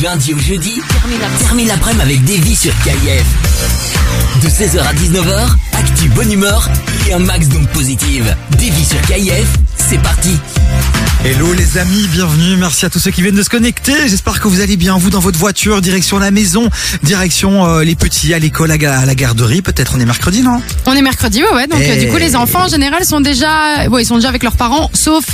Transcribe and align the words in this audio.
Du 0.00 0.06
lundi 0.06 0.32
au 0.32 0.38
jeudi, 0.38 0.80
termine 1.40 1.68
l'après-midi 1.68 2.02
avec 2.02 2.24
Davy 2.24 2.56
sur 2.56 2.72
KIF. 2.84 3.26
De 4.42 4.48
16h 4.48 4.80
à 4.80 4.94
19h, 4.94 5.50
actu 5.74 6.08
bonne 6.08 6.32
humeur 6.32 6.70
et 7.06 7.12
un 7.12 7.18
max 7.18 7.48
donc 7.48 7.68
positive. 7.68 8.34
Davy 8.52 8.82
sur 8.82 8.98
KIF, 9.02 9.46
c'est 9.76 10.00
parti. 10.00 10.38
Hello 11.22 11.52
les 11.52 11.76
amis, 11.76 12.08
bienvenue, 12.10 12.56
merci 12.56 12.86
à 12.86 12.88
tous 12.88 12.98
ceux 12.98 13.10
qui 13.10 13.20
viennent 13.20 13.34
de 13.34 13.42
se 13.42 13.50
connecter. 13.50 13.92
J'espère 14.08 14.40
que 14.40 14.48
vous 14.48 14.62
allez 14.62 14.78
bien, 14.78 14.96
vous 14.96 15.10
dans 15.10 15.20
votre 15.20 15.38
voiture, 15.38 15.82
direction 15.82 16.18
la 16.18 16.30
maison, 16.30 16.70
direction 17.02 17.66
euh, 17.66 17.84
les 17.84 17.94
petits 17.94 18.32
à 18.32 18.38
l'école, 18.38 18.70
à, 18.70 19.04
la 19.04 19.14
garderie. 19.14 19.60
Peut-être 19.60 19.92
on 19.96 20.00
est 20.00 20.06
mercredi, 20.06 20.40
non? 20.40 20.62
On 20.86 20.94
est 20.94 21.02
mercredi, 21.02 21.42
ouais, 21.42 21.54
ouais. 21.54 21.66
Donc, 21.66 21.78
Et- 21.78 21.90
euh, 21.90 22.00
du 22.00 22.08
coup, 22.08 22.16
les 22.16 22.36
enfants, 22.36 22.64
en 22.64 22.68
général, 22.68 23.04
sont 23.04 23.20
déjà, 23.20 23.86
ouais, 23.90 24.02
ils 24.02 24.06
sont 24.06 24.16
déjà 24.16 24.30
avec 24.30 24.44
leurs 24.44 24.56
parents, 24.56 24.90
sauf 24.94 25.26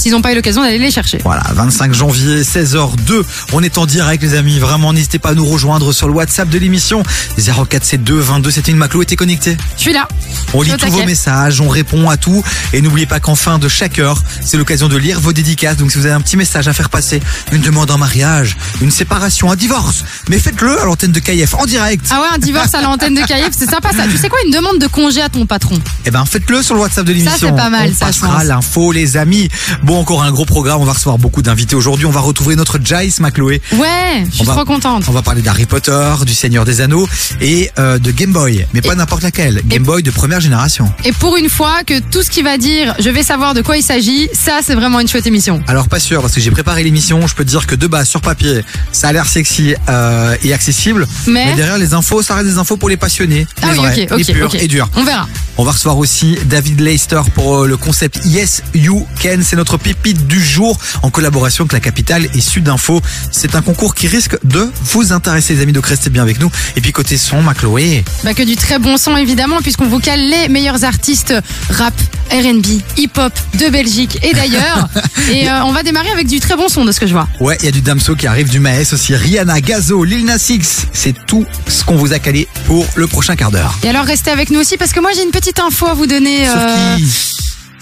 s'ils 0.00 0.12
n'ont 0.12 0.22
pas 0.22 0.32
eu 0.32 0.34
l'occasion 0.34 0.62
d'aller 0.62 0.78
les 0.78 0.90
chercher. 0.90 1.18
Voilà, 1.24 1.42
25 1.54 1.94
janvier, 1.94 2.42
16h02. 2.42 3.24
On 3.52 3.62
est 3.62 3.78
en 3.78 3.86
direct 3.86 4.22
les 4.22 4.34
amis, 4.34 4.58
vraiment 4.58 4.92
n'hésitez 4.92 5.18
pas 5.18 5.30
à 5.30 5.34
nous 5.34 5.44
rejoindre 5.44 5.92
sur 5.92 6.08
le 6.08 6.14
WhatsApp 6.14 6.48
de 6.48 6.58
l'émission 6.58 7.02
0472 7.38 8.24
22. 8.24 8.50
C'était 8.50 8.72
une 8.72 8.78
Maclo, 8.78 9.02
était 9.02 9.16
connecté. 9.16 9.56
Je 9.76 9.82
suis 9.82 9.92
là. 9.92 10.08
On 10.52 10.62
lit 10.62 10.72
tous 10.78 10.90
vos 10.90 11.04
messages, 11.04 11.60
on 11.60 11.68
répond 11.68 12.08
à 12.08 12.16
tout. 12.16 12.42
Et 12.72 12.80
n'oubliez 12.80 13.06
pas 13.06 13.20
qu'en 13.20 13.34
fin 13.34 13.58
de 13.58 13.68
chaque 13.68 13.98
heure, 13.98 14.22
c'est 14.40 14.56
l'occasion 14.56 14.88
de 14.88 14.96
lire 14.96 15.20
vos 15.20 15.32
dédicaces. 15.32 15.76
Donc 15.76 15.90
si 15.90 15.98
vous 15.98 16.06
avez 16.06 16.14
un 16.14 16.20
petit 16.20 16.36
message 16.36 16.68
à 16.68 16.72
faire 16.72 16.90
passer, 16.90 17.20
une 17.52 17.60
demande 17.62 17.90
en 17.90 17.98
mariage, 17.98 18.56
une 18.80 18.90
séparation, 18.90 19.50
un 19.50 19.56
divorce, 19.56 20.04
mais 20.28 20.38
faites-le 20.38 20.80
à 20.80 20.84
l'antenne 20.84 21.12
de 21.12 21.20
KF 21.20 21.54
en 21.54 21.66
direct. 21.66 22.06
Ah 22.10 22.20
ouais, 22.20 22.28
un 22.34 22.38
divorce 22.38 22.74
à 22.74 22.82
l'antenne 22.82 23.14
de 23.14 23.22
Caïf, 23.22 23.50
c'est 23.52 23.68
sympa 23.70 23.90
ça. 23.92 24.04
Tu 24.10 24.16
sais 24.16 24.28
quoi, 24.28 24.38
une 24.44 24.52
demande 24.52 24.78
de 24.78 24.86
congé 24.86 25.22
à 25.22 25.28
ton 25.28 25.46
patron? 25.46 25.78
Eh 26.04 26.10
ben 26.10 26.24
faites-le 26.24 26.62
sur 26.62 26.74
le 26.74 26.80
WhatsApp 26.80 27.04
de 27.04 27.12
l'émission. 27.12 27.48
c'est 27.48 27.56
pas 27.56 27.70
mal, 27.70 27.90
On 27.90 27.94
ça, 27.94 28.06
passera 28.06 28.44
l'info 28.44 28.92
les 28.92 29.16
amis. 29.16 29.48
Bon 29.84 29.98
encore 29.98 30.22
un 30.22 30.30
gros 30.32 30.46
programme, 30.46 30.80
on 30.80 30.86
va 30.86 30.92
recevoir 30.94 31.18
beaucoup 31.18 31.42
d'invités 31.42 31.76
aujourd'hui. 31.76 32.06
On 32.06 32.10
va 32.10 32.20
retrouver 32.20 32.56
notre 32.56 32.78
Jace 32.82 33.20
McLoé. 33.20 33.60
Ouais, 33.72 34.24
je 34.30 34.36
suis 34.36 34.44
va- 34.46 34.54
trop 34.54 34.64
contente. 34.64 35.04
On 35.08 35.12
va 35.12 35.20
parler 35.20 35.42
d'Harry 35.42 35.66
Potter, 35.66 36.10
du 36.24 36.32
Seigneur 36.32 36.64
des 36.64 36.80
Anneaux 36.80 37.06
et 37.42 37.70
euh, 37.78 37.98
de 37.98 38.10
Game 38.10 38.32
Boy, 38.32 38.66
mais 38.72 38.80
pas 38.80 38.94
n'importe 38.94 39.22
laquelle. 39.22 39.60
Game 39.66 39.82
Boy 39.82 40.02
de 40.02 40.10
première 40.10 40.40
génération. 40.40 40.90
Et 41.04 41.12
pour 41.12 41.36
une 41.36 41.50
fois 41.50 41.82
que 41.86 42.00
tout 42.00 42.22
ce 42.22 42.30
qu'il 42.30 42.44
va 42.44 42.56
dire, 42.56 42.94
je 42.98 43.10
vais 43.10 43.22
savoir 43.22 43.52
de 43.52 43.60
quoi 43.60 43.76
il 43.76 43.82
s'agit, 43.82 44.30
ça, 44.32 44.60
c'est 44.64 44.74
vraiment 44.74 45.00
une 45.00 45.08
chouette 45.08 45.26
émission. 45.26 45.62
Alors 45.66 45.86
pas 45.88 46.00
sûr 46.00 46.22
parce 46.22 46.32
que 46.32 46.40
j'ai 46.40 46.50
préparé 46.50 46.82
l'émission. 46.82 47.26
Je 47.26 47.34
peux 47.34 47.44
te 47.44 47.50
dire 47.50 47.66
que 47.66 47.74
de 47.74 47.86
base 47.86 48.08
sur 48.08 48.22
papier, 48.22 48.64
ça 48.90 49.08
a 49.08 49.12
l'air 49.12 49.26
sexy 49.26 49.74
euh, 49.90 50.34
et 50.42 50.54
accessible. 50.54 51.06
Mais- 51.26 51.54
derrière 51.56 51.76
les 51.76 51.92
infos, 51.92 52.22
ça 52.22 52.36
reste 52.36 52.48
des 52.48 52.56
infos 52.56 52.78
pour 52.78 52.88
les 52.88 52.96
passionnés, 52.96 53.46
Ah 53.60 53.66
les 53.66 53.78
oui, 53.78 53.84
vrais, 53.84 54.02
ok, 54.12 54.18
les 54.18 54.30
ok, 54.30 54.34
purs 54.36 54.46
ok. 54.54 54.62
et 54.62 54.66
durs. 54.68 54.88
On 54.96 55.04
verra. 55.04 55.28
On 55.58 55.62
va 55.62 55.72
recevoir 55.72 55.98
aussi 55.98 56.36
David 56.46 56.80
Leister 56.80 57.20
pour 57.34 57.58
euh, 57.64 57.68
le 57.68 57.76
concept 57.76 58.20
Yes 58.24 58.62
You 58.74 59.06
Can. 59.22 59.38
C'est 59.42 59.56
notre 59.56 59.73
pépite 59.78 60.26
du 60.26 60.42
jour 60.42 60.78
en 61.02 61.10
collaboration 61.10 61.64
avec 61.64 61.72
la 61.72 61.80
capitale 61.80 62.26
et 62.34 62.40
Sud 62.40 62.68
Info. 62.68 63.00
C'est 63.30 63.54
un 63.54 63.62
concours 63.62 63.94
qui 63.94 64.06
risque 64.06 64.36
de 64.44 64.70
vous 64.84 65.12
intéresser, 65.12 65.54
les 65.54 65.62
amis. 65.62 65.72
Donc 65.72 65.86
restez 65.86 66.10
bien 66.10 66.22
avec 66.22 66.40
nous. 66.40 66.50
Et 66.76 66.80
puis 66.80 66.92
côté 66.92 67.16
son, 67.16 67.42
Macloé. 67.42 68.04
Bah 68.24 68.34
que 68.34 68.42
du 68.42 68.56
très 68.56 68.78
bon 68.78 68.96
son 68.96 69.16
évidemment 69.16 69.60
puisqu'on 69.60 69.86
vous 69.86 70.00
cale 70.00 70.20
les 70.20 70.48
meilleurs 70.48 70.84
artistes 70.84 71.34
rap, 71.70 71.94
R&B, 72.30 72.66
hip-hop 72.96 73.32
de 73.54 73.68
Belgique 73.68 74.18
et 74.22 74.32
d'ailleurs. 74.32 74.88
et 75.30 75.48
euh, 75.48 75.64
on 75.64 75.72
va 75.72 75.82
démarrer 75.82 76.10
avec 76.10 76.26
du 76.26 76.40
très 76.40 76.56
bon 76.56 76.68
son 76.68 76.84
de 76.84 76.92
ce 76.92 77.00
que 77.00 77.06
je 77.06 77.12
vois. 77.12 77.28
Ouais, 77.40 77.56
il 77.60 77.66
y 77.66 77.68
a 77.68 77.72
du 77.72 77.80
Damso 77.80 78.14
qui 78.16 78.26
arrive, 78.26 78.48
du 78.48 78.60
Maes 78.60 78.92
aussi, 78.92 79.14
Rihanna, 79.14 79.60
Gazo, 79.60 80.04
Lil 80.04 80.24
Nas 80.24 80.46
X. 80.48 80.86
C'est 80.92 81.14
tout 81.26 81.44
ce 81.68 81.84
qu'on 81.84 81.96
vous 81.96 82.12
a 82.12 82.18
calé 82.18 82.48
pour 82.66 82.86
le 82.94 83.06
prochain 83.06 83.36
quart 83.36 83.50
d'heure. 83.50 83.78
Et 83.82 83.88
alors 83.88 84.04
restez 84.04 84.30
avec 84.30 84.50
nous 84.50 84.60
aussi 84.60 84.76
parce 84.76 84.92
que 84.92 85.00
moi 85.00 85.10
j'ai 85.14 85.22
une 85.22 85.30
petite 85.30 85.60
info 85.60 85.86
à 85.86 85.94
vous 85.94 86.06
donner 86.06 86.44
Sur 86.44 86.56
euh, 86.56 86.96
qui? 86.96 87.34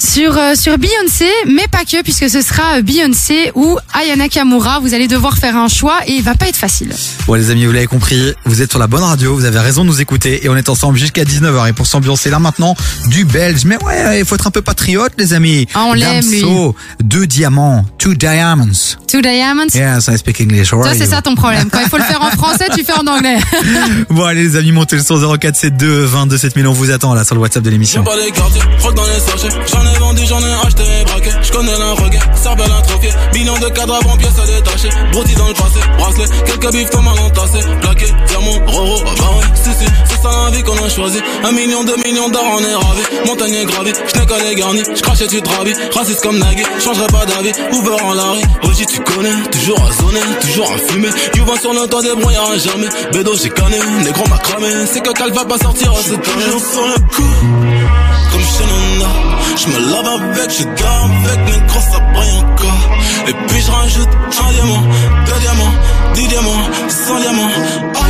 Sur 0.03 0.36
euh, 0.36 0.55
sur 0.56 0.78
Beyoncé, 0.78 1.31
mais 1.47 1.69
pas 1.70 1.84
que 1.84 2.03
puisque 2.03 2.28
ce 2.28 2.42
sera 2.42 2.83
Beyoncé 2.83 3.53
ou 3.55 3.78
Aya 3.92 4.17
Nakamura. 4.17 4.81
Vous 4.81 4.95
allez 4.95 5.06
devoir 5.06 5.39
faire 5.39 5.56
un 5.56 5.69
choix 5.69 6.00
et 6.06 6.12
il 6.12 6.22
va 6.22 6.34
pas 6.34 6.48
être 6.48 6.56
facile. 6.56 6.92
Bon 7.27 7.34
les 7.34 7.50
amis, 7.50 7.67
vous 7.67 7.72
l'avez 7.72 7.86
compris, 7.86 8.34
vous 8.45 8.62
êtes 8.62 8.70
sur 8.70 8.80
la 8.80 8.89
bonne 8.89 9.05
radio, 9.05 9.34
vous 9.34 9.45
avez 9.45 9.61
raison 9.61 9.84
de 9.84 9.89
nous 9.89 10.00
écouter 10.00 10.45
et 10.45 10.48
on 10.48 10.56
est 10.56 10.69
ensemble 10.69 10.98
jusqu'à 10.98 11.23
19h. 11.23 11.69
Et 11.69 11.73
pour 11.73 11.86
s'ambiancer 11.86 12.30
là 12.30 12.41
maintenant, 12.41 12.75
du 13.06 13.25
belge. 13.25 13.64
Mais 13.64 13.83
ouais, 13.85 14.18
il 14.18 14.24
faut 14.24 14.35
être 14.35 14.48
un 14.48 14.51
peu 14.51 14.62
patriote 14.62 15.12
les 15.18 15.35
amis. 15.35 15.68
Ah, 15.74 15.85
on 15.86 15.92
l'aime, 15.92 16.29
lui. 16.29 16.42
Deux 17.02 17.27
diamants, 17.27 17.85
two 17.98 18.14
diamonds. 18.14 18.96
Two 19.12 19.20
Diamonds? 19.20 19.74
Yes, 19.74 20.08
I 20.08 20.17
speak 20.17 20.41
English. 20.41 20.73
Are 20.73 20.86
c'est 20.96 21.05
ça 21.05 21.20
ton 21.20 21.35
problème. 21.35 21.68
Quand 21.70 21.80
il 21.80 21.89
faut 21.91 21.98
le 21.98 22.02
faire 22.02 22.23
en 22.23 22.30
français, 22.39 22.64
tu 22.74 22.83
fais 22.83 22.95
en 22.95 23.07
anglais. 23.07 23.36
Bon 24.08 24.24
allez 24.24 24.42
les 24.45 24.57
amis, 24.57 24.73
montez 24.73 24.96
le 24.96 25.02
son 25.02 25.18
0472 25.18 26.08
22 26.11 26.39
7000, 26.39 26.67
on 26.67 26.73
vous 26.73 26.91
attend 26.91 27.12
là 27.12 27.23
sur 27.23 27.35
le 27.35 27.42
WhatsApp 27.42 27.62
de 27.62 27.68
l'émission. 27.68 28.02
Vendu, 29.98 30.23
j'en 30.27 30.41
ai 30.41 30.53
acheté 30.67 30.83
et 30.83 31.05
braqué. 31.05 31.30
J'connais 31.42 31.79
l'infraguet, 31.79 32.20
cervelle 32.35 32.70
un 32.70 32.83
trophée. 32.83 33.13
Bilan 33.33 33.58
de 33.58 33.69
cadre 33.69 33.95
avant 33.95 34.17
pièce 34.17 34.39
à 34.39 34.47
détacher. 34.47 34.89
Dans 35.36 35.48
le 35.48 35.55
passé, 35.55 35.80
bracelet. 35.98 36.25
Quelques 36.45 36.73
bifs 36.73 36.92
mal 36.95 37.19
entassés. 37.20 37.67
Plaqué, 37.80 38.07
diamant, 38.27 38.58
roro, 38.67 39.01
ah 39.07 39.14
bah 39.19 39.30
ouais. 39.39 39.47
Si, 39.55 39.70
si, 39.70 39.91
c'est 40.05 40.23
ça 40.23 40.30
la 40.45 40.51
vie 40.57 40.63
qu'on 40.63 40.77
a 40.77 40.89
choisi. 40.89 41.20
Un 41.45 41.53
million, 41.53 41.85
deux 41.85 41.97
millions 42.05 42.29
d'or, 42.29 42.45
on 42.45 42.58
est 42.58 42.75
ravis. 42.75 43.27
Montagne 43.27 43.55
est 43.55 43.64
gravie, 43.64 43.92
j'n'ai 44.14 44.27
qu'à 44.27 44.39
les 44.39 44.55
garnis. 44.55 44.83
J'crachais, 44.95 45.27
tu 45.27 45.41
te 45.41 45.48
ravis. 45.48 45.75
Raciste 45.95 46.23
comme 46.23 46.39
Nagui, 46.39 46.64
changerai 46.85 47.07
pas 47.07 47.24
d'avis. 47.24 47.53
Uber 47.73 48.03
en 48.03 48.14
Larry. 48.14 48.42
Oji, 48.64 48.86
tu 48.86 49.01
connais, 49.01 49.42
toujours 49.51 49.80
à 49.80 50.03
zoner, 50.03 50.20
toujours 50.41 50.70
à 50.70 50.79
fumer. 50.79 51.11
Youva 51.35 51.59
sur 51.59 51.73
le 51.73 51.89
toit 51.89 52.03
des 52.03 52.14
brouillards, 52.14 52.59
jamais. 52.59 52.89
Bédo, 53.13 53.35
j'ai 53.36 53.51
canné, 53.51 53.79
négro 54.05 54.24
m'a 54.29 54.39
cramé. 54.39 54.69
C'est 54.92 55.01
que 55.01 55.13
Cal 55.13 55.33
va 55.33 55.45
pas 55.45 55.59
sortir, 55.59 55.92
toujours 55.92 56.61
sur 56.61 56.86
le 56.86 56.95
coup 56.95 58.21
Je 59.57 59.67
me 59.68 59.79
lave 59.92 60.07
avec, 60.07 60.51
je 60.51 60.64
garde 60.64 61.13
avec, 61.24 61.40
mais 61.46 61.67
gros 61.67 61.80
ça 61.80 61.98
brille 62.14 62.39
encore. 62.39 62.85
Et 63.29 63.33
puis 63.46 63.61
je 63.61 63.70
rajoute 63.70 64.08
un 64.27 64.52
diamant, 64.52 64.83
deux 65.27 65.40
diamants, 65.40 65.74
dix 66.14 66.29
diamants, 66.29 66.68
cent 66.89 67.20
diamants. 67.20 67.51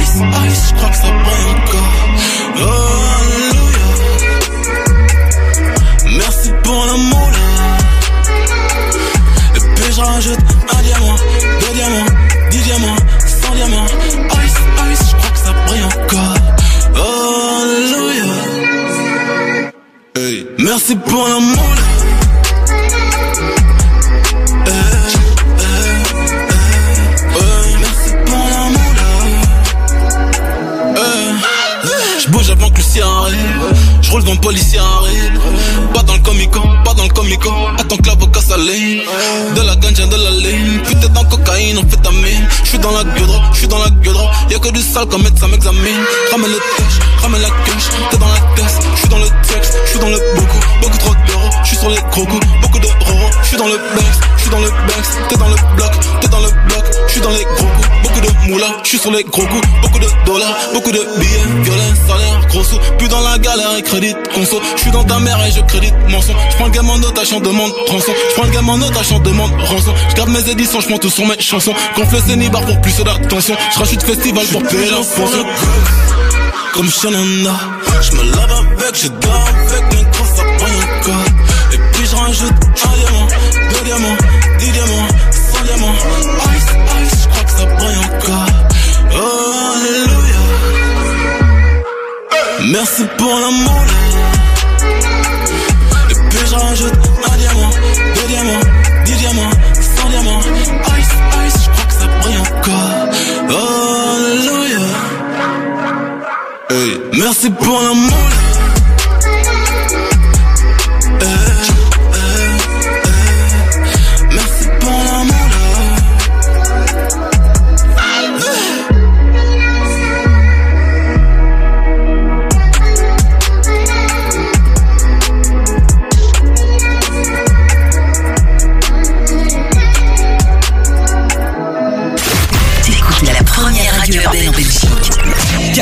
Ice, 0.01 0.17
ice, 0.49 0.69
je 0.69 0.75
crois 0.75 0.89
que 0.91 0.97
ça 0.97 1.11
brille 1.27 1.47
encore. 1.57 1.91
Alléluia. 3.23 3.89
Merci 6.19 6.51
pour 6.63 6.87
l'amour 6.87 7.31
Et 9.57 9.61
puis 9.61 9.93
je 9.93 10.01
rajoute 10.01 10.62
Merci 20.63 20.95
pour 20.95 21.27
l'amour. 21.27 21.75
Eh, 24.65 24.71
eh, 24.71 25.65
eh. 27.35 27.77
Merci 27.81 28.11
pour. 28.25 28.47
Eh. 30.97 32.21
J'bouge 32.21 32.51
avant 32.51 32.71
que 32.71 32.77
le 32.77 32.83
ciel 32.83 33.03
arrive. 33.03 33.39
J'roule 34.03 34.23
devant 34.23 34.35
le 34.35 34.39
policier 34.39 34.79
arrive. 34.79 35.41
Pas 35.95 36.03
dans 36.03 36.15
le 36.15 36.21
comico, 36.21 36.61
pas 36.85 36.95
dans 36.95 37.05
le 37.05 37.11
comico. 37.11 37.51
Attends 37.79 37.97
que 37.97 38.07
l'avocat 38.07 38.41
s'aligne. 38.41 39.03
De 39.55 39.61
la 39.63 39.77
ganja, 39.77 40.07
de 40.07 40.17
la 40.17 40.31
ligne. 40.31 40.81
Putain 40.87 41.09
dans 41.09 41.25
cocaïne, 41.25 41.79
on 41.79 41.89
fait 41.89 41.97
ta 41.97 42.11
mine. 42.11 42.49
J'suis 42.65 42.79
dans 42.79 42.91
la 42.93 43.05
gueule, 43.05 43.41
j'suis 43.53 43.69
dans 43.69 43.79
la 43.79 43.91
gueule. 43.91 44.17
Y'a 44.51 44.59
que 44.59 44.69
du 44.71 44.81
sale 44.81 45.07
comme 45.07 45.23
médecin 45.23 45.49
m'examine. 45.49 46.05
Ramène 46.31 46.51
le 46.51 46.59
cash, 46.77 47.23
ramène 47.23 47.43
la 47.43 47.49
cash. 47.49 47.85
T'es 48.11 48.17
dans 48.17 48.29
la 48.29 48.41
caisse, 48.57 48.79
j'suis 48.97 49.09
dans 49.09 49.19
le 49.19 49.29
texte, 49.47 49.79
j'suis 49.87 49.99
dans 49.99 50.09
le 50.09 50.19
beaucoup, 50.35 50.61
beaucoup 50.81 50.99
trop 50.99 51.15
d'euros. 51.27 51.51
J'suis 51.65 51.77
sur 51.77 51.91
les 51.91 52.03
gros 52.11 52.27
coups, 52.27 52.47
beaucoup 52.63 52.79
de 52.79 52.87
roro. 52.87 53.31
J'suis 53.45 53.57
dans 53.57 53.69
le 53.69 53.77
banks, 53.77 54.19
j'suis 54.39 54.51
dans 54.51 54.61
le 54.61 54.71
banks. 54.71 55.29
T'es 55.29 55.37
dans 55.37 55.49
le 55.49 55.57
bloc, 55.77 55.93
t'es 56.21 56.29
dans 56.29 56.41
le 56.41 56.51
bloc. 56.69 56.85
J'suis 57.09 57.21
dans 57.21 57.31
les 57.31 57.45
gros 57.45 58.02
moula. 58.49 58.67
J'suis 58.85 58.99
sur 58.99 59.11
les 59.11 59.25
gros 59.25 59.43
coups, 59.47 59.69
beaucoup 59.83 59.99
de 59.99 60.09
dollars, 60.27 60.57
beaucoup 60.75 60.91
de 60.91 60.99
billets. 61.19 61.63
Violets, 61.63 61.95
salaire, 62.07 62.47
gros 62.49 62.65
sous. 62.65 62.79
Plus 62.99 63.09
dans 63.09 63.21
la 63.21 63.39
galère 63.39 63.77
et 63.77 63.83
crédit, 63.83 64.15
conso. 64.35 64.61
J'suis 64.77 64.91
dans 64.91 65.05
ta 65.05 65.19
mère 65.19 65.39
et 65.47 65.51
je 65.51 65.61
crédite 65.63 65.95
mon 66.09 66.21
son. 66.21 66.33
J'prends 66.51 66.67
le 66.67 66.71
gamin 66.71 66.93
en 66.95 67.03
otage, 67.03 67.29
j'en 67.31 67.41
demande 67.41 67.73
rançon. 67.89 68.13
J'prends 68.31 68.45
le 68.45 68.51
gamin 68.51 68.73
en 68.75 68.83
otage, 68.83 69.09
j'en 69.09 69.19
demande 69.21 69.53
rançon. 69.61 69.95
J'garde 70.11 70.31
mes 70.31 70.51
éditions, 70.51 70.81
j'prends 70.81 70.99
tout 70.99 71.11
sur 71.11 71.27
mes 71.27 71.41
chansons. 71.41 71.75
Gonfle 71.97 72.17
le 72.17 72.23
cénibar 72.23 72.63
pour 72.63 72.81
plus 72.81 72.97
d'attention. 72.99 73.57
J'rajoute 73.75 74.03
festival 74.03 74.47
pour 74.47 74.63
payer 74.63 74.91
la 74.91 74.97
pension. 74.97 75.47
Comme 76.75 76.91
Shannon, 76.91 77.51
j'me 78.01 78.23
lave 78.31 78.53
avec, 78.53 78.97
je 78.97 79.09
dors 79.09 79.49
avec, 79.49 79.85
mais 79.93 80.11
gros 80.11 80.25
ça 80.25 80.43
brille 80.43 80.83
encore. 81.01 81.25
Et 81.73 81.79
puis 81.93 82.07
je 82.11 82.17
rajoute 82.17 82.53
un 82.85 82.97
diamant, 82.97 83.27
deux 83.71 83.85
diamants, 83.85 84.17
dix 84.59 84.71
diamants, 84.71 85.09
Merci 92.73 93.03
pour 93.19 93.29
l'amour. 93.29 93.85
Et 96.11 96.15
puis 96.31 96.47
je 96.47 96.55
rajoute 96.55 96.95
un 97.31 97.37
diamant, 97.37 97.71
deux 98.15 98.27
diamants, 98.29 98.67
dix 99.05 99.17
diamants, 99.17 99.51
cent 99.75 100.09
diamants. 100.09 100.41
Ice, 100.41 101.13
ice, 101.47 101.65
je 101.65 101.71
crois 101.71 101.85
que 101.85 101.93
ça 101.93 102.07
brille 102.23 102.39
encore. 102.39 103.09
Oh, 103.51 104.17
alléluia. 104.17 104.87
Merci 107.13 107.51
pour 107.51 107.79
l'amour. 107.83 108.42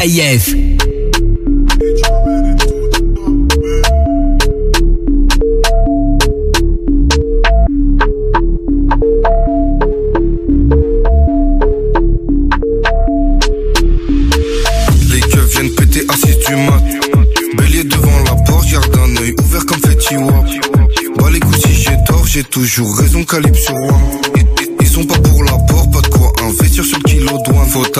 KIF. 0.00 0.59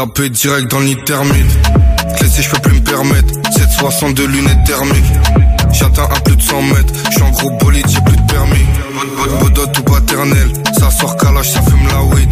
Taper 0.00 0.31
direct 0.31 0.70
dans 0.70 0.81
l'intermite. 0.81 1.58
Laisser, 2.23 2.43
je 2.43 2.50
peux 2.50 2.61
plus 2.61 2.81
me 2.81 2.85
permettre. 2.85 3.35
762 3.52 4.26
lunettes 4.29 4.64
thermiques. 4.64 5.12
J'atteins 5.73 6.05
à 6.05 6.20
plus 6.20 6.37
de 6.37 6.43
100 6.43 6.62
mètres. 6.62 6.94
J'suis 7.11 7.23
en 7.23 7.31
gros 7.31 7.50
bolide, 7.58 7.87
j'ai 7.87 8.00
plus 8.00 8.17
de 8.17 8.32
permis. 8.32 8.67
Bodot 9.41 9.67
ou 9.79 9.82
paternel. 9.82 10.52
Ça 10.79 10.91
sort 10.91 11.17
calage, 11.19 11.50
ça 11.50 11.61
fume 11.61 11.87
la 11.88 12.02
weed. 12.05 12.31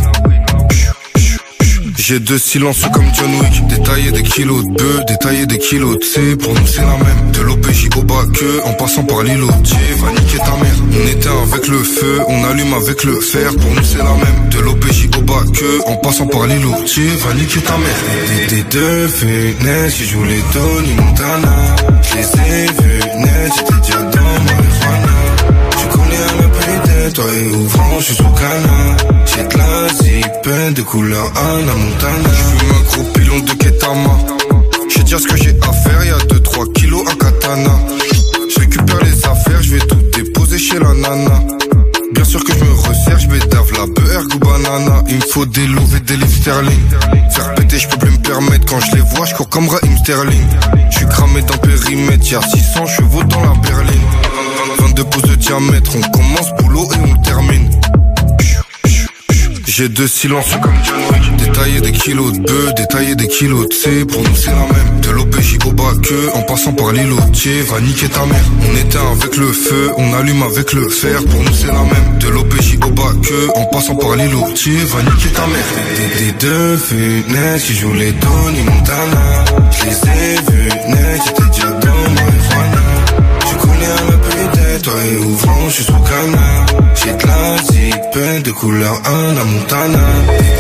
J'ai 1.99 2.21
deux 2.21 2.39
silences 2.39 2.87
comme 2.95 3.05
John 3.13 3.29
Wick. 3.41 3.67
Détailler 3.67 4.13
des 4.13 4.23
kilos 4.23 4.65
de 4.65 4.71
bœufs, 4.71 5.01
détailler 5.09 5.47
des 5.47 5.59
kilos 5.59 5.99
de 5.99 6.05
C 6.05 6.37
Pour 6.37 6.55
nous 6.55 6.67
c'est 6.67 6.81
la 6.81 6.97
même. 6.97 7.33
De 7.33 7.41
l'OPJ 7.41 7.89
au 7.97 8.03
bas 8.03 8.25
que 8.33 8.65
En 8.65 8.73
passant 8.75 9.03
par 9.03 9.25
l'îlot. 9.25 9.49
Va 9.49 10.11
niquer 10.13 10.39
ta 10.39 10.57
mère. 10.63 10.77
On 10.93 11.07
éteint 11.09 11.43
avec 11.53 11.67
le 11.67 11.83
feu, 11.83 12.21
on 12.29 12.45
allume 12.45 12.73
avec 12.73 13.03
le 13.03 13.21
fer. 13.21 13.51
Pour 13.57 13.71
nous 13.73 13.83
c'est 13.83 13.99
la 13.99 14.15
même. 14.15 14.49
De 14.51 14.61
l'OPJ 14.61 15.09
au 15.19 15.23
bas 15.23 15.43
que 15.53 15.89
En 15.91 15.97
passant 15.97 16.29
par 16.29 16.47
l'îlot. 16.47 16.71
Va 16.71 17.35
niquer 17.35 17.61
ta 17.63 17.77
mère. 17.77 18.49
Des, 18.49 18.63
deux 18.63 19.09
fenêtres 19.09 19.97
qui 19.97 20.05
jouent 20.07 20.25
les 20.25 20.43
Tony 20.53 20.95
Montana. 20.95 21.77
Je 22.03 22.17
les 22.17 22.23
ai 22.23 23.19
net, 23.19 23.53
j'étais 23.57 23.81
déjà 23.83 24.03
dans 24.03 24.68
toi 27.19 27.27
et 27.35 27.51
ouvrant, 27.53 27.99
je 27.99 28.05
suis 28.05 28.15
sous 28.15 28.23
canard. 28.23 28.97
J'ai 29.27 29.43
de 29.43 29.59
la 29.59 29.89
zipette 29.89 30.75
de 30.75 30.83
couleur 30.83 31.33
Anna 31.37 31.75
Montana. 31.75 32.31
Je 32.33 32.43
fume 32.45 32.71
un 32.71 32.83
gros 32.91 33.13
pilon 33.13 33.39
de 33.41 33.53
Ketama. 33.53 34.19
Je 34.89 35.03
dire 35.03 35.19
ce 35.19 35.27
que 35.27 35.37
j'ai 35.37 35.57
à 35.69 35.73
faire, 35.73 36.05
y'a 36.05 36.19
2-3 36.19 36.73
kilos 36.75 37.05
à 37.11 37.15
katana. 37.17 37.75
Je 38.55 38.61
récupère 38.61 39.03
les 39.03 39.27
affaires, 39.27 39.63
je 39.63 39.75
vais 39.75 39.87
tout 39.87 40.03
déposer 40.15 40.59
chez 40.59 40.79
la 40.79 40.95
nana. 40.95 41.43
Bien 42.13 42.25
sûr 42.25 42.45
que 42.45 42.53
je 42.53 42.65
me 42.65 42.73
resserre, 42.73 43.19
je 43.19 43.27
bédave 43.27 43.73
la 43.73 43.87
beurre 43.87 44.25
ou 44.35 44.39
banana. 44.39 45.03
Il 45.09 45.17
me 45.17 45.23
faut 45.23 45.47
des 45.47 45.67
louves 45.67 45.97
et 45.97 46.01
des 46.01 46.17
livres 46.17 46.41
sterling. 46.41 46.89
Faire 47.33 47.55
péter, 47.55 47.79
je 47.79 47.89
peux 47.89 47.99
plus 47.99 48.13
me 48.13 48.19
permettre. 48.19 48.67
Quand 48.67 48.81
je 48.81 48.95
les 48.95 49.03
vois, 49.03 49.27
je 49.27 49.35
cours 49.35 49.49
comme 49.49 49.69
Raheem 49.69 49.97
Sterling. 49.99 50.49
Je 50.91 50.99
suis 50.99 51.07
cramé 51.07 51.43
dans 51.43 51.59
périmètre, 51.59 52.31
y'a 52.31 52.43
600 52.43 52.87
chevaux 52.87 53.25
dans 53.25 53.41
la 53.41 53.55
berline. 53.61 54.38
22 54.99 55.11
pouces 55.11 55.31
de 55.31 55.35
diamètre, 55.37 55.93
on 55.97 56.11
commence 56.11 56.53
boulot 56.59 56.89
et 56.93 57.13
on 57.13 57.23
termine. 57.23 57.71
J'ai 59.67 59.89
deux 59.89 60.09
silences 60.09 60.51
comme 60.61 60.75
John 60.85 60.97
Wick. 61.13 61.37
Détailler 61.37 61.81
des 61.81 61.93
kilos 61.93 62.33
de 62.33 62.41
bœufs, 62.41 62.73
détailler 62.77 63.15
des 63.15 63.29
kilos 63.29 63.69
de 63.69 63.75
C. 63.75 64.05
Pour 64.05 64.23
nous 64.23 64.35
c'est 64.35 64.51
la 64.51 64.57
même. 64.57 65.01
De 65.03 65.11
l'OPJ 65.11 65.59
au 65.67 65.73
bas 65.73 65.93
que 66.03 66.37
En 66.37 66.43
passant 66.43 66.73
par 66.73 66.91
l'îlotier 66.91 67.63
Va 67.63 67.81
niquer 67.81 68.09
ta 68.09 68.27
mère. 68.27 68.43
On 68.69 68.77
éteint 68.77 69.13
avec 69.13 69.37
le 69.37 69.53
feu 69.53 69.93
On 69.99 70.15
allume 70.15 70.43
avec 70.43 70.73
le 70.73 70.89
fer. 70.89 71.23
Pour 71.25 71.41
nous 71.45 71.53
c'est 71.53 71.69
la 71.69 71.85
même. 71.85 72.19
De 72.19 72.29
l'OPJ 72.29 72.79
au 72.85 72.91
bas 72.91 73.13
que 73.23 73.57
En 73.57 73.67
passant 73.67 73.95
par 73.95 74.17
l'îlotier 74.17 74.79
Va 74.79 75.03
niquer 75.03 75.29
ta 75.29 75.47
mère. 75.47 75.69
Des, 75.97 76.25
des 76.25 76.33
deux 76.41 76.77
fenêtres 76.77 77.65
Qui 77.65 77.75
jouent 77.75 77.95
les 77.95 78.13
Tony 78.15 78.63
Montana. 78.63 79.45
Je 79.71 79.85
les 79.85 80.11
ai 80.11 80.35
vus 80.51 80.69
net 80.89 81.23
J'étais 81.25 81.51
déjà 81.53 81.78
toi 84.89 85.01
et 85.05 85.17
ouvrant, 85.17 85.69
je 85.69 85.75
suis 85.75 85.85
sous 85.85 85.93
canard. 85.93 86.67
J'ai 86.95 87.13
de 87.13 87.27
la 87.27 87.57
zipette 87.63 88.45
de 88.45 88.51
couleur 88.53 89.01
Anna 89.05 89.45
Montana. 89.45 90.07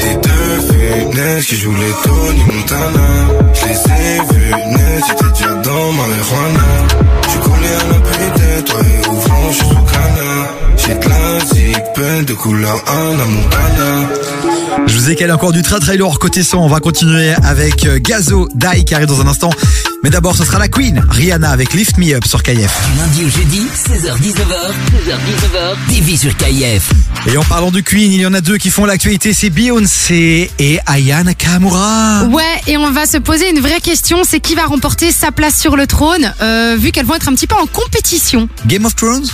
Des 0.02 0.14
deux 0.28 0.60
fenêtres 0.68 1.46
qui 1.46 1.56
jouent 1.56 1.74
les 1.74 1.94
Tony 2.04 2.42
Montana. 2.52 3.08
Je 3.54 3.64
les 3.66 3.72
ai 3.72 4.34
vus 4.34 4.54
j'étais 5.06 5.30
déjà 5.32 5.54
dans 5.54 5.92
marijuana. 5.92 6.68
Je 7.32 7.38
connais 7.38 7.74
un 7.74 8.00
peu 8.00 8.40
de 8.40 8.60
toi 8.62 8.80
et 8.80 9.08
ouvrant, 9.08 9.50
je 9.50 9.56
suis 9.56 9.66
sous 9.66 9.84
canard. 9.92 10.48
J'ai 10.76 10.94
de 10.94 11.08
la 11.08 11.40
zipette 11.44 12.28
de 12.28 12.34
couleur 12.34 12.76
Anna 12.86 13.24
Montana. 13.24 14.08
Je 14.86 14.94
vous 14.94 15.10
ai 15.10 15.14
calé 15.16 15.32
encore 15.32 15.52
du 15.52 15.62
très 15.62 15.96
lourd 15.96 16.18
côté 16.18 16.42
son. 16.42 16.58
On 16.58 16.68
va 16.68 16.80
continuer 16.80 17.32
avec 17.44 17.86
euh, 17.86 17.98
Gazo 18.00 18.48
Dai 18.54 18.84
qui 18.84 18.94
arrive 18.94 19.08
dans 19.08 19.20
un 19.20 19.26
instant. 19.26 19.50
Mais 20.04 20.10
d'abord, 20.10 20.36
ce 20.36 20.44
sera 20.44 20.60
la 20.60 20.68
Queen, 20.68 21.04
Rihanna 21.10 21.50
avec 21.50 21.74
Lift 21.74 21.98
Me 21.98 22.14
Up 22.14 22.24
sur 22.24 22.44
KF. 22.44 22.54
Du 22.54 22.98
lundi 22.98 23.24
au 23.24 23.28
jeudi, 23.28 23.62
16h-19h, 23.74 24.70
16h-19h, 24.94 25.76
TV 25.88 26.16
sur 26.16 26.36
KIF. 26.36 26.90
Et 27.26 27.36
en 27.36 27.42
parlant 27.42 27.72
de 27.72 27.80
Queen, 27.80 28.12
il 28.12 28.20
y 28.20 28.26
en 28.26 28.32
a 28.32 28.40
deux 28.40 28.58
qui 28.58 28.70
font 28.70 28.84
l'actualité, 28.84 29.34
c'est 29.34 29.50
Beyoncé 29.50 30.52
et 30.60 30.78
Aya 30.86 31.24
Nakamura. 31.24 32.26
Ouais, 32.30 32.44
et 32.68 32.76
on 32.76 32.92
va 32.92 33.06
se 33.06 33.18
poser 33.18 33.50
une 33.50 33.58
vraie 33.58 33.80
question, 33.80 34.18
c'est 34.24 34.38
qui 34.38 34.54
va 34.54 34.66
remporter 34.66 35.10
sa 35.10 35.32
place 35.32 35.58
sur 35.58 35.76
le 35.76 35.88
trône, 35.88 36.32
euh, 36.42 36.76
vu 36.78 36.92
qu'elles 36.92 37.06
vont 37.06 37.16
être 37.16 37.28
un 37.28 37.34
petit 37.34 37.48
peu 37.48 37.56
en 37.56 37.66
compétition? 37.66 38.48
Game 38.66 38.84
of 38.84 38.94
Thrones? 38.94 39.26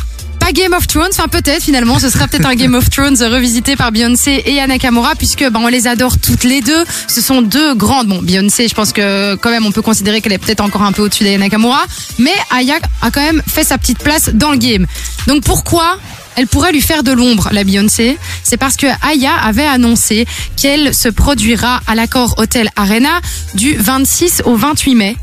Pas 0.44 0.52
Game 0.52 0.75
of 0.75 0.87
Thrones, 0.87 1.08
enfin 1.11 1.26
peut-être 1.26 1.62
finalement, 1.62 1.99
ce 1.99 2.11
sera 2.11 2.29
peut-être 2.29 2.44
un 2.44 2.55
Game 2.55 2.75
of 2.75 2.91
Thrones 2.91 3.17
revisité 3.23 3.76
par 3.76 3.93
Beyoncé 3.93 4.43
et 4.44 4.61
Anna 4.61 4.75
Nakamura, 4.75 5.14
puisque 5.14 5.43
ben, 5.49 5.58
on 5.58 5.69
les 5.69 5.87
adore 5.87 6.19
toutes 6.19 6.44
les 6.44 6.61
deux. 6.61 6.85
Ce 7.08 7.23
sont 7.23 7.41
deux 7.41 7.75
grandes. 7.75 8.08
Bon, 8.08 8.20
Beyoncé, 8.20 8.69
je 8.69 8.75
pense 8.75 8.93
que 8.93 9.37
quand 9.37 9.49
même 9.49 9.64
on 9.64 9.73
peut 9.73 9.81
considérer 9.81 10.20
qu'elle 10.20 10.35
est 10.35 10.38
peut-être 10.38 10.61
encore 10.61 10.82
un 10.82 10.93
peu 10.93 11.00
au-dessus 11.00 11.25
d'Aya 11.25 11.38
Nakamura, 11.38 11.82
mais 12.19 12.35
Aya 12.50 12.75
a 13.00 13.11
quand 13.11 13.23
même 13.23 13.43
fait 13.46 13.64
sa 13.64 13.79
petite 13.79 14.00
place 14.00 14.29
dans 14.35 14.50
le 14.50 14.58
game. 14.58 14.87
Donc 15.26 15.44
pourquoi 15.44 15.99
elle 16.37 16.46
pourrait 16.46 16.73
lui 16.73 16.82
faire 16.82 17.05
de 17.05 17.12
l'ombre, 17.12 17.49
la 17.50 17.64
Beyoncé? 17.64 18.19
C'est 18.43 18.58
parce 18.58 18.76
que 18.76 18.87
Aya 19.00 19.32
avait 19.32 19.64
annoncé 19.64 20.26
qu'elle 20.61 20.94
se 20.94 21.08
produira 21.08 21.81
à 21.87 21.94
l'accord 21.94 22.35
Hotel 22.37 22.69
Arena 22.76 23.23
du 23.55 23.77
26 23.79 24.43
au 24.44 24.56
28 24.56 24.94
mai. 24.94 25.17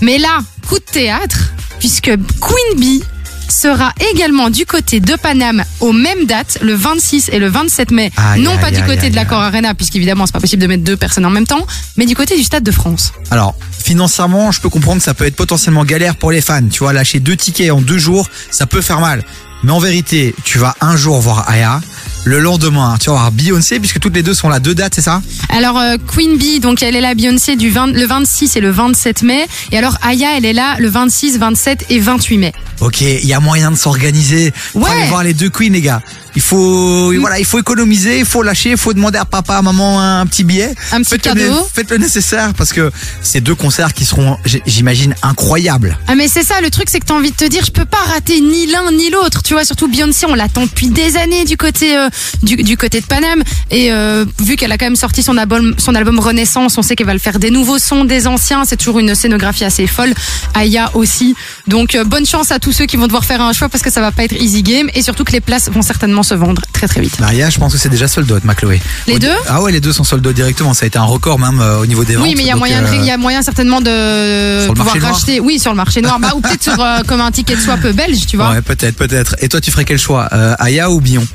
Mais 0.00 0.18
là, 0.18 0.40
coup 0.68 0.80
de 0.80 0.92
théâtre, 0.92 1.52
puisque 1.78 2.10
Queen 2.40 2.78
Bee 2.80 3.04
sera 3.50 3.92
également 4.12 4.50
du 4.50 4.66
côté 4.66 5.00
de 5.00 5.14
Paname 5.16 5.64
aux 5.80 5.92
mêmes 5.92 6.24
dates, 6.26 6.58
le 6.62 6.74
26 6.74 7.30
et 7.32 7.38
le 7.38 7.48
27 7.48 7.90
mai. 7.90 8.10
Aïe, 8.16 8.42
non 8.42 8.56
pas 8.58 8.68
aïe, 8.68 8.76
du 8.76 8.82
côté 8.84 9.10
de 9.10 9.16
l'accord 9.16 9.40
Arena, 9.40 9.74
puisqu'évidemment 9.74 10.26
c'est 10.26 10.32
pas 10.32 10.40
possible 10.40 10.62
de 10.62 10.66
mettre 10.66 10.84
deux 10.84 10.96
personnes 10.96 11.26
en 11.26 11.30
même 11.30 11.46
temps, 11.46 11.66
mais 11.96 12.06
du 12.06 12.14
côté 12.14 12.36
du 12.36 12.42
Stade 12.42 12.62
de 12.62 12.70
France. 12.70 13.12
Alors, 13.30 13.54
financièrement, 13.70 14.52
je 14.52 14.60
peux 14.60 14.68
comprendre 14.68 14.98
que 14.98 15.04
ça 15.04 15.14
peut 15.14 15.26
être 15.26 15.36
potentiellement 15.36 15.84
galère 15.84 16.16
pour 16.16 16.30
les 16.30 16.40
fans. 16.40 16.66
Tu 16.70 16.80
vois, 16.80 16.92
lâcher 16.92 17.20
deux 17.20 17.36
tickets 17.36 17.70
en 17.70 17.80
deux 17.80 17.98
jours, 17.98 18.28
ça 18.50 18.66
peut 18.66 18.80
faire 18.80 19.00
mal. 19.00 19.24
Mais 19.62 19.72
en 19.72 19.78
vérité, 19.78 20.34
tu 20.44 20.58
vas 20.58 20.74
un 20.80 20.96
jour 20.96 21.20
voir 21.20 21.48
Aya. 21.48 21.80
Le 22.24 22.38
lendemain, 22.38 22.96
tu 23.00 23.06
vas 23.06 23.12
voir 23.16 23.32
Beyoncé, 23.32 23.80
puisque 23.80 23.98
toutes 23.98 24.14
les 24.14 24.22
deux 24.22 24.34
sont 24.34 24.48
là 24.50 24.60
deux 24.60 24.74
dates, 24.74 24.94
c'est 24.94 25.00
ça 25.00 25.22
Alors 25.48 25.78
euh, 25.78 25.96
Queen 26.06 26.36
Bee, 26.36 26.60
donc 26.60 26.82
elle 26.82 26.94
est 26.94 27.00
là 27.00 27.14
Beyoncé 27.14 27.56
du 27.56 27.70
20 27.70 27.88
le 27.88 28.04
26 28.06 28.56
et 28.56 28.60
le 28.60 28.70
27 28.70 29.22
mai, 29.22 29.46
et 29.72 29.78
alors 29.78 29.96
Aya, 30.02 30.36
elle 30.36 30.44
est 30.44 30.52
là 30.52 30.76
le 30.78 30.88
26, 30.88 31.38
27 31.38 31.86
et 31.88 31.98
28 31.98 32.38
mai. 32.38 32.52
Ok, 32.80 33.00
il 33.00 33.26
y 33.26 33.32
a 33.32 33.40
moyen 33.40 33.70
de 33.70 33.76
s'organiser. 33.76 34.52
Faut 34.54 34.80
Ouais. 34.80 34.90
aller 34.90 35.06
voir 35.08 35.22
les 35.24 35.34
deux 35.34 35.48
queens, 35.50 35.70
les 35.72 35.80
gars. 35.80 36.02
Il 36.36 36.42
faut, 36.42 37.12
voilà, 37.18 37.40
il 37.40 37.44
faut 37.44 37.58
économiser, 37.58 38.20
il 38.20 38.24
faut 38.24 38.42
lâcher, 38.44 38.70
il 38.70 38.76
faut 38.76 38.92
demander 38.94 39.18
à 39.18 39.24
papa, 39.24 39.56
à 39.56 39.62
maman 39.62 40.00
un 40.00 40.24
petit 40.26 40.44
billet. 40.44 40.72
Un 40.92 40.98
petit 41.00 41.10
Faites 41.10 41.26
le 41.26 41.32
cadeau. 41.34 41.52
né- 41.54 41.60
Faites 41.74 41.90
le 41.90 41.98
nécessaire 41.98 42.54
parce 42.54 42.72
que 42.72 42.92
c'est 43.20 43.40
deux 43.40 43.56
concerts 43.56 43.92
qui 43.94 44.04
seront, 44.04 44.36
j'imagine, 44.66 45.14
incroyables. 45.22 45.98
Ah 46.06 46.14
mais 46.14 46.28
c'est 46.28 46.44
ça, 46.44 46.60
le 46.60 46.70
truc 46.70 46.88
c'est 46.88 47.00
que 47.00 47.06
t'as 47.06 47.14
envie 47.14 47.32
de 47.32 47.36
te 47.36 47.44
dire, 47.46 47.64
je 47.64 47.72
peux 47.72 47.84
pas 47.84 47.98
rater 48.06 48.40
ni 48.40 48.66
l'un 48.66 48.92
ni 48.92 49.10
l'autre, 49.10 49.42
tu 49.42 49.54
vois. 49.54 49.64
Surtout 49.64 49.88
Beyoncé, 49.88 50.26
on 50.26 50.34
l'attend 50.34 50.62
depuis 50.66 50.88
des 50.88 51.16
années 51.16 51.44
du 51.44 51.56
côté 51.56 51.96
euh, 51.96 52.08
du, 52.42 52.56
du 52.56 52.76
côté 52.76 53.00
de 53.00 53.06
Paname, 53.06 53.42
et 53.70 53.92
euh, 53.92 54.24
vu 54.40 54.56
qu'elle 54.56 54.72
a 54.72 54.78
quand 54.78 54.86
même 54.86 54.96
sorti 54.96 55.22
son 55.22 55.36
album 55.36 55.74
son 55.78 55.94
album 55.94 56.18
Renaissance, 56.18 56.76
on 56.78 56.82
sait 56.82 56.96
qu'elle 56.96 57.06
va 57.06 57.12
le 57.12 57.18
faire 57.18 57.38
des 57.38 57.50
nouveaux 57.50 57.78
sons, 57.78 58.04
des 58.04 58.26
anciens. 58.26 58.64
C'est 58.64 58.76
toujours 58.76 58.98
une 58.98 59.14
scénographie 59.14 59.64
assez 59.64 59.86
folle. 59.86 60.12
Aya 60.54 60.90
aussi, 60.94 61.34
donc 61.66 61.94
euh, 61.94 62.04
bonne 62.04 62.26
chance 62.26 62.50
à 62.50 62.58
tous 62.58 62.72
ceux 62.72 62.86
qui 62.86 62.96
vont 62.96 63.06
devoir 63.06 63.24
faire 63.24 63.40
un 63.40 63.52
choix 63.52 63.68
parce 63.68 63.82
que 63.82 63.90
ça 63.90 64.00
va 64.00 64.12
pas 64.12 64.24
être 64.24 64.34
easy 64.34 64.62
game, 64.62 64.88
et 64.94 65.02
surtout 65.02 65.24
que 65.24 65.32
les 65.32 65.40
places 65.40 65.68
vont 65.70 65.82
certainement 65.82 66.22
se 66.22 66.34
vendre 66.34 66.62
très 66.72 66.88
très 66.88 67.00
vite. 67.00 67.18
Maria, 67.20 67.50
je 67.50 67.58
pense 67.58 67.72
que 67.72 67.78
c'est 67.78 67.88
déjà 67.88 68.08
sold 68.08 68.30
out, 68.32 68.44
ma 68.44 68.54
Chloé. 68.54 68.80
Les 69.06 69.14
Au- 69.14 69.18
deux 69.18 69.36
Ah 69.48 69.62
ouais, 69.62 69.72
les 69.72 69.80
deux 69.80 69.92
sont 69.92 70.04
sold 70.04 70.26
out 70.26 70.34
directement. 70.34 70.74
Ça 70.74 70.84
a 70.84 70.86
été 70.86 70.98
un 70.98 71.04
record 71.04 71.38
même 71.38 71.60
euh, 71.60 71.78
au 71.80 71.86
niveau 71.86 72.04
des 72.04 72.14
ventes. 72.16 72.24
Oui, 72.26 72.34
mais 72.36 72.42
il 72.42 72.46
y 72.46 72.50
a 72.50 72.56
moyen, 72.56 72.82
il 72.94 73.04
y 73.04 73.10
a 73.10 73.16
moyen 73.16 73.42
certainement 73.42 73.80
de 73.80 74.68
pouvoir 74.72 74.96
racheter. 75.00 75.40
Oui, 75.40 75.58
sur 75.58 75.70
le 75.72 75.76
marché 75.76 76.02
noir, 76.02 76.18
bah, 76.18 76.32
ou 76.36 76.40
peut-être 76.40 76.62
sur 76.62 76.76
comme 77.06 77.20
un 77.20 77.30
ticket 77.30 77.56
de 77.56 77.60
swap 77.60 77.80
belge, 77.88 78.26
tu 78.26 78.36
vois. 78.36 78.50
Ouais, 78.50 78.62
peut-être, 78.62 78.96
peut-être. 78.96 79.36
Et 79.40 79.48
toi, 79.48 79.60
tu 79.60 79.70
ferais 79.70 79.84
quel 79.84 79.98
choix 79.98 80.24
Aya 80.24 80.90
ou 80.90 81.00
Bion? 81.00 81.26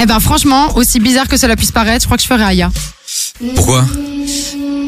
Eh 0.00 0.06
ben 0.06 0.20
franchement, 0.20 0.76
aussi 0.76 1.00
bizarre 1.00 1.28
que 1.28 1.36
cela 1.36 1.56
puisse 1.56 1.72
paraître, 1.72 2.02
je 2.02 2.06
crois 2.06 2.16
que 2.16 2.22
je 2.22 2.28
ferais 2.28 2.44
Aya. 2.44 2.70
Pourquoi 3.54 3.84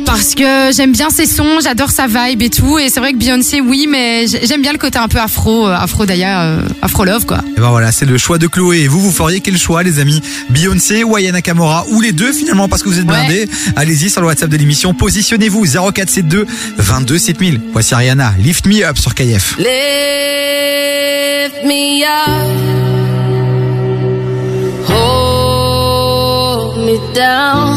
parce 0.06 0.34
que 0.34 0.72
j'aime 0.76 0.90
bien 0.90 1.08
ses 1.10 1.24
sons, 1.26 1.60
j'adore 1.62 1.90
sa 1.92 2.08
vibe 2.08 2.42
et 2.42 2.50
tout. 2.50 2.80
Et 2.80 2.88
c'est 2.90 2.98
vrai 2.98 3.12
que 3.12 3.16
Beyoncé, 3.16 3.60
oui, 3.60 3.86
mais 3.88 4.26
j'aime 4.26 4.60
bien 4.60 4.72
le 4.72 4.78
côté 4.78 4.98
un 4.98 5.06
peu 5.06 5.18
afro, 5.20 5.68
euh, 5.68 5.72
afro 5.72 6.04
d'ailleurs, 6.04 6.40
euh, 6.40 6.62
afro 6.82 7.04
love 7.04 7.26
quoi. 7.26 7.38
Et 7.56 7.60
ben 7.60 7.70
voilà, 7.70 7.92
c'est 7.92 8.06
le 8.06 8.18
choix 8.18 8.36
de 8.36 8.48
Chloé. 8.48 8.80
Et 8.80 8.88
vous, 8.88 9.00
vous 9.00 9.12
feriez 9.12 9.38
quel 9.40 9.56
choix, 9.56 9.84
les 9.84 10.00
amis? 10.00 10.20
Beyoncé 10.48 11.04
ou 11.04 11.14
Aya 11.14 11.30
Nakamura? 11.30 11.84
Ou 11.90 12.00
les 12.00 12.10
deux, 12.10 12.32
finalement, 12.32 12.68
parce 12.68 12.82
que 12.82 12.88
vous 12.88 12.98
êtes 12.98 13.06
Ouais. 13.08 13.24
blindés? 13.24 13.48
Allez-y 13.76 14.10
sur 14.10 14.20
le 14.20 14.26
WhatsApp 14.26 14.50
de 14.50 14.56
l'émission. 14.56 14.94
Positionnez-vous 14.94 15.64
0472 15.64 16.44
22 16.76 17.16
7000. 17.18 17.60
Voici 17.72 17.94
Ariana. 17.94 18.34
Lift 18.40 18.66
me 18.66 18.82
up 18.84 18.98
sur 18.98 19.14
KF. 19.14 19.58
Lift 19.58 19.68
me 21.64 22.02
up, 22.02 23.49
hold 24.92 26.78
me 26.86 26.96
down, 27.14 27.70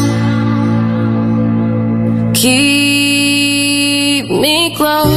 keep 2.34 4.30
me 4.30 4.74
close, 4.76 5.14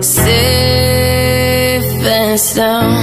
safe 0.00 1.84
and 2.16 2.40
sound. 2.40 2.93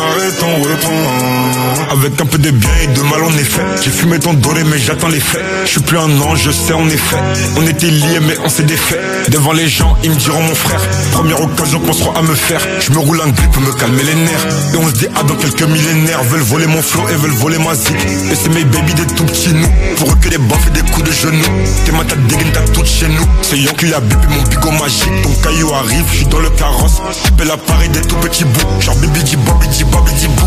Arrête, 0.00 0.42
on 0.42 0.62
reprend 0.62 1.92
Avec 1.92 2.20
un 2.20 2.26
peu 2.26 2.38
de 2.38 2.50
bien 2.50 2.70
et 2.82 2.86
de 2.88 3.00
mal 3.02 3.22
en 3.22 3.32
effet 3.38 3.62
J'ai 3.82 3.90
fumé 3.90 4.18
ton 4.18 4.34
doré 4.34 4.64
mais 4.64 4.78
j'attends 4.78 5.08
les 5.08 5.20
faits 5.20 5.42
suis 5.72 5.80
plus 5.80 5.96
un 5.96 6.20
ange, 6.20 6.42
je 6.44 6.50
sais 6.50 6.74
en 6.74 6.86
effet. 6.86 7.16
On 7.56 7.66
était 7.66 7.88
liés 7.88 8.20
mais 8.20 8.36
on 8.44 8.48
s'est 8.50 8.62
défait. 8.62 9.00
Devant 9.28 9.52
les 9.52 9.68
gens, 9.68 9.96
ils 10.04 10.10
me 10.10 10.16
diront 10.16 10.42
mon 10.42 10.54
frère 10.54 10.80
Première 11.12 11.40
occasion 11.40 11.80
qu'on 11.80 11.94
sera 11.94 12.18
à 12.18 12.22
me 12.22 12.34
faire. 12.34 12.60
Je 12.80 12.92
me 12.92 12.98
roule 12.98 13.22
un 13.22 13.30
grip 13.30 13.50
pour 13.52 13.62
me 13.62 13.72
calmer 13.72 14.02
les 14.02 14.14
nerfs. 14.14 14.46
Et 14.74 14.76
on 14.76 14.86
se 14.86 14.92
dit 14.92 15.06
ah 15.16 15.22
dans 15.22 15.34
quelques 15.34 15.62
millénaires 15.62 16.22
Veulent 16.24 16.42
voler 16.42 16.66
mon 16.66 16.82
flow 16.82 17.08
et 17.08 17.14
veulent 17.14 17.30
voler 17.30 17.56
ma 17.58 17.74
zik 17.74 17.96
Et 18.30 18.34
c'est 18.34 18.50
mes 18.50 18.64
baby 18.64 18.92
des 18.92 19.06
tout 19.14 19.24
petits 19.24 19.54
nous. 19.54 19.68
Pour 19.96 20.12
eux 20.12 20.16
que 20.20 20.28
des 20.28 20.36
baffes 20.36 20.66
et 20.66 20.70
des 20.70 20.90
coups 20.90 21.08
de 21.08 21.12
genoux. 21.12 21.52
T'es 21.86 21.92
ma 21.92 22.04
tête 22.04 22.26
dégaine 22.26 22.52
t'as 22.52 22.72
tout 22.72 22.84
chez 22.84 23.08
nous. 23.08 23.26
C'est 23.40 23.58
Yon 23.58 23.72
qui 23.72 23.94
a 23.94 24.00
mon 24.00 24.42
bigot 24.50 24.72
magique. 24.72 25.22
Ton 25.22 25.34
caillou 25.42 25.72
arrive, 25.72 26.04
je 26.10 26.16
suis 26.18 26.26
dans 26.26 26.40
le 26.40 26.50
carrosse. 26.50 27.00
Appelle 27.28 27.48
l'appareil 27.48 27.88
des 27.88 28.02
tout 28.02 28.16
petits 28.16 28.44
bouts. 28.44 28.80
Genre 28.80 28.96
bibi 28.96 29.22
di 29.22 29.36
bobi 29.36 29.68
di 29.68 29.84
bobi 29.84 30.12
di 30.12 30.28
bou. 30.28 30.46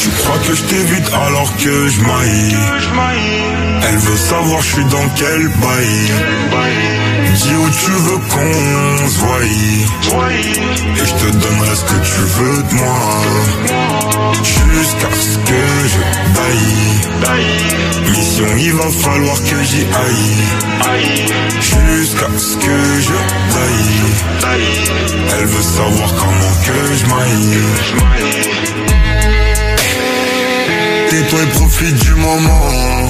Tu 0.00 0.08
crois 0.10 0.38
que 0.46 0.54
je 0.54 0.62
t'évite 0.62 1.10
alors 1.12 1.52
que 1.56 1.88
je 1.88 2.00
Elle 3.82 3.96
veut 3.98 4.16
savoir 4.16 4.59
je 4.60 4.66
suis 4.66 4.84
dans 4.84 5.08
quel 5.16 5.48
bail 5.48 6.12
Dis 7.34 7.54
où 7.54 7.70
tu 7.70 7.90
veux 7.90 8.18
qu'on 8.18 9.08
se 9.08 9.18
voie. 9.18 9.38
Et 10.96 11.04
je 11.04 11.14
te 11.14 11.30
donnerai 11.32 11.76
ce 11.76 11.84
que 11.84 12.00
tu 12.04 12.20
veux 12.36 12.62
de 12.62 12.74
moi. 12.74 13.22
Jusqu'à 14.42 15.10
ce 15.12 15.38
que 15.38 15.62
je 15.92 16.00
taille 16.34 18.10
Mission 18.10 18.46
il 18.58 18.72
va 18.72 18.88
falloir 18.90 19.36
que 19.42 19.62
j'y 19.62 19.84
aille. 20.04 20.44
Jusqu'à 21.60 22.30
ce 22.36 22.56
que 22.56 23.00
je 23.00 23.16
taille 23.52 24.58
Elle 25.38 25.46
veut 25.46 25.62
savoir 25.62 26.14
comment 26.14 26.54
que 26.64 26.78
je 26.96 27.06
maille. 27.06 27.60
Tais-toi 31.10 31.42
et 31.42 31.46
profite 31.46 31.96
du 32.04 32.14
moment 32.14 33.00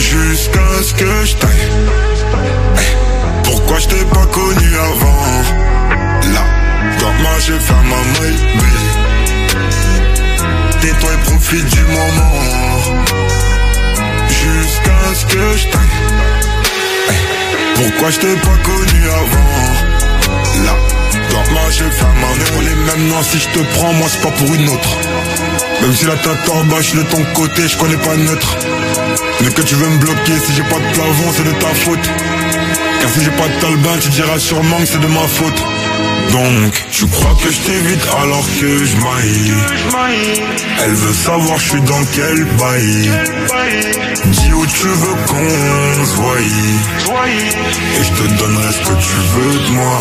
Jusqu'à 0.00 0.82
ce 0.82 0.94
que 0.94 1.24
je 1.26 1.34
taille. 1.36 1.68
Pourquoi 3.44 3.78
je 3.78 3.88
t'ai 3.88 4.04
pas 4.06 4.26
connu 4.26 4.68
avant? 4.74 5.22
Là, 6.32 6.44
dans 6.98 7.12
ma 7.22 7.38
j'ai 7.38 7.58
fait 7.58 7.82
ma 7.84 8.02
maille 8.18 8.40
Tais-toi 10.80 11.10
et 11.12 11.22
profite 11.28 11.66
du 11.66 11.82
moment. 11.82 12.32
Jusqu'à 14.28 15.14
ce 15.14 15.26
que 15.26 15.56
je 15.58 15.64
taille. 15.68 15.96
Pourquoi 17.76 18.10
je 18.10 18.18
t'ai 18.20 18.36
pas 18.36 18.58
connu 18.64 19.00
avant? 19.22 20.64
Là, 20.64 20.76
dans 21.30 21.52
ma 21.52 21.70
j'ai 21.70 21.90
fait 21.90 22.14
ma 22.22 22.26
maille. 22.26 22.52
On 22.56 22.60
les 22.62 22.74
mêmes 22.74 23.22
si 23.22 23.38
je 23.38 23.48
te 23.48 23.60
prends 23.74 23.92
moi 23.92 24.08
c'est 24.10 24.22
pas 24.22 24.30
pour 24.30 24.54
une 24.54 24.68
autre. 24.70 24.96
Même 25.82 25.94
si 25.94 26.06
la 26.06 26.16
tête 26.16 26.48
en 26.48 26.64
bas 26.64 26.80
je 26.80 26.96
de 26.96 27.02
ton 27.02 27.22
côté 27.34 27.68
je 27.68 27.76
connais 27.76 27.96
pas 27.98 28.16
neutre 28.16 28.56
mais 29.42 29.50
que 29.50 29.62
tu 29.62 29.74
veux 29.74 29.88
me 29.88 29.98
bloquer, 29.98 30.38
si 30.44 30.52
j'ai 30.54 30.62
pas 30.62 30.78
de 30.78 30.94
plafond, 30.94 31.32
c'est 31.32 31.44
de 31.44 31.52
ta 31.52 31.68
faute. 31.68 32.10
Car 33.00 33.10
si 33.10 33.24
j'ai 33.24 33.30
pas 33.30 33.48
de 33.48 33.60
talbin, 33.60 33.98
tu 34.00 34.08
diras 34.10 34.38
sûrement 34.38 34.78
que 34.78 34.86
c'est 34.86 35.00
de 35.00 35.06
ma 35.06 35.26
faute. 35.26 35.64
Donc, 36.32 36.84
tu 36.92 37.06
crois 37.06 37.34
que 37.42 37.50
je 37.50 37.58
t'évite 37.60 38.06
alors 38.22 38.44
que 38.60 38.84
je 38.84 38.96
maille. 38.96 39.54
Elle 40.84 40.94
veut 40.94 41.14
savoir 41.14 41.58
je 41.58 41.70
suis 41.70 41.80
dans 41.82 42.04
quel 42.12 42.44
bail. 42.44 43.10
Dis 44.26 44.52
où 44.52 44.66
tu 44.66 44.86
veux 44.86 45.16
qu'on 45.26 46.04
se. 46.04 46.20
Et 47.98 48.04
je 48.04 48.12
te 48.12 48.38
donnerai 48.38 48.72
ce 48.72 48.80
que 48.80 48.94
tu 48.94 49.16
veux 49.34 49.58
de 49.58 49.70
moi. 49.72 49.98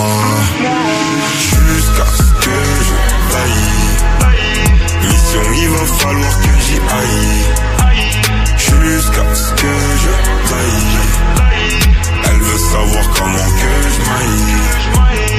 Jusqu'à 1.39 2.05
ce 2.17 2.46
que 2.46 2.58
je 2.88 2.96
taille. 3.34 3.79
Mission, 5.10 5.41
il 5.62 5.69
va 5.69 5.86
falloir 5.98 6.39
que 6.41 6.50
j'y 6.65 6.75
aille. 6.75 7.78
Jusqu'à 8.69 9.35
ce 9.35 9.51
que 9.53 9.73
je 10.03 10.11
taille. 10.49 10.99
Elle 12.25 12.39
veut 12.39 12.57
savoir 12.57 13.05
comment 13.17 13.49
que 13.59 13.71
je 13.89 13.99
maille 14.09 15.38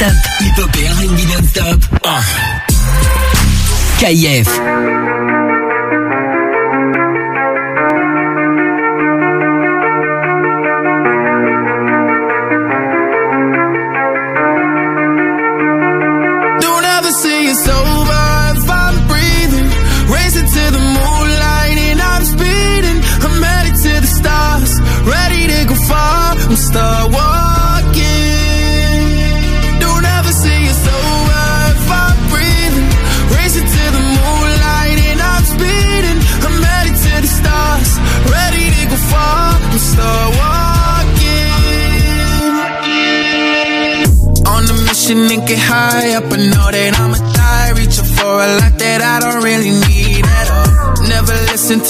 non-stop. 0.00 0.14
Hip 0.40 0.58
Hop 0.58 0.76
et. 0.76 1.98
Ah. 2.04 2.22
KIF. 3.98 5.19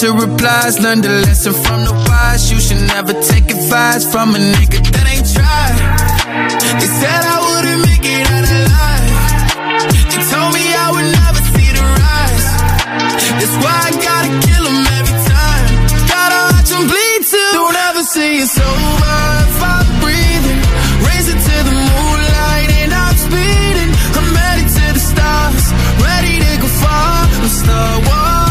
To 0.01 0.13
replies. 0.13 0.79
Learn 0.79 1.01
the 1.01 1.13
lesson 1.25 1.53
from 1.53 1.85
the 1.85 1.93
wise. 2.09 2.51
You 2.51 2.59
should 2.59 2.81
never 2.89 3.13
take 3.13 3.45
advice 3.51 4.03
from 4.11 4.33
a 4.33 4.39
nigga 4.53 4.81
that 4.93 5.05
ain't 5.13 5.29
tried. 5.29 5.77
They 6.81 6.89
said 6.99 7.21
I 7.33 7.37
wouldn't 7.45 7.81
make 7.85 8.05
it 8.17 8.25
out 8.33 8.47
alive. 8.57 9.09
They 10.09 10.21
told 10.33 10.51
me 10.57 10.65
I 10.85 10.87
would 10.93 11.09
never 11.21 11.41
see 11.53 11.69
the 11.77 11.85
rise. 12.01 12.47
That's 13.37 13.57
why 13.61 13.77
I 13.89 13.91
gotta 14.09 14.31
kill 14.45 14.63
'em 14.71 14.81
every 14.99 15.17
time. 15.29 15.65
Gotta 16.13 16.39
watch 16.49 16.71
'em 16.73 16.83
bleed 16.89 17.21
too. 17.31 17.51
Don't 17.59 17.77
ever 17.89 18.03
say 18.15 18.29
it's 18.41 18.57
over 18.57 19.21
if 19.45 19.89
breathing. 20.01 20.61
Racing 21.05 21.41
to 21.47 21.55
the 21.67 21.75
moonlight 21.89 22.69
and 22.81 22.91
I'm 23.03 23.15
speeding. 23.25 23.91
I'm 24.17 24.29
headed 24.41 24.69
to 24.77 24.85
the 24.97 25.03
stars, 25.11 25.65
ready 26.07 26.35
to 26.45 26.51
go 26.63 26.69
far. 26.81 27.29
Start 27.59 27.97
walking. 28.09 28.50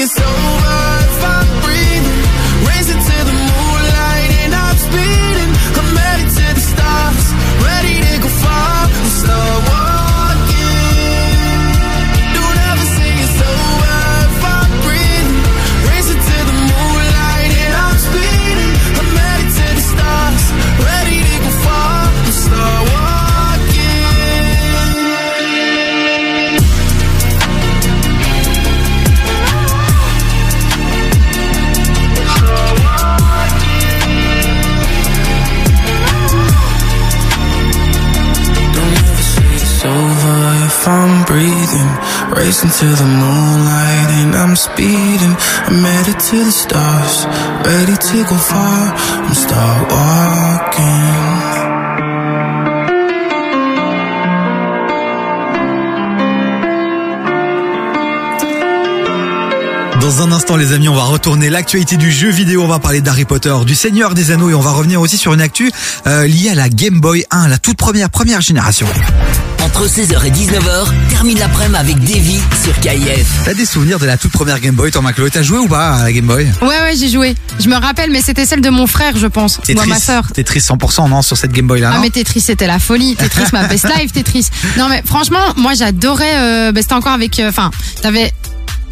Ever 0.00 0.49
racing 42.40 42.70
to 42.70 42.86
the 43.00 43.08
moonlight, 43.20 44.10
and 44.20 44.34
I'm 44.34 44.56
speeding. 44.56 45.34
I'm 45.68 45.84
headed 45.84 46.18
to 46.18 46.36
the 46.48 46.54
stars, 46.64 47.26
ready 47.68 47.96
to 48.08 48.16
go 48.30 48.36
far. 48.36 48.82
I'm 49.26 49.34
start 49.34 49.82
walking. 49.92 51.60
Dans 60.00 60.22
un 60.22 60.32
instant, 60.32 60.56
les 60.56 60.72
amis, 60.72 60.88
on 60.88 60.94
va 60.94 61.04
retourner 61.04 61.50
l'actualité 61.50 61.98
du 61.98 62.10
jeu 62.10 62.30
vidéo. 62.30 62.62
On 62.62 62.68
va 62.68 62.78
parler 62.78 63.02
d'Harry 63.02 63.26
Potter, 63.26 63.54
du 63.66 63.74
Seigneur 63.74 64.14
des 64.14 64.30
Anneaux 64.30 64.48
et 64.48 64.54
on 64.54 64.60
va 64.60 64.70
revenir 64.70 65.00
aussi 65.00 65.18
sur 65.18 65.34
une 65.34 65.42
actu 65.42 65.70
euh, 66.06 66.26
liée 66.26 66.48
à 66.50 66.54
la 66.54 66.70
Game 66.70 67.00
Boy 67.00 67.26
1, 67.30 67.48
la 67.48 67.58
toute 67.58 67.76
première 67.76 68.08
première 68.08 68.40
génération. 68.40 68.86
Entre 69.80 69.88
16h 69.88 70.26
et 70.26 70.30
19h, 70.30 71.08
termine 71.08 71.38
l'après-midi 71.38 71.78
avec 71.78 71.98
Davy 72.00 72.38
sur 72.62 72.78
KIF. 72.80 73.44
T'as 73.46 73.54
des 73.54 73.64
souvenirs 73.64 73.98
de 73.98 74.04
la 74.04 74.18
toute 74.18 74.30
première 74.30 74.60
Game 74.60 74.74
Boy, 74.74 74.90
Thomas 74.90 75.14
Chloé 75.14 75.30
T'as 75.30 75.42
joué 75.42 75.58
ou 75.58 75.68
pas 75.68 75.94
à 75.94 76.04
la 76.04 76.12
Game 76.12 76.26
Boy? 76.26 76.46
Ouais, 76.60 76.68
ouais, 76.68 76.94
j'ai 76.98 77.08
joué. 77.08 77.34
Je 77.58 77.66
me 77.66 77.76
rappelle, 77.76 78.10
mais 78.10 78.20
c'était 78.20 78.44
celle 78.44 78.60
de 78.60 78.68
mon 78.68 78.86
frère, 78.86 79.16
je 79.16 79.26
pense. 79.26 79.56
Ou 79.56 79.62
à 79.62 79.64
Tetris, 79.64 79.88
ma 79.88 79.98
sœur. 79.98 80.30
Tetris 80.34 80.58
100% 80.58 81.08
non 81.08 81.22
sur 81.22 81.38
cette 81.38 81.52
Game 81.52 81.66
Boy 81.66 81.80
là. 81.80 81.92
Ah 81.92 81.96
non? 81.96 82.02
mais 82.02 82.10
Tetris 82.10 82.42
c'était 82.42 82.66
la 82.66 82.78
folie, 82.78 83.16
Tetris 83.16 83.44
ma 83.54 83.68
best 83.68 83.86
life 83.96 84.12
Tetris. 84.12 84.48
Non 84.76 84.90
mais 84.90 85.02
franchement 85.02 85.54
moi 85.56 85.72
j'adorais, 85.72 86.36
euh, 86.36 86.72
bah, 86.72 86.82
c'était 86.82 86.92
encore 86.92 87.12
avec, 87.12 87.40
euh, 87.40 87.48
enfin 87.48 87.70
t'avais 88.02 88.32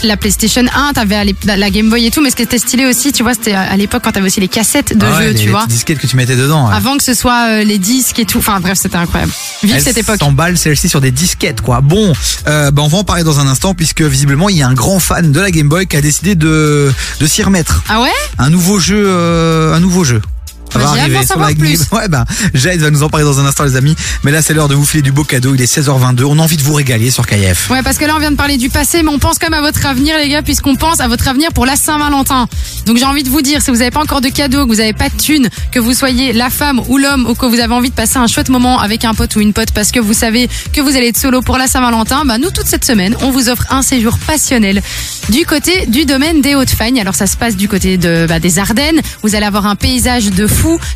la 0.03 0.17
PlayStation 0.17 0.63
1, 0.75 0.93
t'avais 0.95 1.35
la 1.45 1.71
Game 1.71 1.89
Boy 1.91 2.07
et 2.07 2.11
tout, 2.11 2.21
mais 2.23 2.31
ce 2.31 2.37
qui 2.37 2.43
était 2.43 2.59
stylé 2.59 2.87
aussi, 2.87 3.13
tu 3.13 3.23
vois, 3.23 3.35
c'était 3.35 3.53
à 3.55 3.77
l'époque 3.77 4.03
quand 4.05 4.13
t'avais 4.13 4.27
aussi 4.27 4.41
les 4.41 4.49
cassettes 4.49 4.97
de 4.97 5.05
Ah 5.07 5.19
ouais, 5.19 5.25
jeux, 5.25 5.31
les, 5.31 5.35
tu 5.39 5.45
les 5.47 5.51
vois. 5.51 5.61
petites 5.61 5.73
disquettes 5.73 5.99
que 5.99 6.07
tu 6.07 6.17
mettais 6.17 6.37
dedans. 6.37 6.69
ouais. 6.69 6.75
Avant 6.75 6.97
que 6.97 7.03
ce 7.05 7.15
soit 7.15 7.49
euh, 7.51 7.65
les 7.65 7.79
disques 7.79 8.19
et 8.19 8.25
tout, 8.25 8.39
enfin 8.39 8.61
bref 8.61 8.79
c'était 8.81 8.97
incroyable. 8.97 9.33
Vive 9.63 9.75
Elle 9.77 9.83
cette 9.83 9.99
époque. 9.99 10.19
s'emballe 10.19 10.57
celle-ci 10.59 10.89
sur 10.89 11.01
des 11.01 11.11
disquettes 11.11 11.61
quoi. 11.61 11.81
Bon, 11.81 12.13
euh, 12.47 12.71
bah, 12.71 12.83
on 12.83 12.89
va 12.89 12.99
en 12.99 13.05
parler 13.05 13.25
dans 13.25 13.41
un 13.41 13.47
instant 13.49 13.75
puisque 13.75 14.03
visiblement 14.03 14.49
il 14.49 14.57
y 14.57 14.63
a 14.63 14.69
un 14.69 14.75
grand 14.75 14.99
fan 14.99 15.33
de 15.33 15.41
la 15.41 15.51
Game 15.51 15.69
Boy 15.69 15.87
qui 15.87 15.97
a 15.97 16.01
décidé 16.01 16.35
de 16.35 16.93
de 17.21 17.27
s'y 17.27 17.43
remettre. 17.43 17.83
Ah 17.89 18.01
ouais? 18.01 18.09
Un 18.39 18.51
nouveau 18.51 18.79
jeu, 18.79 19.03
euh, 19.07 19.75
un 19.75 19.81
nouveau 19.81 20.05
jeu. 20.05 20.21
Ça 20.73 20.79
va 20.79 20.91
arriver 20.91 21.27
sur 21.27 21.39
la 21.39 21.55
plus. 21.55 21.79
Ouais 21.93 22.09
bah 22.09 22.25
Jade 22.55 22.81
va 22.81 22.91
nous 22.91 23.03
en 23.03 23.09
parler 23.09 23.25
dans 23.25 23.41
un 23.41 23.47
instant 23.47 23.65
les 23.65 23.77
amis. 23.77 23.97
Mais 24.23 24.31
là 24.31 24.43
c'est 24.43 24.55
l'heure 24.55 24.69
de 24.69 24.75
vous 24.75 24.85
filer 24.85 25.03
du 25.03 25.13
beau 25.13 25.25
cadeau. 25.25 25.55
Il 25.55 25.63
est 25.63 25.79
16h22. 25.79 26.25
On 26.25 26.39
a 26.39 26.43
envie 26.43 26.57
de 26.57 26.63
vous 26.63 26.75
régaler 26.75 27.11
sur 27.11 27.27
KF. 27.27 27.71
Ouais, 27.71 27.83
parce 27.83 27.99
que 27.99 28.05
là, 28.05 28.15
on 28.17 28.19
vient 28.19 28.31
de 28.31 28.37
parler 28.37 28.57
du 28.57 28.71
passé, 28.71 29.03
mais 29.03 29.11
on 29.11 29.19
pense 29.19 29.39
quand 29.39 29.51
même 29.51 29.59
à 29.59 29.63
votre 29.63 29.85
avenir, 29.87 30.17
les 30.19 30.29
gars, 30.29 30.43
puisqu'on 30.43 30.77
pense 30.77 31.01
à 31.01 31.09
votre 31.09 31.29
avenir 31.29 31.53
pour 31.53 31.67
la 31.67 31.77
Saint-Valentin. 31.77 32.49
Donc, 32.87 32.97
j'ai 32.97 33.05
envie 33.05 33.23
de 33.23 33.29
vous 33.29 33.43
dire, 33.43 33.63
si 33.63 33.71
vous 33.71 33.79
n'avez 33.79 33.91
pas 33.91 34.01
encore 34.01 34.21
de 34.21 34.29
cadeau, 34.29 34.65
que 34.65 34.71
vous 34.71 34.77
n'avez 34.79 34.93
pas 34.93 35.09
de 35.09 35.17
thunes, 35.17 35.49
que 35.73 35.79
vous 35.79 35.95
soyez 35.95 36.33
la 36.33 36.51
femme 36.51 36.81
ou 36.89 36.99
l'homme, 36.99 37.27
ou 37.29 37.35
que 37.35 37.47
vous 37.47 37.61
avez 37.61 37.75
envie 37.75 37.91
de 37.91 37.95
passer 37.95 38.19
un 38.19 38.27
chouette 38.27 38.49
moment 38.49 38.81
avec 38.81 39.05
un 39.05 39.15
pote 39.15 39.35
ou 39.37 39.41
une 39.41 39.53
pote, 39.53 39.73
parce 39.73 39.91
que 39.91 40.01
vous 40.01 40.15
savez 40.15 40.49
que 40.73 40.81
vous 40.81 40.97
allez 40.97 41.09
être 41.09 41.19
solo 41.19 41.43
pour 41.43 41.59
la 41.59 41.67
Saint-Valentin, 41.67 42.25
bah, 42.25 42.39
nous, 42.39 42.51
toute 42.51 42.67
cette 42.67 42.85
semaine, 42.85 43.17
on 43.23 43.31
vous 43.31 43.49
offre 43.49 43.67
un 43.71 43.83
séjour 43.83 44.19
passionnel 44.19 44.83
du 45.31 45.45
côté 45.45 45.87
du 45.87 46.05
domaine 46.05 46.41
des 46.41 46.55
Hautes-Fagnes. 46.55 47.01
Alors, 47.01 47.15
ça 47.15 47.27
se 47.27 47.37
passe 47.37 47.57
du 47.57 47.69
côté 47.69 47.99
de, 47.99 48.27
bah, 48.29 48.41
des 48.41 48.59
Ardennes. 48.59 49.01
Vous 49.23 49.35
allez 49.35 49.47
avoir 49.47 49.67
un 49.67 49.77
paysage 49.77 50.31
de 50.31 50.47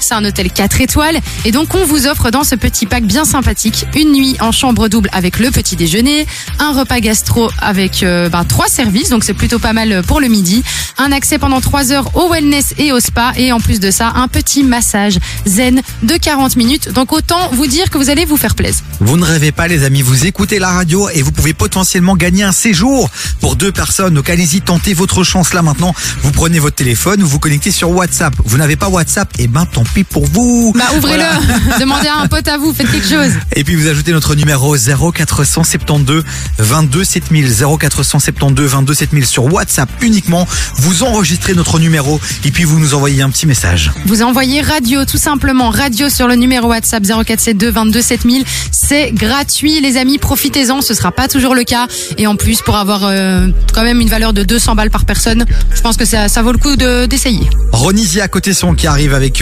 C'est 0.01 0.15
un 0.15 0.25
hôtel 0.25 0.51
4 0.51 0.81
étoiles. 0.81 1.19
Et 1.45 1.53
donc, 1.53 1.75
on 1.75 1.85
vous 1.85 2.07
offre 2.07 2.31
dans 2.31 2.45
ce 2.45 2.55
petit 2.55 2.87
pack 2.87 3.05
bien 3.05 3.25
sympathique 3.25 3.87
une 3.95 4.13
nuit 4.13 4.37
en 4.41 4.53
chambre 4.53 4.89
double 4.89 5.09
avec 5.13 5.39
le 5.39 5.51
petit 5.51 5.77
déjeuner, 5.77 6.27
un 6.59 6.73
repas 6.73 7.01
gastro 7.01 7.51
avec 7.61 8.03
euh, 8.03 8.29
bah, 8.29 8.45
trois 8.49 8.69
services, 8.69 9.09
donc 9.09 9.25
c'est 9.25 9.35
plutôt 9.35 9.59
pas 9.59 9.73
mal 9.73 10.03
pour 10.07 10.21
le 10.21 10.29
midi, 10.29 10.63
un 10.99 11.13
accès 11.13 11.39
pendant 11.39 11.61
trois 11.61 11.93
heures 11.93 12.11
au 12.17 12.31
wellness 12.31 12.75
et 12.79 12.93
au 12.93 13.01
spa, 13.01 13.33
et 13.37 13.53
en 13.53 13.61
plus 13.61 13.81
de 13.81 13.91
ça, 13.91 14.13
un 14.17 14.29
petit 14.29 14.65
massage 14.65 15.19
zen 15.47 15.83
de 16.03 16.17
40 16.17 16.57
minutes. 16.57 16.93
Donc, 16.93 17.13
autant 17.13 17.51
vous 17.53 17.67
dire 17.67 17.91
que 17.91 17.99
vous 17.99 18.11
allez 18.11 18.25
vous 18.25 18.37
faire 18.37 18.55
plaisir. 18.55 18.83
Vous 19.01 19.17
ne 19.17 19.25
rêvez 19.25 19.53
pas 19.53 19.69
les 19.69 19.85
amis, 19.85 20.03
vous 20.03 20.27
écoutez 20.27 20.59
la 20.59 20.71
radio 20.71 21.09
et 21.09 21.23
vous 21.23 21.33
pouvez 21.33 21.55
potentiellement 21.55 22.17
gagner 22.17 22.43
un 22.45 22.53
séjour 22.53 23.11
pour 23.41 23.57
deux 23.57 23.73
personnes. 23.73 24.15
Donc 24.15 24.31
allez-y, 24.31 24.61
tentez 24.61 24.95
votre 24.95 25.25
chance 25.25 25.55
là 25.55 25.63
maintenant. 25.63 25.95
Vous 26.23 26.31
prenez 26.33 26.59
votre 26.59 26.77
téléphone, 26.77 27.21
vous 27.21 27.29
vous 27.29 27.39
connectez 27.39 27.71
sur 27.71 27.91
WhatsApp. 27.91 28.35
Vous 28.45 28.59
n'avez 28.59 28.77
pas 28.77 28.89
WhatsApp, 28.89 29.29
et 29.39 29.49
ben 29.53 29.67
tant 29.67 29.85
pis 29.95 30.05
pour 30.05 30.25
vous. 30.27 30.73
Bah, 30.75 30.85
ouvrez-le, 30.97 31.23
Voilà. 31.23 31.79
demandez 31.81 32.09
à 32.09 32.17
un 32.19 32.27
pote 32.27 32.49
à 32.49 32.57
vous, 32.59 32.73
faites 32.73 32.91
quelque 32.91 33.07
chose. 33.09 33.33
Et 33.55 33.65
puis 33.65 33.75
vous 33.77 33.87
ajoutez 33.87 34.13
notre 34.13 34.35
numéro 34.35 34.75
0472 34.77 36.25
22 36.59 37.05
7000 37.05 37.55
0472 37.79 38.71
22 38.71 38.95
7000 38.95 39.27
sur 39.27 39.53
WhatsApp 39.53 39.89
uniquement. 40.01 40.47
Vous 40.77 41.03
enregistrez 41.03 41.55
notre 41.55 41.79
numéro 41.79 42.21
et 42.45 42.51
puis 42.51 42.65
vous 42.65 42.79
nous 42.79 42.95
envoyez 42.95 43.23
un 43.23 43.31
petit 43.31 43.47
message. 43.47 43.93
Vous 44.07 44.23
envoyez 44.23 44.61
radio, 44.63 45.05
tout 45.05 45.19
simplement, 45.19 45.71
radio 45.71 46.09
sur 46.09 46.29
le 46.29 46.35
numéro 46.37 46.69
WhatsApp 46.69 47.05
0472 47.05 47.73
22 47.73 48.03
7000. 48.03 48.45
C'est 48.73 49.11
gratuit, 49.13 49.81
les 49.81 49.97
amis, 49.97 50.19
profitez-en, 50.19 50.81
ce 50.81 50.95
sera 50.95 51.13
pas 51.13 51.29
toujours 51.29 51.55
le 51.55 51.65
cas. 51.65 51.87
Et 52.19 52.27
en 52.27 52.37
plus, 52.37 52.63
pour 52.63 52.77
avoir 52.77 53.05
euh, 53.05 53.49
quand 53.75 53.83
même 53.85 54.01
une 54.01 54.09
valeur 54.09 54.33
de 54.33 54.43
200 54.43 54.75
balles 54.75 54.91
par 54.91 55.05
personne, 55.05 55.45
je 55.75 55.81
pense 55.81 55.97
que 55.97 56.05
ça, 56.05 56.29
ça 56.29 56.43
vaut 56.43 56.53
le 56.53 56.59
coup 56.59 56.77
de- 56.77 57.07
d'essayer. 57.07 57.49
Ronizzi 57.73 58.21
à 58.21 58.29
côté 58.29 58.53
son 58.55 58.75
qui 58.75 58.87
arrive 58.87 59.15
avec 59.15 59.42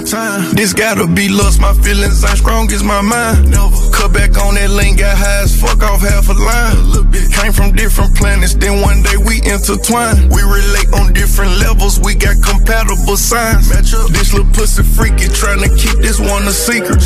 This 0.00 0.72
gotta 0.72 1.06
be 1.06 1.28
lust, 1.28 1.60
my 1.60 1.74
feelings 1.74 2.24
ain't 2.24 2.38
strong 2.38 2.72
as 2.72 2.82
my 2.82 3.02
mind. 3.02 3.50
Never. 3.50 3.76
Cut 3.92 4.12
back 4.12 4.32
on 4.40 4.54
that 4.54 4.70
lane, 4.70 4.96
got 4.96 5.16
high 5.16 5.44
as 5.44 5.52
fuck 5.52 5.82
off 5.82 6.00
half 6.00 6.28
a 6.28 6.32
line. 6.32 7.04
Came 7.36 7.52
from 7.52 7.76
different 7.76 8.16
planets, 8.16 8.54
then 8.54 8.80
one 8.80 9.02
day 9.02 9.16
we 9.20 9.44
intertwine. 9.44 10.28
We 10.32 10.40
relate 10.40 10.88
on 10.96 11.12
different 11.12 11.52
levels, 11.60 12.00
we 12.00 12.14
got 12.14 12.40
compatible 12.40 13.16
signs. 13.16 13.68
This 13.68 14.32
little 14.32 14.48
pussy 14.52 14.82
freaky, 14.82 15.28
trying 15.28 15.60
to 15.60 15.68
keep 15.76 16.00
this 16.00 16.18
one 16.18 16.48
a 16.48 16.52
secret. 16.52 16.96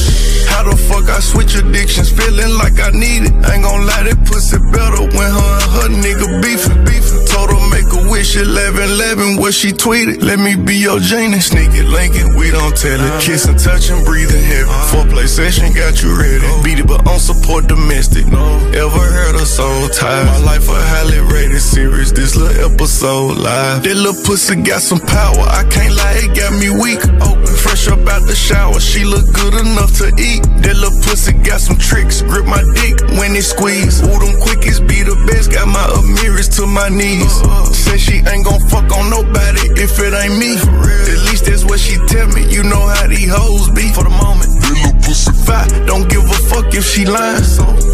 How 0.47 0.63
the 0.63 0.79
fuck 0.87 1.11
I 1.11 1.19
switch 1.19 1.59
addictions, 1.59 2.15
feeling 2.15 2.55
like 2.63 2.79
I 2.79 2.95
need 2.95 3.27
it. 3.27 3.35
Ain't 3.51 3.67
gon' 3.67 3.87
lie, 3.91 4.07
that 4.07 4.23
pussy 4.23 4.59
better 4.71 5.03
when 5.19 5.31
her 5.35 5.55
and 5.67 5.71
her 5.75 5.89
nigga 5.99 6.43
beefing. 6.43 6.85
beefing. 6.87 7.27
Told 7.27 7.51
her 7.51 7.63
make 7.75 7.91
a 7.91 8.07
wish, 8.07 8.37
11 8.37 8.87
11, 8.95 9.37
what 9.43 9.55
she 9.55 9.73
tweeted. 9.75 10.23
Let 10.23 10.39
me 10.39 10.55
be 10.55 10.77
your 10.77 11.01
genie. 11.01 11.41
Sneak 11.41 11.75
it, 11.75 11.91
link 11.91 12.15
it, 12.15 12.39
we 12.39 12.51
don't 12.51 12.77
tell 12.85 13.01
it. 13.01 13.23
Kiss 13.23 13.47
and 13.49 13.59
touch 13.59 13.89
and 13.89 14.05
breathe 14.05 14.31
in 14.31 14.45
heaven. 14.45 14.75
Foreplay 14.93 15.27
session 15.27 15.73
got 15.73 16.03
you 16.03 16.13
ready. 16.13 16.45
Beat 16.63 16.81
it, 16.81 16.87
but 16.87 17.09
on 17.09 17.19
support 17.19 17.67
domestic. 17.67 18.27
Ever 18.29 19.05
heard 19.17 19.35
her 19.41 19.49
soul 19.49 19.89
tired? 19.89 20.27
My 20.27 20.53
life 20.53 20.69
a 20.69 20.77
highly 20.93 21.21
rated 21.33 21.63
series. 21.63 22.13
This 22.13 22.37
little 22.37 22.73
episode 22.73 23.39
live. 23.41 23.83
That 23.83 23.97
little 23.97 24.21
pussy 24.25 24.61
got 24.61 24.83
some 24.83 25.01
power. 25.01 25.45
I 25.49 25.65
can't 25.73 25.97
lie, 25.97 26.21
it 26.21 26.37
got 26.37 26.53
me 26.61 26.69
weak. 26.69 27.01
Open, 27.25 27.55
fresh 27.57 27.89
up 27.89 28.05
out 28.07 28.29
the 28.29 28.37
shower. 28.37 28.79
She 28.79 29.05
look 29.05 29.25
good 29.33 29.55
enough 29.55 29.97
to 30.05 30.13
eat. 30.21 30.45
That 30.61 30.77
little 30.77 31.01
pussy 31.01 31.33
got 31.33 31.61
some 31.61 31.79
tricks. 31.81 32.21
Grip 32.21 32.45
my 32.45 32.63
dick 32.77 33.01
when 33.17 33.33
it 33.33 33.49
squeeze. 33.49 34.05
Ooh, 34.05 34.19
them 34.21 34.37
quickies 34.45 34.85
be 34.85 35.01
the 35.03 35.17
best. 35.25 35.53
Got 35.53 35.69
my 35.69 35.85
Amiris 35.97 36.53
to 36.61 36.67
my 36.67 36.89
knees. 36.93 37.41
Uh-uh. 37.41 37.73
Say 37.73 37.97
she 37.97 38.17
ain't 38.21 38.45
gon' 38.45 38.61
fuck 38.69 38.93
on 38.93 39.09
nobody 39.09 39.65
if 39.81 39.97
it 39.99 40.13
ain't 40.13 40.37
me. 40.37 40.53
At 40.61 41.21
least 41.31 41.47
that's 41.47 41.65
what 41.65 41.81
she 41.81 41.97
tell 42.07 42.29
me. 42.29 42.45
You 42.53 42.63
know 42.63 42.74
how 42.81 43.07
these 43.07 43.31
hoes 43.31 43.71
be. 43.71 43.93
For 43.95 44.05
the 44.05 44.11
moment, 44.11 44.51
that 44.63 44.75
little 44.75 44.99
pussy 45.03 45.33
fat. 45.47 45.69
Don't 45.87 46.09
give 46.09 46.25
a 46.25 46.39
fuck 46.51 46.73
if 46.75 46.85
she 46.85 47.05
lying. 47.05 47.43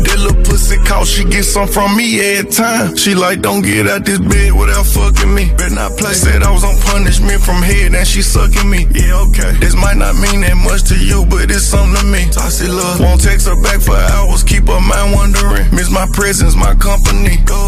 That 0.07 0.19
little 0.19 0.43
pussy 0.45 0.79
call, 0.89 1.05
she 1.05 1.25
get 1.25 1.45
some 1.45 1.69
from 1.69 1.97
me 1.97 2.21
every 2.21 2.51
time. 2.51 2.97
She 2.97 3.15
like, 3.15 3.43
don't 3.43 3.63
get 3.63 3.87
out 3.87 4.05
this 4.05 4.19
bed 4.19 4.53
without 4.53 4.87
fucking 4.87 5.33
me. 5.35 5.53
Better 5.57 5.75
not 5.75 5.97
play. 5.99 6.15
Said 6.15 6.43
I 6.43 6.51
was 6.51 6.65
on 6.65 6.77
punishment 6.89 7.41
from 7.43 7.63
head 7.63 7.95
and 7.95 8.07
she 8.07 8.23
sucking 8.23 8.69
me. 8.69 8.87
Yeah, 8.95 9.25
okay. 9.29 9.53
This 9.61 9.75
might 9.75 9.97
not 9.97 10.17
mean 10.17 10.41
that 10.43 10.57
much 10.57 10.89
to 10.89 10.97
you, 10.97 11.27
but 11.27 11.51
it's 11.51 11.67
something 11.67 12.01
to 12.01 12.07
me. 12.07 12.31
Toxic 12.31 12.69
love. 12.69 13.01
Won't 13.01 13.21
text 13.21 13.47
her 13.47 13.59
back 13.63 13.81
for 13.81 13.97
hours. 13.97 14.43
Keep 14.43 14.69
her 14.69 14.81
mind 14.81 15.13
wondering. 15.13 15.69
Miss 15.75 15.91
my 15.91 16.07
presence, 16.13 16.57
my 16.57 16.75
company. 16.75 17.37
Go. 17.45 17.61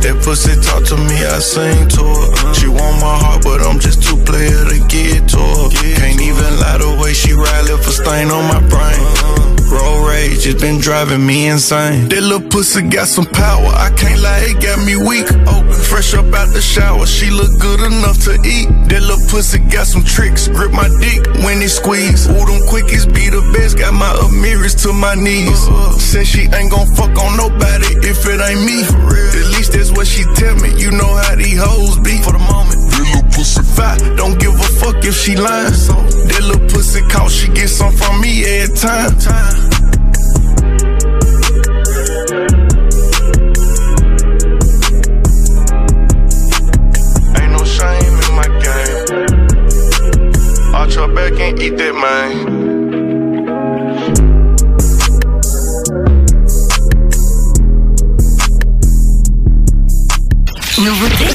That 0.00 0.16
pussy 0.24 0.56
talk 0.64 0.84
to 0.88 0.96
me, 0.96 1.16
I 1.26 1.38
sing 1.40 1.88
to 1.98 2.04
her. 2.04 2.54
She 2.54 2.68
want 2.68 2.96
my 3.04 3.16
heart, 3.20 3.44
but 3.44 3.60
I'm 3.60 3.78
just 3.78 4.02
too 4.02 4.16
player 4.24 4.64
to 4.72 4.78
get 4.88 5.28
to 5.36 5.40
her. 5.40 5.68
Can't 5.70 6.20
even 6.20 6.52
way 7.10 7.14
she 7.14 7.32
ride, 7.32 7.64
left 7.68 7.86
a 7.86 7.92
stain 7.92 8.30
on 8.30 8.44
my 8.46 8.60
brain. 8.68 9.00
Road 9.70 10.08
rage, 10.08 10.46
it's 10.46 10.60
been 10.60 10.80
driving 10.80 11.24
me 11.24 11.46
insane. 11.46 12.08
That 12.08 12.22
little 12.22 12.48
pussy 12.48 12.82
got 12.82 13.06
some 13.06 13.26
power, 13.26 13.70
I 13.86 13.90
can't 13.96 14.20
lie, 14.20 14.50
it 14.50 14.58
got 14.60 14.78
me 14.84 14.96
weak. 14.96 15.30
Open, 15.46 15.72
fresh 15.90 16.14
up 16.14 16.26
out 16.34 16.50
the 16.52 16.60
shower, 16.60 17.06
she 17.06 17.30
look 17.30 17.58
good 17.58 17.80
enough 17.80 18.18
to 18.26 18.34
eat. 18.42 18.66
That 18.90 19.02
little 19.02 19.22
pussy 19.30 19.58
got 19.70 19.86
some 19.86 20.02
tricks, 20.02 20.48
grip 20.48 20.72
my 20.72 20.88
dick 20.98 21.22
when 21.46 21.62
it 21.62 21.70
squeeze. 21.70 22.26
Ooh, 22.26 22.44
them 22.46 22.62
quickies 22.66 23.06
be 23.06 23.30
the 23.30 23.42
best, 23.54 23.78
got 23.78 23.94
my 23.94 24.10
Amiris 24.26 24.74
to 24.82 24.92
my 24.92 25.14
knees. 25.14 25.60
Said 26.02 26.26
she 26.26 26.50
ain't 26.50 26.70
gon' 26.70 26.90
fuck 26.98 27.14
on 27.18 27.36
nobody 27.36 27.94
if 28.02 28.20
if 28.20 28.26
it 28.26 28.40
ain't 28.42 28.62
me. 28.66 28.82
At 28.82 29.48
least 29.56 29.72
that's 29.72 29.90
what 29.92 30.06
she 30.06 30.24
tell 30.34 30.54
me. 30.56 30.74
You 30.76 30.90
know 30.90 31.08
how 31.24 31.34
these 31.36 31.58
hoes 31.58 31.98
be 32.00 32.18
for 32.20 32.32
the 32.32 32.42
moment. 32.42 32.76
That 32.90 33.06
little 33.06 33.28
pussy 33.30 33.62
fat, 33.62 33.98
don't 34.16 34.38
give 34.38 34.52
a 34.52 34.68
fuck 34.82 34.98
if 35.04 35.14
she 35.14 35.36
lying. 35.36 35.72
So 35.72 35.94
that 36.40 36.46
little 36.46 36.68
pussy 36.68 37.00
caught, 37.08 37.30
she 37.30 37.48
get 37.48 37.68
some 37.68 37.92
from 37.92 38.20
me 38.20 38.44
every 38.44 38.74
time. 38.76 39.12
Ain't 47.36 47.52
no 47.52 47.64
shame 47.64 48.16
in 48.24 48.34
my 48.34 48.48
game. 48.62 49.04
Arch 50.74 50.94
your 50.94 51.08
back 51.08 51.38
and 51.40 51.60
eat 51.60 51.76
that 51.76 51.94
man. 51.94 52.60
Nouveauté. 60.82 61.29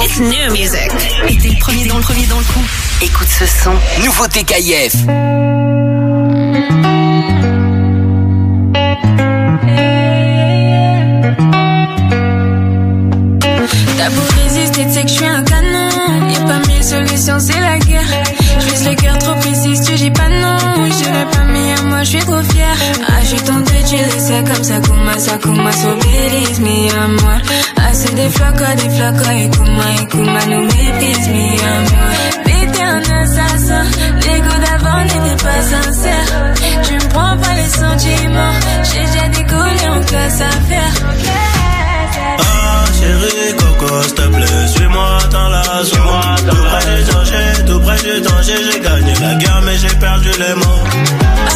It's 0.00 0.20
new 0.20 0.52
music. 0.52 0.90
Et 1.28 1.36
t'es 1.38 1.48
le 1.48 1.58
premier 1.58 1.84
dans 1.86 1.96
le 1.96 2.02
premier 2.02 2.26
dans 2.26 2.38
le 2.38 2.44
coup. 2.44 2.64
Écoute 3.02 3.26
ce 3.28 3.46
son. 3.46 3.72
Nouveauté 4.04 4.44
KF. 4.44 4.94
T'as 13.96 14.10
beau 14.10 14.22
résister, 14.42 14.84
tu 14.86 14.92
sais 14.92 15.02
que 15.02 15.08
je 15.08 15.14
suis 15.14 15.24
un 15.26 15.42
canon. 15.42 15.88
Y'a 16.32 16.40
pas 16.40 16.66
mille 16.68 16.84
solutions, 16.84 17.40
c'est 17.40 17.60
la 17.60 17.78
guerre. 17.78 18.02
Je 18.60 18.66
vise 18.66 18.88
le 18.88 18.94
cœur 18.94 19.18
trop 19.18 19.34
précis, 19.34 19.80
tu 19.84 19.94
dis 19.94 20.10
pas 20.10 20.28
non. 20.28 20.86
J'irai 20.96 21.24
pas, 21.32 21.40
à 21.40 21.82
moi, 21.84 22.02
je 22.02 22.08
suis 22.08 22.18
trop 22.20 22.42
fière. 22.42 22.76
Ah, 23.08 23.20
je 23.24 23.36
tentée, 23.88 23.96
tu 23.96 24.04
le 24.04 24.20
sais, 24.20 24.44
comme 24.44 24.64
ça, 24.64 24.80
Kuma, 24.80 25.18
ça, 25.18 25.38
Kuma, 25.38 25.72
so 25.72 25.88
bélise, 25.96 26.60
mais 26.60 26.88
à 26.90 27.08
moi. 27.08 27.36
Ah, 27.76 27.92
c'est 27.92 28.14
des 28.14 28.28
flocos, 28.28 28.74
des 28.76 28.90
flocos, 28.90 29.30
et 29.30 29.50
Kuma, 29.50 29.84
et 30.00 30.06
Kuma 30.06 30.46
nous 30.46 30.62
méprise, 30.62 31.28
mais 31.28 31.56
à 31.62 31.80
moi. 31.80 32.08
Mais 32.46 32.72
t'es 32.72 32.82
un 32.82 33.22
assassin, 33.22 33.84
l'ego 34.22 34.54
d'avant 34.64 35.02
n'était 35.04 35.42
pas 35.42 35.62
sincère. 35.62 36.54
Tu 36.84 36.94
me 36.94 37.08
prends 37.10 37.36
pas 37.36 37.54
les 37.54 37.68
sentiments, 37.68 38.54
j'ai 38.84 39.00
déjà 39.00 39.28
décollé 39.28 39.88
en 39.88 40.00
classe 40.04 40.40
à 40.40 40.50
faire. 40.68 40.92
Ah 42.38 42.84
chérie 42.98 43.56
Coco 43.56 44.02
s'il 44.02 44.14
te 44.14 44.22
plaît 44.22 44.66
Suis-moi 44.74 45.18
dans 45.30 45.48
la 45.48 45.62
zone 45.84 46.48
Tout 46.48 46.56
près 46.56 46.96
du 46.96 47.12
danger, 47.12 47.64
tout 47.66 47.80
près 47.80 47.96
du 47.96 48.20
danger 48.20 48.54
J'ai 48.70 48.80
gagné 48.80 49.14
la 49.20 49.34
guerre 49.34 49.62
mais 49.64 49.76
j'ai 49.78 49.94
perdu 49.96 50.30
les 50.38 50.54
mots 50.54 51.47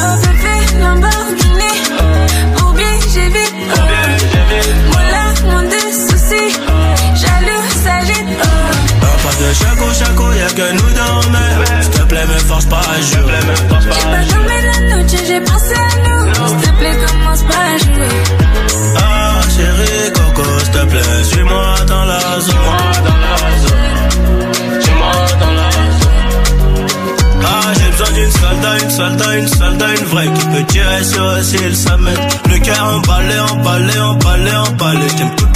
de 9.43 9.53
chaco 9.55 9.87
chaco 9.99 10.33
y'a 10.33 10.51
que 10.59 10.73
nous 10.73 10.93
dans 11.01 11.31
mer 11.31 11.57
S'il 11.83 11.91
te 11.91 12.03
plaît 12.03 12.27
me 12.27 12.39
force 12.49 12.67
pas 12.67 12.81
à 12.95 13.01
jouer. 13.01 13.33
J'ai 13.81 14.07
pas 14.15 14.25
dormi 14.31 14.59
la 14.69 14.79
nuit, 14.97 15.07
j'ai 15.27 15.41
pensé 15.41 15.75
à 15.75 15.77
nous. 16.05 16.35
S'il 16.49 16.61
te 16.61 16.79
plaît, 16.79 16.97
commence 17.07 17.43
pas 17.43 17.63
à 17.75 17.79
jouer 17.79 17.82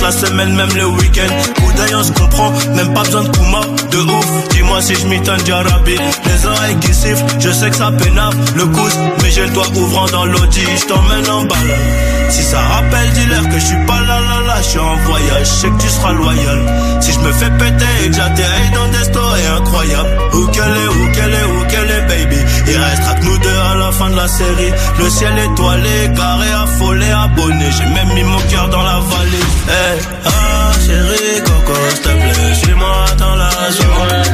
la 0.07 0.13
semaine, 0.13 0.55
même 0.55 0.73
le 0.77 0.87
week-end. 0.87 1.33
D'œil 1.77 1.95
on 1.97 2.05
se 2.05 2.13
comprend, 2.13 2.53
même 2.77 2.95
pas 2.95 3.03
besoin 3.03 3.25
de 3.25 3.29
Kuma 3.29 3.61
De 3.91 3.99
ouf, 3.99 4.49
dis-moi 4.51 4.81
si 4.81 4.95
je 4.95 5.07
m'étonne 5.09 5.45
Jarabi. 5.45 5.97
Les 6.27 6.47
oreilles 6.47 6.79
qui 6.79 6.95
sifflent, 6.95 7.27
je 7.41 7.51
sais 7.51 7.71
que 7.71 7.77
ça 7.77 7.91
pénave. 7.91 8.37
Le 8.57 8.67
coude, 8.67 8.97
mais 9.23 9.31
j'ai 9.31 9.47
le 9.47 9.51
doigt 9.51 9.67
ouvrant 9.75 10.07
dans 10.07 10.25
l'audi. 10.25 10.65
Je 10.81 10.87
t'emmène 10.87 11.29
en 11.29 11.45
balade 11.45 12.31
Si 12.31 12.43
ça 12.43 12.61
rappelle 12.61 13.11
dealer 13.15 13.49
que 13.49 13.59
je 13.59 13.67
suis 13.67 13.87
pas 13.87 14.01
là 14.01 14.21
là 14.21 14.47
là. 14.47 14.57
Je 14.63 14.69
suis 14.69 14.79
en 14.79 14.97
voyage, 14.97 15.41
je 15.41 15.61
sais 15.61 15.69
que 15.71 15.83
tu 15.83 15.89
seras 15.89 16.13
loyal. 16.13 16.61
Si 17.01 17.13
je 17.13 17.19
me 17.19 17.33
fais 17.33 17.51
péter 17.59 17.93
et 18.05 18.09
que 18.09 18.15
j'atterris 18.15 18.71
dans 18.75 18.89
des 18.97 19.11
stories 19.37 19.47
incroyables 19.47 20.19
Où 20.35 20.47
qu'elle 20.49 20.63
est, 20.65 20.89
où 20.89 21.13
qu'elle 21.13 21.35
est, 21.35 21.45
où 21.45 21.65
qu'elle 21.69 21.91
est 21.91 22.07
baby. 22.09 22.37
Il 22.67 22.77
restera 22.77 23.15
que 23.15 23.25
nous 23.25 23.39
deux 23.39 23.59
à 23.71 23.75
la 23.77 23.93
fin 23.93 24.11
de 24.11 24.17
la 24.17 24.29
série. 24.29 24.73
Le 24.99 25.11
ciel 25.11 25.33
étoilé, 25.39 26.11
carré, 26.15 26.51
affolé, 26.53 27.11
abonné. 27.11 27.67
J'ai 27.77 27.87
même 27.87 28.13
mis 28.15 28.25
mon 28.25 28.41
cœur 28.51 28.69
dans 28.69 28.83
la 28.83 28.99
vallée 29.01 29.47
Eh, 29.69 29.99
ah 30.25 30.73
chérie 30.85 31.43
Coco 31.45 31.79
s'il 31.91 32.01
te 32.01 32.09
plaît 32.09 32.55
Suis-moi 32.63 33.05
dans 33.19 33.35
la 33.37 33.51
zone. 33.71 33.87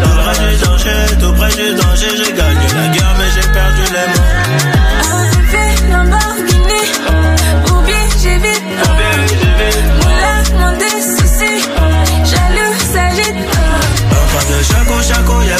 Tout 0.03 0.17
près 0.23 0.39
du 0.45 0.65
danger, 0.65 1.17
tout 1.21 1.33
près 1.33 1.51
du 1.51 1.75
danger 1.75 2.11
J'ai 2.17 2.33
gagné 2.33 2.67
la 2.75 2.89
guerre 2.89 3.15
mais 3.19 3.31
j'ai 3.35 3.49
perdu 3.49 3.83
les 3.95 4.07
mots 4.13 4.82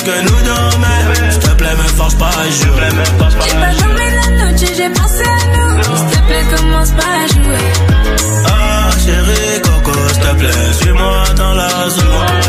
que 0.05 0.21
nous 0.23 0.41
dans 0.43 0.79
mer 0.79 1.05
S'il 1.31 1.41
te 1.41 1.55
plaît 1.55 1.77
me 1.77 1.89
force 1.97 2.15
pas 2.17 2.27
à 2.29 2.45
jouer. 2.45 2.89
J'ai 3.45 3.55
pas 3.55 3.75
dormi 3.81 4.07
la 4.19 4.29
nuit, 4.31 4.73
j'ai 4.77 4.91
pensé 4.91 5.23
à 5.23 5.43
nous. 5.55 5.83
S'il 5.83 6.07
te 6.11 6.19
plaît, 6.27 6.45
commence 6.57 6.91
pas 6.91 7.13
à 7.23 7.27
jouer. 7.33 7.67
Ah 8.47 8.91
chérie 9.05 9.61
Coco 9.63 9.99
s'il 10.09 10.23
te 10.23 10.35
plaît 10.37 10.73
Suis-moi 10.81 11.25
dans 11.37 11.55
la 11.55 11.69
zone. 11.91 12.43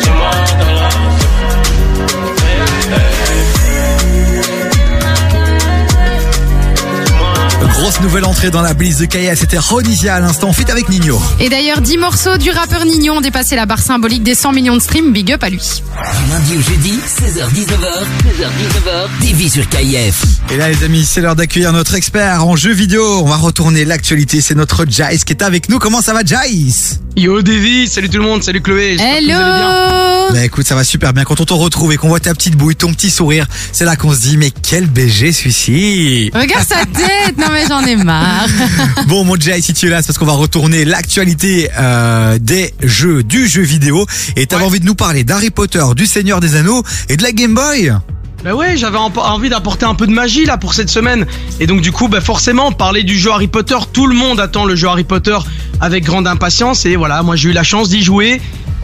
Suis-moi 0.00 0.34
dans 0.60 0.74
la 0.82 0.90
Grosse 7.82 8.00
nouvelle 8.00 8.24
entrée 8.26 8.52
dans 8.52 8.62
la 8.62 8.74
blise 8.74 8.98
de 8.98 9.06
Kaya, 9.06 9.34
c'était 9.34 9.58
Ronisia 9.58 10.14
à 10.14 10.20
l'instant, 10.20 10.52
fit 10.52 10.70
avec 10.70 10.88
Nino. 10.88 11.20
Et 11.40 11.48
d'ailleurs, 11.48 11.80
10 11.80 11.98
morceaux 11.98 12.36
du 12.36 12.48
rappeur 12.52 12.84
Nignon 12.84 13.16
ont 13.16 13.20
dépassé 13.20 13.56
la 13.56 13.66
barre 13.66 13.80
symbolique 13.80 14.22
des 14.22 14.36
100 14.36 14.52
millions 14.52 14.76
de 14.76 14.80
streams. 14.80 15.12
Big 15.12 15.32
up 15.32 15.42
à 15.42 15.50
lui. 15.50 15.58
Du 15.58 16.30
lundi 16.30 16.56
au 16.58 16.60
jeudi, 16.60 17.00
16h-19h, 17.04 18.04
16h-19h, 18.22 19.20
TV 19.20 19.48
sur 19.48 19.68
KF. 19.68 20.24
Et 20.52 20.58
là 20.58 20.68
les 20.68 20.84
amis, 20.84 21.04
c'est 21.04 21.20
l'heure 21.20 21.34
d'accueillir 21.34 21.72
notre 21.72 21.96
expert 21.96 22.46
en 22.46 22.54
jeux 22.54 22.72
vidéo. 22.72 23.02
On 23.20 23.26
va 23.26 23.34
retourner 23.36 23.84
l'actualité, 23.84 24.40
c'est 24.40 24.54
notre 24.54 24.86
Jace 24.88 25.24
qui 25.24 25.32
est 25.32 25.42
avec 25.42 25.68
nous. 25.68 25.80
Comment 25.80 26.02
ça 26.02 26.14
va 26.14 26.22
Jace 26.24 27.00
Yo 27.14 27.42
Davy, 27.42 27.88
salut 27.88 28.08
tout 28.08 28.18
le 28.18 28.24
monde, 28.24 28.42
salut 28.42 28.62
Chloé. 28.62 28.96
j'espère 28.96 29.18
que 29.18 29.24
vous 29.24 29.30
allez 29.30 29.34
bien. 29.34 29.38
Hello 30.28 30.32
Bah 30.34 30.44
écoute, 30.46 30.66
ça 30.66 30.74
va 30.74 30.82
super 30.82 31.12
bien. 31.12 31.24
Quand 31.24 31.40
on 31.40 31.44
te 31.44 31.52
retrouve 31.52 31.92
et 31.92 31.96
qu'on 31.98 32.08
voit 32.08 32.20
ta 32.20 32.32
petite 32.34 32.56
bouille, 32.56 32.74
ton 32.74 32.92
petit 32.94 33.10
sourire, 33.10 33.46
c'est 33.72 33.84
là 33.84 33.96
qu'on 33.96 34.14
se 34.14 34.20
dit, 34.20 34.38
mais 34.38 34.50
quel 34.50 34.86
BG 34.86 35.30
celui-ci 35.32 36.30
Regarde 36.34 36.66
sa 36.66 36.86
tête 36.86 37.36
Non 37.36 37.48
mais 37.52 37.64
j'en 37.68 37.84
ai 37.84 37.96
marre 37.96 38.46
Bon, 39.08 39.24
mon 39.24 39.36
Jay, 39.38 39.60
si 39.60 39.74
tu 39.74 39.86
es 39.86 39.90
là, 39.90 40.00
c'est 40.00 40.06
parce 40.06 40.18
qu'on 40.18 40.24
va 40.24 40.32
retourner 40.32 40.86
l'actualité 40.86 41.68
euh, 41.78 42.38
des 42.40 42.72
jeux, 42.82 43.22
du 43.22 43.46
jeu 43.46 43.62
vidéo. 43.62 44.06
Et 44.36 44.46
t'avais 44.46 44.62
Ouais. 44.62 44.68
envie 44.68 44.80
de 44.80 44.86
nous 44.86 44.94
parler 44.94 45.22
d'Harry 45.22 45.50
Potter, 45.50 45.84
du 45.94 46.06
Seigneur 46.06 46.40
des 46.40 46.56
Anneaux 46.56 46.82
et 47.10 47.16
de 47.18 47.22
la 47.22 47.32
Game 47.32 47.54
Boy. 47.54 47.92
Bah 48.44 48.54
ouais, 48.56 48.76
j'avais 48.76 48.98
envie 48.98 49.50
d'apporter 49.50 49.86
un 49.86 49.94
peu 49.94 50.08
de 50.08 50.12
magie 50.12 50.44
là 50.44 50.58
pour 50.58 50.74
cette 50.74 50.90
semaine. 50.90 51.26
Et 51.60 51.68
donc 51.68 51.80
du 51.80 51.92
coup, 51.92 52.08
bah 52.08 52.20
forcément, 52.20 52.72
parler 52.72 53.04
du 53.04 53.16
jeu 53.16 53.30
Harry 53.30 53.46
Potter, 53.46 53.76
tout 53.92 54.08
le 54.08 54.16
monde 54.16 54.40
attend 54.40 54.64
le 54.64 54.74
jeu 54.74 54.88
Harry 54.88 55.04
Potter 55.04 55.38
avec 55.80 56.02
grande 56.02 56.26
impatience. 56.26 56.84
Et 56.84 56.96
voilà, 56.96 57.22
moi 57.22 57.36
j'ai 57.36 57.50
eu 57.50 57.52
la 57.52 57.62
chance 57.62 57.88
d'y 57.88 58.02
jouer. 58.02 58.40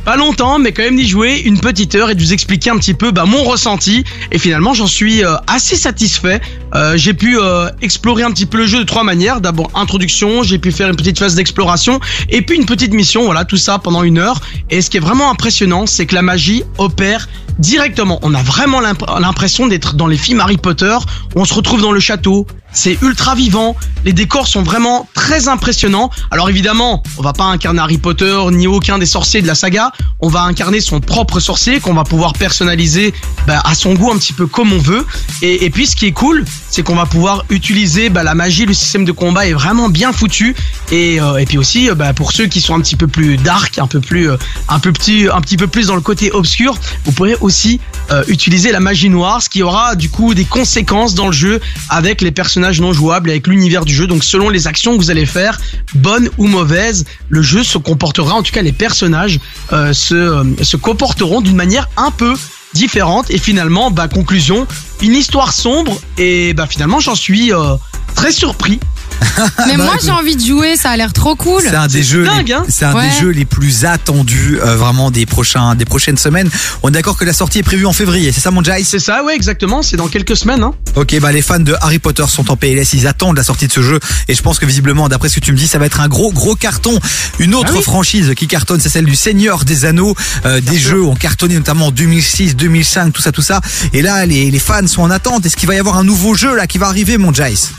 Pas 0.08 0.16
longtemps, 0.16 0.58
mais 0.58 0.72
quand 0.72 0.84
même 0.84 0.96
d'y 0.96 1.06
jouer 1.06 1.42
une 1.44 1.60
petite 1.60 1.94
heure 1.94 2.08
et 2.08 2.14
de 2.14 2.20
vous 2.22 2.32
expliquer 2.32 2.70
un 2.70 2.78
petit 2.78 2.94
peu 2.94 3.10
bah, 3.10 3.26
mon 3.26 3.44
ressenti. 3.44 4.04
Et 4.32 4.38
finalement, 4.38 4.72
j'en 4.72 4.86
suis 4.86 5.22
euh, 5.22 5.36
assez 5.46 5.76
satisfait. 5.76 6.40
Euh, 6.74 6.96
j'ai 6.96 7.12
pu 7.12 7.38
euh, 7.38 7.68
explorer 7.82 8.22
un 8.22 8.30
petit 8.30 8.46
peu 8.46 8.56
le 8.56 8.66
jeu 8.66 8.78
de 8.78 8.84
trois 8.84 9.04
manières. 9.04 9.42
D'abord, 9.42 9.70
introduction, 9.74 10.42
j'ai 10.42 10.58
pu 10.58 10.72
faire 10.72 10.88
une 10.88 10.96
petite 10.96 11.18
phase 11.18 11.34
d'exploration, 11.34 12.00
et 12.30 12.40
puis 12.40 12.56
une 12.56 12.64
petite 12.64 12.94
mission. 12.94 13.26
Voilà, 13.26 13.44
tout 13.44 13.58
ça 13.58 13.78
pendant 13.78 14.02
une 14.02 14.16
heure. 14.16 14.40
Et 14.70 14.80
ce 14.80 14.88
qui 14.88 14.96
est 14.96 15.00
vraiment 15.00 15.30
impressionnant, 15.30 15.84
c'est 15.84 16.06
que 16.06 16.14
la 16.14 16.22
magie 16.22 16.62
opère 16.78 17.28
directement. 17.58 18.18
On 18.22 18.32
a 18.32 18.42
vraiment 18.42 18.80
l'imp- 18.80 19.04
l'impression 19.20 19.66
d'être 19.66 19.94
dans 19.94 20.06
les 20.06 20.16
films 20.16 20.40
Harry 20.40 20.56
Potter, 20.56 20.96
on 21.36 21.44
se 21.44 21.52
retrouve 21.52 21.82
dans 21.82 21.92
le 21.92 22.00
château. 22.00 22.46
C'est 22.80 22.96
ultra 23.02 23.34
vivant, 23.34 23.74
les 24.04 24.12
décors 24.12 24.46
sont 24.46 24.62
vraiment 24.62 25.08
très 25.12 25.48
impressionnants. 25.48 26.10
Alors 26.30 26.48
évidemment, 26.48 27.02
on 27.16 27.22
va 27.22 27.32
pas 27.32 27.42
incarner 27.42 27.80
Harry 27.80 27.98
Potter 27.98 28.38
ni 28.52 28.68
aucun 28.68 28.98
des 28.98 29.04
sorciers 29.04 29.42
de 29.42 29.48
la 29.48 29.56
saga, 29.56 29.90
on 30.20 30.28
va 30.28 30.42
incarner 30.42 30.80
son 30.80 31.00
propre 31.00 31.40
sorcier 31.40 31.80
qu'on 31.80 31.92
va 31.92 32.04
pouvoir 32.04 32.34
personnaliser 32.34 33.12
bah, 33.48 33.60
à 33.64 33.74
son 33.74 33.94
goût 33.94 34.12
un 34.12 34.16
petit 34.16 34.32
peu 34.32 34.46
comme 34.46 34.72
on 34.72 34.78
veut. 34.78 35.04
Et, 35.42 35.68
puis 35.70 35.88
ce 35.88 35.96
qui 35.96 36.06
est 36.06 36.12
cool, 36.12 36.44
c'est 36.70 36.84
qu'on 36.84 36.94
va 36.94 37.06
pouvoir 37.06 37.44
utiliser 37.50 38.10
bah, 38.10 38.22
la 38.22 38.36
magie, 38.36 38.64
le 38.64 38.74
système 38.74 39.04
de 39.04 39.10
combat 39.10 39.48
est 39.48 39.54
vraiment 39.54 39.88
bien 39.88 40.12
foutu. 40.12 40.54
Et, 40.92 41.20
euh, 41.20 41.44
puis 41.48 41.58
aussi, 41.58 41.90
euh, 41.90 41.96
bah, 41.96 42.12
pour 42.12 42.30
ceux 42.30 42.46
qui 42.46 42.60
sont 42.60 42.76
un 42.76 42.80
petit 42.80 42.96
peu 42.96 43.08
plus 43.08 43.38
dark, 43.38 43.78
un 43.78 43.88
peu 43.88 44.00
plus, 44.00 44.30
euh, 44.30 44.36
un 44.68 44.78
peu 44.78 44.92
petit, 44.92 45.26
un 45.34 45.40
petit 45.40 45.56
peu 45.56 45.66
plus 45.66 45.88
dans 45.88 45.96
le 45.96 46.00
côté 46.00 46.30
obscur, 46.30 46.76
vous 47.04 47.10
pourrez 47.10 47.34
aussi 47.40 47.80
utiliser 48.26 48.72
la 48.72 48.80
magie 48.80 49.10
noire, 49.10 49.42
ce 49.42 49.50
qui 49.50 49.62
aura 49.62 49.94
du 49.94 50.08
coup 50.08 50.32
des 50.32 50.46
conséquences 50.46 51.14
dans 51.14 51.26
le 51.26 51.32
jeu 51.32 51.60
avec 51.90 52.22
les 52.22 52.30
personnages 52.30 52.67
non 52.76 52.92
jouables 52.92 53.30
avec 53.30 53.46
l'univers 53.46 53.84
du 53.84 53.94
jeu. 53.94 54.06
Donc 54.06 54.22
selon 54.22 54.48
les 54.50 54.66
actions 54.66 54.92
que 54.92 54.98
vous 54.98 55.10
allez 55.10 55.26
faire, 55.26 55.58
bonnes 55.94 56.28
ou 56.38 56.46
mauvaises, 56.46 57.04
le 57.28 57.42
jeu 57.42 57.64
se 57.64 57.78
comportera, 57.78 58.34
en 58.34 58.42
tout 58.42 58.52
cas 58.52 58.62
les 58.62 58.72
personnages 58.72 59.40
euh, 59.72 59.92
se, 59.92 60.14
euh, 60.14 60.44
se 60.62 60.76
comporteront 60.76 61.40
d'une 61.40 61.56
manière 61.56 61.88
un 61.96 62.10
peu 62.10 62.34
différente. 62.74 63.30
Et 63.30 63.38
finalement, 63.38 63.90
bah 63.90 64.08
conclusion, 64.08 64.66
une 65.00 65.14
histoire 65.14 65.52
sombre 65.52 65.98
et 66.18 66.52
bah 66.54 66.66
finalement 66.66 67.00
j'en 67.00 67.14
suis 67.14 67.52
euh, 67.52 67.76
très 68.14 68.32
surpris. 68.32 68.78
Mais 69.66 69.76
Bah, 69.76 69.84
moi, 69.84 69.94
j'ai 70.02 70.10
envie 70.10 70.36
de 70.36 70.44
jouer, 70.44 70.76
ça 70.76 70.90
a 70.90 70.96
l'air 70.96 71.12
trop 71.12 71.34
cool. 71.36 71.62
C'est 71.62 71.74
un 71.74 71.86
des 71.86 72.02
jeux, 72.02 72.24
dingue, 72.24 72.46
les, 72.48 72.52
hein 72.54 72.64
c'est 72.68 72.84
un 72.84 72.94
Ouais. 72.94 73.08
des 73.08 73.16
jeux 73.20 73.28
les 73.30 73.44
plus 73.44 73.84
attendus 73.84 74.58
euh, 74.62 74.76
vraiment 74.76 75.10
des 75.10 75.26
prochains, 75.26 75.74
des 75.74 75.84
prochaines 75.84 76.16
semaines. 76.16 76.48
On 76.82 76.88
est 76.88 76.92
d'accord 76.92 77.16
que 77.16 77.24
la 77.24 77.32
sortie 77.32 77.58
est 77.58 77.62
prévue 77.62 77.86
en 77.86 77.92
février, 77.92 78.32
c'est 78.32 78.40
ça 78.40 78.50
mon 78.50 78.62
Jai? 78.64 78.82
C'est 78.84 78.98
ça, 78.98 79.22
ouais, 79.24 79.34
exactement. 79.36 79.82
C'est 79.82 79.96
dans 79.96 80.08
quelques 80.08 80.36
semaines. 80.36 80.62
Hein. 80.62 80.72
Ok, 80.96 81.18
bah 81.20 81.30
les 81.32 81.42
fans 81.42 81.60
de 81.60 81.74
Harry 81.80 81.98
Potter 81.98 82.24
sont 82.28 82.50
en 82.50 82.56
PLS, 82.56 82.92
ils 82.94 83.06
attendent 83.06 83.36
la 83.36 83.44
sortie 83.44 83.66
de 83.68 83.72
ce 83.72 83.82
jeu 83.82 84.00
et 84.28 84.34
je 84.34 84.42
pense 84.42 84.58
que 84.58 84.66
visiblement, 84.66 85.08
d'après 85.08 85.28
ce 85.28 85.36
que 85.36 85.40
tu 85.44 85.52
me 85.52 85.56
dis, 85.56 85.68
ça 85.68 85.78
va 85.78 85.86
être 85.86 86.00
un 86.00 86.08
gros 86.08 86.32
gros 86.32 86.54
carton. 86.56 86.98
Une 87.38 87.54
autre 87.54 87.70
Ah 87.74 87.76
oui. 87.76 87.82
franchise 87.82 88.32
qui 88.36 88.46
cartonne, 88.48 88.80
c'est 88.80 88.88
celle 88.88 89.04
du 89.04 89.16
Seigneur 89.16 89.64
des 89.64 89.84
Anneaux. 89.84 90.14
Euh, 90.46 90.60
des 90.60 90.78
jeux 90.78 91.02
ont 91.04 91.14
cartonné 91.14 91.54
notamment 91.54 91.86
en 91.86 91.90
2006, 91.90 92.56
2005, 92.56 93.12
tout 93.12 93.22
ça, 93.22 93.30
tout 93.32 93.42
ça. 93.42 93.60
Et 93.92 94.02
là, 94.02 94.26
les, 94.26 94.50
les 94.50 94.58
fans 94.58 94.86
sont 94.86 95.02
en 95.02 95.10
attente. 95.10 95.46
Est-ce 95.46 95.56
qu'il 95.56 95.68
va 95.68 95.74
y 95.74 95.78
avoir 95.78 95.96
un 95.98 96.04
nouveau 96.04 96.34
jeu 96.34 96.54
là 96.56 96.66
qui 96.66 96.78
va 96.78 96.86
arriver, 96.88 97.18
mon 97.18 97.32
Jace 97.32 97.70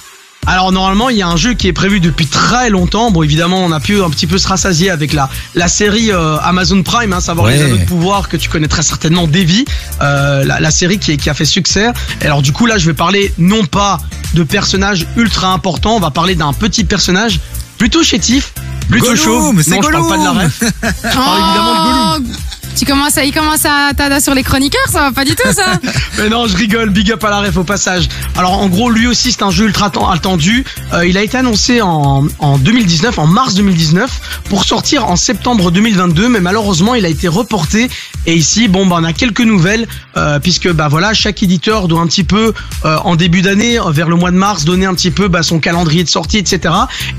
Alors 0.47 0.71
normalement, 0.71 1.09
il 1.09 1.17
y 1.17 1.21
a 1.21 1.27
un 1.27 1.35
jeu 1.37 1.53
qui 1.53 1.67
est 1.67 1.73
prévu 1.73 1.99
depuis 1.99 2.25
très 2.25 2.69
longtemps. 2.71 3.11
Bon, 3.11 3.21
évidemment, 3.21 3.63
on 3.63 3.71
a 3.71 3.79
pu 3.79 4.01
un 4.01 4.09
petit 4.09 4.25
peu 4.25 4.37
se 4.39 4.47
rassasier 4.47 4.89
avec 4.89 5.13
la 5.13 5.29
la 5.53 5.67
série 5.67 6.11
euh, 6.11 6.37
Amazon 6.41 6.81
Prime, 6.81 7.13
hein, 7.13 7.19
savoir 7.21 7.47
Ouais. 7.47 7.57
les 7.57 7.63
anneaux 7.63 7.77
de 7.77 7.83
pouvoir 7.85 8.29
que 8.29 8.37
tu 8.37 8.49
connais 8.49 8.67
très 8.67 8.81
certainement, 8.81 9.27
Devi, 9.27 9.65
euh, 10.01 10.43
la, 10.45 10.59
la 10.59 10.71
série 10.71 10.97
qui, 10.97 11.17
qui 11.17 11.29
a 11.29 11.33
fait 11.35 11.45
succès. 11.45 11.91
Et 12.21 12.25
alors 12.25 12.41
du 12.41 12.51
coup, 12.51 12.65
là, 12.65 12.77
je 12.79 12.85
vais 12.87 12.95
parler 12.95 13.31
non 13.37 13.65
pas 13.65 13.99
de 14.33 14.43
personnages 14.43 15.05
ultra 15.17 15.51
importants, 15.53 15.95
on 15.95 15.99
va 15.99 16.09
parler 16.11 16.33
d'un 16.35 16.53
petit 16.53 16.83
personnage 16.83 17.39
plutôt 17.77 18.01
chétif, 18.03 18.53
plutôt 18.89 19.05
Gollum, 19.07 19.17
chaud. 19.23 19.53
c'est 19.63 19.69
non, 19.75 19.81
je 19.83 19.89
parle 19.91 20.07
pas 20.09 20.17
de 20.17 20.23
la 20.23 20.31
ref. 20.31 20.59
Je 20.61 21.15
parle 21.15 21.39
évidemment 21.43 22.19
de 22.19 22.23
Gollum. 22.23 22.35
Tu 22.77 22.85
commences 22.85 23.17
à, 23.17 23.25
il 23.25 23.33
commence 23.33 23.65
à 23.65 23.91
tada 23.95 24.21
sur 24.21 24.33
les 24.33 24.43
chroniqueurs, 24.43 24.87
ça 24.89 25.01
va 25.01 25.11
pas 25.11 25.25
du 25.25 25.35
tout 25.35 25.51
ça. 25.51 25.65
Mais 26.17 26.29
non, 26.29 26.47
je 26.47 26.55
rigole, 26.55 26.89
big 26.91 27.11
up 27.11 27.23
à 27.25 27.29
la 27.29 27.39
ref 27.41 27.57
au 27.57 27.63
passage. 27.65 28.07
Alors 28.37 28.53
en 28.53 28.67
gros, 28.67 28.89
lui 28.89 29.05
aussi 29.05 29.31
c'est 29.33 29.43
un 29.43 29.51
jeu 29.51 29.65
ultra 29.65 29.89
ten- 29.89 30.03
attendu. 30.09 30.63
Euh, 30.93 31.05
il 31.05 31.17
a 31.17 31.23
été 31.23 31.37
annoncé 31.37 31.81
en, 31.81 32.25
en 32.39 32.57
2019, 32.57 33.19
en 33.19 33.27
mars 33.27 33.55
2019, 33.55 34.41
pour 34.45 34.63
sortir 34.63 35.07
en 35.07 35.17
septembre 35.17 35.71
2022, 35.71 36.29
mais 36.29 36.39
malheureusement 36.39 36.95
il 36.95 37.05
a 37.05 37.09
été 37.09 37.27
reporté. 37.27 37.89
Et 38.25 38.35
ici, 38.35 38.67
bon, 38.69 38.85
bah, 38.85 38.97
on 38.99 39.03
a 39.03 39.13
quelques 39.13 39.41
nouvelles, 39.41 39.87
euh, 40.15 40.39
puisque 40.39 40.71
bah 40.71 40.87
voilà, 40.89 41.13
chaque 41.13 41.41
éditeur 41.43 41.87
doit 41.89 42.01
un 42.01 42.07
petit 42.07 42.23
peu 42.23 42.53
euh, 42.85 42.97
en 43.03 43.15
début 43.17 43.41
d'année, 43.41 43.77
euh, 43.79 43.91
vers 43.91 44.07
le 44.09 44.15
mois 44.15 44.31
de 44.31 44.37
mars, 44.37 44.63
donner 44.65 44.85
un 44.85 44.93
petit 44.93 45.11
peu 45.11 45.27
bah, 45.27 45.43
son 45.43 45.59
calendrier 45.59 46.03
de 46.03 46.09
sortie, 46.09 46.37
etc. 46.37 46.73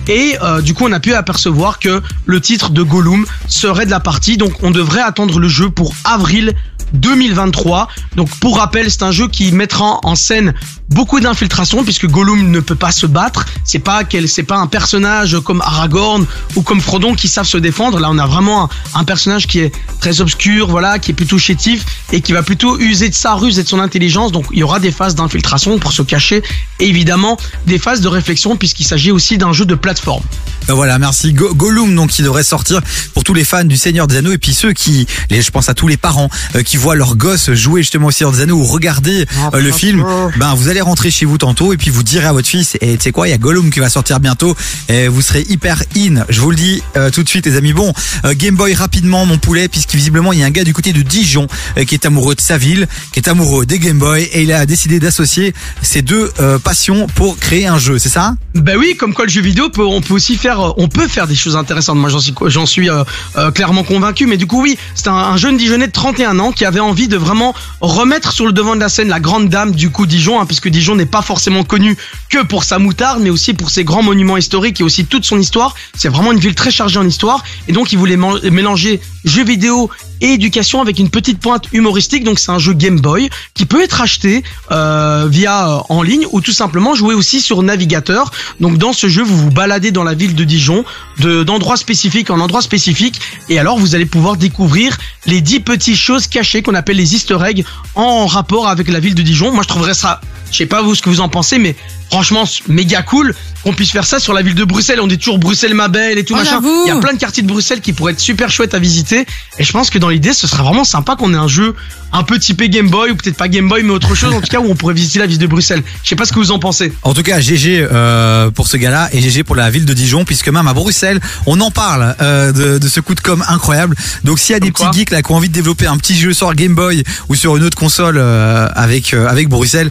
Et 0.09 0.37
euh, 0.43 0.61
du 0.63 0.73
coup, 0.75 0.85
on 0.89 0.93
a 0.93 1.01
pu 1.01 1.13
apercevoir 1.15 1.79
que 1.79 2.01
le 2.27 2.41
titre 2.41 2.71
de 2.71 2.83
Gollum 2.83 3.27
serait 3.49 3.87
de 3.87 3.91
la 3.91 4.01
partie, 4.01 4.37
donc 4.37 4.63
on 4.63 4.71
devrait 4.71 5.03
attendre 5.03 5.39
le 5.41 5.49
jeu 5.49 5.71
pour 5.71 5.93
avril 6.05 6.53
2023. 6.95 7.89
Donc 8.17 8.29
pour 8.41 8.59
rappel, 8.59 8.91
c'est 8.91 9.03
un 9.03 9.13
jeu 9.13 9.29
qui 9.29 9.53
mettra 9.53 9.99
en 10.03 10.15
scène 10.15 10.55
beaucoup 10.89 11.21
d'infiltration 11.21 11.85
puisque 11.85 12.07
Gollum 12.07 12.51
ne 12.51 12.61
peut 12.61 12.75
pas 12.75 12.93
se 12.93 13.07
battre. 13.07 13.47
C'est 13.65 13.79
pas 13.79 14.03
c'est 14.27 14.43
pas 14.43 14.57
un 14.57 14.67
personnage 14.67 15.39
comme 15.45 15.61
Aragorn 15.63 16.27
ou 16.57 16.63
comme 16.63 16.81
Frodon 16.81 17.15
qui 17.15 17.29
savent 17.29 17.47
se 17.47 17.59
défendre. 17.59 18.01
Là, 18.01 18.09
on 18.11 18.19
a 18.19 18.27
vraiment 18.27 18.69
un, 18.95 19.05
personnage 19.05 19.47
qui 19.47 19.61
est 19.61 19.73
très 20.01 20.21
obscur, 20.21 20.69
voilà, 20.69 20.99
qui 20.99 21.13
est 21.13 21.15
plutôt 21.15 21.39
chétif 21.39 21.85
et 22.13 22.21
qui 22.21 22.33
va 22.33 22.43
plutôt 22.43 22.79
user 22.79 23.09
de 23.09 23.15
sa 23.15 23.35
ruse 23.35 23.59
et 23.59 23.63
de 23.63 23.69
son 23.69 23.79
intelligence. 23.81 24.33
Donc 24.33 24.47
il 24.53 24.59
y 24.59 24.63
aura 24.63 24.81
des 24.81 24.93
phases 24.93 25.15
d'infiltration 25.15 25.79
pour 25.79 25.93
se 25.93 26.03
cacher 26.03 26.43
et 26.81 26.89
évidemment 26.89 27.37
des 27.67 27.79
phases 27.79 28.01
de 28.01 28.09
réflexion 28.09 28.57
puisqu'il 28.57 28.85
s'agit 28.85 29.11
aussi 29.13 29.39
d'un 29.39 29.53
jeu 29.53 29.65
de 29.67 29.75
plateforme. 29.75 30.23
Ben 30.67 30.75
voilà, 30.75 30.99
merci. 30.99 31.33
Go- 31.33 31.55
Gollum, 31.55 31.95
donc, 31.95 32.11
qui 32.11 32.23
devrait 32.23 32.45
sortir 32.45 32.81
pour 33.15 33.25
tous 33.25 33.35
les 33.35 33.45
fans 33.45 33.65
du 33.65 33.77
Seigneur 33.77 34.07
des 34.07 34.19
Anneaux 34.19 34.33
et 34.33 34.39
puis 34.39 34.55
ceux 34.55 34.73
qui, 34.73 35.07
je 35.31 35.51
pense 35.51 35.69
à 35.69 35.75
tous 35.75 35.89
les 35.89 35.97
parents 35.97 36.29
euh, 36.55 36.63
qui 36.63 36.77
voient 36.81 36.97
leurs 36.97 37.17
gosses 37.17 37.53
jouer 37.53 37.83
justement 37.83 38.07
au 38.09 38.11
Seigneur 38.11 38.33
des 38.33 38.41
Anneaux 38.41 38.57
ou 38.59 38.65
regarder 38.65 39.27
Ah, 39.39 39.51
euh, 39.55 39.61
le 39.61 39.71
film. 39.71 40.05
Ben, 40.39 40.55
vous 40.55 40.69
allez 40.69 40.81
rentrer 40.81 41.11
chez 41.11 41.27
vous 41.27 41.39
tantôt 41.39 41.73
et 41.73 41.77
puis 41.77 41.91
vous 41.91 42.03
direz 42.03 42.27
à 42.27 42.33
votre 42.33 42.49
fils, 42.49 42.77
et 42.81 42.97
tu 42.97 43.03
sais 43.05 43.13
quoi, 43.13 43.29
il 43.29 43.31
y 43.31 43.35
a 43.35 43.39
Gollum 43.39 43.71
qui 43.71 43.81
va 43.81 43.89
sortir 43.89 44.19
bientôt 44.21 44.57
et 44.89 45.07
vous 45.09 45.23
serez 45.23 45.45
hyper 45.49 45.83
in. 45.97 46.25
Je 46.29 46.41
vous 46.41 46.51
le 46.51 46.57
dis 46.57 46.83
euh, 46.97 47.11
tout 47.11 47.23
de 47.23 47.29
suite, 47.29 47.47
les 47.47 47.57
amis. 47.57 47.73
Bon, 47.73 47.93
euh, 48.25 48.35
Game 48.37 48.57
Boy 48.57 48.75
rapidement, 48.75 49.27
mon 49.27 49.39
poulet, 49.39 49.69
puisque 49.69 49.95
visiblement 49.95 50.33
il 50.33 50.41
y 50.41 50.43
a 50.43 50.47
un 50.47 50.51
gars 50.51 50.65
du 50.65 50.73
côté 50.73 50.93
de 50.93 51.03
Dijon 51.03 51.47
euh, 51.79 51.85
qui 51.85 51.95
est 51.95 52.07
amoureux 52.07 52.35
de 52.35 52.41
sa 52.41 52.57
ville, 52.59 52.89
qui 53.13 53.21
est 53.21 53.29
amoureux 53.29 53.67
des 53.67 53.79
Game 53.79 53.99
Boy 53.99 54.23
et 54.33 54.43
il 54.43 54.53
a 54.53 54.65
décidé 54.67 54.99
d'associer 55.01 55.55
ces 55.83 56.03
deux 56.03 56.31
euh, 56.41 56.59
passions 56.59 57.07
pour 57.15 57.39
créer 57.39 57.67
un 57.67 57.79
jeu, 57.79 57.99
c'est 57.99 58.09
ça? 58.09 58.35
Ben 58.55 58.77
oui, 58.77 58.97
comme 58.99 59.15
quoi 59.15 59.25
le 59.27 59.31
jeu 59.31 59.41
vidéo 59.43 59.69
peut, 59.71 59.85
on 59.85 60.01
peut 60.01 60.15
aussi 60.15 60.37
faire, 60.37 60.75
on 60.79 60.89
peut 60.89 61.07
faire 61.09 61.27
des 61.27 61.35
choses 61.35 61.57
intéressantes. 61.57 61.99
Moi, 61.99 62.09
j'en 62.11 62.19
suis, 62.21 62.35
j'en 62.47 62.67
suis 62.67 62.91
euh, 62.91 63.05
euh, 63.37 63.51
clairement 63.51 63.85
convaincu. 63.85 64.27
Mais 64.27 64.37
du 64.37 64.47
coup, 64.47 64.63
oui, 64.63 64.77
c'est 64.95 65.09
un, 65.09 65.15
un 65.15 65.37
jeune 65.37 65.57
Dijonais 65.57 65.87
de 65.87 65.93
31 65.93 66.39
ans 66.39 66.53
qui 66.53 66.65
avait 66.71 66.79
envie 66.79 67.09
de 67.09 67.17
vraiment 67.17 67.53
remettre 67.81 68.33
sur 68.33 68.47
le 68.47 68.53
devant 68.53 68.77
de 68.77 68.81
la 68.81 68.89
scène 68.89 69.09
la 69.09 69.19
grande 69.19 69.49
dame 69.49 69.73
du 69.73 69.91
coup 69.91 70.07
Dijon, 70.07 70.41
hein, 70.41 70.47
puisque 70.47 70.69
Dijon 70.69 70.95
n'est 70.95 71.05
pas 71.05 71.21
forcément 71.21 71.65
connu 71.65 71.97
que 72.29 72.45
pour 72.45 72.63
sa 72.63 72.79
moutarde, 72.79 73.21
mais 73.21 73.31
aussi 73.31 73.55
pour 73.55 73.71
ses 73.71 73.83
grands 73.83 74.05
monuments 74.05 74.37
historiques 74.37 74.81
et 74.81 74.85
aussi 74.85 75.05
toute 75.05 75.25
son 75.25 75.41
histoire. 75.41 75.75
C'est 75.97 76.09
vraiment 76.09 76.31
une 76.31 76.39
ville 76.39 76.55
très 76.55 76.71
chargée 76.71 77.01
en 77.01 77.07
histoire, 77.07 77.43
et 77.67 77.73
donc 77.73 77.93
il 77.93 77.99
voulait 77.99 78.17
mélanger 78.51 79.01
jeux 79.25 79.45
vidéo 79.45 79.91
et 80.21 80.35
éducation 80.35 80.81
avec 80.81 80.99
une 80.99 81.11
petite 81.11 81.39
pointe 81.41 81.67
humoristique. 81.73 82.25
Donc 82.25 82.39
c'est 82.39 82.51
un 82.51 82.59
jeu 82.59 82.73
Game 82.73 83.01
Boy 83.01 83.31
qui 83.55 83.67
peut 83.67 83.83
être 83.83 84.01
acheté 84.01 84.43
euh, 84.71 85.27
via 85.29 85.69
euh, 85.69 85.79
en 85.89 86.03
ligne 86.03 86.27
ou 86.33 86.41
tout 86.41 86.53
simplement 86.53 86.95
jouer 86.95 87.15
aussi 87.15 87.41
sur 87.41 87.63
navigateur. 87.63 88.31
Donc 88.61 88.79
dans 88.79 88.93
ce 88.93 89.09
jeu, 89.09 89.23
vous 89.23 89.37
vous 89.37 89.51
baladez 89.51 89.91
dans 89.91 90.05
la 90.05 90.15
ville 90.15 90.35
de 90.35 90.45
Dijon, 90.45 90.85
de 91.19 91.43
d'endroit 91.43 91.77
spécifique 91.77 92.31
en 92.31 92.41
endroit 92.41 92.63
spécifique, 92.63 93.21
et 93.49 93.59
alors 93.59 93.79
vous 93.79 93.95
allez 93.95 94.07
pouvoir 94.07 94.37
découvrir 94.37 94.97
les 95.27 95.41
10 95.41 95.61
petites 95.61 95.97
choses 95.97 96.27
cachées 96.27 96.63
qu'on 96.63 96.75
appelle 96.75 96.97
les 96.97 97.15
Easter 97.15 97.39
eggs 97.47 97.65
en 97.95 98.27
rapport 98.27 98.69
avec 98.69 98.89
la 98.89 99.01
ville 99.01 99.15
de 99.15 99.23
Dijon. 99.23 99.53
Moi 99.53 99.63
je 99.63 99.69
trouverais 99.69 99.95
ça, 99.95 100.21
je 100.51 100.57
sais 100.57 100.67
pas 100.67 100.83
vous 100.83 100.95
ce 100.95 101.03
que 101.03 101.09
vous 101.09 101.21
en 101.21 101.29
pensez, 101.29 101.59
mais 101.59 101.75
franchement 102.11 102.45
méga 102.69 103.03
cool 103.03 103.35
qu'on 103.63 103.73
puisse 103.73 103.91
faire 103.93 104.05
ça 104.07 104.19
sur 104.19 104.33
la 104.33 104.43
ville 104.43 104.55
de 104.55 104.65
Bruxelles. 104.65 105.01
On 105.01 105.07
dit 105.07 105.19
toujours 105.19 105.39
Bruxelles 105.39 105.75
ma 105.75 105.89
belle 105.89 106.19
et 106.19 106.25
tout 106.25 106.33
Oh, 106.35 106.39
machin. 106.39 106.53
j'avoue. 106.55 106.83
Il 106.87 106.89
y 106.89 106.91
a 106.91 106.97
plein 106.97 107.13
de 107.13 107.19
quartiers 107.19 107.43
de 107.43 107.49
Bruxelles 107.49 107.81
qui 107.81 107.93
pourraient 107.93 108.13
être 108.13 108.21
super 108.21 108.51
chouettes 108.51 108.75
à 108.75 108.79
visiter. 108.79 109.27
Et 109.59 109.65
je 109.65 109.73
pense 109.73 109.91
que 109.91 109.99
dans 109.99 110.09
l'idée, 110.09 110.33
ce 110.33 110.47
serait 110.47 110.63
vraiment 110.63 110.85
sympa 110.85 111.15
qu'on 111.17 111.33
ait 111.35 111.37
un 111.37 111.47
jeu 111.49 111.75
un 112.13 112.23
peu 112.25 112.39
typé 112.39 112.69
Game 112.69 112.89
Boy 112.89 113.11
ou 113.13 113.15
peut-être 113.17 113.37
pas 113.37 113.47
Game 113.49 113.69
Boy 113.69 113.83
mais 113.85 113.93
autre 113.93 114.15
chose 114.17 114.33
en 114.35 114.41
tout 114.41 114.49
cas 114.49 114.59
où 114.59 114.69
on 114.69 114.75
pourrait 114.75 114.95
visiter 114.95 115.19
la 115.21 115.27
ville 115.27 115.39
de 115.39 115.47
Bruxelles. 115.47 115.83
Je 116.03 116.09
sais 116.09 116.17
pas 116.17 116.25
ce 116.25 116.33
que 116.33 116.39
vous 116.41 116.51
en 116.53 116.59
pensez. 116.59 116.93
En 117.03 117.15
tout 117.15 117.23
cas, 117.23 117.39
GG 117.39 117.87
euh, 117.93 118.51
pour 118.51 118.67
ce 118.67 118.77
gars-là 118.79 119.09
et 119.13 119.21
GG 119.21 119.45
pour 119.45 119.55
la 119.55 119.71
ville 119.71 119.85
de 119.85 119.93
Dijon, 119.95 120.25
puisque 120.25 120.49
même 120.49 120.67
à 120.67 120.73
Bruxelles, 120.75 121.21
on 121.47 121.61
en 121.61 121.71
parle 121.71 122.17
euh, 122.21 122.51
de, 122.53 122.79
de 122.79 122.89
ce 122.89 122.99
coup 123.01 123.15
de 123.15 123.21
com 123.21 123.45
incroyable. 123.47 123.95
Donc 124.25 124.39
s'il 124.41 124.55
y 124.55 124.57
a 124.57 124.61
des 124.61 124.73
petits 124.73 124.87
geeks 124.93 125.11
là 125.11 125.23
qui 125.23 125.31
ont 125.31 125.37
envie 125.37 125.49
de 125.49 125.55
développer 125.55 125.87
un 125.87 125.99
petit 125.99 126.17
jeu 126.17 126.33
sur 126.33 126.53
Game 126.55 126.75
Boy 126.75 127.05
ou 127.29 127.35
sur 127.37 127.57
une 127.57 127.63
autre 127.65 127.77
console 127.77 128.17
euh, 128.19 128.69
avec 128.75 129.13
euh, 129.15 129.29
avec 129.29 129.49
Bruxelles, 129.49 129.91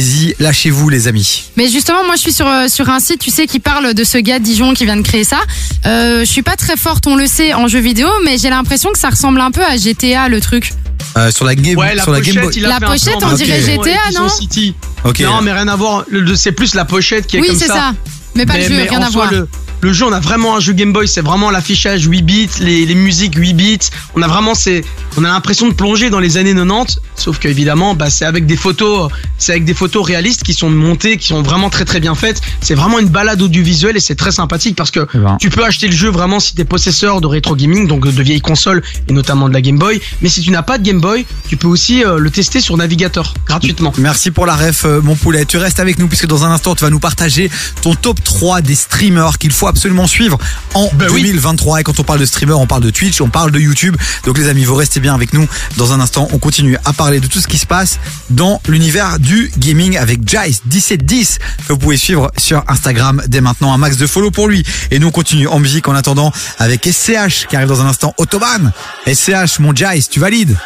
allez-y, 0.00 0.34
lâchez-vous 0.40 0.88
les 0.88 1.08
amis. 1.08 1.44
Mais 1.56 1.68
justement, 1.68 2.04
moi, 2.04 2.16
je 2.16 2.20
suis 2.20 2.32
sur 2.32 2.46
euh, 2.46 2.68
sur 2.68 2.88
un 2.88 3.00
site, 3.00 3.20
tu 3.20 3.30
sais, 3.30 3.46
qui 3.46 3.60
parle 3.60 3.94
de 3.94 4.04
ce 4.04 4.18
gars 4.18 4.38
de 4.38 4.44
Dijon 4.44 4.72
qui 4.74 4.84
vient 4.84 4.96
de 4.96 5.02
créer 5.02 5.24
ça. 5.24 5.38
Euh, 5.86 6.20
je 6.20 6.24
suis 6.30 6.42
pas 6.42 6.56
très 6.56 6.76
forte, 6.76 7.06
on 7.06 7.16
le 7.16 7.26
sait, 7.26 7.52
en 7.54 7.68
jeu 7.68 7.78
vidéo, 7.80 8.08
mais 8.24 8.38
j'ai 8.38 8.50
l'impression 8.50 8.90
que 8.92 8.98
ça 8.98 9.10
ressemble 9.10 9.40
un 9.40 9.50
peu 9.50 9.62
à 9.64 9.76
GTA, 9.76 10.28
le 10.28 10.40
truc. 10.40 10.72
Euh, 11.16 11.30
sur 11.30 11.44
la 11.44 11.54
Game, 11.54 11.76
Ouais, 11.76 11.94
la 11.94 12.02
sur 12.02 12.12
la 12.12 12.20
Game 12.20 12.34
pochette, 12.36 12.44
Boy. 12.50 12.56
il 12.56 12.64
a 12.66 12.68
La 12.68 12.78
fait 12.78 12.84
un 12.84 12.88
pochette, 12.88 13.18
plan 13.18 13.28
on 13.30 13.34
dirait 13.34 13.60
GTA, 13.60 14.10
non 14.20 14.28
City. 14.28 14.74
Ok. 15.04 15.20
Non, 15.20 15.40
mais 15.42 15.52
rien 15.52 15.68
à 15.68 15.76
voir. 15.76 16.04
Le- 16.08 16.20
le- 16.20 16.36
C'est 16.36 16.52
plus 16.52 16.74
la 16.74 16.84
pochette 16.84 17.26
qui 17.26 17.36
est 17.36 17.40
Oui, 17.40 17.48
comme 17.48 17.58
c'est 17.58 17.66
ça. 17.66 17.74
ça. 17.74 17.94
Mais 18.34 18.46
pas 18.46 18.56
le 18.58 18.62
jeu, 18.62 18.76
rien 18.76 18.98
en 19.00 19.02
à 19.02 19.10
soi, 19.10 19.26
voir. 19.26 19.32
Le, 19.32 19.48
le 19.80 19.92
jeu, 19.92 20.04
on 20.04 20.12
a 20.12 20.20
vraiment 20.20 20.56
un 20.56 20.60
jeu 20.60 20.72
Game 20.72 20.92
Boy, 20.92 21.08
c'est 21.08 21.22
vraiment 21.22 21.50
l'affichage 21.50 22.04
8 22.04 22.22
bits, 22.22 22.48
les, 22.60 22.84
les 22.86 22.94
musiques 22.94 23.34
8 23.36 23.54
bits. 23.54 23.78
On 24.14 24.22
a 24.22 24.28
vraiment, 24.28 24.54
c'est, 24.54 24.84
on 25.16 25.24
a 25.24 25.28
l'impression 25.28 25.68
de 25.68 25.74
plonger 25.74 26.10
dans 26.10 26.20
les 26.20 26.36
années 26.36 26.54
90. 26.54 26.98
Sauf 27.16 27.38
que 27.38 27.48
évidemment, 27.48 27.94
bah, 27.94 28.08
c'est 28.10 28.24
avec 28.24 28.46
des 28.46 28.56
photos, 28.56 29.10
c'est 29.38 29.52
avec 29.52 29.64
des 29.64 29.74
photos 29.74 30.04
réalistes 30.04 30.42
qui 30.42 30.54
sont 30.54 30.70
montées, 30.70 31.16
qui 31.16 31.26
sont 31.26 31.42
vraiment 31.42 31.70
très 31.70 31.84
très 31.84 32.00
bien 32.00 32.14
faites. 32.14 32.40
C'est 32.60 32.74
vraiment 32.74 32.98
une 32.98 33.08
balade 33.08 33.40
audiovisuelle 33.42 33.96
et 33.96 34.00
c'est 34.00 34.14
très 34.14 34.32
sympathique 34.32 34.76
parce 34.76 34.90
que 34.90 35.06
Eh 35.14 35.18
ben. 35.18 35.36
tu 35.40 35.50
peux 35.50 35.64
acheter 35.64 35.86
le 35.86 35.92
jeu 35.94 36.10
vraiment 36.10 36.40
si 36.40 36.54
t'es 36.54 36.64
possesseur 36.64 37.20
de 37.20 37.26
rétro 37.26 37.56
gaming, 37.56 37.86
donc 37.86 38.06
de 38.06 38.22
vieilles 38.22 38.40
consoles 38.40 38.82
et 39.08 39.12
notamment 39.12 39.48
de 39.48 39.54
la 39.54 39.60
Game 39.60 39.78
Boy. 39.78 40.00
Mais 40.22 40.28
si 40.28 40.40
tu 40.40 40.50
n'as 40.50 40.62
pas 40.62 40.78
de 40.78 40.82
Game 40.82 41.00
Boy, 41.00 41.26
tu 41.48 41.56
peux 41.56 41.68
aussi 41.68 42.04
euh, 42.04 42.18
le 42.18 42.30
tester 42.30 42.60
sur 42.60 42.76
navigateur 42.76 43.34
gratuitement. 43.46 43.92
Merci 43.98 44.30
pour 44.30 44.46
la 44.46 44.56
ref, 44.56 44.84
euh, 44.84 45.00
mon 45.02 45.14
poulet. 45.16 45.44
Tu 45.44 45.56
restes 45.58 45.80
avec 45.80 45.98
nous 45.98 46.08
puisque 46.08 46.26
dans 46.26 46.44
un 46.44 46.50
instant, 46.50 46.74
tu 46.74 46.84
vas 46.84 46.90
nous 46.90 47.00
partager 47.00 47.50
ton 47.82 47.94
top 47.94 48.22
3 48.22 48.60
des 48.62 48.74
streamers 48.74 49.38
qu'il 49.38 49.50
faut 49.52 49.66
absolument 49.70 50.06
suivre 50.06 50.38
en 50.74 50.88
Ben 50.94 51.08
oui. 51.10 51.22
2023. 51.22 51.80
Et 51.80 51.82
quand 51.82 51.98
on 51.98 52.04
parle 52.04 52.20
de 52.20 52.26
streamers, 52.26 52.60
on 52.60 52.66
parle 52.66 52.82
de 52.82 52.90
Twitch, 52.90 53.20
on 53.20 53.30
parle 53.30 53.50
de 53.50 53.58
YouTube. 53.58 53.96
Donc 54.24 54.38
les 54.38 54.48
amis, 54.48 54.64
vous 54.64 54.74
restez 54.74 55.00
bien 55.00 55.14
avec 55.14 55.32
nous. 55.32 55.48
Dans 55.76 55.92
un 55.92 56.00
instant, 56.00 56.28
on 56.32 56.38
continue 56.38 56.76
à 56.84 56.92
parler 56.92 57.20
de 57.20 57.26
tout 57.26 57.40
ce 57.40 57.48
qui 57.48 57.58
se 57.58 57.66
passe 57.66 57.98
dans 58.28 58.60
l'univers 58.68 59.18
du 59.18 59.50
gaming 59.58 59.96
avec 59.96 60.28
Jice 60.28 60.62
1710 60.70 61.38
que 61.66 61.72
vous 61.72 61.78
pouvez 61.78 61.96
suivre 61.96 62.30
sur 62.36 62.62
Instagram 62.68 63.22
dès 63.26 63.40
maintenant. 63.40 63.72
Un 63.72 63.78
max 63.78 63.96
de 63.96 64.06
follow 64.06 64.30
pour 64.30 64.48
lui. 64.48 64.64
Et 64.90 64.98
nous, 64.98 65.08
on 65.08 65.12
continue 65.12 65.48
en 65.48 65.58
musique 65.58 65.88
en 65.88 65.94
attendant 65.94 66.32
avec 66.58 66.86
SCH 66.86 67.46
qui 67.48 67.56
arrive 67.56 67.68
dans 67.68 67.80
un 67.80 67.86
instant. 67.86 68.14
Autobahn. 68.18 68.72
SCH, 69.06 69.58
mon 69.60 69.74
Jice, 69.74 70.08
tu 70.10 70.20
valides? 70.20 70.56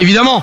Évidemment. 0.00 0.42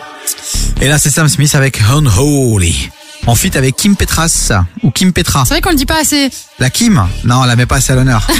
Et 0.81 0.87
là, 0.87 0.99
c'est 0.99 1.09
Sam 1.09 1.27
Smith 1.27 1.55
avec 1.55 1.81
Unholy. 1.81 2.91
En 3.27 3.35
feat 3.35 3.55
avec 3.55 3.75
Kim 3.75 3.95
Petras 3.95 4.51
ou 4.83 4.91
Kim 4.91 5.13
Petra. 5.13 5.43
C'est 5.45 5.53
vrai 5.53 5.61
qu'on 5.61 5.69
le 5.69 5.75
dit 5.75 5.85
pas 5.85 5.99
assez. 5.99 6.29
La 6.59 6.69
Kim? 6.69 7.05
Non, 7.25 7.43
elle 7.43 7.49
la 7.49 7.55
met 7.55 7.65
pas 7.65 7.75
assez 7.75 7.93
à 7.93 7.95
l'honneur. 7.95 8.25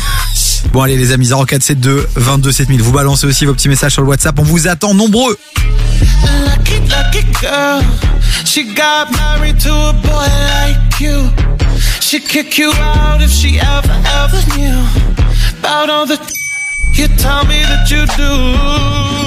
Bon 0.74 0.82
allez 0.82 0.98
les 0.98 1.12
amis 1.12 1.28
0472 1.30 2.08
22 2.16 2.52
7000 2.52 2.82
vous 2.82 2.92
balancez 2.92 3.28
aussi 3.28 3.46
vos 3.46 3.54
petits 3.54 3.70
messages 3.70 3.94
sur 3.94 4.02
le 4.02 4.08
WhatsApp 4.08 4.38
on 4.40 4.44
vous 4.44 4.68
attend 4.68 4.94
nombreux 4.96 5.38
Lucky, 6.24 6.80
lucky 6.90 7.26
girl. 7.40 7.82
She 8.44 8.64
got 8.76 9.12
married 9.12 9.60
to 9.62 9.72
a 9.72 9.94
boy 9.94 10.28
like 10.66 11.00
you. 11.00 11.30
She'd 12.02 12.28
kick 12.28 12.58
you 12.58 12.72
out 12.72 13.22
if 13.22 13.32
she 13.32 13.60
ever, 13.60 13.94
ever 14.24 14.58
knew 14.58 14.84
about 15.60 15.90
all 15.90 16.06
the 16.06 16.18
you 16.94 17.08
tell 17.18 17.46
me 17.46 17.62
that 17.64 17.90
you 17.90 18.06
do. 18.18 19.27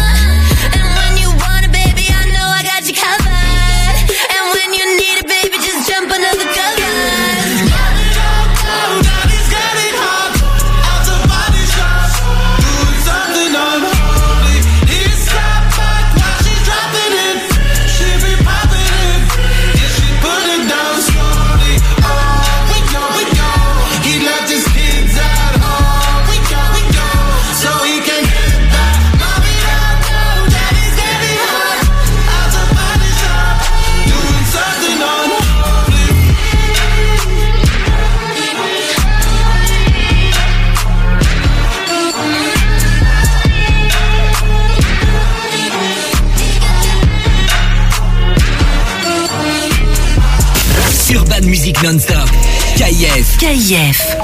Music 51.41 51.81
Non-Stop. 51.83 52.29
KIF. 52.75 53.37
KIF. 53.37 54.15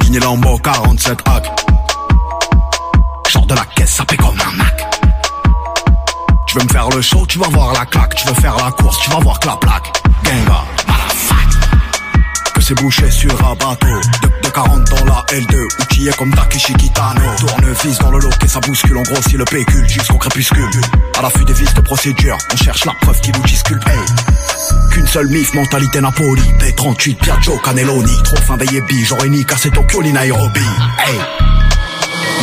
Guigné 0.00 0.18
Lambo 0.20 0.58
47 0.58 1.18
hack. 1.26 1.50
Sors 3.28 3.46
de 3.46 3.54
la 3.54 3.64
caisse, 3.76 3.90
ça 3.90 4.04
paie 4.04 4.16
comme 4.16 4.28
un 4.28 4.56
Mac. 4.56 4.86
Tu 6.46 6.58
veux 6.58 6.64
me 6.64 6.68
faire 6.68 6.88
le 6.88 7.00
show, 7.02 7.24
tu 7.26 7.38
vas 7.38 7.48
voir 7.48 7.72
la 7.72 7.86
claque. 7.86 8.14
Tu 8.16 8.26
veux 8.26 8.34
faire 8.34 8.56
la 8.56 8.70
course, 8.72 8.98
tu 9.00 9.10
vas 9.10 9.18
voir 9.18 9.38
que 9.38 9.46
la 9.46 9.56
plaque. 9.56 9.92
C'est 12.64 12.74
bouché 12.80 13.10
sur 13.10 13.30
un 13.46 13.54
bateau. 13.56 13.86
De, 14.22 14.28
de 14.42 14.48
40 14.48 14.88
dans 14.88 15.04
la 15.04 15.24
L2 15.28 15.82
Outillé 15.82 16.10
comme 16.16 16.34
Takeshi 16.34 16.72
Kitano. 16.72 17.20
Tournevis 17.38 17.98
dans 17.98 18.10
le 18.10 18.18
lot 18.20 18.30
et 18.42 18.48
ça 18.48 18.58
bouscule. 18.60 18.96
On 18.96 19.02
grossit 19.02 19.34
le 19.34 19.44
pécule 19.44 19.86
jusqu'au 19.86 20.16
crépuscule. 20.16 20.70
À 21.18 21.22
l'affût 21.22 21.44
des 21.44 21.52
vices 21.52 21.74
de 21.74 21.82
procédure 21.82 22.38
On 22.52 22.56
cherche 22.56 22.86
la 22.86 22.92
preuve 23.02 23.20
qui 23.20 23.32
nous 23.32 23.42
disculpe. 23.42 23.86
Hey. 23.86 23.98
Qu'une 24.92 25.06
seule 25.06 25.28
mif, 25.28 25.52
mentalité 25.52 26.00
Napoli. 26.00 26.42
P38, 26.58 27.16
Piaggio, 27.16 27.58
Cannelloni 27.58 28.22
Trop 28.22 28.36
fin 28.36 28.56
veillé 28.56 28.80
bi, 28.82 29.04
j'aurais 29.04 29.28
ni 29.28 29.44
cassé 29.44 29.70
Tokyo 29.70 30.02
ni 30.02 30.12
Nairobi. 30.12 30.60
Hey. 31.06 31.20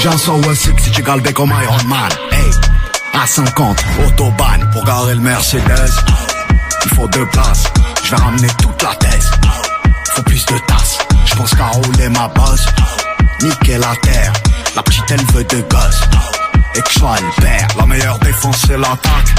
J'ai 0.02 0.10
un 0.10 0.18
106 0.18 0.72
si 0.84 0.92
tu 0.92 1.02
galbé 1.02 1.34
comme 1.34 1.52
Iron 1.64 1.88
Man. 1.88 2.12
Hey. 2.32 2.52
À 3.20 3.26
50, 3.26 3.84
autobahn 4.06 4.70
Pour 4.72 4.86
garer 4.86 5.16
le 5.16 5.22
Mercedes. 5.22 5.92
Il 6.86 6.92
faut 6.96 7.08
deux 7.08 7.26
places 7.28 7.64
Je 8.04 8.12
vais 8.12 8.22
ramener 8.22 8.48
toute 8.60 8.84
la 8.84 8.96
thèse 8.96 9.31
faut 10.22 10.30
plus 10.30 10.46
de 10.46 10.58
tasses. 10.68 10.98
Je 11.26 11.36
pense 11.36 11.54
qu'à 11.54 11.68
rouler 11.68 12.10
ma 12.10 12.28
bosse, 12.30 12.66
niquer 13.42 13.78
la 13.78 13.96
terre. 14.02 14.34
La 14.76 14.84
petite 14.84 15.10
elle 15.10 15.26
veut 15.34 15.44
de 15.44 15.62
gosse, 15.62 16.02
et 16.76 16.82
que 16.82 16.94
sois 16.94 17.16
le 17.20 17.42
père. 17.42 17.68
La 17.78 17.86
meilleure 17.86 18.20
défense 18.20 18.58
c'est 18.68 18.78
l'attaque, 18.78 19.34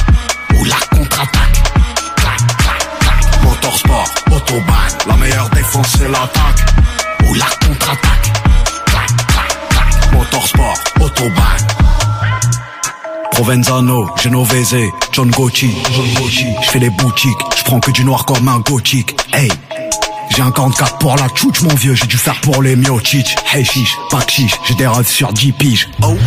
ou 0.55 0.65
la 0.65 0.77
contre-attaque. 0.97 1.63
Clac, 2.17 2.39
clac, 2.59 2.99
clac. 2.99 3.43
Motorsport, 3.43 4.09
autobahn. 4.31 4.93
La 5.07 5.17
meilleure 5.17 5.49
défense 5.51 5.87
c'est 5.99 6.09
l'attaque, 6.09 6.65
ou 7.29 7.35
la 7.35 7.47
contre-attaque. 7.67 8.33
Clac, 8.87 9.07
clac, 9.27 9.69
clac. 9.69 10.13
Motorsport, 10.13 10.79
autobahn. 11.01 11.67
Provenzano, 13.33 14.11
Genovese, 14.17 14.91
John 15.13 15.31
Gucci, 15.31 15.75
John 15.91 16.07
Gucci. 16.15 16.47
Je 16.63 16.71
fais 16.71 16.79
les 16.79 16.91
boutiques, 16.91 17.39
je 17.57 17.65
prends 17.65 17.81
que 17.81 17.91
du 17.91 18.05
noir 18.05 18.25
comme 18.27 18.47
un 18.47 18.59
gothique. 18.61 19.17
Hey, 19.33 19.51
j'ai 20.35 20.43
un 20.43 20.51
44 20.51 20.99
pour 20.99 21.17
la 21.17 21.29
tchouch 21.29 21.63
mon 21.63 21.75
vieux, 21.75 21.95
j'ai 21.95 22.07
dû 22.07 22.17
faire 22.17 22.41
pour 22.41 22.63
les 22.63 22.77
miochich. 22.77 23.35
Hey 23.53 23.65
chiche, 23.65 23.97
pas 24.11 24.21
chiche, 24.27 24.55
j'ai 24.65 24.75
des 24.75 24.87
rêves 24.87 25.07
sur 25.07 25.33
10 25.33 25.53
piges. 25.53 25.89
Ok, 26.03 26.19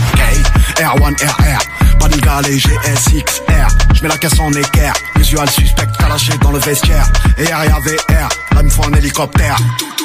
R1 0.77 1.15
RR, 1.25 2.07
de 2.07 2.17
galé 2.21 2.57
GSXR. 2.57 3.67
Je 3.93 4.01
mets 4.03 4.09
la 4.09 4.17
caisse 4.17 4.39
en 4.39 4.51
équerre, 4.51 4.93
visual 5.15 5.49
suspect 5.49 5.87
calaché 5.97 6.33
dans 6.41 6.51
le 6.51 6.59
vestiaire. 6.59 7.07
Et 7.37 7.45
RIA 7.45 7.79
VR, 7.79 8.29
là 8.55 8.63
me 8.63 8.69
faut 8.69 8.85
un 8.85 8.93
hélicoptère. 8.93 9.57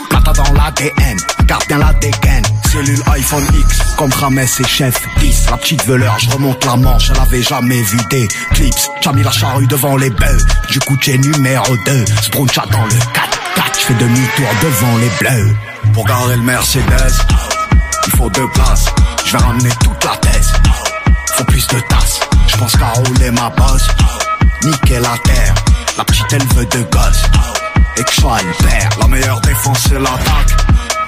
Plata 0.08 0.32
dans 0.32 0.52
l'ADN, 0.54 1.18
garde 1.44 1.66
bien 1.68 1.78
la 1.78 1.92
dégaine. 1.94 2.44
Cellule 2.72 3.02
iPhone 3.12 3.44
X, 3.54 3.78
comme 3.96 4.12
Rames 4.12 4.38
et 4.38 4.66
Chef 4.66 4.94
10. 5.18 5.50
La 5.50 5.56
petite 5.56 5.84
veleur, 5.86 6.18
je 6.18 6.30
remonte 6.30 6.64
la 6.64 6.76
manche, 6.76 7.10
elle 7.10 7.20
avait 7.20 7.42
jamais 7.42 7.82
vu 7.82 7.98
des 8.10 8.28
clips. 8.52 8.74
J'ai 9.02 9.12
mis 9.12 9.22
la 9.22 9.30
charrue 9.30 9.66
devant 9.66 9.96
les 9.96 10.10
bœufs, 10.10 10.46
du 10.70 10.78
coup 10.80 10.96
j'ai 11.00 11.18
numéro 11.18 11.76
2. 11.86 12.04
Spruncha 12.22 12.64
dans 12.70 12.84
le 12.84 12.94
4 13.12 13.29
4 13.29 13.29
je 13.80 13.86
fais 13.86 13.94
demi-tour 13.94 14.48
devant 14.62 14.96
les 14.98 15.10
bleus. 15.20 15.56
Pour 15.94 16.04
garer 16.04 16.36
le 16.36 16.42
Mercedes, 16.42 17.14
il 18.06 18.16
faut 18.16 18.28
deux 18.30 18.48
places. 18.48 18.86
Je 19.24 19.32
vais 19.32 19.42
ramener 19.42 19.70
toute 19.82 20.04
la 20.04 20.16
thèse. 20.16 20.52
Faut 21.36 21.44
plus 21.44 21.66
de 21.68 21.80
tasses. 21.80 22.20
Je 22.48 22.56
pense 22.56 22.76
qu'à 22.76 22.88
rouler 22.88 23.30
ma 23.30 23.48
bosse. 23.50 23.88
Niquer 24.64 25.00
la 25.00 25.16
terre. 25.24 25.54
La 25.96 26.04
petite 26.04 26.32
elle 26.32 26.46
veut 26.54 26.66
de 26.66 26.82
gosse. 26.90 27.22
Et 27.96 28.04
que 28.04 28.20
le 28.20 28.68
père. 28.68 28.88
La 29.00 29.06
meilleure 29.08 29.40
défense 29.40 29.78
c'est 29.88 29.98
l'attaque. 29.98 30.52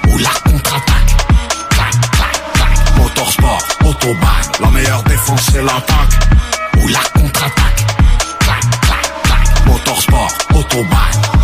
Ou 0.09 0.17
la 0.17 0.51
contre-attaque. 0.51 1.27
Clac, 1.69 1.91
clac, 2.11 2.53
clac. 2.53 2.97
Motorsport, 2.97 3.63
autobahn. 3.85 4.43
La 4.61 4.69
meilleure 4.69 5.03
défense 5.03 5.41
c'est 5.51 5.61
l'attaque. 5.61 6.19
Ou 6.81 6.87
la 6.87 7.21
contre-attaque. 7.21 7.85
Clac, 8.39 8.61
clac, 8.81 9.23
clac. 9.23 9.67
Motorsport, 9.67 10.33
autobahn. 10.55 11.42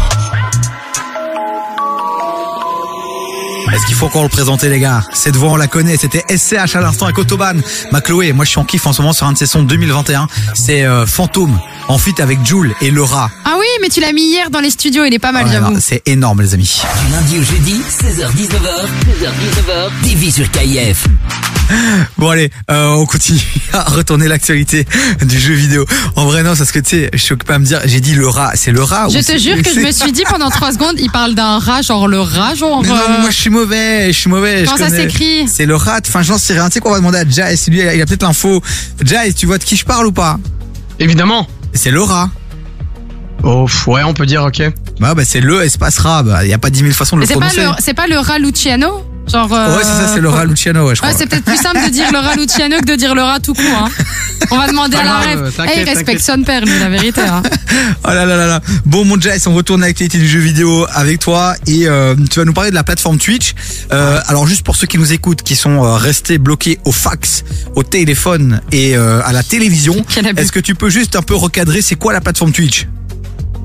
Est-ce 3.73 3.85
qu'il 3.85 3.95
faut 3.95 4.07
encore 4.07 4.23
le 4.23 4.29
présenter 4.29 4.67
les 4.69 4.79
gars? 4.79 5.01
Cette 5.13 5.35
voix 5.35 5.49
on 5.51 5.55
la 5.55 5.67
connaît, 5.67 5.95
c'était 5.97 6.23
SCH 6.35 6.75
à 6.75 6.81
l'instant 6.81 7.05
avec 7.05 7.17
Autobahn. 7.17 7.61
Ma 7.91 8.01
Chloé, 8.01 8.33
moi 8.33 8.43
je 8.45 8.49
suis 8.51 8.59
en 8.59 8.65
kiff 8.65 8.85
en 8.87 8.93
ce 8.93 9.01
moment 9.01 9.13
sur 9.13 9.27
un 9.27 9.33
de 9.33 9.37
ses 9.37 9.45
sons 9.45 9.63
2021. 9.63 10.27
C'est 10.55 10.83
euh, 10.85 11.05
Fantôme, 11.05 11.59
en 11.87 11.97
feat 11.97 12.19
avec 12.19 12.43
Jules 12.45 12.73
et 12.81 12.89
Le 12.91 13.03
Rat. 13.03 13.29
Ah 13.45 13.55
oui, 13.59 13.65
mais 13.81 13.89
tu 13.89 13.99
l'as 14.01 14.11
mis 14.13 14.23
hier 14.23 14.49
dans 14.49 14.59
les 14.59 14.71
studios, 14.71 15.05
il 15.05 15.13
est 15.13 15.19
pas 15.19 15.31
mal, 15.31 15.43
Oh 15.45 15.49
là 15.49 15.59
là, 15.59 15.67
j'avoue. 15.67 15.79
c'est 15.81 16.01
énorme 16.07 16.41
les 16.41 16.53
amis. 16.53 16.81
Du 17.05 17.11
lundi 17.13 17.39
au 17.39 17.43
jeudi, 17.43 17.81
16h-19h, 17.89 18.87
16h-19h, 19.23 19.89
TV 20.03 20.31
sur 20.31 20.49
KIF. 20.51 21.05
Bon 22.17 22.29
allez, 22.29 22.49
euh, 22.71 22.87
on 22.87 23.05
continue 23.05 23.39
à 23.73 23.83
retourner 23.83 24.27
l'actualité 24.27 24.85
du 25.21 25.39
jeu 25.39 25.53
vidéo. 25.53 25.85
En 26.15 26.25
vrai 26.25 26.41
non, 26.41 26.55
parce 26.55 26.71
que 26.71 26.79
tu 26.79 26.89
sais, 27.01 27.09
je 27.13 27.19
suis 27.19 27.33
occupé 27.33 27.53
à 27.53 27.59
me 27.59 27.65
dire, 27.65 27.79
j'ai 27.85 27.99
dit 28.01 28.15
le 28.15 28.27
rat, 28.27 28.53
c'est 28.55 28.71
le 28.71 28.81
rat 28.81 29.07
Je 29.09 29.19
ou 29.19 29.21
te 29.21 29.37
jure 29.37 29.61
que 29.61 29.71
je 29.71 29.79
me 29.81 29.91
suis 29.91 30.11
dit 30.11 30.23
pendant 30.27 30.49
3 30.49 30.73
secondes, 30.73 30.95
il 30.99 31.11
parle 31.11 31.35
d'un 31.35 31.59
rat, 31.59 31.83
genre 31.83 32.07
le 32.07 32.19
rat, 32.21 32.55
genre. 32.55 32.81
Mais 32.81 32.89
non, 32.89 32.95
mais 33.07 33.15
euh, 33.17 33.21
moi 33.21 33.29
je 33.29 33.35
suis 33.35 33.51
mauvais, 33.59 34.07
je 34.07 34.17
suis 34.17 34.29
mauvais. 34.29 34.63
Comment 34.65 34.77
je 34.77 34.83
ça 34.83 34.89
s'écrit 34.89 35.47
C'est 35.47 35.65
le 35.65 35.75
rat. 35.75 36.01
Enfin, 36.07 36.21
j'en 36.21 36.37
sais 36.37 36.53
rien. 36.53 36.67
Tu 36.67 36.75
sais 36.75 36.79
qu'on 36.79 36.91
va 36.91 36.97
demander 36.97 37.19
à 37.19 37.27
Jai, 37.27 37.55
lui, 37.67 37.79
il 37.79 38.01
a 38.01 38.05
peut-être 38.05 38.23
l'info. 38.23 38.61
Jai, 39.03 39.33
tu 39.33 39.45
vois 39.45 39.57
de 39.57 39.63
qui 39.63 39.75
je 39.75 39.85
parle 39.85 40.07
ou 40.07 40.11
pas 40.11 40.39
Évidemment. 40.99 41.47
C'est 41.73 41.91
le 41.91 42.01
rat. 42.01 42.29
Oh, 43.43 43.67
ouais, 43.87 44.03
on 44.03 44.13
peut 44.13 44.25
dire, 44.25 44.43
ok. 44.43 44.61
Bah, 44.99 45.13
bah 45.13 45.23
c'est 45.25 45.39
le 45.39 45.63
espace 45.63 45.97
rat. 45.99 46.23
Bah, 46.23 46.43
il 46.43 46.49
y 46.49 46.53
a 46.53 46.57
pas 46.57 46.69
10 46.69 46.79
000 46.79 46.91
façons 46.91 47.15
de 47.15 47.21
le 47.21 47.27
prononcer. 47.27 47.65
c'est 47.79 47.93
pas 47.93 48.07
le 48.07 48.17
rat 48.17 48.39
Luciano 48.39 49.03
Genre. 49.29 49.51
euh, 49.53 49.77
Ouais, 49.77 49.83
c'est 49.83 49.89
ça, 49.89 50.11
c'est 50.13 50.21
le 50.21 50.29
rat 50.29 50.45
Luciano, 50.45 50.87
ouais, 50.87 50.95
je 50.95 51.01
crois. 51.01 51.11
Ouais, 51.11 51.15
c'est 51.17 51.27
peut-être 51.27 51.45
plus 51.45 51.57
simple 51.57 51.79
de 51.85 51.89
dire 51.89 52.11
le 52.11 52.17
rat 52.19 52.35
Luciano 52.35 52.77
que 52.79 52.85
de 52.85 52.95
dire 52.95 53.15
le 53.15 53.21
rat 53.21 53.39
tout 53.39 53.53
court. 53.53 53.63
Hein. 53.85 53.89
On 54.51 54.57
va 54.57 54.67
demander 54.67 54.97
à 54.97 55.03
la 55.03 55.17
rêve. 55.19 55.51
Eh, 55.75 55.79
il 55.81 55.83
respecte 55.89 56.21
son 56.21 56.41
père, 56.43 56.65
lui, 56.65 56.77
la 56.79 56.89
vérité. 56.89 57.21
Hein. 57.21 57.43
Oh 58.03 58.07
là 58.07 58.25
là 58.25 58.35
là 58.35 58.47
là. 58.47 58.61
Bon, 58.85 59.05
mon 59.05 59.19
Jai, 59.21 59.37
on 59.45 59.53
retourne 59.53 59.83
à 59.83 59.87
l'actualité 59.87 60.17
du 60.17 60.27
jeu 60.27 60.39
vidéo 60.39 60.87
avec 60.91 61.19
toi 61.19 61.53
et 61.67 61.87
euh, 61.87 62.15
tu 62.31 62.39
vas 62.39 62.45
nous 62.45 62.53
parler 62.53 62.71
de 62.71 62.75
la 62.75 62.83
plateforme 62.83 63.19
Twitch. 63.19 63.53
Euh, 63.91 64.19
alors, 64.27 64.47
juste 64.47 64.63
pour 64.63 64.75
ceux 64.75 64.87
qui 64.87 64.97
nous 64.97 65.13
écoutent, 65.13 65.43
qui 65.43 65.55
sont 65.55 65.81
restés 65.95 66.39
bloqués 66.39 66.79
au 66.85 66.91
fax, 66.91 67.43
au 67.75 67.83
téléphone 67.83 68.61
et 68.71 68.97
euh, 68.97 69.21
à 69.23 69.33
la 69.33 69.43
télévision, 69.43 70.03
Quel 70.13 70.27
abus. 70.27 70.41
est-ce 70.41 70.51
que 70.51 70.59
tu 70.59 70.73
peux 70.75 70.89
juste 70.89 71.15
un 71.15 71.21
peu 71.21 71.35
recadrer 71.35 71.81
c'est 71.83 71.95
quoi 71.95 72.11
la 72.11 72.21
plateforme 72.21 72.51
Twitch? 72.51 72.87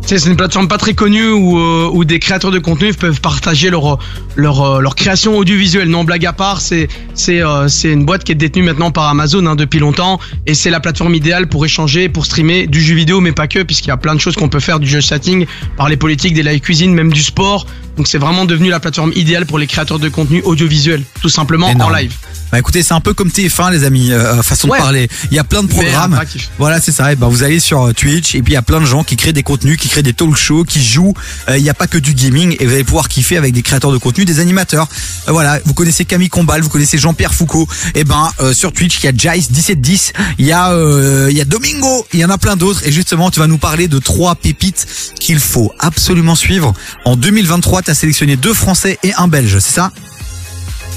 C'est 0.07 0.27
une 0.27 0.37
plateforme 0.37 0.69
pas 0.69 0.77
très 0.77 0.95
connue 0.95 1.31
où, 1.31 1.59
euh, 1.59 1.91
où 1.93 2.05
des 2.05 2.19
créateurs 2.19 2.51
de 2.51 2.59
contenu 2.59 2.93
peuvent 2.93 3.21
partager 3.21 3.71
leur 3.71 3.99
leur 4.37 4.63
euh, 4.63 4.81
leur 4.81 4.95
création 4.95 5.37
audiovisuelle. 5.37 5.89
Non, 5.89 6.05
blague 6.05 6.27
à 6.27 6.33
part, 6.33 6.61
c'est 6.61 6.89
euh, 7.29 7.69
une 7.85 8.05
boîte 8.05 8.25
qui 8.25 8.33
est 8.33 8.37
détenue 8.37 8.63
maintenant 8.63 8.91
par 8.91 9.09
Amazon 9.09 9.47
hein, 9.47 9.57
depuis 9.57 9.79
longtemps 9.79 10.21
et 10.47 10.55
c'est 10.55 10.71
la 10.71 10.81
plateforme 10.81 11.15
idéale 11.15 11.49
pour 11.49 11.65
échanger, 11.65 12.09
pour 12.09 12.27
streamer 12.27 12.67
du 12.67 12.81
jeu 12.83 12.95
vidéo, 12.95 13.21
mais 13.21 13.33
pas 13.33 13.49
que, 13.49 13.63
puisqu'il 13.63 13.89
y 13.89 13.93
a 13.93 13.97
plein 13.97 14.15
de 14.15 14.21
choses 14.21 14.35
qu'on 14.35 14.49
peut 14.49 14.61
faire 14.61 14.79
du 14.79 14.87
jeu 14.87 15.01
setting, 15.01 15.47
par 15.77 15.89
les 15.89 15.97
politiques, 15.97 16.35
des 16.35 16.43
live 16.43 16.61
cuisine, 16.61 16.93
même 16.93 17.13
du 17.13 17.23
sport. 17.23 17.67
Donc 17.97 18.09
c'est 18.09 18.19
vraiment 18.19 18.45
devenu 18.45 18.71
la 18.71 18.81
plateforme 18.81 19.13
idéale 19.15 19.47
pour 19.47 19.59
les 19.59 19.67
créateurs 19.67 19.99
de 19.99 20.09
contenu 20.09 20.43
audiovisuel, 20.43 21.03
tout 21.23 21.29
simplement 21.29 21.69
Énorme. 21.69 21.93
en 21.93 21.97
live. 21.97 22.13
Bah 22.53 22.59
écoutez, 22.59 22.83
c'est 22.83 22.95
un 22.95 23.01
peu 23.01 23.15
comme 23.15 23.29
TF1 23.31 23.71
les 23.73 23.85
amis, 23.85 24.13
euh, 24.13 24.43
façon 24.43 24.69
Ouais. 24.69 24.79
de 24.79 24.83
parler. 24.83 25.09
Il 25.31 25.35
y 25.37 25.39
a 25.41 25.45
plein 25.45 25.63
de 25.63 25.69
programmes. 25.69 26.21
Voilà, 26.59 26.81
c'est 26.81 26.93
ça. 26.93 27.13
Et 27.13 27.17
ben 27.17 27.27
vous 27.29 27.43
allez 27.43 27.59
sur 27.59 27.83
euh, 27.83 27.93
Twitch 27.93 28.35
et 28.35 28.43
puis 28.43 28.53
il 28.53 28.55
y 28.55 28.59
a 28.59 28.63
plein 28.63 28.81
de 28.81 28.85
gens 28.85 29.03
qui 29.03 29.17
créent 29.17 29.33
des 29.33 29.43
contenus, 29.43 29.77
qui 29.77 29.89
créent 29.89 30.03
des 30.03 30.13
talk 30.13 30.37
shows, 30.37 30.65
qui 30.65 30.83
jouent. 30.83 31.15
Euh, 31.49 31.57
Il 31.57 31.63
n'y 31.63 31.71
a 31.71 31.75
pas 31.75 31.87
que 31.87 31.99
du 31.99 32.15
gaming 32.15 32.57
et 32.61 32.67
vous 32.67 32.73
allez 32.75 32.85
pouvoir 32.85 33.09
kiffer 33.09 33.37
avec 33.37 33.53
des 33.55 33.63
créateurs 33.63 33.91
de 33.93 33.99
contenu, 33.99 34.25
des 34.25 34.39
animateurs. 34.41 34.89
Euh, 35.29 35.33
voilà, 35.33 35.59
vous 35.65 35.75
connaissez 35.75 36.05
Camille 36.05 36.29
Combal, 36.29 36.61
vous 36.63 36.69
connaissez 36.69 36.99
Jean-Pierre 36.99 37.35
Foucault. 37.35 37.67
Et 37.95 38.05
ben 38.05 38.31
euh, 38.41 38.53
sur 38.53 38.73
Twitch, 38.73 38.99
il 39.03 39.07
y 39.07 39.09
a 39.09 39.35
Jice 39.35 39.51
1710, 39.51 40.13
il 40.39 40.47
y 40.47 40.53
a 40.53 40.71
euh, 40.73 41.29
il 41.31 41.37
y 41.37 41.41
a 41.41 41.45
Domingo, 41.45 42.07
il 42.13 42.21
y 42.21 42.25
en 42.25 42.31
a 42.31 42.39
plein 42.39 42.57
d'autres 42.57 42.87
et 42.87 42.93
justement, 42.93 43.31
tu 43.31 43.41
vas 43.41 43.47
nous 43.49 43.59
parler 43.59 43.89
de 43.89 43.99
trois 43.99 44.35
pépites 44.37 44.87
qu'il 45.19 45.39
faut 45.41 45.73
absolument 45.81 46.35
suivre. 46.37 46.73
En 47.05 47.17
2023, 47.17 47.83
tu 47.85 47.91
as 47.91 47.95
sélectionné 47.95 48.37
deux 48.37 48.55
français 48.55 48.99
et 49.03 49.13
un 49.15 49.29
belge, 49.29 49.59
c'est 49.59 49.75
ça? 49.75 49.93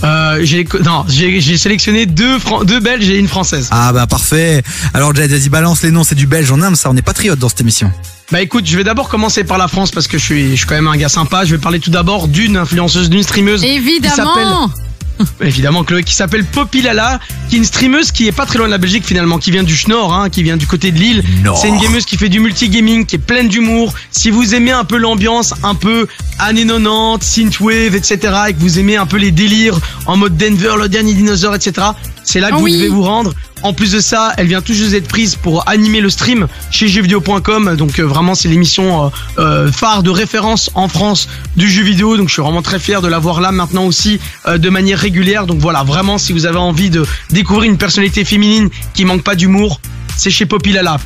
Euh, 0.03 0.39
j'ai 0.43 0.67
non, 0.85 1.05
j'ai 1.07 1.57
sélectionné 1.57 2.05
deux 2.05 2.37
Fran- 2.37 2.63
deux 2.63 2.79
Belges 2.79 3.09
et 3.09 3.17
une 3.17 3.27
Française. 3.27 3.67
Ah 3.71 3.91
bah 3.91 4.05
parfait. 4.05 4.61
Alors 4.93 5.13
Jade, 5.15 5.31
vas-y 5.31 5.49
balance 5.49 5.81
les 5.81 5.89
noms, 5.89 6.03
c'est 6.03 6.13
du 6.13 6.27
belge, 6.27 6.51
on 6.51 6.61
aime 6.61 6.75
ça, 6.75 6.89
on 6.91 6.95
est 6.95 7.01
patriote 7.01 7.39
dans 7.39 7.49
cette 7.49 7.61
émission. 7.61 7.91
Bah 8.31 8.41
écoute, 8.41 8.65
je 8.67 8.77
vais 8.77 8.83
d'abord 8.83 9.09
commencer 9.09 9.43
par 9.43 9.57
la 9.57 9.67
France 9.67 9.89
parce 9.89 10.07
que 10.07 10.17
je 10.19 10.23
suis, 10.23 10.51
je 10.51 10.55
suis 10.57 10.65
quand 10.67 10.75
même 10.75 10.87
un 10.87 10.97
gars 10.97 11.09
sympa. 11.09 11.45
Je 11.45 11.55
vais 11.55 11.61
parler 11.61 11.79
tout 11.79 11.89
d'abord 11.89 12.27
d'une 12.27 12.57
influenceuse, 12.57 13.09
d'une 13.09 13.23
streameuse. 13.23 13.61
qui 13.61 13.67
Évidemment 13.69 14.15
s'appelle- 14.15 14.81
Évidemment, 15.41 15.83
Chloé, 15.83 16.03
qui 16.03 16.13
s'appelle 16.13 16.45
Poppy 16.45 16.81
Lala, 16.81 17.19
qui 17.49 17.55
est 17.55 17.57
une 17.59 17.65
streameuse 17.65 18.11
qui 18.11 18.27
est 18.27 18.31
pas 18.31 18.45
très 18.45 18.57
loin 18.57 18.67
de 18.67 18.71
la 18.71 18.77
Belgique 18.77 19.05
finalement, 19.05 19.37
qui 19.39 19.51
vient 19.51 19.63
du 19.63 19.75
Schnorr, 19.75 20.13
hein, 20.13 20.29
qui 20.29 20.43
vient 20.43 20.57
du 20.57 20.67
côté 20.67 20.91
de 20.91 20.97
Lille. 20.99 21.23
C'est 21.55 21.67
une 21.69 21.79
gameuse 21.79 22.05
qui 22.05 22.17
fait 22.17 22.29
du 22.29 22.39
multigaming, 22.39 23.05
qui 23.05 23.15
est 23.15 23.19
pleine 23.19 23.47
d'humour. 23.47 23.93
Si 24.11 24.29
vous 24.29 24.53
aimez 24.55 24.71
un 24.71 24.83
peu 24.83 24.97
l'ambiance, 24.97 25.53
un 25.63 25.75
peu 25.75 26.07
années 26.39 26.65
90, 26.65 27.25
synthwave, 27.25 27.95
etc., 27.95 28.17
et 28.49 28.53
que 28.53 28.59
vous 28.59 28.79
aimez 28.79 28.97
un 28.97 29.05
peu 29.05 29.17
les 29.17 29.31
délires 29.31 29.79
en 30.05 30.17
mode 30.17 30.37
Denver, 30.37 30.73
le 30.79 30.89
dernier 30.89 31.13
dinosaure, 31.13 31.55
etc., 31.55 31.87
c'est 32.23 32.39
là 32.41 32.49
que 32.49 32.55
Ah 32.55 32.57
vous 32.57 32.63
oui. 32.65 32.73
devez 32.73 32.89
vous 32.89 33.03
rendre. 33.03 33.33
En 33.63 33.73
plus 33.73 33.91
de 33.91 33.99
ça, 33.99 34.33
elle 34.37 34.47
vient 34.47 34.61
tout 34.61 34.73
juste 34.73 35.07
prise 35.07 35.35
pour 35.35 35.67
animer 35.67 36.01
le 36.01 36.09
stream 36.09 36.47
chez 36.71 36.87
jeuxvideo.com. 36.87 37.75
Donc 37.75 37.99
euh, 37.99 38.03
vraiment, 38.03 38.35
c'est 38.35 38.47
l'émission 38.47 39.05
euh, 39.05 39.09
euh, 39.39 39.71
phare 39.71 40.03
de 40.03 40.09
référence 40.09 40.69
en 40.75 40.87
France 40.87 41.27
du 41.55 41.69
jeu 41.69 41.83
vidéo. 41.83 42.17
Donc 42.17 42.27
je 42.27 42.33
suis 42.33 42.41
vraiment 42.41 42.61
très 42.61 42.79
fier 42.79 43.01
de 43.01 43.07
l'avoir 43.07 43.41
là 43.41 43.51
maintenant 43.51 43.85
aussi 43.85 44.19
de 44.47 44.69
manière 44.69 44.99
régulière. 44.99 45.45
Donc 45.45 45.59
voilà, 45.59 45.83
vraiment, 45.83 46.17
si 46.17 46.33
vous 46.33 46.45
avez 46.45 46.57
envie 46.57 46.89
de 46.89 47.05
découvrir 47.31 47.69
une 47.69 47.77
personnalité 47.77 48.25
féminine 48.25 48.69
qui 48.93 49.05
manque 49.05 49.23
pas 49.23 49.35
d'humour, 49.35 49.81
c'est 50.15 50.29
chez 50.29 50.45
Poppy 50.45 50.71
Lala. 50.73 50.97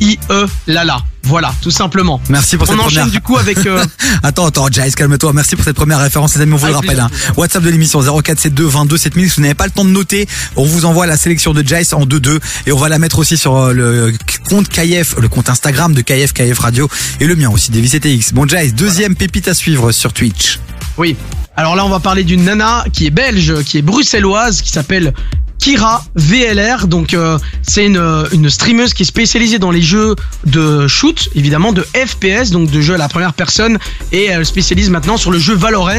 P-O-P-P-I-E 0.00 0.46
Lala. 0.66 0.98
Voilà, 1.24 1.54
tout 1.60 1.70
simplement. 1.70 2.20
Merci 2.30 2.56
pour 2.56 2.68
On 2.68 2.72
cette 2.72 2.80
enchaîne 2.80 3.02
première. 3.02 3.10
du 3.12 3.20
coup 3.20 3.36
avec... 3.36 3.58
euh, 3.66 3.84
Attends, 4.22 4.46
attends, 4.46 4.66
Jace, 4.70 4.94
calme-toi. 4.94 5.32
Merci 5.34 5.54
pour 5.54 5.64
cette 5.64 5.76
première 5.76 6.00
référence, 6.00 6.34
les 6.34 6.40
amis. 6.42 6.54
On 6.54 6.56
vous 6.56 6.66
le 6.66 6.72
rappelle. 6.74 6.98
Hein. 6.98 7.10
WhatsApp 7.36 7.62
de 7.62 7.68
l'émission 7.70 8.00
0472 8.00 8.72
22 8.72 8.96
7000. 8.96 9.30
Si 9.30 9.36
vous 9.36 9.42
n'avez 9.42 9.54
pas 9.54 9.66
le 9.66 9.70
temps 9.70 9.84
de 9.84 9.90
noter, 9.90 10.26
on 10.56 10.64
vous 10.64 10.86
envoie 10.86 11.06
la 11.06 11.16
sélection 11.18 11.52
de 11.52 11.66
Jace 11.66 11.92
en 11.92 12.06
2-2 12.06 12.38
et 12.66 12.72
on 12.72 12.78
va 12.78 12.88
la 12.88 12.98
mettre 12.98 13.18
aussi 13.18 13.36
sur 13.36 13.54
euh, 13.56 13.72
le 13.72 14.12
compte 14.48 14.68
KF, 14.68 15.16
le 15.18 15.28
compte 15.28 15.50
Instagram 15.50 15.92
de 15.94 16.00
KF, 16.00 16.32
KF 16.32 16.58
Radio 16.58 16.88
et 17.20 17.26
le 17.26 17.36
mien 17.36 17.50
aussi, 17.50 17.70
Davis 17.70 17.92
CTX. 17.92 18.32
Bon, 18.32 18.48
Jace, 18.48 18.74
deuxième 18.74 19.14
pépite 19.14 19.46
à 19.48 19.54
suivre 19.54 19.92
sur 19.92 20.12
Twitch. 20.14 20.58
Oui. 20.96 21.16
Alors 21.56 21.76
là, 21.76 21.84
on 21.84 21.90
va 21.90 22.00
parler 22.00 22.24
d'une 22.24 22.44
nana 22.44 22.84
qui 22.92 23.06
est 23.06 23.10
belge, 23.10 23.62
qui 23.64 23.76
est 23.78 23.82
bruxelloise, 23.82 24.62
qui 24.62 24.70
s'appelle 24.70 25.12
Kira 25.60 26.02
VLR. 26.16 26.86
Donc 26.86 27.14
euh, 27.14 27.38
c'est 27.62 27.86
une, 27.86 28.24
une 28.32 28.50
streameuse 28.50 28.94
qui 28.94 29.02
est 29.02 29.06
spécialisée 29.06 29.58
dans 29.58 29.70
les 29.70 29.82
jeux 29.82 30.16
de 30.46 30.88
shoot, 30.88 31.28
évidemment 31.34 31.72
de 31.72 31.86
FPS, 31.94 32.50
donc 32.50 32.70
de 32.70 32.80
jeux 32.80 32.94
à 32.94 32.98
la 32.98 33.08
première 33.08 33.34
personne, 33.34 33.78
et 34.12 34.24
elle 34.24 34.46
spécialise 34.46 34.90
maintenant 34.90 35.16
sur 35.16 35.30
le 35.30 35.38
jeu 35.38 35.54
Valorant. 35.54 35.90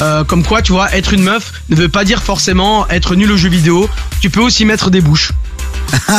Euh, 0.00 0.24
comme 0.24 0.44
quoi, 0.44 0.62
tu 0.62 0.72
vois, 0.72 0.94
être 0.94 1.12
une 1.12 1.22
meuf 1.22 1.52
ne 1.68 1.76
veut 1.76 1.88
pas 1.88 2.04
dire 2.04 2.22
forcément 2.22 2.88
être 2.88 3.14
nul 3.14 3.30
au 3.32 3.36
jeu 3.36 3.48
vidéo. 3.48 3.88
Tu 4.20 4.30
peux 4.30 4.40
aussi 4.40 4.64
mettre 4.64 4.90
des 4.90 5.00
bouches. 5.00 5.32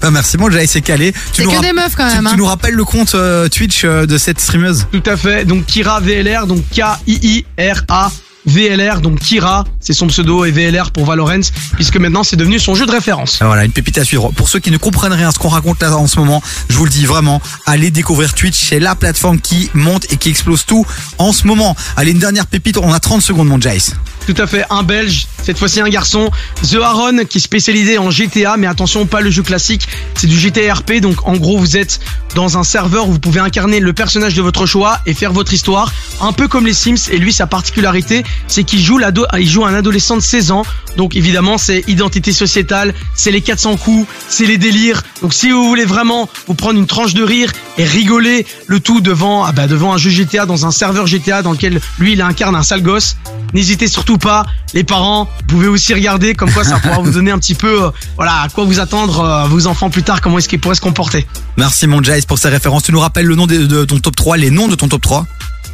Bah, 0.00 0.10
merci, 0.10 0.36
bon, 0.36 0.50
Jace, 0.50 0.70
c'est 0.70 0.80
calé. 0.80 1.12
Tu 1.12 1.18
C'est 1.32 1.44
nous 1.44 1.50
que 1.50 1.60
des 1.60 1.72
meufs 1.72 1.94
quand 1.96 2.06
même. 2.06 2.24
Tu, 2.24 2.26
hein. 2.26 2.36
nous 2.36 2.46
rappelles 2.46 2.74
le 2.74 2.84
compte 2.84 3.14
euh, 3.14 3.48
Twitch 3.48 3.84
euh, 3.84 4.06
de 4.06 4.18
cette 4.18 4.40
streameuse? 4.40 4.86
Tout 4.92 5.02
à 5.06 5.16
fait. 5.16 5.44
Donc 5.44 5.66
Kira 5.66 6.00
VLR, 6.00 6.46
donc 6.46 6.62
K-I-I-R-A. 6.70 8.10
VLR, 8.46 9.00
donc 9.00 9.20
Kira, 9.20 9.64
c'est 9.80 9.92
son 9.92 10.06
pseudo, 10.08 10.44
et 10.44 10.50
VLR 10.50 10.90
pour 10.90 11.04
Valorant, 11.04 11.40
puisque 11.74 11.96
maintenant 11.96 12.22
c'est 12.22 12.36
devenu 12.36 12.58
son 12.58 12.74
jeu 12.74 12.86
de 12.86 12.90
référence. 12.90 13.38
Voilà, 13.40 13.64
une 13.64 13.72
pépite 13.72 13.98
à 13.98 14.04
suivre. 14.04 14.30
Pour 14.32 14.48
ceux 14.48 14.58
qui 14.58 14.70
ne 14.70 14.76
comprennent 14.76 15.12
rien 15.12 15.28
à 15.28 15.32
ce 15.32 15.38
qu'on 15.38 15.48
raconte 15.48 15.80
là 15.82 15.96
en 15.96 16.06
ce 16.06 16.18
moment, 16.18 16.42
je 16.68 16.76
vous 16.76 16.84
le 16.84 16.90
dis 16.90 17.06
vraiment, 17.06 17.40
allez 17.66 17.90
découvrir 17.90 18.34
Twitch, 18.34 18.68
c'est 18.68 18.80
la 18.80 18.94
plateforme 18.94 19.40
qui 19.40 19.70
monte 19.74 20.12
et 20.12 20.16
qui 20.16 20.28
explose 20.28 20.64
tout 20.64 20.86
en 21.18 21.32
ce 21.32 21.46
moment. 21.46 21.76
Allez, 21.96 22.12
une 22.12 22.18
dernière 22.18 22.46
pépite, 22.46 22.76
on 22.78 22.92
a 22.92 23.00
30 23.00 23.22
secondes 23.22 23.48
mon 23.48 23.60
Jace. 23.60 23.94
Tout 24.26 24.34
à 24.38 24.46
fait, 24.46 24.64
un 24.70 24.82
Belge, 24.82 25.26
cette 25.42 25.58
fois-ci 25.58 25.80
un 25.80 25.88
garçon, 25.90 26.30
The 26.62 26.76
Aaron, 26.76 27.24
qui 27.28 27.38
est 27.38 27.40
spécialisé 27.42 27.98
en 27.98 28.10
GTA, 28.10 28.56
mais 28.56 28.66
attention, 28.66 29.04
pas 29.04 29.20
le 29.20 29.30
jeu 29.30 29.42
classique, 29.42 29.86
c'est 30.14 30.26
du 30.26 30.38
GTA 30.38 30.72
RP, 30.72 31.00
donc 31.00 31.28
en 31.28 31.36
gros 31.36 31.58
vous 31.58 31.76
êtes 31.76 32.00
dans 32.34 32.56
un 32.56 32.64
serveur 32.64 33.06
où 33.06 33.12
vous 33.12 33.18
pouvez 33.18 33.40
incarner 33.40 33.80
le 33.80 33.92
personnage 33.92 34.34
de 34.34 34.40
votre 34.40 34.64
choix 34.64 34.98
et 35.04 35.12
faire 35.12 35.32
votre 35.32 35.52
histoire, 35.52 35.92
un 36.22 36.32
peu 36.32 36.48
comme 36.48 36.64
les 36.64 36.72
Sims, 36.72 37.10
et 37.10 37.18
lui 37.18 37.34
sa 37.34 37.46
particularité, 37.46 38.24
c'est 38.48 38.64
qu'il 38.64 38.80
joue, 38.80 39.00
il 39.38 39.48
joue 39.48 39.64
un 39.64 39.74
adolescent 39.74 40.16
de 40.16 40.22
16 40.22 40.50
ans, 40.50 40.62
donc 40.96 41.16
évidemment 41.16 41.58
c'est 41.58 41.84
identité 41.88 42.32
sociétale, 42.32 42.94
c'est 43.14 43.30
les 43.30 43.40
400 43.40 43.76
coups, 43.76 44.06
c'est 44.28 44.46
les 44.46 44.58
délires, 44.58 45.02
donc 45.22 45.34
si 45.34 45.50
vous 45.50 45.66
voulez 45.66 45.84
vraiment 45.84 46.28
vous 46.46 46.54
prendre 46.54 46.78
une 46.78 46.86
tranche 46.86 47.14
de 47.14 47.22
rire 47.22 47.52
et 47.78 47.84
rigoler 47.84 48.46
le 48.66 48.80
tout 48.80 49.00
devant, 49.00 49.44
ah 49.44 49.52
bah, 49.52 49.66
devant 49.66 49.92
un 49.92 49.98
jeu 49.98 50.10
GTA, 50.10 50.46
dans 50.46 50.66
un 50.66 50.70
serveur 50.70 51.06
GTA 51.06 51.42
dans 51.42 51.52
lequel 51.52 51.80
lui 51.98 52.12
il 52.12 52.22
incarne 52.22 52.56
un 52.56 52.62
sale 52.62 52.82
gosse, 52.82 53.16
N'hésitez 53.54 53.86
surtout 53.86 54.18
pas, 54.18 54.46
les 54.74 54.82
parents, 54.82 55.26
vous 55.26 55.46
pouvez 55.46 55.68
aussi 55.68 55.94
regarder 55.94 56.34
comme 56.34 56.50
quoi 56.50 56.64
ça 56.64 56.80
pourra 56.80 56.98
vous 56.98 57.12
donner 57.12 57.30
un 57.30 57.38
petit 57.38 57.54
peu, 57.54 57.84
euh, 57.84 57.90
voilà, 58.16 58.40
à 58.40 58.48
quoi 58.48 58.64
vous 58.64 58.80
attendre, 58.80 59.20
euh, 59.20 59.46
vos 59.46 59.68
enfants 59.68 59.90
plus 59.90 60.02
tard, 60.02 60.20
comment 60.20 60.38
est-ce 60.38 60.48
qu'ils 60.48 60.58
pourraient 60.58 60.74
se 60.74 60.80
comporter. 60.80 61.24
Merci 61.56 61.86
mon 61.86 62.02
Jace 62.02 62.26
pour 62.26 62.36
ces 62.36 62.48
références. 62.48 62.82
Tu 62.82 62.90
nous 62.90 62.98
rappelles 62.98 63.26
le 63.26 63.36
nom 63.36 63.46
de 63.46 63.84
ton 63.84 64.00
top 64.00 64.16
3, 64.16 64.38
les 64.38 64.50
noms 64.50 64.66
de 64.66 64.74
ton 64.74 64.88
top 64.88 65.02
3 65.02 65.26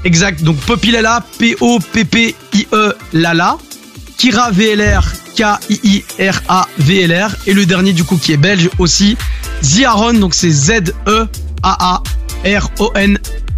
Exact, 0.05 0.43
donc 0.43 0.57
Poppy 0.57 0.91
Lala, 0.93 1.25
P-O-P-P-I-E 1.39 2.95
Lala, 3.13 3.59
Kira 4.17 4.51
VLR, 4.51 5.03
K-I-I-R-A 5.37 6.69
VLR, 6.79 7.37
et 7.47 7.53
le 7.53 7.67
dernier 7.67 7.93
du 7.93 8.05
coup 8.05 8.17
qui 8.17 8.33
est 8.33 8.39
belge 8.39 8.71
aussi, 8.79 9.17
Ziaron, 9.63 10.15
donc 10.15 10.35
c'est 10.35 10.49
E 10.49 10.53
Z-E-A-A-R-O-N 10.83 12.09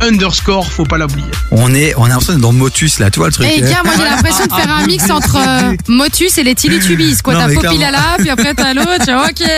underscore, 0.02 0.70
faut 0.70 0.84
pas 0.84 0.98
l'oublier. 0.98 1.30
On 1.50 1.74
est, 1.74 1.94
on 1.96 2.04
a 2.04 2.08
l'impression 2.08 2.32
d'être 2.32 2.42
dans 2.42 2.52
Motus 2.52 2.98
là, 2.98 3.10
tu 3.10 3.18
vois 3.18 3.28
le 3.28 3.32
truc. 3.32 3.46
Et 3.46 3.60
gars, 3.60 3.82
moi 3.84 3.94
j'ai 3.96 4.04
l'impression 4.04 4.46
de 4.46 4.52
faire 4.52 4.70
un 4.70 4.86
mix 4.86 5.10
entre 5.10 5.36
euh, 5.36 5.74
Motus 5.88 6.38
et 6.38 6.42
les 6.42 6.54
Tubbies 6.54 7.16
Quoi, 7.22 7.34
t'as 7.34 7.52
Popilala, 7.52 8.16
puis 8.18 8.30
après 8.30 8.54
t'as 8.54 8.74
l'autre. 8.74 9.28
Ok. 9.28 9.46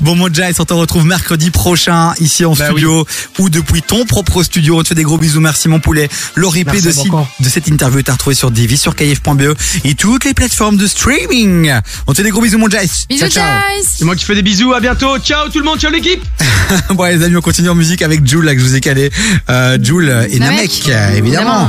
Bon, 0.00 0.14
mon 0.14 0.32
Jazz, 0.32 0.56
on 0.58 0.64
te 0.64 0.74
retrouve 0.74 1.04
mercredi 1.04 1.50
prochain 1.50 2.12
ici 2.20 2.44
en 2.44 2.54
Bah 2.54 2.66
studio 2.66 3.06
ou 3.38 3.48
depuis 3.48 3.82
ton 3.82 4.04
propre 4.04 4.42
studio. 4.42 4.78
On 4.78 4.82
te 4.82 4.88
fait 4.88 4.94
des 4.94 5.02
gros 5.02 5.18
bisous. 5.18 5.40
Merci, 5.40 5.68
mon 5.68 5.80
poulet. 5.80 6.08
Le 6.34 6.46
replay 6.46 6.80
Merci 6.80 7.04
de, 7.04 7.10
beaucoup. 7.10 7.26
de 7.40 7.48
cette 7.48 7.68
interview 7.68 7.98
est 7.98 8.08
à 8.08 8.12
retrouver 8.12 8.36
sur 8.36 8.50
Divi, 8.50 8.76
sur 8.76 8.94
kf.be 8.94 9.54
et 9.84 9.94
toutes 9.94 10.24
les 10.24 10.34
plateformes 10.34 10.76
de 10.76 10.86
streaming. 10.86 11.72
On 12.06 12.12
te 12.12 12.18
fait 12.18 12.22
des 12.22 12.30
gros 12.30 12.42
bisous, 12.42 12.58
mon 12.58 12.68
Jazz. 12.68 13.06
Bisous, 13.08 13.20
ciao, 13.20 13.30
ciao. 13.30 13.44
Jazz. 13.44 13.86
C'est 13.98 14.04
moi 14.04 14.16
qui 14.16 14.24
fais 14.24 14.34
des 14.34 14.42
bisous, 14.42 14.72
à 14.74 14.80
bientôt. 14.80 15.18
Ciao 15.18 15.48
tout 15.48 15.58
le 15.58 15.64
monde, 15.64 15.78
ciao 15.80 15.90
l'équipe. 15.90 16.22
bon, 16.90 17.04
les 17.04 17.22
amis, 17.22 17.36
on 17.36 17.40
continue 17.40 17.70
en 17.70 17.74
musique 17.74 18.02
avec 18.02 18.26
Jules, 18.26 18.44
là, 18.44 18.54
que 18.54 18.60
je 18.60 18.64
vous 18.64 18.76
ai 18.76 18.80
calé. 18.80 19.10
Euh, 19.50 19.55
Jules 19.80 20.26
et 20.30 20.38
Namek. 20.38 20.56
Namek, 20.56 20.88
euh, 20.88 21.16
évidemment. 21.16 21.68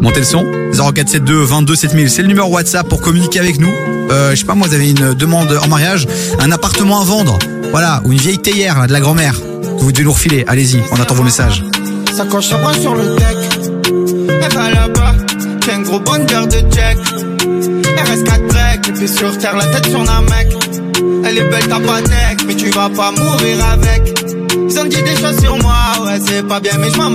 Montez 0.00 0.20
le 0.20 0.26
son. 0.26 0.44
0472 0.72 1.48
22 1.48 1.76
7000. 1.76 2.10
C'est 2.10 2.22
le 2.22 2.28
numéro 2.28 2.48
WhatsApp 2.50 2.88
pour 2.88 3.00
communiquer 3.00 3.40
avec 3.40 3.58
nous. 3.58 3.72
Euh, 4.10 4.32
je 4.32 4.36
sais 4.36 4.44
pas, 4.44 4.54
moi, 4.54 4.66
vous 4.66 4.74
avez 4.74 4.90
une 4.90 5.14
demande 5.14 5.58
en 5.62 5.68
mariage, 5.68 6.06
un 6.40 6.50
appartement 6.50 7.00
à 7.00 7.04
vendre. 7.04 7.38
Voilà. 7.70 8.02
Ou 8.04 8.12
une 8.12 8.18
vieille 8.18 8.38
théière, 8.38 8.80
là, 8.80 8.86
de 8.86 8.92
la 8.92 9.00
grand-mère. 9.00 9.40
Que 9.40 9.82
vous 9.82 9.92
devez 9.92 10.04
nous 10.04 10.12
refiler. 10.12 10.44
Allez-y. 10.48 10.80
On 10.90 11.00
attend 11.00 11.14
vos 11.14 11.22
messages. 11.22 11.64
Ça 12.16 12.24
coche 12.26 12.46
sur 12.46 12.94
le 12.94 13.16
deck. 13.16 13.42
Elle 14.28 14.52
va 14.52 14.70
là-bas, 14.70 15.14
j'ai 15.64 15.72
un 15.72 15.80
gros 15.80 16.00
bonheur 16.00 16.46
de 16.46 16.58
check. 16.58 16.98
Elle 17.96 18.08
reste 18.08 18.24
4 18.24 18.46
breaks, 18.48 18.88
et 18.88 18.92
puis 18.92 19.08
sur 19.08 19.38
terre, 19.38 19.56
la 19.56 19.66
tête 19.66 19.88
sur 19.88 20.00
un 20.00 20.22
mec. 20.22 20.48
Elle 21.24 21.38
est 21.38 21.48
belle, 21.48 21.68
deck, 21.68 22.46
mais 22.46 22.54
tu 22.54 22.70
vas 22.70 22.90
pas 22.90 23.12
mourir 23.12 23.64
avec. 23.72 24.11
Ils 24.52 24.78
ont 24.80 24.84
dit 24.84 25.02
des 25.02 25.16
choses 25.16 25.38
sur 25.40 25.56
moi, 25.58 25.74
ouais, 26.04 26.18
c'est 26.26 26.46
pas 26.46 26.60
bien, 26.60 26.72
mais 26.78 26.90
je 26.90 26.96
m'en. 26.96 27.14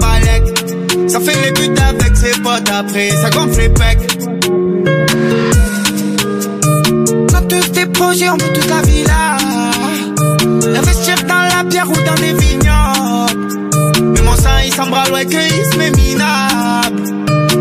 Ça 1.08 1.20
fait 1.22 1.42
les 1.42 1.52
buts 1.52 1.82
avec 1.82 2.16
ses 2.16 2.40
potes 2.42 2.70
après, 2.70 3.10
ça 3.12 3.30
gonfle 3.30 3.60
les 3.60 3.70
pecs. 3.70 4.08
A 7.34 7.42
tous 7.42 7.72
des 7.72 7.86
projets, 7.88 8.30
on 8.30 8.38
veut 8.38 8.54
toute 8.54 8.70
la 8.70 8.82
villa. 8.82 9.38
Investir 10.78 11.16
dans 11.28 11.58
la 11.58 11.64
pierre 11.70 11.90
ou 11.90 11.96
dans 12.06 12.16
des 12.16 12.34
vignobles. 12.34 12.68
Mais 14.14 14.22
mon 14.22 14.36
sang 14.36 14.58
il 14.66 14.74
s'embralle 14.74 15.12
ouais 15.14 15.26
que 15.26 15.32
il 15.32 15.72
se 15.72 15.78
met 15.78 15.92
minable 15.92 17.02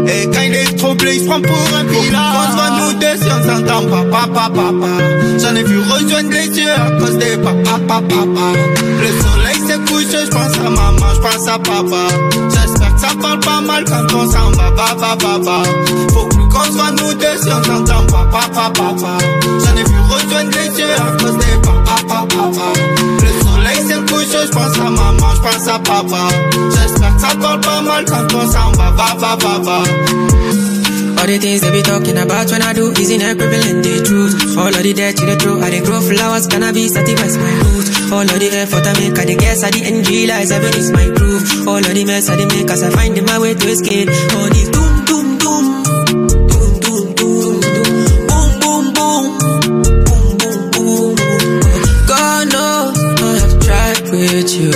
Et 0.07 0.27
quand 0.27 0.43
il 0.43 0.55
est 0.55 0.77
troublé 0.77 1.15
il 1.15 1.21
se 1.21 1.27
prend 1.27 1.41
pour 1.41 1.57
un 1.75 1.85
pilote 1.85 2.15
On 2.15 2.51
se 2.51 2.57
voit 2.57 2.71
nous 2.79 2.93
deux 2.99 3.17
si 3.17 3.29
on 3.33 3.43
s'entend 3.49 3.87
papa 3.89 4.27
papa 4.27 4.51
papa 4.55 4.93
J'en 5.39 5.55
ai 5.55 5.63
vu 5.63 5.79
rejoindre 5.79 6.31
les 6.31 6.49
yeux 6.59 6.73
à 6.73 6.91
cause 7.01 7.17
des 7.17 7.37
papa 7.39 7.79
papa 7.89 8.03
papa 8.07 8.53
s'est 9.77 9.93
couché 9.93 10.25
je 10.25 10.31
pense 10.31 10.59
à 10.59 10.71
maman 10.71 11.15
je 11.15 11.21
pense 11.21 11.49
à 11.49 11.59
papa. 11.59 12.09
J'espère 12.51 12.95
que 12.95 13.01
ça 13.01 13.09
parle 13.21 13.41
pas 13.41 13.61
mal 13.61 13.85
quand 13.85 14.15
on 14.15 14.31
s'en 14.31 14.51
va 14.53 14.71
va 14.71 15.17
va 15.17 15.63
Faut 16.13 16.27
plus 16.27 16.49
qu'on 16.49 16.65
se 16.65 16.71
voit 16.73 16.91
nous 16.93 17.15
deux 17.15 17.37
si 17.43 17.49
on 17.49 17.63
s'entend 17.65 18.07
papa 18.07 18.49
papa 18.53 18.73
papa 18.75 19.19
J'en 19.45 19.77
ai 19.77 19.85
vu 19.85 19.99
rejoindre 20.09 20.51
les 20.51 20.79
yeux 20.81 20.95
à 20.97 21.23
cause 21.23 21.39
des 21.39 21.61
papa 21.63 21.97
papa 22.09 22.27
papa 22.29 22.73
Le 23.23 23.45
soleil 23.45 23.77
s'est 23.87 24.13
couché 24.13 24.47
je 24.47 24.51
pense 24.51 24.79
à 24.79 24.91
maman 24.91 25.35
je 25.35 25.41
pense 25.41 25.69
à 25.69 25.79
papa. 25.79 26.29
J'espère 26.71 27.15
que 27.15 27.21
ça 27.21 27.29
parle 27.41 27.61
pas 27.61 27.81
mal 27.83 28.05
quand 28.05 28.35
on 28.35 28.51
s'en 28.51 28.73
va 28.73 28.91
va 28.97 29.37
va 29.37 29.83
All 31.19 31.27
the 31.27 31.39
things 31.41 31.63
they 31.63 31.71
be 31.71 31.83
talking 31.83 32.19
about 32.19 32.51
when 32.51 32.61
I 32.61 32.75
do 32.75 32.93
isn't 32.93 33.23
equivalent 33.23 33.83
the 33.83 34.03
truth. 34.05 34.59
All 34.59 34.69
of 34.69 34.83
the 34.83 34.93
dirt 34.93 35.17
to 35.17 35.25
the 35.25 35.37
throat, 35.37 35.63
I 35.63 35.71
dey 35.71 35.81
grow 35.81 35.99
flowers, 36.01 36.47
cannabis 36.47 36.93
satisfies 36.93 37.39
my 37.39 37.53
roots. 37.65 37.96
All 38.13 38.23
of 38.23 38.39
the 38.39 38.49
effort 38.53 38.87
I 38.87 38.93
make, 39.01 39.19
I 39.19 39.25
dey 39.25 39.37
guess 39.37 39.63
I 39.65 39.71
the 39.71 39.83
end 39.85 40.09
realize 40.09 40.51
heaven 40.51 40.73
is 40.75 40.91
my 40.91 41.05
proof. 41.17 41.67
All 41.69 41.79
of 41.79 41.93
the 41.95 42.05
mess 42.05 42.29
I 42.31 42.37
dey 42.37 42.47
make, 42.47 42.71
as 42.71 42.83
I 42.83 42.91
find 42.91 43.15
my 43.27 43.39
way 43.39 43.55
to 43.55 43.67
escape. 43.69 44.09
All 44.09 44.49
this 44.49 44.69
doom 44.71 45.05
doom 45.05 45.29
doom, 45.43 45.67
doom 46.49 46.73
doom 46.81 47.05
doom, 47.19 47.61
boom 48.31 48.51
boom 48.63 48.85
boom, 48.97 49.25
boom 50.07 50.25
boom 50.39 50.59
boom. 50.73 51.15
God 52.07 52.43
knows 52.55 52.97
I 52.97 53.33
have 53.43 53.55
tried 53.67 54.03
with 54.15 54.51
you. 54.55 54.71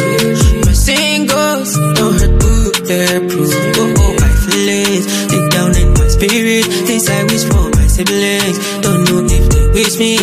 My 0.66 0.74
singles 0.74 1.70
don't 1.96 2.18
hurt 2.20 2.34
bulletproof. 2.42 3.50
Oh 3.78 3.94
oh, 4.04 4.12
my 4.20 4.32
feelings 4.44 5.06
deep 5.30 5.46
down 5.54 5.70
in 5.78 5.88
my 5.94 6.06
spirit. 6.10 6.66
Things 6.84 7.08
I 7.08 7.22
wish 7.30 7.44
for 7.46 7.70
my 7.78 7.86
siblings. 7.86 8.58
Don't 8.82 9.06
know 9.08 9.22
if 9.24 9.44
they 9.54 9.64
wish 9.70 9.96
me. 10.02 10.18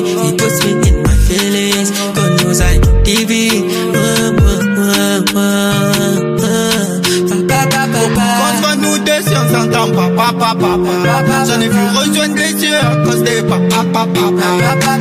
Papa 9.91 10.31
papa 10.37 10.55
papa 10.55 11.45
J'en 11.47 11.59
ai 11.61 11.67
vu 11.69 11.87
rejoindre 11.95 12.35
les 12.35 12.53
yeux 12.63 12.77
à 12.77 12.95
cause 13.05 13.23
des 13.23 13.41
papa 13.43 13.83
papa 13.93 14.19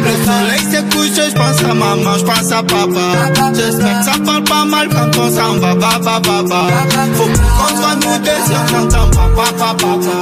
Le 0.04 0.12
soleil 0.24 0.64
s'est 0.70 0.84
couché, 0.90 1.30
je 1.30 1.34
pense 1.34 1.62
à 1.62 1.74
maman, 1.74 2.18
je 2.18 2.24
pense 2.24 2.52
à 2.52 2.62
papa 2.62 3.06
J'espère 3.54 3.98
que 3.98 4.04
ça 4.04 4.12
parle 4.24 4.44
pas 4.44 4.64
mal 4.64 4.88
quand 4.88 5.18
on 5.18 5.30
s'en 5.30 5.58
va 5.58 5.74
va 5.74 5.98
va 5.98 6.20
va 6.20 6.42
va 6.42 6.66
Faut 7.14 7.24
qu'on 7.24 7.68
se 7.68 7.74
voit 7.80 7.96
nous 7.96 8.18
deux 8.24 8.42
on 8.48 8.66
s'entend 8.72 9.08
papa 9.10 9.46
papa 9.58 9.74
papa 9.74 10.14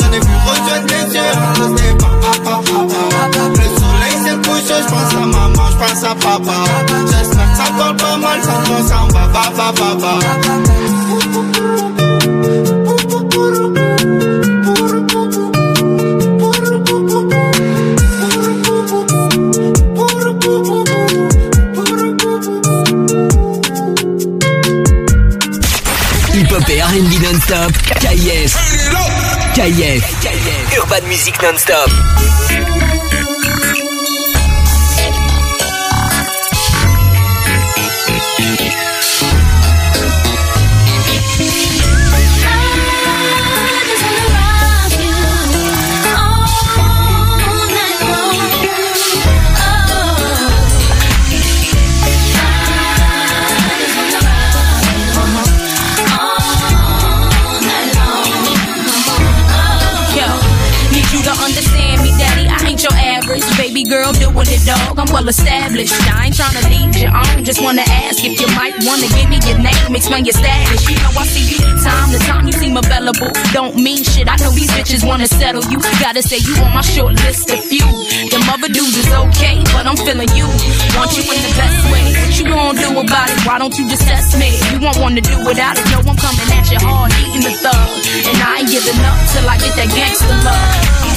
J'en 0.00 0.12
ai 0.12 0.20
vu 0.20 0.34
rejoindre 0.46 0.86
les 0.88 1.14
yeux 1.14 1.32
à 1.32 1.58
cause 1.58 1.74
des 1.74 1.94
papa 1.94 2.32
papa 2.44 2.62
Le 3.50 3.66
soleil 3.78 4.16
s'est 4.24 4.38
couché, 4.48 4.76
je 4.82 4.88
pense 4.88 5.12
à 5.14 5.26
maman, 5.26 5.66
je 5.70 5.76
pense 5.76 6.04
à 6.04 6.14
papa 6.14 6.58
J'espère 7.06 7.48
que 7.50 7.56
ça 7.56 7.64
parle 7.78 7.96
pas 7.96 8.16
mal 8.16 8.38
quand 8.42 8.62
on 8.72 8.82
s'en 8.86 9.06
va 9.08 9.24
va 9.26 9.44
va 9.54 9.68
va 9.72 9.88
va 9.94 10.12
non-stop. 27.48 27.72
KIF. 27.98 28.52
KIF. 29.54 30.04
Urban 30.76 31.06
Music 31.08 31.40
non-stop. 31.42 32.87
Don't 73.68 73.84
mean 73.84 74.02
shit. 74.02 74.24
I 74.24 74.36
know 74.40 74.48
these 74.50 74.70
bitches 74.72 75.04
wanna 75.04 75.26
settle 75.26 75.60
you. 75.68 75.76
Gotta 76.00 76.22
say 76.22 76.38
you 76.40 76.56
on 76.64 76.72
my 76.72 76.80
short 76.80 77.12
list 77.20 77.50
of 77.50 77.60
few. 77.62 77.84
Them 78.32 78.40
other 78.48 78.68
dudes 78.72 78.96
is 78.96 79.12
okay, 79.12 79.60
but 79.76 79.84
I'm 79.84 79.96
feeling 80.08 80.32
you. 80.32 80.48
Want 80.96 81.12
you 81.12 81.20
in 81.28 81.40
the 81.44 81.52
best 81.52 81.76
way. 81.92 82.16
What 82.16 82.32
you 82.38 82.44
gonna 82.48 82.80
do 82.80 82.88
about 82.98 83.28
it? 83.28 83.44
Why 83.44 83.58
don't 83.58 83.76
you 83.78 83.86
just 83.86 84.08
test 84.08 84.38
me? 84.38 84.56
You 84.72 84.80
won't 84.80 84.96
wanna 84.96 85.20
do 85.20 85.36
without 85.44 85.76
it. 85.76 85.84
Yo, 85.92 85.98
I'm 86.00 86.16
coming 86.16 86.48
at 86.56 86.64
you 86.72 86.80
hard, 86.80 87.12
eating 87.20 87.44
the 87.44 87.52
thug. 87.60 87.88
And 88.24 88.40
I 88.40 88.64
ain't 88.64 88.70
giving 88.72 89.04
up 89.04 89.18
till 89.36 89.44
I 89.44 89.58
get 89.58 89.76
that 89.76 89.92
gangster 89.92 90.32
love. 90.48 91.07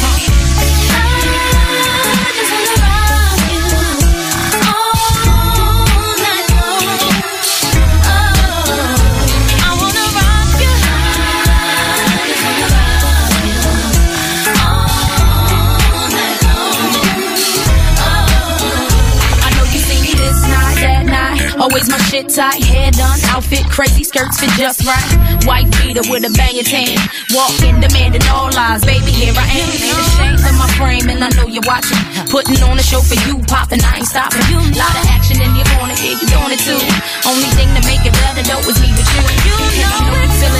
Always 21.71 21.87
my 21.87 22.03
shit 22.11 22.27
tight, 22.27 22.59
hair 22.67 22.91
done, 22.91 23.15
outfit 23.31 23.63
crazy, 23.71 24.03
skirts 24.03 24.43
fit 24.43 24.51
just 24.59 24.83
right. 24.83 25.47
White 25.47 25.71
beater 25.79 26.03
with 26.11 26.27
a 26.27 26.31
banging 26.35 26.67
tan. 26.67 26.99
Walking, 27.31 27.79
demanding 27.79 28.27
all 28.27 28.51
lies. 28.51 28.83
Baby, 28.83 29.07
here 29.15 29.31
I 29.31 29.47
am. 29.55 29.71
Ain't 29.79 29.95
ashamed 30.03 30.43
of 30.51 30.55
my 30.59 30.67
frame, 30.75 31.07
and 31.07 31.23
I 31.23 31.31
know 31.31 31.47
you're 31.47 31.63
watching. 31.63 31.95
Putting 32.27 32.59
on 32.67 32.75
a 32.75 32.83
show 32.83 32.99
for 32.99 33.15
you, 33.23 33.39
popping, 33.47 33.79
I 33.87 34.03
ain't 34.03 34.11
stopping. 34.11 34.43
Lot 34.75 34.99
of 34.99 35.15
action 35.15 35.39
in 35.39 35.55
your 35.55 35.63
corner, 35.71 35.95
yeah, 35.95 36.19
you 36.19 36.27
doing 36.27 36.51
it 36.51 36.59
too. 36.59 36.75
Only 37.23 37.47
thing 37.55 37.71
to 37.71 37.81
make 37.87 38.03
it 38.03 38.19
better 38.19 38.43
though 38.43 38.67
is 38.67 38.75
me 38.83 38.91
with 38.91 39.07
you. 39.15 39.23
And 39.23 39.95
I 39.95 40.11
know 40.11 40.19
you 40.19 40.31
feel 40.43 40.51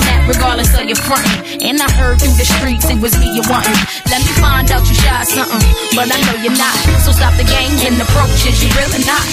frontin'. 0.96 1.60
And 1.60 1.82
I 1.84 1.92
heard 1.92 2.24
through 2.24 2.40
the 2.40 2.48
streets 2.48 2.88
it 2.88 3.00
was 3.04 3.20
me 3.20 3.36
you 3.36 3.44
wantin'. 3.52 3.76
Let 4.08 4.24
me 4.24 4.32
find 4.40 4.72
out 4.72 4.88
you 4.88 4.96
shy 4.96 5.24
something, 5.28 5.60
but 5.92 6.08
I 6.08 6.18
know 6.24 6.40
you're 6.40 6.56
not. 6.56 6.76
So 7.04 7.12
stop 7.12 7.36
the 7.36 7.44
games 7.44 7.84
and 7.84 8.00
approaches, 8.00 8.64
you 8.64 8.72
really 8.80 9.04
not. 9.04 9.28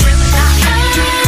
Okay, 0.99 1.28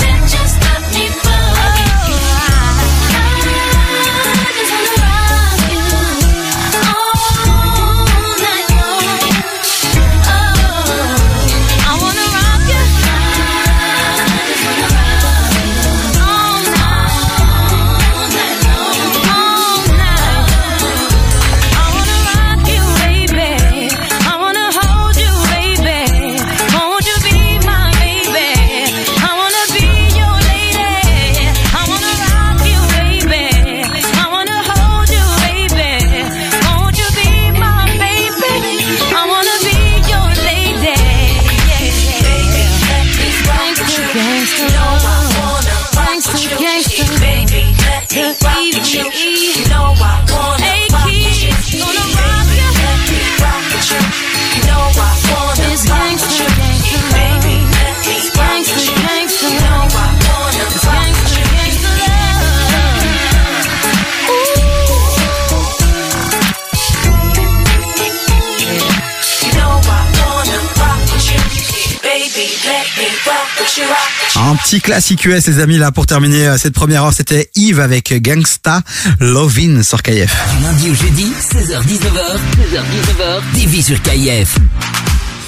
Un 74.51 74.57
petit 74.57 74.81
classique 74.81 75.23
US, 75.23 75.47
les 75.47 75.59
amis, 75.59 75.77
là, 75.77 75.93
pour 75.93 76.05
terminer 76.05 76.45
euh, 76.45 76.57
cette 76.57 76.73
première 76.73 77.05
heure, 77.05 77.13
c'était 77.13 77.49
Yves 77.55 77.79
avec 77.79 78.13
Gangsta 78.21 78.81
Lovin 79.21 79.81
sur 79.81 80.03
KF. 80.03 80.35
Du 80.57 80.63
lundi 80.63 80.89
au 80.89 80.93
jeudi, 80.93 81.31
16h-19h, 81.39 82.35
16h-19h, 82.59 83.41
TV 83.55 83.81
sur 83.81 84.01
KIF. 84.01 84.57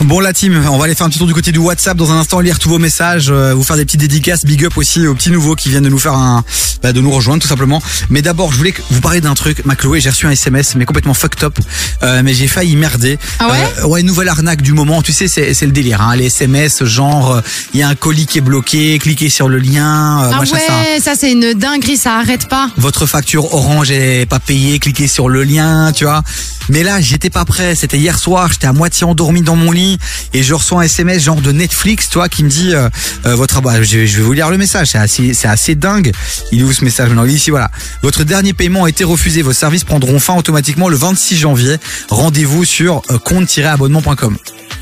Bon 0.03 0.19
la 0.19 0.33
team, 0.33 0.61
on 0.69 0.77
va 0.77 0.83
aller 0.85 0.95
faire 0.95 1.05
un 1.05 1.09
petit 1.09 1.17
tour 1.17 1.27
du 1.27 1.33
côté 1.33 1.53
du 1.53 1.59
WhatsApp 1.59 1.95
dans 1.95 2.11
un 2.11 2.17
instant, 2.19 2.41
lire 2.41 2.59
tous 2.59 2.67
vos 2.67 2.77
messages, 2.77 3.27
euh, 3.31 3.53
vous 3.53 3.63
faire 3.63 3.77
des 3.77 3.85
petites 3.85 4.01
dédicaces, 4.01 4.43
big 4.43 4.65
up 4.65 4.77
aussi 4.77 5.07
aux 5.07 5.15
petits 5.15 5.31
nouveaux 5.31 5.55
qui 5.55 5.69
viennent 5.69 5.83
de 5.85 5.89
nous 5.89 5.97
faire 5.97 6.13
un, 6.13 6.43
bah, 6.83 6.91
de 6.91 6.99
nous 6.99 7.09
rejoindre 7.09 7.41
tout 7.41 7.47
simplement. 7.47 7.81
Mais 8.09 8.21
d'abord, 8.21 8.51
je 8.51 8.57
voulais 8.57 8.73
vous 8.91 8.99
parler 8.99 9.21
d'un 9.21 9.33
truc, 9.33 9.63
ma 9.65 9.75
Chloé, 9.77 10.01
j'ai 10.01 10.09
reçu 10.09 10.25
un 10.27 10.31
SMS, 10.31 10.75
mais 10.75 10.83
complètement 10.83 11.13
fucked 11.13 11.43
up, 11.45 11.57
euh, 12.03 12.21
mais 12.23 12.33
j'ai 12.33 12.47
failli 12.49 12.75
merder. 12.75 13.17
Ah 13.39 13.47
ouais 13.49 13.57
Euh, 13.79 13.87
Ouais, 13.87 14.03
nouvelle 14.03 14.27
arnaque 14.27 14.61
du 14.61 14.73
moment. 14.73 15.01
Tu 15.01 15.13
sais, 15.13 15.27
c'est 15.29 15.53
c'est 15.53 15.65
le 15.65 15.71
délire, 15.71 16.01
hein, 16.01 16.15
les 16.17 16.25
SMS, 16.25 16.83
genre, 16.83 17.35
euh, 17.35 17.41
il 17.73 17.79
y 17.79 17.83
a 17.83 17.87
un 17.87 17.95
colis 17.95 18.25
qui 18.25 18.39
est 18.39 18.41
bloqué, 18.41 18.99
cliquez 18.99 19.29
sur 19.29 19.47
le 19.47 19.57
lien, 19.57 20.21
euh, 20.23 20.31
Ah 20.33 20.37
machin, 20.39 20.57
ça. 20.67 20.73
ouais, 20.73 20.99
ça 21.01 21.13
c'est 21.17 21.31
une 21.31 21.53
dinguerie, 21.53 21.95
ça 21.97 22.17
arrête 22.19 22.49
pas. 22.49 22.69
Votre 22.77 23.05
facture 23.05 23.53
Orange 23.53 23.91
est 23.91 24.25
pas 24.25 24.39
payée, 24.39 24.79
cliquez 24.79 25.07
sur 25.07 25.29
le 25.29 25.43
lien, 25.43 25.91
tu 25.93 26.03
vois. 26.03 26.23
Mais 26.69 26.83
là, 26.83 27.01
j'étais 27.01 27.29
pas 27.29 27.45
prêt. 27.45 27.75
C'était 27.75 27.97
hier 27.97 28.17
soir, 28.17 28.51
j'étais 28.51 28.67
à 28.67 28.73
moitié 28.73 29.05
endormi 29.05 29.41
dans 29.41 29.55
mon 29.55 29.71
lit 29.71 29.97
et 30.33 30.43
je 30.43 30.53
reçois 30.53 30.81
un 30.81 30.83
SMS 30.83 31.23
genre 31.23 31.41
de 31.41 31.51
Netflix, 31.51 32.09
toi, 32.09 32.29
qui 32.29 32.43
me 32.43 32.49
dit 32.49 32.73
euh, 32.73 32.89
euh, 33.25 33.35
votre 33.35 33.61
bah, 33.61 33.81
je, 33.81 34.05
je 34.05 34.17
vais 34.17 34.23
vous 34.23 34.33
lire 34.33 34.49
le 34.49 34.57
message. 34.57 34.89
C'est 34.91 34.97
assez, 34.97 35.33
c'est 35.33 35.47
assez 35.47 35.75
dingue. 35.75 36.11
Il 36.51 36.61
est 36.61 36.63
où 36.63 36.71
ce 36.71 36.83
message 36.83 37.09
maintenant? 37.09 37.25
Il 37.25 37.31
est 37.31 37.35
ici, 37.35 37.49
voilà. 37.49 37.69
Votre 38.01 38.23
dernier 38.23 38.53
paiement 38.53 38.85
a 38.85 38.89
été 38.89 39.03
refusé. 39.03 39.41
Vos 39.41 39.53
services 39.53 39.83
prendront 39.83 40.19
fin 40.19 40.35
automatiquement 40.35 40.89
le 40.89 40.95
26 40.95 41.37
janvier. 41.37 41.77
Rendez-vous 42.09 42.65
sur 42.65 43.01
euh, 43.11 43.17
compte-abonnement.com. 43.17 44.37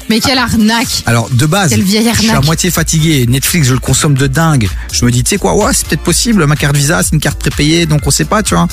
Mais 0.09 0.19
quelle 0.19 0.39
arnaque. 0.39 1.03
Alors 1.05 1.29
de 1.29 1.45
base, 1.45 1.73
je 1.73 1.82
suis 2.19 2.29
à 2.29 2.41
moitié 2.41 2.69
fatigué. 2.69 3.25
Netflix, 3.27 3.67
je 3.67 3.73
le 3.73 3.79
consomme 3.79 4.15
de 4.15 4.27
dingue. 4.27 4.67
Je 4.91 5.05
me 5.05 5.11
dis, 5.11 5.23
tu 5.23 5.29
sais 5.29 5.38
quoi, 5.38 5.55
ouais, 5.55 5.71
c'est 5.73 5.88
peut-être 5.88 6.03
possible. 6.03 6.45
Ma 6.47 6.55
carte 6.55 6.75
Visa, 6.75 7.01
c'est 7.03 7.13
une 7.13 7.21
carte 7.21 7.39
prépayée, 7.39 7.86
donc 7.86 8.01
on 8.05 8.11
sait 8.11 8.25
pas, 8.25 8.43
tu 8.43 8.53
vois. 8.55 8.67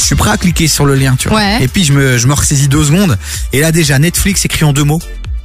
Je 0.00 0.06
suis 0.06 0.14
prêt 0.16 0.30
à 0.30 0.36
cliquer 0.36 0.66
sur 0.66 0.86
le 0.86 0.94
lien, 0.94 1.14
tu 1.16 1.28
vois. 1.28 1.38
Ouais. 1.38 1.62
Et 1.62 1.68
puis 1.68 1.84
je 1.84 1.92
me, 1.92 2.18
je 2.18 2.26
me 2.26 2.32
ressaisis 2.34 2.68
deux 2.68 2.84
secondes. 2.84 3.16
Et 3.52 3.60
là 3.60 3.70
déjà, 3.70 3.98
Netflix 3.98 4.44
écrit 4.44 4.64
en 4.64 4.72
deux 4.72 4.84
mots. 4.84 5.00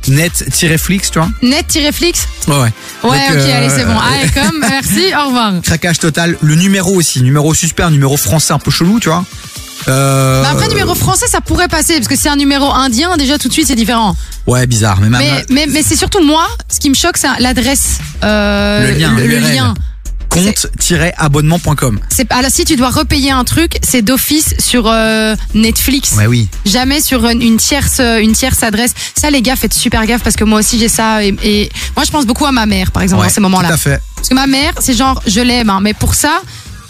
Net-flix, 0.07 1.09
tu 1.11 1.19
vois. 1.19 1.29
Net-flix 1.41 2.27
Ouais, 2.47 2.53
ouais. 2.53 2.61
Ouais, 3.03 3.17
ok, 3.29 3.35
euh, 3.35 3.57
allez, 3.57 3.69
c'est 3.69 3.85
bon. 3.85 3.97
Allez, 3.97 4.29
comme, 4.33 4.59
merci, 4.59 5.11
au 5.19 5.27
revoir. 5.27 5.53
Craquage 5.63 5.99
total. 5.99 6.37
Le 6.41 6.55
numéro 6.55 6.93
aussi. 6.95 7.23
Numéro 7.23 7.53
suspect, 7.53 7.89
numéro 7.89 8.15
français 8.15 8.53
un 8.53 8.59
peu 8.59 8.69
chelou, 8.71 8.99
tu 8.99 9.09
vois. 9.09 9.25
Euh, 9.87 10.43
Bah 10.43 10.49
après, 10.51 10.67
numéro 10.67 10.95
français, 10.95 11.25
ça 11.27 11.41
pourrait 11.41 11.67
passer, 11.67 11.95
parce 11.95 12.07
que 12.07 12.15
c'est 12.15 12.29
un 12.29 12.35
numéro 12.35 12.71
indien, 12.71 13.17
déjà 13.17 13.37
tout 13.37 13.47
de 13.47 13.53
suite, 13.53 13.67
c'est 13.67 13.75
différent. 13.75 14.15
Ouais, 14.47 14.65
bizarre. 14.67 14.99
Mais, 15.01 15.09
même, 15.09 15.21
Mais, 15.21 15.45
mais, 15.49 15.65
mais 15.71 15.83
c'est 15.83 15.95
surtout 15.95 16.23
moi, 16.23 16.47
ce 16.69 16.79
qui 16.79 16.89
me 16.89 16.95
choque, 16.95 17.17
c'est 17.17 17.27
l'adresse. 17.39 17.99
Euh, 18.23 18.91
le 18.91 18.99
lien, 18.99 19.15
le, 19.15 19.39
lien. 19.39 19.73
compte-abonnement.com. 20.35 21.99
C'est 22.09 22.31
alors 22.31 22.51
si 22.51 22.65
tu 22.65 22.75
dois 22.75 22.89
repayer 22.89 23.31
un 23.31 23.43
truc, 23.43 23.73
c'est 23.83 24.01
d'office 24.01 24.53
sur 24.59 24.87
euh, 24.87 25.35
Netflix. 25.53 26.13
Ouais, 26.17 26.27
oui. 26.27 26.47
Jamais 26.65 27.01
sur 27.01 27.25
une, 27.27 27.41
une 27.41 27.57
tierce 27.57 27.99
une 27.99 28.33
tierce 28.33 28.63
adresse. 28.63 28.93
Ça 29.15 29.29
les 29.29 29.41
gars, 29.41 29.55
faites 29.55 29.73
super 29.73 30.05
gaffe 30.05 30.23
parce 30.23 30.35
que 30.35 30.43
moi 30.43 30.59
aussi 30.59 30.77
j'ai 30.79 30.89
ça 30.89 31.23
et, 31.23 31.35
et 31.43 31.69
moi 31.95 32.05
je 32.05 32.11
pense 32.11 32.25
beaucoup 32.25 32.45
à 32.45 32.51
ma 32.51 32.65
mère 32.65 32.91
par 32.91 33.03
exemple 33.03 33.21
Ouais, 33.21 33.27
dans 33.27 33.33
ces 33.33 33.41
moments-là. 33.41 33.69
tout 33.69 33.73
à 33.73 33.77
fait. 33.77 34.01
Parce 34.15 34.29
que 34.29 34.35
ma 34.35 34.47
mère, 34.47 34.73
c'est 34.79 34.93
genre 34.95 35.21
je 35.27 35.39
l'aime 35.41 35.69
hein, 35.69 35.79
mais 35.81 35.93
pour 35.93 36.15
ça 36.15 36.41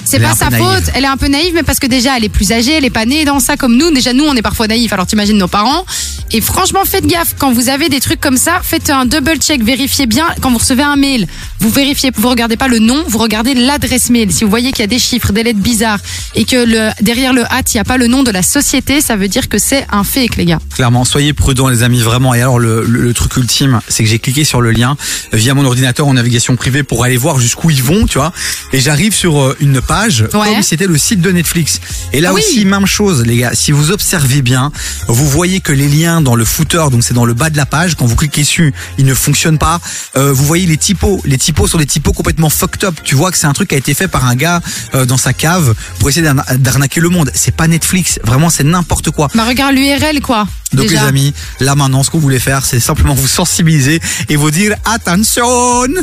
c'est 0.05 0.19
pas 0.19 0.35
sa 0.35 0.49
faute, 0.57 0.83
elle 0.93 1.03
est 1.03 1.07
un 1.07 1.17
peu 1.17 1.27
naïve, 1.27 1.53
mais 1.53 1.63
parce 1.63 1.79
que 1.79 1.87
déjà 1.87 2.15
elle 2.17 2.23
est 2.23 2.29
plus 2.29 2.51
âgée, 2.51 2.73
elle 2.73 2.85
est 2.85 2.89
pas 2.89 3.05
née 3.05 3.25
dans 3.25 3.39
ça 3.39 3.57
comme 3.57 3.75
nous. 3.75 3.91
Déjà 3.91 4.13
nous 4.13 4.23
on 4.25 4.35
est 4.35 4.41
parfois 4.41 4.67
naïfs, 4.67 4.93
alors 4.93 5.05
t'imagines 5.05 5.37
nos 5.37 5.47
parents. 5.47 5.85
Et 6.31 6.41
franchement 6.41 6.85
faites 6.85 7.05
gaffe 7.05 7.35
quand 7.37 7.51
vous 7.51 7.69
avez 7.69 7.89
des 7.89 7.99
trucs 7.99 8.19
comme 8.19 8.37
ça, 8.37 8.59
faites 8.63 8.89
un 8.89 9.05
double 9.05 9.37
check, 9.37 9.63
vérifiez 9.63 10.05
bien 10.05 10.25
quand 10.41 10.51
vous 10.51 10.57
recevez 10.57 10.83
un 10.83 10.95
mail. 10.95 11.27
Vous 11.59 11.69
vérifiez, 11.69 12.11
vous 12.15 12.29
regardez 12.29 12.57
pas 12.57 12.67
le 12.67 12.79
nom, 12.79 13.03
vous 13.07 13.17
regardez 13.17 13.53
l'adresse 13.53 14.09
mail. 14.09 14.31
Si 14.31 14.43
vous 14.43 14.49
voyez 14.49 14.71
qu'il 14.71 14.81
y 14.81 14.83
a 14.83 14.87
des 14.87 14.99
chiffres, 14.99 15.31
des 15.31 15.43
lettres 15.43 15.59
bizarres 15.59 15.99
et 16.35 16.45
que 16.45 16.55
le, 16.57 16.89
derrière 17.01 17.33
le 17.33 17.43
hâte 17.45 17.73
il 17.73 17.77
y 17.77 17.79
a 17.79 17.83
pas 17.83 17.97
le 17.97 18.07
nom 18.07 18.23
de 18.23 18.31
la 18.31 18.43
société, 18.43 19.01
ça 19.01 19.15
veut 19.15 19.27
dire 19.27 19.49
que 19.49 19.57
c'est 19.57 19.85
un 19.91 20.03
fake 20.03 20.35
les 20.37 20.45
gars. 20.45 20.59
Clairement, 20.75 21.05
soyez 21.05 21.33
prudents 21.33 21.67
les 21.69 21.83
amis, 21.83 22.01
vraiment. 22.01 22.33
Et 22.33 22.41
alors 22.41 22.59
le, 22.59 22.83
le- 22.85 23.01
le 23.01 23.13
truc 23.13 23.37
ultime, 23.37 23.79
c'est 23.87 24.03
que 24.03 24.09
j'ai 24.09 24.19
cliqué 24.19 24.43
sur 24.43 24.61
le 24.61 24.71
lien 24.71 24.97
via 25.33 25.53
mon 25.53 25.65
ordinateur 25.65 26.07
en 26.07 26.13
navigation 26.13 26.55
privée 26.55 26.83
pour 26.83 27.03
aller 27.03 27.17
voir 27.17 27.39
jusqu'où 27.39 27.69
ils 27.69 27.83
vont, 27.83 28.05
tu 28.07 28.17
vois. 28.17 28.31
Et 28.73 28.79
j'arrive 28.79 29.13
sur 29.13 29.39
euh, 29.39 29.55
une 29.59 29.79
page 29.81 29.94
Ouais. 30.33 30.53
comme 30.53 30.63
c'était 30.63 30.87
le 30.87 30.97
site 30.97 31.21
de 31.21 31.31
Netflix. 31.31 31.79
Et 32.13 32.21
là 32.21 32.29
Ah 32.31 32.33
oui. 32.35 32.41
aussi, 32.45 32.65
même 32.65 32.85
chose 32.85 33.23
les 33.25 33.37
gars. 33.37 33.51
Si 33.53 33.71
vous 33.71 33.91
observez 33.91 34.41
bien, 34.41 34.71
vous 35.07 35.27
voyez 35.27 35.61
que 35.61 35.71
les 35.71 35.87
liens 35.87 36.21
dans 36.21 36.35
le 36.35 36.45
footer, 36.45 36.85
donc 36.91 37.03
c'est 37.03 37.13
dans 37.13 37.25
le 37.25 37.33
bas 37.33 37.49
de 37.49 37.57
la 37.57 37.65
page, 37.65 37.95
quand 37.95 38.05
vous 38.05 38.15
cliquez 38.15 38.41
dessus, 38.41 38.73
ils 38.97 39.05
ne 39.05 39.13
fonctionnent 39.13 39.57
pas. 39.57 39.79
Euh, 40.17 40.31
vous 40.33 40.45
voyez 40.45 40.65
les 40.65 40.77
typos, 40.77 41.21
les 41.25 41.37
typos 41.37 41.67
sont 41.67 41.77
des 41.77 41.85
typos 41.85 42.13
complètement 42.13 42.49
fucked 42.49 42.83
up. 42.83 42.95
Tu 43.03 43.15
vois 43.15 43.31
que 43.31 43.37
c'est 43.37 43.47
un 43.47 43.53
truc 43.53 43.69
qui 43.69 43.75
a 43.75 43.77
été 43.77 43.93
fait 43.93 44.07
par 44.07 44.25
un 44.25 44.35
gars 44.35 44.61
euh, 44.93 45.05
dans 45.05 45.17
sa 45.17 45.33
cave 45.33 45.73
pour 45.99 46.09
essayer 46.09 46.23
d'arna- 46.23 46.45
d'arnaquer 46.57 46.99
le 47.01 47.09
monde. 47.09 47.31
C'est 47.33 47.55
pas 47.55 47.67
Netflix, 47.67 48.19
vraiment 48.23 48.49
c'est 48.49 48.63
n'importe 48.63 49.11
quoi. 49.11 49.29
Bah 49.35 49.45
regarde 49.45 49.75
l'URL 49.75 50.21
quoi. 50.21 50.47
Donc 50.73 50.87
Déjà. 50.87 51.01
les 51.01 51.07
amis, 51.07 51.33
là 51.59 51.75
maintenant, 51.75 52.03
ce 52.03 52.09
qu'on 52.09 52.19
voulait 52.19 52.39
faire, 52.39 52.65
c'est 52.65 52.79
simplement 52.79 53.13
vous 53.13 53.27
sensibiliser 53.27 54.01
et 54.29 54.35
vous 54.35 54.51
dire 54.51 54.75
attention. 54.85 55.45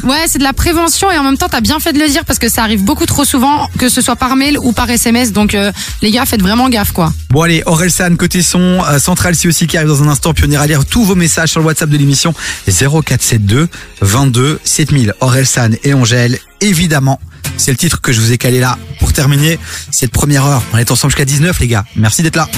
Ouais, 0.05 0.25
c'est 0.29 0.39
de 0.39 0.45
la 0.45 0.53
prévention 0.53 1.11
et 1.11 1.19
en 1.19 1.25
même 1.25 1.37
temps, 1.37 1.49
t'as 1.51 1.61
bien 1.61 1.79
fait 1.81 1.93
de 1.93 1.99
le 1.99 2.09
dire 2.09 2.25
parce 2.25 2.39
que 2.39 2.49
ça 2.49 2.63
arrive 2.63 2.83
beaucoup 2.85 3.07
trop 3.07 3.25
souvent, 3.25 3.69
que 3.79 3.89
ce 3.89 4.01
soit 4.01 4.17
par 4.17 4.37
mail 4.37 4.59
ou 4.59 4.73
par 4.73 4.89
SMS. 4.89 5.33
Donc, 5.33 5.55
euh, 5.55 5.73
les 6.01 6.11
gars, 6.11 6.25
faites 6.27 6.43
vraiment 6.43 6.69
gaffe, 6.69 6.93
quoi. 6.93 7.13
Bon 7.31 7.43
allez, 7.43 7.63
Orelsan 7.67 8.17
côté 8.17 8.43
son, 8.43 8.83
euh, 8.89 8.99
Central 8.99 9.35
si 9.35 9.49
aussi 9.49 9.67
qui 9.67 9.77
arrive 9.77 9.89
dans 9.89 10.03
un 10.03 10.09
instant, 10.09 10.33
puis 10.33 10.45
on 10.49 10.51
ira 10.51 10.67
lire 10.67 10.85
tous 10.85 11.05
vos 11.05 11.15
messages 11.15 11.51
sur 11.51 11.61
le 11.61 11.67
WhatsApp 11.67 11.91
de 11.91 11.97
l'émission 11.97 12.35
0472 12.69 13.69
22 14.01 14.61
7000. 14.65 15.15
Orelsan 15.21 15.71
et 15.83 15.93
Angèle, 15.95 16.39
évidemment. 16.61 17.21
C'est 17.57 17.71
le 17.71 17.77
titre 17.77 18.01
que 18.01 18.13
je 18.13 18.21
vous 18.21 18.33
ai 18.33 18.39
calé 18.39 18.61
là 18.61 18.79
pour 18.99 19.13
terminer 19.13 19.59
cette 19.91 20.11
première 20.13 20.45
heure. 20.47 20.63
On 20.73 20.79
est 20.79 20.91
ensemble 20.91 21.11
jusqu'à 21.13 21.25
19 21.25 21.59
les 21.61 21.69
gars. 21.69 21.85
Merci 21.97 22.23
d'être 22.23 22.37
là. 22.37 22.49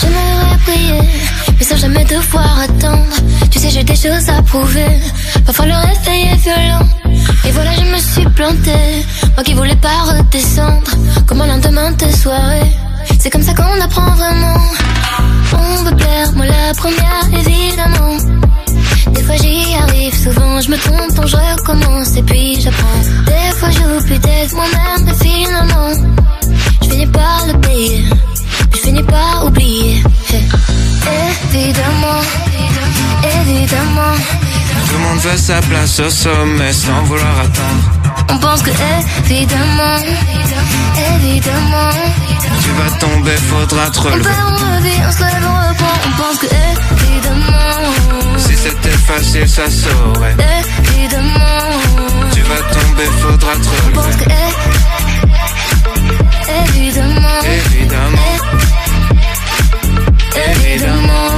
J'aimerais 0.00 0.58
prier, 0.66 1.00
mais 1.58 1.64
sans 1.64 1.76
jamais 1.76 2.04
devoir 2.04 2.60
attendre. 2.60 3.14
Tu 3.50 3.58
sais, 3.58 3.70
j'ai 3.70 3.84
des 3.84 3.96
choses 3.96 4.28
à 4.28 4.42
prouver. 4.42 5.00
Parfois 5.44 5.66
le 5.66 5.74
réveil 5.74 6.28
est 6.32 6.36
violent. 6.36 6.88
Et 7.46 7.50
voilà, 7.50 7.72
je 7.74 7.84
me 7.92 7.98
suis 7.98 8.28
plantée. 8.30 9.04
Moi 9.34 9.42
qui 9.44 9.54
voulais 9.54 9.76
pas 9.76 10.02
redescendre. 10.06 10.90
Comme 11.26 11.40
un 11.40 11.46
lendemain 11.46 11.90
de 11.92 12.08
soirée. 12.12 12.72
C'est 13.18 13.30
comme 13.30 13.42
ça 13.42 13.54
qu'on 13.54 13.80
apprend 13.80 14.10
vraiment. 14.14 14.60
On 15.54 15.84
veut 15.84 15.96
plaire, 15.96 16.32
moi 16.34 16.46
la 16.46 16.74
première, 16.74 17.24
évidemment. 17.32 18.16
Des 19.12 19.22
fois 19.22 19.36
j'y 19.36 19.74
arrive, 19.74 20.14
souvent 20.14 20.60
je 20.60 20.70
me 20.70 20.76
trompe, 20.76 21.14
donc 21.14 21.26
je 21.26 21.36
recommence 21.36 22.16
et 22.16 22.22
puis 22.22 22.60
j'apprends. 22.60 23.00
Des 23.26 23.56
fois 23.56 23.70
j'oublie 23.70 24.18
d'être 24.18 24.54
moi-même, 24.54 25.04
mais 25.04 25.14
finalement, 25.24 25.90
je 26.82 26.88
finis 26.88 27.06
par 27.06 27.46
le 27.46 27.60
payer. 27.60 28.04
Je 28.72 28.78
finis 28.78 29.02
par 29.02 29.46
oublier. 29.46 30.02
Évidemment, 31.52 32.20
évidemment, 33.40 34.14
Tout 34.86 34.92
le 34.94 34.98
monde 35.00 35.18
veut 35.20 35.36
sa 35.36 35.60
place 35.62 36.00
au 36.00 36.10
sommet 36.10 36.72
sans 36.72 37.02
vouloir 37.04 37.40
attendre. 37.40 37.84
on 38.30 38.38
pense 38.38 38.62
que 38.62 38.70
évidemment, 39.30 39.96
évidemment, 41.14 41.90
Tu 42.62 42.70
vas 42.70 42.90
tomber, 42.98 43.36
faudra 43.36 43.90
te 43.90 43.98
on 43.98 44.02
relever. 44.02 44.22
perd, 44.24 44.36
on 44.48 44.76
revit, 44.76 45.00
on 45.08 45.12
se 45.12 45.20
lève, 45.20 45.46
on 45.46 45.68
reprend, 45.68 45.96
on 46.06 46.22
pense 46.22 46.38
que 46.38 46.46
évidemment, 46.46 48.38
Si 48.38 48.54
c'était 48.56 48.98
facile, 49.06 49.48
ça 49.48 49.64
saurait. 49.70 50.36
évidemment, 50.94 51.64
Tu 52.34 52.40
vas 52.42 52.62
tomber, 52.80 53.04
faudra 53.22 53.52
te 53.54 53.58
on 53.58 53.92
pense 53.92 54.04
relever. 54.04 54.24
que 54.24 54.30
é- 54.30 54.34
évidemment, 56.70 57.40
Évidemment, 60.38 60.64
évidemment. 60.64 61.28
Coucou. 61.28 61.37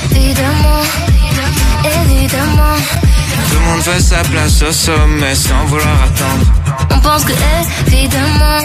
Évidemment, 0.11 0.81
évidemment, 1.85 2.75
Tout 3.49 3.59
le 3.59 3.65
monde 3.65 3.81
veut 3.81 3.99
sa 4.01 4.21
place 4.23 4.61
au 4.61 4.71
sommet 4.71 5.35
sans 5.35 5.65
vouloir 5.65 5.97
attendre. 6.03 6.45
on 6.91 6.99
pense 6.99 7.23
que 7.25 7.33
évidemment, 7.87 8.59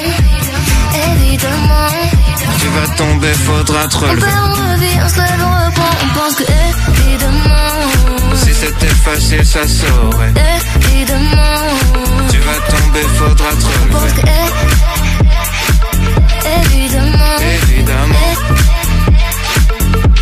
évidemment, 1.12 1.90
Tu 2.60 2.66
vas 2.68 2.88
tomber, 2.96 3.32
faudra 3.34 3.86
te 3.88 3.96
on 3.96 4.00
relever. 4.00 4.20
perd, 4.20 4.38
on 4.46 4.72
revit, 4.72 4.98
on 5.04 5.08
se 5.08 5.16
lève, 5.16 5.42
on 5.42 5.66
reprend, 5.66 5.92
on 6.04 6.08
pense 6.18 6.34
que 6.36 6.42
évidemment, 6.42 8.36
Si 8.44 8.54
c'était 8.54 8.94
facile, 9.04 9.44
ça 9.46 9.60
saurait. 9.66 10.32
évidemment, 10.90 11.62
Tu 12.30 12.38
vas 12.38 12.60
tomber, 12.76 13.02
faudra 13.18 13.50
te 13.50 13.54
on 13.56 13.92
pense 13.92 14.02
relever. 14.02 14.22
que 14.22 14.26
évidemment, 16.66 17.36
Évidemment, 17.62 18.34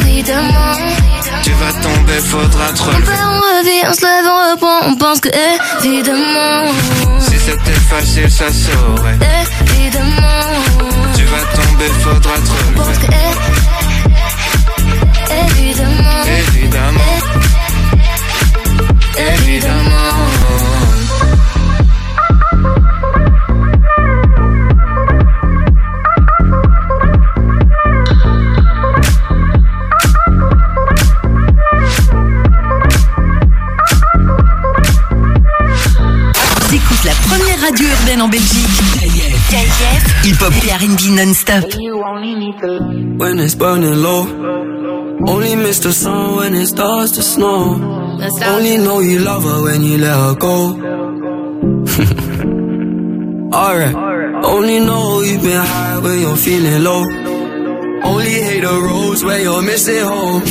évidemment, 0.00 0.76
Tu 1.42 1.50
vas 1.52 1.72
tomber, 1.82 2.18
faudra 2.20 2.66
te 2.72 2.82
on 2.82 2.86
relever. 2.86 3.12
on 3.24 3.40
revit, 3.58 3.82
on 3.88 3.94
se 3.94 4.02
lève, 4.02 4.26
on 4.26 4.50
reprend, 4.52 4.80
on 4.90 4.96
pense 4.96 5.20
que 5.20 5.28
évidemment, 5.84 6.72
Si 7.20 7.38
c'était 7.38 7.80
facile, 7.90 8.30
ça 8.30 8.46
saurait. 8.52 9.18
évidemment. 9.76 10.62
Tu 11.16 11.24
vas 11.24 11.44
tomber, 11.62 11.88
faudra 12.02 12.34
te 12.34 12.40
pense 12.76 12.86
relever. 12.86 13.06
que 13.06 13.12
évidemment, 15.58 16.24
Évidemment, 16.26 17.00
évidemment. 19.16 19.81
Radio 37.62 37.86
urbaine 38.00 38.22
en 38.22 38.28
Belgique. 38.28 38.82
KIF. 39.48 40.02
Hip-hop 40.24 40.52
et 40.66 40.72
R&B 40.72 41.10
non-stop. 41.14 41.64
when 43.18 43.38
it's 43.38 43.54
burning 43.54 44.02
low. 44.02 44.26
Only 45.28 45.54
miss 45.54 45.78
the 45.78 45.92
sun 45.92 46.36
when 46.36 46.54
it 46.54 46.66
starts 46.66 47.12
to 47.12 47.22
snow. 47.22 47.78
Only 48.46 48.78
know 48.78 49.00
you 49.00 49.20
love 49.20 49.44
her 49.44 49.62
when 49.62 49.84
you 49.84 49.98
let 49.98 50.16
her 50.16 50.34
go. 50.34 50.74
Alright. 53.56 53.94
Only 54.44 54.80
know 54.80 55.20
you've 55.20 55.42
been 55.42 55.64
high 55.64 55.98
when 55.98 56.18
you're 56.20 56.36
feeling 56.36 56.82
low. 56.82 57.04
Only 58.04 58.42
hate 58.42 58.62
the 58.62 58.80
roads 58.88 59.22
where 59.22 59.40
you're 59.40 59.62
missing 59.62 60.02
home. 60.02 60.42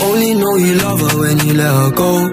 Only 0.00 0.34
know 0.34 0.56
you 0.56 0.74
love 0.78 1.00
her 1.00 1.16
when 1.16 1.38
you 1.46 1.54
let 1.54 1.72
her 1.72 1.90
go. 1.92 2.28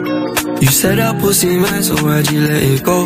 You 0.60 0.68
said 0.68 0.98
that 0.98 1.20
pussy 1.22 1.60
man, 1.60 1.84
so 1.84 1.96
why'd 2.04 2.32
you 2.32 2.42
let 2.42 2.64
it 2.64 2.84
go? 2.84 3.06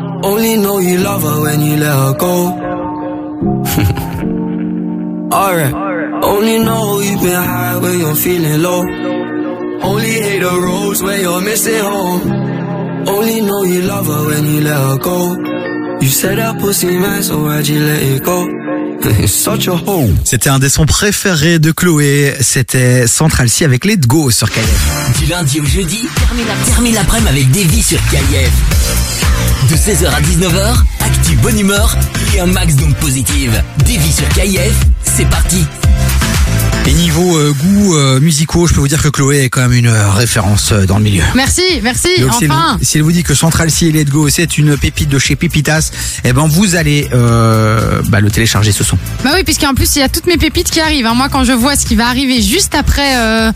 Only 0.23 0.57
know 0.57 0.77
you 0.79 0.99
love 0.99 1.23
her 1.23 1.41
when 1.41 1.61
you 1.61 1.77
let 1.77 1.95
her 1.95 2.13
go. 2.13 2.35
Alright. 5.35 5.73
Only 6.23 6.59
know 6.59 6.99
you've 6.99 7.21
been 7.21 7.43
high 7.43 7.77
when 7.77 7.99
you're 7.99 8.15
feeling 8.15 8.61
low. 8.61 8.81
Only 9.81 10.11
hate 10.11 10.39
the 10.39 10.51
roads 10.63 11.01
when 11.01 11.21
you're 11.21 11.41
missing 11.41 11.81
home. 11.81 12.21
Only 13.07 13.41
know 13.41 13.63
you 13.63 13.81
love 13.81 14.05
her 14.05 14.25
when 14.27 14.45
you 14.45 14.61
let 14.61 14.77
her 14.77 14.97
go. 14.99 15.35
You 15.99 16.07
said 16.07 16.37
that 16.37 16.59
pussy 16.59 16.99
man, 16.99 17.23
so 17.23 17.43
why'd 17.43 17.67
you 17.67 17.79
let 17.79 18.01
it 18.03 18.23
go? 18.23 18.47
It's 19.05 19.31
such 19.33 19.67
a 19.67 19.71
home. 19.87 20.15
C'était 20.23 20.49
un 20.49 20.59
des 20.59 20.69
sons 20.69 20.85
préférés 20.85 21.59
de 21.59 21.71
Chloé. 21.71 22.35
C'était 22.41 23.07
Central 23.07 23.49
C 23.49 23.65
avec 23.65 23.85
Let 23.85 23.97
Go 23.97 24.29
sur 24.31 24.49
KF. 24.49 25.19
Du 25.19 25.25
lundi 25.25 25.59
au 25.59 25.65
jeudi, 25.65 25.99
termine 26.27 26.45
la- 26.47 26.71
termine 26.71 26.93
l'après-midi 26.95 27.29
avec 27.29 27.51
Davy 27.51 27.81
sur 27.83 27.99
KIF. 28.09 28.51
De 29.69 29.75
16h 29.75 30.07
à 30.13 30.21
19h, 30.21 30.83
actu 30.99 31.35
bonne 31.37 31.59
humeur 31.59 31.95
et 32.35 32.39
un 32.39 32.45
max 32.45 32.75
d'ondes 32.75 32.95
positives. 32.97 33.61
Davy 33.79 34.11
sur 34.11 34.27
KIF, 34.29 34.73
c'est 35.03 35.27
parti. 35.29 35.65
Et 36.87 36.93
niveau 36.93 37.37
euh, 37.37 37.53
goût 37.53 37.95
euh, 37.95 38.19
musicaux, 38.19 38.65
je 38.67 38.73
peux 38.73 38.79
vous 38.81 38.87
dire 38.87 39.01
que 39.01 39.07
Chloé 39.09 39.43
est 39.43 39.49
quand 39.49 39.61
même 39.61 39.71
une 39.73 39.87
euh, 39.87 40.09
référence 40.09 40.71
euh, 40.71 40.85
dans 40.85 40.97
le 40.97 41.03
milieu. 41.03 41.23
Merci, 41.35 41.61
merci, 41.83 42.09
Donc, 42.19 42.33
si, 42.33 42.45
elle 42.45 42.51
enfin. 42.51 42.77
vous, 42.79 42.83
si 42.85 42.97
elle 42.97 43.03
vous 43.03 43.11
dit 43.11 43.23
que 43.23 43.35
Central 43.35 43.69
C 43.69 43.85
et 43.87 43.91
Let 43.91 44.05
Go 44.05 44.27
c'est 44.29 44.57
une 44.57 44.75
pépite 44.77 45.07
de 45.07 45.19
chez 45.19 45.35
Pépitas, 45.35 45.91
eh 46.23 46.33
ben 46.33 46.47
vous 46.47 46.75
allez 46.75 47.07
euh, 47.13 48.01
bah, 48.09 48.19
le 48.19 48.31
télécharger 48.31 48.71
ce 48.71 48.83
son. 48.83 48.97
Bah 49.23 49.31
oui, 49.35 49.43
puisqu'en 49.43 49.73
plus, 49.75 49.95
il 49.95 49.99
y 49.99 50.01
a 50.01 50.09
toutes 50.09 50.25
mes 50.25 50.37
pépites 50.37 50.71
qui 50.71 50.79
arrivent. 50.81 51.05
hein. 51.05 51.13
Moi, 51.13 51.29
quand 51.29 51.43
je 51.43 51.51
vois 51.53 51.75
ce 51.75 51.85
qui 51.85 51.95
va 51.95 52.07
arriver 52.07 52.41
juste 52.41 52.73
après 52.75 53.15
euh, 53.15 53.51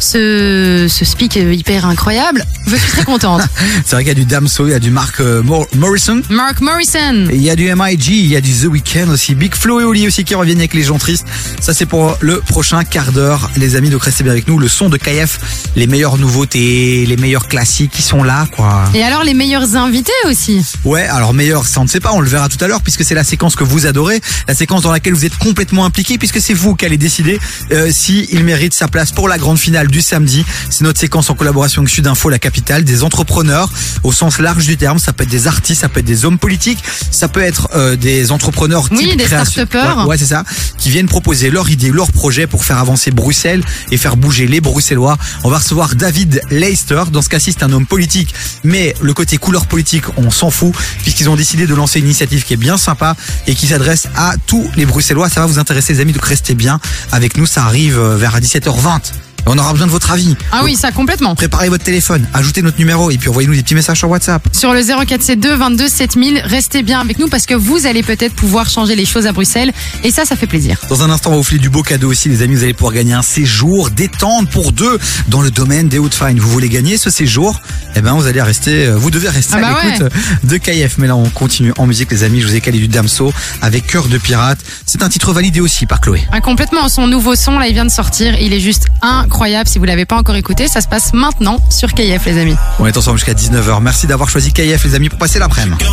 ce, 0.00 0.86
ce 0.88 1.04
speak 1.04 1.36
hyper 1.36 1.84
incroyable, 1.86 2.44
je 2.66 2.76
suis 2.76 2.90
très 2.92 3.04
contente. 3.04 3.42
C'est 3.84 3.96
vrai 3.96 4.04
qu'il 4.04 4.08
y 4.08 4.16
a 4.16 4.20
du 4.20 4.24
Damso, 4.24 4.66
il 4.66 4.70
y 4.70 4.74
a 4.74 4.78
du 4.80 4.90
Mark 4.90 5.20
euh, 5.20 5.42
Mor- 5.42 5.66
Morrison. 5.76 6.22
Mark 6.30 6.60
Morrison. 6.62 7.26
Et 7.30 7.36
Il 7.36 7.42
y 7.42 7.50
a 7.50 7.56
du 7.56 7.72
MIG, 7.74 8.06
il 8.08 8.26
y 8.26 8.36
a 8.36 8.40
du 8.40 8.52
The 8.52 8.64
Weeknd 8.64 9.10
aussi, 9.12 9.34
Big 9.34 9.54
Flo 9.54 9.80
et 9.80 9.84
Oli 9.84 10.06
aussi 10.08 10.24
qui 10.24 10.34
reviennent 10.34 10.58
avec 10.58 10.72
les 10.74 10.82
gens 10.82 10.98
tristes. 10.98 11.26
Ça 11.60 11.74
c'est 11.74 11.86
pour 11.86 12.16
le 12.20 12.40
prochain 12.40 12.69
quart 12.84 13.12
d'heure, 13.12 13.50
les 13.56 13.76
amis. 13.76 13.90
Donc 13.90 14.02
restez 14.02 14.22
bien 14.22 14.32
avec 14.32 14.48
nous. 14.48 14.58
Le 14.58 14.68
son 14.68 14.88
de 14.88 14.96
KF, 14.96 15.38
les 15.76 15.86
meilleures 15.86 16.18
nouveautés, 16.18 17.04
les 17.06 17.16
meilleurs 17.16 17.48
classiques 17.48 17.90
qui 17.90 18.02
sont 18.02 18.22
là, 18.22 18.46
quoi. 18.54 18.84
Et 18.94 19.02
alors, 19.02 19.24
les 19.24 19.34
meilleurs 19.34 19.76
invités 19.76 20.12
aussi. 20.26 20.64
Ouais, 20.84 21.02
alors 21.02 21.34
meilleur, 21.34 21.66
ça 21.66 21.80
on 21.80 21.84
ne 21.84 21.88
sait 21.88 22.00
pas, 22.00 22.12
on 22.12 22.20
le 22.20 22.28
verra 22.28 22.48
tout 22.48 22.62
à 22.62 22.68
l'heure 22.68 22.82
puisque 22.82 23.04
c'est 23.04 23.14
la 23.14 23.24
séquence 23.24 23.56
que 23.56 23.64
vous 23.64 23.86
adorez, 23.86 24.20
la 24.48 24.54
séquence 24.54 24.82
dans 24.82 24.92
laquelle 24.92 25.14
vous 25.14 25.24
êtes 25.24 25.36
complètement 25.36 25.84
impliqué 25.84 26.18
puisque 26.18 26.40
c'est 26.40 26.54
vous 26.54 26.74
qui 26.74 26.84
allez 26.84 26.98
décider 26.98 27.38
euh, 27.72 27.90
si 27.92 28.28
il 28.32 28.44
mérite 28.44 28.74
sa 28.74 28.88
place 28.88 29.12
pour 29.12 29.28
la 29.28 29.38
grande 29.38 29.58
finale 29.58 29.88
du 29.88 30.00
samedi. 30.00 30.44
C'est 30.68 30.84
notre 30.84 30.98
séquence 31.00 31.30
en 31.30 31.34
collaboration 31.34 31.82
avec 31.82 31.92
Sud 31.92 32.06
Info, 32.06 32.28
la 32.28 32.38
capitale, 32.38 32.84
des 32.84 33.02
entrepreneurs 33.02 33.70
au 34.02 34.12
sens 34.12 34.38
large 34.38 34.66
du 34.66 34.76
terme. 34.76 34.98
Ça 34.98 35.12
peut 35.12 35.24
être 35.24 35.30
des 35.30 35.46
artistes, 35.46 35.80
ça 35.80 35.88
peut 35.88 36.00
être 36.00 36.06
des 36.06 36.24
hommes 36.24 36.38
politiques, 36.38 36.82
ça 37.10 37.28
peut 37.28 37.42
être 37.42 37.68
euh, 37.74 37.96
des 37.96 38.32
entrepreneurs 38.32 38.86
Oui, 38.90 39.08
type 39.08 39.16
des 39.16 39.26
start-upers. 39.26 39.98
Ouais, 39.98 40.04
ouais, 40.04 40.18
c'est 40.18 40.26
ça, 40.26 40.44
qui 40.78 40.90
viennent 40.90 41.08
proposer 41.08 41.50
leur 41.50 41.68
idée, 41.70 41.90
leur 41.90 42.12
projet 42.12 42.46
pour 42.46 42.59
faire 42.64 42.78
avancer 42.78 43.10
Bruxelles 43.10 43.62
et 43.90 43.96
faire 43.96 44.16
bouger 44.16 44.46
les 44.46 44.60
Bruxellois. 44.60 45.16
On 45.44 45.50
va 45.50 45.58
recevoir 45.58 45.94
David 45.94 46.42
Leister. 46.50 47.04
Dans 47.12 47.22
ce 47.22 47.28
cas-ci, 47.28 47.52
c'est 47.52 47.64
un 47.64 47.72
homme 47.72 47.86
politique, 47.86 48.34
mais 48.64 48.94
le 49.00 49.14
côté 49.14 49.36
couleur 49.36 49.66
politique, 49.66 50.04
on 50.16 50.30
s'en 50.30 50.50
fout, 50.50 50.74
puisqu'ils 51.02 51.28
ont 51.28 51.36
décidé 51.36 51.66
de 51.66 51.74
lancer 51.74 51.98
une 51.98 52.06
initiative 52.06 52.44
qui 52.44 52.54
est 52.54 52.58
bien 52.58 52.76
sympa 52.76 53.16
et 53.46 53.54
qui 53.54 53.66
s'adresse 53.66 54.08
à 54.16 54.34
tous 54.46 54.68
les 54.76 54.86
Bruxellois. 54.86 55.28
Ça 55.28 55.40
va 55.40 55.46
vous 55.46 55.58
intéresser, 55.58 55.94
les 55.94 56.00
amis, 56.00 56.12
donc 56.12 56.24
restez 56.24 56.54
bien 56.54 56.80
avec 57.12 57.36
nous. 57.36 57.46
Ça 57.46 57.64
arrive 57.64 57.98
euh, 57.98 58.16
vers 58.16 58.38
17h20. 58.38 59.29
Et 59.40 59.42
on 59.46 59.58
aura 59.58 59.72
besoin 59.72 59.86
de 59.86 59.92
votre 59.92 60.10
avis. 60.10 60.36
Ah 60.52 60.62
oui, 60.64 60.76
ça 60.76 60.92
complètement. 60.92 61.34
Préparez 61.34 61.68
votre 61.68 61.84
téléphone, 61.84 62.26
ajoutez 62.34 62.62
notre 62.62 62.78
numéro 62.78 63.10
et 63.10 63.18
puis 63.18 63.28
envoyez-nous 63.28 63.54
des 63.54 63.62
petits 63.62 63.74
messages 63.74 63.98
sur 63.98 64.08
WhatsApp. 64.10 64.42
Sur 64.52 64.72
le 64.72 64.82
0472 64.82 65.58
22 65.58 65.88
7000, 65.88 66.42
restez 66.44 66.82
bien 66.82 67.00
avec 67.00 67.18
nous 67.18 67.28
parce 67.28 67.46
que 67.46 67.54
vous 67.54 67.86
allez 67.86 68.02
peut-être 68.02 68.34
pouvoir 68.34 68.68
changer 68.68 68.94
les 68.96 69.04
choses 69.04 69.26
à 69.26 69.32
Bruxelles. 69.32 69.72
Et 70.04 70.10
ça, 70.10 70.24
ça 70.24 70.36
fait 70.36 70.46
plaisir. 70.46 70.78
Dans 70.88 71.02
un 71.02 71.10
instant, 71.10 71.30
on 71.30 71.32
va 71.32 71.38
vous 71.38 71.44
filer 71.44 71.60
du 71.60 71.70
beau 71.70 71.82
cadeau 71.82 72.10
aussi, 72.10 72.28
les 72.28 72.42
amis. 72.42 72.54
Vous 72.54 72.64
allez 72.64 72.74
pouvoir 72.74 72.92
gagner 72.94 73.12
un 73.14 73.22
séjour 73.22 73.90
détente 73.90 74.48
pour 74.50 74.72
deux 74.72 74.98
dans 75.28 75.42
le 75.42 75.50
domaine 75.50 75.88
des 75.88 75.98
hautes 75.98 76.14
fines. 76.14 76.38
Vous 76.38 76.50
voulez 76.50 76.68
gagner 76.68 76.96
ce 76.96 77.10
séjour? 77.10 77.60
Eh 77.96 78.00
ben, 78.00 78.12
vous 78.12 78.26
allez 78.26 78.42
rester, 78.42 78.86
euh, 78.86 78.96
vous 78.96 79.10
devez 79.10 79.28
rester 79.28 79.54
Ah 79.56 79.58
à 79.58 79.72
bah 79.72 79.80
l'écoute 79.84 80.12
de 80.44 80.56
KF. 80.56 80.98
Mais 80.98 81.06
là, 81.06 81.16
on 81.16 81.28
continue 81.30 81.72
en 81.78 81.86
musique, 81.86 82.10
les 82.10 82.22
amis. 82.24 82.40
Je 82.40 82.46
vous 82.46 82.54
ai 82.54 82.60
calé 82.60 82.78
du 82.78 82.88
Damso 82.88 83.32
avec 83.62 83.86
Cœur 83.86 84.06
de 84.08 84.18
Pirate. 84.18 84.58
C'est 84.86 85.02
un 85.02 85.08
titre 85.08 85.32
validé 85.32 85.60
aussi 85.60 85.86
par 85.86 86.00
Chloé. 86.00 86.22
Ah, 86.32 86.40
complètement, 86.40 86.88
son 86.88 87.06
nouveau 87.06 87.34
son, 87.34 87.58
là, 87.58 87.66
il 87.68 87.74
vient 87.74 87.84
de 87.84 87.90
sortir. 87.90 88.38
Il 88.40 88.52
est 88.52 88.60
juste 88.60 88.86
incroyable. 89.30 89.68
Si 89.68 89.78
vous 89.78 89.84
l'avez 89.84 90.06
pas 90.06 90.16
encore 90.16 90.34
écouté, 90.34 90.66
ça 90.66 90.80
se 90.80 90.88
passe 90.88 91.12
maintenant 91.12 91.58
sur 91.70 91.94
KF, 91.94 92.26
les 92.26 92.38
amis. 92.38 92.56
On 92.80 92.86
est 92.86 92.96
ensemble 92.96 93.18
jusqu'à 93.18 93.34
19h. 93.34 93.80
Merci 93.80 94.08
d'avoir 94.08 94.28
choisi 94.28 94.52
KF, 94.52 94.82
les 94.84 94.94
amis, 94.96 95.08
pour 95.08 95.18
passer 95.20 95.38
l'après-midi. 95.38 95.84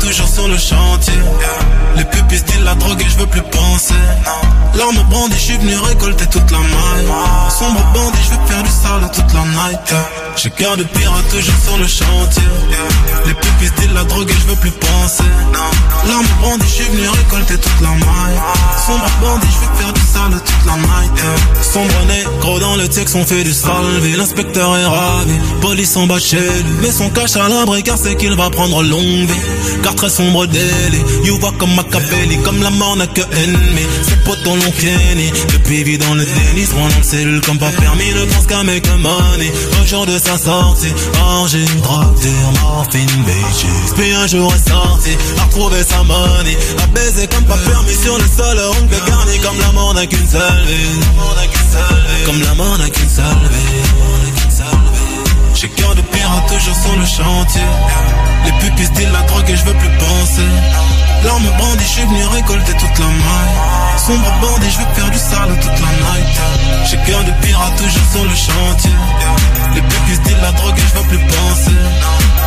Toujours 0.00 0.28
sur 0.28 0.48
le 0.48 0.56
chantier. 0.56 1.12
Les 1.96 2.04
pupilles 2.04 2.38
style 2.38 2.62
la 2.64 2.74
drogue 2.74 3.00
et 3.00 3.08
je 3.08 3.18
veux 3.18 3.26
plus 3.26 3.42
penser. 3.42 3.94
L'arme 4.76 5.02
bandit, 5.10 5.34
je 5.34 5.40
suis 5.40 5.58
venu 5.58 5.76
récolter 5.76 6.26
toute 6.26 6.50
la 6.50 6.58
maille. 6.58 7.06
Sombre 7.50 7.84
bandit, 7.92 8.18
je 8.24 8.30
veux 8.30 8.46
faire 8.46 8.62
du 8.62 8.70
sale 8.70 9.10
toute 9.12 9.34
la 9.34 9.44
night. 9.44 9.94
J'ai 10.36 10.50
cœur 10.50 10.76
de 10.76 10.84
pirate 10.84 11.28
toujours 11.28 11.60
sur 11.66 11.76
le 11.76 11.86
chantier. 11.86 12.42
Les 13.26 13.34
pupilles 13.60 13.68
style 13.68 13.92
la 13.94 14.04
drogue 14.04 14.30
et 14.30 14.34
je 14.34 14.46
veux 14.46 14.56
plus 14.56 14.70
penser. 14.70 15.24
Je 16.62 16.66
suis 16.66 16.84
venu 16.84 17.08
récolter 17.08 17.54
toute 17.58 17.80
la 17.82 17.88
maille. 17.88 18.40
Sombre 18.86 19.06
bandit, 19.20 19.46
je 19.52 19.66
veux 19.66 19.74
faire 19.76 19.92
du 19.92 20.00
sale 20.00 20.40
toute 20.44 20.66
la 20.66 20.76
night. 20.76 21.12
Sombre 21.72 21.94
négro 22.08 22.58
dans 22.58 22.76
le 22.76 22.88
texte, 22.88 23.14
on 23.16 23.24
fait 23.24 23.44
du 23.44 23.52
salvé. 23.52 24.16
L'inspecteur 24.16 24.76
est 24.76 24.86
ravi, 24.86 25.34
police 25.60 25.96
en 25.96 26.06
bas 26.06 26.18
chez 26.18 26.38
lui. 26.38 26.74
Mais 26.80 26.90
son 26.90 27.10
cache 27.10 27.36
à 27.36 27.48
l'abri 27.48 27.82
car 27.82 27.98
c'est 27.98 28.16
qu'il 28.16 28.34
va 28.34 28.50
prendre 28.50 28.82
longue 28.82 29.02
vie. 29.02 29.80
Car 29.82 29.94
très 29.94 30.08
sombre 30.08 30.46
délai, 30.46 31.04
you 31.24 31.38
voit 31.38 31.52
comme 31.58 31.74
Machiavelli, 31.74 32.38
comme 32.44 32.62
la 32.62 32.70
mort 32.70 32.96
n'a 32.96 33.06
que 33.06 33.20
ennemi. 33.20 33.86
Ses 34.08 34.16
potes 34.24 34.42
dans 34.44 34.56
l'ont 34.56 34.72
kenny, 34.78 35.30
depuis 35.52 35.84
vit 35.84 35.98
dans 35.98 36.14
le 36.14 36.24
déni, 36.24 36.66
se 36.66 36.72
dans 36.72 36.86
le 36.86 37.02
cellule 37.02 37.40
comme 37.42 37.58
pas 37.58 37.70
permis, 37.70 38.12
ne 38.14 38.24
pense 38.32 38.46
qu'à 38.46 38.62
make 38.62 38.88
money. 38.98 39.52
Au 39.82 39.86
jour 39.86 40.06
de 40.06 40.18
sa 40.18 40.38
sortie, 40.38 40.92
orgie, 41.20 41.64
drogue, 41.82 42.16
morphine, 42.62 43.24
bitches. 43.26 43.49
Puis 43.96 44.12
un 44.12 44.26
jour 44.26 44.52
est 44.54 44.68
sorti, 44.68 45.10
a 45.38 45.44
retrouvé 45.44 45.82
sa 45.82 46.02
money, 46.04 46.56
a 46.82 46.86
baiser 46.88 47.26
comme 47.26 47.44
pas 47.44 47.56
permis 47.56 47.94
sur 47.94 48.16
le 48.16 48.24
sol, 48.24 48.58
ongle 48.80 48.96
garni 49.06 49.38
comme 49.40 49.58
la 49.58 49.72
mort 49.72 49.94
n'a 49.94 50.06
qu'une 50.06 50.28
seule 50.28 50.64
vie. 50.66 51.00
Comme 52.24 52.40
la 52.42 52.54
mort 52.54 52.78
n'a 52.78 52.88
qu'une 52.88 53.08
seule 53.08 53.24
vie. 53.50 53.90
J'ai 55.54 55.68
cœur 55.68 55.94
de 55.94 56.00
pirate 56.00 56.46
toujours 56.46 56.76
sur 56.76 56.96
le 56.96 57.04
chantier. 57.04 57.60
Les 58.46 58.52
pupilles 58.52 58.86
style 58.86 59.10
la 59.12 59.20
drogue 59.22 59.50
et 59.50 59.56
je 59.56 59.64
veux 59.64 59.74
plus 59.74 59.90
penser. 59.98 60.48
L'arme 61.24 61.48
brandie, 61.58 61.84
je 61.84 61.88
suis 61.88 62.02
venu 62.02 62.24
récolter 62.26 62.72
toute 62.72 62.98
la 62.98 63.06
maille. 63.06 63.56
Sombre 64.06 64.32
bandit, 64.40 64.70
je 64.70 64.78
veux 64.78 64.94
faire 64.94 65.10
du 65.10 65.18
sale 65.18 65.58
toute 65.60 65.80
la 65.80 65.92
night. 65.92 66.40
J'ai 66.88 66.96
cœur 66.96 67.24
de 67.24 67.32
pirate 67.42 67.76
toujours 67.76 68.08
sur 68.12 68.24
le 68.24 68.34
chantier. 68.34 68.96
Les 69.74 69.82
pupilles 69.82 70.14
style 70.14 70.38
la 70.40 70.52
drogue 70.52 70.78
et 70.78 70.80
je 70.80 70.98
veux 70.98 71.08
plus 71.08 71.18
penser. 71.18 71.76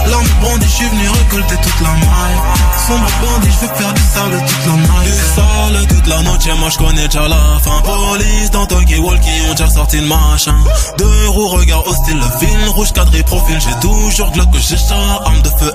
L'arme 0.09 0.27
brandie, 0.41 0.65
je 0.65 0.71
suis 0.71 0.85
venu 0.85 1.07
récolter 1.07 1.55
toute 1.55 1.81
la 1.81 1.91
maille. 1.91 2.39
Sombre 2.87 3.07
bandit, 3.21 3.51
je 3.51 3.65
veux 3.65 3.73
faire 3.75 3.93
du 3.93 4.01
sale 4.01 4.45
toute 4.47 4.65
la 4.65 4.73
night. 4.73 5.05
Du 5.05 5.11
sale 5.35 5.87
toute 5.87 6.07
la 6.07 6.21
noche, 6.23 6.59
moi 6.59 6.69
je 6.69 6.77
connais 6.77 7.07
déjà 7.07 7.27
la 7.27 7.59
fin. 7.63 7.81
Police 7.81 8.51
dans 8.51 8.65
Talkie 8.65 8.99
Walkie, 8.99 9.29
on 9.49 9.51
déjà 9.51 9.69
sorti 9.69 9.97
le 9.99 10.07
machin. 10.07 10.57
Deux 10.97 11.27
roues, 11.29 11.47
regard 11.47 11.85
hostile, 11.87 12.17
le 12.17 12.45
film 12.45 12.69
rouge 12.69 12.91
cadré 12.91 13.23
profil. 13.23 13.59
J'ai 13.61 13.79
toujours 13.79 14.31
glock 14.31 14.49
j'ai 14.59 14.77
ça, 14.77 14.95
arme 15.25 15.41
de 15.41 15.49
feu. 15.49 15.72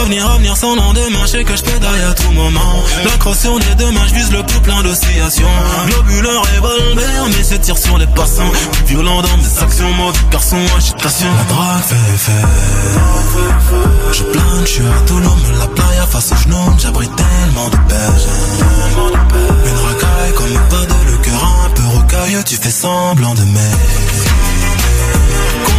Avenir, 0.00 0.26
avenir 0.30 0.56
sans 0.56 0.74
lendemain, 0.74 1.20
je 1.22 1.26
sais 1.26 1.44
que 1.44 1.54
je 1.54 1.62
pédale 1.62 2.04
à 2.10 2.14
tout 2.14 2.30
moment. 2.32 2.82
La 3.04 3.16
crosse 3.18 3.40
sur 3.40 3.58
deux 3.58 3.90
mains, 3.90 4.04
vise 4.12 4.32
le 4.32 4.42
plus 4.42 4.60
plein 4.60 4.82
d'oscillations. 4.82 5.46
Globuleur 5.86 6.42
revolver, 6.42 7.26
mais 7.28 7.44
je 7.48 7.56
tire 7.56 7.78
sur 7.78 7.98
les 7.98 8.06
passants. 8.06 8.50
Violent 8.86 9.22
dans 9.22 9.36
mes 9.36 9.62
actions, 9.62 9.90
mauvais 9.92 10.18
garçon, 10.30 10.56
agitation. 10.76 11.28
La 11.36 11.44
drague 11.54 11.82
fait 11.82 12.14
effet. 12.14 12.46
Je 14.12 14.22
plane, 14.24 14.64
je 14.64 14.70
suis 14.70 14.86
à 14.86 15.00
Toulon, 15.06 15.36
me 15.36 15.58
la 15.58 15.66
playa 15.68 16.06
face 16.06 16.32
au 16.32 16.36
genou, 16.36 16.74
j'abrite 16.78 17.12
tellement 17.14 17.68
de 17.68 17.76
paix. 17.88 17.94
Une 19.64 19.86
racaille 19.86 20.32
comme 20.36 20.68
pas 20.68 20.86
de 20.86 21.10
le 21.10 21.16
cœur 21.18 21.64
un 21.66 21.70
peu 21.70 21.82
rocailleux, 21.96 22.42
tu 22.44 22.56
fais 22.56 22.70
semblant 22.70 23.34
de 23.34 23.42
m'aimer. 23.42 24.31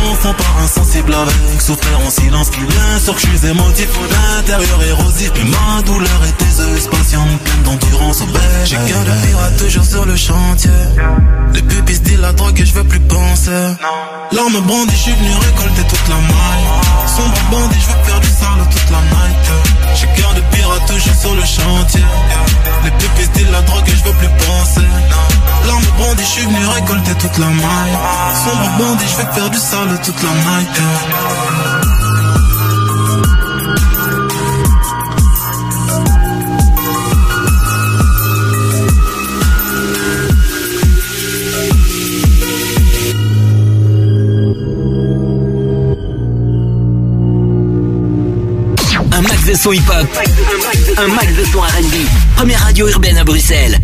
Confonds 0.03 0.33
pas 0.33 0.63
insensible 0.63 1.13
avec 1.13 1.61
souffrir 1.61 1.97
en 2.05 2.09
silence. 2.09 2.51
Bien 2.51 2.99
sûr 2.99 3.15
que 3.15 3.21
je 3.21 3.37
suis 3.37 3.47
émotif 3.47 3.89
d'intérieur 4.09 4.83
érosif 4.83 5.31
Mais 5.35 5.49
ma 5.49 5.81
douleur 5.83 6.21
est 6.27 6.41
aiseuse, 6.43 6.87
patiente, 6.87 7.39
pleine 7.43 7.63
d'endurance. 7.63 8.21
Au 8.21 8.25
bec 8.25 8.41
J'ai 8.65 8.75
cœur 8.75 9.03
de 9.03 9.25
pirate 9.25 9.57
toujours 9.57 9.85
sur 9.85 10.05
le 10.05 10.15
chantier. 10.15 10.71
Les 11.53 11.61
pupilles 11.61 11.99
disent 11.99 12.19
la 12.19 12.33
drogue 12.33 12.59
et 12.59 12.65
je 12.65 12.73
veux 12.73 12.83
plus 12.83 12.99
penser. 12.99 13.51
L'arme 14.31 14.59
brandie, 14.61 14.95
je 14.95 15.01
suis 15.01 15.13
venu 15.13 15.29
récolter 15.29 15.83
toute 15.87 16.07
la 16.09 16.15
maille. 16.15 16.67
Sombre 17.07 17.41
bandit, 17.51 17.79
je 17.79 17.87
veux 17.87 18.03
faire 18.03 18.19
du 18.19 18.27
sale 18.27 18.67
toute 18.71 18.89
la 18.91 18.99
night. 18.99 19.45
J'ai 19.95 20.21
cœur 20.21 20.33
de 20.33 20.41
pirate 20.55 20.85
toujours 20.87 21.15
sur 21.15 21.35
le 21.35 21.45
chantier. 21.45 22.03
Les 22.83 22.91
pupilles 22.91 23.29
disent 23.35 23.51
la 23.51 23.61
drogue 23.61 23.87
et 23.87 23.95
je 23.95 24.03
veux 24.03 24.13
plus 24.13 24.33
penser. 24.47 24.87
L'arme 25.67 25.83
brandie, 25.97 26.23
je 26.23 26.29
suis 26.29 26.45
venu 26.45 26.65
récolter 26.65 27.15
toute 27.15 27.37
la 27.37 27.47
maille. 27.47 27.97
Sombre 28.43 28.69
bandit, 28.79 29.05
je 29.07 29.15
veux 29.17 29.31
faire 29.31 29.49
du 29.49 29.57
sale 29.57 29.92
toute 29.97 30.23
Un 49.11 49.21
max 49.21 49.45
de 49.45 49.53
son 49.53 49.71
hip-hop. 49.73 50.07
Un 50.97 51.07
max 51.09 51.27
de 51.35 51.45
son 51.45 51.59
R&B. 51.59 51.95
Première 52.35 52.59
radio 52.61 52.87
urbaine 52.89 53.17
à 53.17 53.23
Bruxelles. 53.23 53.79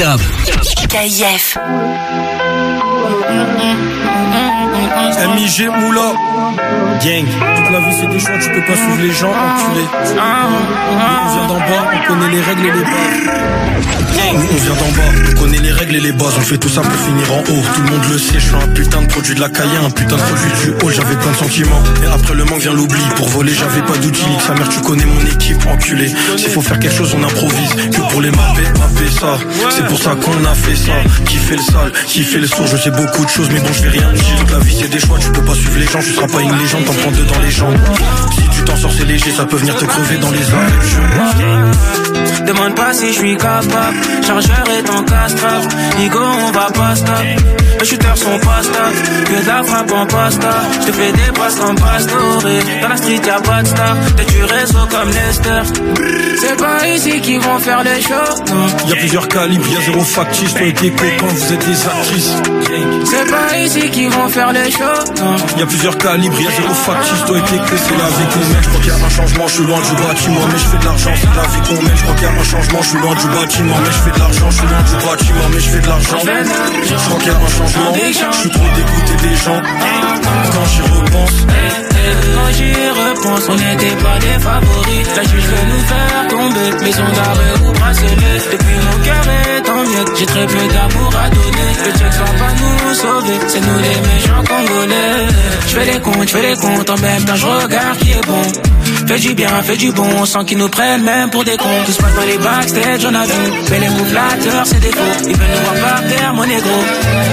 Non-stop. 0.00 0.20
KIF. 0.88 1.58
MIG 5.34 5.68
Moula 5.68 6.12
Gang 7.02 7.26
Toute 7.56 7.70
la 7.70 7.80
vie 7.80 7.96
c'est 8.00 8.06
des 8.08 8.18
choix, 8.18 8.38
tu 8.38 8.50
peux 8.50 8.64
pas 8.64 8.76
suivre 8.76 9.00
les 9.00 9.12
gens, 9.12 9.30
enculé 9.30 9.84
On 9.92 11.32
vient 11.32 11.46
d'en 11.48 11.58
bas, 11.58 11.90
on 11.92 12.08
connaît 12.08 12.30
les 12.30 12.40
règles 12.40 12.66
et 12.66 12.72
les 12.72 12.82
bases 12.82 14.09
on 14.32 14.56
vient 14.56 14.74
d'en 14.74 14.90
bas, 14.96 15.30
on 15.30 15.40
connaît 15.40 15.58
les 15.58 15.72
règles 15.72 15.96
et 15.96 16.00
les 16.00 16.12
bases. 16.12 16.34
On 16.38 16.42
fait 16.42 16.58
tout 16.58 16.68
ça 16.68 16.80
pour 16.82 16.92
finir 16.92 17.32
en 17.32 17.40
haut. 17.40 17.62
Tout 17.74 17.82
le 17.82 17.90
monde 17.90 18.04
le 18.12 18.18
sait, 18.18 18.34
je 18.34 18.46
suis 18.46 18.54
un 18.54 18.68
putain 18.68 19.02
de 19.02 19.06
produit 19.06 19.34
de 19.34 19.40
la 19.40 19.48
caille 19.48 19.68
Un 19.84 19.90
putain 19.90 20.16
de 20.16 20.22
produit 20.22 20.50
du 20.62 20.84
haut, 20.84 20.90
j'avais 20.90 21.16
plein 21.16 21.30
de 21.30 21.36
sentiments. 21.36 21.82
Et 22.02 22.06
après 22.06 22.34
le 22.34 22.44
manque 22.44 22.60
vient 22.60 22.72
l'oubli. 22.72 23.02
Pour 23.16 23.28
voler 23.28 23.52
j'avais 23.54 23.82
pas 23.82 23.96
d'outils. 23.98 24.24
Sa 24.46 24.54
mère 24.54 24.68
tu 24.68 24.80
connais 24.80 25.04
mon 25.04 25.20
équipe, 25.26 25.64
enculé. 25.66 26.12
S'il 26.36 26.50
faut 26.50 26.62
faire 26.62 26.78
quelque 26.78 26.96
chose 26.96 27.14
on 27.18 27.22
improvise. 27.22 27.74
Que 27.90 28.10
pour 28.10 28.20
les 28.20 28.30
mapper, 28.30 28.62
mapper 28.78 29.10
ça. 29.10 29.38
C'est 29.70 29.86
pour 29.86 29.98
ça 29.98 30.16
qu'on 30.16 30.44
a 30.44 30.54
fait 30.54 30.76
ça. 30.76 30.92
Qui 31.24 31.36
fait 31.36 31.56
le 31.56 31.62
sale, 31.62 31.92
qui 32.06 32.22
fait 32.22 32.38
le 32.38 32.46
sourd. 32.46 32.66
Je 32.66 32.76
sais 32.76 32.90
beaucoup 32.90 33.24
de 33.24 33.30
choses 33.30 33.48
mais 33.52 33.60
bon 33.60 33.72
je 33.72 33.82
vais 33.82 33.90
rien 33.90 34.12
dire 34.12 34.44
la 34.52 34.58
vie 34.58 34.76
c'est 34.80 34.88
des 34.88 35.00
choix, 35.00 35.18
tu 35.18 35.30
peux 35.30 35.42
pas 35.42 35.54
suivre 35.54 35.78
les 35.78 35.86
gens. 35.86 36.00
Tu 36.00 36.12
seras 36.12 36.26
pas 36.26 36.40
une 36.40 36.56
légende, 36.58 36.84
t'en 36.84 36.94
prends 36.94 37.10
deux 37.10 37.24
dans 37.24 37.40
les 37.40 37.50
jambes 37.50 37.78
T'en 38.66 38.76
sors 38.76 38.92
c'est 38.92 39.04
léger, 39.04 39.30
ça 39.30 39.44
peut 39.44 39.56
venir 39.56 39.76
te 39.76 39.84
crever 39.84 40.18
dans 40.18 40.30
les 40.30 40.52
arrêts 40.52 41.80
Demande 42.46 42.74
pas 42.74 42.92
si 42.92 43.12
je 43.12 43.18
suis 43.18 43.36
capable. 43.36 43.96
Chargeur 44.26 44.64
est 44.76 44.90
en 44.90 45.02
castrap. 45.02 45.62
Nigo, 45.98 46.18
on 46.18 46.50
va 46.52 46.66
pas 46.72 46.96
stop. 46.96 47.16
Les 47.80 47.86
shooters 47.86 48.16
sont 48.16 48.38
pas 48.40 48.62
stop. 48.62 48.92
Que 49.24 49.42
de 49.42 49.46
la 49.46 49.62
frappe 49.62 49.92
en 49.92 50.06
pasta. 50.06 50.50
Je 50.80 50.86
te 50.86 50.92
fais 50.92 51.12
des 51.12 51.32
passes 51.32 51.60
en 51.60 51.74
pastoré. 51.74 52.58
Dans 52.82 52.88
la 52.88 52.96
street, 52.96 53.20
y'a 53.26 53.40
pas 53.40 53.62
de 53.62 53.68
star. 53.68 53.96
T'es 54.16 54.24
du 54.24 54.42
réseau 54.44 54.86
comme 54.90 55.08
Lester. 55.08 55.62
C'est 56.40 56.56
pas 56.56 56.88
ici 56.88 57.20
qu'ils 57.20 57.40
vont 57.40 57.58
faire 57.58 57.82
les 57.82 58.00
non. 58.10 58.88
Y'a 58.88 58.96
plusieurs 58.96 59.28
calibres, 59.28 59.68
y'a 59.68 59.80
zéro 59.80 60.00
factice 60.00 60.54
Toi 60.54 60.66
et 60.66 60.72
tes 60.72 60.90
copains, 60.90 61.26
vous 61.26 61.52
êtes 61.52 61.66
des 61.66 61.86
actrices 61.86 62.32
C'est 63.04 63.30
pas 63.30 63.58
ici 63.58 63.90
qu'ils 63.90 64.10
vont 64.10 64.28
faire 64.28 64.52
les 64.52 64.70
non. 64.70 65.36
Y'a 65.58 65.66
plusieurs 65.66 65.98
calibres, 65.98 66.40
y'a 66.40 66.50
zéro 66.50 66.74
factice 66.74 67.24
Toi 67.26 67.38
et 67.38 67.42
tes 67.42 67.58
copains, 67.58 67.76
c'est 67.76 67.96
la 67.96 68.08
vie 68.08 68.26
qu'on 68.32 68.49
mène 68.52 68.62
Je 68.62 68.68
crois 68.68 68.80
qu'il 68.80 68.92
y 68.92 68.94
a 68.94 69.06
un 69.06 69.08
changement, 69.08 69.46
je 69.46 69.54
suis 69.54 69.64
loin 69.64 69.80
du 69.80 69.94
bâtiment 70.02 70.46
Mais 70.46 70.58
je 70.58 70.66
fais 70.66 70.78
de 70.78 70.84
l'argent, 70.84 71.12
c'est 71.16 71.34
la 71.36 71.46
vie 71.48 71.62
qu'on 71.68 71.82
mène 71.82 71.96
Je 71.96 72.02
crois 72.02 72.14
qu'il 72.14 72.24
y 72.24 72.30
a 72.30 72.32
un 72.32 72.44
changement, 72.44 72.82
je 72.82 72.88
suis 72.88 72.98
loin 72.98 73.14
du 73.14 73.26
bâtiment 73.28 73.76
Mais 73.82 73.92
je 73.92 74.00
fais 74.04 74.10
de 74.10 74.18
l'argent, 74.18 74.50
je 74.50 74.56
suis 74.56 74.66
loin 74.66 74.82
du 74.82 75.06
bâtiment 75.06 75.48
Mais 75.52 75.60
je 75.60 75.70
fais 75.70 75.80
de 75.80 75.86
l'argent. 75.86 76.18
Je 76.20 76.94
crois 77.08 77.18
qu'il 77.18 77.28
y 77.28 77.34
a 77.34 77.38
un 77.38 77.48
changement 77.48 77.92
Je 77.94 78.36
suis 78.36 78.50
trop 78.50 78.68
dégoûté 78.74 79.28
des 79.28 79.36
gens. 79.36 79.62
Quand 80.52 80.66
j'y 80.66 80.82
repense 80.82 81.46
Quand 82.34 82.50
j'y 82.56 82.72
repense, 82.72 83.48
on 83.48 83.54
n'était 83.54 83.96
pas 84.02 84.18
des 84.18 84.38
favoris. 84.40 85.06
La 85.16 85.22
juge 85.22 85.44
veut 85.44 85.66
nous 85.70 85.84
faire 85.90 86.28
tomber, 86.28 86.84
maison 86.84 87.04
d'arrêt 87.14 87.54
ou 87.64 87.72
bracelet. 87.72 88.40
Depuis 88.52 88.78
mon 88.86 89.04
cœur 89.04 89.24
est 89.28 89.70
en 89.70 89.82
miettes, 89.82 90.12
j'ai 90.18 90.26
très 90.26 90.46
peu 90.46 90.66
d'amour 90.74 91.12
à 91.16 91.28
donner. 91.30 91.70
Le 91.84 91.92
check 91.98 92.12
va 92.12 92.24
pas 92.24 92.52
nous 92.60 92.94
sauver, 92.94 93.38
c'est 93.48 93.60
nous 93.60 93.78
les 93.78 93.98
méchants 94.08 94.44
congolais. 94.48 95.26
Je 95.66 95.76
fais 95.76 95.92
les 95.92 96.00
comptes, 96.00 96.28
je 96.28 96.36
fais 96.36 96.42
les 96.42 96.56
comptes, 96.56 96.90
en 96.90 96.98
même 96.98 97.24
temps 97.24 97.36
je 97.36 97.46
regarde 97.46 97.98
qui 97.98 98.10
est 98.12 98.26
bon. 98.26 98.42
Fais 99.06 99.18
du 99.18 99.34
bien, 99.34 99.62
fais 99.62 99.76
du 99.76 99.92
bon, 99.92 100.24
sans 100.24 100.44
qu'ils 100.44 100.58
nous 100.58 100.68
prennent 100.68 101.02
même 101.02 101.30
pour 101.30 101.44
des 101.44 101.56
cons. 101.56 101.84
Tout 101.86 101.92
se 101.92 102.00
passe 102.00 102.14
dans 102.14 102.24
les 102.24 102.38
backstage, 102.38 103.06
on 103.08 103.14
a 103.14 103.24
vu. 103.24 103.52
Mais 103.70 103.80
les 103.80 103.88
mots 103.88 104.04
flatteurs, 104.04 104.66
c'est 104.66 104.80
des 104.80 104.90
faux. 104.90 105.28
Ils 105.28 105.36
veulent 105.36 105.48
nous 105.54 105.62
voir 105.62 105.90
par 105.90 106.08
terre, 106.08 106.34
mon 106.34 106.46
négro. 106.46 106.84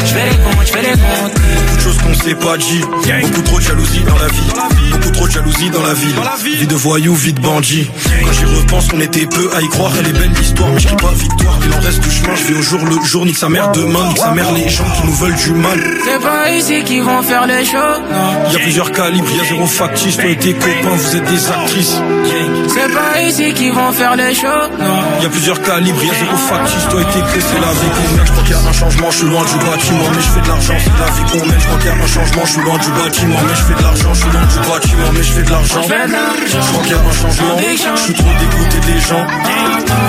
Je 0.05 0.13
fais 0.13 0.29
les 0.29 0.37
comptes, 0.37 0.65
je 0.65 0.71
fais 0.71 0.81
les 0.81 0.91
comptes. 0.91 1.66
Choses 1.87 1.97
qu'on 1.99 2.13
sait 2.15 2.35
pas 2.35 2.57
dit 2.57 2.81
Beaucoup 3.21 3.41
trop 3.43 3.59
de 3.59 3.63
jalousie 3.63 4.03
dans 4.03 4.17
la 4.17 4.27
vie. 4.27 4.91
Beaucoup 4.91 5.11
trop 5.11 5.27
de 5.27 5.31
jalousie 5.31 5.69
dans 5.69 5.83
la 5.83 5.93
ville. 5.93 6.15
Vie 6.59 6.67
de 6.67 6.75
voyou, 6.75 7.15
vie 7.15 7.31
de 7.31 7.39
bandit. 7.39 7.89
Quand 8.25 8.31
j'y 8.33 8.43
repense 8.43 8.87
on 8.93 8.99
était 8.99 9.25
peu 9.25 9.49
à 9.55 9.61
y 9.61 9.69
croire. 9.69 9.93
Elle 9.97 10.07
est 10.07 10.19
belle 10.19 10.31
l'histoire 10.37 10.69
mais 10.73 10.79
je 10.81 10.87
crie 10.87 10.97
pas 10.97 11.13
victoire. 11.13 11.57
Il 11.65 11.73
en 11.73 11.79
reste 11.79 12.01
du 12.01 12.11
chemin, 12.11 12.35
je 12.35 12.43
vais 12.43 12.59
au 12.59 12.61
jour 12.61 12.79
le 12.83 13.05
jour 13.05 13.25
Nique 13.25 13.37
sa 13.37 13.47
mère 13.47 13.71
demain, 13.71 14.05
nique 14.09 14.17
sa 14.17 14.31
mère 14.31 14.51
les 14.51 14.67
gens 14.67 14.83
qui 14.83 15.07
nous 15.07 15.13
veulent 15.13 15.35
du 15.35 15.53
mal. 15.53 15.79
C'est 16.03 16.21
pas 16.21 16.51
ici 16.51 16.83
qu'ils 16.83 17.03
vont 17.03 17.21
faire 17.21 17.47
les 17.47 17.63
shows, 17.63 17.77
non. 17.77 18.47
Il 18.47 18.53
y 18.53 18.55
a 18.57 18.59
plusieurs 18.59 18.91
calibres, 18.91 19.27
il 19.31 19.37
y 19.37 19.39
a 19.39 19.45
zéro 19.45 19.65
factice. 19.65 20.17
Toi 20.17 20.29
et 20.31 20.37
tes 20.37 20.53
copains 20.53 20.95
vous 20.95 21.15
êtes 21.15 21.23
des 21.23 21.49
actrices. 21.49 22.01
C'est 22.67 22.93
pas 22.93 23.21
ici 23.21 23.53
qu'ils 23.53 23.71
vont 23.71 23.93
faire 23.93 24.17
les 24.17 24.35
shows, 24.35 24.67
non. 24.77 25.03
Il 25.19 25.23
y 25.23 25.25
a 25.25 25.29
plusieurs 25.29 25.61
calibres, 25.61 25.99
il 26.01 26.07
y 26.07 26.11
a 26.11 26.15
zéro 26.15 26.35
factice. 26.35 26.87
Toi 26.89 27.01
et 27.01 27.05
tes 27.05 27.39
c'est 27.39 27.61
la 27.61 27.71
vie 27.71 27.89
qu'on 27.95 28.17
mène. 28.17 28.25
Je 28.25 28.31
crois 28.33 28.43
qu'il 28.43 28.51
y 28.51 28.59
a 28.59 28.69
un 28.69 28.73
changement, 28.73 29.09
je 29.09 29.17
suis 29.17 29.27
loin 29.27 29.43
du 29.45 29.65
bâtiment 29.65 30.09
Mais 30.13 30.21
je 30.21 30.27
fais 30.27 30.41
de 30.41 30.47
l'argent, 30.49 30.75
c'est 30.83 30.99
la 30.99 31.11
vie 31.11 31.31
qu'on 31.31 31.45
mène 31.47 31.76
qu'il 31.77 31.87
y 31.87 31.89
a 31.89 31.93
un 31.93 32.07
changement, 32.07 32.45
je 32.45 32.51
suis 32.51 32.61
loin 32.61 32.77
du 32.77 32.91
bâtiment. 32.91 33.39
Mais 33.47 33.55
je 33.55 33.63
fais 33.63 33.73
de 33.73 33.81
l'argent, 33.83 34.13
je 34.13 34.19
suis 34.19 34.31
loin 34.31 34.45
du 34.45 34.59
bâtiment. 34.69 35.11
Mais 35.13 35.23
je 35.23 35.31
fais 35.33 35.43
de 35.43 35.49
l'argent. 35.49 35.81
Je 35.81 35.87
crois 35.87 36.83
qu'il 36.83 36.91
y 36.91 36.95
a 36.95 36.99
un 36.99 37.11
changement. 37.11 37.57
Je 37.95 38.01
suis 38.01 38.13
trop 38.13 38.33
dégoûté 38.39 38.79
des 38.91 38.99
gens. 38.99 39.25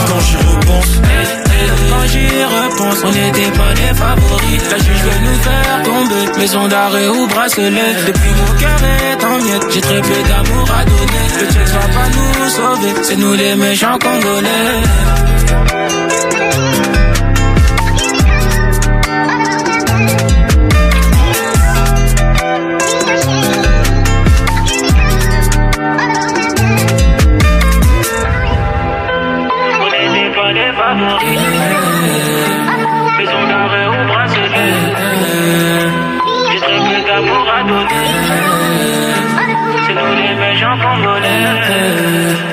Quand 0.09 0.21
j'y 0.21 0.37
repense. 0.37 1.01
Quand 1.91 2.07
j'y 2.07 2.27
repense, 2.45 2.99
on 3.05 3.13
n'était 3.13 3.51
pas 3.51 3.73
les 3.75 3.95
favoris. 3.95 4.63
La 4.71 4.79
juge 4.79 5.03
veut 5.03 5.21
nous 5.25 5.39
faire 5.41 5.83
tomber, 5.85 6.39
maison 6.39 6.69
d'arrêt 6.69 7.09
ou 7.09 7.27
bracelet. 7.27 7.95
Depuis 8.07 8.31
mon 8.31 8.53
cœur 8.59 8.81
est 8.85 9.25
en 9.25 9.39
miettes, 9.43 9.67
j'ai 9.73 9.81
très 9.81 10.01
peu 10.01 10.23
d'amour 10.29 10.69
à 10.79 10.85
donner. 10.85 11.25
Le 11.41 11.47
check 11.53 11.67
va 11.67 11.89
pas 11.89 12.09
nous 12.15 12.49
sauver, 12.49 12.93
c'est 13.03 13.17
nous 13.17 13.35
les 13.35 13.55
méchants 13.57 13.99
congolais. 13.99 14.83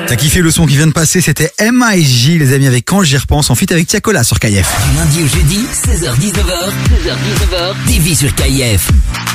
T'as 0.07 0.15
kiffé 0.15 0.41
le 0.41 0.51
son 0.51 0.67
qui 0.67 0.77
vient 0.77 0.85
de 0.85 0.91
passer, 0.91 1.19
c'était 1.19 1.51
M.I.J. 1.57 2.37
les 2.37 2.53
amis 2.53 2.67
avec 2.67 2.85
Quand 2.85 3.01
j'y 3.01 3.17
repense, 3.17 3.49
en 3.49 3.55
fit 3.55 3.65
avec 3.71 3.87
Tiakola 3.87 4.23
sur 4.23 4.39
KF. 4.39 4.51
Du 4.51 4.97
lundi 4.97 5.23
au 5.23 5.27
jeudi, 5.27 5.65
16h-19h, 5.73 6.69
16h-19h, 7.03 7.73
TV 7.87 8.13
sur 8.13 8.33
KIF. 8.35 8.91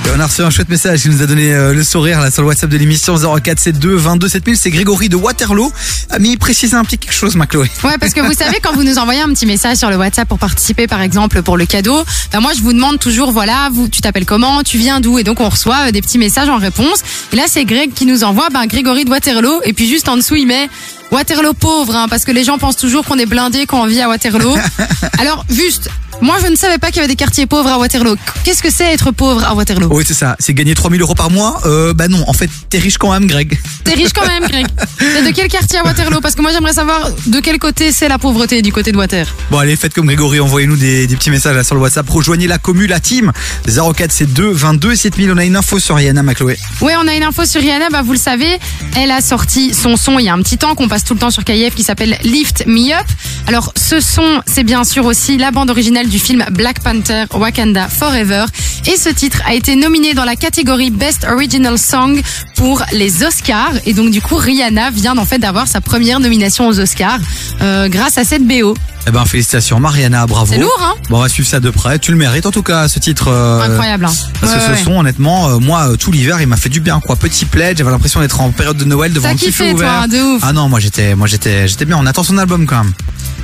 Et 0.06 0.10
on 0.16 0.20
a 0.20 0.26
reçu 0.26 0.42
un 0.42 0.50
chouette 0.50 0.68
message 0.68 1.02
qui 1.02 1.08
nous 1.08 1.22
a 1.22 1.26
donné 1.26 1.52
euh, 1.52 1.74
le 1.74 1.82
sourire 1.82 2.20
là 2.20 2.30
sur 2.30 2.42
le 2.42 2.48
WhatsApp 2.48 2.70
de 2.70 2.76
l'émission 2.76 3.16
0472 3.16 4.00
22 4.00 4.28
7000. 4.28 4.56
C'est 4.56 4.70
Grégory 4.70 5.08
de 5.08 5.16
Waterloo. 5.16 5.72
Ami, 6.08 6.36
précise 6.36 6.74
un 6.74 6.84
petit 6.84 6.98
quelque 6.98 7.12
chose, 7.12 7.34
ma 7.34 7.46
Chloé. 7.46 7.68
Ouais, 7.82 7.98
parce 7.98 8.14
que 8.14 8.20
vous 8.20 8.32
savez, 8.32 8.58
quand 8.62 8.72
vous 8.72 8.84
nous 8.84 8.98
envoyez 8.98 9.20
un 9.20 9.28
petit 9.28 9.46
message 9.46 9.76
sur 9.76 9.90
le 9.90 9.96
WhatsApp 9.96 10.28
pour 10.28 10.38
participer, 10.38 10.86
par 10.86 11.02
exemple, 11.02 11.42
pour 11.42 11.56
le 11.56 11.66
cadeau, 11.66 12.04
ben 12.32 12.40
moi, 12.40 12.52
je 12.56 12.62
vous 12.62 12.72
demande 12.72 13.00
toujours, 13.00 13.32
voilà, 13.32 13.70
vous, 13.72 13.88
tu 13.88 14.00
t'appelles 14.00 14.24
comment, 14.24 14.62
tu 14.62 14.78
viens 14.78 15.00
d'où, 15.00 15.18
et 15.18 15.24
donc 15.24 15.40
on 15.40 15.48
reçoit 15.48 15.88
euh, 15.88 15.90
des 15.90 16.00
petits 16.00 16.18
messages 16.18 16.48
en 16.48 16.58
réponse. 16.58 17.02
Et 17.32 17.36
là, 17.36 17.44
c'est 17.48 17.64
Greg 17.64 17.92
qui 17.92 18.06
nous 18.06 18.22
envoie, 18.22 18.48
ben, 18.50 18.66
Grégory 18.66 19.04
de 19.04 19.10
Waterloo, 19.10 19.49
et 19.64 19.72
puis 19.72 19.86
juste 19.88 20.08
en 20.08 20.16
dessous, 20.16 20.36
il 20.36 20.46
met 20.46 20.68
Waterloo 21.10 21.54
pauvre, 21.54 21.96
hein, 21.96 22.06
parce 22.08 22.24
que 22.24 22.32
les 22.32 22.44
gens 22.44 22.58
pensent 22.58 22.76
toujours 22.76 23.04
qu'on 23.04 23.18
est 23.18 23.26
blindé 23.26 23.66
quand 23.66 23.82
on 23.82 23.86
vit 23.86 24.00
à 24.00 24.08
Waterloo. 24.08 24.54
Alors, 25.18 25.44
juste, 25.50 25.88
moi, 26.20 26.38
je 26.42 26.48
ne 26.48 26.56
savais 26.56 26.78
pas 26.78 26.88
qu'il 26.88 26.96
y 26.96 26.98
avait 27.00 27.08
des 27.08 27.16
quartiers 27.16 27.46
pauvres 27.46 27.68
à 27.68 27.78
Waterloo. 27.78 28.16
Qu'est-ce 28.44 28.62
que 28.62 28.70
c'est 28.70 28.92
être 28.92 29.10
pauvre 29.10 29.44
à 29.44 29.54
Waterloo 29.54 29.88
Oui, 29.90 30.04
c'est 30.06 30.14
ça. 30.14 30.36
C'est 30.38 30.54
gagner 30.54 30.74
3000 30.74 31.00
euros 31.00 31.14
par 31.14 31.30
mois. 31.30 31.60
Euh, 31.66 31.94
bah 31.94 32.08
non, 32.08 32.24
en 32.26 32.32
fait, 32.32 32.50
t'es 32.68 32.78
riche 32.78 32.98
quand 32.98 33.12
même, 33.12 33.26
Greg. 33.26 33.58
T'es 33.84 33.94
riche 33.94 34.12
quand 34.14 34.26
même, 34.26 34.46
Greg. 34.48 34.66
De 35.00 35.32
quel 35.32 35.48
quartier 35.48 35.78
à 35.78 35.84
Waterloo 35.84 36.20
Parce 36.20 36.34
que 36.34 36.42
moi, 36.42 36.50
j'aimerais 36.52 36.72
savoir 36.72 37.10
de 37.26 37.40
quel 37.40 37.58
côté 37.58 37.92
c'est 37.92 38.08
la 38.08 38.18
pauvreté 38.18 38.62
du 38.62 38.72
côté 38.72 38.92
de 38.92 38.96
Water. 38.96 39.26
Bon, 39.50 39.58
allez, 39.58 39.76
faites 39.76 39.94
comme 39.94 40.06
Grégory, 40.06 40.40
envoyez-nous 40.40 40.76
des, 40.76 41.06
des 41.06 41.16
petits 41.16 41.30
messages 41.30 41.56
là 41.56 41.64
sur 41.64 41.74
le 41.74 41.80
WhatsApp. 41.80 42.08
Rejoignez 42.08 42.46
la 42.46 42.58
commu, 42.58 42.86
la 42.86 43.00
team. 43.00 43.32
0472 43.66 44.56
22 44.56 44.94
7000. 44.94 45.32
On 45.32 45.36
a 45.36 45.44
une 45.44 45.56
info 45.56 45.78
sur 45.78 45.96
Rihanna, 45.96 46.22
ma 46.22 46.34
Chloé. 46.34 46.58
Ouais, 46.80 46.94
on 46.98 47.06
a 47.06 47.14
une 47.14 47.22
info 47.22 47.44
sur 47.44 47.60
Rihanna, 47.60 47.88
bah 47.90 48.02
vous 48.02 48.12
le 48.12 48.18
savez, 48.18 48.58
elle 48.96 49.10
a 49.10 49.20
sorti 49.20 49.74
son 49.74 49.96
son 49.96 50.18
il 50.18 50.24
y 50.24 50.28
a 50.28 50.34
un 50.34 50.42
petit 50.42 50.58
temps 50.58 50.74
qu'on 50.74 50.88
passe 50.88 51.04
tout 51.04 51.14
le 51.14 51.20
temps 51.20 51.30
sur 51.30 51.44
KF 51.44 51.74
qui 51.74 51.82
s'appelle 51.82 52.18
Lift 52.22 52.64
Me 52.66 52.92
Up. 52.92 53.06
Alors 53.46 53.72
ce 53.76 54.00
son, 54.00 54.42
c'est 54.46 54.64
bien 54.64 54.84
sûr 54.84 55.04
aussi 55.04 55.36
la 55.38 55.50
bande 55.50 55.70
originale 55.70 56.08
du 56.10 56.18
film 56.18 56.44
Black 56.50 56.80
Panther 56.82 57.24
Wakanda 57.32 57.88
Forever 57.88 58.44
et 58.86 58.96
ce 58.96 59.08
titre 59.08 59.38
a 59.46 59.54
été 59.54 59.76
nominé 59.76 60.12
dans 60.14 60.24
la 60.24 60.36
catégorie 60.36 60.90
Best 60.90 61.24
Original 61.30 61.78
Song 61.78 62.20
pour 62.56 62.82
les 62.92 63.22
Oscars 63.22 63.72
et 63.86 63.94
donc 63.94 64.10
du 64.10 64.20
coup 64.20 64.36
Rihanna 64.36 64.90
vient 64.90 65.16
en 65.16 65.24
fait 65.24 65.38
d'avoir 65.38 65.68
sa 65.68 65.80
première 65.80 66.20
nomination 66.20 66.66
aux 66.68 66.78
Oscars 66.80 67.20
euh, 67.62 67.88
grâce 67.88 68.18
à 68.18 68.24
cette 68.24 68.46
BO. 68.46 68.74
Eh 69.06 69.12
ben, 69.12 69.24
félicitations, 69.24 69.80
Mariana, 69.80 70.26
bravo. 70.26 70.52
C'est 70.52 70.58
lourd, 70.60 70.78
hein 70.82 70.92
Bon, 71.08 71.16
on 71.16 71.20
va 71.22 71.30
suivre 71.30 71.48
ça 71.48 71.58
de 71.58 71.70
près. 71.70 71.98
Tu 71.98 72.10
le 72.10 72.18
mérites, 72.18 72.44
en 72.44 72.50
tout 72.50 72.62
cas, 72.62 72.86
ce 72.86 72.98
titre. 72.98 73.28
euh, 73.28 73.62
Incroyable. 73.62 74.04
Hein. 74.04 74.12
Parce 74.42 74.52
Ouais, 74.52 74.58
que 74.58 74.64
ce 74.66 74.70
ouais. 74.72 74.84
son, 74.84 74.98
honnêtement, 75.00 75.48
euh, 75.48 75.58
moi, 75.58 75.88
tout 75.98 76.12
l'hiver, 76.12 76.38
il 76.42 76.46
m'a 76.46 76.58
fait 76.58 76.68
du 76.68 76.80
bien, 76.80 77.00
quoi. 77.00 77.16
Petit 77.16 77.46
plaid, 77.46 77.78
j'avais 77.78 77.90
l'impression 77.90 78.20
d'être 78.20 78.42
en 78.42 78.50
période 78.50 78.76
de 78.76 78.84
Noël 78.84 79.10
devant 79.14 79.30
un 79.30 79.34
petit 79.36 79.52
feu 79.52 79.72
ouvert. 79.72 80.00
toi, 80.00 80.06
de 80.06 80.22
ouf. 80.22 80.42
Ah 80.44 80.52
non, 80.52 80.68
moi, 80.68 80.80
j'étais, 80.80 81.14
moi, 81.14 81.26
j'étais, 81.26 81.66
j'étais 81.66 81.86
bien. 81.86 81.96
On 81.98 82.04
attend 82.04 82.22
son 82.22 82.36
album, 82.36 82.66
quand 82.66 82.84
même. 82.84 82.92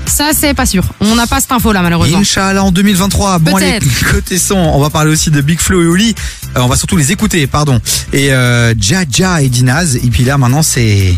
Ça, 0.06 0.30
c'est 0.32 0.54
pas 0.54 0.66
sûr. 0.66 0.84
On 1.00 1.14
n'a 1.14 1.26
pas 1.26 1.40
cette 1.40 1.52
info 1.52 1.72
là, 1.72 1.82
malheureusement. 1.82 2.18
Inch'Allah 2.18 2.64
en 2.64 2.70
2023. 2.72 3.38
Bon, 3.40 3.56
allez, 3.56 3.78
côté 4.10 4.38
son, 4.38 4.54
on 4.56 4.80
va 4.80 4.88
parler 4.90 5.10
aussi 5.12 5.30
de 5.30 5.40
Big 5.40 5.58
Flo 5.60 5.82
et 5.82 5.86
Oli. 5.86 6.14
Euh, 6.56 6.60
on 6.60 6.68
va 6.68 6.76
surtout 6.76 6.96
les 6.96 7.12
écouter, 7.12 7.46
pardon. 7.46 7.80
Et 8.12 8.32
euh, 8.32 8.72
Jaja 8.78 9.42
et 9.42 9.48
Dinaz. 9.48 9.96
Et 9.96 10.08
puis 10.10 10.24
là, 10.24 10.38
maintenant, 10.38 10.62
c'est 10.62 11.14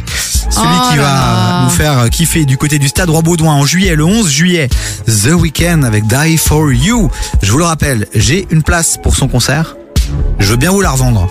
celui 0.50 0.66
Oh 0.66 0.90
qui 0.90 0.96
là 0.96 1.02
va 1.02 1.08
là. 1.08 1.60
nous 1.64 1.70
faire 1.70 2.10
kiffer 2.10 2.44
du 2.44 2.56
côté 2.56 2.78
du 2.78 2.88
stade 2.88 3.10
Roi-Baudouin 3.10 3.52
en 3.54 3.64
juillet, 3.66 3.94
le 3.94 4.04
11 4.04 4.28
juillet. 4.28 4.68
The 5.06 5.32
Weeknd 5.32 5.82
avec 5.84 6.04
Die 6.06 6.36
For 6.38 6.72
You. 6.72 7.10
Je 7.42 7.52
vous 7.52 7.58
le 7.58 7.64
rappelle, 7.64 8.06
j'ai 8.14 8.46
une 8.50 8.62
place 8.62 8.96
pour 9.02 9.14
son 9.16 9.28
concert. 9.28 9.76
Je 10.38 10.46
veux 10.46 10.56
bien 10.56 10.70
vous 10.70 10.80
la 10.80 10.90
revendre. 10.90 11.28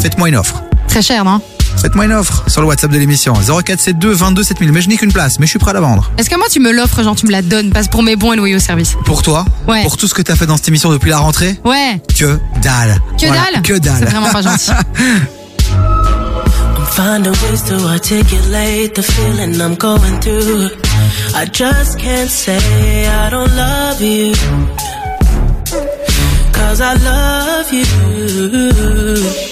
Faites-moi 0.00 0.28
une 0.28 0.36
offre. 0.36 0.62
Très 0.88 1.02
cher, 1.02 1.24
non? 1.24 1.40
Faites-moi 1.80 2.04
une 2.04 2.12
offre 2.12 2.44
sur 2.48 2.60
le 2.60 2.66
WhatsApp 2.68 2.90
de 2.92 2.98
l'émission 2.98 3.34
0472 3.34 4.18
22 4.18 4.42
7000. 4.44 4.72
Mais 4.72 4.80
je 4.82 4.88
n'ai 4.88 4.96
qu'une 4.96 5.12
place, 5.12 5.38
mais 5.38 5.46
je 5.46 5.50
suis 5.50 5.58
prêt 5.58 5.70
à 5.70 5.74
la 5.74 5.80
vendre. 5.80 6.10
Est-ce 6.18 6.30
que 6.30 6.36
moi, 6.36 6.46
tu 6.50 6.60
me 6.60 6.70
l'offres, 6.72 7.02
genre, 7.02 7.16
tu 7.16 7.26
me 7.26 7.32
la 7.32 7.42
donnes, 7.42 7.70
passe 7.70 7.88
pour 7.88 8.02
mes 8.02 8.14
bons 8.16 8.32
et 8.32 8.36
loyaux 8.36 8.58
services 8.60 8.94
Pour 9.04 9.22
toi, 9.22 9.44
Ouais. 9.66 9.82
pour 9.82 9.96
tout 9.96 10.06
ce 10.06 10.14
que 10.14 10.22
tu 10.22 10.30
as 10.30 10.36
fait 10.36 10.46
dans 10.46 10.56
cette 10.56 10.68
émission 10.68 10.90
depuis 10.90 11.10
la 11.10 11.18
rentrée, 11.18 11.58
Ouais. 11.64 12.00
que 12.16 12.38
dalle. 12.62 13.00
Que 13.20 13.26
Voilà, 13.26 13.42
dalle 13.52 13.62
Que 13.62 13.78
dalle. 13.78 13.96
C'est 13.98 14.04
vraiment 14.10 14.30
pas 14.30 14.42
gentil. 14.42 14.70
I'm 16.78 16.86
finding 16.94 17.32
ways 17.32 17.62
to 17.68 17.88
articulate 17.88 18.94
the 18.94 19.02
feeling 19.02 19.54
I'm 19.60 19.76
going 19.76 20.20
through. 20.20 20.68
I 21.34 21.46
just 21.46 21.98
can't 21.98 22.28
say 22.30 22.58
I 23.08 23.30
don't 23.30 23.50
love 23.56 24.00
you. 24.00 24.34
Cause 26.52 26.80
I 26.80 26.94
love 27.02 27.72
you. 27.72 29.51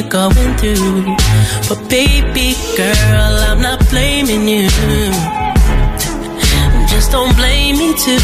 you're 0.00 0.08
going 0.08 0.56
through. 0.56 1.16
But 1.68 1.88
baby 1.88 2.54
girl, 2.76 3.34
I'm 3.48 3.60
not 3.60 3.78
blaming 3.90 4.48
you. 4.48 4.68
Just 6.88 7.12
don't 7.12 7.34
blame 7.36 7.76
me 7.76 7.92
too. 7.94 8.18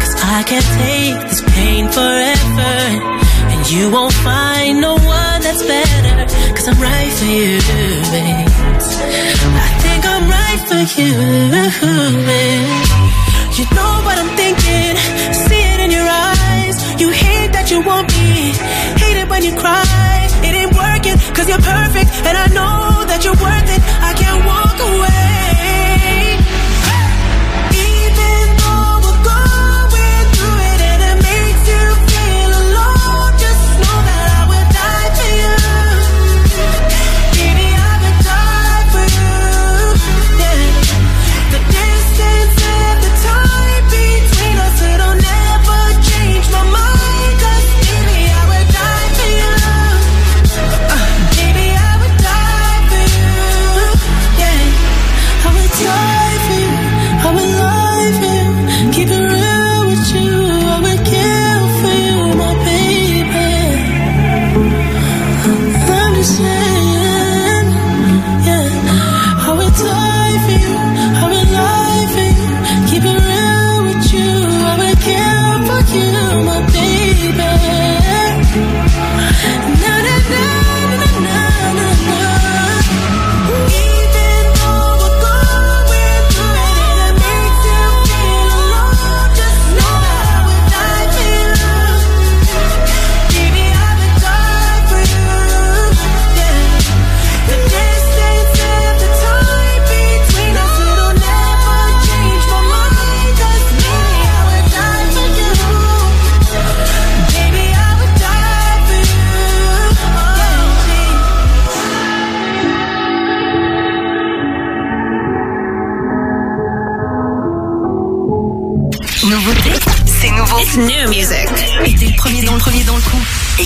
Cause 0.00 0.14
I 0.22 0.42
can't 0.46 0.70
take 0.82 1.18
this 1.30 1.42
pain 1.54 1.88
forever. 1.88 2.74
And 3.52 3.70
you 3.70 3.90
won't 3.90 4.14
find 4.14 4.80
no 4.80 4.94
one 4.94 5.40
that's 5.40 5.62
better. 5.62 6.26
Cause 6.54 6.68
I'm 6.68 6.80
right 6.80 7.12
for 7.18 7.24
you, 7.24 7.58
babe. 8.12 8.48
I 9.64 9.70
think 9.84 10.04
I'm 10.04 10.24
right 10.38 10.60
for 10.68 10.82
you, 11.00 11.12
babe. 12.26 13.12
You 13.58 13.64
know 13.76 13.94
what 14.06 14.16
I'm 14.18 14.32
thinking, 14.34 14.96
hate 18.98 19.18
it 19.22 19.28
when 19.28 19.42
you 19.42 19.54
cry. 19.56 20.28
It 20.42 20.54
ain't 20.54 20.74
working, 20.74 21.16
cause 21.34 21.48
you're 21.48 21.62
perfect, 21.62 22.10
and 22.26 22.34
I 22.36 22.46
know 22.50 23.06
that 23.06 23.22
you're 23.24 23.38
worth 23.38 23.68
it. 23.70 23.80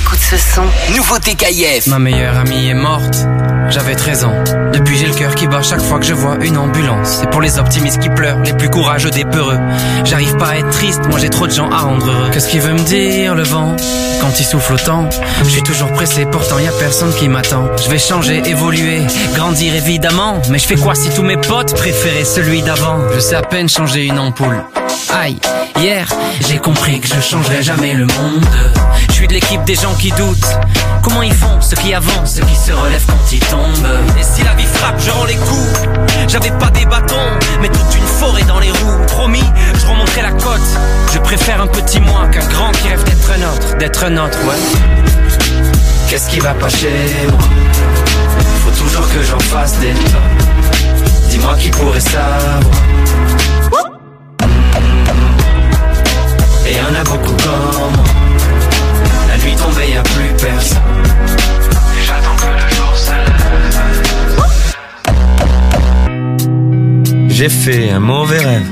Écoute 0.06 0.20
ce 0.20 0.36
son. 0.36 0.62
Nouveauté 0.94 1.34
KIF. 1.34 1.88
Ma 1.88 1.98
meilleure 1.98 2.38
amie 2.38 2.68
est 2.68 2.74
morte, 2.74 3.26
j'avais 3.70 3.96
13 3.96 4.24
ans. 4.24 4.44
Depuis 4.72 4.96
j'ai 4.96 5.06
le 5.06 5.14
cœur 5.14 5.34
qui 5.34 5.48
bat 5.48 5.62
chaque 5.62 5.80
fois 5.80 5.98
que 5.98 6.06
je 6.06 6.14
vois 6.14 6.36
une 6.42 6.58
ambulance. 6.58 7.18
C'est 7.20 7.28
pour 7.28 7.40
les 7.40 7.58
optimistes 7.58 7.98
qui 7.98 8.08
pleurent, 8.08 8.38
les 8.44 8.52
plus 8.52 8.70
courageux 8.70 9.10
des 9.10 9.24
peureux. 9.24 9.58
J'arrive 10.04 10.36
pas 10.36 10.50
à 10.50 10.56
être 10.58 10.70
triste, 10.70 11.00
moi 11.10 11.18
j'ai 11.18 11.28
trop 11.28 11.48
de 11.48 11.52
gens 11.52 11.68
à 11.72 11.78
rendre 11.78 12.08
heureux. 12.08 12.30
Qu'est-ce 12.30 12.48
qu'il 12.48 12.60
veut 12.60 12.74
me 12.74 12.84
dire 12.84 13.34
le 13.34 13.42
vent? 13.42 13.74
Quand 14.20 14.38
il 14.38 14.44
souffle 14.44 14.74
autant 14.74 15.08
Je 15.42 15.48
suis 15.48 15.62
toujours 15.64 15.92
pressé, 15.92 16.24
pourtant 16.24 16.60
y 16.60 16.68
a 16.68 16.72
personne 16.78 17.12
qui 17.12 17.28
m'attend. 17.28 17.66
Je 17.84 17.90
vais 17.90 17.98
changer, 17.98 18.48
évoluer, 18.48 19.00
grandir 19.34 19.74
évidemment. 19.74 20.40
Mais 20.50 20.60
je 20.60 20.68
fais 20.68 20.76
quoi 20.76 20.94
si 20.94 21.10
tous 21.10 21.24
mes 21.24 21.36
potes 21.36 21.74
préféraient 21.74 22.24
celui 22.24 22.62
d'avant? 22.62 23.00
Je 23.12 23.18
sais 23.18 23.34
à 23.34 23.42
peine 23.42 23.68
changer 23.68 24.04
une 24.04 24.20
ampoule. 24.20 24.62
Aïe, 25.12 25.38
hier 25.80 26.06
j'ai 26.48 26.58
compris 26.58 27.00
que 27.00 27.08
je 27.08 27.20
changerai 27.20 27.64
jamais 27.64 27.94
le 27.94 28.06
monde. 28.06 28.46
De 29.26 29.34
l'équipe 29.34 29.64
des 29.64 29.74
gens 29.74 29.92
qui 29.94 30.12
doutent. 30.12 30.56
Comment 31.02 31.20
ils 31.20 31.34
font, 31.34 31.60
ceux 31.60 31.74
qui 31.76 31.92
avancent, 31.92 32.36
ceux 32.36 32.44
qui 32.44 32.54
se 32.54 32.70
relèvent 32.70 33.04
quand 33.06 33.32
ils 33.32 33.40
tombent. 33.40 33.88
Et 34.18 34.22
si 34.22 34.44
la 34.44 34.54
vie 34.54 34.64
frappe, 34.64 35.00
je 35.04 35.10
rends 35.10 35.24
les 35.24 35.34
coups. 35.34 35.82
J'avais 36.28 36.52
pas 36.52 36.70
des 36.70 36.86
bâtons, 36.86 37.16
mais 37.60 37.68
toute 37.68 37.96
une 37.96 38.06
forêt 38.06 38.44
dans 38.44 38.60
les 38.60 38.70
roues. 38.70 39.04
Promis, 39.08 39.42
je 39.80 39.86
remonterai 39.86 40.22
la 40.22 40.30
côte. 40.30 40.60
Je 41.12 41.18
préfère 41.18 41.60
un 41.60 41.66
petit 41.66 41.98
moi 42.00 42.28
qu'un 42.28 42.46
grand 42.46 42.70
qui 42.70 42.88
rêve 42.88 43.02
d'être 43.02 43.30
un 43.32 43.42
autre, 43.52 43.76
d'être 43.78 44.04
un 44.04 44.16
autre, 44.16 44.38
ouais. 44.46 44.54
Qu'est-ce 46.08 46.30
qui 46.30 46.38
va 46.38 46.54
pas 46.54 46.68
chez 46.68 47.26
moi? 47.28 47.40
Faut 48.64 48.84
toujours 48.84 49.08
que 49.08 49.24
j'en 49.24 49.40
fasse 49.40 49.76
des. 49.80 49.92
Dis-moi 51.30 51.56
qui 51.56 51.70
pourrait 51.70 51.98
savoir. 51.98 52.60
Et 56.64 56.74
y'en 56.74 57.00
a 57.00 57.04
beaucoup 57.04 57.34
comme 57.42 57.92
moi. 57.92 58.15
Plus 60.04 60.34
personne. 60.38 60.78
J'ai 67.28 67.48
fait 67.48 67.90
un 67.90 68.00
mauvais 68.00 68.38
rêve. 68.38 68.62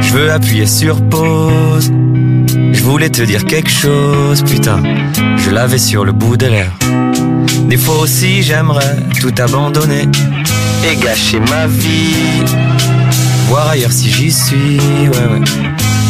Je 0.00 0.12
veux 0.12 0.30
appuyer 0.30 0.66
sur 0.66 1.02
pause. 1.08 1.90
Je 2.72 2.82
voulais 2.82 3.10
te 3.10 3.22
dire 3.22 3.44
quelque 3.44 3.70
chose, 3.70 4.42
putain. 4.42 4.82
Je 5.38 5.50
l'avais 5.50 5.78
sur 5.78 6.04
le 6.04 6.12
bout 6.12 6.36
des 6.36 6.50
lèvres. 6.50 6.78
Des 7.68 7.76
fois 7.76 7.98
aussi, 7.98 8.42
j'aimerais 8.42 8.96
tout 9.20 9.34
abandonner 9.38 10.08
et 10.84 10.96
gâcher 10.96 11.40
ma 11.40 11.66
vie. 11.66 12.44
Voir 13.48 13.70
ailleurs 13.70 13.92
si 13.92 14.10
j'y 14.10 14.30
suis, 14.30 14.78
ouais, 14.78 15.08
ouais. 15.08 15.44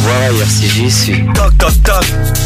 Voir 0.03 0.17
ailleurs 0.29 0.51
si 0.51 0.69
j'y 0.69 0.91
suis. 0.91 1.25
Toc, 1.35 1.57
toc, 1.59 1.83
toc. 1.83 2.46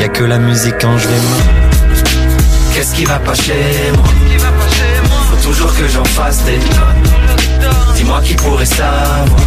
Y 0.00 0.04
a 0.04 0.08
que 0.08 0.24
la 0.24 0.38
musique 0.38 0.74
quand 0.80 0.98
je 0.98 1.08
mal. 1.08 1.18
Qu'est-ce 2.74 2.94
qui 2.94 3.04
va 3.04 3.18
pas 3.18 3.34
chez 3.34 3.92
moi? 3.94 4.04
Faut 5.30 5.48
toujours 5.48 5.72
que 5.74 5.86
j'en 5.88 6.04
fasse 6.04 6.44
des. 6.44 6.58
Dis-moi 7.94 8.20
qui 8.22 8.34
pourrait 8.34 8.66
savoir. 8.66 9.40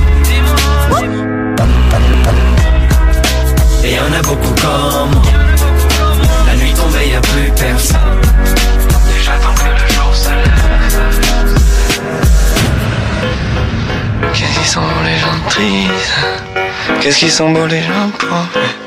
Et 3.84 3.94
y'en 3.94 4.14
a 4.18 4.22
beaucoup 4.24 4.54
comme 4.62 5.12
moi. 5.12 5.22
La 6.48 6.56
nuit 6.56 6.74
tombée, 6.74 7.10
y 7.10 7.16
a 7.16 7.22
plus 7.22 7.52
personne. 7.52 8.22
J'attends 9.24 9.54
que 9.54 9.70
le 9.70 9.88
jour 9.94 10.16
se 10.16 10.30
lève. 10.30 10.58
Qu'est-ce 14.34 14.54
qu'ils 14.60 14.68
sont 14.68 14.82
beaux 14.82 15.04
les 15.06 15.18
gens 15.18 15.40
tristes? 15.50 16.14
Qu'est-ce 17.02 17.20
qu'ils 17.20 17.32
sont 17.32 17.52
beaux 17.52 17.68
les 17.68 17.82
gens 17.82 18.10
pauvres? 18.18 18.87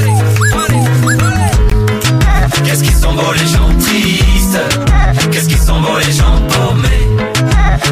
Sont 3.01 3.13
beaux 3.13 3.33
les 3.33 3.47
gens 3.47 3.69
tristes 3.79 4.59
Qu'est-ce 5.31 5.47
qu'ils 5.49 5.57
sont 5.57 5.81
beaux 5.81 5.97
les 6.05 6.11
gens 6.11 6.37
paumés? 6.49 7.25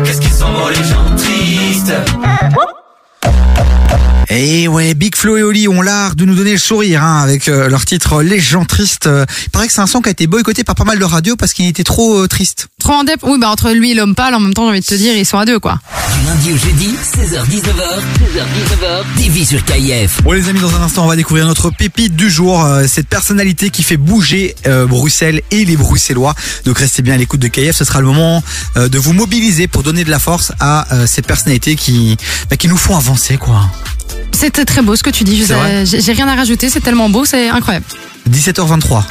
Qu'est-ce 0.04 0.22
qu'ils 0.22 0.32
sont 0.32 0.52
beaux 0.52 0.70
les 0.70 0.84
gens 0.84 1.16
tristes 1.18 1.94
Et 4.32 4.68
ouais, 4.68 4.94
Big 4.94 5.16
Flo 5.16 5.38
et 5.38 5.44
Oli 5.44 5.68
ont 5.68 5.82
l'art 5.82 6.16
de 6.16 6.24
nous 6.24 6.36
donner 6.36 6.52
le 6.52 6.60
sourire 6.60 7.04
hein, 7.04 7.22
avec 7.22 7.48
euh, 7.48 7.68
leur 7.68 7.84
titre 7.86 8.22
Les 8.22 8.40
gens 8.40 8.64
tristes. 8.64 9.08
Euh, 9.08 9.26
Il 9.46 9.50
paraît 9.50 9.68
que 9.68 9.74
c'est 9.74 9.82
un 9.82 9.88
son 9.88 10.02
qui 10.02 10.10
a 10.10 10.12
été 10.12 10.28
boycotté 10.28 10.64
par 10.64 10.76
pas 10.76 10.84
mal 10.84 11.00
de 11.00 11.04
radios 11.04 11.36
parce 11.36 11.54
qu'il 11.54 11.66
était 11.66 11.84
trop 11.84 12.20
euh, 12.20 12.28
triste. 12.28 12.68
Trop 12.80 12.94
en 12.94 13.04
dep. 13.04 13.20
Oui, 13.24 13.40
bah 13.40 13.50
entre 13.50 13.72
lui 13.72 13.92
et 13.92 13.94
l'homme 13.96 14.14
pâle, 14.14 14.36
en 14.36 14.40
même 14.40 14.54
temps, 14.54 14.66
j'ai 14.66 14.70
envie 14.70 14.82
de 14.82 14.86
te 14.86 14.94
dire, 14.94 15.16
ils 15.18 15.26
sont 15.26 15.40
à 15.40 15.46
deux, 15.46 15.60
quoi. 15.60 15.80
Du 16.20 16.26
lundi 16.28 16.54
au 16.54 16.58
jeudi, 16.58 16.90
16h-19h, 17.16 18.02
16h-19h, 18.20 19.04
TV 19.18 19.46
sur 19.46 19.64
KIF. 19.66 20.22
Bon 20.24 20.32
les 20.34 20.48
amis, 20.48 20.60
dans 20.60 20.76
un 20.76 20.82
instant, 20.84 21.06
on 21.06 21.08
va 21.08 21.16
découvrir 21.16 21.48
notre 21.48 21.72
pépite 21.72 22.16
du 22.16 22.30
jour, 22.30 22.64
euh, 22.64 22.86
cette 22.88 23.08
personnalité 23.08 23.72
qui 23.72 23.82
fait 23.82 23.98
bouger 23.98 24.56
euh, 24.68 24.86
Bruxelles 24.86 25.42
et 25.50 25.66
les 25.66 25.76
Bruxellois. 25.76 26.36
Donc 26.66 26.78
restez 26.78 27.02
bien 27.02 27.16
à 27.16 27.18
l'écoute 27.18 27.40
de 27.40 27.48
KF, 27.48 27.76
ce 27.76 27.84
sera 27.84 28.00
le 28.00 28.06
moment 28.06 28.44
euh, 28.78 28.90
de 28.90 29.00
vous 29.00 29.14
mobiliser 29.14 29.68
pour 29.68 29.82
donner 29.82 30.04
de 30.04 30.12
la 30.12 30.20
force 30.20 30.52
à 30.60 30.94
euh, 30.94 31.08
cette 31.08 31.26
personnalité 31.26 31.76
qui, 31.76 32.16
bah, 32.50 32.58
qui 32.58 32.68
nous 32.68 32.78
font 32.78 32.96
avancer 32.96 33.38
quoi. 33.38 33.70
C'était 34.32 34.66
très 34.66 34.82
beau 34.82 34.96
ce 34.96 35.04
que 35.04 35.10
tu 35.10 35.24
dis. 35.24 35.46
J'ai 35.84 36.14
rien 36.14 36.28
à 36.28 36.36
rajouter, 36.36 36.70
c'est 36.70 36.82
tellement 36.82 37.10
beau, 37.10 37.26
c'est 37.26 37.50
incroyable. 37.50 37.86
17h23. 38.30 39.04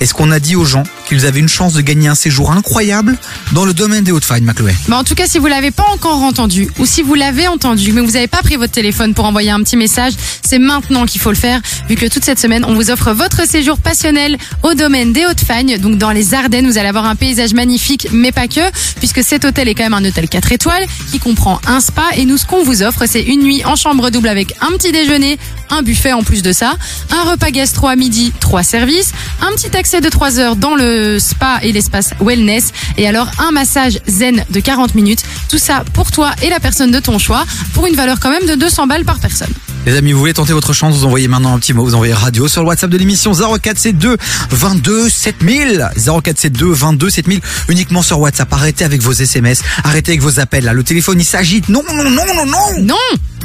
Est-ce 0.00 0.14
qu'on 0.14 0.30
a 0.30 0.38
dit 0.38 0.54
aux 0.54 0.64
gens 0.64 0.84
qu'ils 1.08 1.26
avaient 1.26 1.40
une 1.40 1.48
chance 1.48 1.72
de 1.72 1.80
gagner 1.80 2.08
un 2.08 2.14
séjour 2.14 2.52
incroyable 2.52 3.18
dans 3.52 3.64
le 3.64 3.74
domaine 3.74 4.04
des 4.04 4.12
Hautes-Fagnes, 4.12 4.44
McLoé 4.44 4.72
Bah 4.86 4.96
en 4.96 5.04
tout 5.04 5.14
cas, 5.14 5.26
si 5.26 5.38
vous 5.38 5.46
l'avez 5.46 5.70
pas 5.70 5.86
encore 5.92 6.22
entendu 6.22 6.68
ou 6.78 6.86
si 6.86 7.02
vous 7.02 7.14
l'avez 7.14 7.48
entendu 7.48 7.92
mais 7.92 8.00
vous 8.00 8.12
n'avez 8.12 8.28
pas 8.28 8.42
pris 8.42 8.56
votre 8.56 8.72
téléphone 8.72 9.14
pour 9.14 9.24
envoyer 9.24 9.50
un 9.50 9.60
petit 9.62 9.76
message, 9.76 10.12
c'est 10.46 10.58
maintenant 10.58 11.04
qu'il 11.04 11.20
faut 11.20 11.30
le 11.30 11.36
faire 11.36 11.60
vu 11.88 11.96
que 11.96 12.06
toute 12.06 12.24
cette 12.24 12.38
semaine, 12.38 12.64
on 12.64 12.74
vous 12.74 12.90
offre 12.90 13.12
votre 13.12 13.46
séjour 13.48 13.78
passionnel 13.78 14.38
au 14.62 14.74
domaine 14.74 15.12
des 15.12 15.26
Hautes-Fagnes. 15.26 15.78
Donc 15.78 15.98
dans 15.98 16.12
les 16.12 16.34
Ardennes, 16.34 16.66
vous 16.66 16.78
allez 16.78 16.88
avoir 16.88 17.06
un 17.06 17.16
paysage 17.16 17.52
magnifique, 17.52 18.08
mais 18.12 18.32
pas 18.32 18.46
que, 18.46 18.60
puisque 18.98 19.24
cet 19.24 19.44
hôtel 19.44 19.68
est 19.68 19.74
quand 19.74 19.84
même 19.84 19.94
un 19.94 20.04
hôtel 20.04 20.28
4 20.28 20.52
étoiles 20.52 20.86
qui 21.10 21.18
comprend 21.18 21.60
un 21.66 21.80
spa 21.80 22.04
et 22.16 22.24
nous 22.24 22.36
ce 22.36 22.46
qu'on 22.46 22.62
vous 22.62 22.82
offre, 22.82 23.04
c'est 23.06 23.22
une 23.22 23.42
nuit 23.42 23.64
en 23.64 23.76
chambre 23.76 24.10
double 24.10 24.28
avec 24.28 24.54
un 24.60 24.70
petit 24.76 24.92
déjeuner, 24.92 25.38
un 25.70 25.82
buffet 25.82 26.12
en 26.12 26.22
plus 26.22 26.42
de 26.42 26.52
ça, 26.52 26.76
un 27.10 27.30
repas 27.30 27.50
gastro 27.50 27.88
à 27.88 27.96
midi, 27.96 28.32
trois 28.40 28.62
services, 28.62 29.12
un 29.42 29.52
petit 29.52 29.76
accès 29.88 30.02
de 30.02 30.10
3 30.10 30.38
heures 30.38 30.56
dans 30.56 30.74
le 30.74 31.18
spa 31.18 31.60
et 31.62 31.72
l'espace 31.72 32.10
wellness 32.20 32.72
et 32.98 33.08
alors 33.08 33.30
un 33.38 33.52
massage 33.52 34.00
zen 34.06 34.44
de 34.50 34.60
40 34.60 34.94
minutes. 34.94 35.22
Tout 35.48 35.56
ça 35.56 35.82
pour 35.94 36.10
toi 36.10 36.32
et 36.42 36.50
la 36.50 36.60
personne 36.60 36.90
de 36.90 37.00
ton 37.00 37.18
choix 37.18 37.46
pour 37.72 37.86
une 37.86 37.96
valeur 37.96 38.20
quand 38.20 38.28
même 38.28 38.44
de 38.46 38.54
200 38.54 38.86
balles 38.86 39.06
par 39.06 39.18
personne. 39.18 39.48
Les 39.86 39.96
amis, 39.96 40.12
vous 40.12 40.18
voulez 40.18 40.34
tenter 40.34 40.52
votre 40.52 40.74
chance, 40.74 40.94
vous 40.94 41.06
envoyez 41.06 41.26
maintenant 41.26 41.54
un 41.54 41.58
petit 41.58 41.72
mot, 41.72 41.84
vous 41.84 41.94
envoyez 41.94 42.12
radio 42.12 42.48
sur 42.48 42.60
le 42.60 42.68
WhatsApp 42.68 42.90
de 42.90 42.98
l'émission 42.98 43.32
0472 43.32 44.18
22 44.50 45.08
7000 45.08 45.88
0472 45.96 46.76
22 46.76 47.08
7000 47.08 47.40
uniquement 47.70 48.02
sur 48.02 48.20
WhatsApp. 48.20 48.52
Arrêtez 48.52 48.84
avec 48.84 49.00
vos 49.00 49.12
SMS, 49.12 49.62
arrêtez 49.84 50.12
avec 50.12 50.20
vos 50.20 50.38
appels 50.38 50.64
là, 50.64 50.74
le 50.74 50.82
téléphone 50.82 51.18
il 51.18 51.24
s'agite. 51.24 51.70
Non 51.70 51.82
non 51.88 51.94
non 51.94 52.10
non 52.10 52.44
non. 52.44 52.82
Non. 52.82 52.94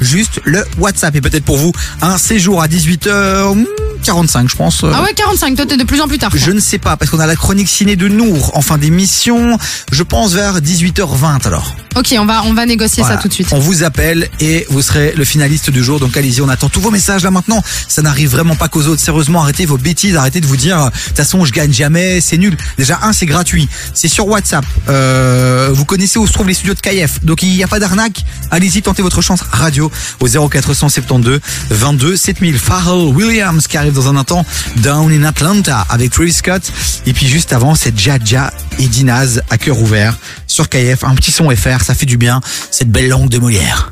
Juste 0.03 0.39
le 0.45 0.63
WhatsApp 0.77 1.15
et 1.15 1.21
peut-être 1.21 1.45
pour 1.45 1.57
vous 1.57 1.71
un 2.01 2.17
séjour 2.17 2.61
à 2.61 2.67
18h45 2.67 4.49
je 4.49 4.55
pense. 4.55 4.83
euh, 4.83 4.91
Ah 4.93 5.01
ouais, 5.03 5.13
45, 5.13 5.55
toi 5.55 5.65
t'es 5.65 5.77
de 5.77 5.83
plus 5.83 6.01
en 6.01 6.07
plus 6.07 6.17
tard. 6.19 6.31
Je 6.33 6.51
ne 6.51 6.59
sais 6.59 6.77
pas, 6.77 6.97
parce 6.97 7.09
qu'on 7.09 7.19
a 7.19 7.25
la 7.27 7.35
chronique 7.35 7.69
ciné 7.69 7.95
de 7.95 8.07
Nour 8.07 8.55
en 8.57 8.61
fin 8.61 8.77
d'émission, 8.77 9.57
je 9.91 10.03
pense 10.03 10.33
vers 10.33 10.59
18h20 10.59 11.47
alors. 11.47 11.75
Ok, 11.95 12.15
on 12.19 12.25
va, 12.25 12.43
on 12.45 12.53
va 12.53 12.65
négocier 12.65 13.03
Voilà. 13.03 13.17
ça 13.17 13.21
tout 13.21 13.27
de 13.27 13.33
suite. 13.33 13.47
On 13.51 13.59
vous 13.59 13.83
appelle 13.83 14.27
et 14.39 14.65
vous 14.69 14.81
serez 14.81 15.13
le 15.15 15.23
finaliste 15.23 15.69
du 15.69 15.83
jour. 15.83 15.99
Donc 15.99 16.17
allez-y, 16.17 16.41
on 16.41 16.49
attend 16.49 16.67
tous 16.67 16.81
vos 16.81 16.89
messages 16.89 17.23
là 17.23 17.29
maintenant. 17.29 17.63
Ça 17.87 18.01
n'arrive 18.01 18.31
vraiment 18.31 18.55
pas 18.55 18.67
qu'aux 18.67 18.87
autres. 18.87 19.01
Sérieusement, 19.01 19.43
arrêtez 19.43 19.65
vos 19.67 19.77
bêtises, 19.77 20.15
arrêtez 20.15 20.41
de 20.41 20.47
vous 20.47 20.57
dire 20.57 20.85
de 20.85 20.89
toute 20.89 21.15
façon 21.17 21.45
je 21.45 21.51
gagne 21.51 21.71
jamais, 21.71 22.19
c'est 22.19 22.37
nul. 22.39 22.57
Déjà 22.79 22.99
un, 23.03 23.13
c'est 23.13 23.27
gratuit, 23.27 23.69
c'est 23.93 24.07
sur 24.07 24.27
WhatsApp. 24.27 24.65
Euh, 24.89 25.69
vous 25.71 25.85
connaissez 25.85 26.17
où 26.17 26.25
se 26.25 26.33
trouvent 26.33 26.47
les 26.47 26.55
studios 26.55 26.73
de 26.73 26.79
KF, 26.79 27.23
donc 27.23 27.43
il 27.43 27.49
n'y 27.55 27.63
a 27.63 27.67
pas 27.67 27.79
d'arnaque. 27.79 28.23
Allez-y, 28.49 28.81
tentez 28.81 29.03
votre 29.03 29.21
chance. 29.21 29.41
Radio 29.51 29.91
au 30.19 30.27
0472 30.49 31.39
22 31.69 32.17
7000. 32.17 32.57
Pharrell 32.57 33.13
Williams 33.13 33.67
qui 33.67 33.77
arrive 33.77 33.93
dans 33.93 34.07
un 34.07 34.15
instant. 34.15 34.45
Down 34.77 35.11
in 35.11 35.23
Atlanta 35.23 35.85
avec 35.89 36.11
Travis 36.11 36.33
Scott. 36.33 36.63
Et 37.05 37.13
puis 37.13 37.27
juste 37.27 37.53
avant, 37.53 37.75
c'est 37.75 37.97
Jaja 37.97 38.51
et 38.79 38.87
Dinaz 38.87 39.41
à 39.49 39.57
cœur 39.57 39.79
ouvert 39.79 40.17
sur 40.47 40.69
KF. 40.69 41.03
Un 41.03 41.15
petit 41.15 41.31
son 41.31 41.49
FR, 41.49 41.83
ça 41.83 41.95
fait 41.95 42.05
du 42.05 42.17
bien. 42.17 42.41
Cette 42.71 42.89
belle 42.89 43.09
langue 43.09 43.29
de 43.29 43.39
Molière. 43.39 43.91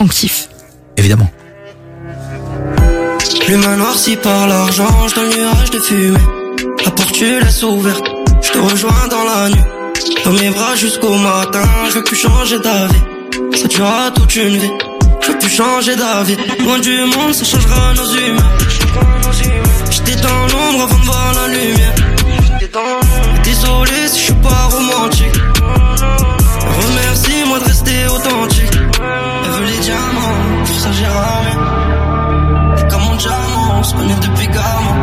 On 0.00 0.08
kiffe. 0.08 0.48
Évidemment. 0.96 1.30
L'humain 3.48 3.76
noirci 3.76 4.16
par 4.16 4.46
l'argent, 4.46 4.88
dans 5.16 5.22
le 5.22 5.28
nuage 5.28 5.70
de 5.70 5.78
fumée. 5.80 6.18
La 6.84 6.90
porte 6.90 7.12
tu 7.12 7.40
laisses 7.40 7.62
ouverte, 7.62 8.04
je 8.40 8.50
te 8.50 8.58
rejoins 8.58 9.08
dans 9.10 9.24
la 9.24 9.50
nuit. 9.50 9.64
Dans 10.24 10.32
mes 10.32 10.50
bras 10.50 10.76
jusqu'au 10.76 11.16
matin, 11.16 11.68
je 11.88 11.94
veux 11.94 12.04
plus 12.04 12.16
changer 12.16 12.58
d'avis. 12.58 13.58
Ça 13.60 13.68
durera 13.68 14.10
toute 14.12 14.34
une 14.36 14.58
vie. 14.58 14.70
Changer 15.48 15.96
d'avis. 15.96 16.36
Loin 16.64 16.78
du 16.78 16.96
monde, 17.04 17.34
ça 17.34 17.44
changera 17.44 17.92
nos 17.94 18.08
humeurs. 18.14 18.52
J'étais 19.90 20.16
dans 20.16 20.46
l'ombre 20.50 20.84
avant 20.84 20.98
de 20.98 21.04
voir 21.04 21.32
la 21.34 21.48
lumière. 21.48 21.94
Désolé 23.44 24.08
si 24.08 24.18
je 24.18 24.24
suis 24.24 24.34
pas 24.34 24.68
romantique. 24.70 25.36
Remercie-moi 26.80 27.58
de 27.58 27.64
rester 27.64 28.06
authentique. 28.06 28.72
Elle 28.72 29.50
veut 29.50 29.66
les 29.66 29.78
diamants, 29.80 30.64
pour 30.64 30.78
ça 30.80 30.90
j'ai 30.92 31.06
ramé. 31.06 31.52
Et 32.78 32.88
comme 32.88 33.02
mon 33.02 33.16
diamant, 33.16 33.78
on 33.78 33.82
se 33.82 33.94
connaît 33.94 34.20
depuis 34.22 34.46
gamin. 34.46 34.96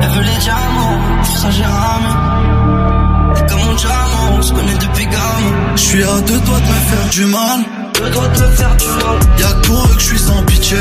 Elle 0.00 0.08
veut 0.08 0.22
les 0.22 0.38
diamants, 0.38 0.98
pour 1.24 1.36
ça 1.36 1.50
j'ai 1.50 1.64
ramé. 1.64 2.10
Et 3.36 3.50
comme 3.50 3.64
mon 3.66 3.74
diamant, 3.74 4.38
on 4.38 4.42
se 4.42 4.52
connaît 4.52 4.78
depuis 4.78 5.04
gamin. 5.04 5.76
Je 5.76 5.82
suis 5.82 6.02
à 6.02 6.20
deux 6.22 6.40
doigts 6.40 6.60
de 6.60 6.68
me 6.68 6.80
faire 6.90 7.08
du 7.12 7.24
mal. 7.26 7.60
Deux 7.98 8.10
doigts 8.10 8.28
de 8.28 8.40
me 8.42 8.50
faire 8.52 8.76
du 8.76 8.86
mal. 8.86 9.18
Y'a 9.38 9.52
que 9.52 9.66
pour 9.66 9.84
eux 9.84 9.94
que 9.94 10.00
je 10.00 10.06
suis 10.06 10.18
sans 10.18 10.42
pitié. 10.42 10.76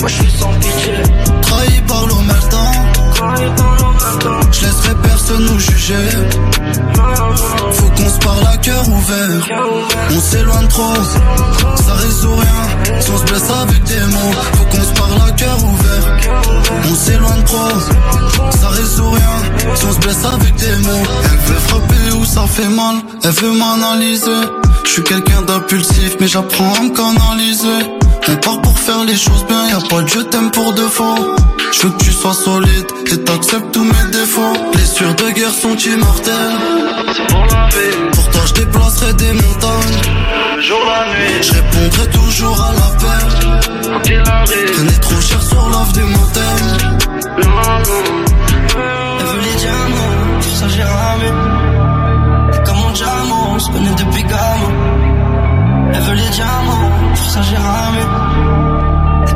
Moi 0.00 0.08
je 0.08 0.14
suis 0.14 0.30
sans 0.38 0.52
pitié. 0.54 0.94
Trahi 1.42 1.80
par 1.86 2.06
l'omertan. 2.06 2.72
Trahi 3.14 3.46
par 3.56 3.76
l'omertan. 3.76 4.50
Je 4.50 4.66
laisserai 4.66 4.94
personne 5.02 5.44
nous 5.46 5.60
juger. 5.60 6.08
Faut 7.72 7.91
qu'on 8.12 8.20
se 8.20 8.26
parle 8.26 8.46
à 8.52 8.56
cœur 8.58 8.88
ouvert. 8.88 9.48
On 10.10 10.20
s'éloigne 10.20 10.68
trop, 10.68 10.94
ça 11.76 11.94
résout 11.94 12.34
rien. 12.34 13.00
Si 13.00 13.10
on 13.10 13.18
se 13.18 13.24
blesse 13.24 13.50
avec 13.50 13.82
des 13.84 14.00
mots, 14.00 14.32
faut 14.54 14.64
qu'on 14.64 14.82
se 14.82 14.92
parle 14.92 15.28
à 15.28 15.32
cœur 15.32 15.56
ouvert. 15.64 16.16
On 16.90 16.94
s'éloigne 16.94 17.42
trop, 17.44 18.50
ça 18.60 18.68
résout 18.68 19.10
rien. 19.10 19.74
Si 19.74 19.84
on 19.84 19.92
se 19.92 19.98
blesse 20.00 20.24
avec 20.24 20.54
des 20.56 20.76
mots, 20.78 21.06
elle 21.24 21.52
veut 21.52 21.60
frapper 21.68 22.12
où 22.20 22.24
ça 22.24 22.42
fait 22.46 22.68
mal, 22.68 22.96
elle 23.24 23.30
veut 23.30 23.52
m'analyser. 23.52 24.48
Je 24.84 24.90
suis 24.90 25.02
quelqu'un 25.02 25.42
d'impulsif, 25.42 26.16
mais 26.20 26.28
j'apprends 26.28 26.74
à 26.74 26.82
me 26.82 26.90
canaliser. 26.90 27.90
On 28.28 28.36
part 28.36 28.60
pour 28.62 28.78
faire 28.78 29.04
les 29.04 29.16
choses 29.16 29.44
bien, 29.48 29.68
y 29.68 29.72
a 29.72 29.88
pas 29.88 30.02
de 30.02 30.08
je 30.08 30.20
t'aime 30.20 30.50
pour 30.50 30.72
de 30.72 30.82
faux. 30.82 31.36
Je 31.72 31.82
veux 31.82 31.90
que 31.90 32.04
tu 32.04 32.12
sois 32.12 32.34
solide 32.34 32.86
et 33.06 33.18
t'acceptes 33.18 33.72
tous 33.72 33.84
mes 33.84 34.10
défauts. 34.10 34.70
Blessures 34.72 35.14
de 35.14 35.30
guerre 35.30 35.54
sont 35.54 35.76
immortelles. 35.76 36.58
Pour 37.28 37.46
toi, 38.10 38.42
je 38.46 38.52
déplacerai 38.54 39.12
des 39.14 39.32
montagnes. 39.32 39.98
Je 40.60 41.52
répondrai 41.52 42.06
toujours 42.10 42.60
à 42.62 42.72
l'appel. 42.72 43.26
Prenez 44.74 44.98
trop 45.00 45.20
cher 45.20 45.42
sur 45.42 45.68
l'offre 45.68 45.92
du 45.92 46.02
motel. 46.02 46.42
Elle 49.18 49.26
veut 49.26 49.40
les 49.40 49.56
diamants, 49.56 50.40
pour 50.40 50.52
ça 50.52 50.68
j'ai 50.68 50.82
ramé. 50.82 51.30
Et 52.54 52.64
comme 52.64 52.76
mon 52.76 52.90
diamant, 52.90 53.54
on 53.54 53.58
se 53.58 53.70
connaît 53.70 53.94
depuis 53.94 54.22
gamin. 54.22 54.72
Elle 55.94 56.02
veut 56.02 56.14
les 56.14 56.30
diamants, 56.30 56.90
pour 57.14 57.30
ça 57.30 57.42
j'ai 57.42 57.56
ramé. 57.56 58.02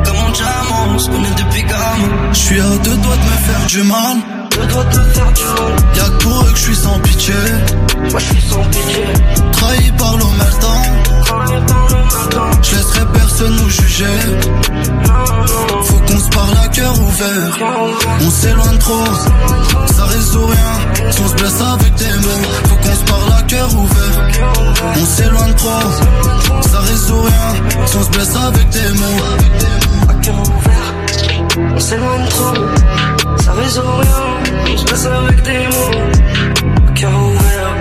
Comme 0.05 0.15
mon 0.15 0.31
diamant, 0.31 0.95
on 0.95 0.99
se 0.99 1.09
connaît 1.09 1.35
depuis 1.37 1.63
gamin. 1.63 2.09
Je 2.31 2.37
suis 2.37 2.59
à 2.59 2.77
deux 2.83 2.97
doigts 2.97 3.17
de 3.17 3.23
me 3.23 3.37
faire 3.47 3.65
du 3.67 3.83
mal. 3.83 4.36
Doigts 4.65 4.83
de 4.83 4.97
me 4.97 5.03
faire 5.13 5.33
du 5.33 5.43
mal. 5.43 5.75
Y'a 5.95 6.03
que 6.03 6.23
pour 6.23 6.41
eux 6.41 6.51
que 6.51 6.57
je 6.57 6.63
suis 6.63 6.75
sans 6.75 6.99
pitié. 6.99 7.33
Moi 8.11 8.19
je 8.19 8.25
suis 8.25 8.41
sans 8.49 8.63
pitié. 8.63 9.03
Trahi 9.51 9.91
par 9.97 10.17
l'omertan. 10.17 10.81
Trahi 11.25 11.61
par 11.67 11.87
l'omertan. 11.89 12.61
Je 12.61 12.75
laisserai 12.75 13.05
personne 13.13 13.55
nous 13.55 13.69
juger. 13.69 14.05
Faut 15.83 15.99
qu'on 15.99 16.19
se 16.19 16.29
parle 16.29 16.57
à 16.63 16.67
cœur 16.69 16.93
ouvert. 16.99 17.59
On 18.21 18.29
s'éloigne 18.29 18.77
trop, 18.79 19.05
ça 19.95 20.05
résout 20.05 20.45
rien. 20.45 21.11
Si 21.11 21.21
on 21.21 21.27
se 21.27 21.35
blesse 21.35 21.61
avec 21.61 21.93
des 21.95 22.05
mots, 22.05 22.47
faut 22.67 22.75
qu'on 22.75 22.95
se 22.95 23.03
parle 23.05 23.33
à 23.37 23.41
cœur 23.43 23.69
ouvert. 23.75 24.17
On 24.95 25.05
s'éloigne 25.05 25.53
trop, 25.53 26.61
ça 26.61 26.79
résout 26.79 27.21
rien. 27.21 27.85
Si 27.85 27.95
on 27.95 28.03
se 28.03 28.09
blesse 28.09 28.35
avec 28.35 28.69
des 28.69 28.89
mots. 28.99 29.21
À 30.09 30.13
cœur 30.15 30.35
ouvert. 30.35 31.73
On 31.75 31.79
s'éloigne 31.79 32.27
trop, 32.29 32.53
ça 33.43 33.53
résout 33.53 33.81
rien. 33.81 34.36
Blesse 34.85 35.05
avec 35.05 35.41
des 35.43 35.67
mots. 35.67 35.91
À 36.87 36.91
cœur 36.93 37.11
ouvert. 37.11 37.75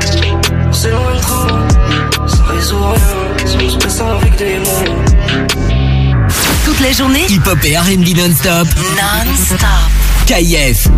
On 0.68 0.72
s'éloigne 0.72 1.20
trop, 1.20 2.26
ça 2.26 2.44
résout 2.52 2.76
rien. 2.78 3.47
Si 3.47 3.56
on 3.64 3.70
se 3.70 3.76
blesse 3.78 4.01
avec 4.01 4.36
des 4.36 4.59
mots. 4.59 4.84
Toute 6.64 6.80
la 6.80 6.93
journée, 6.93 7.26
Hip-hop 7.28 7.59
et 7.64 7.76
R&B 7.76 8.16
non-stop. 8.16 8.66
non-stop. 8.97 9.68
KF. 10.26 10.88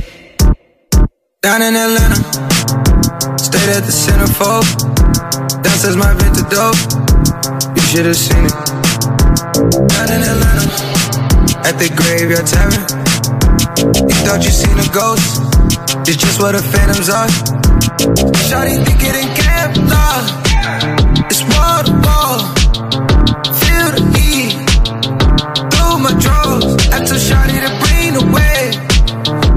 Down 1.43 1.63
in 1.63 1.77
Atlanta, 1.77 2.17
stayed 3.39 3.69
at 3.71 3.83
the 3.83 3.93
centerfold. 3.93 4.67
Downstairs 5.63 5.97
my 5.97 6.13
vintage 6.15 6.49
dope, 6.51 6.77
you 7.77 7.83
should 7.83 8.07
have 8.07 8.17
seen 8.17 8.45
it. 8.45 8.55
Down 9.89 10.11
in 10.11 10.23
Atlanta, 10.23 10.69
at 11.65 11.79
the 11.79 11.89
graveyard 11.95 12.47
tavern. 12.47 13.08
You 13.79 13.85
thought 14.27 14.43
you 14.43 14.51
seen 14.51 14.77
a 14.77 14.89
ghost, 14.91 15.39
it's 16.09 16.17
just 16.17 16.41
what 16.41 16.51
the 16.51 16.63
phantoms 16.63 17.09
are. 17.09 17.29
Shawty 18.51 18.75
think 18.85 19.01
it 19.07 19.15
in 19.23 19.29
Kevlar, 19.39 20.19
it's 21.31 21.43
wall 21.47 21.87
to 21.87 21.95
wall. 22.03 22.39
Feel 23.63 23.89
the 23.95 24.03
heat 24.19 24.59
through 25.71 25.99
my 26.03 26.11
drawers. 26.19 26.75
I 26.91 27.07
told 27.07 27.23
Shawty 27.23 27.59
to 27.63 27.71
bring 27.79 28.19
the 28.19 28.25
wave. 28.35 28.75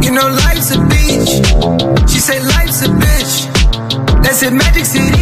You 0.03 0.11
know 0.11 0.27
life's 0.45 0.69
a 0.69 0.79
beach. 0.85 1.41
She 2.11 2.19
say 2.19 2.39
life's 2.39 2.83
a 2.83 2.89
bitch. 2.89 3.33
That's 4.21 4.43
it, 4.43 4.53
Magic 4.53 4.85
City. 4.85 5.20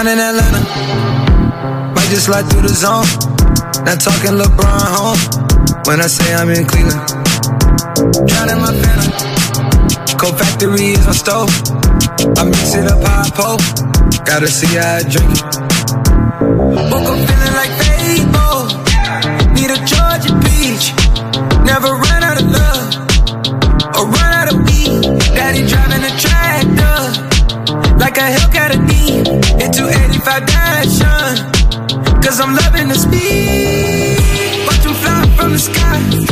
Down 0.00 0.08
in 0.08 0.18
Atlanta. 0.18 1.92
Might 1.94 2.08
just 2.08 2.24
slide 2.24 2.48
through 2.48 2.62
the 2.62 2.72
zone. 2.72 3.04
Not 3.84 4.00
talking 4.00 4.32
LeBron 4.32 4.88
home. 4.96 5.20
When 5.84 6.00
I 6.00 6.06
say 6.06 6.32
I'm 6.32 6.48
in 6.48 6.64
Cleveland. 6.64 7.04
Drowning 8.24 8.60
my 8.64 8.72
phantom. 8.80 10.16
Cold 10.16 10.38
factory 10.38 10.96
is 10.96 11.04
my 11.04 11.12
stove. 11.12 11.52
I 12.38 12.44
mix 12.44 12.72
it 12.76 12.88
up 12.88 12.96
high 13.04 13.28
pole. 13.36 13.60
Gotta 14.24 14.48
see 14.48 14.72
how 14.72 14.96
I 14.96 15.02
drink 15.02 15.36
it. 15.36 15.44
Woke 16.88 17.04
up 17.04 17.20
feeling 17.28 17.49
285 30.38 32.22
Cause 32.22 32.40
I'm 32.40 32.54
loving 32.54 32.86
the 32.88 32.94
speed. 32.94 34.64
Watch 34.64 34.82
them 34.84 34.94
fly 34.94 35.26
from 35.36 35.52
the 35.52 35.58
sky. 35.58 36.29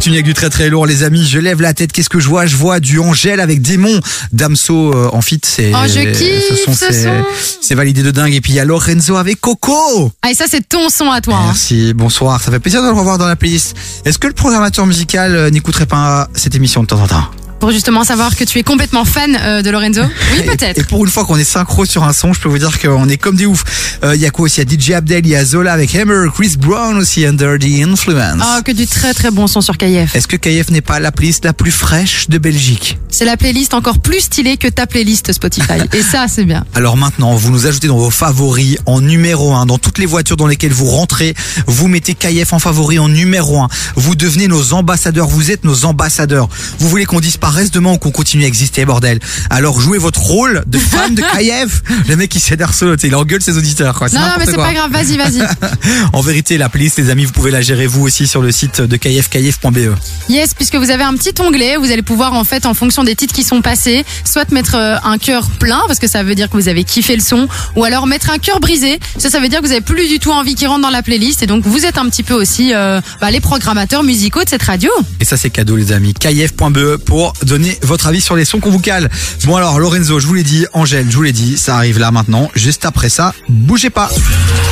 Continue 0.00 0.16
avec 0.16 0.24
du 0.24 0.32
très 0.32 0.48
très 0.48 0.70
lourd 0.70 0.86
les 0.86 1.02
amis. 1.02 1.26
Je 1.26 1.38
lève 1.38 1.60
la 1.60 1.74
tête, 1.74 1.92
qu'est-ce 1.92 2.08
que 2.08 2.20
je 2.20 2.26
vois? 2.26 2.46
Je 2.46 2.56
vois 2.56 2.80
du 2.80 2.98
Angèle 2.98 3.38
avec 3.38 3.60
Démon, 3.60 4.00
Damso 4.32 4.94
euh, 4.94 5.10
en 5.12 5.20
fit. 5.20 5.42
C'est, 5.44 5.72
Oh, 5.74 5.86
je 5.86 6.00
kiffe 6.10 6.42
ce 6.48 6.64
son, 6.64 7.20
c'est 7.60 7.74
validé 7.74 8.02
de 8.02 8.10
dingue. 8.10 8.32
Et 8.32 8.40
puis 8.40 8.52
il 8.52 8.56
y 8.56 8.60
a 8.60 8.64
Lorenzo 8.64 9.16
avec 9.16 9.42
Coco. 9.42 10.10
Ah, 10.22 10.30
et 10.30 10.34
ça, 10.34 10.46
c'est 10.48 10.66
ton 10.66 10.88
son 10.88 11.10
à 11.10 11.20
toi. 11.20 11.34
hein. 11.36 11.42
Merci, 11.48 11.92
bonsoir. 11.92 12.40
Ça 12.40 12.50
fait 12.50 12.60
plaisir 12.60 12.80
de 12.80 12.86
le 12.86 12.94
revoir 12.94 13.18
dans 13.18 13.28
la 13.28 13.36
playlist. 13.36 13.76
Est-ce 14.06 14.16
que 14.18 14.26
le 14.26 14.32
programmateur 14.32 14.86
musical 14.86 15.36
euh, 15.36 15.50
n'écouterait 15.50 15.84
pas 15.84 16.30
cette 16.32 16.54
émission 16.54 16.80
de 16.80 16.86
temps 16.86 17.02
en 17.02 17.06
temps? 17.06 17.30
Pour 17.60 17.70
justement 17.72 18.04
savoir 18.04 18.34
que 18.36 18.44
tu 18.44 18.58
es 18.58 18.62
complètement 18.62 19.04
fan 19.04 19.36
euh, 19.38 19.60
de 19.60 19.68
Lorenzo. 19.70 20.00
Oui, 20.32 20.42
peut-être. 20.46 20.78
Et 20.78 20.84
pour 20.84 21.04
une 21.04 21.10
fois 21.10 21.26
qu'on 21.26 21.36
est 21.36 21.44
synchro 21.44 21.84
sur 21.84 22.04
un 22.04 22.14
son, 22.14 22.32
je 22.32 22.40
peux 22.40 22.48
vous 22.48 22.58
dire 22.58 22.80
qu'on 22.80 23.06
est 23.08 23.18
comme 23.18 23.36
des 23.36 23.44
oufs. 23.44 23.98
Euh, 24.02 24.14
Il 24.14 24.20
y 24.20 24.26
a 24.26 24.30
quoi 24.30 24.46
aussi? 24.46 24.62
Il 24.62 24.72
y 24.72 24.74
a 24.74 24.78
DJ 24.78 24.90
Abdel, 24.92 25.26
il 25.26 25.30
y 25.30 25.36
a 25.36 25.44
Zola 25.44 25.74
avec 25.74 25.94
Hammer, 25.94 26.26
Chris 26.34 26.56
Brown 26.58 26.96
aussi, 26.96 27.26
Under 27.26 27.58
the 27.58 27.66
Influence. 27.86 28.42
Oh, 28.42 28.62
que 28.64 28.72
du 28.72 28.86
très 28.86 29.12
très 29.12 29.30
bon 29.30 29.46
son 29.46 29.60
sur 29.60 29.76
KF. 29.76 30.14
Est-ce 30.16 30.26
que 30.26 30.36
KF 30.36 30.70
n'est 30.70 30.80
pas 30.80 31.00
la 31.00 31.12
playlist 31.12 31.44
la 31.44 31.52
plus 31.52 31.70
fraîche 31.70 32.28
de 32.30 32.38
Belgique? 32.38 32.98
C'est 33.10 33.26
la 33.26 33.36
playlist 33.36 33.74
encore 33.74 33.98
plus 33.98 34.20
stylée 34.20 34.56
que 34.56 34.68
ta 34.68 34.86
playlist 34.86 35.30
Spotify. 35.32 35.74
et 35.92 36.02
ça, 36.02 36.26
c'est 36.28 36.44
bien. 36.46 36.64
Alors 36.74 36.96
maintenant, 36.96 37.34
vous 37.34 37.50
nous 37.50 37.66
ajoutez 37.66 37.88
dans 37.88 37.98
vos 37.98 38.10
favoris 38.10 38.78
en 38.86 39.02
numéro 39.02 39.52
1, 39.54 39.66
dans 39.66 39.76
toutes 39.78 39.98
les 39.98 40.06
voitures 40.06 40.38
dans 40.38 40.46
lesquelles 40.46 40.72
vous 40.72 40.86
rentrez, 40.86 41.34
vous 41.66 41.88
mettez 41.88 42.14
KF 42.14 42.54
en 42.54 42.58
favori 42.58 42.98
en 42.98 43.08
numéro 43.08 43.60
1. 43.60 43.68
Vous 43.96 44.14
devenez 44.14 44.48
nos 44.48 44.72
ambassadeurs, 44.72 45.28
vous 45.28 45.50
êtes 45.50 45.64
nos 45.64 45.84
ambassadeurs. 45.84 46.48
Vous 46.78 46.88
voulez 46.88 47.04
qu'on 47.04 47.20
disparaisse 47.50 47.70
demain 47.70 47.92
ou 47.92 47.98
qu'on 47.98 48.10
continue 48.10 48.44
à 48.44 48.46
exister, 48.46 48.84
bordel 48.84 49.18
Alors 49.50 49.80
jouez 49.80 49.98
votre 49.98 50.20
rôle 50.20 50.62
de 50.66 50.78
fan 50.78 51.14
de 51.14 51.22
KF. 51.34 51.82
Le 52.08 52.16
mec 52.16 52.34
il 52.34 52.40
tu 52.40 52.56
sais, 52.56 53.06
il 53.08 53.14
engueule 53.14 53.42
ses 53.42 53.56
auditeurs. 53.56 53.94
Quoi. 53.94 54.08
Non, 54.10 54.20
non, 54.20 54.26
mais 54.38 54.46
c'est 54.46 54.56
pas 54.56 54.72
grave. 54.72 54.90
Vas-y, 54.90 55.16
vas-y. 55.16 55.42
en 56.12 56.20
vérité, 56.20 56.58
la 56.58 56.68
playlist, 56.68 56.98
les 56.98 57.10
amis, 57.10 57.24
vous 57.24 57.32
pouvez 57.32 57.50
la 57.50 57.60
gérer 57.60 57.86
vous 57.86 58.02
aussi 58.02 58.26
sur 58.26 58.42
le 58.42 58.52
site 58.52 58.80
de 58.80 58.96
KF, 58.96 59.28
kf.be. 59.28 59.94
Yes, 60.28 60.54
puisque 60.54 60.76
vous 60.76 60.90
avez 60.90 61.02
un 61.02 61.14
petit 61.14 61.34
onglet, 61.40 61.76
vous 61.76 61.90
allez 61.90 62.02
pouvoir 62.02 62.34
en 62.34 62.44
fait, 62.44 62.66
en 62.66 62.74
fonction 62.74 63.04
des 63.04 63.16
titres 63.16 63.34
qui 63.34 63.42
sont 63.42 63.62
passés, 63.62 64.04
soit 64.24 64.50
mettre 64.52 64.76
euh, 64.76 64.96
un 65.02 65.18
cœur 65.18 65.48
plein 65.50 65.82
parce 65.86 65.98
que 65.98 66.06
ça 66.06 66.22
veut 66.22 66.34
dire 66.34 66.48
que 66.48 66.56
vous 66.56 66.68
avez 66.68 66.84
kiffé 66.84 67.16
le 67.16 67.22
son, 67.22 67.48
ou 67.76 67.84
alors 67.84 68.06
mettre 68.06 68.30
un 68.30 68.38
cœur 68.38 68.60
brisé. 68.60 69.00
Ça, 69.18 69.30
ça 69.30 69.40
veut 69.40 69.48
dire 69.48 69.60
que 69.60 69.66
vous 69.66 69.72
avez 69.72 69.80
plus 69.80 70.08
du 70.08 70.18
tout 70.18 70.30
envie 70.30 70.54
qu'il 70.54 70.68
rentre 70.68 70.82
dans 70.82 70.90
la 70.90 71.02
playlist 71.02 71.42
et 71.42 71.46
donc 71.46 71.66
vous 71.66 71.84
êtes 71.84 71.98
un 71.98 72.08
petit 72.08 72.22
peu 72.22 72.34
aussi 72.34 72.72
euh, 72.72 73.00
bah, 73.20 73.30
les 73.30 73.40
programmateurs 73.40 74.02
musicaux 74.02 74.44
de 74.44 74.48
cette 74.48 74.62
radio. 74.62 74.90
Et 75.20 75.24
ça, 75.24 75.36
c'est 75.36 75.50
cadeau, 75.50 75.76
les 75.76 75.92
amis. 75.92 76.14
KF.be 76.14 76.78
E 76.78 76.96
pour 76.98 77.32
donner 77.44 77.78
votre 77.82 78.06
avis 78.06 78.20
sur 78.20 78.36
les 78.36 78.44
sons 78.44 78.60
qu'on 78.60 78.70
vous 78.70 78.80
cale. 78.80 79.10
Bon, 79.44 79.56
alors, 79.56 79.78
Lorenzo, 79.78 80.20
je 80.20 80.26
vous 80.26 80.34
l'ai 80.34 80.42
dit, 80.42 80.66
Angèle, 80.72 81.06
je 81.10 81.16
vous 81.16 81.22
l'ai 81.22 81.32
dit, 81.32 81.56
ça 81.56 81.76
arrive 81.76 81.98
là 81.98 82.10
maintenant. 82.10 82.50
Juste 82.54 82.84
après 82.84 83.08
ça, 83.08 83.34
bougez 83.48 83.90
pas. 83.90 84.10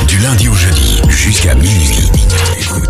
Du 0.07 0.17
lundi 0.19 0.47
au 0.47 0.55
jeudi 0.55 1.01
jusqu'à 1.09 1.55
minuit. 1.55 2.09
Écoute 2.59 2.89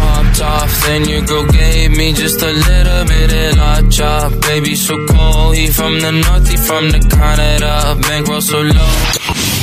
popped 0.00 0.40
off, 0.40 0.86
then 0.86 1.04
your 1.08 1.22
girl 1.22 1.46
gave 1.46 1.90
me 1.90 2.12
just 2.12 2.42
a 2.42 2.52
little 2.52 3.04
bit 3.04 3.32
of 3.32 3.56
la 3.56 3.88
chop. 3.90 4.32
Baby, 4.42 4.74
so 4.76 4.94
cold, 5.06 5.56
he 5.56 5.68
from 5.68 6.00
the 6.00 6.12
north, 6.12 6.48
he 6.48 6.56
from 6.56 6.90
the 6.90 7.00
Canada. 7.00 7.96
Bankroll 8.00 8.40
so 8.40 8.60
low. 8.60 9.59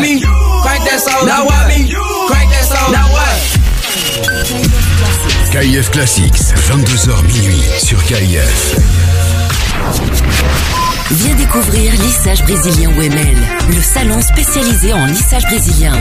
Me 0.00 0.20
crank 0.64 0.84
that 0.88 1.00
soldier? 1.00 1.26
Now 1.26 1.44
why 1.44 1.68
me 1.68 1.90
crank 2.26 2.48
that 2.48 2.64
soldier? 2.64 2.96
Now 2.96 3.12
what? 3.12 3.28
KIF 5.52 5.90
Classics, 5.90 6.54
22h 6.66 7.22
minuit 7.24 7.80
sur 7.84 8.02
KIF. 8.04 8.74
Viens 11.10 11.34
découvrir 11.36 11.92
Lissage 11.92 12.42
Brésilien 12.42 12.90
Wemel, 12.90 13.36
le 13.68 13.80
salon 13.80 14.20
spécialisé 14.20 14.92
en 14.92 15.06
lissage 15.06 15.44
brésilien. 15.44 15.94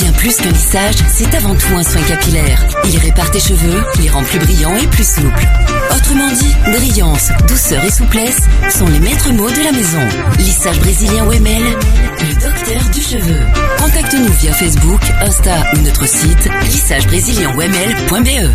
Bien 0.00 0.10
plus 0.12 0.36
qu'un 0.36 0.50
lissage, 0.50 0.96
c'est 1.08 1.32
avant 1.36 1.54
tout 1.54 1.76
un 1.76 1.82
soin 1.84 2.02
capillaire. 2.02 2.66
Il 2.84 2.98
répare 2.98 3.30
tes 3.30 3.38
cheveux, 3.38 3.84
les 4.00 4.08
rend 4.08 4.24
plus 4.24 4.40
brillants 4.40 4.76
et 4.76 4.86
plus 4.88 5.08
souples. 5.08 5.46
Autrement 5.94 6.28
dit, 6.32 6.56
brillance, 6.72 7.28
douceur 7.46 7.84
et 7.84 7.90
souplesse 7.90 8.40
sont 8.68 8.86
les 8.88 8.98
maîtres 8.98 9.30
mots 9.30 9.50
de 9.50 9.62
la 9.62 9.70
maison. 9.70 10.08
Lissage 10.38 10.80
Brésilien 10.80 11.24
Wemel, 11.24 11.62
le 11.62 12.34
docteur 12.34 12.82
du 12.92 13.00
cheveu. 13.00 13.38
Contacte-nous 13.78 14.32
via 14.40 14.52
Facebook, 14.52 15.02
Insta 15.20 15.62
ou 15.74 15.78
notre 15.82 16.08
site 16.08 16.48
lissagebrésilien.wemel.be. 16.64 18.50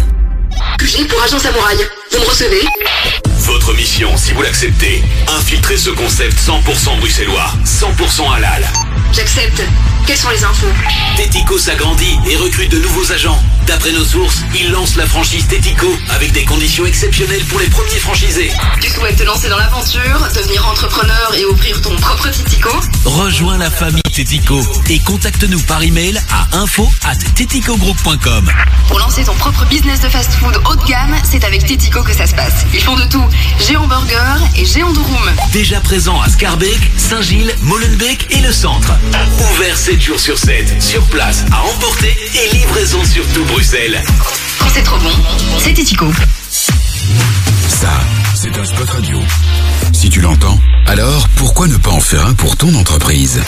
J'ai 0.84 1.06
pour 1.06 1.24
agent 1.24 1.40
samouraï. 1.40 1.78
Vous 2.12 2.20
me 2.20 2.26
recevez? 2.26 3.27
Votre 3.48 3.74
mission, 3.74 4.18
si 4.18 4.34
vous 4.34 4.42
l'acceptez, 4.42 5.02
infiltrer 5.40 5.78
ce 5.78 5.90
concept 5.90 6.38
100% 6.38 7.00
bruxellois, 7.00 7.50
100% 7.64 8.36
halal. 8.36 8.68
J'accepte. 9.14 9.64
Quelles 10.08 10.18
sont 10.18 10.30
les 10.30 10.42
infos 10.46 10.72
Tético 11.18 11.58
s'agrandit 11.58 12.18
et 12.30 12.38
recrute 12.38 12.72
de 12.72 12.80
nouveaux 12.80 13.12
agents. 13.12 13.44
D'après 13.66 13.92
nos 13.92 14.06
sources, 14.06 14.42
il 14.56 14.72
lance 14.72 14.96
la 14.96 15.06
franchise 15.06 15.46
Tético 15.48 15.88
avec 16.10 16.32
des 16.32 16.46
conditions 16.46 16.86
exceptionnelles 16.86 17.44
pour 17.50 17.60
les 17.60 17.68
premiers 17.68 18.00
franchisés. 18.00 18.50
Tu 18.80 18.90
souhaites 18.90 19.18
te 19.18 19.24
lancer 19.24 19.50
dans 19.50 19.58
l'aventure, 19.58 20.26
devenir 20.34 20.66
entrepreneur 20.66 21.34
et 21.38 21.44
ouvrir 21.44 21.82
ton 21.82 21.94
propre 21.98 22.30
Titico 22.30 22.70
Rejoins 23.04 23.58
la 23.58 23.70
famille 23.70 24.02
Tético 24.04 24.62
et 24.90 25.00
contacte-nous 25.00 25.60
par 25.64 25.84
email 25.84 26.18
à 26.32 26.58
info 26.58 26.90
at 27.04 27.18
teticogroup.com. 27.36 28.50
Pour 28.88 29.00
lancer 29.00 29.26
ton 29.26 29.34
propre 29.34 29.66
business 29.66 30.00
de 30.00 30.08
fast-food 30.08 30.58
haut 30.70 30.76
de 30.76 30.86
gamme, 30.86 31.16
c'est 31.30 31.44
avec 31.44 31.66
Titico 31.66 32.02
que 32.04 32.14
ça 32.14 32.26
se 32.26 32.34
passe. 32.34 32.66
Ils 32.74 32.82
font 32.82 32.96
de 32.96 33.04
tout. 33.10 33.26
Géant 33.60 33.88
Burger 33.88 34.46
et 34.56 34.66
Géant 34.66 34.94
Durum. 34.94 35.30
Déjà 35.52 35.82
présent 35.82 36.22
à 36.22 36.30
Scarbeck, 36.30 36.80
Saint-Gilles, 36.96 37.54
Molenbeek 37.62 38.28
et 38.30 38.40
le 38.40 38.54
centre. 38.54 38.94
Ouvert 39.52 39.78
7 39.98 40.04
jours 40.04 40.20
sur 40.20 40.38
7, 40.38 40.80
sur 40.80 41.04
place, 41.06 41.44
à 41.52 41.64
emporter 41.64 42.16
et 42.36 42.56
livraison 42.56 43.04
sur 43.04 43.26
tout 43.30 43.44
Bruxelles. 43.46 44.00
Quand 44.60 44.68
c'est 44.72 44.84
trop 44.84 45.00
bon, 45.00 45.10
c'est 45.58 45.74
Titico. 45.74 46.06
Ça, 47.68 47.90
c'est 48.36 48.56
un 48.60 48.64
spot 48.64 48.88
radio. 48.92 49.18
Si 49.94 50.12
tu 50.12 50.22
l'entends, 50.22 50.60
alors 50.86 51.28
pourquoi 51.38 51.68
ne 51.68 51.78
pas 51.78 51.90
en 51.90 52.00
faire 52.00 52.28
un 52.28 52.36
pour 52.36 52.56
ton 52.58 52.76
entreprise? 52.76 53.42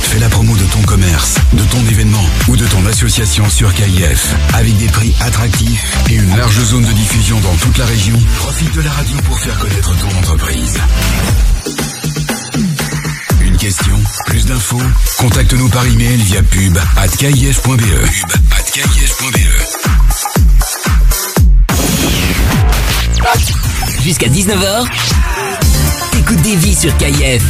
Fais 0.00 0.18
la 0.20 0.30
promo 0.30 0.56
de 0.56 0.64
ton 0.64 0.80
commerce, 0.84 1.34
de 1.52 1.64
ton 1.64 1.86
événement 1.90 2.24
ou 2.48 2.56
de 2.56 2.66
ton 2.66 2.86
association 2.86 3.46
sur 3.50 3.70
KIF 3.74 4.34
avec 4.54 4.74
des 4.78 4.88
prix 4.88 5.14
attractifs 5.20 5.84
et 6.08 6.14
une 6.14 6.34
large 6.34 6.62
zone 6.62 6.84
de 6.86 6.92
diffusion 6.92 7.38
dans 7.40 7.54
toute 7.56 7.76
la 7.76 7.84
région. 7.84 8.18
Profite 8.36 8.74
de 8.74 8.80
la 8.80 8.90
radio 8.90 9.16
pour 9.26 9.38
faire 9.38 9.58
connaître 9.58 9.94
ton 9.98 10.18
entreprise. 10.18 10.78
Une 13.60 13.64
question, 13.64 13.98
plus 14.26 14.46
d'infos, 14.46 14.80
contacte-nous 15.16 15.68
par 15.70 15.84
email 15.84 16.16
via 16.18 16.42
pub 16.44 16.78
at 16.96 17.08
kif.be. 17.08 17.66
Pub 17.66 17.80
at 18.56 18.62
kif.be. 18.70 19.38
Jusqu'à 24.04 24.28
19h, 24.28 24.86
t'écoutes 26.12 26.42
des 26.42 26.54
vies 26.54 26.74
sur 26.76 26.96
KIF. 26.98 27.42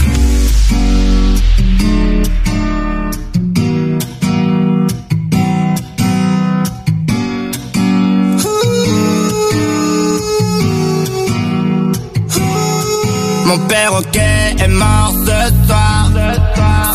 Mon 13.45 13.59
perroquet 13.67 14.57
est 14.59 14.69
mort. 14.69 15.09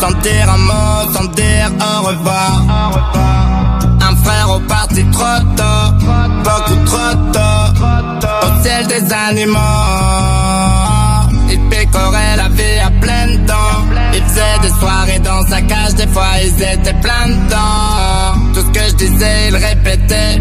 Sans 0.00 0.12
dire 0.22 0.50
un 0.50 0.58
mot, 0.58 1.12
sans 1.14 1.24
dire 1.40 1.70
au 1.80 2.06
revoir. 2.06 2.62
Un 4.00 4.16
frère 4.24 4.50
au 4.50 4.60
parti 4.60 5.04
trop 5.10 5.40
tôt, 5.56 6.06
beaucoup 6.44 6.84
trop 6.84 7.14
tôt. 7.32 7.86
Au 8.46 8.62
ciel 8.62 8.86
des 8.86 9.12
animaux. 9.12 9.60
Il 11.50 11.60
picorait 11.70 12.36
la 12.36 12.48
vie 12.48 12.80
à 12.84 12.90
plein 13.00 13.26
temps. 13.46 13.84
Il 14.12 14.22
faisait 14.24 14.58
des 14.62 14.74
soirées 14.80 15.20
dans 15.20 15.42
sa 15.48 15.60
cage, 15.62 15.94
des 15.94 16.08
fois 16.08 16.32
ils 16.42 16.62
étaient 16.62 17.00
plein 17.00 17.26
dedans. 17.28 18.52
Tout 18.54 18.60
ce 18.60 18.78
que 18.78 18.88
je 18.88 18.94
disais, 19.06 19.48
il 19.48 19.56
répétait. 19.56 20.40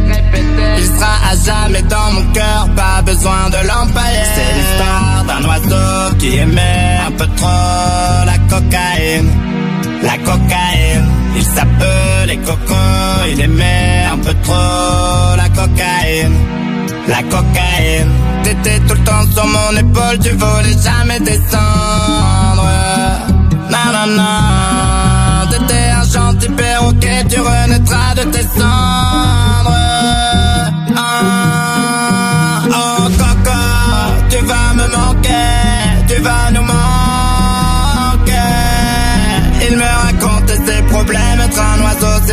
Il 0.77 0.85
sera 0.85 1.15
à 1.31 1.35
jamais 1.45 1.81
dans 1.84 2.11
mon 2.11 2.25
cœur, 2.34 2.67
pas 2.75 3.01
besoin 3.03 3.49
de 3.49 3.67
l'empailler. 3.67 4.23
C'est 4.35 4.53
l'histoire 4.57 5.12
d'un 5.34 5.47
oiseau 5.47 6.15
qui 6.19 6.35
aimait 6.38 6.99
un 7.07 7.11
peu 7.11 7.27
trop 7.35 8.26
la 8.26 8.38
cocaïne. 8.49 9.31
La 10.03 10.18
cocaïne, 10.18 11.10
il 11.35 11.43
s'appelait 11.43 12.38
Coco, 12.45 12.76
il 13.31 13.41
aimait 13.41 14.05
un 14.11 14.18
peu 14.18 14.34
trop 14.43 15.35
la 15.38 15.49
cocaïne. 15.49 16.38
la 17.07 17.22
cocaïne. 17.23 18.11
T'étais 18.43 18.80
tout 18.88 18.93
le 18.93 19.03
temps 19.03 19.26
sur 19.34 19.45
mon 19.45 19.77
épaule, 19.77 20.19
tu 20.22 20.30
voulais 20.31 20.77
jamais 20.84 21.19
descendre. 21.19 22.69
Nanana, 23.69 25.45
t'étais 25.49 25.89
un 25.99 26.03
gentil 26.03 26.49
perroquet, 26.49 27.26
tu 27.30 27.39
renaîtras 27.39 28.15
de 28.15 28.23
tes 28.31 28.43
cendres. 28.43 29.32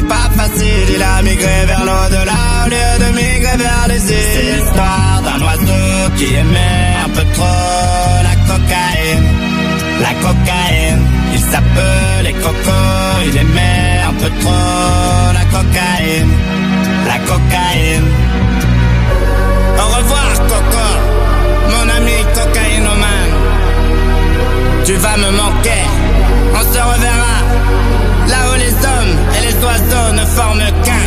C'est 0.00 0.08
pas 0.08 0.28
facile. 0.36 0.94
Il 0.94 1.02
a 1.02 1.22
migré 1.22 1.66
vers 1.66 1.84
l'au-delà 1.84 2.40
au 2.64 2.68
lieu 2.68 2.90
de 3.02 3.08
migrer 3.16 3.56
vers 3.56 3.86
les 3.88 4.02
îles. 4.12 4.30
C'est 4.32 4.52
l'histoire 4.52 5.22
d'un 5.24 5.40
oiseau 5.44 6.10
qui 6.16 6.34
aimait 6.34 6.96
un 7.06 7.10
peu 7.16 7.24
trop 7.34 8.22
la 8.28 8.34
cocaïne. 8.48 9.28
La 10.00 10.12
cocaïne, 10.24 11.04
il 11.34 11.40
s'appelait 11.40 12.36
Coco, 12.44 12.80
il 13.26 13.36
aimait 13.36 14.00
un 14.08 14.14
peu 14.22 14.30
trop 14.40 15.32
la 15.38 15.44
cocaïne. 15.54 16.32
La 17.10 17.18
cocaïne. 17.30 18.08
Au 19.82 19.96
revoir 19.96 20.30
Coco, 20.50 20.88
mon 21.72 21.86
ami 21.96 22.16
cocaïnomane. 22.36 23.34
Tu 24.86 24.94
vas 24.94 25.16
me 25.16 25.30
manquer, 25.42 25.84
on 26.54 26.62
se 26.72 26.80
reverra. 26.90 28.09
Là 28.32 28.40
où 28.50 28.54
les 28.64 28.74
hommes 28.90 29.16
et 29.36 29.40
les 29.46 29.56
oiseaux 29.64 30.12
ne 30.12 30.24
forment 30.36 30.70
qu'un. 30.84 31.00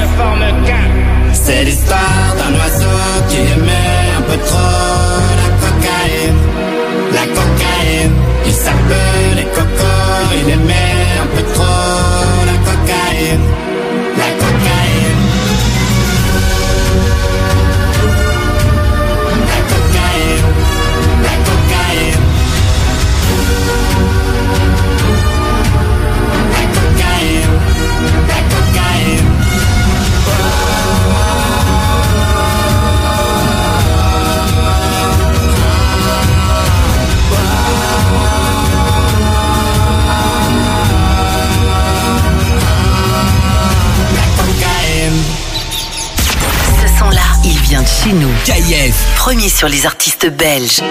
C'est 1.33 1.63
l'histoire 1.63 2.35
d'un 2.37 2.53
oiseau 2.59 2.99
qui 3.29 3.37
aimait 3.37 4.09
un 4.17 4.21
peu 4.21 4.37
trop 4.49 5.13
la 5.41 5.49
cocaïne. 5.63 6.41
La 7.17 7.25
cocaïne, 7.37 8.15
il 8.45 8.53
s'appelait 8.53 9.47
Coco, 9.55 9.93
il 10.39 10.49
aimait 10.51 11.05
un 11.23 11.27
peu 11.35 11.43
trop 11.53 12.45
la 12.49 12.57
cocaïne. 12.67 13.72
Chez 48.03 48.13
nous. 48.13 48.29
KIF. 48.43 48.95
Premier 49.15 49.49
sur 49.49 49.67
les 49.67 49.85
artistes 49.85 50.29
belges. 50.29 50.81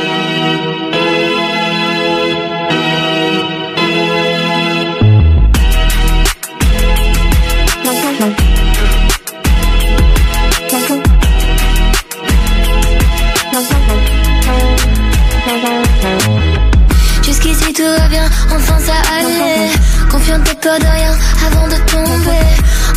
Jusqu'ici 17.23 17.73
tout 17.75 17.83
va 17.83 18.09
bien, 18.09 18.29
enfin 18.51 18.79
ça 18.79 18.95
allait. 19.19 19.71
Confiante 20.11 20.49
et 20.51 20.55
peur 20.55 20.79
de 20.79 20.85
rien 20.85 21.15
avant 21.47 21.69
de 21.69 21.77
tomber. 21.91 22.47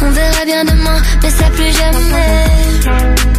On 0.01 0.11
verra 0.11 0.45
bien 0.45 0.63
demain, 0.63 1.01
mais 1.21 1.29
ça 1.29 1.45
plus 1.49 1.71
jamais. 1.71 3.35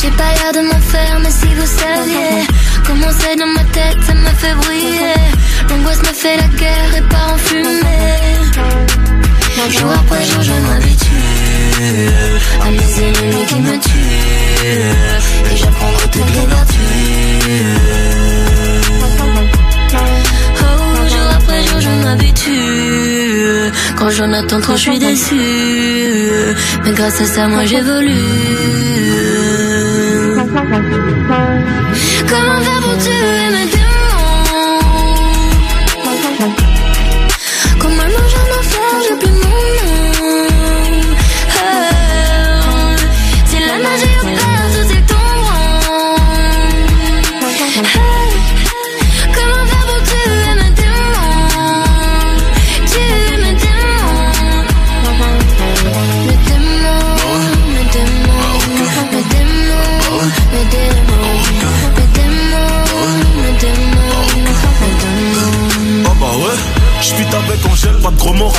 J'ai 0.00 0.10
pas 0.10 0.30
l'air 0.36 0.52
de 0.54 0.60
m'en 0.68 0.80
faire, 0.80 1.18
mais 1.22 1.30
si 1.30 1.46
vous 1.54 1.66
saviez 1.66 2.46
comment 2.86 3.12
c'est 3.18 3.36
dans 3.36 3.52
ma 3.58 3.64
tête, 3.76 3.98
ça 4.06 4.14
me 4.14 4.32
fait 4.40 4.54
briller. 4.54 5.20
L'angoisse 5.68 5.98
me 5.98 6.12
fait 6.22 6.36
la 6.36 6.48
guerre 6.58 6.94
et 6.98 7.02
part 7.02 7.34
en 7.34 7.38
fumée. 7.38 7.80
Jour 9.70 9.90
après 9.92 10.24
jour, 10.24 10.42
je 10.42 10.52
m'habitue 10.52 11.10
à 12.62 12.70
mes 12.70 12.92
ennemis 13.04 13.46
qui 13.46 13.54
me 13.56 13.78
tuent. 13.78 15.52
Et 15.52 15.56
j'apprendrai 15.56 16.08
toutes 16.10 16.32
les 16.34 16.46
vertus. 16.46 16.80
Oh, 20.62 21.08
jour 21.08 21.28
après 21.36 21.62
jour, 21.64 21.80
je 21.80 21.90
m'habitue. 22.04 23.72
Quand 23.96 24.10
j'en 24.10 24.32
attends 24.32 24.60
trop, 24.60 24.76
je 24.76 24.80
suis 24.80 24.98
déçu. 24.98 26.19
Mais 26.84 26.92
grâce 26.92 27.20
à 27.20 27.24
ça, 27.24 27.48
moi 27.48 27.64
j'évolue. 27.64 28.10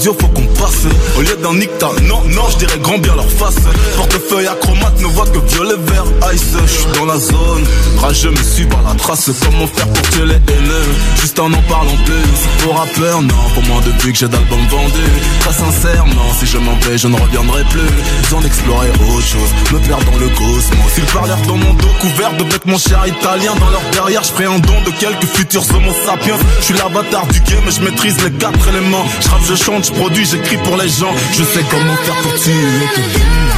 radio, 0.00 0.16
faut 0.18 0.28
qu'on 0.28 0.46
passe. 0.60 0.86
Au 1.18 1.20
lieu 1.20 1.36
d'un 1.42 1.54
nicta, 1.54 1.88
non, 2.04 2.22
non, 2.28 2.42
je 2.50 2.58
dirais 2.58 2.78
grand 2.78 2.98
bien 2.98 3.14
leur 3.14 3.30
face. 3.30 3.56
Portefeuille 3.96 4.46
acromate 4.46 4.98
ne 5.00 5.06
voit 5.06 5.26
que 5.26 5.38
violet, 5.52 5.74
vert, 5.86 6.04
ice. 6.32 6.56
J'suis 6.66 6.98
dans 6.98 7.04
la 7.04 7.18
zone, 7.18 7.64
rageux 7.98 8.30
me 8.30 8.42
suis 8.42 8.64
par 8.66 8.82
la 8.82 8.94
trace. 8.94 9.30
Comment 9.44 9.66
faire 9.66 9.88
pour 9.88 10.08
tuer 10.10 10.24
les 10.24 10.34
haineux? 10.52 10.88
Juste 11.20 11.38
en 11.38 11.52
en 11.52 11.62
parlant 11.62 11.96
plus, 12.06 12.64
pour 12.64 12.78
rappeur, 12.78 13.20
non 13.22 13.34
Pour 13.54 13.62
moi 13.64 13.80
depuis 13.84 14.12
que 14.12 14.18
j'ai 14.18 14.28
d'albums 14.28 14.66
vendus. 14.70 15.12
Très 15.40 15.52
sincèrement, 15.52 16.32
si 16.38 16.46
je 16.46 16.58
m'en 16.58 16.76
vais, 16.76 16.96
je 16.96 17.08
ne 17.08 17.20
reviendrai 17.20 17.62
plus. 17.64 17.90
Besoin 18.22 18.40
d'explorer 18.40 18.88
autre 18.90 19.26
chose, 19.26 19.50
me 19.72 19.78
perdre 19.86 20.04
dans 20.10 20.18
le 20.18 20.28
cosmos. 20.28 20.92
Ils 20.96 21.04
parlèrent 21.04 21.46
dans 21.46 21.56
mon 21.56 21.74
dos, 21.74 21.88
couvert 22.00 22.32
de 22.38 22.44
bêtes 22.44 22.66
mon 22.66 22.78
cher 22.78 23.04
italien. 23.06 23.54
Dans 23.60 23.70
leur 23.70 23.82
derrière, 23.92 24.22
je 24.22 24.40
un 24.44 24.58
don 24.58 24.80
de 24.86 24.90
quelques 24.98 25.26
futurs 25.26 25.64
homo 25.74 25.92
sapiens. 26.06 26.38
Je 26.60 26.64
suis 26.64 26.74
l'avatar 26.74 27.26
du 27.26 27.40
game, 27.40 27.68
je 27.68 27.80
maîtrise 27.82 28.16
les 28.24 28.32
quatre 28.32 28.68
éléments. 28.68 29.04
Je 29.20 29.28
je 29.50 29.54
chante, 29.56 29.89
je 29.90 30.00
produis, 30.00 30.24
j'écris 30.24 30.56
pour 30.58 30.76
les 30.76 30.88
gens. 30.88 31.14
Je 31.32 31.42
sais 31.44 31.64
comment 31.70 31.96
faire 31.96 32.16
pour 32.22 32.34
tuer 32.34 33.49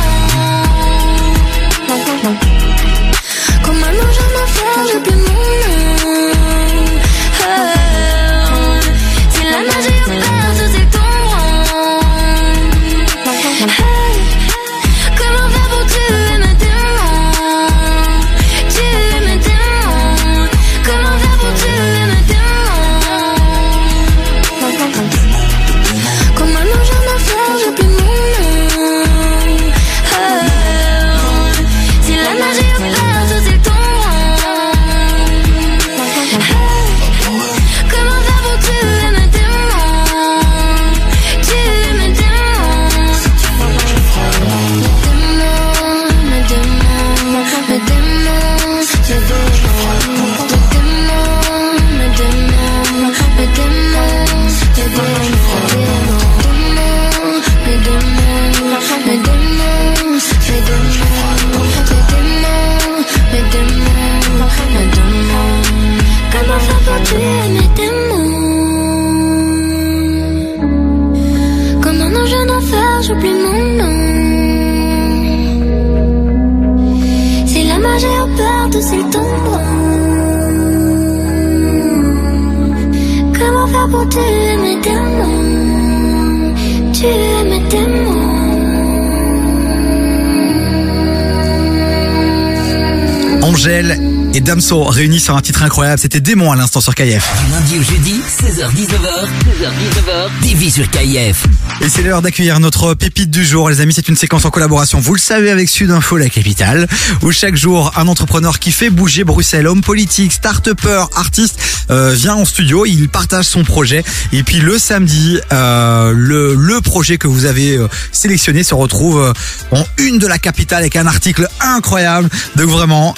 Damso 94.42 94.82
réunis 94.84 95.20
sur 95.20 95.36
un 95.36 95.40
titre 95.40 95.62
incroyable. 95.62 95.98
C'était 96.00 96.20
Démon 96.20 96.50
à 96.50 96.56
l'instant 96.56 96.80
sur 96.80 96.94
KF. 96.94 97.02
Du 97.46 97.52
lundi 97.52 97.78
au 97.78 97.82
jeudi, 97.82 98.20
16h-19h, 98.42 99.26
16h-19h, 99.46 100.42
TV 100.42 100.70
sur 100.70 100.90
KIF. 100.90 101.46
Et 101.80 101.88
c'est 101.88 102.02
l'heure 102.02 102.22
d'accueillir 102.22 102.58
notre 102.58 102.94
pépite 102.94 103.30
du 103.30 103.44
jour. 103.44 103.70
Les 103.70 103.80
amis, 103.80 103.92
c'est 103.94 104.08
une 104.08 104.16
séquence 104.16 104.44
en 104.44 104.50
collaboration, 104.50 104.98
vous 104.98 105.14
le 105.14 105.20
savez, 105.20 105.50
avec 105.50 105.68
Sudinfo, 105.68 106.16
la 106.16 106.28
capitale, 106.28 106.88
où 107.22 107.30
chaque 107.30 107.56
jour, 107.56 107.92
un 107.96 108.08
entrepreneur 108.08 108.58
qui 108.58 108.72
fait 108.72 108.90
bouger 108.90 109.22
Bruxelles, 109.24 109.66
homme 109.66 109.82
politique, 109.82 110.32
start-upper, 110.32 111.04
artiste, 111.16 111.58
euh, 111.90 112.12
vient 112.14 112.34
en 112.34 112.44
studio, 112.44 112.86
il 112.86 113.08
partage 113.08 113.46
son 113.46 113.64
projet. 113.64 114.04
Et 114.32 114.42
puis 114.42 114.58
le 114.58 114.78
samedi, 114.78 115.38
euh, 115.52 116.12
le, 116.14 116.54
le 116.54 116.80
projet 116.80 117.18
que 117.18 117.26
vous 117.28 117.44
avez 117.46 117.76
euh, 117.76 117.88
sélectionné 118.12 118.62
se 118.62 118.74
retrouve 118.74 119.32
en 119.70 119.84
une 119.98 120.18
de 120.18 120.26
la 120.26 120.38
capitale 120.38 120.80
avec 120.80 120.96
un 120.96 121.06
article 121.06 121.48
incroyable. 121.60 122.28
Donc 122.56 122.68
vraiment, 122.68 123.14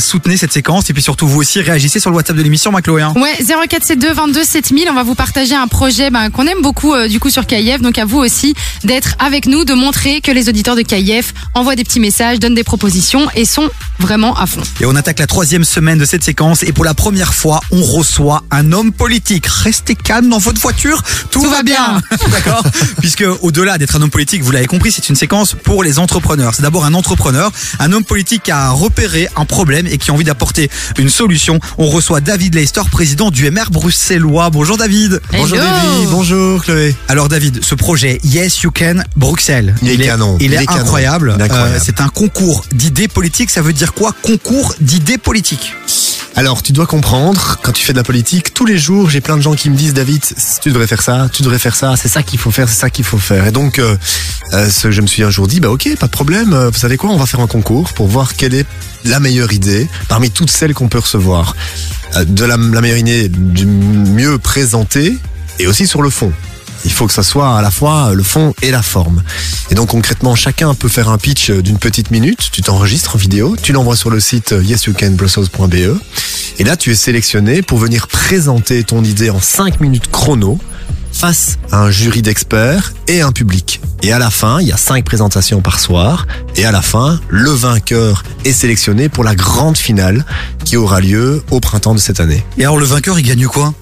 soutenez 0.00 0.36
cette 0.36 0.52
séquence. 0.52 0.90
Et 0.90 0.92
puis 0.92 1.02
surtout, 1.02 1.26
vous 1.28 1.40
aussi, 1.40 1.60
réagissez 1.60 2.00
sur 2.00 2.10
le 2.10 2.16
WhatsApp 2.16 2.36
de 2.36 2.42
l'émission, 2.42 2.72
Macloé. 2.72 3.02
hein. 3.02 3.12
Ouais, 3.16 3.36
0472 3.44 4.14
22 4.16 4.44
7000. 4.44 4.88
On 4.90 4.94
va 4.94 5.02
vous 5.02 5.14
partager 5.14 5.54
un 5.54 5.68
projet 5.68 6.10
ben, 6.10 6.30
qu'on 6.30 6.46
aime 6.46 6.62
beaucoup 6.62 6.94
du 7.08 7.20
coup 7.20 7.30
sur 7.30 7.46
KIF. 7.46 7.80
Donc 7.80 7.98
à 7.98 8.04
vous 8.04 8.18
aussi 8.18 8.54
d'être 8.84 9.14
avec 9.18 9.46
nous, 9.46 9.64
de 9.64 9.74
montrer 9.74 10.20
que 10.20 10.30
les 10.30 10.48
auditeurs 10.48 10.76
de 10.76 10.82
KIF 10.82 11.34
envoient 11.54 11.76
des 11.76 11.84
petits 11.84 12.00
messages, 12.00 12.38
donnent 12.38 12.54
des 12.54 12.64
propositions 12.64 13.28
et 13.34 13.44
sont 13.44 13.68
vraiment 13.98 14.36
à 14.36 14.46
fond. 14.46 14.62
Et 14.80 14.86
on 14.86 14.94
attaque 14.96 15.18
la 15.18 15.26
troisième 15.26 15.64
semaine 15.64 15.98
de 15.98 16.04
cette 16.04 16.24
séquence 16.24 16.62
et 16.62 16.72
pour 16.72 16.84
la 16.84 16.94
première 16.94 17.34
fois, 17.34 17.60
on 17.70 17.82
reçoit 17.82 18.07
un 18.50 18.72
homme 18.72 18.92
politique. 18.92 19.46
Restez 19.46 19.94
calme 19.94 20.28
dans 20.28 20.38
votre 20.38 20.60
voiture, 20.60 21.02
tout, 21.30 21.48
va 21.48 21.62
bien. 21.62 22.00
D'accord 22.32 22.64
Puisque 23.00 23.24
au-delà 23.42 23.78
d'être 23.78 23.96
un 23.96 24.02
homme 24.02 24.10
politique, 24.10 24.42
vous 24.42 24.50
l'avez 24.50 24.66
compris, 24.66 24.90
c'est 24.90 25.08
une 25.08 25.14
séquence 25.14 25.54
pour 25.54 25.82
les 25.82 25.98
entrepreneurs. 25.98 26.54
C'est 26.54 26.62
d'abord 26.62 26.84
un 26.84 26.94
entrepreneur, 26.94 27.50
un 27.78 27.92
homme 27.92 28.04
politique 28.04 28.44
qui 28.44 28.50
a 28.50 28.70
repéré 28.70 29.28
un 29.36 29.44
problème 29.44 29.86
et 29.86 29.98
qui 29.98 30.10
a 30.10 30.14
envie 30.14 30.24
d'apporter 30.24 30.70
une 30.98 31.08
solution. 31.08 31.60
On 31.76 31.88
reçoit 31.88 32.20
David 32.20 32.54
Leister, 32.54 32.82
président 32.90 33.30
du 33.30 33.48
MR 33.50 33.70
bruxellois. 33.70 34.50
Bonjour 34.50 34.76
David. 34.76 35.20
Bonjour. 35.32 35.58
Davy, 35.58 36.06
bonjour 36.10 36.64
Chloé. 36.64 36.94
Alors 37.08 37.28
David, 37.28 37.64
ce 37.64 37.74
projet 37.74 38.20
Yes 38.24 38.62
You 38.62 38.72
Can 38.76 39.02
Bruxelles, 39.16 39.74
Il 39.82 40.00
est 40.00 40.06
canon, 40.06 40.36
il, 40.40 40.54
est. 40.54 40.56
Il 40.56 40.62
est 40.62 40.70
incroyable. 40.70 41.36
Euh, 41.38 41.78
c'est 41.82 42.00
un 42.00 42.08
concours 42.08 42.64
d'idées 42.72 43.08
politiques. 43.08 43.50
Ça 43.50 43.62
veut 43.62 43.72
dire 43.72 43.94
quoi? 43.94 44.12
Concours 44.22 44.74
d'idées 44.80 45.18
politiques. 45.18 45.74
Alors, 46.38 46.62
tu 46.62 46.72
dois 46.72 46.86
comprendre, 46.86 47.58
quand 47.64 47.72
tu 47.72 47.84
fais 47.84 47.92
de 47.92 47.98
la 47.98 48.04
politique, 48.04 48.54
tous 48.54 48.64
les 48.64 48.78
jours, 48.78 49.10
j'ai 49.10 49.20
plein 49.20 49.36
de 49.36 49.42
gens 49.42 49.54
qui 49.56 49.70
me 49.70 49.74
disent, 49.74 49.92
David, 49.92 50.22
tu 50.62 50.68
devrais 50.68 50.86
faire 50.86 51.02
ça, 51.02 51.28
tu 51.32 51.42
devrais 51.42 51.58
faire 51.58 51.74
ça, 51.74 51.96
c'est 51.96 52.06
ça 52.06 52.22
qu'il 52.22 52.38
faut 52.38 52.52
faire, 52.52 52.68
c'est 52.68 52.78
ça 52.78 52.90
qu'il 52.90 53.04
faut 53.04 53.18
faire. 53.18 53.48
Et 53.48 53.50
donc, 53.50 53.80
euh, 53.80 53.96
euh, 54.52 54.70
je 54.70 55.00
me 55.00 55.08
suis 55.08 55.24
un 55.24 55.30
jour 55.30 55.48
dit, 55.48 55.58
bah 55.58 55.68
ok, 55.68 55.96
pas 55.98 56.06
de 56.06 56.12
problème, 56.12 56.52
euh, 56.52 56.70
vous 56.70 56.78
savez 56.78 56.96
quoi, 56.96 57.10
on 57.10 57.16
va 57.16 57.26
faire 57.26 57.40
un 57.40 57.48
concours 57.48 57.92
pour 57.92 58.06
voir 58.06 58.36
quelle 58.36 58.54
est 58.54 58.66
la 59.04 59.18
meilleure 59.18 59.52
idée 59.52 59.88
parmi 60.06 60.30
toutes 60.30 60.52
celles 60.52 60.74
qu'on 60.74 60.86
peut 60.86 61.00
recevoir. 61.00 61.56
De 62.24 62.44
la, 62.44 62.56
la 62.56 62.80
meilleure 62.80 62.98
idée 62.98 63.28
du 63.28 63.66
mieux 63.66 64.38
présentée 64.38 65.18
et 65.58 65.66
aussi 65.66 65.88
sur 65.88 66.02
le 66.02 66.08
fond. 66.08 66.32
Il 66.84 66.92
faut 66.92 67.06
que 67.06 67.12
ça 67.12 67.22
soit 67.22 67.56
à 67.56 67.62
la 67.62 67.70
fois 67.70 68.12
le 68.14 68.22
fond 68.22 68.54
et 68.62 68.70
la 68.70 68.82
forme. 68.82 69.22
Et 69.70 69.74
donc 69.74 69.88
concrètement, 69.88 70.34
chacun 70.34 70.74
peut 70.74 70.88
faire 70.88 71.08
un 71.08 71.18
pitch 71.18 71.50
d'une 71.50 71.78
petite 71.78 72.10
minute. 72.10 72.48
Tu 72.52 72.62
t'enregistres 72.62 73.16
en 73.16 73.18
vidéo, 73.18 73.56
tu 73.60 73.72
l'envoies 73.72 73.96
sur 73.96 74.10
le 74.10 74.20
site 74.20 74.54
yesyoucanbrussels.be. 74.62 75.98
Et 76.60 76.64
là, 76.64 76.76
tu 76.76 76.90
es 76.90 76.94
sélectionné 76.94 77.62
pour 77.62 77.78
venir 77.78 78.08
présenter 78.08 78.82
ton 78.82 79.04
idée 79.04 79.30
en 79.30 79.40
5 79.40 79.80
minutes 79.80 80.10
chrono 80.10 80.58
face 81.12 81.58
à 81.72 81.82
un 81.82 81.90
jury 81.90 82.22
d'experts 82.22 82.92
et 83.08 83.22
un 83.22 83.32
public. 83.32 83.80
Et 84.02 84.12
à 84.12 84.18
la 84.18 84.30
fin, 84.30 84.60
il 84.60 84.68
y 84.68 84.72
a 84.72 84.76
cinq 84.76 85.04
présentations 85.04 85.60
par 85.60 85.80
soir. 85.80 86.26
Et 86.56 86.64
à 86.64 86.70
la 86.70 86.82
fin, 86.82 87.20
le 87.28 87.50
vainqueur 87.50 88.22
est 88.44 88.52
sélectionné 88.52 89.08
pour 89.08 89.24
la 89.24 89.34
grande 89.34 89.76
finale 89.76 90.24
qui 90.64 90.76
aura 90.76 91.00
lieu 91.00 91.42
au 91.50 91.60
printemps 91.60 91.94
de 91.94 91.98
cette 91.98 92.20
année. 92.20 92.44
Et 92.56 92.62
alors 92.62 92.78
le 92.78 92.84
vainqueur, 92.84 93.18
il 93.18 93.26
gagne 93.26 93.46
quoi? 93.46 93.74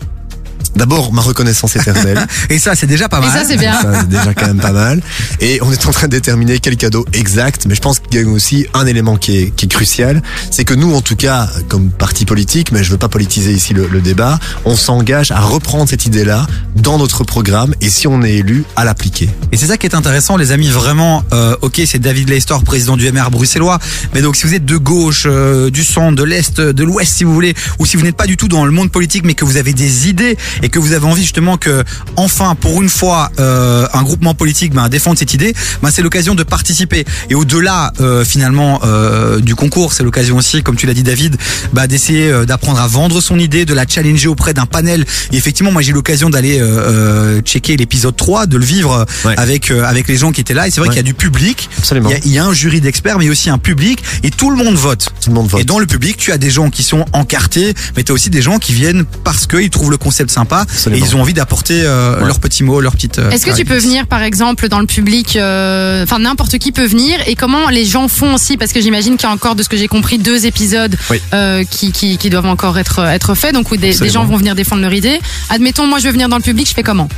D'abord, 0.76 1.12
ma 1.12 1.22
reconnaissance 1.22 1.74
éternelle. 1.76 2.26
Et 2.50 2.58
ça, 2.58 2.74
c'est 2.74 2.86
déjà 2.86 3.08
pas 3.08 3.20
mal. 3.20 3.30
Et 3.30 3.32
ça, 3.32 3.44
c'est 3.44 3.56
bien. 3.56 3.80
Ça, 3.80 4.00
c'est 4.00 4.08
déjà 4.08 4.34
quand 4.34 4.46
même 4.46 4.60
pas 4.60 4.72
mal. 4.72 5.00
Et 5.40 5.58
on 5.62 5.72
est 5.72 5.86
en 5.86 5.90
train 5.90 6.06
de 6.06 6.12
déterminer 6.12 6.58
quel 6.58 6.76
cadeau 6.76 7.04
exact, 7.12 7.66
mais 7.66 7.74
je 7.74 7.80
pense 7.80 7.98
qu'il 7.98 8.20
y 8.20 8.24
a 8.24 8.28
aussi 8.28 8.66
un 8.74 8.86
élément 8.86 9.16
qui 9.16 9.38
est, 9.38 9.50
qui 9.54 9.66
est 9.66 9.68
crucial, 9.68 10.22
c'est 10.50 10.64
que 10.64 10.74
nous, 10.74 10.94
en 10.94 11.00
tout 11.00 11.16
cas, 11.16 11.48
comme 11.68 11.90
parti 11.90 12.24
politique, 12.24 12.72
mais 12.72 12.84
je 12.84 12.90
veux 12.90 12.98
pas 12.98 13.08
politiser 13.08 13.52
ici 13.52 13.74
le, 13.74 13.88
le 13.88 14.00
débat, 14.00 14.38
on 14.64 14.76
s'engage 14.76 15.30
à 15.30 15.40
reprendre 15.40 15.88
cette 15.88 16.06
idée-là 16.06 16.46
dans 16.76 16.98
notre 16.98 17.24
programme 17.24 17.74
et 17.80 17.88
si 17.88 18.06
on 18.06 18.22
est 18.22 18.34
élu, 18.34 18.64
à 18.76 18.84
l'appliquer. 18.84 19.28
Et 19.52 19.56
c'est 19.56 19.66
ça 19.66 19.76
qui 19.76 19.86
est 19.86 19.94
intéressant, 19.94 20.36
les 20.36 20.52
amis. 20.52 20.68
Vraiment, 20.68 21.24
euh, 21.32 21.56
ok, 21.62 21.80
c'est 21.86 21.98
David 21.98 22.28
Leister, 22.28 22.54
président 22.64 22.96
du 22.96 23.10
MR 23.10 23.30
bruxellois. 23.30 23.78
Mais 24.14 24.22
donc, 24.22 24.36
si 24.36 24.46
vous 24.46 24.54
êtes 24.54 24.64
de 24.64 24.76
gauche, 24.76 25.24
euh, 25.26 25.70
du 25.70 25.84
centre, 25.84 26.16
de 26.16 26.22
l'est, 26.22 26.60
de 26.60 26.84
l'ouest, 26.84 27.12
si 27.14 27.24
vous 27.24 27.32
voulez, 27.32 27.54
ou 27.78 27.86
si 27.86 27.96
vous 27.96 28.02
n'êtes 28.04 28.16
pas 28.16 28.26
du 28.26 28.36
tout 28.36 28.48
dans 28.48 28.64
le 28.64 28.72
monde 28.72 28.90
politique, 28.90 29.24
mais 29.24 29.34
que 29.34 29.44
vous 29.44 29.56
avez 29.56 29.72
des 29.72 30.08
idées 30.08 30.36
et 30.62 30.65
que 30.68 30.78
vous 30.78 30.92
avez 30.92 31.04
envie 31.06 31.22
justement 31.22 31.56
que, 31.56 31.84
enfin, 32.16 32.54
pour 32.54 32.82
une 32.82 32.88
fois, 32.88 33.30
euh, 33.38 33.86
un 33.92 34.02
groupement 34.02 34.34
politique 34.34 34.72
ben, 34.74 34.88
défende 34.88 35.18
cette 35.18 35.34
idée, 35.34 35.54
ben, 35.82 35.90
c'est 35.90 36.02
l'occasion 36.02 36.34
de 36.34 36.42
participer. 36.42 37.04
Et 37.30 37.34
au-delà, 37.34 37.92
euh, 38.00 38.24
finalement, 38.24 38.80
euh, 38.84 39.40
du 39.40 39.54
concours, 39.54 39.92
c'est 39.92 40.02
l'occasion 40.02 40.36
aussi, 40.36 40.62
comme 40.62 40.76
tu 40.76 40.86
l'as 40.86 40.94
dit, 40.94 41.02
David, 41.02 41.36
bah, 41.72 41.86
d'essayer 41.86 42.30
euh, 42.30 42.44
d'apprendre 42.44 42.80
à 42.80 42.86
vendre 42.86 43.20
son 43.20 43.38
idée, 43.38 43.64
de 43.64 43.74
la 43.74 43.86
challenger 43.86 44.28
auprès 44.28 44.54
d'un 44.54 44.66
panel. 44.66 45.04
Et 45.32 45.36
effectivement, 45.36 45.72
moi, 45.72 45.82
j'ai 45.82 45.90
eu 45.90 45.94
l'occasion 45.94 46.30
d'aller 46.30 46.58
euh, 46.60 46.64
euh, 46.64 47.40
checker 47.42 47.76
l'épisode 47.76 48.16
3, 48.16 48.46
de 48.46 48.56
le 48.56 48.64
vivre 48.64 49.04
avec 49.36 49.70
euh, 49.70 49.84
avec 49.84 50.08
les 50.08 50.16
gens 50.16 50.32
qui 50.32 50.40
étaient 50.40 50.54
là. 50.54 50.66
Et 50.66 50.70
c'est 50.70 50.80
vrai 50.80 50.88
Ouais. 50.88 50.94
qu'il 50.94 50.98
y 50.98 51.00
a 51.00 51.02
du 51.02 51.14
public. 51.14 51.68
Absolument. 51.78 52.08
Il 52.10 52.12
y 52.12 52.16
a, 52.16 52.20
il 52.24 52.32
y 52.32 52.38
a 52.38 52.44
un 52.44 52.52
jury 52.54 52.80
d'experts, 52.80 53.18
mais 53.18 53.28
aussi 53.28 53.50
un 53.50 53.58
public. 53.58 54.02
Et 54.22 54.30
tout 54.30 54.50
le 54.50 54.56
monde 54.56 54.76
vote. 54.76 55.08
Tout 55.20 55.30
le 55.30 55.34
monde 55.34 55.48
vote. 55.48 55.60
Et 55.60 55.64
dans 55.64 55.78
le 55.80 55.86
public, 55.86 56.16
tu 56.16 56.30
as 56.32 56.38
des 56.38 56.50
gens 56.50 56.70
qui 56.70 56.82
sont 56.84 57.04
encartés, 57.12 57.74
mais 57.96 58.04
tu 58.04 58.12
as 58.12 58.14
aussi 58.14 58.30
des 58.30 58.40
gens 58.40 58.58
qui 58.58 58.72
viennent 58.72 59.04
parce 59.24 59.46
qu'ils 59.46 59.68
trouvent 59.70 59.90
le 59.90 59.96
concept 59.96 60.30
sympa 60.30 60.55
Absolument. 60.62 61.04
et 61.04 61.08
ils 61.08 61.16
ont 61.16 61.20
envie 61.20 61.32
d'apporter 61.34 61.82
euh, 61.84 62.18
Ouais. 62.20 62.26
leurs 62.26 62.40
petits 62.40 62.62
mots, 62.64 62.80
leurs 62.80 62.92
petites. 62.92 63.18
euh, 63.18 63.30
Est-ce 63.30 63.44
que 63.46 63.54
tu 63.54 63.64
peux 63.64 63.76
venir, 63.78 64.06
par 64.06 64.22
exemple, 64.22 64.68
dans 64.68 64.80
le 64.80 64.86
public, 64.86 65.36
euh, 65.36 66.02
enfin 66.04 66.18
n'importe 66.18 66.58
qui 66.58 66.72
peut 66.72 66.86
venir, 66.86 67.18
et 67.26 67.34
comment 67.34 67.68
les 67.68 67.84
gens 67.84 68.08
font 68.08 68.34
aussi, 68.34 68.56
parce 68.56 68.72
que 68.72 68.80
j'imagine 68.80 69.16
qu'il 69.16 69.28
y 69.28 69.30
a 69.30 69.34
encore, 69.34 69.54
de 69.54 69.62
ce 69.62 69.68
que 69.68 69.76
j'ai 69.76 69.88
compris, 69.88 70.18
deux 70.18 70.46
épisodes 70.46 70.96
Oui. 71.10 71.20
euh, 71.34 71.64
qui, 71.70 71.92
qui, 71.92 72.18
qui 72.18 72.30
doivent 72.30 72.46
encore 72.46 72.78
être 72.78 73.00
être 73.00 73.34
faits, 73.34 73.52
donc 73.54 73.70
où 73.72 73.76
des, 73.76 73.92
gens 73.92 74.24
vont 74.24 74.36
venir 74.36 74.54
défendre 74.54 74.82
leur 74.82 74.92
idée. 74.92 75.20
Admettons, 75.50 75.86
moi 75.86 75.98
je 75.98 76.04
veux 76.06 76.12
venir 76.12 76.28
dans 76.28 76.36
le 76.36 76.42
public, 76.42 76.68
je 76.68 76.74
fais 76.74 76.82
comment? 76.82 77.08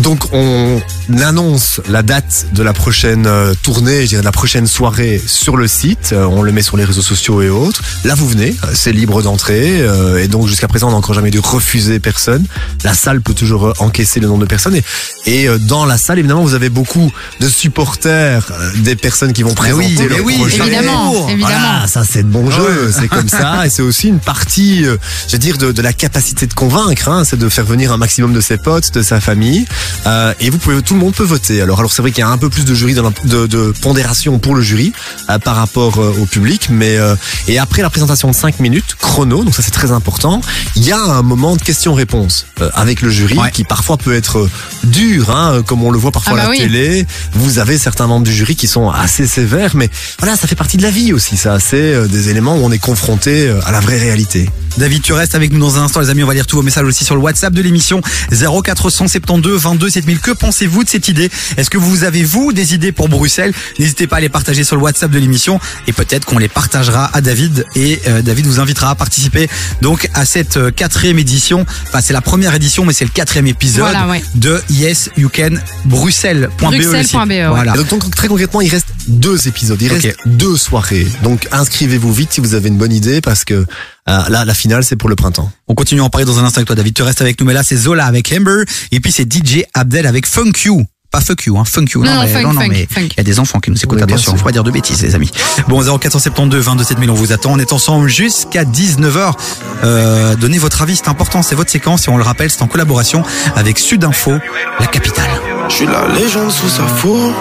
Donc 0.00 0.32
on 0.32 0.80
annonce 1.20 1.80
la 1.88 2.02
date 2.02 2.46
de 2.52 2.62
la 2.62 2.72
prochaine 2.72 3.28
tournée, 3.62 4.02
je 4.02 4.06
dirais 4.08 4.20
de 4.22 4.24
la 4.26 4.32
prochaine 4.32 4.66
soirée 4.66 5.20
sur 5.26 5.56
le 5.56 5.66
site. 5.66 6.14
On 6.16 6.42
le 6.42 6.52
met 6.52 6.62
sur 6.62 6.76
les 6.76 6.84
réseaux 6.84 7.02
sociaux 7.02 7.42
et 7.42 7.48
autres. 7.48 7.82
Là 8.04 8.14
vous 8.14 8.28
venez, 8.28 8.54
c'est 8.74 8.92
libre 8.92 9.22
d'entrée 9.22 9.82
et 10.22 10.28
donc 10.28 10.46
jusqu'à 10.46 10.68
présent 10.68 10.88
on 10.88 10.92
n'a 10.92 10.96
encore 10.98 11.14
jamais 11.14 11.30
dû 11.32 11.40
refuser 11.40 11.98
personne. 11.98 12.44
La 12.84 12.94
salle 12.94 13.20
peut 13.20 13.34
toujours 13.34 13.66
euh, 13.68 13.72
encaisser 13.78 14.20
le 14.20 14.26
nombre 14.28 14.40
de 14.40 14.46
personnes 14.46 14.76
et, 14.76 14.84
et 15.26 15.48
euh, 15.48 15.58
dans 15.58 15.84
la 15.84 15.98
salle 15.98 16.18
évidemment 16.18 16.42
vous 16.42 16.54
avez 16.54 16.68
beaucoup 16.70 17.10
de 17.40 17.48
supporters 17.48 18.46
euh, 18.50 18.70
des 18.76 18.96
personnes 18.96 19.32
qui 19.32 19.42
vont 19.42 19.50
oui, 19.50 19.54
présenter 19.54 19.94
mais 19.98 20.08
leur 20.08 20.24
oui, 20.24 20.34
projet. 20.38 20.56
Évidemment, 20.62 21.28
évidemment. 21.28 21.36
Voilà, 21.48 21.86
ça 21.86 22.04
c'est 22.04 22.22
de 22.22 22.28
bon 22.28 22.50
jeu, 22.50 22.92
c'est 22.92 23.08
comme 23.08 23.28
ça 23.28 23.66
et 23.66 23.70
c'est 23.70 23.82
aussi 23.82 24.08
une 24.08 24.20
partie, 24.20 24.84
euh, 24.84 24.96
je 25.26 25.32
veux 25.32 25.38
dire, 25.38 25.58
de, 25.58 25.72
de 25.72 25.82
la 25.82 25.92
capacité 25.92 26.46
de 26.46 26.54
convaincre. 26.54 27.08
Hein, 27.08 27.22
c'est 27.24 27.38
de 27.38 27.48
faire 27.48 27.64
venir 27.64 27.92
un 27.92 27.96
maximum 27.96 28.32
de 28.32 28.40
ses 28.40 28.56
potes, 28.58 28.92
de 28.94 29.02
sa 29.02 29.20
famille 29.20 29.66
euh, 30.06 30.32
et 30.40 30.50
vous 30.50 30.58
pouvez, 30.58 30.80
tout 30.82 30.94
le 30.94 31.00
monde 31.00 31.14
peut 31.14 31.24
voter. 31.24 31.60
Alors, 31.62 31.78
alors 31.78 31.92
c'est 31.92 32.02
vrai 32.02 32.10
qu'il 32.10 32.20
y 32.20 32.24
a 32.26 32.28
un 32.28 32.38
peu 32.38 32.48
plus 32.50 32.64
de 32.64 32.74
jury, 32.74 32.94
dans 32.94 33.02
la- 33.04 33.12
de, 33.24 33.46
de 33.46 33.72
pondération 33.80 34.38
pour 34.38 34.54
le 34.54 34.62
jury 34.62 34.92
euh, 35.30 35.38
par 35.38 35.56
rapport 35.56 35.98
au 35.98 36.26
public, 36.26 36.68
mais 36.70 36.96
euh, 36.96 37.14
et 37.48 37.58
après 37.58 37.82
la 37.82 37.90
présentation 37.90 38.30
de 38.30 38.34
5 38.34 38.60
minutes 38.60 38.96
chrono, 38.98 39.44
donc 39.44 39.54
ça 39.54 39.62
c'est 39.62 39.70
très 39.70 39.92
important. 39.92 40.40
Il 40.76 40.84
y 40.84 40.92
a 40.92 40.98
un 41.00 41.22
moment 41.22 41.56
de 41.56 41.62
questions-réponses 41.62 42.37
euh, 42.60 42.70
avec 42.74 43.02
le 43.02 43.10
jury 43.10 43.38
Ouais. 43.38 43.50
qui 43.52 43.64
parfois 43.64 43.96
peut 43.96 44.14
être 44.14 44.38
euh, 44.38 44.50
dur, 44.84 45.30
hein, 45.30 45.62
comme 45.66 45.82
on 45.82 45.90
le 45.90 45.98
voit 45.98 46.10
parfois 46.12 46.34
Ah 46.36 46.40
à 46.40 46.42
bah 46.42 46.44
la 46.44 46.50
oui. 46.50 46.58
télé. 46.58 47.06
Vous 47.34 47.58
avez 47.58 47.78
certains 47.78 48.06
membres 48.06 48.24
du 48.26 48.32
jury 48.32 48.56
qui 48.56 48.66
sont 48.66 48.90
assez 48.90 49.26
sévères, 49.26 49.76
mais 49.76 49.88
voilà, 50.18 50.36
ça 50.36 50.46
fait 50.46 50.54
partie 50.56 50.76
de 50.76 50.82
la 50.82 50.90
vie 50.90 51.12
aussi. 51.12 51.36
Ça, 51.36 51.58
c'est 51.60 51.76
euh, 51.94 52.06
des 52.06 52.30
éléments 52.30 52.56
où 52.56 52.60
on 52.64 52.70
est 52.72 52.78
confronté 52.78 53.46
euh, 53.48 53.60
à 53.66 53.72
la 53.72 53.80
vraie 53.80 53.98
réalité. 53.98 54.50
David, 54.76 55.02
tu 55.02 55.12
restes 55.12 55.34
avec 55.34 55.52
nous 55.52 55.58
dans 55.58 55.78
un 55.78 55.82
instant, 55.84 56.00
les 56.00 56.10
amis. 56.10 56.22
On 56.22 56.26
va 56.26 56.34
lire 56.34 56.46
tous 56.46 56.56
vos 56.56 56.62
messages 56.62 56.84
aussi 56.84 57.04
sur 57.04 57.16
le 57.16 57.20
WhatsApp 57.20 57.52
de 57.52 57.62
l'émission 57.62 58.00
0472 58.30 59.60
22 59.60 59.90
7000. 59.90 60.20
Que 60.20 60.30
pensez-vous 60.30 60.84
de 60.84 60.88
cette 60.88 61.08
idée? 61.08 61.30
Est-ce 61.56 61.70
que 61.70 61.78
vous 61.78 62.04
avez, 62.04 62.22
vous, 62.22 62.52
des 62.52 62.74
idées 62.74 62.92
pour 62.92 63.08
Bruxelles? 63.08 63.52
N'hésitez 63.78 64.06
pas 64.06 64.16
à 64.16 64.20
les 64.20 64.28
partager 64.28 64.64
sur 64.64 64.76
le 64.76 64.82
WhatsApp 64.82 65.10
de 65.10 65.18
l'émission 65.18 65.58
et 65.86 65.92
peut-être 65.92 66.24
qu'on 66.26 66.38
les 66.38 66.48
partagera 66.48 67.10
à 67.12 67.20
David 67.20 67.64
et 67.74 68.00
euh, 68.06 68.22
David 68.22 68.46
vous 68.46 68.60
invitera 68.60 68.90
à 68.90 68.94
participer 68.94 69.48
donc 69.82 70.08
à 70.14 70.24
cette 70.24 70.56
euh, 70.56 70.70
quatrième 70.70 71.18
édition. 71.18 71.66
Enfin, 71.88 72.00
c'est 72.00 72.12
la 72.12 72.20
première 72.28 72.54
édition, 72.54 72.84
mais 72.84 72.92
c'est 72.92 73.06
le 73.06 73.10
quatrième 73.10 73.46
épisode 73.46 73.80
Voilà, 73.80 74.06
ouais. 74.06 74.22
de 74.34 74.60
Yes 74.68 75.08
You 75.16 75.30
Can 75.34 75.54
Bruxelles.be. 75.86 76.60
ouais. 76.62 77.46
Voilà. 77.48 77.72
Et 77.72 77.78
donc, 77.78 77.88
donc, 77.88 78.14
très 78.14 78.28
concrètement, 78.28 78.60
il 78.60 78.68
reste 78.68 78.88
deux 79.08 79.48
épisodes, 79.48 79.80
il 79.80 79.90
reste 79.90 80.14
deux 80.26 80.58
soirées. 80.58 81.06
Donc 81.22 81.48
inscrivez-vous 81.52 82.12
vite 82.12 82.30
si 82.34 82.42
vous 82.42 82.52
avez 82.54 82.68
une 82.68 82.76
bonne 82.76 82.92
idée 82.92 83.22
parce 83.22 83.46
que 83.46 83.54
euh, 83.54 83.64
là, 84.28 84.44
la 84.44 84.52
finale, 84.54 84.84
c'est 84.84 84.96
pour 84.96 85.08
le 85.08 85.16
printemps. 85.16 85.50
On 85.68 85.74
continue 85.74 86.02
à 86.02 86.04
en 86.04 86.10
parler 86.10 86.26
dans 86.26 86.38
un 86.38 86.44
instant 86.44 86.58
avec 86.58 86.66
toi, 86.66 86.76
David. 86.76 86.92
Tu 86.92 87.02
restes 87.02 87.22
avec 87.22 87.40
nous, 87.40 87.46
mais 87.46 87.54
là, 87.54 87.62
c'est 87.62 87.76
Zola 87.76 88.04
avec 88.04 88.30
Amber. 88.32 88.64
Et 88.92 89.00
puis, 89.00 89.10
c'est 89.10 89.30
DJ 89.30 89.62
Abdel 89.74 90.06
avec 90.06 90.26
Funk 90.26 90.52
You. 90.64 90.84
Pas 91.10 91.22
fuck 91.22 91.46
you, 91.46 91.56
hein, 91.56 91.64
funk 91.64 91.86
you. 91.94 92.04
Non, 92.04 92.14
non, 92.14 92.20
mais, 92.22 92.28
funk, 92.28 92.42
non, 92.42 92.52
non, 92.52 92.60
funk, 92.60 92.68
mais 92.68 92.86
funk. 92.90 93.08
il 93.12 93.16
y 93.16 93.20
a 93.20 93.22
des 93.22 93.40
enfants 93.40 93.60
qui 93.60 93.70
nous 93.70 93.78
écoutent. 93.78 93.96
Oui, 93.96 94.02
attention, 94.02 94.36
faut 94.36 94.44
pas 94.44 94.52
dire 94.52 94.62
de 94.62 94.70
bêtises, 94.70 95.02
les 95.02 95.14
amis. 95.14 95.30
Bon, 95.66 95.80
0472 95.80 96.62
22 96.62 96.84
7000, 96.84 97.10
on 97.10 97.14
vous 97.14 97.32
attend. 97.32 97.52
On 97.52 97.58
est 97.58 97.72
ensemble 97.72 98.08
jusqu'à 98.08 98.64
19h. 98.64 99.32
Euh, 99.84 100.36
donnez 100.36 100.58
votre 100.58 100.82
avis, 100.82 100.96
c'est 100.96 101.08
important. 101.08 101.42
C'est 101.42 101.54
votre 101.54 101.70
séquence 101.70 102.08
et 102.08 102.10
on 102.10 102.18
le 102.18 102.24
rappelle, 102.24 102.50
c'est 102.50 102.62
en 102.62 102.66
collaboration 102.66 103.22
avec 103.56 103.78
Sudinfo, 103.78 104.32
la 104.78 104.86
capitale. 104.86 105.30
Je 105.70 105.74
suis 105.74 105.86
la 105.86 106.08
légende 106.08 106.50
sous 106.50 106.68
sa 106.68 106.84
photo. 106.86 107.32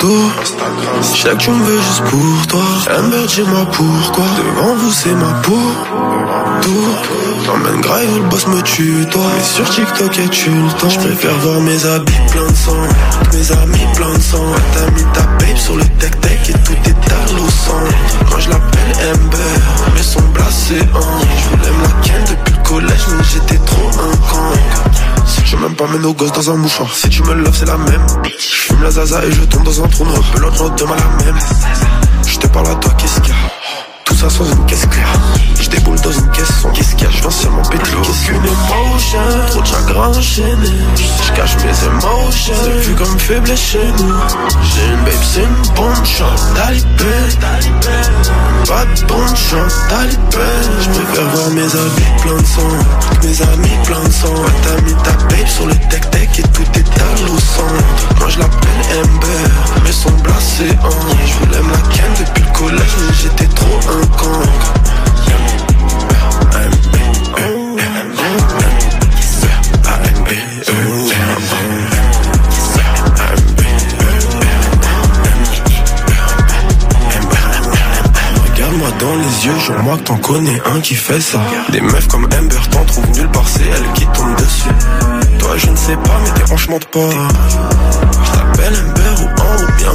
Je 0.00 1.16
sais 1.16 1.28
que 1.30 1.36
tu 1.36 1.50
me 1.50 1.64
veux 1.64 1.80
juste 1.80 2.04
pour 2.04 2.46
toi. 2.48 2.62
Amber, 2.98 3.26
dis-moi 3.26 3.64
pourquoi? 3.72 4.24
Devant 4.36 4.74
vous, 4.74 4.92
c'est 4.92 5.14
ma 5.14 5.32
peau. 5.42 5.58
Tout. 6.62 6.94
T'emmènes 7.44 7.80
grave 7.80 8.02
le 8.14 8.28
boss 8.28 8.46
me 8.46 8.60
tue, 8.62 9.06
toi. 9.10 9.22
Mais 9.36 9.42
sur 9.42 9.68
TikTok, 9.68 10.18
et 10.18 10.28
tu 10.28 10.50
le 10.50 10.72
temps? 10.78 10.88
Je 10.88 10.98
préfère 10.98 11.36
voir 11.38 11.60
mes 11.60 11.84
habits 11.86 12.12
plein 12.30 12.46
de 12.46 12.54
sang. 12.54 12.82
Mes 13.32 13.52
amis 13.52 13.86
plein 13.94 14.14
de 14.14 14.20
sang. 14.20 14.44
T'as 14.74 14.90
mis 14.90 15.04
ta 15.12 15.22
babe 15.38 15.56
sur 15.56 15.76
le 15.76 15.84
tech-tech 15.84 16.50
et 16.50 16.52
tout 16.64 16.72
est 16.84 17.12
à 17.12 17.26
sang. 17.50 17.84
Quand 18.30 18.40
je 18.40 18.50
l'appelle 18.50 19.14
Amber, 19.14 19.94
mes 19.94 20.02
sons 20.02 20.20
blasés 20.32 20.86
en. 20.94 21.20
Je 21.20 21.56
voulais 21.56 21.70
me 21.70 21.82
la 21.82 21.92
ken 22.02 22.24
depuis 22.28 22.54
le 22.56 22.68
collège, 22.68 23.06
mais 23.10 23.24
j'étais 23.24 23.58
trop 23.64 23.88
un 23.88 24.16
con. 24.28 25.13
Je 25.44 25.56
même 25.56 25.74
pas 25.74 25.86
mets 25.88 25.98
nos 25.98 26.14
gosses 26.14 26.32
dans 26.32 26.50
un 26.50 26.56
mouchoir. 26.56 26.94
Si 26.94 27.08
tu 27.08 27.22
me 27.22 27.34
loves, 27.34 27.56
c'est 27.56 27.66
la 27.66 27.76
même. 27.76 28.06
Je 28.24 28.44
fume 28.44 28.82
la 28.82 28.90
zaza 28.90 29.24
et 29.24 29.32
je 29.32 29.42
tombe 29.44 29.64
dans 29.64 29.82
un 29.82 29.88
trou 29.88 30.04
noir. 30.04 30.22
Je 30.34 30.38
demain 30.82 30.96
la 30.96 31.24
même. 31.24 31.38
Je 32.26 32.38
te 32.38 32.46
parle 32.46 32.68
à 32.68 32.74
toi, 32.74 32.92
qu'est-ce 32.98 33.20
qu'il 33.20 33.30
y 33.30 33.32
a? 33.32 33.43
Ça 34.24 34.38
sans 34.38 34.44
une 34.50 34.66
caisse 34.66 34.86
claire. 34.86 35.12
Je 35.60 35.68
déboule 35.68 36.00
dans 36.00 36.12
une 36.12 36.30
caisse 36.30 36.52
sans 36.62 36.70
qu'est-ce 36.70 36.94
qu'il 36.94 37.04
y 37.04 37.06
a 37.06 37.10
Je 37.10 37.20
viens 37.20 37.30
seulement 37.30 37.62
péter 37.62 37.90
qu'est-ce 38.02 38.26
qu'une 38.26 38.36
émotion? 38.36 39.18
Trop 39.50 39.60
de 39.60 39.66
chagrin 39.66 40.08
enchaîné. 40.08 40.72
Je 40.96 41.32
cache 41.32 41.56
mes 41.56 41.88
émotions. 41.88 42.54
C'est 42.64 42.80
plus 42.84 42.94
comme 42.94 43.18
faible 43.18 43.56
chez 43.56 43.86
nous. 43.98 44.14
J'ai 44.62 44.86
une 44.86 45.04
babe, 45.04 45.22
c'est 45.22 45.42
une 45.42 45.74
bonne 45.74 46.06
chance. 46.06 46.42
Talibé. 46.54 47.14
Pas 48.66 48.84
de 48.84 49.06
bonne 49.06 49.36
chance. 49.36 49.74
Talibé. 49.88 50.48
Je 50.80 50.88
préfère 50.90 51.28
voir 51.34 51.50
mes 51.50 51.62
habits 51.62 52.22
plein 52.22 52.36
de 52.36 52.46
sang. 52.46 52.76
Mes 53.22 53.42
amis 53.42 53.76
plein 53.84 54.04
de 54.04 54.12
sang. 54.12 54.34
Ouais, 54.34 54.50
T'as 54.62 54.80
mis 54.82 54.94
ta 55.02 55.12
babe 55.12 55.46
sur 55.46 55.66
le 55.66 55.74
tech-tech 55.90 56.38
et 56.38 56.42
tout 56.42 56.62
est 56.74 57.00
à 57.00 57.26
l'eau 57.26 57.38
sang. 57.38 58.18
Moi 58.18 58.28
je 58.28 58.38
l'appelle 58.38 59.00
Amber. 59.04 59.50
Mais 59.84 59.92
son 59.92 60.10
blasé 60.22 60.70
en. 60.82 61.26
Je 61.26 61.34
voulais 61.44 61.62
me 61.62 61.72
la 61.72 61.94
ken 61.94 62.10
depuis 62.18 62.42
le 62.42 62.52
collège, 62.58 62.94
mais 63.06 63.14
j'étais 63.14 63.54
trop 63.54 63.78
un 63.90 64.06
Regarde-moi 78.54 78.88
dans 79.00 79.16
les 79.16 79.46
yeux, 79.46 79.58
jure-moi 79.58 79.96
que 79.98 80.02
t'en 80.02 80.16
connais 80.16 80.62
un 80.64 80.80
qui 80.80 80.94
fait 80.94 81.20
ça. 81.20 81.40
Des 81.70 81.80
meufs 81.80 82.08
comme 82.08 82.24
Amber 82.24 82.56
t'en 82.70 82.84
trouvent 82.84 83.10
nulle 83.10 83.28
part, 83.28 83.48
c'est 83.48 83.62
elle 83.62 83.92
qui 83.94 84.06
tombe 84.06 84.36
dessus. 84.36 84.68
Toi, 85.38 85.56
je 85.56 85.70
ne 85.70 85.76
sais 85.76 85.96
pas, 85.96 86.18
mais 86.24 86.30
t'es 86.30 86.46
franchement 86.46 86.78
de 86.78 86.84
pas. 86.86 87.10
Je 88.22 88.30
t'appelle 88.32 88.74
Amber 88.74 89.22
ou 89.22 89.26
Ambre, 89.26 89.64
ou 89.68 89.72
bien 89.76 89.92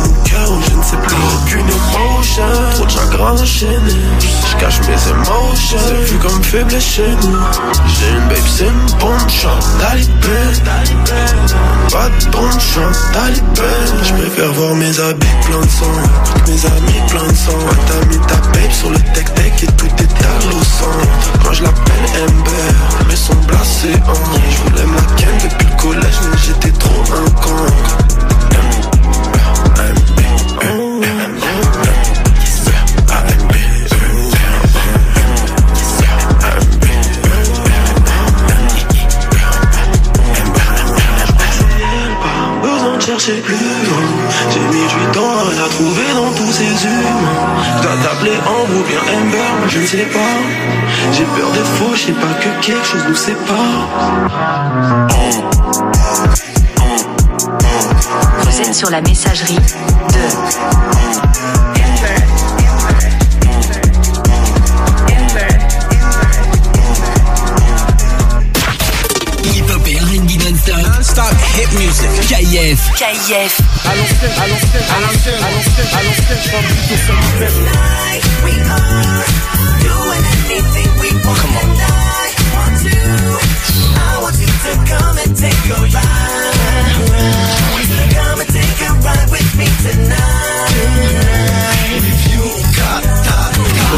sais 0.89 0.97
plus. 0.97 1.15
Aucune 1.35 1.67
émotion, 1.67 2.43
trop 2.75 2.85
de 2.85 2.91
chagrin 2.91 3.31
enchaîné. 3.33 3.95
Je 4.19 4.57
cache 4.57 4.79
mes 4.81 5.11
émotions, 5.11 5.77
c'est 5.87 6.05
plus 6.07 6.17
comme 6.17 6.43
faible 6.43 6.81
chez 6.81 7.09
nous. 7.21 7.37
J'ai 7.87 8.09
une 8.09 8.27
babe, 8.27 8.47
c'est 8.47 8.65
une 8.65 8.99
bonne 8.99 9.29
chance, 9.29 9.67
talibé. 9.79 10.39
Pas 11.91 12.09
de 12.09 12.31
bonne 12.31 12.59
chance, 12.59 12.99
talibé. 13.13 13.71
Je 14.03 14.13
préfère 14.13 14.51
voir 14.53 14.75
mes 14.75 14.99
habits 14.99 15.27
plein 15.45 15.61
de 15.61 15.69
sang, 15.69 16.43
que 16.45 16.51
mes 16.51 16.65
amis 16.65 17.01
plein 17.09 17.27
de 17.27 17.35
sang. 17.35 17.59
T'as 17.87 18.05
mis 18.07 18.19
ta 18.27 18.35
babe 18.35 18.71
sur 18.71 18.89
le 18.89 18.99
tech-tech 19.13 19.63
et 19.63 19.67
tout 19.73 19.85
est 19.85 20.25
à 20.25 20.51
sang. 20.63 20.97
Moi 21.43 21.53
je 21.53 21.63
l'appelle 21.63 22.23
Amber, 22.23 22.75
mais 23.07 23.15
son 23.15 23.35
blasé 23.47 23.93
en. 24.07 24.13
Je 24.49 24.69
voulais 24.69 24.85
me 24.85 24.95
la 24.95 25.15
ken 25.15 25.37
depuis 25.43 25.67
le 25.67 25.81
collège, 25.81 26.19
mais 26.31 26.37
j'étais 26.37 26.71
trop 26.77 27.03
un 27.13 27.29
con. 27.41 28.28
Plus. 43.27 43.57
J'ai 44.51 44.59
mis 44.59 44.87
du 44.87 45.05
temps 45.11 45.39
à 45.39 45.43
la 45.61 45.67
trouver 45.69 46.07
dans 46.15 46.31
tous 46.31 46.51
ces 46.51 46.63
humains. 46.63 47.27
T'as 47.81 47.97
t'appeler 47.97 48.37
Ambre 48.47 48.79
ou 48.79 48.83
bien 48.87 49.01
Amber, 49.13 49.67
je 49.67 49.79
ne 49.79 49.85
sais 49.85 50.05
pas. 50.05 50.19
J'ai 51.11 51.25
peur 51.25 51.51
des 51.51 51.59
faux, 51.59 51.93
je 51.95 51.99
sais 51.99 52.13
pas 52.13 52.33
que 52.39 52.47
quelque 52.65 52.85
chose 52.85 53.03
nous 53.09 53.15
sépare. 53.15 53.89
Vous 58.43 58.61
êtes 58.61 58.73
sur 58.73 58.89
la 58.89 59.01
messagerie 59.01 59.55
de 59.55 59.61
music. 71.89 72.09
KF. 72.29 72.79
KF. 72.95 73.61
À 73.85 73.95
l'ancienne, 73.95 74.31
à 74.37 74.47
l'ancienne, 74.47 74.83
à 74.89 74.99
l'ancienne, 75.01 75.39
à 75.41 75.49
l'ancienne, 75.49 75.87
à 75.87 76.01
l'ancienne, 76.03 76.99
sans 77.07 77.21
solitaire. 77.37 77.79
Come 81.35 81.57
on. 81.57 81.69
Come 84.89 85.17
and 85.17 85.35
take 85.37 85.67
a 85.67 85.79
ride. 89.03 89.29
With 89.31 89.51
me 89.57 89.65
tonight. 89.83 90.75
If 91.95 92.19
you 92.31 92.43
got 92.77 93.03
time. 93.25 93.38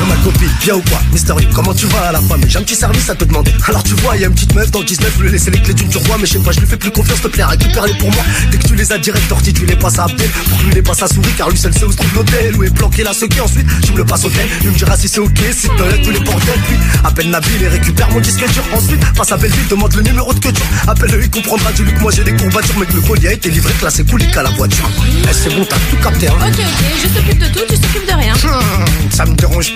Ma 0.08 0.16
copine, 0.24 0.50
bien 0.64 0.76
ou 0.76 0.82
quoi 0.90 1.00
Mister 1.12 1.34
Lee, 1.38 1.48
comment 1.54 1.74
tu 1.74 1.86
vas 1.88 2.08
à 2.10 2.12
la 2.14 2.20
fin 2.22 2.38
Mais 2.38 2.48
j'ai 2.50 2.58
un 2.58 2.64
petit 2.64 2.76
service 2.76 3.10
à 3.10 3.16
te 3.16 3.26
demander. 3.26 3.52
Alors 3.68 3.84
tu 3.84 3.94
vois, 3.96 4.16
il 4.16 4.22
y 4.22 4.24
a 4.24 4.28
une 4.28 4.34
petite 4.34 4.56
meuf 4.56 4.72
dans 4.72 4.80
le 4.80 4.86
19 4.86 5.12
Je 5.18 5.22
lui 5.22 5.28
ai 5.30 5.32
laissé 5.34 5.52
les 5.52 5.60
clés 5.62 5.74
d'une 5.74 5.90
turbois 5.90 6.18
Mais 6.20 6.26
je 6.26 6.34
sais 6.34 6.40
pas, 6.40 6.52
je 6.52 6.60
lui 6.60 6.68
fais 6.68 6.78
plus 6.78 6.92
confiance, 6.92 7.22
te 7.22 7.28
plaît, 7.28 7.44
récupère-les 7.44 7.94
pour 7.96 8.10
moi. 8.12 8.24
Dès 8.52 8.58
que 8.58 8.68
tu 8.68 8.76
les 8.76 8.92
as 8.92 8.98
direct 8.98 9.28
tortis, 9.28 9.54
tu 9.54 9.66
les 9.66 9.76
passes 9.76 10.00
à 10.00 10.06
Abdel. 10.06 10.30
Pour 10.30 10.58
que 10.60 10.64
lui 10.64 10.74
les 10.74 10.82
passe 10.82 11.02
à 11.04 11.08
souris 11.08 11.34
Car 11.38 11.50
lui 11.50 11.58
seul 11.58 11.74
sait 11.74 11.84
où 11.84 11.92
se 11.92 11.98
trouve 11.98 12.14
l'hôtel. 12.16 12.56
Où 12.58 12.64
est 12.64 12.74
planqué 12.74 13.04
la 13.04 13.14
sequée 13.14 13.42
Ensuite, 13.42 13.68
je 13.86 13.92
me 13.92 13.98
le 13.98 14.06
passe 14.06 14.24
au 14.26 14.30
tel 14.30 14.48
Il 14.62 14.70
me 14.72 14.76
dira 14.76 14.96
si 14.98 15.08
c'est 15.08 15.20
ok, 15.20 15.40
si 15.52 15.68
te 15.68 16.04
tous 16.04 16.12
les 16.12 16.20
bordels. 16.20 16.60
Puis 16.68 16.78
appelle 17.04 17.30
Nabil 17.30 17.62
et 17.64 17.68
récupère 17.68 18.10
mon 18.12 18.20
disque 18.22 18.48
dur. 18.54 18.64
Ensuite, 18.74 19.02
passe 19.14 19.32
à 19.32 19.38
Belleville, 19.38 19.68
demande 19.70 19.94
le 19.96 20.04
numéro 20.04 20.34
de 20.34 20.40
que 20.40 20.50
dur 20.50 20.66
Appelle-le, 20.88 21.22
il 21.24 21.30
comprendra 21.30 21.72
du 21.74 21.84
lui 21.84 21.94
que 21.94 22.00
moi 22.00 22.12
j'ai 22.12 22.24
des 22.24 22.36
courbatures 22.36 22.76
Mais 22.80 22.86
que 22.86 22.94
le 22.94 23.02
colis 23.02 23.28
a 23.28 23.34
été 23.34 23.50
livré, 23.50 23.74
classé 23.74 24.04
coulique 24.06 24.36
à 24.38 24.44
la 24.44 24.50
voiture. 24.52 24.90
Eh, 25.30 25.34
c'est 25.34 25.54
bon, 25.54 25.66
t'as 25.70 25.76
tout 25.90 25.98
capté 26.02 26.28
hein. 26.30 26.34
Ok, 26.40 26.54
ok, 26.60 26.86
je 27.04 27.08
t'occupe 27.10 27.40
de 27.40 27.48
tout, 27.48 27.66
tu 27.70 27.78
t'occupes 27.80 28.08
de 28.08 28.14
rien. 28.18 28.34
Hmm, 28.34 29.10
Ça 29.12 29.26
me 29.26 29.36
dérange 29.36 29.76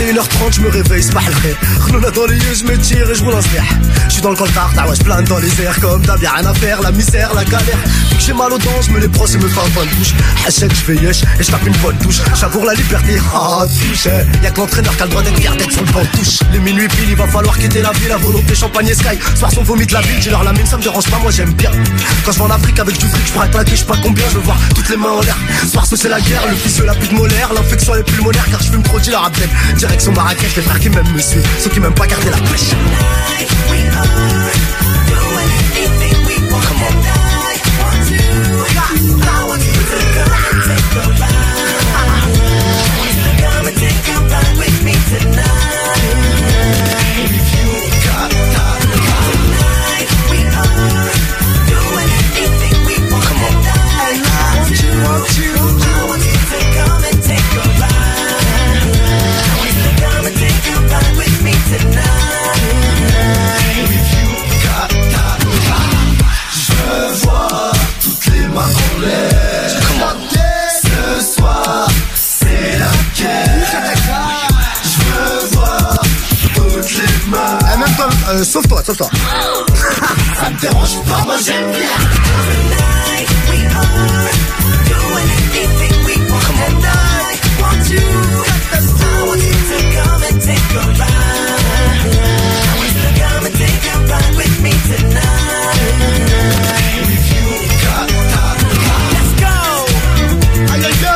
21h30, 0.00 0.54
je 0.54 0.60
me 0.62 0.70
réveille, 0.70 1.02
c'est 1.02 1.12
pas 1.12 1.20
le 1.92 2.10
dans 2.10 2.26
les 2.26 2.36
yeux, 2.36 2.54
je 2.54 2.64
me 2.64 2.78
tire 2.78 3.10
et 3.10 3.14
je 3.14 3.22
roule 3.22 3.34
un. 3.34 3.40
Je 4.08 4.12
suis 4.14 4.22
dans 4.22 4.30
le 4.30 4.36
coltard, 4.36 4.70
t'as 4.74 4.88
ouais, 4.88 4.96
je 4.96 5.02
plane 5.02 5.24
dans 5.24 5.38
les 5.38 5.62
airs 5.62 5.78
comme 5.78 6.00
d'hab, 6.02 6.22
y'a 6.22 6.32
rien 6.32 6.46
à 6.46 6.54
faire, 6.54 6.80
la 6.80 6.90
misère, 6.90 7.34
la 7.34 7.44
galère. 7.44 7.76
Vu 8.10 8.16
que 8.16 8.22
j'ai 8.22 8.32
mal 8.32 8.50
aux 8.52 8.58
dents, 8.58 8.80
je 8.80 8.92
me 8.92 9.00
les 9.00 9.08
brosse 9.08 9.34
et 9.34 9.38
me 9.38 9.48
fais 9.48 9.60
un 9.60 9.68
bonne 9.68 9.88
douche. 9.98 10.14
Achète, 10.46 10.70
je 10.70 10.80
fais 10.80 10.96
yesh 10.96 11.22
et 11.38 11.42
je 11.42 11.50
tape 11.50 11.66
une 11.66 11.76
bonne 11.76 11.96
touche. 11.98 12.20
J'avoue 12.34 12.64
la 12.64 12.74
liberté, 12.74 13.18
ah, 13.34 13.66
touche. 13.66 14.08
Y'a 14.42 14.50
que 14.50 14.60
l'entraîneur 14.60 14.96
qui 14.96 15.02
a 15.02 15.04
le 15.04 15.10
droit 15.10 15.22
d'être 15.22 15.38
fier 15.38 15.56
d'être 15.56 15.72
sur 15.72 15.84
le 15.84 15.92
banc 15.92 16.02
touche. 16.14 16.38
Les 16.52 16.60
minuit 16.60 16.88
pile, 16.88 17.10
il 17.10 17.16
va 17.16 17.26
falloir 17.26 17.58
quitter 17.58 17.82
la 17.82 17.92
ville, 17.92 18.08
la 18.08 18.16
volonté 18.16 18.54
champagne 18.54 18.88
et 18.88 18.94
sky. 18.94 19.18
Soir 19.36 19.52
son 19.52 19.62
vomit 19.62 19.86
de 19.86 19.92
la 19.92 20.00
ville, 20.00 20.22
j'ai 20.22 20.30
leur 20.30 20.44
la 20.44 20.52
mine, 20.52 20.66
ça 20.66 20.78
me 20.78 20.82
dérange 20.82 21.10
pas, 21.10 21.18
moi 21.18 21.30
j'aime 21.30 21.52
bien. 21.52 21.70
Quand 22.24 22.32
je 22.32 22.38
vais 22.38 22.44
en 22.44 22.50
Afrique 22.50 22.78
avec 22.78 22.98
du 22.98 23.06
fric, 23.06 23.32
je 23.34 23.38
un 23.38 23.48
claquer, 23.48 23.72
je 23.72 23.76
sais 23.76 23.84
pas 23.84 23.98
combien, 24.02 24.24
je 24.30 24.36
veux 24.36 24.44
voir 24.44 24.56
toutes 24.74 24.88
les 24.88 24.96
mains 24.96 25.10
en 25.10 25.20
l'air. 25.20 25.36
Soir 25.70 25.84
ce 25.84 25.96
c'est 25.96 26.08
la 26.08 26.20
guerre, 26.20 26.46
le 26.48 26.56
fils 26.56 26.78
la 26.80 26.94
pute 26.94 27.12
molaire, 27.12 27.52
l'infection 27.54 27.94
est 27.94 28.02
pulmonaire 28.02 28.46
car 28.50 28.62
je 28.62 28.70
fume 28.70 28.82
trop 28.82 28.98
abdel. 28.98 29.48
Direction 29.90 30.12
Marrakech, 30.12 30.54
les 30.54 30.62
frères 30.62 30.78
qui 30.78 30.88
m'aiment 30.88 31.12
me 31.12 31.20
suivent, 31.20 31.44
ceux 31.58 31.68
qui 31.68 31.80
m'aiment 31.80 31.92
pas 31.92 32.06
garder 32.06 32.30
la 32.30 32.36
pêche. 32.36 32.70
Euh, 78.30 78.44
sauve-toi, 78.44 78.82
sauve-toi. 78.84 79.08
Ça 80.38 80.50
me 80.50 80.60
dérange 80.60 81.02
pas, 81.04 81.24
moi 81.24 81.36
j'aime 81.44 81.70
bien. 81.72 81.88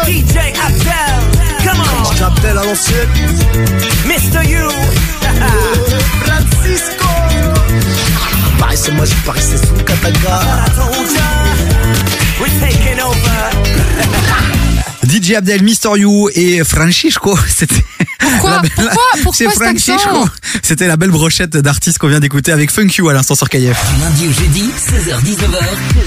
DJ 0.06 0.36
Abdel, 0.62 1.20
come 1.64 1.80
on. 1.80 2.04
À 2.46 2.64
l'ancienne. 2.64 3.08
Mr. 4.06 4.44
You. 4.46 5.03
Paris 8.74 8.82
c'est 8.86 8.92
moi, 8.92 9.04
Paris 9.24 9.40
c'est 9.40 9.66
sous 9.66 9.74
Kataga. 9.84 10.40
We're 12.40 12.48
taking 12.60 13.00
over. 13.00 13.50
DJ 15.04 15.34
Abdel, 15.34 15.62
Mister 15.62 15.90
You 15.96 16.28
et 16.34 16.64
Francisco. 16.64 17.36
C'était. 17.46 17.84
Pourquoi 18.32 18.58
belle- 18.60 18.70
Pourquoi 18.74 19.02
Pourquoi 19.22 19.50
Francisco. 19.50 19.62
accent 19.64 20.24
C'était 20.62 20.86
la 20.86 20.96
belle 20.96 21.10
brochette 21.10 21.56
d'artistes 21.56 21.98
qu'on 21.98 22.08
vient 22.08 22.20
d'écouter 22.20 22.52
avec 22.52 22.70
Funk 22.70 22.88
You 22.98 23.08
à 23.08 23.12
l'instant 23.12 23.34
sur 23.34 23.48
KF. 23.48 23.76
Lundi 24.00 24.28
au 24.28 24.32
jeudi, 24.32 24.70
16h-19h, 24.76 25.58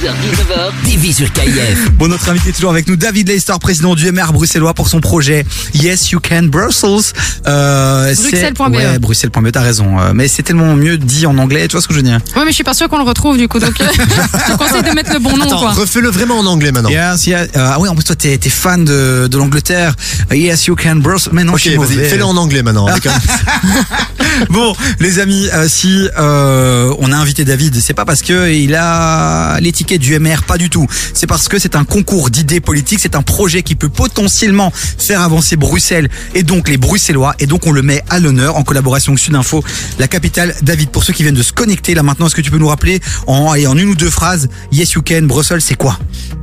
16h-19h, 0.02 0.72
TV 0.86 1.14
sur 1.14 1.32
KF. 1.32 1.92
Bon, 1.94 2.08
notre 2.08 2.30
invité 2.30 2.50
est 2.50 2.54
toujours 2.54 2.72
avec 2.72 2.88
nous, 2.88 2.96
David 2.96 3.28
Leister, 3.30 3.54
président 3.60 3.96
du 3.96 4.12
MR 4.12 4.32
bruxellois 4.34 4.74
pour 4.74 4.88
son 4.90 5.00
projet 5.02 5.46
Yes 5.74 6.12
You 6.12 6.20
Can 6.20 6.44
Brussels. 6.44 7.14
Euh, 7.48 8.14
Bruxelles.be. 8.16 8.60
Ouais, 8.76 9.00
Bruxelles.be, 9.00 9.52
t'as 9.52 9.62
raison. 9.62 10.00
Euh, 10.00 10.12
Mais 10.14 10.28
c'est 10.28 10.44
tellement 10.44 10.76
mieux 10.76 10.98
dit 10.98 11.26
en 11.26 11.38
anglais, 11.38 11.68
tu 11.68 11.74
vois 11.74 11.82
ce 11.82 11.88
que 11.88 11.94
je 11.94 12.00
veux 12.00 12.04
dire? 12.06 12.20
Ouais, 12.36 12.44
mais 12.44 12.50
je 12.52 12.56
suis 12.56 12.64
pas 12.64 12.74
sûre 12.74 12.90
qu'on 12.90 12.98
le 12.98 13.04
retrouve 13.04 13.38
du 13.38 13.48
coup, 13.48 13.60
donc 13.60 13.80
euh, 13.82 13.86
je 13.94 14.52
te 14.54 14.58
conseille 14.58 14.84
de 14.84 14.92
mettre 14.92 15.14
le 15.14 15.20
bon 15.20 15.36
nom, 15.38 15.46
Attends, 15.46 15.72
refais-le 15.72 16.10
vraiment 16.10 16.40
en 16.40 16.46
anglais 16.46 16.72
maintenant. 16.72 16.90
Yes, 16.90 17.26
yes. 17.28 17.50
Euh, 17.56 17.70
ah 17.74 17.78
oui, 17.80 17.88
en 17.90 17.96
plus 17.96 18.04
toi 18.04 18.16
t'es 18.16 18.38
fan 18.50 18.84
de, 18.86 19.28
de 19.30 19.38
l'Angleterre. 19.38 19.96
Yes 20.32 20.66
You 20.68 20.76
Can 20.76 20.98
Brussels. 20.98 21.32
Mais 21.34 21.44
non, 21.44 21.54
Ok, 21.54 21.60
je 21.60 21.70
suis 21.70 21.76
mauvais. 21.78 22.07
Fais-le 22.10 22.26
en 22.26 22.36
anglais 22.38 22.64
maintenant. 22.64 22.88
avec 22.88 23.06
un- 23.06 23.12
Bon, 24.50 24.76
les 25.00 25.18
amis, 25.20 25.48
euh, 25.54 25.68
si 25.68 26.08
euh, 26.18 26.94
on 27.00 27.12
a 27.12 27.18
invité 27.18 27.44
David, 27.44 27.80
c'est 27.82 27.94
pas 27.96 28.06
parce 28.06 28.22
que 28.22 28.52
il 28.54 28.76
a 28.76 29.60
l'étiquette 29.60 30.00
du 30.02 30.18
MR, 30.20 30.44
pas 30.44 30.58
du 30.58 30.70
tout. 30.70 30.86
C'est 31.14 31.26
parce 31.28 31.48
que 31.48 31.58
c'est 31.58 31.76
un 31.76 31.84
concours 31.86 32.30
d'idées 32.30 32.60
politiques, 32.60 33.00
c'est 33.02 33.16
un 33.16 33.24
projet 33.24 33.64
qui 33.64 33.76
peut 33.76 33.90
potentiellement 33.90 34.72
faire 34.74 35.22
avancer 35.22 35.56
Bruxelles 35.56 36.10
et 36.36 36.44
donc 36.44 36.70
les 36.70 36.78
Bruxellois. 36.78 37.34
Et 37.40 37.48
donc 37.48 37.66
on 37.66 37.72
le 37.72 37.82
met 37.82 38.04
à 38.10 38.20
l'honneur 38.20 38.58
en 38.58 38.64
collaboration 38.64 39.14
avec 39.14 39.24
Sudinfo, 39.24 39.64
la 39.98 40.08
capitale. 40.08 40.54
David, 40.62 40.90
pour 40.90 41.04
ceux 41.04 41.14
qui 41.14 41.24
viennent 41.24 41.36
de 41.36 41.44
se 41.44 41.54
connecter 41.54 41.96
là 41.96 42.04
maintenant, 42.04 42.28
est-ce 42.28 42.36
que 42.36 42.42
tu 42.42 42.52
peux 42.52 42.60
nous 42.60 42.68
rappeler 42.68 43.00
en, 43.26 43.54
en 43.56 43.78
une 43.78 43.90
ou 43.90 43.96
deux 43.96 44.10
phrases, 44.12 44.50
Yes 44.72 44.92
You 44.92 45.02
Can 45.08 45.24
Brussels, 45.24 45.62
c'est 45.62 45.76
quoi? 45.76 45.98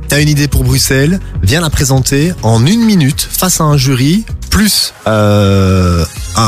T'as 0.09 0.21
une 0.21 0.29
idée 0.29 0.47
pour 0.47 0.63
Bruxelles, 0.63 1.19
viens 1.43 1.61
la 1.61 1.69
présenter 1.69 2.33
en 2.43 2.65
une 2.65 2.83
minute 2.83 3.27
face 3.31 3.59
à 3.61 3.63
un 3.63 3.77
jury, 3.77 4.23
plus 4.55 4.93
euh, 5.05 6.05
un, 6.35 6.41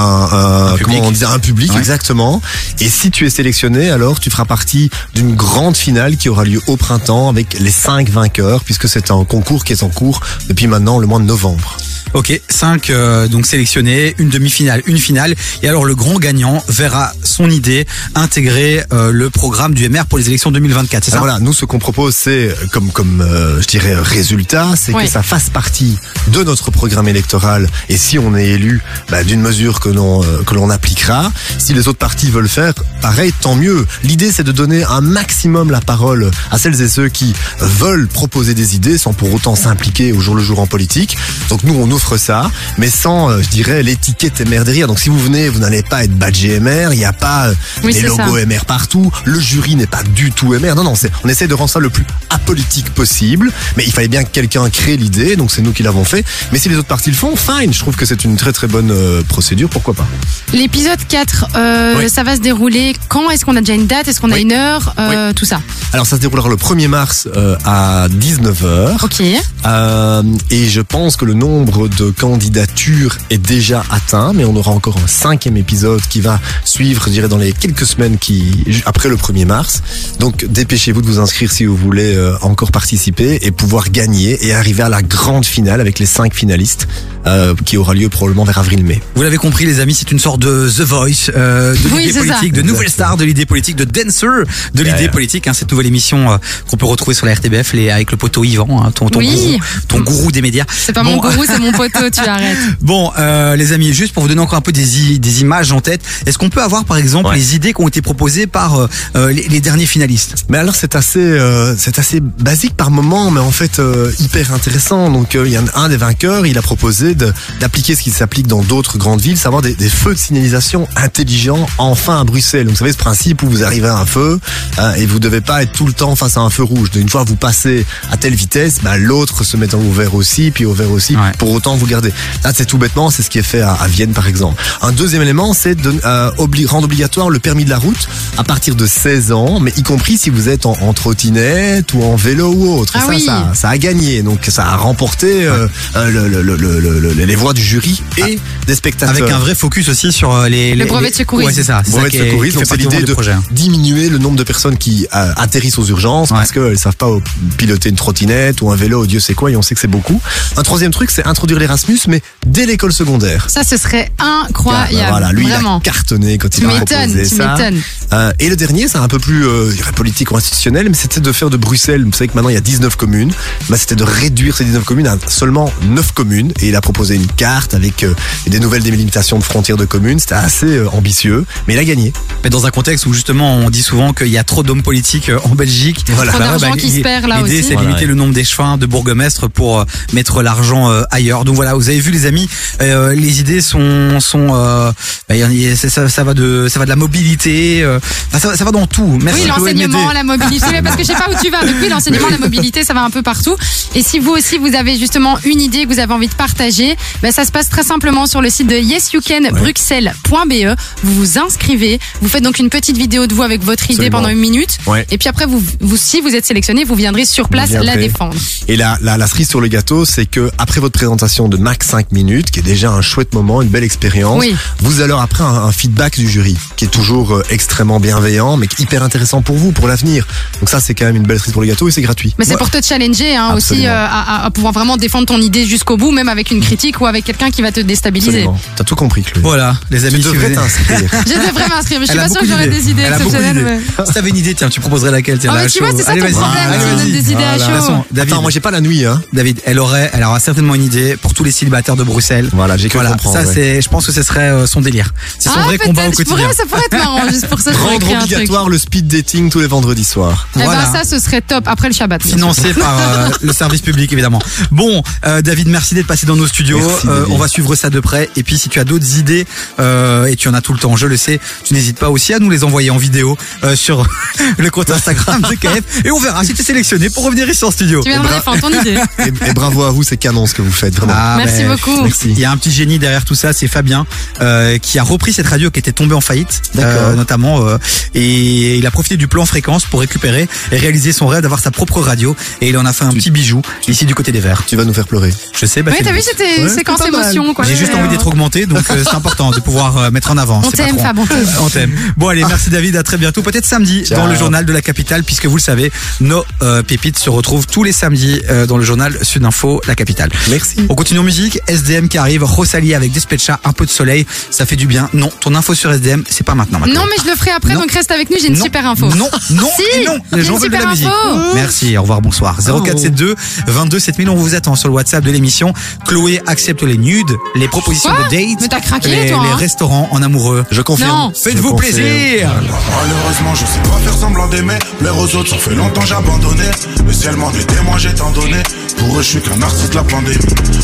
un- 0.73 0.77
comment 0.81 1.01
on 1.03 1.11
dit, 1.11 1.25
un 1.25 1.39
public 1.39 1.71
Ouais. 1.71 1.79
exactement. 1.79 2.41
Et 2.79 2.89
si 2.89 3.11
tu 3.11 3.25
es 3.25 3.29
sélectionné, 3.29 3.89
alors 3.89 4.19
tu 4.19 4.29
feras 4.29 4.45
partie 4.45 4.89
d'une 5.13 5.35
grande 5.35 5.75
finale 5.77 6.17
qui 6.17 6.29
aura 6.29 6.43
lieu 6.45 6.61
au 6.67 6.77
printemps 6.77 7.29
avec 7.29 7.59
les 7.59 7.71
cinq 7.71 8.09
vainqueurs, 8.09 8.63
puisque 8.63 8.87
c'est 8.87 9.11
un 9.11 9.23
concours 9.25 9.63
qui 9.63 9.73
est 9.73 9.83
en 9.83 9.89
cours 9.89 10.19
depuis 10.47 10.67
maintenant 10.67 10.99
le 10.99 11.07
mois 11.07 11.19
de 11.19 11.25
novembre. 11.25 11.77
Ok, 12.13 12.39
5 12.47 12.89
donc 13.29 13.45
sélectionnés, 13.45 14.15
une 14.17 14.29
demi-finale, 14.29 14.81
une 14.87 14.97
finale. 14.97 15.35
Et 15.61 15.67
alors 15.67 15.83
le 15.83 15.93
grand 15.93 16.19
gagnant 16.19 16.63
verra 16.69 17.11
son 17.21 17.49
idée 17.49 17.85
intégrer 18.15 18.81
euh, 18.93 19.11
le 19.11 19.29
programme 19.29 19.73
du 19.73 19.87
MR 19.89 20.05
pour 20.05 20.17
les 20.17 20.27
élections 20.27 20.49
2024, 20.51 21.03
c'est 21.03 21.11
ça? 21.11 21.17
Alors 21.17 21.27
voilà, 21.27 21.39
nous 21.41 21.51
ce 21.51 21.65
qu'on 21.65 21.79
propose, 21.79 22.15
c'est 22.15 22.47
euh, 22.49 22.53
comme 22.71 22.91
comme 22.91 23.19
euh, 23.21 23.61
je 23.61 23.67
dirais 23.67 23.93
résultat, 23.93 24.69
c'est 24.77 24.93
Oui. 24.93 25.03
que 25.03 25.09
ça 25.11 25.21
fasse 25.21 25.49
partie 25.49 25.97
de 26.29 26.43
notre 26.43 26.71
programme 26.71 27.09
électoral. 27.09 27.67
Et 27.89 27.97
si 27.97 28.17
on 28.17 28.35
est 28.37 28.47
élu, 28.47 28.81
bah, 29.09 29.25
d'une 29.25 29.41
mesure 29.41 29.76
que 29.79 29.89
l'on 29.89 30.23
euh, 30.23 30.43
que 30.45 30.55
l'on 30.55 30.69
appliquera. 30.69 31.31
Si 31.57 31.73
les 31.73 31.87
autres 31.87 31.97
partis 31.97 32.29
veulent 32.29 32.49
faire, 32.49 32.73
pareil, 33.01 33.33
tant 33.41 33.55
mieux. 33.55 33.85
L'idée, 34.03 34.31
c'est 34.31 34.43
de 34.43 34.51
donner 34.51 34.83
un 34.83 35.01
maximum 35.01 35.71
la 35.71 35.81
parole 35.81 36.29
à 36.51 36.57
celles 36.57 36.81
et 36.81 36.87
ceux 36.87 37.09
qui 37.09 37.33
veulent 37.59 38.07
proposer 38.07 38.53
des 38.53 38.75
idées 38.75 38.97
sans 38.97 39.13
pour 39.13 39.33
autant 39.33 39.55
s'impliquer 39.55 40.11
au 40.13 40.19
jour 40.19 40.35
le 40.35 40.41
jour 40.41 40.59
en 40.59 40.67
politique. 40.67 41.17
Donc 41.49 41.63
nous, 41.63 41.75
on 41.75 41.91
offre 41.91 42.17
ça, 42.17 42.49
mais 42.77 42.89
sans, 42.89 43.29
euh, 43.29 43.41
je 43.41 43.49
dirais, 43.49 43.83
l'étiquette 43.83 44.41
MR 44.47 44.63
derrière. 44.63 44.87
Donc 44.87 44.99
si 44.99 45.09
vous 45.09 45.19
venez, 45.19 45.49
vous 45.49 45.59
n'allez 45.59 45.83
pas 45.83 46.03
être 46.03 46.15
badgé 46.17 46.59
MR. 46.59 46.93
Il 46.93 46.99
n'y 46.99 47.05
a 47.05 47.13
pas 47.13 47.47
euh, 47.47 47.53
Oui, 47.83 47.93
ça. 47.93 48.07
logos 48.07 48.37
MR 48.45 48.65
partout. 48.65 49.11
Le 49.25 49.39
jury 49.39 49.75
n'est 49.75 49.87
pas 49.87 50.03
du 50.03 50.31
tout 50.31 50.53
MR. 50.53 50.75
Non, 50.75 50.83
non, 50.83 50.93
on 51.23 51.29
essaie 51.29 51.47
de 51.47 51.53
rendre 51.53 51.69
ça 51.69 51.79
le 51.79 51.89
plus 51.89 52.05
apolitique 52.29 52.93
possible. 52.93 53.51
Mais 53.75 53.83
il 53.85 53.91
fallait 53.91 54.07
bien 54.07 54.23
que 54.23 54.29
quelqu'un 54.29 54.69
crée 54.69 54.97
l'idée, 54.97 55.35
donc 55.35 55.51
c'est 55.51 55.61
nous 55.61 55.73
qui 55.73 55.83
l'avons 55.83 56.03
fait. 56.03 56.25
Mais 56.51 56.59
si 56.59 56.69
les 56.69 56.75
autres 56.77 56.87
parties 56.87 57.09
le 57.09 57.15
font, 57.15 57.35
fine. 57.35 57.73
Je 57.73 57.79
trouve 57.79 57.95
que 57.95 58.05
c'est 58.05 58.23
une 58.23 58.37
très 58.37 58.53
très 58.53 58.67
bonne 58.67 58.91
euh, 58.91 59.21
procédure. 59.23 59.66
Pourquoi 59.67 59.93
pas 59.93 60.07
L'épisode 60.53 60.99
4, 61.07 61.47
euh, 61.55 61.95
Oui. 61.97 62.09
ça 62.09 62.23
va 62.23 62.35
se 62.35 62.41
dérouler 62.41 62.95
quand 63.09 63.29
Est-ce 63.29 63.45
qu'on 63.45 63.55
a 63.55 63.59
déjà 63.61 63.73
une 63.73 63.87
date 63.87 64.07
Est-ce 64.07 64.19
qu'on 64.21 64.31
a 64.31 64.35
Oui. 64.35 64.41
une 64.41 64.51
heure 64.53 64.93
Euh, 64.99 65.33
Tout 65.33 65.45
ça. 65.45 65.61
Alors 65.93 66.05
ça 66.05 66.15
se 66.17 66.21
déroulera 66.21 66.49
le 66.49 66.55
1er 66.57 66.87
mars 66.87 67.27
euh, 67.35 67.55
à 67.65 68.07
19h. 68.09 69.03
Ok. 69.03 69.23
Euh, 69.65 70.23
et 70.49 70.67
je 70.67 70.81
pense 70.81 71.15
que 71.17 71.25
le 71.25 71.33
nombre 71.33 71.87
de 71.87 72.11
candidatures 72.11 73.17
est 73.29 73.37
déjà 73.37 73.83
atteint, 73.91 74.33
mais 74.33 74.45
on 74.45 74.55
aura 74.55 74.71
encore 74.71 74.97
un 75.03 75.07
cinquième 75.07 75.57
épisode 75.57 76.01
qui 76.09 76.21
va 76.21 76.39
suivre, 76.65 77.03
je 77.05 77.11
dirais, 77.11 77.27
dans 77.27 77.37
les 77.37 77.51
quelques 77.53 77.85
semaines 77.85 78.17
qui 78.17 78.63
après 78.85 79.09
le 79.09 79.15
1er 79.15 79.45
mars. 79.45 79.81
Donc 80.19 80.45
dépêchez-vous 80.45 81.01
de 81.01 81.07
vous 81.07 81.19
inscrire 81.19 81.51
si 81.51 81.65
vous 81.65 81.75
voulez 81.75 82.15
euh, 82.15 82.35
encore 82.41 82.71
participer 82.71 83.39
et 83.41 83.51
pouvoir 83.51 83.89
gagner 83.89 84.45
et 84.47 84.53
arriver 84.53 84.83
à 84.83 84.89
la 84.89 85.01
grande 85.01 85.45
finale 85.45 85.81
avec 85.81 85.99
les 85.99 86.05
cinq 86.05 86.33
finalistes 86.33 86.87
euh, 87.25 87.53
qui 87.65 87.77
aura 87.77 87.93
lieu 87.93 88.09
probablement 88.09 88.43
vers 88.45 88.57
avril-mai. 88.59 89.01
Vous 89.15 89.23
l'avez 89.23 89.37
compris 89.37 89.56
les 89.65 89.79
amis, 89.79 89.95
c'est 89.95 90.11
une 90.11 90.19
sorte 90.19 90.39
de 90.41 90.69
The 90.69 90.81
Voice, 90.81 91.31
euh, 91.35 91.73
de 91.73 91.79
Oui, 91.91 92.05
l'idée 92.07 92.13
ça. 92.13 92.19
politique, 92.19 92.53
de 92.53 92.61
nouvelle 92.61 92.89
star, 92.89 93.17
de 93.17 93.23
l'idée 93.25 93.45
politique, 93.45 93.75
de 93.75 93.85
dancer, 93.85 94.27
de 94.73 94.83
l'idée 94.83 95.01
yeah. 95.03 95.09
politique. 95.11 95.47
Hein, 95.47 95.53
cette 95.53 95.71
nouvelle 95.71 95.87
émission 95.87 96.31
euh, 96.31 96.37
qu'on 96.69 96.77
peut 96.77 96.85
retrouver 96.85 97.13
sur 97.15 97.25
la 97.25 97.33
RTBF 97.33 97.73
les, 97.73 97.89
avec 97.89 98.11
le 98.11 98.17
poteau 98.17 98.43
Yvan, 98.43 98.83
hein, 98.85 98.91
ton, 98.91 99.09
ton, 99.09 99.19
Oui. 99.19 99.27
gourou, 99.33 99.57
ton 99.87 99.99
gourou 100.01 100.31
des 100.31 100.41
médias. 100.41 100.65
C'est 100.69 100.93
pas 100.93 101.03
Bon, 101.03 101.11
mon 101.11 101.17
gourou, 101.17 101.43
c'est 101.45 101.59
mon 101.59 101.71
poteau, 101.73 102.09
tu 102.11 102.19
arrêtes. 102.21 102.57
Bon, 102.81 103.11
euh, 103.17 103.55
les 103.55 103.73
amis, 103.73 103.93
juste 103.93 104.13
pour 104.13 104.23
vous 104.23 104.29
donner 104.29 104.41
encore 104.41 104.57
un 104.57 104.61
peu 104.61 104.71
des, 104.71 104.99
i- 105.13 105.19
des 105.19 105.41
images 105.41 105.71
en 105.71 105.81
tête, 105.81 106.01
est-ce 106.25 106.37
qu'on 106.37 106.49
peut 106.49 106.61
avoir 106.61 106.85
par 106.85 106.97
exemple 106.97 107.33
les 107.33 107.55
idées 107.55 107.73
qui 107.73 107.81
ont 107.81 107.87
été 107.87 108.01
proposées 108.01 108.47
par 108.47 108.87
les, 109.15 109.47
les 109.47 109.59
derniers 109.61 109.85
finalistes? 109.85 110.35
Mais 110.49 110.57
alors 110.57 110.75
c'est 110.75 110.95
assez, 110.95 111.19
euh, 111.19 111.75
c'est 111.77 111.99
assez 111.99 112.19
basique 112.19 112.75
par 112.75 112.91
moment, 112.91 113.31
mais 113.31 113.39
en 113.39 113.51
fait 113.51 113.79
euh, 113.79 114.11
hyper 114.19 114.53
intéressant. 114.53 115.09
Donc 115.09 115.35
euh, 115.35 115.43
il 115.47 115.53
y 115.53 115.57
en 115.57 115.65
a 115.67 115.79
un 115.79 115.89
des 115.89 115.97
vainqueurs, 115.97 116.45
il 116.45 116.57
a 116.57 116.61
proposé 116.61 117.15
de- 117.15 117.31
d'appliquer 117.59 117.95
ce 117.95 118.01
qui 118.01 118.11
s'applique 118.11 118.47
dans 118.47 118.61
d'autres 118.61 118.97
grandes 118.97 119.21
villes, 119.21 119.37
savoir 119.47 119.61
des, 119.61 119.75
des 119.75 119.87
feux 119.87 120.13
de 120.13 120.19
signalisation 120.19 120.89
intelligents 120.97 121.65
enfin 121.77 122.19
à 122.19 122.23
Bruxelles. 122.25 122.65
Donc 122.65 122.73
vous 122.73 122.79
savez 122.79 122.91
ce 122.91 122.97
principe 122.97 123.43
où 123.43 123.49
vous 123.49 123.63
arrivez 123.63 123.87
à 123.87 123.95
un 123.97 124.05
feu 124.05 124.41
euh, 124.77 124.93
et 124.95 125.05
vous 125.05 125.19
devez 125.19 125.39
pas 125.39 125.63
être 125.63 125.71
tout 125.71 125.85
le 125.87 125.93
temps 125.93 126.17
face 126.17 126.35
à 126.35 126.41
un 126.41 126.49
feu 126.49 126.63
rouge. 126.63 126.89
Une 126.97 127.07
fois 127.07 127.23
que 127.23 127.29
vous 127.29 127.37
passez 127.37 127.85
à 128.11 128.17
telle 128.17 128.35
vitesse, 128.35 128.79
bah, 128.83 128.97
l'autre 128.97 129.45
se 129.45 129.55
met 129.55 129.73
au 129.73 129.79
vert 129.89 130.15
aussi, 130.15 130.51
puis 130.51 130.65
au 130.65 130.73
vert 130.73 130.91
aussi. 130.91 131.15
Pour 131.37 131.51
autant 131.51 131.77
vous 131.77 131.87
gardez. 131.87 132.11
Là 132.43 132.51
c'est 132.53 132.65
tout 132.65 132.77
bêtement, 132.77 133.09
c'est 133.09 133.23
ce 133.23 133.29
qui 133.29 133.39
est 133.39 133.43
fait 133.43 133.61
à, 133.61 133.71
à 133.71 133.87
Vienne 133.87 134.11
par 134.11 134.27
exemple. 134.27 134.61
Un 134.81 134.91
deuxième 134.91 135.21
élément, 135.21 135.53
c'est 135.53 135.75
de 135.75 135.93
euh, 136.03 136.29
obli- 136.39 136.67
rendre 136.67 136.83
obligatoire 136.83 137.29
le 137.29 137.39
permis 137.39 137.63
de 137.63 137.69
la 137.69 137.77
route 137.77 138.09
à 138.37 138.43
partir 138.43 138.75
de 138.75 138.85
16 138.85 139.31
ans, 139.31 139.61
mais 139.61 139.71
y 139.77 139.83
compris 139.83 140.17
si 140.17 140.29
vous 140.29 140.49
êtes 140.49 140.65
en, 140.65 140.73
en 140.81 140.91
trottinette 140.91 141.93
ou 141.93 142.03
en 142.03 142.17
vélo 142.17 142.51
ou 142.53 142.73
autre. 142.79 142.91
Ah 142.97 142.99
ça, 142.99 143.07
oui. 143.07 143.23
ça, 143.25 143.51
ça 143.53 143.69
a 143.69 143.77
gagné. 143.77 144.23
Donc 144.23 144.39
ça 144.49 144.65
a 144.67 144.75
remporté 144.75 145.45
euh, 145.47 145.69
euh, 145.95 146.11
le- 146.11 146.27
le- 146.27 146.41
le- 146.41 146.57
le- 146.57 146.79
le- 146.99 146.99
le- 147.13 147.13
les 147.25 147.35
voix 147.35 147.53
du 147.53 147.61
jury 147.61 148.01
et 148.17 148.39
des 148.65 148.75
spectateurs. 148.75 149.15
Avec 149.15 149.26
un 149.31 149.39
vrai 149.39 149.55
focus 149.55 149.89
aussi 149.89 150.11
sur 150.11 150.33
euh, 150.33 150.49
les, 150.49 150.71
Le 150.75 150.83
les- 150.83 150.85
brevet 150.89 151.05
les- 151.05 151.11
de 151.11 151.15
secourisme. 151.15 151.47
Ouais, 151.49 151.53
c'est 151.53 151.63
ça. 151.63 151.81
c'est 151.85 151.91
ça 151.91 151.97
Brevet 151.97 152.17
de 152.17 152.23
secourisme, 152.25 152.61
c'est 152.65 152.77
l'idée 152.77 153.01
de 153.03 153.13
projet. 153.13 153.35
diminuer 153.51 154.09
le 154.09 154.17
nombre 154.17 154.35
de 154.37 154.43
personnes 154.43 154.77
qui 154.77 155.07
euh, 155.15 155.33
atterrissent 155.37 155.77
aux 155.77 155.85
urgences 155.85 156.29
parce 156.29 156.51
qu'elles 156.51 156.77
savent 156.79 156.95
pas 156.97 157.07
euh, 157.09 157.19
piloter 157.57 157.89
une 157.89 157.95
trottinette 157.95 158.61
ou 158.61 158.71
un 158.71 158.75
vélo, 158.75 159.05
Dieu 159.05 159.19
sait 159.19 159.33
quoi, 159.33 159.51
et 159.51 159.55
on 159.55 159.61
sait 159.61 159.75
que 159.75 159.81
c'est 159.81 159.87
beaucoup. 159.87 160.21
Un 160.57 160.63
troisième 160.63 160.91
truc, 160.91 161.09
c'est 161.11 161.25
introduire 161.25 161.59
l'Erasmus, 161.59 161.99
mais 162.07 162.21
dès 162.45 162.65
l'école 162.65 162.93
secondaire. 162.93 163.47
Ça, 163.49 163.63
ce 163.63 163.77
serait 163.77 164.11
Ah, 164.19 164.43
incroyable. 164.49 164.93
bah 164.95 165.05
voilà, 165.09 165.31
lui 165.31 165.47
Vraiment. 165.47 165.79
il 165.83 165.87
a 165.89 165.91
cartonné 165.91 166.37
quand 166.37 166.49
Tu 166.49 166.61
il 166.61 166.67
a 166.67 166.69
proposé 166.69 167.23
tu 167.27 167.35
ça. 167.35 167.55
m'étonnes. 167.55 167.81
Euh, 168.13 168.31
et 168.39 168.49
le 168.49 168.55
dernier, 168.55 168.87
c'est 168.87 168.97
un 168.97 169.07
peu 169.07 169.19
plus 169.19 169.45
euh, 169.45 169.69
je 169.71 169.75
dirais 169.75 169.91
politique 169.91 170.31
ou 170.31 170.37
institutionnel, 170.37 170.87
mais 170.89 170.95
c'était 170.95 171.19
de 171.21 171.31
faire 171.31 171.49
de 171.49 171.57
Bruxelles. 171.57 172.03
Vous 172.05 172.11
savez 172.13 172.27
que 172.27 172.33
maintenant 172.35 172.49
il 172.49 172.53
y 172.55 172.57
a 172.57 172.61
19 172.61 172.95
communes. 172.95 173.31
Bah, 173.69 173.77
c'était 173.77 173.95
de 173.95 174.03
réduire 174.03 174.55
ces 174.55 174.63
19 174.65 174.83
communes 174.83 175.07
à 175.07 175.17
seulement 175.27 175.71
9 175.83 176.11
communes. 176.13 176.51
Et 176.61 176.69
il 176.69 176.75
a 176.75 176.81
proposé 176.81 177.15
une 177.15 177.27
carte 177.27 177.73
avec 177.73 178.03
euh, 178.03 178.13
des 178.47 178.59
nouvelles 178.59 178.83
délimitations 178.83 179.16
de 179.17 179.43
frontières 179.43 179.77
de 179.77 179.85
communes. 179.85 180.19
C'était 180.19 180.35
assez 180.35 180.65
euh, 180.77 180.89
ambitieux, 180.91 181.45
mais 181.67 181.73
il 181.73 181.79
a 181.79 181.83
gagné. 181.83 182.13
Mais 182.43 182.49
dans 182.49 182.65
un 182.65 182.71
contexte 182.71 183.05
où 183.05 183.13
justement 183.13 183.55
on 183.55 183.69
dit 183.69 183.81
souvent 183.81 184.13
qu'il 184.13 184.27
y 184.27 184.37
a 184.37 184.43
trop 184.43 184.63
d'hommes 184.63 184.83
politiques 184.83 185.29
euh, 185.29 185.39
en 185.43 185.55
Belgique. 185.55 186.05
Voilà. 186.09 186.31
Trop 186.31 186.39
d'argent 186.41 186.71
qui 186.73 186.91
se 186.91 187.01
perd, 187.01 187.25
là 187.25 187.37
L'idée 187.41 187.61
c'est 187.61 187.69
de 187.69 187.73
Voilà, 187.73 187.81
limiter 187.89 188.01
ouais. 188.05 188.07
le 188.09 188.15
nombre 188.15 188.33
d'échevins, 188.33 188.77
de 188.77 188.85
bourgmestres 188.85 189.49
pour 189.49 189.79
euh, 189.79 189.85
mettre 190.13 190.41
l'argent 190.43 190.89
euh, 190.91 191.03
ailleurs. 191.11 191.45
Donc 191.45 191.55
voilà, 191.55 191.73
vous 191.73 191.89
avez 191.89 191.99
vu 191.99 192.11
les 192.11 192.25
amis, 192.25 192.47
euh, 192.81 193.13
les 193.13 193.39
idées 193.39 193.61
sont 193.61 194.19
sont 194.19 194.47
euh, 194.53 194.91
bah, 195.29 195.35
ça, 195.75 196.23
va 196.23 196.33
de 196.33 196.67
ça 196.69 196.79
va 196.79 196.85
de 196.85 196.89
la 196.89 196.95
mobilité, 196.95 197.83
euh, 197.83 197.99
ça, 198.31 198.49
va- 198.49 198.57
ça 198.57 198.63
va 198.65 198.71
dans 198.71 198.87
tout. 198.87 199.17
Merci 199.21 199.41
Oui, 199.43 199.47
l'enseignement, 199.47 200.11
la 200.11 200.23
mobilité. 200.23 200.65
Mais 200.71 200.81
parce 200.81 200.95
que 200.95 201.01
je 201.03 201.07
sais 201.07 201.13
pas 201.13 201.27
où 201.29 201.43
tu 201.43 201.49
vas. 201.49 201.59
Oui, 201.81 201.89
l'enseignement, 201.89 202.27
la 202.29 202.37
mobilité, 202.37 202.83
ça 202.83 202.93
va 202.93 203.03
un 203.03 203.09
peu 203.09 203.21
partout. 203.21 203.55
Et 203.95 204.03
si 204.03 204.19
vous 204.19 204.31
aussi, 204.31 204.57
vous 204.57 204.75
avez 204.75 204.97
justement 204.97 205.37
une 205.45 205.61
idée 205.61 205.85
que 205.85 205.93
vous 205.93 205.99
avez 205.99 206.13
envie 206.13 206.27
de 206.27 206.33
partager, 206.35 206.95
ben, 207.21 207.31
ça 207.31 207.45
se 207.45 207.51
passe 207.51 207.69
très 207.69 207.83
simplement 207.83 208.25
sur 208.27 208.41
le 208.41 208.49
site 208.49 208.67
de 208.67 208.75
yesyoucanbruxelles.be. 209.13 210.75
Vous 211.03 211.13
vous 211.13 211.39
inscrivez. 211.39 211.99
Vous 212.21 212.29
faites 212.29 212.43
donc 212.43 212.59
une 212.59 212.69
petite 212.69 212.97
vidéo 212.97 213.27
de 213.27 213.33
vous 213.33 213.43
avec 213.43 213.63
votre 213.63 213.83
idée 213.85 213.93
Absolument. 213.93 214.17
pendant 214.17 214.29
une 214.29 214.39
minute. 214.39 214.77
Ouais. 214.87 215.05
Et 215.11 215.17
puis 215.17 215.29
après, 215.29 215.45
vous, 215.45 215.61
vous, 215.81 215.97
si 215.97 216.21
vous 216.21 216.35
êtes 216.35 216.45
sélectionné, 216.45 216.83
vous 216.83 216.95
viendrez 216.95 217.25
sur 217.25 217.49
place 217.49 217.71
la 217.71 217.95
défendre. 217.97 218.35
Et 218.67 218.75
la, 218.75 218.97
la, 219.01 219.17
la 219.17 219.27
cerise 219.27 219.49
sur 219.49 219.61
le 219.61 219.67
gâteau, 219.67 220.05
c'est 220.05 220.25
que 220.25 220.51
après 220.57 220.79
votre 220.81 220.93
présentation 220.93 221.47
de 221.47 221.57
max 221.57 221.87
5 221.87 222.11
minutes, 222.11 222.51
qui 222.51 222.59
est 222.59 222.63
déjà 222.63 222.91
un 222.91 223.01
chouette 223.01 223.33
moment, 223.33 223.61
une 223.61 223.69
belle 223.69 223.83
expérience, 223.83 224.39
Oui. 224.39 224.55
vous 224.79 225.01
allez 225.01 225.13
après 225.19 225.43
un, 225.43 225.47
un 225.47 225.71
feedback 225.71 226.17
du 226.17 226.29
jury, 226.29 226.55
qui 226.75 226.85
est 226.85 226.89
toujours 226.89 227.33
euh, 227.35 227.43
extrêmement 227.49 227.99
bienveillant, 227.99 228.57
mais 228.57 228.67
hyper 228.79 229.03
intéressant 229.03 229.41
pour 229.41 229.55
vous, 229.55 229.71
pour 229.71 229.87
l'avenir. 229.87 230.27
Donc 230.59 230.69
ça, 230.69 230.79
c'est 230.79 230.93
quand 230.95 231.05
même 231.05 231.15
une 231.15 231.23
belle 231.27 231.39
cerise 231.39 231.53
pour 231.53 231.61
le 231.61 231.67
gâteau 231.67 231.87
et 231.87 231.91
c'est 231.91 232.01
gratuit. 232.01 232.35
Mais 232.37 232.45
c'est 232.45 232.57
pour 232.57 232.69
te 232.69 232.81
challenger 232.83 233.35
hein, 233.35 233.53
aussi 233.55 233.87
euh, 233.87 234.05
à, 234.09 234.49
pouvoir 234.53 234.73
vraiment 234.73 234.97
défendre 234.97 235.25
ton 235.27 235.39
idée 235.41 235.65
jusqu'au 235.65 235.97
bout, 235.97 236.11
même 236.11 236.29
avec 236.29 236.51
une 236.51 236.61
critique 236.61 236.99
ou 237.01 237.05
avec 237.05 237.23
quelqu'un 237.25 237.49
qui 237.51 237.61
va 237.61 237.71
te 237.71 237.79
déstabiliser. 237.79 238.39
Absolument. 238.39 238.59
T'as 238.75 238.83
tout 238.83 238.95
compris, 238.97 239.23
Chloé. 239.23 239.41
Voilà, 239.41 239.77
les 239.91 240.03
amis, 240.05 240.19
Tu 240.19 240.27
devrais 240.31 240.51
t'inscrire. 240.51 240.99
Je 241.27 241.33
devrais 241.33 241.69
m'inscrire, 241.69 241.99
mais 241.99 242.05
je 242.05 242.11
suis 242.11 242.19
pas 242.19 242.27
sûre 242.29 242.41
que 242.41 242.47
j'aurais 242.47 242.67
des 242.67 242.89
idées 242.89 243.03
exceptionnelles. 243.03 243.63
mais- 243.97 244.05
Si 244.05 244.13
t'avais 244.13 244.29
une 244.29 244.37
idée, 244.37 244.53
tiens, 244.55 244.69
tu 244.69 244.79
proposerais 244.81 245.11
laquelle 245.11 245.39
tiens, 245.39 245.53
là, 245.53 245.61
mais 245.63 245.69
tu 245.69 245.79
chaud. 245.79 245.85
vois, 245.85 245.93
c'est 245.97 246.03
ça 246.03 246.11
Allez, 246.11 246.21
ton 246.21 246.27
vas-y. 246.27 246.33
problème, 246.33 246.81
tu 246.81 246.95
donnes 247.03 247.11
des 247.11 247.31
idées 247.31 247.43
à 247.43 247.57
Voilà. 247.57 247.81
chaud. 247.87 248.05
Attends, 248.21 248.41
moi 248.41 248.51
j'ai 248.51 248.59
pas 248.59 248.71
la 248.71 248.81
nuit, 248.81 249.05
hein. 249.05 249.21
David, 249.33 249.61
elle 249.65 249.79
aurait, 249.79 250.09
elle 250.13 250.23
aura 250.23 250.39
certainement 250.39 250.75
une 250.75 250.83
idée 250.83 251.15
pour 251.17 251.33
tous 251.33 251.43
les 251.43 251.51
célibataires 251.51 251.95
de 251.95 252.03
Bruxelles. 252.03 252.49
Voilà, 252.53 252.75
j'ai 252.77 252.89
cru 252.89 252.97
Voilà, 252.99 253.11
comprendre, 253.11 253.37
ça 253.39 253.45
ouais. 253.47 253.53
c'est, 253.53 253.81
je 253.81 253.89
pense 253.89 254.05
que 254.05 254.11
ce 254.11 254.23
serait 254.23 254.49
euh, 254.49 254.65
son 254.67 254.81
délire. 254.81 255.13
C'est 255.39 255.49
son 255.49 255.55
Ah, 255.59 255.63
vrai 255.65 255.77
combat 255.77 256.07
au 256.07 256.11
quotidien. 256.11 256.47
ça 256.55 256.63
pourrait 256.67 256.81
être 256.91 256.97
marrant, 257.03 257.27
juste 257.29 257.47
pour 257.47 257.59
ça, 257.59 257.71
Rendre 257.71 258.11
obligatoire 258.11 258.69
le 258.69 258.77
speed 258.77 259.07
dating 259.07 259.49
tous 259.49 259.59
les 259.59 259.67
vendredis 259.67 260.03
soirs. 260.03 260.47
Eh 260.55 260.63
Voilà. 260.63 260.85
ben 260.85 260.99
ça, 261.03 261.03
ce 261.09 261.19
serait 261.23 261.41
top 261.41 261.65
après 261.67 261.87
le 261.89 261.93
Shabbat. 261.93 262.23
Financé 262.23 262.73
par 262.73 262.97
euh, 262.99 263.29
le 263.41 263.53
service 263.53 263.81
public 263.81 264.11
évidemment. 264.11 264.41
Bon, 264.71 265.03
euh, 265.25 265.41
David, 265.41 265.67
merci 265.67 265.93
d'être 265.95 266.07
passé 266.07 266.25
dans 266.25 266.35
nos 266.35 266.47
studios. 266.47 266.81
On 267.29 267.37
va 267.37 267.47
suivre 267.47 267.75
ça 267.75 267.89
de 267.89 267.99
près. 267.99 268.29
Et 268.35 268.43
puis 268.43 268.57
si 268.57 268.69
tu 268.69 268.79
as 268.79 268.83
d'autres 268.87 269.17
idées 269.17 269.45
euh, 269.79 270.25
et 270.25 270.35
tu 270.35 270.47
en 270.47 270.53
as 270.53 270.61
tout 270.61 270.73
le 270.73 270.79
temps, 270.79 270.95
je 270.95 271.05
le 271.07 271.17
sais, 271.17 271.39
tu 271.63 271.73
n'hésites 271.73 271.99
pas 271.99 272.09
aussi 272.09 272.33
à 272.33 272.39
nous 272.39 272.49
les 272.49 272.63
envoyer 272.63 272.89
en 272.89 272.97
vidéo 272.97 273.37
euh, 273.63 273.75
sur 273.75 274.07
le 274.57 274.69
compte 274.69 274.89
Instagram 274.89 275.41
de 275.41 275.55
KF 275.55 276.05
et 276.05 276.11
on 276.11 276.19
verra 276.19 276.43
si 276.43 276.53
tu 276.53 276.61
es 276.61 276.65
sélectionné 276.65 277.09
pour 277.09 277.23
revenir 277.25 277.47
ici 277.49 277.63
en 277.63 277.71
studio. 277.71 278.01
Tu 278.03 278.09
viendras 278.09 278.35
défendre 278.35 278.61
ton 278.61 278.71
idée. 278.71 278.97
Et, 279.19 279.49
et 279.49 279.53
bravo 279.53 279.83
à 279.83 279.91
vous, 279.91 280.03
c'est 280.03 280.17
canon 280.17 280.45
ce 280.45 280.53
que 280.53 280.61
vous 280.61 280.71
faites, 280.71 280.95
vraiment. 280.95 281.13
Ah, 281.15 281.35
Merci 281.37 281.63
beaucoup. 281.63 282.03
Merci. 282.03 282.29
Il 282.29 282.39
y 282.39 282.45
a 282.45 282.51
un 282.51 282.57
petit 282.57 282.71
génie 282.71 282.99
derrière 282.99 283.25
tout 283.25 283.35
ça, 283.35 283.51
c'est 283.53 283.67
Fabien, 283.67 284.05
euh, 284.41 284.77
qui 284.77 284.99
a 284.99 285.03
repris 285.03 285.33
cette 285.33 285.47
radio 285.47 285.71
qui 285.71 285.79
était 285.79 285.91
tombée 285.91 286.15
en 286.15 286.21
faillite, 286.21 286.61
euh, 286.77 287.15
notamment, 287.15 287.67
euh, 287.67 287.77
et 288.13 288.77
il 288.77 288.85
a 288.85 288.91
profité 288.91 289.17
du 289.17 289.27
plan 289.27 289.45
fréquence 289.45 289.85
pour 289.85 289.99
récupérer 289.99 290.47
et 290.71 290.77
réaliser 290.77 291.11
son 291.11 291.27
rêve 291.27 291.41
d'avoir 291.41 291.59
sa 291.59 291.71
propre 291.71 292.01
radio, 292.01 292.35
et 292.61 292.69
il 292.69 292.77
en 292.77 292.85
a 292.85 292.93
fait 292.93 293.05
un 293.05 293.11
petit 293.11 293.31
bijou 293.31 293.61
ici 293.87 294.05
du 294.05 294.15
côté 294.15 294.31
des 294.31 294.39
Verts. 294.39 294.63
Tu 294.67 294.75
vas 294.75 294.85
nous 294.85 294.93
faire 294.93 295.07
pleurer. 295.07 295.33
Je 295.59 295.65
sais. 295.65 295.83
Bah, 295.83 295.91
Oui, 295.93 296.03
t'as 296.03 296.11
vu, 296.11 296.21
c'était 296.21 296.63
Ouais, 296.63 296.69
séquence 296.69 297.01
émotion. 297.05 297.53
J'ai 297.63 297.75
juste 297.75 297.93
envie 297.93 298.09
d'être 298.09 298.27
augmenté, 298.27 298.65
donc 298.65 298.76
euh, 298.77 299.03
c'est 299.03 299.15
important 299.15 299.51
de 299.51 299.59
pouvoir 299.59 299.97
euh, 299.97 300.11
mettre 300.11 300.31
en 300.31 300.37
avant. 300.37 300.61
On 300.65 300.71
t'aime. 300.71 300.97
Fab, 300.97 301.17
on 301.19 301.25
t'aime. 301.25 301.47
On 301.61 301.69
t'aime. 301.69 301.91
Bon 302.17 302.27
allez, 302.29 302.43
merci 302.45 302.69
David, 302.69 302.95
à 302.95 303.03
très 303.03 303.17
bientôt. 303.17 303.41
Peut-être 303.41 303.65
samedi 303.65 304.05
Ciao. 304.05 304.17
dans 304.19 304.27
le 304.27 304.35
journal 304.35 304.65
de 304.65 304.73
la 304.73 304.81
capitale, 304.81 305.23
puisque 305.23 305.45
vous 305.45 305.57
le 305.57 305.61
savez, 305.61 305.91
nos 306.19 306.43
euh, 306.61 306.83
pépites 306.83 307.17
se 307.19 307.29
retrouvent 307.29 307.67
tous 307.67 307.83
les 307.83 307.91
samedis 307.91 308.41
euh, 308.49 308.65
dans 308.65 308.77
le 308.77 308.83
journal 308.83 309.17
Sud 309.23 309.43
Info, 309.45 309.81
la 309.87 309.95
capitale. 309.95 310.29
Merci. 310.49 310.75
On 310.89 310.95
continue 310.95 311.19
en 311.19 311.23
musique, 311.23 311.59
SDM 311.67 312.07
qui 312.07 312.17
arrive, 312.17 312.43
Rosalie 312.43 312.93
avec 312.93 313.11
Despecha, 313.11 313.59
un 313.63 313.73
peu 313.73 313.85
de 313.85 313.91
soleil, 313.91 314.25
ça 314.51 314.65
fait 314.65 314.75
du 314.75 314.87
bien. 314.87 315.09
Non, 315.13 315.31
ton 315.39 315.55
info 315.55 315.73
sur 315.73 315.91
SDM, 315.91 316.23
c'est 316.29 316.45
pas 316.45 316.55
maintenant. 316.55 316.79
ma 316.79 316.87
Non, 316.87 317.03
mais 317.09 317.15
je 317.23 317.29
le 317.29 317.35
ferai 317.35 317.51
après, 317.51 317.73
Non. 317.73 317.81
donc 317.81 317.91
reste 317.91 318.11
avec 318.11 318.29
nous, 318.29 318.37
j'ai 318.39 318.47
une 318.47 318.57
Non, 318.57 318.63
super 318.63 318.85
info. 318.87 319.07
Non, 319.15 319.29
non, 319.51 319.69
Si, 319.77 320.01
et 320.01 320.05
non. 320.05 320.17
Les 320.33 320.43
gens 320.43 320.57
veulent 320.57 320.69
de 320.69 320.73
la 320.75 320.79
super 320.81 320.89
musique. 320.91 321.07
info. 321.07 321.53
Merci, 321.55 321.97
au 321.97 322.01
revoir, 322.01 322.21
bonsoir. 322.21 322.57
0472 322.61 323.35
22 323.67 323.99
7000, 323.99 324.29
on 324.29 324.35
vous 324.35 324.55
attend 324.55 324.75
sur 324.75 324.87
le 324.89 324.93
WhatsApp 324.95 325.23
de 325.23 325.31
l'émission. 325.31 325.73
Chloé 326.07 326.41
accepte 326.47 326.83
les 326.83 326.97
nudes, 326.97 327.31
les 327.55 327.67
propositions 327.67 328.09
Quoi? 328.13 328.25
de 328.25 328.29
date, 328.31 328.66
Mais 328.67 328.75
t'as 328.75 328.81
craqué, 328.81 329.07
les, 329.07 329.31
toi, 329.31 329.43
les 329.43 329.49
hein. 329.51 329.55
restaurants 329.55 330.09
en 330.11 330.21
amoureux. 330.21 330.65
Je 330.71 330.81
confirme. 330.81 331.09
Non. 331.09 331.31
Faites-vous 331.33 331.75
plaisir. 331.75 332.51
Malheureusement, 332.51 333.55
je 333.55 333.65
sais 333.65 333.79
pas 333.89 333.97
faire 333.99 334.13
semblant 334.13 334.47
d'aimer. 334.47 334.77
Plaire 334.99 335.17
aux 335.17 335.35
autres, 335.37 335.51
ça 335.51 335.57
fait 335.57 335.73
longtemps 335.73 336.01
j'ai 336.01 336.15
abandonné. 336.15 336.65
Le 337.05 337.13
ciel 337.13 337.37
m'en 337.37 337.49
des 337.51 337.63
témoins, 337.63 337.97
j'ai 337.97 338.13
tant 338.13 338.29
donné. 338.31 338.61
Pour 338.97 339.17
eux, 339.17 339.21
je 339.21 339.27
suis 339.27 339.41
qu'un 339.41 339.61
artiste 339.61 339.91
de 339.91 339.95
la 339.95 340.03
pandémie. 340.03 340.37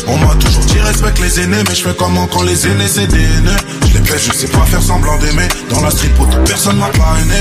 On 0.06 0.16
m'a 0.16 0.34
toujours 0.36 0.64
dit 0.64 0.80
respecte 0.80 1.20
les 1.20 1.40
aînés, 1.40 1.62
mais 1.68 1.74
je 1.74 1.82
fais 1.82 1.94
comment 1.94 2.26
quand 2.26 2.42
les 2.42 2.66
aînés 2.66 2.88
c'est 2.88 3.06
des 3.06 3.20
haineux. 3.20 3.60
Je 3.86 3.98
les 3.98 4.00
pèse, 4.00 4.30
je 4.32 4.32
sais 4.32 4.48
pas 4.48 4.64
faire 4.64 4.82
semblant 4.82 5.18
d'aimer. 5.18 5.48
Dans 5.68 5.82
la 5.82 5.90
street, 5.90 6.08
pour 6.16 6.26
personne 6.46 6.78
m'a 6.78 6.88
parrainé. 6.88 7.36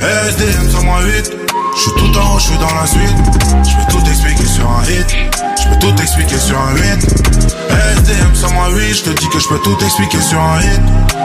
SDM 0.00 0.70
sur 0.70 0.84
moi 0.84 1.00
8. 1.02 1.32
Je 1.74 1.80
suis 1.80 1.90
tout 1.90 2.18
en 2.18 2.36
haut, 2.36 2.38
je 2.38 2.44
suis 2.44 2.58
dans 2.58 2.72
la 2.72 2.86
suite. 2.86 3.16
Je 3.64 3.76
vais 3.76 3.86
tout 3.90 4.08
expliquer 4.08 4.46
sur 4.46 4.70
un 4.70 4.84
hit. 4.84 5.47
Je 5.68 5.74
peux 5.74 5.78
tout 5.80 6.02
expliquer 6.02 6.38
sur 6.38 6.58
un 6.58 6.74
8. 6.74 6.82
SDM 7.98 8.34
sur 8.34 8.50
moi 8.52 8.70
8. 8.70 8.94
Je 8.94 9.02
te 9.04 9.10
dis 9.10 9.28
que 9.28 9.38
je 9.38 9.48
peux 9.48 9.58
tout 9.58 9.76
expliquer 9.84 10.20
sur 10.20 10.40
un 10.40 10.60
hit. 10.60 10.80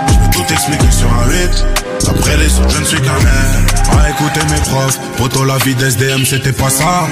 Je 0.07 0.14
peux 0.26 0.32
tout 0.32 0.53
expliquer 0.53 0.91
sur 0.91 1.07
un 1.07 1.30
8. 1.30 1.93
Après 2.08 2.38
les 2.38 2.60
autres, 2.60 2.70
je 2.70 2.80
ne 2.80 2.86
suis 2.86 3.02
qu'un 3.02 3.20
air. 3.20 4.00
À 4.00 4.10
écouter 4.10 4.40
mes 4.50 4.62
profs, 4.62 5.00
poto 5.18 5.46
la 5.46 5.58
vie 5.58 5.76
d'SDM, 5.76 6.26
c'était 6.26 6.52
pas 6.52 6.70
ça. 6.70 7.08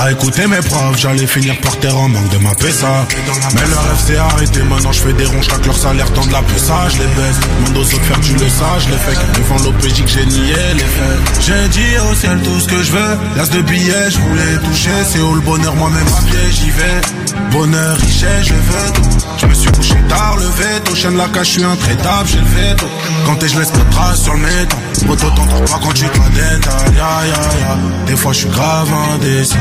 À 0.00 0.10
écouter 0.10 0.46
mes 0.46 0.60
profs, 0.60 0.98
j'allais 0.98 1.26
finir 1.26 1.58
par 1.60 1.76
terre 1.78 1.96
en 1.96 2.08
manque 2.08 2.28
de 2.30 2.38
ma 2.38 2.54
PSA. 2.54 3.06
Mais 3.54 3.60
le 3.60 3.76
rêve 3.76 4.00
s'est 4.06 4.16
arrêté, 4.16 4.62
maintenant 4.62 4.92
je 4.92 5.00
fais 5.00 5.12
des 5.12 5.24
ronds, 5.24 5.42
chaque 5.42 5.64
leur 5.66 5.76
salaire 5.76 6.12
tend 6.12 6.26
de 6.26 6.32
la 6.32 6.42
ça, 6.56 6.88
je 6.88 6.98
les 6.98 7.06
baisse. 7.14 7.38
Mon 7.60 7.70
dos 7.72 7.84
saute 7.84 8.00
faire, 8.02 8.20
tu 8.20 8.32
le 8.32 8.38
sais, 8.38 8.64
je 8.80 8.90
les 8.90 8.98
fais. 8.98 9.14
Devant 9.38 9.62
l'OPJ 9.64 10.02
que 10.02 10.10
j'ai 10.10 10.26
nié 10.26 10.54
les 10.74 10.80
faits. 10.80 11.40
J'ai 11.40 11.68
dit 11.68 11.98
au 12.10 12.14
ciel 12.14 12.40
tout 12.42 12.60
ce 12.60 12.68
que 12.68 12.82
je 12.82 12.92
veux. 12.92 13.18
L'as 13.36 13.50
de 13.50 13.60
billets, 13.62 14.10
je 14.10 14.18
voulais 14.18 14.56
toucher. 14.64 14.90
C'est 15.08 15.20
où 15.20 15.34
le 15.34 15.40
bonheur, 15.40 15.74
moi-même 15.76 16.06
à 16.06 16.22
pied, 16.22 16.50
j'y 16.50 16.70
vais. 16.70 17.00
Bonheur, 17.50 17.96
richesse, 17.98 18.46
je 18.46 18.54
veux 18.54 18.92
tout. 18.94 19.18
Je 19.38 19.46
me 19.46 19.54
suis 19.54 19.70
couché 19.72 19.96
tard, 20.08 20.36
le 20.38 20.46
veto. 20.46 20.94
Chaîne 20.94 21.16
la 21.16 21.28
cache, 21.28 21.48
je 21.48 21.52
suis 21.52 21.64
intraitable, 21.64 22.28
j'ai 22.28 22.38
le 22.38 22.44
veto. 22.44 22.86
Quand 23.26 23.36
t'es, 23.36 23.48
je 23.48 23.58
laisse 23.58 23.70
pas 23.70 23.84
main 24.14 24.22
sur 24.22 24.34
le 24.34 24.40
métal. 24.40 24.78
Pas 25.06 25.78
quand 25.82 25.92
tu 25.92 26.04
te 26.04 26.18
la. 26.18 26.70
Ya, 26.94 27.26
ya, 27.26 27.42
ya. 27.60 27.76
Des 28.06 28.16
fois, 28.16 28.32
je 28.32 28.38
suis 28.40 28.48
grave 28.48 28.88
indécis. 29.14 29.56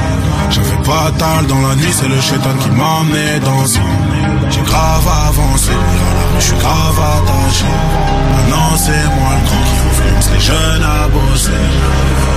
J'avais 0.49 0.81
pas 0.84 1.11
tal 1.17 1.45
dans 1.47 1.61
la 1.67 1.75
nuit, 1.75 1.91
c'est 1.91 2.07
le 2.07 2.19
chétan 2.21 2.55
qui 2.59 2.69
m'a 2.71 3.03
dans. 3.13 3.80
J'ai 4.49 4.61
grave 4.61 5.07
avancé. 5.27 5.71
Je 6.39 6.43
suis 6.43 6.57
grave 6.57 6.99
attaché. 6.99 7.65
Maintenant, 8.35 8.77
c'est 8.77 9.05
moi 9.17 9.31
le 9.38 9.45
grand 9.47 9.63
qui 9.63 9.92
les 10.31 10.39
jeunes 10.39 10.83
à 10.83 11.07
bosser. 11.07 11.51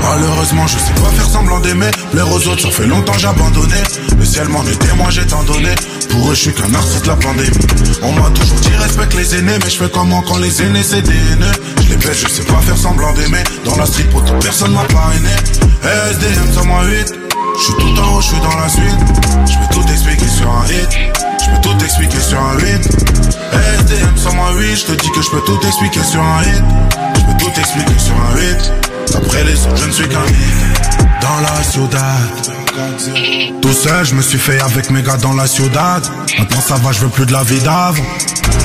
Malheureusement, 0.03 0.67
je 0.67 0.79
sais 0.79 0.95
pas 0.95 1.11
faire 1.11 1.29
semblant 1.29 1.61
d'aimer. 1.61 1.91
Plaire 2.13 2.31
aux 2.31 2.49
autres, 2.49 2.63
ça 2.63 2.71
fait 2.71 2.87
longtemps 2.87 3.13
j'ai 3.19 3.29
abandonné. 3.29 3.77
Le 4.19 4.25
ciel 4.25 4.49
m'en 4.49 4.65
est 4.65 4.79
témoin, 4.79 5.11
j'ai 5.11 5.27
tant 5.27 5.43
donné. 5.45 5.75
Pour 6.11 6.31
eux, 6.31 6.35
je 6.35 6.41
suis 6.41 6.53
qu'un 6.53 6.73
artiste 6.75 7.03
de 7.03 7.09
la 7.09 7.17
pandémie. 7.17 7.67
On 8.03 8.13
m'a 8.13 8.31
toujours 8.31 8.59
dit 8.61 8.75
respecte 8.77 9.15
les 9.15 9.35
aînés, 9.37 9.59
mais 9.63 9.71
je 9.71 9.77
fais 9.77 9.91
comment 9.91 10.23
quand 10.23 10.39
les 10.39 10.63
aînés 10.63 10.83
c'est 10.83 11.03
des 11.03 11.11
haineux. 11.11 11.57
Je 11.83 11.91
les 11.91 11.97
baisse, 11.97 12.23
je 12.23 12.29
sais 12.29 12.45
pas 12.45 12.61
faire 12.61 12.77
semblant 12.77 13.13
d'aimer. 13.13 13.43
Dans 13.65 13.77
la 13.77 13.87
street, 13.87 14.05
pour 14.11 14.23
personne 14.39 14.73
m'a 14.73 14.85
parrainé. 14.85 15.29
SDM 15.83 16.53
sur 16.53 16.65
moi 16.65 16.85
8. 16.85 17.15
Je 17.59 17.63
suis 17.63 17.75
tout 17.75 18.01
en 18.01 18.17
haut, 18.17 18.21
je 18.21 18.27
suis 18.27 18.41
dans 18.41 18.57
la 18.57 18.69
suite. 18.69 19.01
Je 19.47 19.59
peux 19.59 19.75
tout 19.81 19.93
expliquer 19.93 20.29
sur 20.29 20.51
un 20.51 20.67
hit. 20.67 21.26
Je 21.47 21.51
peux 21.51 21.61
tout 21.61 21.85
expliquer 21.85 22.21
sur 22.21 22.41
un 22.41 22.59
8. 22.59 22.65
SDM 23.79 24.17
sur 24.17 24.35
moi 24.35 24.53
8. 24.55 24.77
Je 24.77 24.85
te 24.87 24.93
dis 24.93 25.11
que 25.11 25.23
je 25.23 25.31
peux 25.31 25.41
tout 25.41 25.59
expliquer 25.67 26.03
sur 26.03 26.21
un 26.21 26.43
hit. 26.43 26.63
Je 27.15 27.21
peux 27.21 27.37
tout 27.39 27.61
expliquer 27.61 27.99
sur 27.99 28.15
un 28.15 28.37
8. 28.37 28.73
Après 29.15 29.45
les 29.45 29.67
autres, 29.67 29.77
je 29.77 29.87
ne 29.87 29.93
suis 29.93 30.09
qu'un 30.09 30.27
hit. 30.27 30.99
Dans 31.21 31.41
la 31.41 31.63
ciudad. 31.63 32.57
Tout 33.63 33.73
seul, 33.73 34.05
je 34.05 34.15
me 34.15 34.23
suis 34.23 34.39
fait 34.39 34.61
avec 34.61 34.91
mes 34.91 35.03
gars 35.03 35.17
dans 35.17 35.33
la 35.33 35.47
ciudad. 35.47 36.03
Maintenant 36.39 36.61
ça 36.61 36.77
va, 36.77 36.93
je 36.93 37.01
veux 37.01 37.09
plus 37.09 37.27
de 37.27 37.33
la 37.33 37.43
vie 37.43 37.61
d'avant. 37.61 38.03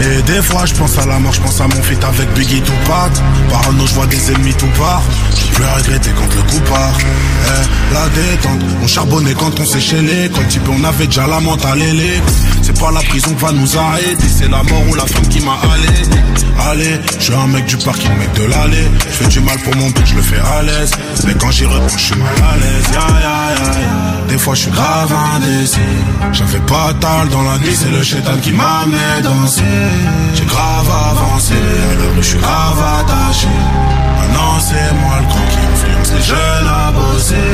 Et 0.02 0.22
des 0.24 0.42
fois, 0.42 0.66
je 0.66 0.74
pense 0.74 0.98
à 0.98 1.06
la 1.06 1.20
mort, 1.20 1.34
je 1.34 1.42
pense 1.42 1.62
à 1.62 1.68
mon 1.68 1.82
feat 1.82 2.04
avec 2.04 2.34
Biggie 2.34 2.62
Tupac. 2.62 3.12
Parano, 3.50 3.86
je 3.86 3.94
vois 3.94 4.08
des 4.08 4.32
ennemis 4.32 4.54
tout 4.56 4.70
part. 4.78 5.04
J'ai 5.36 5.52
plus 5.54 5.64
à 5.64 5.76
regretter 5.76 6.12
quand 6.18 6.36
le 6.36 6.42
coup 6.42 6.60
part. 6.70 6.98
Eh, 7.00 7.94
la 7.94 8.10
détente, 8.10 8.62
on 8.84 8.88
charbonnait 8.88 9.34
quand 9.34 9.60
on 9.60 9.66
s'est 9.66 9.80
chaîné. 9.80 10.30
Quand 10.34 10.42
peu, 10.64 10.72
on 10.72 10.84
avait 10.84 11.08
déjà 11.08 11.28
la 11.28 11.38
ailée. 11.38 12.22
C'est 12.61 12.61
pas 12.82 12.92
la 12.92 13.02
prison 13.02 13.34
va 13.38 13.52
nous 13.52 13.78
arrêter, 13.78 14.28
c'est 14.28 14.50
la 14.50 14.64
mort 14.64 14.84
ou 14.90 14.96
la 14.96 15.06
femme 15.06 15.28
qui 15.28 15.40
m'a 15.42 15.58
allé. 15.74 15.94
Allez, 16.70 17.00
je 17.20 17.24
suis 17.24 17.34
un 17.34 17.48
mec 17.48 17.66
du 17.66 17.78
parking, 17.78 18.12
mec 18.18 18.34
de 18.34 18.46
l'allée. 18.46 18.88
Je 19.08 19.16
fais 19.18 19.28
du 19.28 19.40
mal 19.40 19.58
pour 19.60 19.76
mon 19.76 19.90
but, 19.92 20.06
je 20.06 20.16
le 20.16 20.22
fais 20.22 20.40
à 20.40 20.64
l'aise. 20.64 20.92
Mais 21.26 21.34
quand 21.36 21.52
j'y 21.52 21.66
reprends, 21.66 21.98
je 21.98 22.06
suis 22.10 22.16
mal 22.16 22.34
à 22.52 22.58
l'aise. 22.58 22.88
Ya, 22.92 23.08
ya, 23.26 23.82
ya. 23.82 24.28
Des 24.30 24.38
fois, 24.38 24.56
je 24.56 24.62
suis 24.62 24.72
grave 24.72 25.14
indécis. 25.36 25.80
J'avais 26.34 26.60
pas 26.62 26.94
tal 27.00 27.30
dans 27.30 27.44
la 27.44 27.58
nuit, 27.60 27.76
c'est 27.76 27.92
le 27.92 28.02
chétan 28.02 28.38
qui 28.42 28.52
m'a 28.52 28.82
amené 28.84 29.22
danser. 29.24 29.62
J'ai 30.34 30.46
grave 30.46 30.90
avancé, 31.12 31.54
à 31.54 32.16
je 32.18 32.22
suis 32.22 32.40
grave 32.40 32.80
attaché. 33.00 33.48
Maintenant, 34.20 34.60
c'est 34.60 34.94
moi 35.02 35.18
le 35.20 35.28
grand 35.28 35.48
qui 35.52 35.60
influence 35.72 36.12
les 36.16 36.24
jeunes 36.24 36.68
à 36.68 36.92
bosser. 36.92 37.52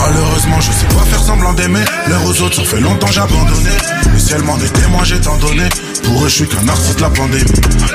Malheureusement, 0.00 0.60
je 0.60 0.72
sais 0.72 0.86
pas 0.86 1.04
faire 1.04 1.22
semblant 1.22 1.52
d'aimer. 1.52 1.84
L'air 2.08 2.24
aux 2.24 2.40
autres, 2.42 2.56
ça 2.56 2.64
fait 2.64 2.80
longtemps 2.80 3.06
j'ai 3.10 3.20
abandonné. 3.20 3.70
Le 4.12 4.18
ciel 4.18 4.42
m'en 4.42 4.56
est 4.58 4.72
témoin, 4.72 5.04
j'ai 5.04 5.20
tant 5.20 5.36
donné. 5.38 5.68
Pour 6.04 6.24
eux, 6.24 6.28
je 6.28 6.34
suis 6.34 6.48
qu'un 6.48 6.68
artiste 6.68 7.00
la 7.00 7.10
pandémie. 7.10 7.44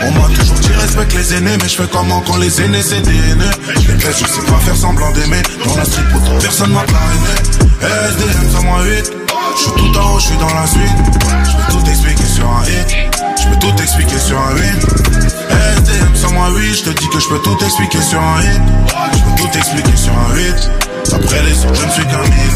On 0.02 0.12
m'a 0.12 0.28
toujours 0.36 0.60
dit 0.60 0.72
respecte 0.74 1.14
les 1.14 1.34
aînés, 1.36 1.58
mais 1.62 1.70
je 1.70 1.76
fais 1.76 1.88
comment 1.92 2.22
quand 2.22 2.38
les 2.38 2.62
aînés 2.62 2.82
c'est 2.82 3.02
des 3.02 3.12
haineux. 3.12 3.52
Les 3.68 4.00
je 4.00 4.26
sais 4.26 4.46
pas 4.48 4.60
faire 4.60 4.76
semblant 4.76 5.12
d'aimer. 5.12 5.42
Dans 5.66 5.76
la 5.76 5.86
street, 5.86 6.04
pour 6.12 6.22
personne 6.40 6.72
m'a 6.72 6.84
parrainé. 6.84 7.60
SDM, 7.82 8.50
ça 8.52 8.62
moi 8.62 8.84
8. 8.84 9.12
Je 9.56 9.62
suis 9.62 9.72
tout 9.72 9.98
en 10.00 10.14
haut, 10.14 10.20
je 10.20 10.26
suis 10.26 10.38
dans 10.38 10.54
la 10.54 10.66
suite. 10.68 10.98
Je 11.46 11.58
peux 11.58 11.72
tout 11.72 11.90
expliquer 11.90 12.26
sur 12.26 12.46
un 12.50 12.64
hit. 12.66 12.96
Je 13.38 13.48
peux 13.50 13.60
tout 13.60 13.82
expliquer 13.82 14.20
sur 14.20 14.38
un 14.38 14.56
hit. 14.58 14.84
SDM, 15.78 16.16
ça 16.16 16.28
moi 16.30 16.50
8. 16.50 16.76
Je 16.76 16.84
te 16.84 16.90
dis 16.90 17.10
que 17.10 17.20
je 17.20 17.30
peux 17.30 17.40
tout 17.40 17.58
expliquer 17.64 18.02
sur 18.02 18.22
un 18.22 18.42
hit. 18.42 18.62
Je 19.14 19.20
peux 19.20 19.42
tout 19.42 19.58
expliquer 19.58 19.96
sur 19.96 20.14
un 20.14 20.38
hit. 20.38 20.89
Après 21.14 21.42
les 21.44 21.66
autres, 21.66 21.76
je 21.76 21.86
ne 21.86 21.92
suis 21.92 22.06
qu'un 22.06 22.24
hit. 22.24 22.56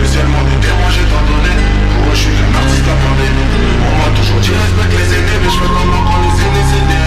Le 0.00 0.06
ciel 0.06 0.26
m'en 0.26 0.40
est 0.40 0.60
j'ai 0.90 1.06
tant 1.10 1.24
donné. 1.28 1.52
Pour 1.92 2.04
eux, 2.06 2.14
je 2.14 2.20
suis 2.20 2.30
qu'un 2.30 2.52
artiste 2.56 2.84
pandémie. 2.84 3.48
On 3.86 3.92
m'a 3.98 4.10
toujours 4.16 4.40
dit 4.40 4.50
respecte 4.50 4.94
les 4.98 5.08
aînés, 5.16 5.38
mais 5.42 5.50
je 5.50 5.58
fais 5.58 5.70
comment 5.76 6.02
quand 6.06 6.20
les 6.22 6.36
aînés 6.44 6.66
c'est 6.70 6.84
des. 6.90 7.06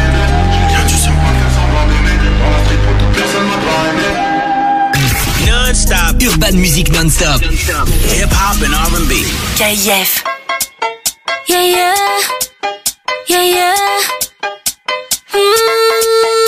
Je 0.53 0.61
viens, 0.69 0.85
tu 0.87 0.95
sais 0.95 1.09
pas 1.09 1.33
faire 1.39 1.51
semblant 1.57 1.85
d'aimer. 1.89 2.17
Dans 2.39 2.51
la 2.51 2.59
street, 2.63 2.81
pour 2.85 2.95
toute 2.97 3.13
personne 3.17 3.47
m'a 3.47 3.59
pas 3.67 3.81
aimé. 3.89 4.09
Non-stop. 5.47 6.13
Urban 6.21 6.55
Music 6.57 6.91
non-stop. 6.91 7.41
Hip-hop 7.41 8.57
and 8.63 8.73
R&B. 8.73 9.11
KIF. 9.55 10.23
Yeah, 11.47 11.63
yeah. 11.63 11.95
Yeah, 13.27 13.43
yeah. 13.43 13.75
Mm, 15.33 16.38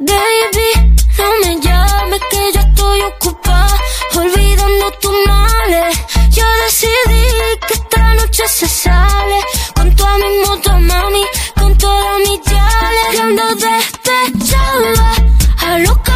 baby, 0.00 0.96
no 1.18 1.28
me 1.42 1.60
llames 1.60 2.20
que 2.30 2.52
yo 2.54 2.60
estoy 2.60 3.02
ocupada. 3.02 3.76
Olvidando 4.16 4.90
tus 5.00 5.12
males. 5.26 5.98
Yo 6.30 6.44
decidí 6.64 7.24
que 7.68 7.74
esta 7.74 8.14
noche 8.14 8.48
se 8.48 8.66
sale. 8.66 9.40
Con 9.74 9.94
toda 9.94 10.16
mi 10.18 10.38
moto, 10.46 10.72
mami. 10.78 11.24
Con 11.54 11.76
todas 11.76 12.18
mis 12.20 12.40
yales. 12.50 13.14
Y 13.14 13.16
ando 13.18 13.54
despechada. 13.54 15.14
A 15.58 15.78
loca. 15.78 16.09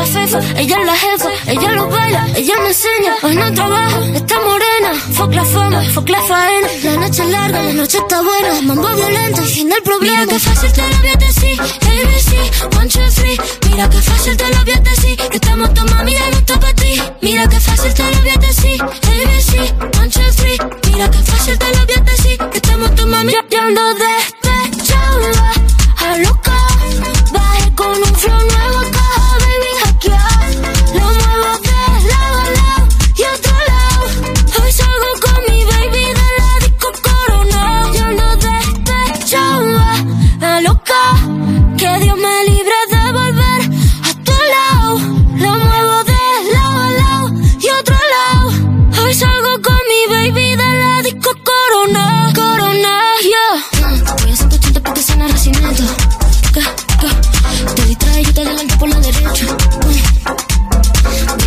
La 0.00 0.06
fefa. 0.06 0.38
Ella 0.56 0.76
es 0.80 0.86
la 0.86 0.96
jefa, 0.96 1.30
ella 1.46 1.72
lo 1.72 1.88
baila, 1.88 2.26
ella 2.34 2.54
me 2.62 2.68
enseña. 2.68 3.12
Hoy 3.22 3.36
no 3.36 3.52
trabaja, 3.52 3.98
está 4.14 4.36
morena. 4.40 4.90
Fuck 5.12 5.34
la 5.34 5.44
fama, 5.44 5.82
fuck 5.94 6.08
la 6.08 6.22
faena. 6.22 6.68
La 6.84 6.96
noche 6.96 7.22
es 7.22 7.28
larga, 7.28 7.62
la 7.62 7.72
noche 7.72 7.98
está 7.98 8.22
buena. 8.22 8.62
Mambo 8.62 8.88
violento, 8.96 9.42
el 9.42 9.48
fin 9.48 9.68
del 9.68 9.82
problema. 9.82 10.20
Mira 10.20 10.32
que 10.32 10.38
fácil 10.38 10.72
te 10.72 10.82
lo 10.82 10.98
voy 10.98 11.08
a 11.08 11.16
decir. 11.16 11.60
ABC, 11.60 12.32
one, 12.78 12.88
two, 12.88 13.10
three. 13.16 13.36
Mira 13.68 13.90
que 13.90 14.00
fácil 14.00 14.36
te 14.36 14.48
lo 14.48 14.64
voy 14.64 14.72
a 14.72 14.80
decir. 14.80 15.16
Que 15.16 15.36
estamos 15.36 15.74
tu 15.74 15.84
mami, 15.84 16.14
no 16.14 16.38
está 16.38 16.60
para 16.60 16.74
ti. 16.74 17.02
Mira 17.20 17.48
que 17.48 17.60
fácil 17.60 17.94
te 17.94 18.02
lo 18.02 18.20
voy 18.20 18.30
a 18.30 18.36
decir. 18.36 18.82
ABC, 18.82 19.52
one, 19.98 20.08
two, 20.08 20.30
three. 20.36 20.58
Mira 20.92 21.10
que 21.10 21.18
fácil 21.18 21.58
te 21.58 21.66
lo 21.76 21.86
voy 21.86 21.94
a 21.96 22.00
decir. 22.00 22.38
Que 22.52 22.56
estamos 22.56 22.94
tu 22.94 23.06
mami, 23.06 23.32
ya 23.50 23.58
ando 23.62 23.82
despechada. 24.04 25.52
A 25.98 26.16
loca. 26.18 26.56
Bajé 27.32 27.74
con 27.74 27.96
un 27.96 28.14
flow 28.16 28.39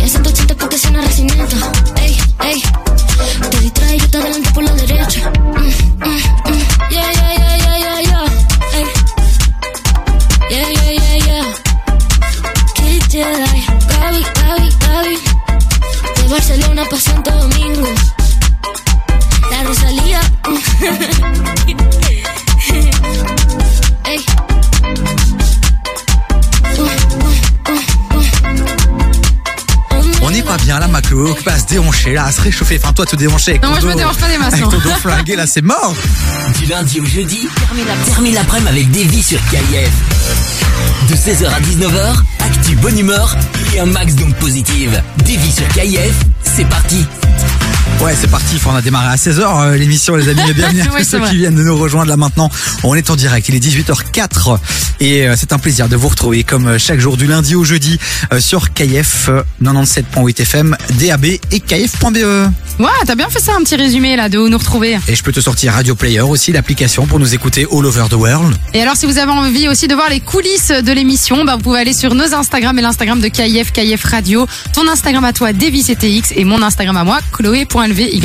180 0.06 0.54
porque 0.56 0.78
suena 0.78 1.00
racimiento. 1.00 1.56
Ey, 1.96 2.18
ey. 2.40 2.62
Te 3.50 3.60
distrae, 3.60 3.98
yo 3.98 4.10
te 4.10 4.18
adelanto 4.18 4.52
por 4.52 4.64
la 4.64 4.72
derecha. 4.74 5.30
Mm, 5.30 5.58
mm, 5.58 5.70
mm. 6.04 6.62
Yeah, 6.90 7.12
yeah, 7.12 7.32
yeah, 7.38 7.56
yeah, 7.58 7.78
yeah, 7.78 8.00
yeah. 8.00 8.26
Ey. 8.74 8.86
Yeah, 10.50 10.70
yeah, 10.70 10.90
yeah, 10.92 11.16
yeah. 11.26 11.46
¿Qué 12.74 13.00
Jedi? 13.10 13.64
Gaby, 13.88 14.22
Gaby, 14.34 14.68
Gaby. 14.80 15.16
De 16.16 16.22
Barcelona 16.28 16.82
pa' 16.90 16.98
Santo 17.00 17.30
Domingo. 17.30 17.88
La 19.50 19.62
Rosalía. 19.62 20.20
bien 30.64 30.78
là, 30.78 30.88
Maclo. 30.88 31.34
Que 31.34 31.42
passe 31.42 31.62
se 31.62 31.66
déhancher, 31.66 32.14
là, 32.14 32.24
à 32.24 32.32
se 32.32 32.40
réchauffer. 32.40 32.80
Enfin, 32.82 32.92
toi, 32.92 33.04
te 33.06 33.16
déhancher 33.16 33.52
avec 33.52 33.62
Non, 33.62 33.70
moi, 33.70 33.78
je 33.80 33.86
me 33.86 33.94
déhanche 33.94 34.16
pas 34.16 34.28
des 34.28 34.38
masses, 34.38 34.54
Avec 34.54 34.64
ton 34.64 34.70
dos 34.78 34.94
flingué, 35.00 35.36
là, 35.36 35.46
c'est 35.46 35.62
mort. 35.62 35.94
Du 36.58 36.66
lundi 36.66 37.00
au 37.00 37.04
jeudi, 37.04 37.48
termine 37.66 37.86
la- 37.86 38.12
termine 38.12 38.34
l'après-midi 38.34 38.68
avec 38.70 38.90
Davy 38.90 39.22
sur 39.22 39.38
KIF. 39.50 39.90
De 41.08 41.14
16h 41.14 41.46
à 41.54 41.60
19h, 41.60 42.22
actu 42.40 42.76
bonne 42.76 42.98
humeur 42.98 43.36
et 43.74 43.80
un 43.80 43.86
max 43.86 44.14
d'ondes 44.14 44.34
positives. 44.36 45.02
Davy 45.18 45.52
sur 45.52 45.68
KIF, 45.68 46.14
c'est 46.54 46.68
parti. 46.68 47.04
Ouais, 48.00 48.14
c'est 48.20 48.30
parti. 48.30 48.56
Enfin, 48.56 48.70
on 48.74 48.76
a 48.76 48.82
démarré 48.82 49.08
à 49.08 49.16
16h 49.16 49.74
l'émission, 49.74 50.14
les 50.14 50.28
amis. 50.28 50.42
Et 50.48 50.52
bienvenue 50.52 50.82
à 50.82 50.86
tous 50.86 51.04
ceux 51.04 51.18
vrai. 51.18 51.30
qui 51.30 51.36
viennent 51.36 51.54
de 51.56 51.62
nous 51.64 51.76
rejoindre 51.76 52.10
là 52.10 52.16
maintenant. 52.16 52.50
On 52.82 52.94
est 52.94 53.10
en 53.10 53.16
direct. 53.16 53.48
Il 53.48 53.56
est 53.56 53.64
18h04 53.64 54.58
et 55.00 55.26
euh, 55.26 55.34
c'est 55.36 55.52
un 55.52 55.58
plaisir 55.58 55.88
de 55.88 55.96
vous 55.96 56.08
retrouver 56.08 56.44
comme 56.44 56.68
euh, 56.68 56.78
chaque 56.78 57.00
jour 57.00 57.16
du 57.16 57.26
lundi 57.26 57.54
au 57.54 57.64
jeudi 57.64 57.98
euh, 58.32 58.40
sur 58.40 58.72
KF 58.72 59.28
euh, 59.28 59.42
97.8 59.62 60.42
FM, 60.42 60.76
DAB 61.00 61.24
et 61.24 61.60
KF.be. 61.60 62.50
Ouais, 62.80 62.88
t'as 63.06 63.14
bien 63.14 63.28
fait 63.28 63.40
ça, 63.40 63.52
un 63.58 63.62
petit 63.62 63.76
résumé 63.76 64.16
là 64.16 64.28
de 64.28 64.38
où 64.38 64.48
nous 64.48 64.58
retrouver. 64.58 64.98
Et 65.08 65.14
je 65.14 65.22
peux 65.22 65.32
te 65.32 65.40
sortir 65.40 65.72
Radio 65.72 65.94
Player 65.94 66.20
aussi, 66.20 66.52
l'application 66.52 67.06
pour 67.06 67.18
nous 67.20 67.34
écouter 67.34 67.66
all 67.70 67.86
over 67.86 68.04
the 68.10 68.14
world. 68.14 68.54
Et 68.72 68.82
alors, 68.82 68.96
si 68.96 69.06
vous 69.06 69.18
avez 69.18 69.30
envie 69.30 69.68
aussi 69.68 69.88
de 69.88 69.94
voir 69.94 70.10
les 70.10 70.20
coulisses 70.20 70.72
de 70.72 70.92
l'émission, 70.92 71.44
bah, 71.44 71.56
vous 71.56 71.62
pouvez 71.62 71.80
aller 71.80 71.92
sur 71.92 72.14
nos 72.14 72.34
Instagram 72.34 72.78
et 72.78 72.82
l'Instagram 72.82 73.20
de 73.20 73.28
KIF, 73.28 73.72
KIF 73.72 74.04
Radio. 74.04 74.46
Ton 74.72 74.88
Instagram 74.88 75.24
à 75.24 75.32
toi, 75.32 75.52
DavyCTX, 75.52 76.32
et 76.36 76.43
mon 76.44 76.62
Instagram 76.62 76.96
à 76.96 77.04
moi, 77.04 77.20
Chloé.lvyy. 77.32 78.22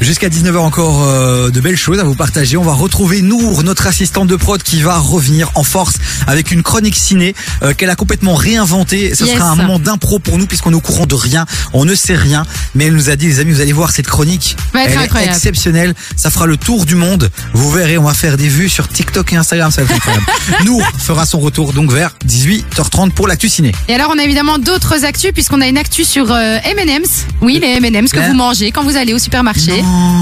Jusqu'à 0.00 0.28
19h 0.28 0.56
encore 0.58 1.02
euh, 1.04 1.50
de 1.50 1.60
belles 1.60 1.76
choses 1.76 1.98
à 1.98 2.04
vous 2.04 2.14
partager. 2.14 2.56
On 2.56 2.62
va 2.62 2.72
retrouver 2.72 3.22
Nour, 3.22 3.62
notre 3.62 3.86
assistante 3.86 4.28
de 4.28 4.36
prod 4.36 4.62
qui 4.62 4.82
va 4.82 4.98
revenir 4.98 5.50
en 5.54 5.64
force 5.64 5.94
avec 6.26 6.50
une 6.50 6.62
chronique 6.62 6.96
ciné 6.96 7.34
euh, 7.62 7.72
qu'elle 7.74 7.90
a 7.90 7.96
complètement 7.96 8.34
réinventée. 8.34 9.14
Ce 9.14 9.24
Yes. 9.24 9.34
sera 9.34 9.50
un 9.50 9.56
moment 9.56 9.78
d'impro 9.78 10.18
pour 10.18 10.38
nous 10.38 10.46
puisqu'on 10.46 10.70
est 10.72 10.76
au 10.76 10.80
courant 10.80 11.06
de 11.06 11.14
rien, 11.14 11.46
on 11.72 11.84
ne 11.84 11.94
sait 11.94 12.14
rien. 12.16 12.44
Mais 12.74 12.84
elle 12.86 12.94
nous 12.94 13.10
a 13.10 13.16
dit 13.16 13.26
les 13.26 13.40
amis, 13.40 13.52
vous 13.52 13.60
allez 13.60 13.72
voir 13.72 13.90
cette 13.90 14.06
chronique. 14.06 14.56
Va 14.72 14.84
être 14.84 14.92
elle 14.92 14.98
incroyable. 14.98 15.32
est 15.32 15.36
exceptionnelle. 15.36 15.94
Ça 16.16 16.30
fera 16.30 16.46
le 16.46 16.56
tour 16.56 16.86
du 16.86 16.94
monde. 16.94 17.30
Vous 17.54 17.70
verrez, 17.70 17.98
on 17.98 18.04
va 18.04 18.14
faire 18.14 18.36
des 18.36 18.48
vues 18.48 18.68
sur 18.68 18.88
TikTok 18.88 19.32
et 19.32 19.36
Instagram. 19.36 19.70
Ça 19.70 19.82
va 19.82 19.88
être 19.94 19.96
incroyable. 19.96 20.26
Nour 20.64 20.82
fera 20.98 21.26
son 21.26 21.40
retour 21.40 21.72
donc 21.72 21.90
vers 21.92 22.12
18h30 22.26 23.10
pour 23.10 23.26
l'actu 23.28 23.48
ciné. 23.48 23.72
Et 23.88 23.94
alors, 23.94 24.12
on 24.14 24.18
a 24.18 24.22
évidemment 24.24 24.58
d'autres 24.58 25.04
actus, 25.04 25.32
puisqu'on 25.32 25.60
a 25.60 25.66
une 25.66 25.78
actu 25.78 26.04
sur 26.04 26.30
euh, 26.30 26.58
M&M's. 26.64 27.24
Oui, 27.46 27.60
les 27.62 27.76
M&M's 27.76 28.10
que 28.10 28.18
Hein 28.18 28.30
vous 28.30 28.34
mangez 28.34 28.72
quand 28.72 28.82
vous 28.82 28.96
allez 28.96 29.14
au 29.14 29.20
supermarché. 29.20 29.70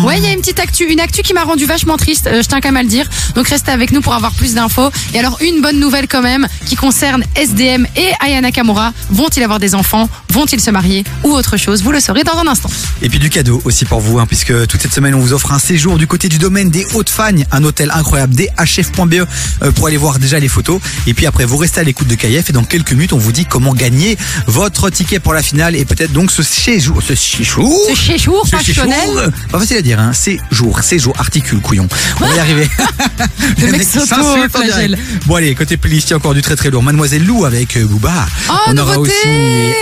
Ouais, 0.05 0.19
il 0.19 0.25
y 0.25 0.27
a 0.27 0.33
une 0.33 0.41
petite 0.41 0.61
actu, 0.61 0.85
une 0.85 1.01
actu 1.01 1.23
qui 1.23 1.33
m'a 1.33 1.45
rendu 1.45 1.65
vachement 1.65 1.97
triste, 1.97 2.27
euh, 2.27 2.43
je 2.43 2.49
tiens 2.49 2.61
quand 2.61 2.69
même 2.69 2.77
à 2.77 2.83
le 2.83 2.89
dire. 2.91 3.09
Donc, 3.35 3.49
restez 3.49 3.71
avec 3.71 3.93
nous 3.93 4.03
pour 4.03 4.13
avoir 4.13 4.33
plus 4.33 4.53
d'infos. 4.53 4.91
Et 5.15 5.21
alors, 5.21 5.39
une 5.41 5.63
bonne 5.63 5.81
nouvelle 5.81 6.07
quand 6.07 6.21
même, 6.21 6.47
qui 6.67 6.77
concerne 6.77 7.25
SDM 7.35 7.87
et 7.97 8.11
Aya 8.21 8.43
Nakamura. 8.43 8.93
Vont-ils 9.09 9.43
avoir 9.43 9.59
des 9.59 9.75
enfants? 9.75 10.07
Vont-ils 10.29 10.61
se 10.61 10.71
marier? 10.71 11.03
Ou 11.23 11.31
autre 11.31 11.57
chose? 11.57 11.83
Vous 11.83 11.93
le 11.93 12.01
saurez 12.01 12.25
dans 12.25 12.37
un 12.37 12.47
instant. 12.47 12.69
Et 13.01 13.09
puis 13.09 13.19
du 13.19 13.31
cadeau 13.31 13.63
aussi 13.65 13.87
pour 13.87 14.01
vous, 14.01 14.19
hein, 14.19 14.27
puisque 14.27 14.67
toute 14.67 14.83
cette 14.83 14.93
semaine 14.93 15.15
on 15.15 15.21
vous 15.21 15.33
offre 15.33 15.53
un 15.53 15.59
séjour 15.59 15.97
du 15.97 16.07
côté 16.07 16.29
du 16.29 16.37
domaine 16.39 16.69
des 16.69 16.85
Hautes-Fagnes, 16.93 17.47
un 17.53 17.65
hôtel 17.65 17.91
incroyable, 17.95 18.35
dhf.be 18.35 19.15
euh, 19.63 19.73
pour 19.73 19.87
aller 19.87 19.97
voir 19.97 20.19
déjà 20.19 20.39
les 20.39 20.49
photos. 20.49 20.79
Et 21.07 21.15
puis 21.15 21.25
après 21.25 21.47
vous 21.47 21.57
restez 21.57 21.81
à 21.81 21.85
l'écoute 21.85 22.09
de 22.09 22.17
KF 22.17 22.51
et 22.51 22.53
dans 22.53 22.65
quelques 22.65 22.93
minutes 22.93 23.13
on 23.15 23.19
vous 23.19 23.33
dit 23.33 23.47
comment 23.47 23.73
gagner 23.73 24.19
votre 24.47 24.91
ticket 24.91 25.21
pour 25.21 25.33
la 25.33 25.43
finale 25.43 25.75
et 25.77 25.85
peut-être 25.87 26.13
donc 26.13 26.31
ce 26.31 26.43
séjour, 26.43 27.01
ce 27.03 27.14
séjour, 27.14 27.14
Ce 27.17 27.95
séjour 27.95 28.47
ce 28.47 28.51
passionnel. 28.57 28.99
séjour, 29.01 29.19
euh, 29.19 29.29
pas 29.51 29.59
facile 29.59 29.77
à 29.79 29.83
dire, 29.83 30.01
hein, 30.01 30.13
séjour, 30.13 30.81
séjour, 30.83 31.15
articule, 31.19 31.61
couillon. 31.61 31.89
On 32.21 32.27
va 32.27 32.35
y 32.35 32.39
arriver. 32.39 32.69
Le 33.59 33.63
mec 33.67 33.73
mecs 33.73 33.81
qui 33.83 33.87
s'auto- 33.99 34.07
s'insultent 34.07 34.57
en 34.57 34.59
flagelle. 34.63 34.95
direct. 34.97 35.27
Bon 35.27 35.35
allez, 35.37 35.55
côté 35.55 35.77
playlist, 35.77 36.09
il 36.09 36.11
y 36.11 36.15
a 36.15 36.17
encore 36.17 36.35
du 36.35 36.43
très 36.43 36.57
très 36.57 36.71
lourd. 36.71 36.83
Mademoiselle 36.83 37.25
Lou 37.25 37.45
avec 37.45 37.77
euh, 37.77 37.85
Booba. 37.87 38.27
Oh, 38.51 38.53
on 38.69 38.77
aura 38.79 38.99
aussi 38.99 39.13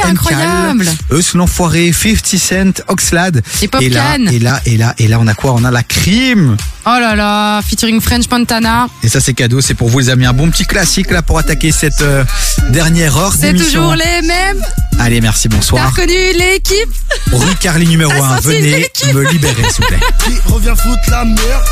incroyable. 0.05 0.87
Eus 1.13 1.35
l'enfoiré, 1.35 1.93
50 1.93 2.27
Cent, 2.39 2.83
Oxlade. 2.89 3.43
Et 3.63 3.69
Pop 3.69 3.81
et 3.83 3.89
là, 3.89 4.17
et 4.19 4.39
là, 4.39 4.61
et 4.67 4.77
là, 4.77 4.95
et 4.99 5.09
là, 5.09 5.19
on 5.21 5.27
a 5.27 5.35
quoi? 5.35 5.53
On 5.53 5.65
a 5.65 5.71
la 5.71 5.83
crime. 5.83 6.57
Oh 6.85 6.89
là 6.99 7.15
là, 7.15 7.63
featuring 7.63 8.01
French 8.01 8.25
Montana. 8.31 8.89
Et 9.05 9.09
ça, 9.09 9.21
c'est 9.21 9.35
cadeau. 9.35 9.61
C'est 9.61 9.75
pour 9.75 9.89
vous, 9.89 10.01
les 10.01 10.09
amis. 10.11 10.27
Un 10.27 10.33
bon 10.33 10.51
petit 10.51 10.65
classique, 10.67 11.11
là, 11.11 11.23
pour 11.23 11.39
attaquer 11.39 11.71
cette 11.71 12.03
euh, 12.03 12.25
dernière 12.71 13.17
heure 13.17 13.33
C'est 13.39 13.55
toujours 13.55 13.95
les 13.95 14.27
mêmes. 14.27 14.61
Allez, 14.99 15.21
merci, 15.21 15.49
T'as 15.49 15.57
bonsoir. 15.57 15.91
reconnu 15.91 16.13
l'équipe? 16.37 16.89
Rue 17.31 17.55
Carly 17.61 17.87
numéro 17.87 18.11
T'as 18.13 18.35
1. 18.35 18.37
senti 18.37 18.47
Venez 18.49 18.91
me 19.13 19.23
libérer, 19.31 19.63
s'il 19.71 19.85
vous 19.85 19.89
plaît. 19.89 20.01
Qui 20.25 20.53
revient 20.53 20.75
foutre 20.77 21.11
la 21.11 21.25
merde 21.25 21.65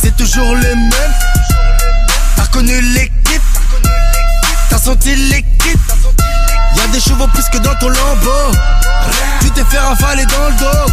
C'est 0.00 0.16
toujours 0.16 0.54
les 0.56 0.74
mêmes 0.74 1.14
T'as 2.36 2.42
reconnu 2.42 2.80
l'équipe 2.80 3.42
T'as 4.70 4.78
senti 4.78 5.14
l'équipe 5.14 5.80
Y'a 6.76 6.86
des 6.88 7.00
chevaux 7.00 7.26
plus 7.28 7.44
que 7.52 7.58
dans 7.58 7.74
ton 7.76 7.88
lambeau 7.88 8.56
Tu 9.40 9.50
t'es 9.50 9.64
fait 9.64 9.78
ravaler 9.78 10.26
dans 10.26 10.48
le 10.48 10.54
dos 10.58 10.92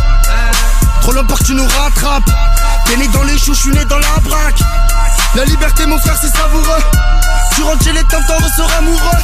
Trop 1.02 1.12
longtemps 1.14 1.36
que 1.36 1.44
tu 1.44 1.54
nous 1.54 1.68
rattrapes. 1.68 2.30
T'es 2.86 2.98
né 2.98 3.08
dans 3.10 3.24
les 3.24 3.38
choux, 3.38 3.54
je 3.54 3.60
suis 3.60 3.72
né 3.72 3.84
dans 3.86 4.00
la 4.00 4.20
braque. 4.24 4.60
La 5.36 5.46
liberté 5.46 5.86
mon 5.86 5.98
frère 6.00 6.18
c'est 6.20 6.36
savoureux. 6.36 6.84
Tu 7.56 7.64
rentres 7.64 7.84
chez 7.84 7.94
les 7.94 8.04
temps, 8.04 8.22
t'en 8.28 8.36
ressors 8.36 8.72
amoureux. 8.78 9.20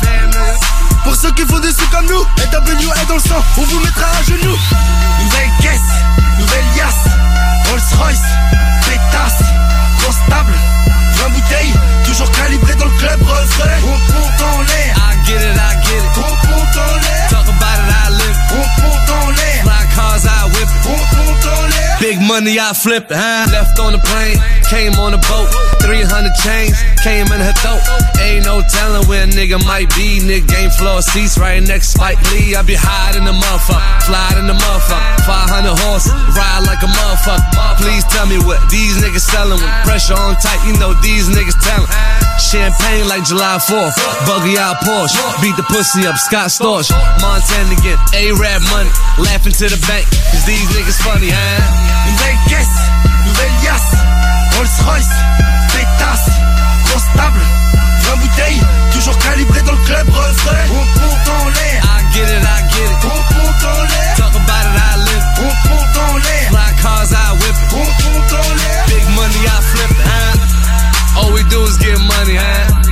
Pour 1.03 1.15
ceux 1.15 1.31
qui 1.33 1.43
font 1.45 1.59
des 1.59 1.71
sous 1.71 1.87
comme 1.91 2.05
nous 2.05 2.21
NWA 2.21 2.95
est 2.95 3.05
dans 3.07 3.15
le 3.15 3.21
sang, 3.21 3.43
on 3.57 3.61
vous 3.61 3.79
mettra 3.79 4.07
à 4.19 4.23
genoux. 4.23 4.57
Nouvelle 5.23 5.51
caisse, 5.61 5.91
nouvelle 6.39 6.65
yasse 6.75 7.05
Rolls 7.69 7.99
Royce, 7.99 8.21
pétasse. 8.85 9.43
Grosse 9.99 10.19
table, 10.29 10.53
20 11.15 11.29
bouteilles 11.29 11.73
Toujours 12.05 12.31
calibré 12.31 12.75
dans 12.75 12.85
le 12.85 12.91
club 12.91 13.21
refrain 13.23 13.69
On 13.83 14.13
monte 14.13 14.41
en 14.41 14.61
l'air 14.61 15.14
get 15.27 15.41
it, 15.41 15.57
I 15.57 15.71
get 15.85 16.01
it. 16.01 16.17
On 16.17 16.33
monte 16.49 16.77
en 16.77 16.95
l'air 17.03 17.27
Talk 17.29 17.47
about 17.49 17.77
it, 17.81 17.89
I 17.89 18.05
live. 18.21 18.37
it. 18.37 18.53
On 18.53 18.65
monte 18.81 19.09
en 19.09 19.29
l'air 19.33 19.61
Fly 19.65 19.83
cars, 19.95 20.25
I 20.25 20.41
whip. 20.53 20.69
it. 20.69 20.85
On 20.85 21.01
monte 21.17 21.45
en 21.45 21.63
l'air 21.69 21.97
Big 21.99 22.19
money, 22.21 22.59
I 22.59 22.73
flip 22.75 23.09
it. 23.09 23.17
Huh? 23.17 23.47
Left 23.49 23.79
on 23.79 23.93
the 23.95 24.01
plane, 24.03 24.37
came 24.69 24.93
on 24.99 25.11
the 25.15 25.21
boat. 25.25 25.47
300 25.81 26.05
chains, 26.43 26.75
came 27.01 27.25
in 27.33 27.39
her 27.39 27.55
throat. 27.63 27.81
Ain't 28.21 28.45
no 28.45 28.61
telling 28.69 29.07
where 29.07 29.23
a 29.23 29.27
nigga 29.31 29.57
might 29.65 29.89
be. 29.95 30.19
Nigga 30.21 30.45
game 30.45 30.69
floor 30.69 31.01
seats 31.01 31.37
right 31.39 31.63
next 31.63 31.93
to 31.93 31.97
Spike 31.97 32.19
Lee. 32.35 32.53
I 32.53 32.61
be 32.61 32.75
high 32.75 33.15
in 33.17 33.23
the 33.25 33.31
motherfucker, 33.33 33.81
fly 34.05 34.27
in 34.37 34.45
the 34.45 34.53
motherfucker. 34.53 35.23
500 35.25 35.71
horses, 35.87 36.11
ride 36.35 36.67
like 36.67 36.83
a 36.83 36.89
motherfucker. 36.91 37.79
Please 37.81 38.03
tell 38.11 38.27
me 38.27 38.37
what 38.43 38.59
these 38.69 38.99
niggas 39.01 39.25
selling 39.25 39.57
with 39.57 39.73
pressure 39.87 40.13
on 40.19 40.35
tight. 40.43 40.59
You 40.67 40.77
know 40.77 40.93
these 41.01 41.31
niggas 41.31 41.57
telling. 41.63 41.89
Champagne 42.37 43.07
like 43.07 43.23
July 43.23 43.57
4th, 43.57 43.95
buggy 44.27 44.59
out 44.59 44.77
Porsche. 44.83 45.14
Beat 45.41 45.55
the 45.57 45.63
pussy 45.67 46.07
up, 46.07 46.17
Scott 46.17 46.49
Storch. 46.49 46.89
Montana 47.21 47.75
again, 47.75 47.99
A-Rap 48.13 48.61
money, 48.71 48.89
laughing 49.17 49.53
to 49.53 49.65
the 49.69 49.79
bank. 49.87 50.05
Cause 50.31 50.45
these 50.45 50.67
niggas 50.73 50.99
funny, 51.03 51.29
huh? 51.31 51.85
Caisse, 52.47 52.67
nouvelle 53.25 53.49
Rolls 54.55 54.81
Royce, 54.85 55.09
pétasse 55.73 56.29
Grosse 56.85 57.09
table, 57.15 57.41
20 58.03 58.15
bouteilles 58.17 58.61
Toujours 58.93 59.17
calibré 59.17 59.61
dans 59.63 59.71
le 59.71 59.85
club 59.85 60.07
refrain 60.09 60.65
On 60.69 60.99
monte 60.99 61.27
en 61.27 61.49
l'air 61.49 61.83
I 61.83 62.13
get 62.13 62.23
it, 62.23 62.43
I 62.43 62.61
get 62.69 62.85
it. 62.85 63.03
On 63.03 63.35
monte 63.35 63.63
en 63.65 63.83
l'air 63.83 64.15
Talk 64.17 64.35
about 64.35 64.65
it, 64.65 64.77
I 64.77 64.97
live. 64.97 65.25
On 65.39 65.69
monte 65.69 65.97
en 65.97 66.17
l'air 66.17 66.49
Fly 66.49 66.81
cars, 66.81 67.11
I 67.11 67.33
whip. 67.33 67.55
it. 67.55 67.73
On 67.73 67.77
monte 67.77 68.33
en 68.33 68.53
l'air 68.55 68.85
Big 68.87 69.07
money, 69.15 69.41
I 69.43 69.61
flip 69.61 69.91
it, 69.91 70.05
huh? 70.05 71.19
All 71.19 71.33
we 71.33 71.43
do 71.49 71.63
is 71.63 71.77
get 71.77 71.97
money, 71.97 72.35
huh? 72.37 72.84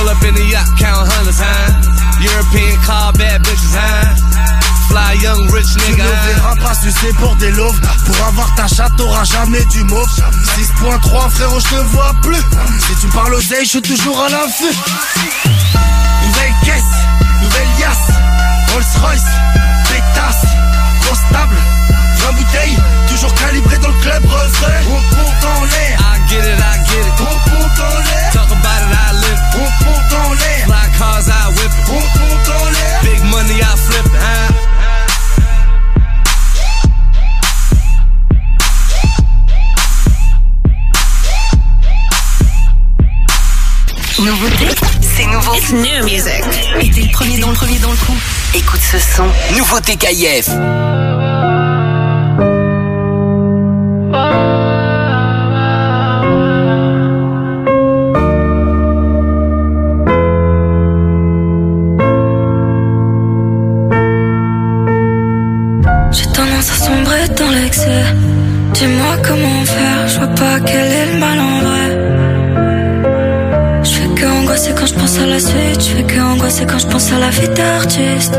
Pull 0.00 0.08
up 0.08 0.24
in 0.24 0.32
the 0.32 0.46
yacht, 0.48 0.64
count 0.80 1.12
hundreds, 1.12 1.36
huh? 1.44 2.24
European 2.24 2.72
car, 2.88 3.12
bad 3.20 3.44
bitches, 3.44 3.76
huh? 3.76 4.16
Fly 4.88 5.12
young 5.20 5.44
rich 5.52 5.68
Tu 5.76 5.92
nigga, 5.92 6.04
ne 6.04 6.08
huh? 6.08 6.24
verras 6.40 6.56
pas 6.56 6.72
sucer 6.72 7.12
pour 7.20 7.36
des 7.36 7.50
loaves 7.50 7.78
Pour 8.06 8.16
avoir 8.24 8.48
ta 8.54 8.66
chatte 8.66 8.96
t'auras 8.96 9.24
jamais 9.24 9.62
du 9.66 9.84
mauve 9.84 10.08
6.3 10.56 11.30
frérot 11.30 11.60
je 11.60 11.68
te 11.68 11.82
vois 11.92 12.14
plus 12.22 12.40
Si 12.80 12.94
tu 13.02 13.08
parles 13.08 13.34
oseille 13.34 13.64
je 13.66 13.70
suis 13.76 13.82
toujours 13.82 14.18
à 14.24 14.30
l'affût 14.30 14.74
Nouvelle 16.24 16.54
caisse, 16.64 16.96
nouvelle 17.42 17.68
yasse 17.78 18.08
Rolls 18.72 19.02
Royce, 19.04 19.30
pétasse 19.84 20.50
Grosse 21.02 21.24
table, 21.30 21.56
20 22.24 22.32
bouteilles 22.32 22.78
Toujours 23.06 23.34
calibré 23.34 23.76
dans 23.76 23.88
le 23.88 24.00
club 24.00 24.24
refrain 24.24 24.80
On 24.88 24.92
monte 25.16 25.44
en 25.44 25.64
l'air 25.66 26.00
I 26.00 26.30
get 26.30 26.38
it, 26.38 26.58
I 26.58 26.78
get 26.88 27.06
it. 27.06 27.20
On 27.20 27.50
monte 27.50 27.80
en 27.80 27.98
l'air 27.98 28.32
Talk 28.32 28.50
about 28.50 28.82
it, 28.82 28.96
I 28.96 29.12
live. 29.12 29.29
It. 29.60 29.70
On 29.80 29.84
monte 29.84 30.12
en 30.12 30.32
l'air 30.34 30.64
Fly 30.64 30.98
cars, 30.98 31.28
I 31.28 31.48
whip. 31.56 31.72
On 31.88 31.94
monte 31.94 32.48
en 32.48 32.70
l'air 32.70 33.00
Big 33.02 33.22
money, 33.24 33.60
I 33.60 33.76
flip 33.76 34.06
huh? 34.12 34.54
Nouveauté, 44.18 44.68
c'est 45.00 45.24
nouveau. 45.24 45.54
It's 45.54 45.70
new 45.72 46.04
music. 46.04 46.44
Et 46.82 46.90
t'es 46.90 47.00
le 47.00 47.10
premier 47.10 47.38
dans 47.38 47.48
le 47.48 47.54
premier 47.54 47.78
dans 47.78 47.90
le 47.90 47.96
coup. 47.96 48.16
Écoute 48.54 48.80
ce 48.80 48.98
son. 48.98 49.24
Nouveauté 49.56 49.96
KIF. 49.96 50.50
Quel 70.66 70.86
est 70.86 71.12
le 71.12 71.18
mal 71.18 71.38
en 71.38 71.60
vrai. 71.66 71.86
Je 73.84 73.90
fais 73.90 74.08
que 74.14 74.26
angoisser 74.26 74.72
quand 74.76 74.86
je 74.86 74.94
pense 74.94 75.18
à 75.18 75.26
la 75.26 75.38
suite. 75.38 75.80
Je 75.80 75.90
fais 75.94 76.02
que 76.02 76.20
angoisser 76.20 76.64
quand 76.66 76.78
je 76.78 76.86
pense 76.86 77.12
à 77.12 77.18
la 77.18 77.30
vie 77.30 77.48
d'artiste. 77.48 78.34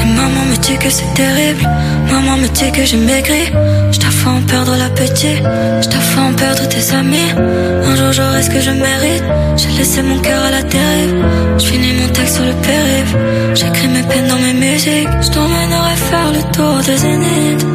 Et 0.00 0.06
maman 0.20 0.44
me 0.50 0.56
dit 0.56 0.76
que 0.78 0.90
c'est 0.90 1.12
terrible. 1.14 1.68
Maman 2.10 2.36
me 2.38 2.48
dit 2.48 2.70
que 2.72 2.84
j'ai 2.84 2.96
maigri. 2.96 3.44
Je 3.92 3.98
t'ai 3.98 4.06
en 4.26 4.42
perdre 4.42 4.76
l'appétit. 4.76 5.38
Je 5.82 5.88
t'ai 5.88 6.20
en 6.20 6.32
perdre 6.34 6.68
tes 6.68 6.94
amis. 6.94 7.30
Un 7.84 7.96
jour 7.96 8.12
j'aurai 8.12 8.42
ce 8.42 8.50
que 8.50 8.60
je 8.60 8.70
mérite. 8.70 9.24
J'ai 9.56 9.70
laissé 9.78 10.02
mon 10.02 10.18
cœur 10.18 10.42
à 10.44 10.50
la 10.50 10.62
dérive. 10.62 11.14
Je 11.58 11.64
finis 11.64 11.94
mon 12.00 12.08
texte 12.08 12.36
sur 12.36 12.44
le 12.44 12.52
périph'. 12.68 13.16
J'écris 13.54 13.88
mes 13.88 14.02
peines 14.02 14.28
dans 14.28 14.38
mes 14.38 14.54
musiques. 14.54 15.08
Je 15.22 15.30
t'emmènerai 15.30 15.96
faire 16.10 16.30
le 16.32 16.42
tour 16.52 16.76
des 16.86 16.96
zéniths. 16.96 17.66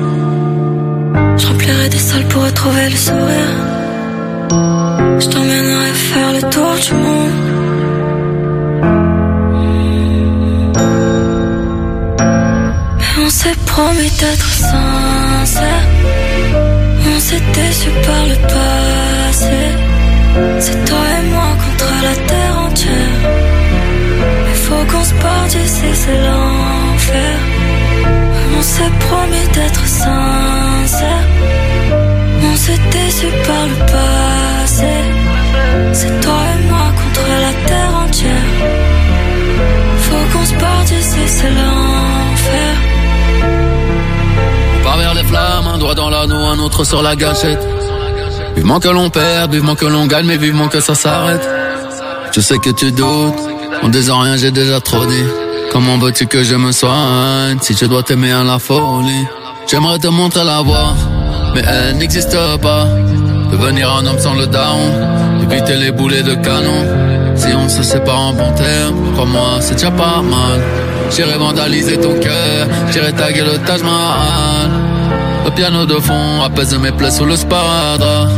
Remplirai 1.65 1.89
des 1.89 1.97
salles 1.97 2.27
pour 2.27 2.43
retrouver 2.43 2.89
le 2.89 2.95
sourire. 2.95 3.55
Je 5.19 5.27
t'emmènerai 5.29 5.93
faire 5.93 6.31
le 6.33 6.41
tour 6.53 6.73
du 6.85 6.93
monde. 6.93 7.31
Mais 12.99 13.23
on 13.25 13.29
s'est 13.31 13.59
promis 13.65 14.11
d'être 14.19 14.49
sincère. 14.69 15.85
On 17.15 17.19
s'est 17.19 17.45
déçu 17.55 17.89
par 18.05 18.23
le 18.31 18.35
passé. 18.53 19.57
C'est 20.59 20.85
toi 20.85 21.03
et 21.17 21.25
moi 21.33 21.49
contre 21.65 21.91
la 22.03 22.15
terre 22.27 22.59
entière. 22.67 23.17
Mais 24.45 24.57
faut 24.65 24.85
qu'on 24.91 25.03
se 25.03 25.13
parte 25.15 25.49
d'ici, 25.49 25.89
c'est 25.93 26.21
l'enfer. 26.27 27.35
On 28.55 28.61
s'est 28.61 28.93
promis 28.99 29.47
d'être 29.55 29.87
sincère. 29.87 30.54
Déçu 32.95 33.29
par 33.47 33.65
le 33.71 33.77
passé. 33.93 34.93
C'est 35.99 36.15
toi 36.23 36.41
et 36.53 36.61
moi 36.69 36.87
contre 36.99 37.25
la 37.45 37.53
terre 37.67 37.93
entière. 38.03 38.47
Faut 40.05 40.25
qu'on 40.31 40.45
se 40.45 40.53
parte 40.53 40.93
c'est 41.33 41.53
l'enfer. 41.59 42.73
On 44.87 44.97
vers 44.97 45.13
les 45.13 45.23
flammes, 45.23 45.67
un 45.73 45.77
doigt 45.77 45.95
dans 45.95 46.09
l'anneau, 46.09 46.43
un 46.53 46.59
autre 46.59 46.83
sur 46.85 47.01
la 47.01 47.15
gâchette. 47.15 47.63
Vivement 48.55 48.79
que 48.79 48.87
l'on 48.87 49.09
perd, 49.09 49.51
vivement 49.51 49.75
que 49.75 49.85
l'on 49.85 50.05
gagne, 50.05 50.25
mais 50.25 50.37
vivement 50.37 50.69
que 50.69 50.79
ça 50.79 50.95
s'arrête. 50.95 51.45
Je 52.31 52.39
sais 52.39 52.59
que 52.59 52.69
tu 52.69 52.91
doutes, 52.91 53.41
en 53.83 53.89
disant 53.89 54.19
rien 54.19 54.37
j'ai 54.37 54.51
déjà 54.51 54.79
trop 54.79 55.05
dit. 55.05 55.27
Comment 55.71 55.97
veux-tu 55.97 56.27
que 56.27 56.43
je 56.43 56.55
me 56.55 56.71
soigne 56.71 57.57
si 57.61 57.75
je 57.75 57.85
dois 57.85 58.03
t'aimer 58.03 58.31
à 58.31 58.43
la 58.43 58.59
folie? 58.59 59.25
J'aimerais 59.67 59.99
te 59.99 60.07
montrer 60.07 60.45
la 60.45 60.61
voie, 60.61 60.93
mais 61.55 61.63
elle 61.67 61.97
n'existe 61.97 62.37
pas. 62.61 62.85
Devenir 63.51 63.89
un 63.95 64.05
homme 64.05 64.19
sans 64.19 64.35
le 64.35 64.45
down, 64.45 64.91
éviter 65.43 65.75
les 65.77 65.91
boulets 65.91 66.23
de 66.23 66.35
canon. 66.35 66.81
Si 67.35 67.47
on 67.53 67.69
se 67.69 67.81
sépare 67.81 68.19
en 68.19 68.33
bon 68.33 68.51
terme, 68.51 68.95
crois-moi, 69.13 69.57
c'est 69.61 69.75
déjà 69.75 69.91
pas 69.91 70.21
mal. 70.21 70.59
J'irai 71.09 71.37
vandaliser 71.37 71.97
ton 71.97 72.13
cœur, 72.19 72.67
j'irai 72.91 73.13
taguer 73.13 73.43
le 73.43 73.57
Taj 73.65 73.81
Mahal. 73.83 74.69
Le 75.45 75.51
piano 75.51 75.85
de 75.85 75.95
fond 75.95 76.41
apaise 76.43 76.77
mes 76.77 76.91
plaies 76.91 77.11
sous 77.11 77.25
le 77.25 77.35
sparadrap. 77.35 78.29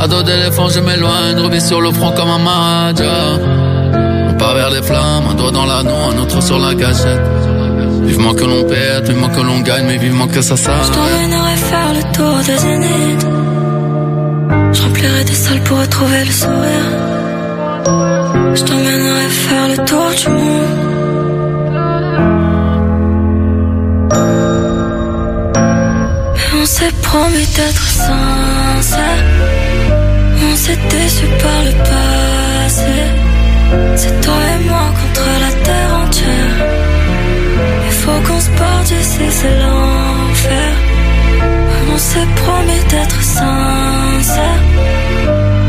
À 0.00 0.06
dos 0.06 0.22
d'éléphant, 0.22 0.68
je 0.68 0.80
m'éloigne, 0.80 1.38
revis 1.38 1.60
sur 1.60 1.80
le 1.80 1.90
front 1.92 2.12
comme 2.12 2.30
un 2.30 2.38
maharaja. 2.38 3.38
On 4.30 4.34
part 4.34 4.54
vers 4.54 4.70
les 4.70 4.82
flammes, 4.82 5.24
un 5.30 5.34
doigt 5.34 5.50
dans 5.50 5.66
l'anneau, 5.66 6.00
un 6.12 6.18
autre 6.22 6.40
sur 6.42 6.58
la 6.58 6.74
gâchette. 6.74 7.20
Vivement 8.04 8.34
que 8.34 8.44
l'on 8.44 8.64
perde, 8.64 9.06
vivement 9.06 9.28
que 9.28 9.40
l'on 9.40 9.60
gagne, 9.60 9.86
mais 9.86 9.98
vivement 9.98 10.26
que 10.26 10.40
ça 10.40 10.56
s'arrête. 10.56 10.90
Faire 11.70 11.92
le 11.98 12.04
tour 12.16 12.36
des 12.48 12.58
zéniths. 12.64 13.28
Je 14.74 14.82
remplirai 14.82 15.22
des 15.30 15.38
salles 15.44 15.62
pour 15.66 15.78
retrouver 15.84 16.22
le 16.30 16.34
sourire. 16.42 16.90
Je 18.56 18.62
t'emmènerai 18.68 19.28
faire 19.46 19.66
le 19.72 19.78
tour 19.88 20.08
du 20.20 20.28
monde. 20.38 20.76
Mais 26.36 26.48
on 26.62 26.66
s'est 26.76 26.96
promis 27.08 27.48
d'être 27.56 27.86
sincère. 28.06 29.22
On 30.48 30.54
s'est 30.62 30.82
déçu 30.94 31.26
par 31.44 31.60
le 31.68 31.74
passé. 31.90 32.96
C'est 34.00 34.16
toi 34.24 34.40
et 34.54 34.60
moi 34.68 34.86
contre 35.00 35.26
la 35.44 35.52
terre 35.66 35.92
entière. 36.02 36.56
Il 37.88 37.94
faut 38.02 38.20
qu'on 38.26 38.40
se 38.46 38.50
parte 38.58 38.84
d'ici, 38.90 39.24
c'est 39.38 39.56
l'enfer. 39.62 40.70
On 41.92 41.98
s'est 41.98 42.30
promis 42.36 42.82
d'être 42.88 43.22
sincère. 43.22 44.62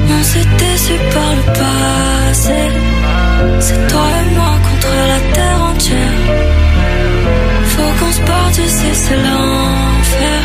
On 0.09 0.23
s'est 0.23 0.49
déçu 0.57 0.93
par 1.13 1.31
le 1.35 1.43
passé. 1.61 2.59
C'est 3.59 3.87
toi 3.87 4.07
et 4.21 4.35
moi 4.35 4.53
contre 4.67 4.91
la 5.11 5.19
terre 5.33 5.61
entière. 5.71 6.17
Faut 7.65 7.91
qu'on 7.99 8.11
se 8.11 8.21
parte 8.21 8.53
d'ici, 8.53 8.89
c'est 8.93 9.17
l'enfer. 9.17 10.41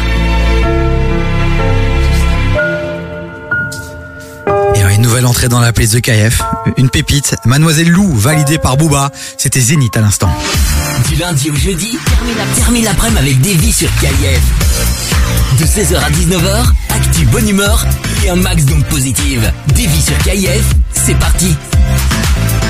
Une 4.97 5.03
nouvelle 5.03 5.27
entrée 5.27 5.49
dans 5.49 5.61
la 5.61 5.75
playlist 5.75 5.95
de 5.95 6.01
KF. 6.01 6.41
Une 6.79 6.89
pépite. 6.89 7.37
Mademoiselle 7.45 7.91
Lou, 7.91 8.15
validée 8.15 8.57
par 8.57 8.79
Booba. 8.79 9.11
C'était 9.37 9.61
Zénith 9.61 9.95
à 9.95 10.01
l'instant. 10.01 10.31
Du 11.05 11.15
lundi 11.17 11.51
au 11.51 11.55
jeudi, 11.55 11.99
termine 12.09 12.37
la- 12.37 12.55
termine 12.57 12.85
l'après-midi 12.85 13.19
avec 13.51 13.61
vies 13.61 13.73
sur 13.73 13.89
KIF. 14.01 14.41
De 15.61 15.65
16h 15.67 15.97
à 16.03 16.11
19h, 16.11 16.73
actu 16.91 17.25
bonne 17.27 17.49
humeur 17.49 17.87
et 18.25 18.31
un 18.31 18.37
max 18.37 18.65
d'ondes 18.65 18.85
positives. 18.87 19.53
Vies 19.75 20.03
sur 20.03 20.19
KIF, 20.19 20.65
c'est 20.93 21.15
parti. 21.19 21.55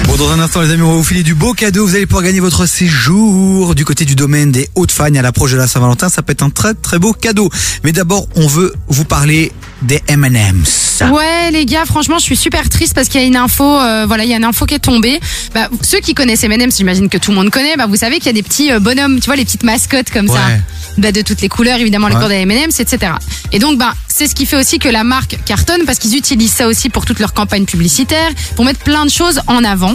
Bon, 0.07 0.17
dans 0.17 0.31
un 0.31 0.41
instant, 0.41 0.61
les 0.61 0.71
amis, 0.71 0.83
on 0.83 0.91
va 0.91 0.97
vous 0.97 1.05
filer 1.05 1.23
du 1.23 1.35
beau 1.35 1.55
cadeau. 1.55 1.87
Vous 1.87 1.95
allez 1.95 2.07
pouvoir 2.07 2.25
gagner 2.25 2.41
votre 2.41 2.67
séjour 2.67 3.75
du 3.75 3.85
côté 3.85 4.05
du 4.05 4.15
domaine 4.15 4.53
des 4.53 4.69
Hautes-Fagnes 4.75 5.19
à 5.19 5.23
l'approche 5.23 5.53
de 5.53 5.57
la 5.57 5.67
Saint-Valentin. 5.67 6.09
Ça 6.09 6.23
peut 6.23 6.33
être 6.33 6.43
un 6.43 6.51
très 6.51 6.75
très 6.75 6.99
beau 6.99 7.13
cadeau. 7.13 7.49
Mais 7.85 7.93
d'abord, 7.93 8.27
on 8.37 8.47
veut 8.47 8.75
vous 8.89 9.05
parler 9.05 9.53
des 9.87 10.03
M&M's. 10.09 11.03
Ouais, 11.13 11.51
les 11.53 11.65
gars, 11.67 11.85
franchement, 11.85 12.19
je 12.19 12.25
suis 12.25 12.37
super 12.37 12.69
triste 12.69 12.95
parce 12.95 13.09
qu'il 13.09 13.21
y 13.21 13.25
a 13.25 13.27
une 13.27 13.37
info, 13.37 13.65
euh, 13.65 14.05
voilà, 14.07 14.25
il 14.25 14.31
y 14.31 14.35
a 14.35 14.37
une 14.37 14.45
info 14.45 14.67
qui 14.67 14.75
est 14.75 14.79
tombée. 14.79 15.21
Bah, 15.55 15.69
ceux 15.83 15.99
qui 16.01 16.15
connaissent 16.15 16.45
M&M's, 16.45 16.77
j'imagine 16.77 17.09
que 17.09 17.19
tout 17.19 17.31
le 17.31 17.37
monde 17.37 17.51
connaît, 17.51 17.77
bah, 17.77 17.87
vous 17.87 17.97
savez 17.97 18.17
qu'il 18.17 18.27
y 18.27 18.31
a 18.31 18.33
des 18.33 18.43
petits 18.43 18.73
euh, 18.73 18.81
bonhommes, 18.81 19.21
tu 19.21 19.27
vois, 19.27 19.37
les 19.37 19.45
petites 19.45 19.63
mascottes 19.63 20.11
comme 20.11 20.29
ça. 20.29 20.35
Ouais. 20.35 20.61
Bah, 20.99 21.13
de 21.13 21.21
toutes 21.23 21.41
les 21.43 21.49
couleurs, 21.49 21.79
évidemment, 21.79 22.09
les 22.09 22.15
Ouais. 22.15 22.23
couleurs 22.23 22.47
des 22.47 22.51
M&M's, 22.51 22.81
etc. 22.81 23.13
Et 23.53 23.59
donc, 23.59 23.79
bah, 23.79 23.95
c'est 24.09 24.27
ce 24.27 24.35
qui 24.35 24.47
fait 24.47 24.57
aussi 24.57 24.79
que 24.79 24.89
la 24.89 25.05
marque 25.05 25.37
cartonne 25.45 25.83
parce 25.85 25.99
qu'ils 25.99 26.17
utilisent 26.17 26.53
ça 26.53 26.67
aussi 26.67 26.89
pour 26.89 27.05
toutes 27.05 27.19
leurs 27.21 27.35
campagnes 27.35 27.67
publicitaires, 27.67 28.31
pour 28.57 28.65
mettre 28.65 28.81
plein 28.81 29.05
de 29.05 29.11
choses 29.11 29.41
en 29.47 29.63
avant. 29.65 29.95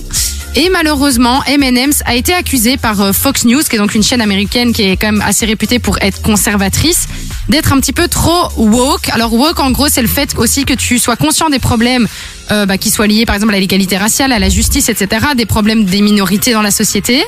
Et 0.55 0.69
malheureusement, 0.69 1.41
M&M's 1.47 2.01
a 2.05 2.13
été 2.15 2.33
accusé 2.33 2.77
par 2.77 2.99
euh, 3.01 3.13
Fox 3.13 3.45
News, 3.45 3.61
qui 3.67 3.77
est 3.77 3.79
donc 3.79 3.95
une 3.95 4.03
chaîne 4.03 4.21
américaine 4.21 4.73
qui 4.73 4.83
est 4.83 4.97
quand 4.97 5.11
même 5.11 5.23
assez 5.25 5.45
réputée 5.45 5.79
pour 5.79 5.97
être 6.01 6.21
conservatrice, 6.21 7.07
d'être 7.49 7.73
un 7.73 7.79
petit 7.79 7.93
peu 7.93 8.07
trop 8.07 8.49
woke. 8.57 9.09
Alors 9.09 9.33
woke, 9.33 9.59
en 9.59 9.71
gros, 9.71 9.87
c'est 9.89 10.01
le 10.01 10.07
fait 10.07 10.35
aussi 10.37 10.65
que 10.65 10.73
tu 10.73 10.99
sois 10.99 11.15
conscient 11.15 11.49
des 11.49 11.59
problèmes 11.59 12.07
euh, 12.51 12.65
bah, 12.65 12.77
qui 12.77 12.89
soient 12.89 13.07
liés, 13.07 13.25
par 13.25 13.35
exemple, 13.35 13.55
à 13.55 13.59
l'égalité 13.59 13.97
raciale, 13.97 14.31
à 14.31 14.39
la 14.39 14.49
justice, 14.49 14.89
etc., 14.89 15.27
des 15.35 15.45
problèmes 15.45 15.85
des 15.85 16.01
minorités 16.01 16.53
dans 16.53 16.61
la 16.61 16.71
société. 16.71 17.23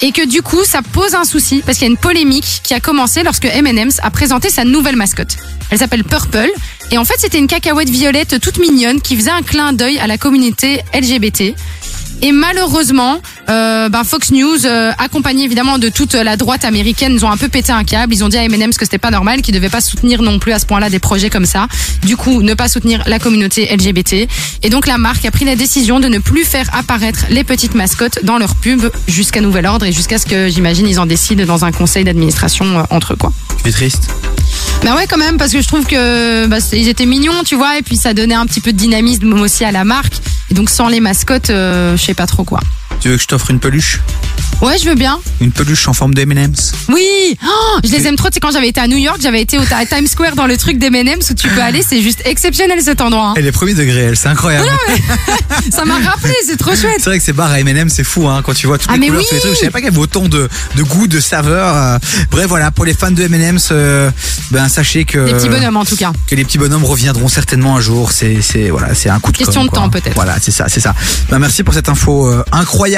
Et 0.00 0.10
que 0.10 0.26
du 0.26 0.42
coup, 0.42 0.64
ça 0.64 0.82
pose 0.82 1.14
un 1.14 1.24
souci 1.24 1.62
parce 1.64 1.78
qu'il 1.78 1.86
y 1.86 1.90
a 1.90 1.92
une 1.92 1.98
polémique 1.98 2.60
qui 2.64 2.74
a 2.74 2.80
commencé 2.80 3.22
lorsque 3.22 3.44
M&M's 3.44 4.00
a 4.02 4.10
présenté 4.10 4.50
sa 4.50 4.64
nouvelle 4.64 4.96
mascotte. 4.96 5.36
Elle 5.70 5.78
s'appelle 5.78 6.02
Purple. 6.02 6.50
Et 6.90 6.98
en 6.98 7.04
fait, 7.04 7.14
c'était 7.18 7.38
une 7.38 7.46
cacahuète 7.46 7.88
violette 7.88 8.40
toute 8.40 8.58
mignonne 8.58 9.00
qui 9.00 9.16
faisait 9.16 9.30
un 9.30 9.42
clin 9.42 9.72
d'œil 9.72 9.98
à 9.98 10.08
la 10.08 10.18
communauté 10.18 10.82
LGBT. 10.92 11.54
Et 12.22 12.30
malheureusement, 12.30 13.20
euh, 13.50 13.88
ben 13.88 14.04
Fox 14.04 14.30
News, 14.30 14.64
euh, 14.64 14.92
accompagné 14.96 15.44
évidemment 15.44 15.78
de 15.78 15.88
toute 15.88 16.14
la 16.14 16.36
droite 16.36 16.64
américaine, 16.64 17.14
ils 17.14 17.24
ont 17.24 17.30
un 17.30 17.36
peu 17.36 17.48
pété 17.48 17.72
un 17.72 17.82
câble. 17.82 18.14
Ils 18.14 18.22
ont 18.22 18.28
dit 18.28 18.38
à 18.38 18.44
M&M's 18.44 18.76
que 18.78 18.84
c'était 18.84 18.98
pas 18.98 19.10
normal, 19.10 19.42
qu'ils 19.42 19.54
devaient 19.54 19.68
pas 19.68 19.80
soutenir 19.80 20.22
non 20.22 20.38
plus 20.38 20.52
à 20.52 20.60
ce 20.60 20.66
point-là 20.66 20.88
des 20.88 21.00
projets 21.00 21.30
comme 21.30 21.46
ça. 21.46 21.66
Du 22.02 22.16
coup, 22.16 22.42
ne 22.42 22.54
pas 22.54 22.68
soutenir 22.68 23.02
la 23.06 23.18
communauté 23.18 23.68
LGBT. 23.74 24.28
Et 24.62 24.70
donc 24.70 24.86
la 24.86 24.98
marque 24.98 25.24
a 25.24 25.32
pris 25.32 25.44
la 25.44 25.56
décision 25.56 25.98
de 25.98 26.06
ne 26.06 26.18
plus 26.18 26.44
faire 26.44 26.70
apparaître 26.72 27.24
les 27.28 27.42
petites 27.42 27.74
mascottes 27.74 28.24
dans 28.24 28.38
leurs 28.38 28.54
pubs 28.54 28.90
jusqu'à 29.08 29.40
nouvel 29.40 29.66
ordre 29.66 29.86
et 29.86 29.92
jusqu'à 29.92 30.18
ce 30.18 30.26
que 30.26 30.48
j'imagine 30.48 30.86
ils 30.86 31.00
en 31.00 31.06
décident 31.06 31.44
dans 31.44 31.64
un 31.64 31.72
conseil 31.72 32.04
d'administration 32.04 32.64
euh, 32.78 32.82
entre 32.90 33.14
eux 33.14 33.16
quoi. 33.16 33.32
Es 33.64 33.72
triste? 33.72 34.10
Bah 34.84 34.96
ouais 34.96 35.06
quand 35.08 35.16
même 35.18 35.36
parce 35.36 35.52
que 35.52 35.62
je 35.62 35.68
trouve 35.68 35.86
que 35.86 36.46
bah, 36.46 36.58
ils 36.72 36.88
étaient 36.88 37.06
mignons 37.06 37.44
tu 37.44 37.54
vois 37.54 37.78
et 37.78 37.82
puis 37.82 37.96
ça 37.96 38.14
donnait 38.14 38.34
un 38.34 38.46
petit 38.46 38.60
peu 38.60 38.72
de 38.72 38.76
dynamisme 38.78 39.32
aussi 39.34 39.64
à 39.64 39.70
la 39.70 39.84
marque 39.84 40.14
et 40.50 40.54
donc 40.54 40.70
sans 40.70 40.88
les 40.88 40.98
mascottes 40.98 41.50
euh, 41.50 41.96
je 41.96 42.02
sais 42.02 42.14
pas 42.14 42.26
trop 42.26 42.42
quoi. 42.42 42.60
Tu 43.02 43.08
veux 43.08 43.16
que 43.16 43.22
je 43.22 43.26
t'offre 43.26 43.50
une 43.50 43.58
peluche 43.58 44.00
Ouais, 44.60 44.78
je 44.78 44.88
veux 44.88 44.94
bien. 44.94 45.18
Une 45.40 45.50
peluche 45.50 45.88
en 45.88 45.92
forme 45.92 46.14
de 46.14 46.20
M&M's 46.20 46.70
Oui, 46.88 47.36
Oh, 47.44 47.78
je 47.82 47.90
les 47.90 48.06
aime 48.06 48.14
trop. 48.14 48.28
Tu 48.28 48.34
sais, 48.34 48.40
quand 48.40 48.52
j'avais 48.52 48.68
été 48.68 48.80
à 48.80 48.86
New 48.86 48.96
York, 48.96 49.18
j'avais 49.20 49.40
été 49.42 49.58
au 49.58 49.62
à 49.72 49.84
Times 49.86 50.06
Square 50.06 50.36
dans 50.36 50.46
le 50.46 50.56
truc 50.56 50.78
des 50.78 50.86
M&M's 50.86 51.30
où 51.30 51.34
tu 51.34 51.48
peux 51.48 51.60
aller. 51.62 51.82
C'est 51.86 52.00
juste 52.00 52.22
exceptionnel 52.24 52.80
cet 52.80 53.00
endroit. 53.00 53.30
hein. 53.30 53.34
Elle 53.36 53.46
est 53.48 53.50
premier 53.52 53.74
degré, 53.74 54.02
elle, 54.02 54.16
c'est 54.16 54.28
incroyable. 54.28 54.68
Ça 55.72 55.84
m'a 55.84 55.98
rappelé, 55.98 56.34
c'est 56.46 56.56
trop 56.56 56.76
chouette. 56.76 56.94
C'est 56.98 57.06
vrai 57.06 57.18
que 57.18 57.24
ces 57.24 57.32
bars 57.32 57.50
à 57.50 57.58
M&M 57.58 57.88
c'est 57.88 58.04
fou 58.04 58.28
hein, 58.28 58.40
quand 58.44 58.54
tu 58.54 58.66
vois 58.68 58.78
toutes 58.78 58.90
Ah, 58.92 58.96
les 58.96 59.06
couleurs, 59.08 59.20
oui. 59.20 59.26
tous 59.28 59.34
les 59.34 59.40
trucs. 59.40 59.54
Je 59.54 59.58
savais 59.58 59.70
pas 59.70 59.78
qu'il 59.80 59.88
y 59.88 59.92
avait 59.92 59.98
autant 59.98 60.28
de, 60.28 60.48
de 60.76 60.82
goût, 60.84 61.08
de 61.08 61.18
saveurs. 61.18 61.76
euh. 61.76 61.98
Bref 62.30 62.46
voilà, 62.46 62.70
pour 62.70 62.84
les 62.84 62.94
fans 62.94 63.10
de 63.10 63.22
M&M, 63.22 63.58
ben 64.52 64.68
sachez 64.68 65.04
que 65.04 65.24
Des 65.26 65.32
petits 65.34 65.48
bonhommes 65.48 65.76
en 65.76 65.84
tout 65.84 65.96
cas. 65.96 66.12
que 66.28 66.34
les 66.36 66.44
petits 66.44 66.58
bonhommes 66.58 66.84
reviendront 66.84 67.26
certainement 67.28 67.76
un 67.76 67.80
jour. 67.80 68.12
C'est 68.12 68.40
c'est 68.42 68.70
voilà, 68.70 68.94
c'est 68.94 69.08
un 69.10 69.18
coup 69.18 69.32
de 69.32 69.38
Question 69.38 69.62
com', 69.62 69.70
de 69.70 69.74
temps, 69.74 69.90
peut-être. 69.90 70.14
Voilà, 70.14 70.36
c'est 70.40 70.52
ça, 70.52 70.66
c'est 70.68 70.80
ça. 70.80 70.94
Ben, 71.30 71.38
merci 71.40 71.64
pour 71.64 71.74
cette 71.74 71.88
info 71.88 72.28
euh, 72.28 72.44
incroyable, 72.52 72.91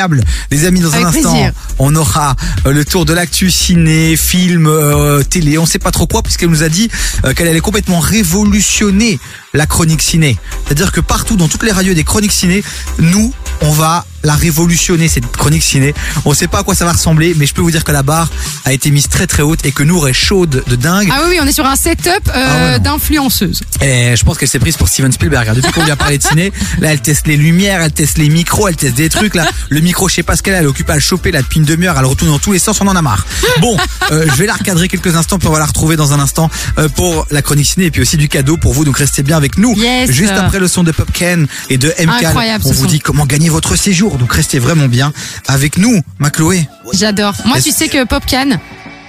les 0.51 0.65
amis. 0.65 0.81
Dans 0.81 0.95
un 0.95 1.05
instant, 1.05 1.33
plaisir. 1.33 1.53
on 1.79 1.95
aura 1.95 2.37
euh, 2.67 2.73
le 2.73 2.85
tour 2.85 3.05
de 3.05 3.13
l'actu 3.13 3.51
ciné, 3.51 4.17
film, 4.17 4.67
euh, 4.67 5.23
télé. 5.23 5.59
On 5.59 5.67
sait 5.67 5.79
pas 5.79 5.91
trop 5.91 6.07
quoi 6.07 6.23
puisqu'elle 6.23 6.51
nous 6.51 6.63
a 6.63 6.69
dit 6.69 6.91
euh, 7.25 7.33
qu'elle 7.33 7.49
allait 7.49 7.61
complètement 7.61 8.01
révolutionner 8.01 9.19
la 9.53 9.67
chronique 9.67 10.03
ciné. 10.03 10.37
C'est-à-dire 10.65 10.93
que 10.93 11.01
partout, 11.01 11.37
dans 11.37 11.49
toutes 11.49 11.63
les 11.63 11.73
radios 11.73 11.95
des 11.95 12.05
chroniques 12.05 12.33
ciné, 12.33 12.63
nous, 12.99 13.33
on 13.61 13.71
va 13.71 14.05
la 14.23 14.35
révolutionner 14.35 15.07
cette 15.09 15.31
chronique 15.31 15.63
ciné. 15.63 15.93
On 16.25 16.33
sait 16.33 16.49
pas 16.49 16.61
à 16.61 16.63
quoi 16.63 16.75
ça 16.75 16.87
va 16.87 16.93
ressembler, 16.93 17.35
mais 17.37 17.45
je 17.45 17.53
peux 17.53 17.61
vous 17.61 17.71
dire 17.71 17.85
que 17.85 17.93
la 17.93 18.03
barre 18.03 18.31
a 18.65 18.73
été 18.73 18.91
mise 18.91 19.07
très 19.09 19.27
très 19.27 19.43
haute 19.43 19.67
et 19.67 19.73
que 19.73 19.83
nous, 19.83 20.07
est 20.07 20.15
chaude 20.15 20.65
de 20.67 20.77
dingue. 20.77 21.11
Ah 21.13 21.21
oui, 21.25 21.33
oui, 21.33 21.39
on 21.43 21.47
est 21.47 21.53
sur 21.53 21.67
un 21.67 21.77
setup 21.77 22.09
euh, 22.09 22.31
Ah 22.35 22.73
ouais, 22.73 22.79
d'influenceuse. 22.81 23.61
Et 23.83 24.17
je 24.17 24.25
pense 24.25 24.39
qu'elle 24.39 24.49
s'est 24.49 24.59
prise 24.59 24.79
pour 24.79 24.89
Steven 24.89 25.13
Spielberg. 25.13 25.47
hein. 25.49 25.53
Depuis 25.55 25.71
qu'on 25.73 25.85
lui 25.85 25.91
a 25.91 25.97
parlé 25.97 26.17
de 26.17 26.23
ciné, 26.23 26.53
là, 26.81 26.93
elle 26.93 27.03
teste 27.03 27.27
les 27.27 27.37
lumières, 27.37 27.83
elle 27.83 27.93
teste 27.93 28.17
les 28.17 28.31
micros, 28.31 28.67
elle 28.69 28.77
teste 28.77 28.95
des 28.95 29.11
trucs. 29.11 29.35
Là, 29.35 29.47
le 29.69 29.81
micro, 29.81 30.09
je 30.09 30.15
sais 30.15 30.23
pas 30.23 30.37
ce 30.37 30.43
qu'elle 30.43 30.55
a, 30.55 30.61
elle 30.61 30.67
occupe 30.69 30.89
à 30.89 30.95
le 30.95 31.01
choper 31.01 31.31
là 31.31 31.43
depuis 31.43 31.59
une 31.59 31.67
demi-heure, 31.67 31.97
elle 31.99 32.07
retourne 32.07 32.31
dans 32.31 32.39
tous 32.39 32.53
les 32.53 32.59
sens, 32.59 32.81
on 32.81 32.87
en 32.89 32.97
a 32.97 33.03
marre. 33.03 33.27
Bon, 33.61 33.77
euh, 34.11 34.27
je 34.31 34.37
vais 34.37 34.47
la 34.47 34.55
recadrer 34.55 34.89
quelques 34.89 35.15
instants, 35.17 35.39
puis 35.39 35.49
on 35.49 35.53
va 35.53 35.59
la 35.59 35.67
retrouver 35.67 35.97
dans 35.97 36.15
un 36.15 36.21
instant 36.21 36.49
euh, 36.79 36.89
pour 36.89 37.27
la 37.31 37.43
chronique 37.43 37.67
ciné 37.67 37.87
et 37.87 37.91
puis 37.91 38.01
aussi 38.01 38.17
du 38.17 38.29
cadeau 38.31 38.57
pour 38.57 38.73
vous. 38.73 38.87
Donc 38.87 38.97
restez 38.97 39.23
bien 39.23 39.37
avec 39.37 39.59
nous. 39.59 39.75
Yes. 39.77 40.11
Juste 40.11 40.33
après 40.33 40.61
le 40.61 40.69
son 40.69 40.83
de 40.83 40.93
Popken 40.93 41.47
et 41.69 41.77
de 41.77 41.89
MK, 41.89 42.25
Incroyable, 42.25 42.65
on 42.67 42.73
vous 42.73 42.87
dit 42.87 43.01
comment 43.01 43.27
gagner 43.27 43.44
votre 43.49 43.77
séjour. 43.77 44.19
Donc 44.19 44.33
restez 44.33 44.59
vraiment 44.59 44.89
bien 44.89 45.13
avec 45.47 45.79
nous, 45.79 46.01
ma 46.19 46.31
Chloé. 46.31 46.67
J'adore. 46.93 47.35
Moi, 47.45 47.61
tu 47.61 47.71
sais 47.71 47.89
que 47.89 48.05
Popcan, 48.05 48.59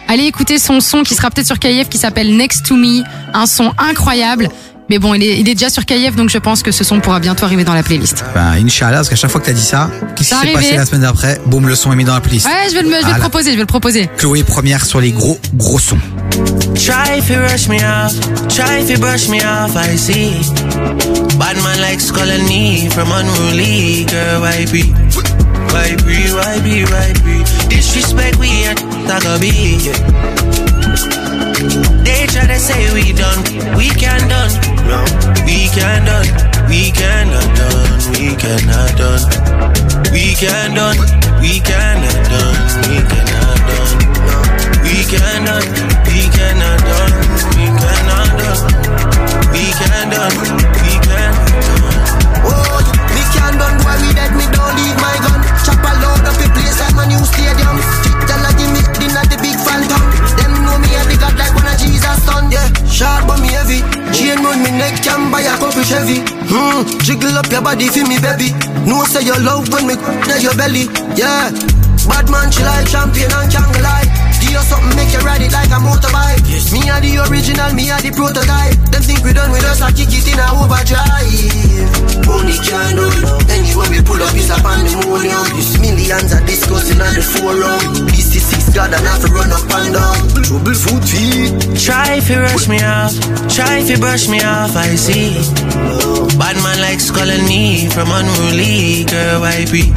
allez 0.08 0.24
écouter 0.24 0.60
son 0.60 0.80
son 0.80 1.04
qui 1.04 1.16
sera 1.16 1.30
peut-être 1.30 1.48
sur 1.48 1.60
KF 1.60 1.90
qui 1.90 1.98
s'appelle 1.98 2.36
Next 2.36 2.66
to 2.66 2.76
Me. 2.76 3.04
Un 3.34 3.46
son 3.46 3.72
incroyable. 3.78 4.50
Mais 4.90 5.00
bon, 5.00 5.16
il 5.16 5.24
est, 5.24 5.40
il 5.40 5.50
est 5.50 5.56
déjà 5.56 5.70
sur 5.70 5.84
KF, 5.86 6.16
donc 6.16 6.30
je 6.30 6.38
pense 6.38 6.62
que 6.62 6.72
ce 6.72 6.84
son 6.84 7.00
pourra 7.00 7.20
bientôt 7.20 7.46
arriver 7.46 7.64
dans 7.64 7.74
la 7.74 7.82
playlist. 7.82 8.24
Ben, 8.36 8.54
Inch'Allah, 8.64 8.98
parce 8.98 9.10
qu'à 9.10 9.16
chaque 9.16 9.32
fois 9.32 9.42
que 9.42 9.48
t'as 9.48 9.54
dit 9.54 9.62
ça, 9.64 9.90
qu'est-ce 10.16 10.30
qui 10.36 10.48
s'est 10.48 10.54
passé 10.54 10.76
la 10.78 10.86
semaine 10.86 11.02
d'après 11.02 11.42
Boum, 11.48 11.68
le 11.68 11.76
son 11.76 11.92
est 11.92 11.96
mis 11.96 12.04
dans 12.04 12.14
la 12.14 12.22
playlist. 12.22 12.46
Ouais, 12.46 12.70
je 12.70 12.76
vais 12.76 12.84
le, 12.84 12.90
je 13.02 13.06
vais 13.08 13.14
le 13.14 13.20
proposer, 13.20 13.50
je 13.52 13.56
vais 13.56 13.62
le 13.62 13.66
proposer. 13.66 14.10
Chloé 14.18 14.44
première 14.44 14.86
sur 14.86 15.02
les 15.02 15.12
gros 15.12 15.40
gros 15.56 15.80
sons. 15.80 15.98
Try 16.76 17.18
if 17.18 17.30
you 17.30 17.38
rush 17.40 17.68
me 17.68 17.78
off, 17.84 18.14
try 18.50 18.80
if 18.82 18.90
you 18.90 19.00
brush 19.00 19.28
me 19.28 19.40
off, 19.44 19.76
I 19.76 19.98
see. 19.98 20.34
Bad 21.40 21.58
man 21.64 21.82
likes 21.82 22.12
calling 22.12 22.46
me 22.48 22.88
from 22.90 23.12
unruly, 23.12 24.06
girl, 24.06 24.42
why 24.42 24.66
be? 24.72 24.84
Why 25.72 25.96
be, 26.06 26.30
why 26.32 26.60
be, 26.62 26.84
why 26.86 27.14
be? 27.24 27.44
Disrespect 27.70 28.38
we 28.38 28.66
Tagabi. 29.08 29.80
They 32.04 32.28
try 32.28 32.46
to 32.48 32.60
say 32.60 32.94
we 32.94 33.14
done, 33.14 33.76
we 33.76 33.90
can 33.90 34.28
done. 34.30 34.75
No, 34.86 35.02
we 35.46 35.68
can 35.74 36.06
done, 36.06 36.30
we 36.70 36.92
cannot 36.92 37.50
done, 37.58 38.00
we 38.14 38.36
cannot 38.38 38.94
done. 38.98 39.26
We 40.14 40.36
can 40.38 40.76
done, 40.76 41.00
we 41.42 41.60
cannot 41.60 42.22
done, 42.30 42.62
we 42.86 42.98
cannot 43.10 43.58
done. 43.66 44.16
We 44.86 45.02
cannot, 45.10 45.66
we 46.06 46.30
cannot 46.30 46.80
done, 46.86 47.14
we 47.58 47.66
cannot 47.82 48.30
done. 48.38 48.62
We 49.52 49.66
can 49.74 50.10
done, 50.14 50.38
we 50.86 50.94
can 51.02 51.34
Oh, 52.46 52.78
me 53.10 53.24
can 53.34 53.58
done 53.58 53.78
boy, 53.82 53.98
me 54.06 54.14
dead, 54.14 54.32
me 54.38 54.46
don't 54.54 54.76
leave 54.78 54.98
my 55.02 55.18
gun. 55.26 55.42
Chop 55.66 55.82
a 55.82 55.92
load 55.98 56.30
up 56.30 56.38
a 56.38 56.48
place 56.54 56.80
like 56.80 56.94
my 56.94 57.06
new 57.10 57.24
stadium. 57.26 57.76
Tell 58.30 58.46
a 58.46 58.52
give 58.54 58.70
me 58.70 58.85
Yeah, 62.52 62.68
sharp 62.88 63.28
but 63.28 63.40
me 63.42 63.50
heavy. 63.50 63.82
Chain 64.16 64.40
round 64.44 64.64
me 64.64 64.72
neck 64.72 65.04
can 65.04 65.32
buy 65.32 65.42
a 65.42 65.58
couple 65.60 65.84
Chevy. 65.84 66.24
Hmm, 66.48 66.88
jiggle 67.04 67.38
up 67.38 67.52
your 67.52 67.62
body 67.62 67.88
for 67.90 68.06
me 68.08 68.18
baby. 68.20 68.54
No 68.88 69.04
say 69.04 69.24
your 69.26 69.40
love 69.40 69.68
when 69.74 69.88
me 69.88 69.96
near 70.28 70.38
your 70.40 70.56
belly. 70.56 70.88
Yeah, 71.20 71.52
bad 72.08 72.30
man 72.32 72.52
she 72.52 72.64
like 72.64 72.88
champion 72.88 73.32
and 73.34 73.52
jungle 73.52 73.82
like. 73.84 74.15
Give 74.56 74.64
you 74.64 74.72
something 74.72 74.96
make 74.96 75.12
you 75.12 75.20
ride 75.20 75.44
it 75.44 75.52
like 75.52 75.68
a 75.68 75.84
motorbike. 75.84 76.40
Yes. 76.48 76.72
Me 76.72 76.80
are 76.88 77.04
the 77.04 77.28
original, 77.28 77.76
me 77.76 77.92
are 77.92 78.00
the 78.00 78.08
prototype. 78.16 78.72
Them 78.88 79.04
think 79.04 79.20
we 79.20 79.36
done 79.36 79.52
with 79.52 79.68
us, 79.68 79.84
I 79.84 79.92
kick 79.92 80.08
it 80.16 80.24
in 80.32 80.40
a 80.40 80.48
overdrive. 80.56 82.24
Money 82.24 82.56
can't 82.64 82.96
do 82.96 83.04
it. 83.04 83.52
Anyway 83.52 83.88
we 83.92 84.00
pull 84.00 84.16
up 84.24 84.32
is 84.32 84.48
a 84.48 84.56
pandemonium. 84.64 85.44
This 85.60 85.76
millions 85.76 86.32
are 86.32 86.46
discussing 86.48 87.04
on 87.04 87.12
the 87.12 87.26
forum. 87.36 88.08
This 88.16 88.32
is 88.32 88.48
six 88.48 88.72
God 88.72 88.96
and 88.96 89.04
have 89.04 89.28
to 89.28 89.30
run 89.36 89.52
up 89.52 89.68
and 89.76 89.92
down. 89.92 90.24
Trouble 90.40 90.72
food 90.72 91.04
feet. 91.04 91.52
Try 91.76 92.24
if 92.24 92.32
you 92.32 92.40
rush 92.40 92.72
me 92.72 92.80
off, 92.80 93.12
try 93.52 93.84
if 93.84 93.92
you 93.92 94.00
brush 94.00 94.32
me 94.32 94.40
off, 94.40 94.72
I 94.72 94.96
see. 94.96 95.36
Bad 96.40 96.56
man 96.64 96.80
likes 96.80 97.12
calling 97.12 97.44
me 97.44 97.92
from 97.92 98.08
unruly, 98.08 99.04
girl, 99.04 99.44
why 99.44 99.68
be? 99.68 99.92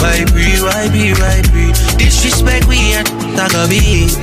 Why 0.00 0.24
be, 0.32 0.56
why 0.64 0.88
be, 0.88 1.12
why 1.20 1.44
be? 1.52 1.68
Disrespect 2.00 2.64
we 2.64 2.96
at 2.96 3.23
Tagabi. 3.36 4.14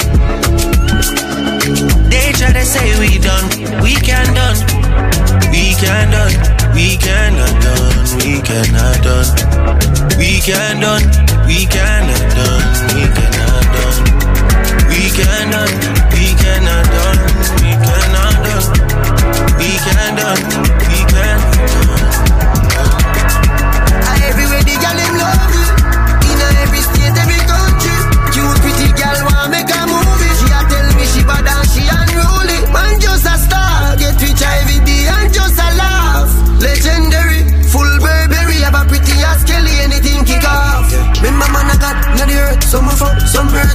They 2.09 2.31
try 2.33 2.51
to 2.53 2.65
say 2.65 2.97
we 2.99 3.19
done, 3.19 3.47
we 3.83 3.95
can 3.95 4.33
done. 4.33 4.57
We 5.51 5.75
can 5.75 6.11
done, 6.11 6.33
we 6.73 6.97
cannot 6.97 7.53
done, 7.61 8.17
we 8.23 8.41
cannot 8.41 9.03
done. 9.03 9.29
We 10.17 10.39
can 10.39 10.79
done, 10.79 11.03
we 11.47 11.65
cannot 11.65 12.23
done, 12.35 12.65
we 12.95 13.03
cannot 13.17 13.65
done. 13.75 13.99
We 14.87 15.09
cannot, 15.11 15.71
we 16.15 16.27
cannot 16.41 16.85
done, 16.95 17.19
we 17.61 17.71
cannot 17.83 18.35
done. 18.45 18.67
We 19.59 19.71
can 19.85 20.15
done, 20.15 20.80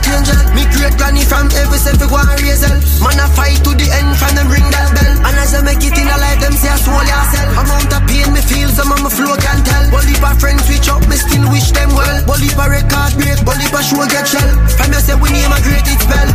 some 0.06 0.22
earth 0.22 0.30
angel. 0.30 0.38
Me 0.54 0.62
great 0.70 0.94
granny 0.96 1.24
from 1.24 1.50
every 1.58 1.78
self 1.78 1.98
go 1.98 2.16
and 2.16 2.40
raise. 2.42 2.62
Man 3.02 3.18
I 3.18 3.26
fight 3.34 3.58
to 3.64 3.70
the 3.74 3.86
end, 3.90 4.14
from 4.16 4.34
them 4.34 4.48
ring 4.50 4.66
that 4.70 4.94
bell. 4.94 5.12
And 5.26 5.36
as 5.38 5.54
I 5.54 5.62
make 5.62 5.82
it 5.82 5.96
in 5.98 6.06
a 6.08 6.16
life, 6.18 6.40
them 6.40 6.54
say 6.54 6.70
I 6.70 6.78
soul 6.78 7.02
yourself. 7.02 7.50
Amount 7.66 7.92
of 7.92 8.02
pain 8.06 8.28
me 8.32 8.40
feel, 8.40 8.68
some 8.70 8.92
of 8.92 9.02
my 9.02 9.10
flow 9.10 9.34
can 9.36 9.60
tell. 9.64 9.84
Bully 9.90 10.14
for 10.18 10.34
friends 10.38 10.64
switch 10.66 10.88
up, 10.88 11.02
me 11.08 11.16
still 11.16 11.46
wish 11.50 11.70
them 11.72 11.90
well. 11.94 12.24
Bully 12.26 12.50
for 12.54 12.68
record 12.70 13.12
break, 13.18 13.38
bully 13.42 13.66
for 13.70 13.82
show 13.82 14.04
get 14.06 14.26
shell. 14.26 14.50
From 14.78 14.92
you 14.94 15.02
say 15.02 15.16
we 15.18 15.28
name 15.30 15.52
a 15.52 15.58
great 15.62 15.86
it 15.86 16.00
spell. 16.00 16.30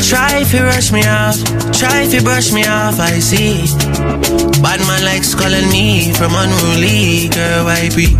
Try 0.00 0.40
if 0.40 0.52
you 0.54 0.64
rush 0.64 0.90
me 0.90 1.04
off, 1.04 1.36
try 1.76 2.02
if 2.02 2.14
you 2.14 2.22
brush 2.22 2.52
me 2.52 2.64
off, 2.64 2.98
I 2.98 3.18
see. 3.20 3.68
Bad 4.62 4.80
man 4.88 5.04
likes 5.04 5.34
calling 5.34 5.68
me 5.70 6.12
from 6.14 6.32
unruly, 6.34 7.28
girl, 7.28 7.66
I 7.68 7.88
be? 7.94 8.16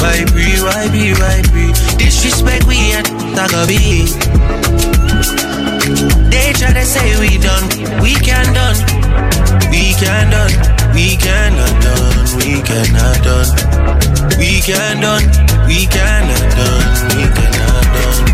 Why 0.00 0.24
be, 0.34 0.46
why 0.62 0.88
be, 0.92 1.12
why 1.14 1.42
be? 1.52 1.72
Disrespect 1.96 2.66
we 2.66 2.92
at 2.92 3.06
Tagabi. 3.36 4.06
They 6.30 6.52
try 6.52 6.72
to 6.72 6.84
say 6.84 7.18
we 7.20 7.38
done, 7.38 7.66
we 8.02 8.14
can 8.14 8.46
done. 8.54 8.78
We 9.70 9.92
can 9.94 10.30
done, 10.30 10.52
we 10.94 11.16
cannot 11.16 11.74
done, 11.82 12.38
we 12.38 12.62
cannot 12.62 13.22
done. 13.24 13.50
We 14.38 14.60
can 14.60 15.00
done, 15.00 15.24
we 15.66 15.86
cannot 15.86 16.46
done, 16.56 16.86
we 17.12 17.24
cannot 17.36 17.84
done. 17.94 18.24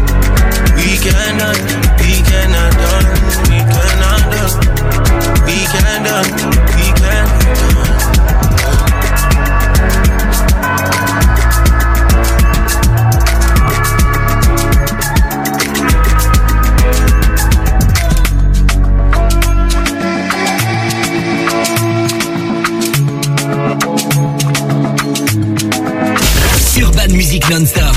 We 0.77 0.99
cannot, 1.05 1.59
we 2.03 2.13
cannot 2.29 2.73
done, 2.83 3.07
we 3.49 3.59
cannot 3.73 4.23
done. 4.33 4.55
We 5.47 5.59
can 5.73 6.03
done, 6.05 6.31
we 6.77 6.87
can 7.01 7.42
Sur 27.23 27.93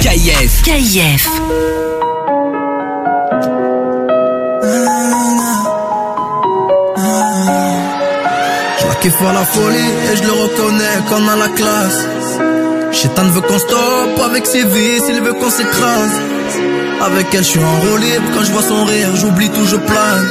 KIF. 0.00 0.62
KIF. 0.62 1.28
Je 8.78 8.86
la 8.86 8.94
kiffe 9.02 9.20
à 9.20 9.32
la 9.34 9.44
folie 9.44 9.76
et 9.76 10.16
je 10.16 10.22
le 10.22 10.32
reconnais 10.32 10.84
comme 11.10 11.28
à 11.28 11.36
la 11.36 11.48
classe. 11.48 12.06
Chétan 12.92 13.24
veut 13.24 13.42
qu'on 13.42 13.58
stoppe 13.58 14.20
avec 14.24 14.46
ses 14.46 14.64
vices, 14.64 15.04
il 15.10 15.20
veut 15.20 15.34
qu'on 15.34 15.50
s'écrase. 15.50 16.18
Avec 17.02 17.26
elle, 17.34 17.44
je 17.44 17.48
suis 17.48 17.60
enrôlé, 17.62 18.18
quand 18.34 18.44
je 18.44 18.52
vois 18.52 18.62
son 18.62 18.84
rire, 18.86 19.14
j'oublie 19.14 19.50
tout, 19.50 19.66
je 19.66 19.76
plane. 19.76 20.26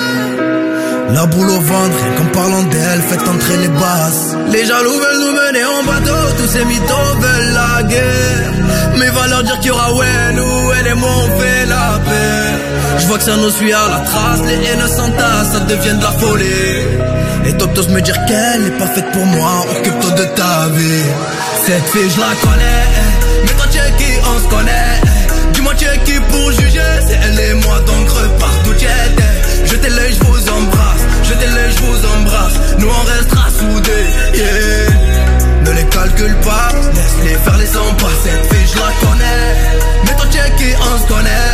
La 1.13 1.25
boule 1.25 1.49
au 1.49 1.59
ventre, 1.59 1.97
rien 2.03 2.13
qu'en 2.17 2.39
parlant 2.39 2.63
d'elle, 2.63 3.01
faites 3.01 3.27
entrer 3.27 3.57
les 3.57 3.67
basses. 3.67 4.35
Les 4.51 4.65
jaloux 4.65 4.93
veulent 4.93 5.19
nous 5.19 5.31
mener 5.31 5.65
en 5.65 5.83
bateau, 5.83 6.19
tous 6.37 6.47
ces 6.47 6.65
mythos 6.65 7.15
veulent 7.19 7.53
la 7.53 7.83
guerre. 7.83 8.51
Mais 8.97 9.09
va 9.09 9.27
leur 9.27 9.43
dire 9.43 9.59
qu'il 9.59 9.67
y 9.67 9.71
aura 9.71 9.93
ouais, 9.93 10.33
nous, 10.33 10.71
elle 10.79 10.87
et 10.87 10.93
moi, 10.93 11.09
on 11.23 11.39
fait 11.39 11.65
la 11.65 11.99
paix. 12.05 12.99
Je 12.99 13.07
vois 13.07 13.17
que 13.17 13.23
ça 13.23 13.37
nous 13.37 13.49
suit 13.49 13.73
à 13.73 13.87
la 13.89 13.99
trace, 14.01 14.41
les 14.45 14.65
haines 14.67 14.87
s'entassent, 14.87 15.51
ça 15.53 15.59
devient 15.61 15.97
de 15.97 16.03
la 16.03 16.11
folie. 16.11 17.45
Et 17.45 17.53
t'oses 17.53 17.89
me 17.89 18.01
dire 18.01 18.17
qu'elle 18.27 18.67
est 18.67 18.77
pas 18.77 18.87
faite 18.87 19.09
pour 19.11 19.25
moi, 19.25 19.65
occupe-toi 19.71 20.11
de 20.11 20.23
ta 20.35 20.67
vie. 20.75 21.03
Cette 21.65 21.87
fille, 21.89 22.09
je 22.09 22.19
la 22.19 22.35
connais, 22.43 22.85
mais 23.45 23.51
toi 23.53 23.65
tu 23.71 23.77
es 23.77 23.91
qui, 23.97 24.11
on 24.27 24.43
se 24.43 24.47
connaît. 24.55 25.01
Dis-moi 25.53 25.73
tu 25.75 25.85
es 25.85 25.97
qui 26.05 26.18
on 32.89 33.03
restera 33.17 33.49
soudés, 33.49 34.07
yeah. 34.33 34.89
Ne 35.65 35.71
les 35.71 35.85
calcule 35.85 36.35
pas, 36.37 36.69
laisse-les 36.93 37.37
faire 37.37 37.57
les 37.57 37.65
100 37.65 37.79
pas. 37.95 38.07
Cette 38.23 38.53
fille, 38.53 38.67
je 38.73 38.77
la 38.79 38.91
connais, 39.07 39.43
mais 40.05 40.15
toi 40.15 40.25
qui, 40.57 40.69
on 40.79 40.97
se 40.97 41.07
connaît. 41.07 41.51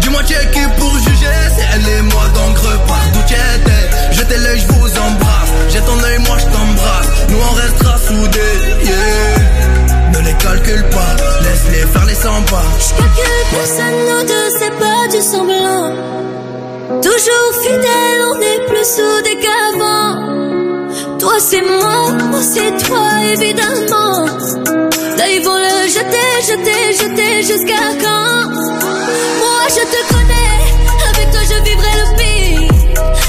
Dis-moi 0.00 0.22
qui 0.22 0.34
pour 0.78 0.94
juger, 0.98 1.38
c'est 1.56 1.66
elle 1.74 1.88
et 1.98 2.02
moi, 2.02 2.24
donc 2.34 2.58
repars 2.58 3.06
d'où 3.12 3.20
tu 3.26 3.34
étais. 3.34 4.12
Jetez 4.12 4.38
l'œil, 4.38 4.60
je 4.60 4.66
vous 4.72 4.90
embrasse, 4.98 5.50
j'ai 5.70 5.80
ton 5.80 6.02
œil, 6.02 6.18
moi 6.26 6.36
je 6.38 6.44
t'embrasse. 6.44 7.08
Nous 7.28 7.38
on 7.50 7.54
restera 7.54 7.98
soudés, 7.98 8.56
yeah. 8.84 10.12
Ne 10.12 10.26
les 10.26 10.34
calcule 10.34 10.84
pas, 10.90 11.16
laisse-les 11.42 11.86
faire 11.92 12.06
les 12.06 12.14
100 12.14 12.42
pas. 12.42 12.64
Calcule 12.96 13.44
personne, 13.50 13.98
nous 14.08 14.26
deux, 14.26 14.48
c'est 14.58 14.76
pas 14.78 15.08
du 15.10 15.20
semblant. 15.22 15.92
Toujours 17.02 17.52
fidèle, 17.62 18.20
on 18.32 18.40
est 18.40 18.66
plus 18.66 18.86
soudés 18.96 19.17
c'est 21.40 21.62
moi, 21.62 22.16
c'est 22.40 22.76
toi, 22.84 23.08
évidemment. 23.32 24.24
Là 25.16 25.28
ils 25.30 25.42
vont 25.44 25.56
le 25.56 25.88
jeter, 25.88 26.30
jeter, 26.50 26.92
jeter 27.00 27.42
jusqu'à 27.42 27.84
quand? 28.02 28.50
Moi 28.50 29.62
je 29.68 29.84
te 29.94 30.00
connais, 30.12 30.54
avec 31.10 31.30
toi 31.30 31.40
je 31.44 31.56
vivrai 31.68 31.92
le 32.00 32.06
pire. 32.16 32.72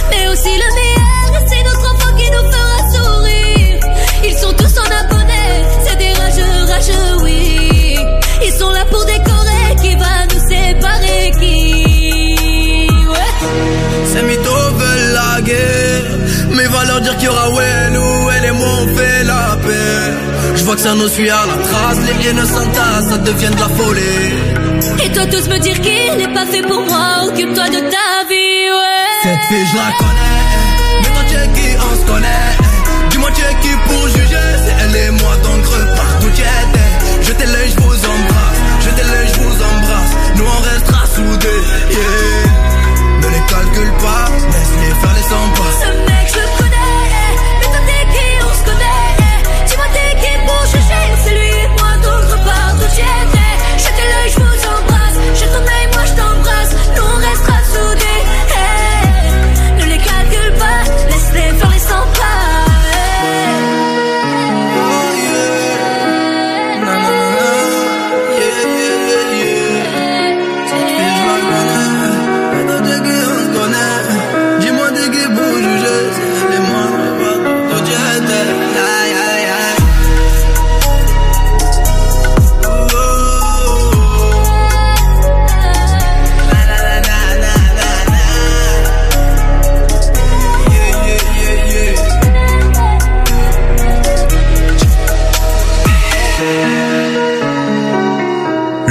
Mais 0.09 0.27
aussi 0.27 0.49
le 0.49 0.69
meilleur, 0.79 1.43
c'est 1.47 1.63
notre 1.63 1.93
enfant 1.93 2.15
qui 2.17 2.27
nous 2.31 2.45
fera 2.51 2.77
sourire. 2.93 3.79
Ils 4.25 4.37
sont 4.37 4.53
tous 4.53 4.77
en 4.79 4.89
abonnés, 5.01 5.65
c'est 5.85 5.97
des 5.97 6.13
rageux, 6.13 6.73
rageux, 6.73 7.23
oui. 7.23 7.97
Ils 8.43 8.53
sont 8.53 8.71
là 8.71 8.85
pour 8.89 9.05
décorer, 9.05 9.75
qui 9.81 9.95
va 9.95 10.25
nous 10.33 10.41
séparer, 10.49 11.31
qui? 11.39 12.87
Ouais. 13.07 13.31
Ces 14.05 14.21
la 15.13 15.41
guerre 15.41 16.03
Mais 16.55 16.65
va 16.65 16.85
leur 16.85 17.01
dire 17.01 17.15
qu'il 17.17 17.25
y 17.25 17.29
aura 17.29 17.49
ouais 17.51 17.78
moi 18.59 18.71
on 18.83 18.87
fait 18.95 19.23
la 19.23 19.57
paix? 19.65 20.55
Je 20.55 20.63
vois 20.65 20.75
que 20.75 20.81
ça 20.81 20.93
nous 20.95 21.07
suit 21.07 21.29
à 21.29 21.43
la 21.51 21.57
trace. 21.67 21.99
Les 22.05 22.27
haines 22.27 22.45
s'entassent, 22.45 23.09
ça 23.09 23.17
devient 23.17 23.53
de 23.55 23.61
la 23.65 23.69
folie. 23.79 25.03
Et 25.03 25.09
toi 25.13 25.25
tous 25.33 25.47
me 25.47 25.57
dire 25.59 25.79
qu'il 25.85 26.17
n'est 26.19 26.33
pas 26.33 26.45
fait 26.45 26.61
pour 26.71 26.81
moi, 26.91 27.05
occupe-toi 27.27 27.67
de 27.75 27.79
ta 27.93 28.09
vie, 28.29 28.65
ouais. 28.79 29.07
Cette 29.23 29.43
fille 29.49 29.67
je 29.71 29.75
la 29.83 29.89
connais. 30.01 30.45
Mais 31.01 31.11
toi 31.15 31.23
tu 31.29 31.35
es 31.41 31.47
qui? 31.57 31.69
On 31.87 31.93
se 31.99 32.05
connaît. 32.11 32.51
Dis-moi 33.09 33.29
tu 33.35 33.41
es 33.41 33.55
qui 33.61 33.73
pour 33.87 34.03
juger? 34.15 34.49
C'est 34.63 34.75
elle 34.83 34.95
et 35.03 35.11
moi 35.21 35.33
donc 35.47 35.61
repars 35.65 36.13
d'où 36.21 36.29
tu 36.37 36.41
étais 36.41 36.89
Jetez 37.27 37.47
l'œil 37.53 37.69
je 37.75 37.81
vous 37.81 37.99
embrasse. 38.13 38.59
Jetez 38.85 39.07
l'œil 39.11 39.27
je 39.33 39.39
vous 39.41 39.57
embrasse. 39.69 40.13
Nous 40.35 40.47
on 40.55 40.61
restera 40.71 41.03
soudés 41.15 41.61
yeah. 41.97 43.21
Ne 43.21 43.27
les 43.35 43.43
calcule 43.53 43.93
pas 44.05 44.25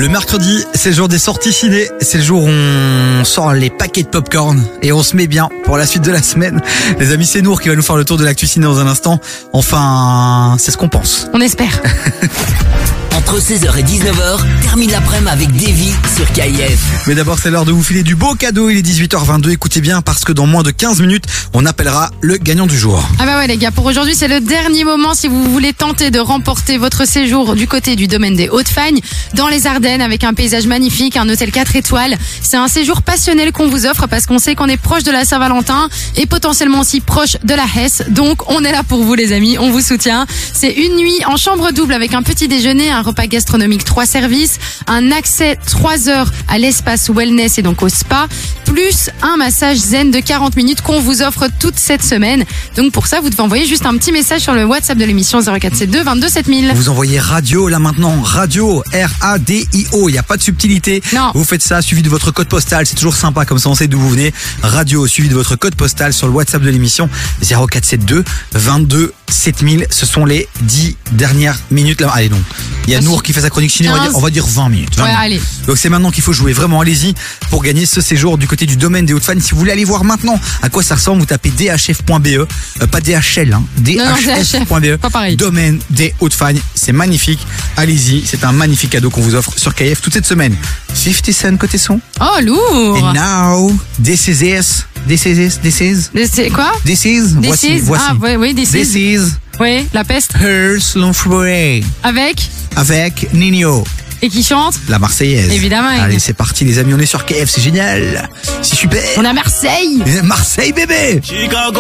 Le 0.09 0.13
mercredi, 0.13 0.65
c'est 0.73 0.89
le 0.89 0.95
jour 0.95 1.07
des 1.07 1.19
sorties 1.19 1.53
ciné. 1.53 1.87
C'est 2.01 2.17
le 2.17 2.25
jour 2.25 2.45
où 2.45 2.49
on 2.49 3.25
sort 3.27 3.53
les 3.53 3.69
paquets 3.69 4.05
de 4.05 4.09
popcorn 4.09 4.65
et 4.81 4.91
on 4.91 5.03
se 5.03 5.15
met 5.15 5.27
bien 5.27 5.51
pour 5.65 5.77
la 5.77 5.85
suite 5.85 6.03
de 6.03 6.11
la 6.11 6.23
semaine. 6.23 6.63
Les 6.99 7.13
amis, 7.13 7.27
c'est 7.27 7.43
Nour 7.43 7.61
qui 7.61 7.69
va 7.69 7.77
nous 7.77 7.83
faire 7.83 7.97
le 7.97 8.07
tour 8.07 8.17
de 8.17 8.25
l'actu 8.25 8.47
ciné 8.47 8.65
dans 8.65 8.79
un 8.79 8.87
instant. 8.87 9.21
Enfin, 9.53 10.57
c'est 10.59 10.71
ce 10.71 10.79
qu'on 10.79 10.89
pense. 10.89 11.29
On 11.35 11.43
espère. 11.43 11.83
Entre 13.19 13.41
16h 13.41 13.77
et 13.77 13.83
19h, 13.83 14.39
termine 14.63 14.93
l'après-midi 14.93 15.29
avec 15.29 15.51
Davy 15.57 15.91
sur 16.15 16.33
KIF. 16.33 16.79
Mais 17.09 17.17
d'abord, 17.17 17.37
c'est 17.43 17.51
l'heure 17.51 17.65
de 17.65 17.73
vous 17.73 17.83
filer 17.83 18.05
du 18.05 18.15
beau 18.15 18.35
cadeau. 18.35 18.71
Il 18.71 18.79
est 18.79 18.87
18h22. 18.87 19.51
Écoutez 19.51 19.81
bien 19.81 20.03
parce 20.03 20.25
que 20.25 20.31
dans 20.31 20.47
moins 20.47 20.63
de 20.63 20.71
15 20.71 21.01
minutes, 21.01 21.25
on 21.53 21.67
appellera 21.67 22.11
le 22.21 22.37
gagnant 22.37 22.69
du 22.69 22.79
jour. 22.79 23.03
Ah 23.19 23.27
bah 23.27 23.39
ouais 23.39 23.49
les 23.49 23.57
gars, 23.57 23.73
pour 23.73 23.87
aujourd'hui 23.87 24.15
c'est 24.15 24.29
le 24.29 24.41
dernier 24.41 24.85
moment 24.85 25.15
si 25.15 25.27
vous 25.27 25.43
voulez 25.51 25.73
tenter 25.73 26.13
de 26.13 26.21
remporter 26.21 26.79
votre 26.79 27.09
séjour 27.09 27.57
du 27.57 27.67
côté 27.67 27.97
du 27.97 28.07
domaine 28.07 28.37
des 28.37 28.49
Hautes-Fagnes, 28.49 29.01
dans 29.35 29.49
les 29.49 29.67
Ardennes 29.67 30.01
avec 30.01 30.23
un 30.23 30.33
paysage 30.33 30.69
magnifique, 30.69 31.17
un 31.17 31.29
hôtel 31.29 31.51
4 31.51 31.75
étoiles. 31.75 32.17
C'est 32.41 32.57
un 32.57 32.69
séjour 32.69 33.03
passionnel 33.03 33.51
qu'on 33.51 33.69
vous 33.69 33.85
offre 33.87 34.07
parce 34.07 34.27
qu'on 34.27 34.39
sait 34.39 34.55
qu'on 34.55 34.69
est 34.69 34.77
proche 34.77 35.03
de 35.03 35.11
la 35.11 35.25
Saint-Valentin 35.25 35.89
et 36.17 36.27
potentiellement 36.27 36.81
aussi 36.81 37.01
proche 37.01 37.37
de 37.43 37.55
la 37.55 37.65
Hesse. 37.65 38.05
Donc 38.11 38.49
on 38.49 38.63
est 38.63 38.73
là 38.73 38.85
pour 38.85 39.03
vous 39.03 39.15
les 39.15 39.33
amis, 39.33 39.59
on 39.59 39.73
vous 39.73 39.81
soutient. 39.81 40.25
C'est 40.53 40.71
une 40.71 40.95
nuit 40.95 41.25
en 41.27 41.37
chambre 41.37 41.73
double 41.73 41.95
avec 41.95 42.15
un 42.15 42.23
petit 42.23 42.47
déjeuner, 42.47 42.91
un 42.91 43.08
repas 43.09 43.27
gastronomique 43.27 43.85
3 43.85 44.07
services, 44.07 44.59
un 44.87 45.11
accès 45.11 45.59
3 45.67 46.09
heures 46.09 46.31
à 46.49 46.59
l'espace 46.59 47.11
wellness 47.11 47.59
et 47.59 47.63
donc 47.63 47.83
au 47.83 47.89
spa, 47.89 48.29
plus 48.65 49.11
un 49.23 49.37
massage 49.37 49.79
zen 49.79 50.11
de 50.11 50.21
40 50.21 50.57
minutes 50.57 50.83
qu'on 50.83 51.01
vous 51.01 51.23
offre 51.23 51.49
toute 51.59 51.79
cette 51.79 52.03
semaine. 52.03 52.45
Donc 52.77 52.93
pour 52.93 53.07
ça, 53.07 53.21
vous 53.21 53.31
devez 53.31 53.43
envoyer 53.43 53.67
juste 53.67 53.87
un 53.87 53.97
petit 53.97 54.13
message 54.13 54.43
sur 54.43 54.55
le 54.55 54.65
WhatsApp 54.65 54.99
de 54.99 55.05
l'émission 55.05 55.41
0472 55.41 56.05
22 56.05 56.29
7000. 56.29 56.73
Vous 56.75 56.89
envoyez 56.89 57.19
radio 57.19 57.69
là 57.69 57.79
maintenant, 57.79 58.21
radio 58.23 58.83
R-A-D-I-O, 58.93 60.09
il 60.09 60.13
n'y 60.13 60.19
a 60.19 60.23
pas 60.23 60.37
de 60.37 60.43
subtilité. 60.43 61.03
Non. 61.15 61.33
Vous 61.35 61.45
faites 61.45 61.63
ça 61.63 61.83
suivi 61.83 62.03
de 62.03 62.09
votre 62.09 62.31
code 62.31 62.49
postal, 62.49 62.87
c'est 62.87 62.95
toujours 62.95 63.17
sympa 63.17 63.45
comme 63.45 63.59
ça 63.59 63.69
on 63.69 63.75
sait 63.75 63.89
d'où 63.89 63.99
vous 63.99 64.11
venez. 64.11 64.33
Radio 64.63 65.07
suivi 65.07 65.29
de 65.29 65.35
votre 65.35 65.57
code 65.57 65.75
postal 65.75 66.13
sur 66.13 66.27
le 66.27 66.33
WhatsApp 66.33 66.63
de 66.63 66.71
l'émission 66.71 67.09
0472 67.43 68.25
22 68.53 69.13
7000. 69.29 69.87
Ce 69.91 70.07
sont 70.07 70.25
les 70.25 70.49
10 70.63 70.97
dernières 71.13 71.59
minutes 71.71 72.01
là. 72.01 72.11
Allez 72.11 72.29
non, 72.29 72.41
il 72.89 72.93
y 72.93 72.95
a 72.97 73.01
Nour 73.03 73.23
qui 73.23 73.33
fait 73.35 73.43
sa 73.43 73.51
chronique 73.51 73.71
ciné, 73.71 73.91
on 73.91 73.93
va, 73.93 74.01
dire, 74.01 74.17
on 74.17 74.21
va 74.21 74.31
dire 74.31 74.47
20 74.47 74.69
minutes. 74.71 74.97
20 74.97 75.03
Ouais, 75.05 75.09
minutes. 75.11 75.25
allez. 75.25 75.41
Donc 75.67 75.77
c'est 75.77 75.89
maintenant 75.91 76.11
qu'il 76.11 76.23
faut 76.25 76.33
jouer. 76.33 76.53
Vraiment, 76.55 76.81
allez-y 76.81 77.15
pour 77.51 77.63
gagner 77.63 77.85
ce 77.87 78.01
séjour 78.01 78.39
du 78.39 78.47
côté 78.49 78.65
du 78.67 78.77
domaine 78.77 79.05
des 79.05 79.13
Hauts-de-Fagne. 79.13 79.41
Si 79.41 79.51
vous 79.53 79.59
voulez 79.59 79.73
aller 79.73 79.85
voir 79.85 80.05
maintenant 80.05 80.41
à 80.63 80.71
quoi 80.71 80.83
ça 80.83 80.95
ressemble, 80.95 81.21
vous 81.21 81.27
tapez 81.27 81.51
dhf.be, 81.51 82.27
euh, 82.27 82.47
pas 82.91 83.01
DHL, 83.01 83.53
hein, 83.53 83.63
dhf.be, 83.79 84.97
Pas 84.97 85.11
pareil. 85.11 85.37
domaine 85.37 85.79
des 85.91 86.15
Hauts-de-Fagne. 86.21 86.61
C'est 86.75 86.93
magnifique. 86.93 87.41
Allez-y, 87.77 88.25
c'est 88.27 88.43
un 88.45 88.53
magnifique 88.53 88.91
cadeau 88.91 89.11
qu'on 89.11 89.21
vous 89.21 89.35
offre 89.35 89.53
sur 89.57 89.75
KF 89.75 90.01
toute 90.01 90.15
cette 90.15 90.27
semaine. 90.27 90.57
50 90.95 91.33
Cent 91.33 91.57
côté 91.59 91.77
son. 91.79 92.01
Oh 92.21 92.41
lourd. 92.43 93.05
And 93.05 93.13
now, 93.13 93.79
this 94.03 94.29
is 94.29 94.43
it. 94.43 94.87
This 95.07 95.27
is. 95.27 95.59
This 95.61 95.81
is. 95.81 96.11
C'est 96.33 96.51
quoi? 96.51 96.73
This 96.85 97.05
is. 97.05 97.35
This 97.37 97.47
voici, 97.47 97.73
is? 97.75 97.83
voici. 97.85 98.05
Ah 98.09 98.15
ouais, 98.15 98.37
oui, 98.37 98.55
this, 98.55 98.71
This 98.71 98.95
is. 98.95 98.97
is 98.97 99.21
Oui, 99.61 99.87
la 99.93 100.05
peste. 100.05 100.35
Her 100.41 100.81
Slow 100.81 101.13
Free 101.13 101.83
Avec? 102.03 102.49
Avec 102.77 103.33
Nino. 103.35 103.85
Et 104.21 104.29
qui 104.29 104.43
chante? 104.43 104.75
La 104.89 104.99
Marseillaise. 104.99 105.53
Évidemment. 105.53 105.89
Allez, 105.89 106.19
c'est 106.19 106.33
parti 106.33 106.65
les 106.65 106.79
amis, 106.79 106.93
on 106.93 106.99
est 106.99 107.07
sur 107.07 107.25
KF, 107.25 107.49
c'est 107.49 107.61
génial. 107.61 108.29
C'est 108.63 108.75
super. 108.75 109.01
On 109.17 109.25
a 109.25 109.33
Marseille. 109.33 110.03
Marseille 110.25 110.73
bébé. 110.73 111.21
Chica, 111.23 111.71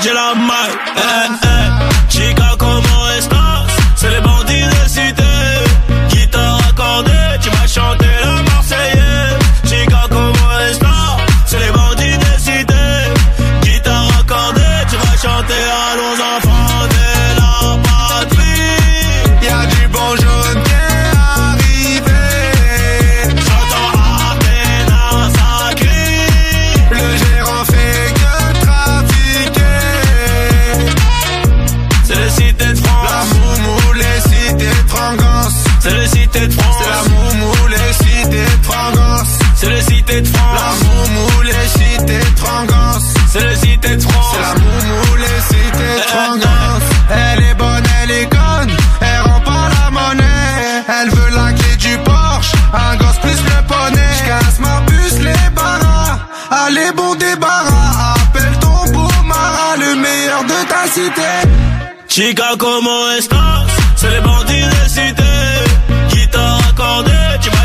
l'achète, 0.00 0.02
j'ai 0.02 0.14
la 0.14 1.49
C'est 36.78 36.90
la 36.90 37.02
moumou, 37.08 37.54
les 37.68 37.92
cités 38.04 38.44
de 38.44 38.64
Frangance. 38.64 39.28
C'est 39.56 39.68
le 39.70 39.80
cité 39.82 40.20
de 40.22 40.28
La 40.32 40.38
France. 40.38 40.80
moumou, 40.84 41.42
les 41.42 41.68
cités 41.68 42.18
de 42.18 42.38
Frangance. 42.38 43.04
C'est 43.32 43.44
le 43.44 43.54
cité 43.56 43.96
de 43.96 44.02
France. 44.02 44.26
C'est 44.32 44.40
la 44.40 44.54
moumou, 44.54 45.16
les 45.16 45.40
cités 45.48 45.94
de 45.96 46.02
Frangance. 46.08 46.82
Elle 47.10 47.42
est 47.44 47.54
bonne, 47.54 47.84
elle 48.02 48.10
est 48.10 48.28
conne. 48.28 48.70
Elle 49.00 49.20
rend 49.22 49.40
pas 49.40 49.68
la 49.76 49.90
monnaie. 49.90 50.84
Elle 50.88 51.10
veut 51.10 51.30
la 51.36 51.52
clé 51.52 51.76
du 51.76 51.98
Porsche. 52.04 52.52
Un 52.72 52.96
gosse 52.96 53.18
plus 53.22 53.40
le 53.50 53.58
poney. 53.66 54.10
J'casse 54.24 54.58
ma 54.60 54.80
puce, 54.86 55.18
les 55.18 55.50
barras. 55.54 56.18
Allez, 56.50 56.92
bon 56.96 57.14
débarras. 57.14 58.14
Appelle 58.14 58.58
ton 58.60 58.92
beau 58.92 59.08
Mara, 59.24 59.76
le 59.78 59.94
meilleur 59.96 60.42
de 60.44 60.68
ta 60.68 60.86
cité. 60.92 61.30
Chica, 62.08 62.56
comment 62.58 63.10
estás? 63.16 63.66
C'est 63.96 64.10
les 64.10 64.20
bandits 64.20 64.64
de 64.64 64.88
cité. 64.88 65.29
maldade 67.02 67.42
tipo, 67.44 67.59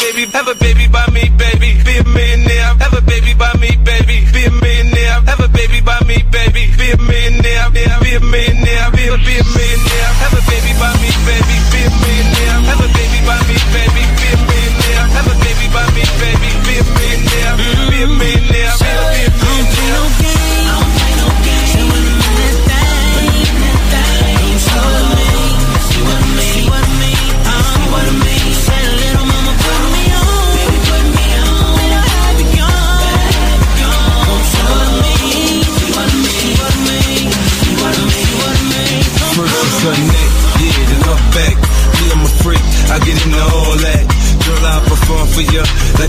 baby, 0.00 0.26
have 0.26 0.48
a 0.48 0.54
baby 0.54 0.88
by 0.88 1.06
me, 1.10 1.29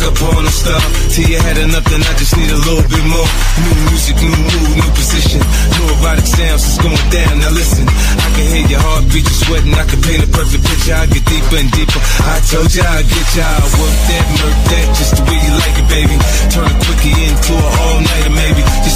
you 0.01 0.07
like 0.07 0.17
a 0.17 0.19
porn 0.19 0.47
star. 0.49 0.81
Till 1.13 1.30
you 1.30 1.38
had 1.38 1.57
enough, 1.57 1.85
then 1.85 2.01
I 2.01 2.13
just 2.17 2.35
need 2.38 2.49
a 2.49 2.57
little 2.57 2.85
bit 2.89 3.05
more. 3.05 3.30
New 3.61 3.75
music, 3.89 4.15
new 4.17 4.33
mood, 4.33 4.69
new 4.77 4.91
position. 4.97 5.41
New 5.77 5.85
erotic 6.01 6.25
sounds, 6.25 6.65
it's 6.65 6.77
going 6.81 7.05
down. 7.11 7.39
Now 7.39 7.51
listen, 7.53 7.85
I 7.88 8.27
can 8.33 8.45
hear 8.49 8.65
your 8.67 8.81
heartbeat, 8.81 9.25
you 9.25 9.38
sweating. 9.45 9.73
I 9.73 9.85
can 9.85 10.01
paint 10.01 10.23
a 10.23 10.30
perfect 10.30 10.63
picture. 10.65 10.95
I 10.95 11.05
get 11.05 11.25
deeper 11.25 11.57
and 11.57 11.69
deeper. 11.71 12.01
I 12.25 12.41
told 12.49 12.69
you 12.73 12.83
I'd 12.83 13.05
get 13.05 13.27
you. 13.35 13.45
I 13.45 13.61
work 13.77 13.97
that, 14.09 14.25
murk 14.41 14.57
that, 14.71 14.85
just 14.97 15.13
the 15.17 15.23
way 15.27 15.38
you 15.38 15.53
like 15.61 15.75
it, 15.77 15.88
baby. 15.89 16.17
Turn 16.49 16.65
a 16.65 16.75
quickie 16.81 17.15
into 17.21 17.53
an 17.53 17.71
all-nighter, 17.81 18.09
maybe. 18.09 18.20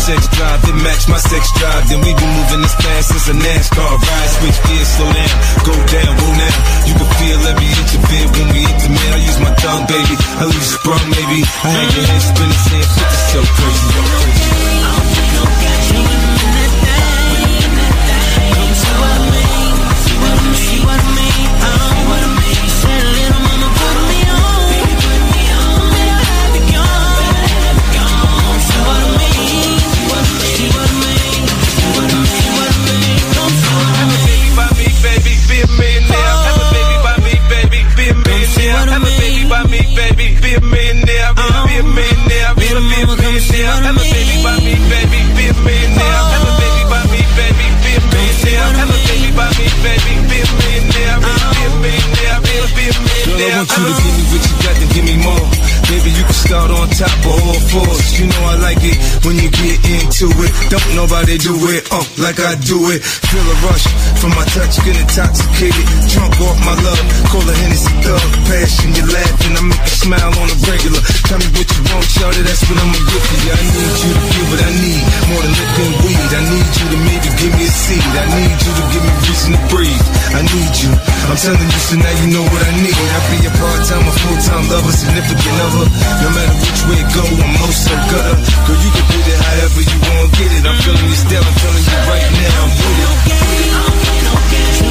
Sex 0.05 0.27
drive, 0.37 0.61
then 0.61 0.77
match 0.85 1.09
my 1.09 1.17
sex 1.17 1.49
drive. 1.57 1.89
Then 1.89 1.97
we 2.05 2.13
been 2.13 2.29
moving 2.37 2.61
this 2.61 2.77
fast 2.77 3.09
since 3.09 3.25
a 3.25 3.33
NASCAR 3.41 3.89
ride. 3.89 4.29
Switch 4.37 4.59
gears, 4.69 4.85
slow 4.85 5.09
down, 5.09 5.33
go 5.65 5.73
down, 5.73 6.11
go 6.21 6.29
now. 6.29 6.55
You 6.85 6.93
can 6.93 7.09
feel 7.17 7.41
every 7.41 7.65
inch 7.73 7.91
of 7.97 8.05
it 8.05 8.27
when 8.37 8.47
we 8.53 8.61
intimate. 8.69 9.11
I 9.17 9.19
use 9.25 9.39
my 9.41 9.49
tongue, 9.57 9.89
baby. 9.89 10.13
I 10.37 10.45
leave 10.45 10.61
you 10.61 10.77
sprung, 10.77 11.05
maybe. 11.09 11.41
I 11.41 11.69
had 11.73 11.89
your 11.89 12.05
head 12.05 12.21
spinning, 12.21 12.61
saying, 12.69 12.85
shit, 12.85 13.09
this 13.09 13.33
so 13.33 13.41
crazy. 13.49 13.89
Have 14.85 15.01
a 15.01 15.04
Don't 60.69 60.95
nobody 60.97 61.37
do 61.37 61.53
it, 61.69 61.85
uh, 61.93 62.01
like 62.17 62.41
I 62.41 62.57
do 62.57 62.89
it. 62.89 63.05
Feel 63.05 63.45
a 63.45 63.57
rush 63.69 63.85
from 64.17 64.33
my 64.33 64.45
touch, 64.49 64.81
get 64.81 64.97
intoxicated. 64.97 65.85
Drunk 66.09 66.33
off 66.41 66.57
my 66.65 66.73
love, 66.81 67.05
call 67.29 67.45
a 67.45 67.53
Hennessy 67.53 67.93
thug. 68.01 68.25
Passion, 68.49 68.89
you 68.97 69.05
laughing, 69.05 69.53
I 69.55 69.61
make 69.61 69.85
you 69.85 69.95
smile 70.09 70.33
on 70.33 70.47
a 70.49 70.57
regular. 70.65 71.01
Tell 71.29 71.37
me 71.37 71.49
what 71.53 71.69
you 71.69 71.81
want, 71.93 72.05
shorty, 72.09 72.41
that's 72.41 72.65
what 72.65 72.81
I'ma 72.81 72.97
give 72.97 73.25
you. 73.29 73.53
I 73.53 73.61
need 73.61 73.93
you 74.01 74.09
to 74.09 74.23
give 74.25 74.47
what 74.49 74.61
I 74.65 74.71
need, 74.81 75.03
more 75.29 75.41
than 75.45 75.53
liquor 75.53 75.85
and 75.85 75.97
weed. 76.01 76.29
I 76.33 76.41
need 76.49 76.69
you 76.73 76.85
to 76.89 76.97
maybe 77.05 77.29
give 77.37 77.53
me 77.53 77.65
a 77.69 77.73
seed. 77.73 78.09
I 78.17 78.25
need 78.33 78.57
you 78.57 78.71
to 78.73 78.83
give 78.89 79.03
me 79.05 79.13
reason 79.21 79.51
to 79.53 79.61
breathe. 79.69 80.05
I 80.33 80.41
need 80.41 80.73
you. 80.81 80.91
I'm 81.29 81.37
telling 81.37 81.69
you, 81.69 81.81
so 81.85 81.93
now 82.01 82.13
you 82.25 82.27
know 82.33 82.45
what 82.45 82.61
I 82.65 82.73
need. 82.81 82.97
I 82.97 83.19
be 83.29 83.37
a 83.45 83.53
part-time, 83.53 84.01
a 84.01 84.13
full-time 84.17 84.65
lover, 84.73 84.93
significant 84.97 85.57
other. 85.61 85.85
No 86.25 86.27
matter 86.33 86.57
which 86.57 86.81
way 86.89 86.97
it 87.05 87.09
go, 87.13 87.21
I'm 87.21 87.53
most 87.61 87.85
so 87.85 87.93
gutter. 88.09 88.37
Girl, 88.65 88.79
you 88.81 88.91
can 88.97 89.05
put 89.13 89.25
it 89.29 89.37
however 89.45 89.81
you 89.85 89.97
want, 90.09 90.29
get 90.33 90.49
it. 90.49 90.54
I'm 90.63 90.77
feeling 90.81 91.05
you 91.05 91.15
still. 91.15 91.43
I'm 91.43 91.53
telling 91.55 91.83
you 91.83 91.97
right 92.07 92.31
now, 92.31 92.63
I'm 92.63 92.69
with 92.69 92.99
it. 94.81 94.84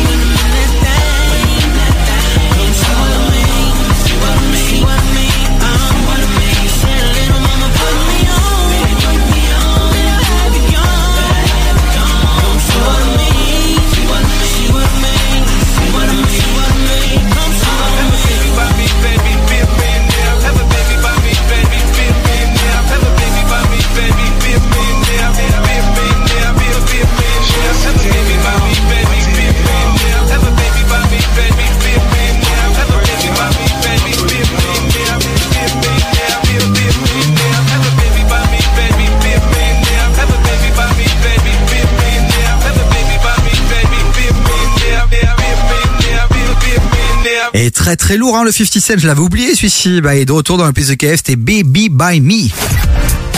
Très 47.85 47.97
très 47.97 48.17
lourd, 48.17 48.35
hein, 48.39 48.45
le 48.45 48.51
50 48.51 48.81
Cent, 48.81 48.95
je 48.97 49.07
l'avais 49.07 49.21
oublié 49.21 49.55
celui-ci. 49.55 50.01
Bah, 50.01 50.15
et 50.15 50.25
de 50.25 50.33
retour 50.33 50.57
dans 50.57 50.65
le 50.65 50.73
plus 50.73 50.89
de 50.89 50.95
KF, 50.95 51.17
c'était 51.17 51.37
Baby 51.37 51.91
by 51.91 52.19
Me. 52.19 52.49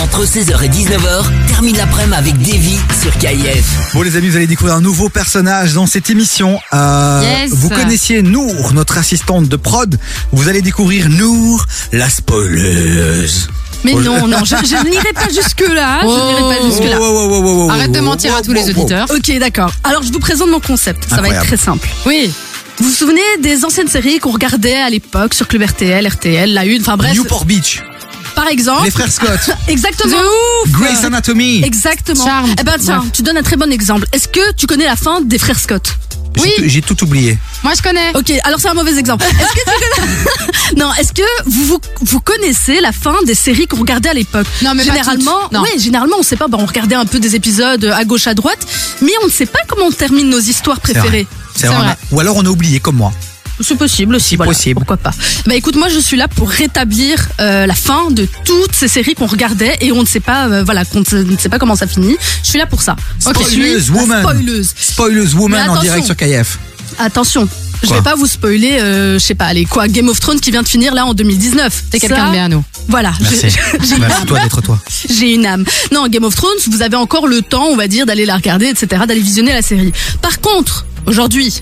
Entre 0.01 0.23
16h 0.25 0.63
et 0.63 0.69
19h, 0.69 1.25
termine 1.49 1.75
l'après-midi 1.75 2.15
avec 2.15 2.37
Davy 2.37 2.77
sur 3.01 3.11
KIF. 3.17 3.93
Bon 3.93 4.03
les 4.03 4.15
amis, 4.15 4.29
vous 4.29 4.37
allez 4.37 4.47
découvrir 4.47 4.75
un 4.77 4.79
nouveau 4.79 5.09
personnage 5.09 5.73
dans 5.73 5.85
cette 5.85 6.09
émission. 6.09 6.61
Euh, 6.73 7.21
Yes. 7.23 7.51
Vous 7.51 7.67
connaissiez 7.67 8.21
Nour, 8.21 8.71
notre 8.71 8.97
assistante 8.97 9.49
de 9.49 9.55
prod. 9.57 9.99
Vous 10.31 10.47
allez 10.47 10.61
découvrir 10.61 11.09
Nour, 11.09 11.65
la 11.91 12.09
spoileuse. 12.09 13.49
Mais 13.83 13.91
Oh, 13.95 13.99
non, 14.01 14.27
non, 14.27 14.45
je, 14.45 14.55
je 14.55 14.87
n'irai 14.89 15.11
pas 15.13 15.27
jusque-là. 15.27 15.99
Je 16.03 16.07
n'irai 16.07 16.55
pas 16.55 16.65
jusque-là. 16.65 16.97
Oh, 17.01 17.03
oh, 17.03 17.27
oh, 17.29 17.41
oh, 17.45 17.65
oh, 17.65 17.69
Arrête 17.69 17.91
de 17.91 17.99
oh, 17.99 18.03
mentir 18.03 18.31
oh, 18.33 18.39
à 18.39 18.41
tous 18.41 18.53
les 18.53 18.61
oh, 18.61 18.73
oh. 18.77 18.79
auditeurs. 18.79 19.07
Ok, 19.09 19.39
d'accord. 19.39 19.73
Alors, 19.83 20.03
je 20.03 20.11
vous 20.13 20.19
présente 20.19 20.49
mon 20.49 20.61
concept. 20.61 21.03
Ça 21.09 21.21
va 21.21 21.27
être 21.31 21.43
très 21.43 21.57
simple. 21.57 21.89
Oui. 22.05 22.31
Vous 22.79 22.85
vous 22.89 22.93
souvenez 22.93 23.21
des 23.39 23.65
anciennes 23.65 23.87
séries 23.87 24.19
qu'on 24.19 24.31
regardait 24.31 24.75
à 24.75 24.89
l'époque 24.89 25.33
sur 25.33 25.47
Club 25.47 25.63
RTL, 25.63 26.07
RTL, 26.07 26.53
La 26.53 26.65
Une, 26.65 26.81
enfin 26.81 26.95
bref. 26.97 27.13
Newport 27.15 27.45
Beach, 27.45 27.81
Par 28.35 28.47
exemple. 28.47 28.85
les 28.85 28.91
frères 28.91 29.11
Scott, 29.11 29.39
Exactement. 29.67 30.15
Grey's 30.67 31.03
Anatomy. 31.03 31.63
Exactement. 31.63 32.23
Charmed. 32.25 32.55
Eh 32.59 32.63
ben 32.63 32.75
tiens, 32.79 33.03
tu 33.11 33.23
donnes 33.23 33.37
un 33.37 33.43
très 33.43 33.55
bon 33.57 33.71
exemple. 33.71 34.05
Est-ce 34.13 34.27
que 34.27 34.53
tu 34.55 34.67
connais 34.67 34.85
la 34.85 34.95
fin 34.95 35.21
des 35.21 35.39
frères 35.39 35.59
Scott? 35.59 35.87
J'ai 36.35 36.53
tout- 36.53 36.63
J'ai 36.67 36.81
tout 36.83 37.03
oublié. 37.03 37.35
Moi, 37.63 37.73
je 37.75 37.81
connais. 37.81 38.11
Ok, 38.15 38.31
alors 38.43 38.59
c'est 38.59 38.67
un 38.67 38.75
mauvais 38.75 38.95
exemple. 38.99 39.25
Est-ce 39.25 39.53
que 39.53 39.59
tu 39.59 39.99
connais... 39.99 40.75
Non, 40.77 40.93
est-ce 40.99 41.11
que 41.13 41.23
vous, 41.47 41.65
vous 41.65 41.79
vous 42.01 42.19
connaissez 42.19 42.79
la 42.79 42.91
fin 42.91 43.15
des 43.25 43.33
séries 43.33 43.65
qu'on 43.65 43.77
regardait 43.79 44.09
à 44.09 44.13
l'époque? 44.13 44.45
Non, 44.61 44.75
mais 44.75 44.85
pas 44.85 44.91
généralement. 44.91 45.39
Non. 45.51 45.63
oui, 45.63 45.79
généralement 45.79 46.17
on 46.19 46.23
sait 46.23 46.35
pas. 46.35 46.47
Bah, 46.47 46.57
on 46.61 46.65
regardait 46.67 46.93
un 46.93 47.05
peu 47.07 47.19
des 47.19 47.35
épisodes 47.35 47.83
à 47.85 48.05
gauche 48.05 48.27
à 48.27 48.35
droite, 48.35 48.59
mais 49.01 49.13
on 49.23 49.27
ne 49.27 49.31
sait 49.31 49.47
pas 49.47 49.59
comment 49.67 49.85
on 49.87 49.91
termine 49.91 50.29
nos 50.29 50.39
histoires 50.39 50.79
préférées. 50.79 51.25
C'est 51.57 51.67
vrai. 51.67 51.97
Ou 52.11 52.19
alors 52.19 52.37
on 52.37 52.45
a 52.45 52.49
oublié 52.49 52.79
comme 52.79 52.95
moi. 52.97 53.11
C'est 53.59 53.75
possible 53.75 54.13
aussi, 54.15 54.35
voilà, 54.35 54.51
possible. 54.51 54.75
pourquoi 54.79 54.97
pas. 54.97 55.11
Bah 55.47 55.55
écoute, 55.55 55.75
moi 55.75 55.89
je 55.89 55.97
suis 55.97 56.15
là 56.15 56.27
pour 56.27 56.47
rétablir 56.49 57.27
euh, 57.39 57.65
la 57.65 57.73
fin 57.73 58.11
de 58.11 58.27
toutes 58.45 58.73
ces 58.73 58.87
séries 58.87 59.15
qu'on 59.15 59.25
regardait 59.25 59.75
et 59.81 59.91
on 59.91 60.01
ne 60.01 60.05
sait 60.07 60.19
pas, 60.19 60.47
euh, 60.47 60.63
voilà, 60.63 60.85
qu'on 60.85 60.99
ne 60.99 61.37
sait 61.37 61.49
pas 61.49 61.57
comment 61.57 61.75
ça 61.75 61.87
finit. 61.87 62.15
Je 62.43 62.49
suis 62.49 62.59
là 62.59 62.67
pour 62.67 62.83
ça. 62.83 62.95
Ok, 63.25 63.35
je 63.39 63.47
suis 63.49 63.55
Spoileuse 63.55 63.89
la 63.89 63.95
woman. 63.95 64.19
spoileuse. 64.21 64.73
Spoileuse 64.79 65.33
woman 65.35 65.69
en 65.69 65.81
direct 65.81 66.05
sur 66.05 66.15
KF. 66.15 66.59
Attention, 66.99 67.47
je 67.83 67.93
vais 67.93 68.01
pas 68.01 68.15
vous 68.15 68.27
spoiler, 68.27 68.79
euh, 68.79 69.13
je 69.13 69.19
sais 69.19 69.35
pas, 69.35 69.45
allez 69.45 69.65
quoi, 69.65 69.87
Game 69.87 70.09
of 70.09 70.19
Thrones 70.19 70.39
qui 70.39 70.51
vient 70.51 70.63
de 70.63 70.67
finir 70.67 70.93
là 70.93 71.05
en 71.05 71.13
2019. 71.13 71.83
T'es 71.89 71.99
quelqu'un 71.99 72.27
de 72.27 72.31
bien, 72.31 72.49
nous. 72.49 72.63
Voilà, 72.87 73.11
Merci. 73.19 73.39
j'ai- 73.41 73.49
j'ai 73.85 73.95
une 73.95 74.01
Merci 74.01 74.21
âme. 74.21 74.25
toi 74.27 74.39
d'être 74.39 74.61
toi. 74.61 74.79
J'ai 75.09 75.33
une 75.33 75.45
âme. 75.45 75.65
Non, 75.91 76.07
Game 76.07 76.23
of 76.23 76.35
Thrones, 76.35 76.57
vous 76.69 76.81
avez 76.81 76.95
encore 76.95 77.27
le 77.27 77.41
temps, 77.41 77.65
on 77.69 77.75
va 77.75 77.87
dire, 77.87 78.05
d'aller 78.05 78.25
la 78.25 78.35
regarder, 78.35 78.67
etc., 78.67 79.03
d'aller 79.07 79.19
visionner 79.21 79.53
la 79.53 79.61
série. 79.61 79.91
Par 80.21 80.39
contre, 80.41 80.85
aujourd'hui, 81.05 81.61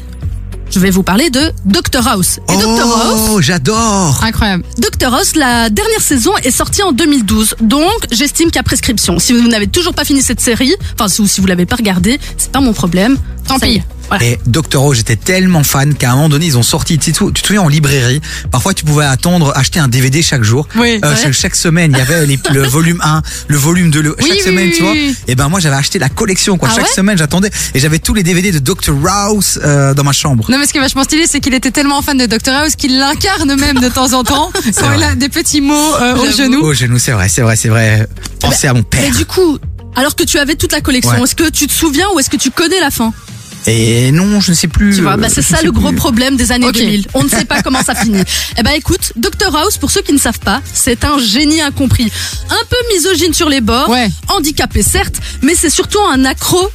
je 0.71 0.79
vais 0.79 0.89
vous 0.89 1.03
parler 1.03 1.29
de 1.29 1.51
Doctor 1.65 2.07
House. 2.07 2.39
Et 2.51 2.57
Doctor 2.57 3.01
House, 3.01 3.21
Oh, 3.29 3.41
j'adore. 3.41 4.19
Incroyable. 4.23 4.63
Doctor 4.77 5.13
House, 5.13 5.35
la 5.35 5.69
dernière 5.69 6.01
saison 6.01 6.31
est 6.43 6.51
sortie 6.51 6.81
en 6.83 6.91
2012, 6.91 7.55
donc 7.61 7.85
j'estime 8.11 8.49
a 8.57 8.63
prescription. 8.63 9.19
Si 9.19 9.33
vous 9.33 9.47
n'avez 9.47 9.67
toujours 9.67 9.93
pas 9.93 10.05
fini 10.05 10.21
cette 10.21 10.41
série, 10.41 10.73
enfin 10.93 11.07
si, 11.07 11.27
si 11.27 11.39
vous 11.41 11.47
l'avez 11.47 11.65
pas 11.65 11.75
regardée, 11.75 12.19
c'est 12.37 12.51
pas 12.51 12.61
mon 12.61 12.73
problème. 12.73 13.17
Tant 13.47 13.59
Ça 13.59 13.67
y 13.67 13.79
pis. 13.79 13.83
Voilà. 14.09 14.23
Et 14.23 14.39
Doctor 14.45 14.83
Who, 14.85 14.93
j'étais 14.93 15.15
tellement 15.15 15.63
fan 15.63 15.95
qu'à 15.95 16.11
un 16.11 16.15
moment 16.15 16.29
donné, 16.29 16.45
ils 16.45 16.57
ont 16.57 16.63
sorti, 16.63 16.97
tu 16.99 17.11
te 17.11 17.17
sou- 17.17 17.31
tu 17.31 17.41
te 17.41 17.47
souviens, 17.47 17.61
en 17.63 17.67
librairie, 17.67 18.21
parfois 18.51 18.73
tu 18.73 18.85
pouvais 18.85 19.05
attendre, 19.05 19.51
acheter 19.55 19.79
un 19.79 19.87
DVD 19.87 20.21
chaque 20.21 20.43
jour. 20.43 20.67
Oui. 20.75 20.99
Euh, 21.03 21.09
Ouais. 21.11 21.15
chaque, 21.21 21.33
chaque 21.33 21.55
semaine, 21.55 21.91
il 21.91 21.97
y 21.97 22.01
avait 22.01 22.25
les- 22.25 22.39
le 22.53 22.63
volume 22.63 23.01
1, 23.03 23.21
le 23.47 23.57
volume 23.57 23.89
2, 23.91 24.01
le, 24.01 24.09
Oui, 24.11 24.15
chaque 24.27 24.37
oui, 24.37 24.43
semaine, 24.43 24.67
oui, 24.69 24.73
tu 24.75 24.83
vois. 24.83 24.91
oui. 24.91 25.15
Et 25.27 25.35
ben 25.35 25.49
moi, 25.49 25.59
j'avais 25.59 25.75
acheté 25.75 25.97
la 25.99 26.09
collection, 26.09 26.57
quoi. 26.57 26.69
Ah 26.71 26.75
chaque 26.75 26.85
ouais 26.85 26.91
semaine, 26.93 27.17
j'attendais. 27.17 27.49
Et 27.73 27.79
j'avais 27.79 27.99
tous 27.99 28.13
les 28.13 28.23
DVD 28.23 28.51
de 28.51 28.59
Doctor 28.59 28.95
House 29.07 29.59
euh, 29.63 29.93
dans 29.93 30.03
ma 30.03 30.11
chambre. 30.13 30.45
Non, 30.49 30.57
mais 30.59 30.67
ce 30.67 30.71
qui 30.71 30.77
est 30.77 30.81
vachement 30.81 31.03
stylé, 31.03 31.25
c'est 31.27 31.39
qu'il 31.39 31.53
était 31.53 31.71
tellement 31.71 32.01
fan 32.01 32.17
de 32.17 32.25
Dr 32.27 32.53
House 32.53 32.75
qu'il 32.75 32.97
l'incarne 32.99 33.55
même 33.59 33.79
de 33.79 33.89
temps 33.89 34.13
en 34.13 34.23
temps 34.23 34.51
quand 34.77 34.93
il 34.95 35.03
a 35.03 35.15
des 35.15 35.29
petits 35.29 35.61
mots 35.61 35.95
euh, 35.95 36.15
au 36.15 36.31
genou. 36.31 36.59
Au 36.61 36.73
genou, 36.73 36.99
c'est 36.99 37.11
vrai, 37.11 37.27
c'est 37.29 37.41
vrai, 37.41 37.55
c'est 37.55 37.69
vrai. 37.69 38.07
Pensez 38.39 38.67
à 38.67 38.73
mon 38.73 38.79
Mais 38.79 38.85
père. 39.01 39.15
du 39.15 39.25
coup, 39.25 39.57
alors 39.95 40.15
que 40.15 40.23
tu 40.23 40.37
avais 40.37 40.55
toute 40.55 40.71
la 40.73 40.81
collection, 40.81 41.13
Ouais. 41.13 41.23
est-ce 41.23 41.35
que 41.35 41.49
tu 41.49 41.67
te 41.67 41.73
souviens 41.73 42.05
ou 42.13 42.19
est-ce 42.19 42.29
que 42.29 42.37
tu 42.37 42.51
connais 42.51 42.79
la 42.79 42.91
fin? 42.91 43.13
Et 43.67 44.11
non, 44.11 44.39
je 44.41 44.51
ne 44.51 44.55
sais 44.55 44.67
plus. 44.67 44.95
Tu 44.95 45.01
vois, 45.01 45.17
bah 45.17 45.27
euh, 45.27 45.31
c'est 45.33 45.41
je 45.41 45.47
ça 45.47 45.61
le 45.63 45.71
gros 45.71 45.89
plus. 45.89 45.95
problème 45.97 46.35
des 46.37 46.51
années 46.51 46.67
Ok. 46.67 46.75
2000. 46.75 47.07
On 47.13 47.23
ne 47.23 47.29
sait 47.29 47.45
pas 47.45 47.61
comment 47.61 47.81
ça 47.83 47.95
finit. 47.95 48.23
Eh 48.57 48.63
ben 48.63 48.71
écoute, 48.71 49.13
Dr 49.15 49.55
House, 49.55 49.77
pour 49.77 49.89
ceux 49.91 50.01
qui 50.01 50.13
ne 50.13 50.17
savent 50.19 50.39
pas, 50.39 50.61
c'est 50.73 51.03
un 51.03 51.17
génie 51.17 51.61
incompris. 51.61 52.11
Un 52.49 52.65
peu 52.69 52.77
misogyne 52.93 53.33
sur 53.33 53.49
les 53.49 53.61
bords, 53.61 53.89
Ouais. 53.89 54.09
handicapé 54.27 54.83
certes, 54.83 55.15
mais 55.41 55.55
c'est 55.55 55.69
surtout 55.69 55.99
un 56.13 56.25
accro 56.25 56.69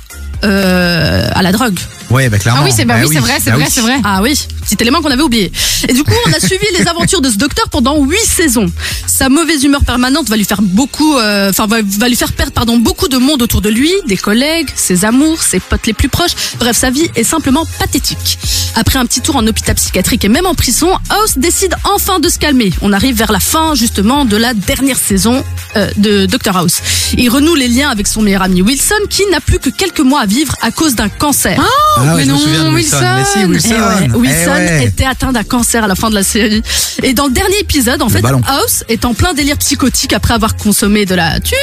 euh, 0.44 1.28
à 1.34 1.42
la 1.42 1.52
drogue. 1.52 1.78
Ouais, 2.10 2.28
bah 2.28 2.38
clairement. 2.38 2.62
Ah 2.62 2.64
oui, 2.64 2.72
c'est 2.74 2.84
bah 2.84 2.94
oui, 3.00 3.08
c'est 3.12 3.20
vrai, 3.20 3.38
c'est 3.40 3.50
bah 3.50 3.56
vrai, 3.56 3.66
oui. 3.66 3.70
c'est 3.72 3.80
vrai. 3.80 4.00
Ah 4.02 4.20
oui, 4.22 4.34
petit 4.62 4.76
élément 4.80 5.00
qu'on 5.00 5.10
avait 5.10 5.22
oublié. 5.22 5.52
Et 5.88 5.92
du 5.92 6.02
coup, 6.02 6.12
on 6.26 6.32
a 6.32 6.40
suivi 6.46 6.66
les 6.76 6.88
aventures 6.88 7.20
de 7.20 7.30
ce 7.30 7.36
docteur 7.36 7.68
pendant 7.70 8.02
huit 8.02 8.24
saisons. 8.24 8.66
Sa 9.06 9.28
mauvaise 9.28 9.62
humeur 9.62 9.84
permanente 9.84 10.28
va 10.28 10.36
lui 10.36 10.44
faire 10.44 10.62
beaucoup, 10.62 11.18
euh, 11.18 11.50
enfin 11.50 11.66
va, 11.66 11.78
va 11.82 12.08
lui 12.08 12.16
faire 12.16 12.32
perdre 12.32 12.52
pardon 12.52 12.78
beaucoup 12.78 13.08
de 13.08 13.16
monde 13.16 13.42
autour 13.42 13.60
de 13.60 13.68
lui, 13.68 13.92
des 14.06 14.16
collègues, 14.16 14.68
ses 14.74 15.04
amours, 15.04 15.42
ses 15.42 15.60
potes 15.60 15.86
les 15.86 15.92
plus 15.92 16.08
proches. 16.08 16.32
Bref, 16.58 16.76
sa 16.76 16.90
vie 16.90 17.08
est 17.14 17.24
simplement 17.24 17.64
pathétique. 17.78 18.38
Après 18.74 18.98
un 18.98 19.06
petit 19.06 19.20
tour 19.20 19.36
en 19.36 19.46
hôpital 19.46 19.74
psychiatrique 19.74 20.24
et 20.24 20.28
même 20.28 20.46
en 20.46 20.54
prison, 20.54 20.90
House 21.10 21.38
décide 21.38 21.74
enfin 21.84 22.18
de 22.18 22.28
se 22.28 22.38
calmer. 22.38 22.72
On 22.82 22.92
arrive 22.92 23.16
vers 23.16 23.32
la 23.32 23.40
fin 23.40 23.74
justement 23.74 24.24
de 24.24 24.36
la 24.36 24.54
dernière 24.54 24.98
saison 24.98 25.44
euh, 25.76 25.88
de 25.96 26.26
Dr 26.26 26.56
House. 26.56 26.80
Il 27.16 27.28
renoue 27.28 27.54
les 27.54 27.68
liens 27.68 27.90
avec 27.90 28.06
son 28.06 28.22
meilleur 28.22 28.42
ami 28.42 28.62
Wilson, 28.62 28.94
qui 29.08 29.22
n'a 29.30 29.40
plus 29.40 29.58
que 29.58 29.70
quelques 29.70 30.00
mois 30.00 30.22
à 30.22 30.26
vivre 30.26 30.54
à 30.62 30.70
cause 30.70 30.94
d'un 30.94 31.08
cancer. 31.08 31.60
Ah 31.60 31.99
ouais, 32.02 32.16
mais 32.16 32.24
je 32.24 32.28
me 32.28 32.32
non, 32.34 32.38
souviens 32.38 32.64
de 32.64 32.68
Wilson. 32.70 32.96
Mais 33.16 33.24
si, 33.24 33.44
Wilson. 33.44 33.68
Eh 33.74 34.10
ouais, 34.10 34.16
Wilson 34.16 34.52
Eh 34.56 34.66
ouais. 34.66 34.84
était 34.86 35.04
atteint 35.04 35.32
d'un 35.32 35.42
cancer 35.44 35.84
à 35.84 35.88
la 35.88 35.94
fin 35.94 36.10
de 36.10 36.14
la 36.14 36.22
série. 36.22 36.62
Et 37.02 37.12
dans 37.14 37.26
le 37.26 37.32
dernier 37.32 37.58
épisode, 37.60 38.02
en 38.02 38.06
Le 38.06 38.12
fait, 38.12 38.20
ballon. 38.22 38.40
House 38.46 38.84
est 38.88 39.04
en 39.04 39.14
plein 39.14 39.34
délire 39.34 39.56
psychotique 39.58 40.12
après 40.12 40.34
avoir 40.34 40.56
consommé 40.56 41.06
de 41.06 41.14
la 41.14 41.40
tute. 41.40 41.56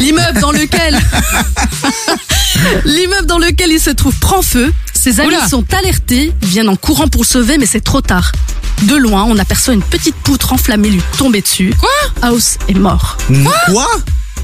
L'immeuble 0.00 0.40
dans 0.40 0.52
lequel 0.52 0.98
l'immeuble 2.84 3.26
dans 3.26 3.38
lequel 3.38 3.70
il 3.70 3.80
se 3.80 3.90
trouve 3.90 4.14
prend 4.18 4.42
feu. 4.42 4.72
Ses 4.92 5.20
amis 5.20 5.28
Oula. 5.28 5.48
sont 5.48 5.64
alertés, 5.72 6.32
viennent 6.42 6.68
en 6.68 6.76
courant 6.76 7.08
pour 7.08 7.22
le 7.22 7.26
sauver, 7.26 7.56
mais 7.58 7.66
c'est 7.66 7.80
trop 7.80 8.00
tard. 8.02 8.32
De 8.82 8.96
loin, 8.96 9.24
on 9.24 9.38
aperçoit 9.38 9.72
une 9.74 9.82
petite 9.82 10.14
poutre 10.16 10.52
enflammée 10.52 10.90
lui 10.90 11.02
tomber 11.18 11.40
dessus. 11.40 11.72
Quoi? 11.78 11.88
House 12.22 12.56
est 12.68 12.74
mort. 12.78 13.16
Quoi? 13.66 13.86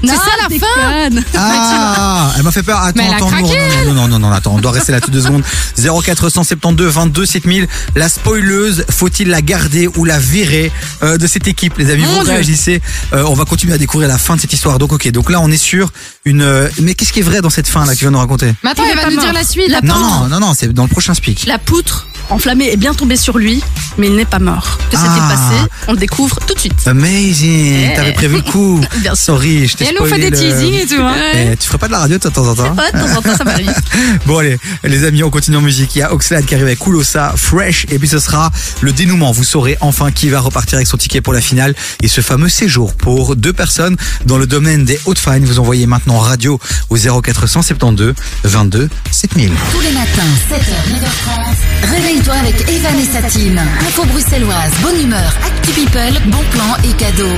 C'est 0.03 0.15
ça, 0.15 0.21
la 0.49 0.57
fin 0.57 1.21
Ah, 1.35 2.31
elle 2.37 2.43
m'a 2.43 2.51
fait 2.51 2.63
peur. 2.63 2.77
Attends, 2.79 2.93
Mais 2.95 3.05
elle 3.07 3.13
a 3.13 3.15
attends, 3.17 3.31
non, 3.31 3.37
craqué, 3.47 3.57
non, 3.85 3.93
non, 3.93 4.07
non, 4.07 4.07
non, 4.07 4.19
non, 4.19 4.31
attends, 4.31 4.53
on 4.55 4.59
doit 4.59 4.71
rester 4.71 4.91
là 4.91 5.01
toutes 5.01 5.13
deux 5.13 5.21
secondes. 5.21 5.43
0472 5.77 6.87
22 6.91 7.25
7000. 7.25 7.67
La 7.95 8.09
spoileuse, 8.09 8.85
faut-il 8.89 9.29
la 9.29 9.41
garder 9.41 9.87
ou 9.95 10.05
la 10.05 10.19
virer 10.19 10.71
euh, 11.03 11.17
de 11.17 11.27
cette 11.27 11.47
équipe, 11.47 11.77
les 11.77 11.89
amis? 11.91 12.03
Mon 12.03 12.19
Vous 12.19 12.23
Dieu. 12.25 12.33
réagissez. 12.33 12.81
Euh, 13.13 13.23
on 13.27 13.33
va 13.33 13.45
continuer 13.45 13.73
à 13.73 13.77
découvrir 13.77 14.07
la 14.09 14.17
fin 14.17 14.35
de 14.35 14.41
cette 14.41 14.53
histoire. 14.53 14.79
Donc, 14.79 14.91
ok. 14.93 15.09
Donc 15.11 15.29
là, 15.29 15.39
on 15.41 15.49
est 15.51 15.57
sur 15.57 15.91
une. 16.25 16.41
euh, 16.41 16.69
Mais 16.81 16.93
qu'est-ce 16.93 17.13
qui 17.13 17.19
est 17.19 17.23
vrai 17.23 17.41
dans 17.41 17.49
cette 17.49 17.67
fin 17.67 17.85
là 17.85 17.93
que 17.93 17.97
tu 17.97 18.03
viens 18.05 18.09
de 18.11 18.13
nous 18.15 18.19
raconter? 18.19 18.53
Mais 18.63 18.71
attends, 18.71 18.83
Il 18.85 18.91
elle 18.91 18.95
va 18.97 19.03
pas 19.03 19.09
nous 19.09 19.15
dire 19.17 19.25
mort. 19.25 19.33
la 19.33 19.43
suite. 19.43 19.69
La 19.69 19.81
Non, 19.81 19.95
non, 19.99 20.27
non, 20.27 20.39
non, 20.39 20.53
c'est 20.57 20.71
dans 20.73 20.83
le 20.83 20.89
prochain 20.89 21.13
speak. 21.13 21.45
La 21.47 21.57
poutre 21.59 22.07
enflammée 22.29 22.71
est 22.71 22.77
bien 22.77 22.93
tombée 22.93 23.15
sur 23.15 23.37
lui, 23.37 23.63
mais 23.97 24.07
il 24.07 24.15
n'est 24.15 24.25
pas 24.25 24.39
mort. 24.39 24.77
Que 24.91 24.97
s'est-il 24.97 25.09
Ah. 25.23 25.29
passé? 25.29 25.69
On 25.87 25.93
le 25.93 25.97
découvre 25.97 26.39
tout 26.45 26.53
de 26.53 26.59
suite. 26.59 26.73
Amazing, 26.85 27.89
Eh. 27.91 27.95
t'avais 27.95 28.13
prévu 28.13 28.35
le 28.37 28.41
coup. 28.41 28.79
Bien 28.97 29.15
sûr. 29.15 29.27
Sorry, 29.37 29.67
je 29.67 29.75
t'ai 29.75 29.85
Et 29.87 29.89
elle 29.89 29.95
nous 30.01 30.05
fait 30.05 30.19
des 30.19 30.29
le- 30.29 30.37
teasings 30.37 30.73
et 30.73 30.85
tout. 30.85 31.01
hein. 31.01 31.13
Eh, 31.33 31.55
tu 31.57 31.67
ferais 31.67 31.77
pas 31.77 31.87
de 31.87 31.91
la 31.93 31.99
radio 31.99 32.17
de 32.17 32.29
temps 32.29 32.45
en 32.47 32.55
temps 32.55 32.75
Ouais, 32.75 32.91
de 32.93 32.99
temps 32.99 33.17
en 33.17 33.21
temps, 33.21 33.37
ça 33.37 33.43
m'arrive. 33.43 33.73
Bon 34.25 34.37
allez, 34.39 34.57
les 34.83 35.05
amis, 35.05 35.23
on 35.23 35.29
continue 35.29 35.57
en 35.57 35.61
musique. 35.61 35.95
Il 35.95 35.99
y 35.99 36.01
a 36.01 36.13
Oxlade 36.13 36.45
qui 36.45 36.53
arrive 36.55 36.65
avec 36.67 36.79
Kulosa, 36.79 37.33
Fresh, 37.35 37.85
et 37.89 37.97
puis 37.99 38.07
ce 38.07 38.19
sera 38.19 38.51
le 38.81 38.91
dénouement. 38.91 39.31
Vous 39.31 39.43
saurez 39.43 39.77
enfin 39.81 40.11
qui 40.11 40.29
va 40.29 40.39
repartir 40.41 40.75
avec 40.77 40.87
son 40.87 40.97
ticket 40.97 41.21
pour 41.21 41.33
la 41.33 41.41
finale 41.41 41.73
et 42.01 42.07
ce 42.07 42.21
fameux 42.21 42.49
séjour 42.49 42.93
pour 42.95 43.35
deux 43.35 43.53
personnes 43.53 43.95
dans 44.25 44.37
le 44.37 44.45
domaine 44.47 44.83
des 44.85 44.99
hautes 45.05 45.19
fines. 45.19 45.45
Vous 45.45 45.59
envoyez 45.59 45.87
maintenant 45.87 46.19
radio 46.19 46.59
au 46.89 46.97
0472 46.97 48.13
22 48.43 48.89
7000. 49.11 49.51
Tous 49.71 49.81
les 49.81 49.91
matins, 49.91 50.33
7h, 50.49 50.57
9h30, 50.91 51.91
réveille-toi 51.95 52.33
avec 52.33 52.55
Evan 52.69 52.99
et 52.99 53.05
sa 53.05 53.21
team. 53.29 53.59
Info 53.87 54.03
bruxelloise, 54.05 54.71
bonne 54.81 55.01
humeur, 55.01 55.33
actu 55.45 55.71
people, 55.71 56.13
bon 56.27 56.43
plan 56.51 56.75
et 56.83 56.93
cadeaux. 56.97 57.35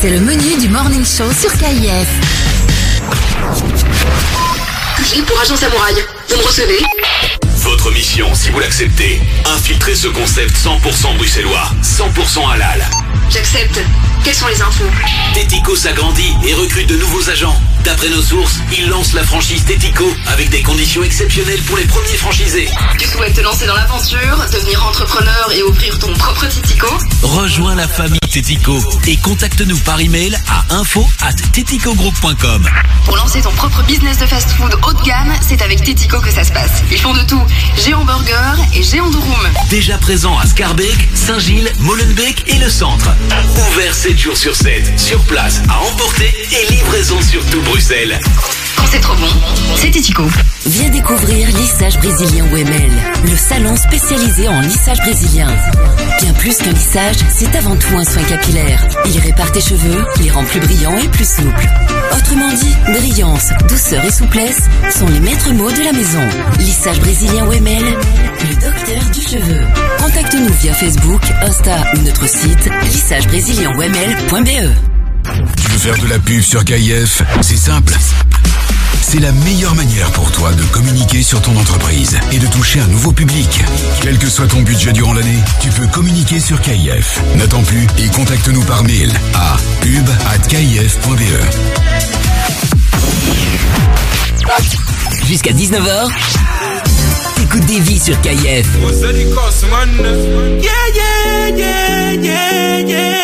C'est 0.00 0.10
le 0.10 0.20
menu 0.20 0.56
du 0.60 0.68
morning 0.68 1.04
show 1.04 1.30
sur 1.38 1.50
KIF. 1.78 2.08
J'ai 5.08 5.22
pour 5.22 5.40
agent 5.40 5.56
samouraï. 5.56 5.94
Vous 6.28 6.36
me 6.36 6.42
recevez 6.42 6.80
Votre 7.58 7.90
mission, 7.90 8.32
si 8.34 8.50
vous 8.50 8.60
l'acceptez, 8.60 9.20
infiltrer 9.56 9.96
ce 9.96 10.06
concept 10.06 10.56
100% 10.56 11.16
bruxellois, 11.16 11.72
100% 11.82 12.52
halal. 12.52 12.88
J'accepte. 13.30 13.80
Quelles 14.24 14.34
sont 14.34 14.46
les 14.48 14.60
infos 14.62 14.84
Tético 15.34 15.74
s'agrandit 15.74 16.34
et 16.46 16.54
recrute 16.54 16.88
de 16.88 16.96
nouveaux 16.96 17.28
agents. 17.30 17.60
D'après 17.84 18.08
nos 18.10 18.22
sources, 18.22 18.58
il 18.76 18.88
lance 18.88 19.12
la 19.12 19.22
franchise 19.22 19.64
Tético 19.64 20.04
avec 20.26 20.50
des 20.50 20.62
conditions 20.62 21.02
exceptionnelles 21.02 21.62
pour 21.62 21.76
les 21.76 21.84
premiers 21.84 22.16
franchisés. 22.16 22.68
Tu 22.98 23.06
souhaites 23.08 23.34
te 23.34 23.40
lancer 23.40 23.66
dans 23.66 23.74
l'aventure, 23.74 24.44
devenir 24.52 24.84
entrepreneur 24.86 25.50
et 25.54 25.62
ouvrir 25.62 25.98
ton 25.98 26.12
propre 26.14 26.46
Titico 26.46 26.88
Rejoins 27.22 27.74
la 27.74 27.88
famille 27.88 28.18
Tético 28.30 28.78
et 29.06 29.16
contacte-nous 29.16 29.78
par 29.78 30.00
email 30.00 30.36
à 30.48 30.74
info 30.74 31.06
at. 31.22 31.32
Pour 33.04 33.16
lancer 33.16 33.40
ton 33.40 33.52
propre 33.52 33.82
business 33.84 34.18
de 34.18 34.26
fast-food 34.26 34.74
haut 34.86 34.92
de 34.92 35.02
gamme, 35.02 35.32
c'est 35.46 35.62
avec 35.62 35.82
Titico 35.82 36.20
que 36.20 36.30
ça 36.30 36.44
se 36.44 36.52
passe. 36.52 36.82
Ils 36.90 36.98
font 36.98 37.14
de 37.14 37.22
tout. 37.22 37.42
Géant 37.76 38.04
burger 38.04 38.62
et 38.74 38.82
géant 38.82 39.10
room. 39.10 39.48
Déjà 39.70 39.98
présent 39.98 40.36
à 40.38 40.46
Scarbeck, 40.46 41.08
Saint-Gilles, 41.14 41.72
Molenbeek 41.78 42.44
et 42.48 42.58
le 42.58 42.68
centre. 42.68 43.10
Ouvert 43.72 43.94
7 43.94 44.18
jours 44.18 44.36
sur 44.36 44.54
7, 44.54 44.98
sur 44.98 45.20
place, 45.24 45.62
à 45.68 45.80
emporter 45.80 46.32
et 46.52 46.72
livraison 46.72 47.20
sur 47.22 47.44
tout 47.46 47.60
Bruxelles. 47.62 48.20
Quand 48.78 48.86
c'est 48.90 49.00
trop 49.00 49.14
bon, 49.16 49.26
c'est 49.76 49.90
Titico. 49.90 50.22
Viens 50.66 50.88
découvrir 50.90 51.48
Lissage 51.48 51.98
Brésilien 51.98 52.44
Wemel, 52.52 52.90
le 53.24 53.36
salon 53.36 53.74
spécialisé 53.76 54.46
en 54.48 54.60
lissage 54.60 54.98
brésilien. 54.98 55.48
Bien 56.20 56.32
plus 56.34 56.56
qu'un 56.58 56.72
lissage, 56.72 57.16
c'est 57.34 57.54
avant 57.56 57.74
tout 57.76 57.96
un 57.96 58.04
soin 58.04 58.22
capillaire. 58.22 58.86
Il 59.06 59.18
répare 59.18 59.50
tes 59.52 59.60
cheveux, 59.60 60.04
les 60.20 60.30
rend 60.30 60.44
plus 60.44 60.60
brillants 60.60 60.96
et 60.98 61.08
plus 61.08 61.28
souples. 61.28 61.66
Autrement 62.16 62.52
dit, 62.52 62.76
brillance, 62.86 63.50
douceur 63.68 64.04
et 64.04 64.12
souplesse 64.12 64.62
sont 64.90 65.08
les 65.08 65.20
maîtres 65.20 65.52
mots 65.52 65.72
de 65.72 65.82
la 65.82 65.92
maison. 65.92 66.22
Lissage 66.58 67.00
Brésilien 67.00 67.46
Wemel, 67.46 67.84
le 67.84 68.54
docteur 68.54 69.02
du 69.12 69.20
cheveu. 69.22 69.60
Contacte-nous 69.98 70.52
via 70.60 70.74
Facebook, 70.74 71.22
Insta 71.42 71.76
ou 71.96 72.02
notre 72.02 72.28
site 72.28 72.68
lissagebrésilien.wemel.be. 72.84 74.97
Tu 75.56 75.68
veux 75.70 75.78
faire 75.78 75.98
de 75.98 76.08
la 76.08 76.18
pub 76.18 76.42
sur 76.42 76.64
KIF 76.64 77.22
C'est 77.42 77.56
simple. 77.56 77.94
C'est 79.00 79.20
la 79.20 79.32
meilleure 79.32 79.74
manière 79.74 80.10
pour 80.12 80.30
toi 80.32 80.52
de 80.52 80.62
communiquer 80.64 81.22
sur 81.22 81.40
ton 81.40 81.56
entreprise 81.56 82.18
et 82.32 82.38
de 82.38 82.46
toucher 82.46 82.80
un 82.80 82.86
nouveau 82.88 83.12
public. 83.12 83.60
Quel 84.02 84.18
que 84.18 84.28
soit 84.28 84.46
ton 84.46 84.60
budget 84.62 84.92
durant 84.92 85.12
l'année, 85.14 85.38
tu 85.60 85.70
peux 85.70 85.86
communiquer 85.86 86.40
sur 86.40 86.60
KIF. 86.60 87.20
N'attends 87.36 87.62
plus 87.62 87.86
et 87.98 88.08
contacte-nous 88.08 88.62
par 88.64 88.82
mail 88.84 89.10
à 89.34 89.56
pub@kif.be. 89.80 91.22
Jusqu'à 95.26 95.52
19h, 95.52 96.08
écoute 97.42 97.66
des 97.66 97.80
vies 97.80 97.98
sur 97.98 98.20
KIF. 98.20 98.66
Yeah, 100.62 100.70
yeah, 100.94 101.48
yeah, 101.56 102.12
yeah, 102.12 102.80
yeah. 102.80 103.18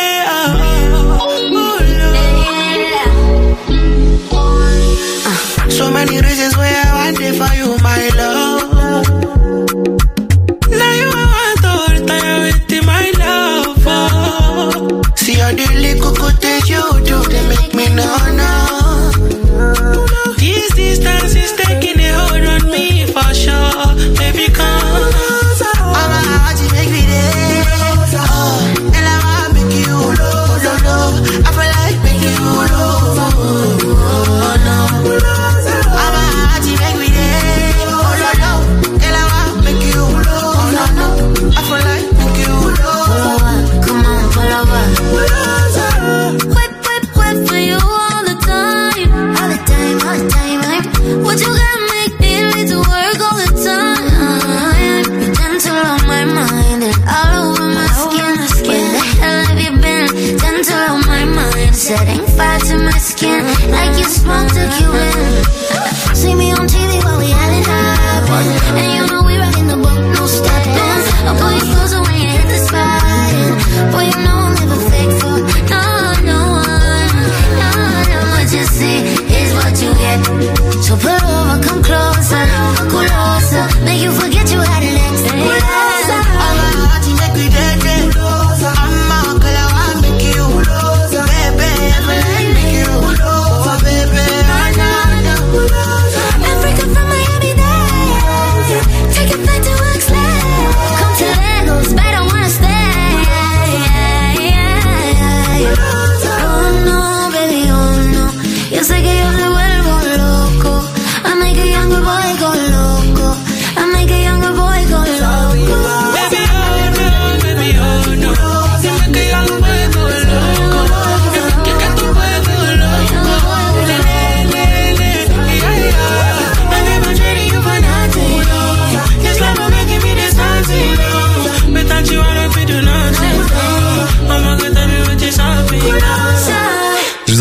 So 5.75 5.91
many 5.91 6.21
reasons 6.21 6.55
why 6.55 6.71
I 6.71 6.95
want 6.95 7.19
it 7.19 7.33
for 7.35 7.53
you, 7.53 7.77
my 7.83 8.09
love. 8.15 8.44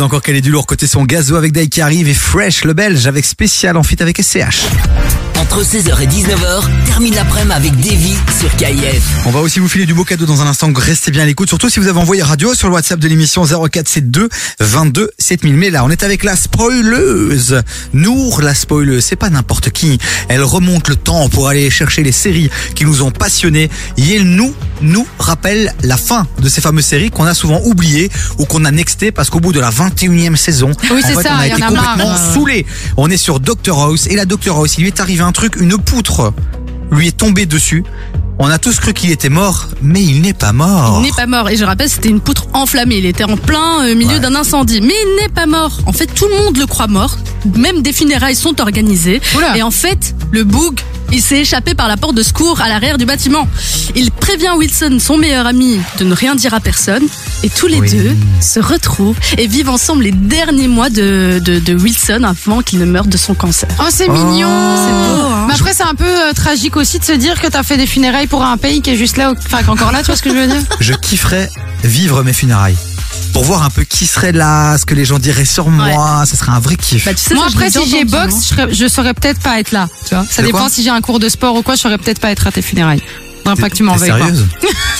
Encore 0.05 0.21
calé 0.21 0.43
du 0.43 0.51
lourd 0.51 0.67
côté 0.67 0.87
son 0.87 1.05
gazo 1.05 1.35
avec 1.35 1.53
Dai 1.53 1.67
qui 1.69 1.81
arrive 1.81 2.11
et 2.11 2.13
Fresh 2.13 2.65
le 2.65 2.75
belge 2.75 3.07
avec 3.07 3.25
spécial 3.25 3.79
en 3.79 3.83
fit 3.83 4.03
avec 4.03 4.21
SCH. 4.21 4.67
Entre 5.41 5.55
Entre 5.55 5.63
16h 5.65 6.03
et 6.03 6.07
19h, 6.09 6.65
termine 6.87 7.15
l'après-midi 7.15 7.53
avec 7.55 7.77
Davy 7.81 8.15
sur 8.41 8.55
KIF. 8.57 9.03
On 9.25 9.31
va 9.31 9.39
aussi 9.41 9.61
vous 9.61 9.69
filer 9.69 9.87
du 9.87 9.95
beau 9.95 10.03
cadeau 10.03 10.27
dans 10.27 10.43
un 10.43 10.47
instant. 10.49 10.69
Restez 10.75 11.13
bien 11.13 11.23
à 11.23 11.27
l'écoute. 11.27 11.49
Surtout 11.49 11.69
si 11.71 11.79
vous 11.79 11.87
avez 11.87 11.99
envoyé 12.01 12.23
radio 12.25 12.55
sur 12.55 12.67
le 12.69 12.75
WhatsApp 12.75 12.99
de 12.99 13.07
l'émission 13.07 13.45
0472 13.45 14.29
22 14.59 15.11
7000. 15.19 15.55
Mais 15.57 15.71
là, 15.71 15.85
on 15.85 15.91
est 15.91 16.03
avec 16.03 16.25
la 16.25 16.35
spoileuse. 16.35 17.63
Nour, 17.93 18.43
la 18.43 18.53
spoileuse. 18.55 19.05
C'est 19.05 19.15
pas 19.15 19.31
n'importe 19.31 19.71
qui. 19.71 19.99
Elle 20.29 20.43
remonte 20.43 20.89
le 20.89 20.97
temps 20.97 21.29
pour 21.29 21.49
aller 21.49 21.71
chercher 21.71 22.03
les 22.03 22.11
séries 22.13 22.51
qui 22.75 22.85
nous 22.85 23.03
ont 23.03 23.13
passionnés. 23.13 23.71
Et 23.97 24.17
elle 24.17 24.25
nous, 24.25 24.53
nous 24.83 25.07
rappelle 25.21 25.73
la 25.85 25.97
fin 25.97 26.27
de 26.41 26.49
ces 26.49 26.61
fameuses 26.63 26.87
séries 26.87 27.11
qu'on 27.11 27.27
a 27.27 27.35
souvent 27.35 27.61
oubliées 27.65 28.11
ou 28.39 28.45
qu'on 28.45 28.65
a 28.65 28.73
nextées 28.73 29.13
parce 29.13 29.31
qu'au 29.31 29.39
bout 29.41 29.53
de 29.53 29.61
la 29.61 29.71
21e 29.71 30.35
saison, 30.35 30.73
Oui, 30.91 31.01
en 31.05 31.07
c'est 31.07 31.15
fait, 31.15 31.23
ça, 31.23 31.35
on 31.37 31.39
a 31.39 31.47
été 31.47 31.63
en 31.63 31.69
a 31.69 31.71
marre. 31.71 31.91
complètement 31.93 32.17
saoulés. 32.35 32.67
On 32.97 33.09
est 33.09 33.17
sur 33.17 33.39
Dr 33.39 33.79
House 33.81 34.09
et 34.09 34.17
la 34.17 34.25
Dr 34.27 34.57
House, 34.57 34.75
il 34.79 34.83
lui 34.83 34.89
est 34.89 34.99
arrivé 35.01 35.23
un 35.25 35.33
truc, 35.33 35.57
une 35.57 35.79
poutre 35.79 36.33
lui 36.91 37.09
est 37.09 37.17
tombée 37.17 37.47
dessus. 37.47 37.85
On 38.39 38.51
a 38.51 38.59
tous 38.59 38.81
cru 38.81 38.93
qu'il 38.93 39.13
était 39.13 39.29
mort, 39.29 39.67
mais 39.81 40.03
il 40.03 40.21
n'est 40.21 40.33
pas 40.35 40.53
mort. 40.53 40.97
Il 40.99 41.05
n'est 41.05 41.13
pas 41.13 41.27
mort. 41.27 41.49
Et 41.51 41.57
je 41.57 41.65
rappelle, 41.65 41.89
c'était 41.89 42.09
une 42.09 42.21
poutre 42.21 42.47
enflammée. 42.53 42.97
Il 42.97 43.07
était 43.07 43.25
en 43.25 43.37
plein 43.37 43.85
euh, 43.85 43.95
milieu 43.95 44.19
d'un 44.19 44.35
incendie. 44.35 44.81
Mais 44.81 44.93
il 44.93 45.23
n'est 45.23 45.29
pas 45.29 45.47
mort. 45.47 45.79
En 45.87 45.93
fait, 45.93 46.07
tout 46.07 46.27
le 46.27 46.45
monde 46.45 46.57
le 46.57 46.67
croit 46.67 46.89
mort. 46.89 47.17
Même 47.55 47.83
des 47.83 47.93
funérailles 47.93 48.35
sont 48.35 48.61
organisées. 48.61 49.21
Et 49.55 49.63
en 49.63 49.71
fait, 49.71 50.15
le 50.33 50.43
boug, 50.43 50.81
il 51.13 51.23
s'est 51.23 51.39
échappé 51.39 51.75
par 51.75 51.87
la 51.87 51.97
porte 51.97 52.17
de 52.17 52.23
secours 52.25 52.61
à 52.61 52.69
l'arrière 52.69 52.99
du 52.99 53.05
bâtiment. 53.07 53.47
Il 53.95 54.11
prévient 54.11 54.51
Wilson, 54.57 54.99
son 54.99 55.17
meilleur 55.17 55.47
ami, 55.47 55.79
de 55.99 56.05
ne 56.05 56.15
rien 56.15 56.35
dire 56.35 56.55
à 56.55 56.61
personne. 56.61 57.05
Et 57.45 57.51
tous 57.51 57.67
les 57.69 57.81
deux 57.81 58.17
se 58.41 58.59
retrouvent 58.59 59.17
et 59.39 59.47
vivent 59.47 59.69
ensemble 59.69 60.03
les 60.05 60.13
derniers 60.13 60.67
mois 60.67 60.89
de, 60.91 61.41
de, 61.45 61.61
de 61.61 61.75
Wilson 61.75 62.23
avant 62.25 62.63
qu'il 62.63 62.79
ne 62.81 62.87
meure 62.87 63.07
de 63.07 63.17
son 63.19 63.35
cancer. 63.35 63.69
Oh, 63.79 63.85
c'est 63.91 64.09
mignon. 64.09 65.47
Mais 65.47 65.53
après, 65.55 65.75
c'est 65.75 65.83
un 65.85 65.95
peu 65.95 66.05
euh, 66.05 66.33
tragique 66.33 66.77
aussi 66.77 66.99
de 66.99 67.05
se 67.05 67.13
dire 67.13 67.41
que 67.41 67.47
t'as 67.47 67.63
fait 67.63 67.77
des 67.77 67.87
funérailles 67.87 68.24
pour 68.27 68.45
un 68.45 68.57
pays 68.57 68.81
qui 68.83 68.91
est 68.91 68.97
juste 68.97 69.17
là, 69.17 69.33
enfin, 69.37 69.59
qui 69.59 69.65
est 69.67 69.71
encore 69.71 69.93
là, 69.93 70.01
tu 70.01 70.07
vois 70.07 70.17
ce 70.17 70.23
que 70.23 70.31
je 70.31 70.35
veux 70.37 70.47
dire 70.47 70.63
Je 70.81 70.93
kifferais 70.95 71.49
vivre 71.83 72.23
mes 72.23 72.33
funérailles. 72.33 72.77
Pour 73.33 73.45
voir 73.45 73.63
un 73.65 73.71
peu 73.71 73.83
qui 73.85 74.07
serait 74.07 74.31
là, 74.33 74.79
ce 74.79 74.87
que 74.87 74.95
les 74.95 75.05
gens 75.05 75.19
diraient 75.19 75.45
sur 75.45 75.69
moi, 75.69 76.25
ce 76.27 76.37
serait 76.37 76.53
un 76.53 76.61
vrai 76.61 76.77
kiff. 76.77 77.05
Moi, 77.35 77.47
après, 77.49 77.71
si 77.71 77.89
j'ai 77.91 78.05
boxe, 78.05 78.35
je, 78.43 78.49
serais- 78.49 78.73
je 78.73 78.87
saurais 78.89 79.13
peut-être 79.15 79.41
pas 79.41 79.59
être 79.59 79.73
là. 79.73 79.89
Tu 80.09 80.15
vois 80.15 80.25
Ça 80.29 80.43
De 80.43 80.47
dépend 80.47 80.69
si 80.69 80.83
j'ai 80.85 80.91
un 80.91 81.01
cours 81.01 81.19
de 81.19 81.29
sport 81.29 81.55
ou 81.57 81.63
quoi, 81.63 81.75
je 81.75 81.81
saurais 81.81 81.99
peut-être 81.99 82.21
pas 82.21 82.31
être 82.31 82.47
à 82.47 82.53
tes 82.53 82.63
funérailles. 82.63 83.03
Faudrait 83.45 83.61
pas 83.63 83.71
que 83.71 83.77
tu 83.77 83.83
m'en 83.83 83.97
veuilles. 83.97 84.09
sérieuse 84.09 84.47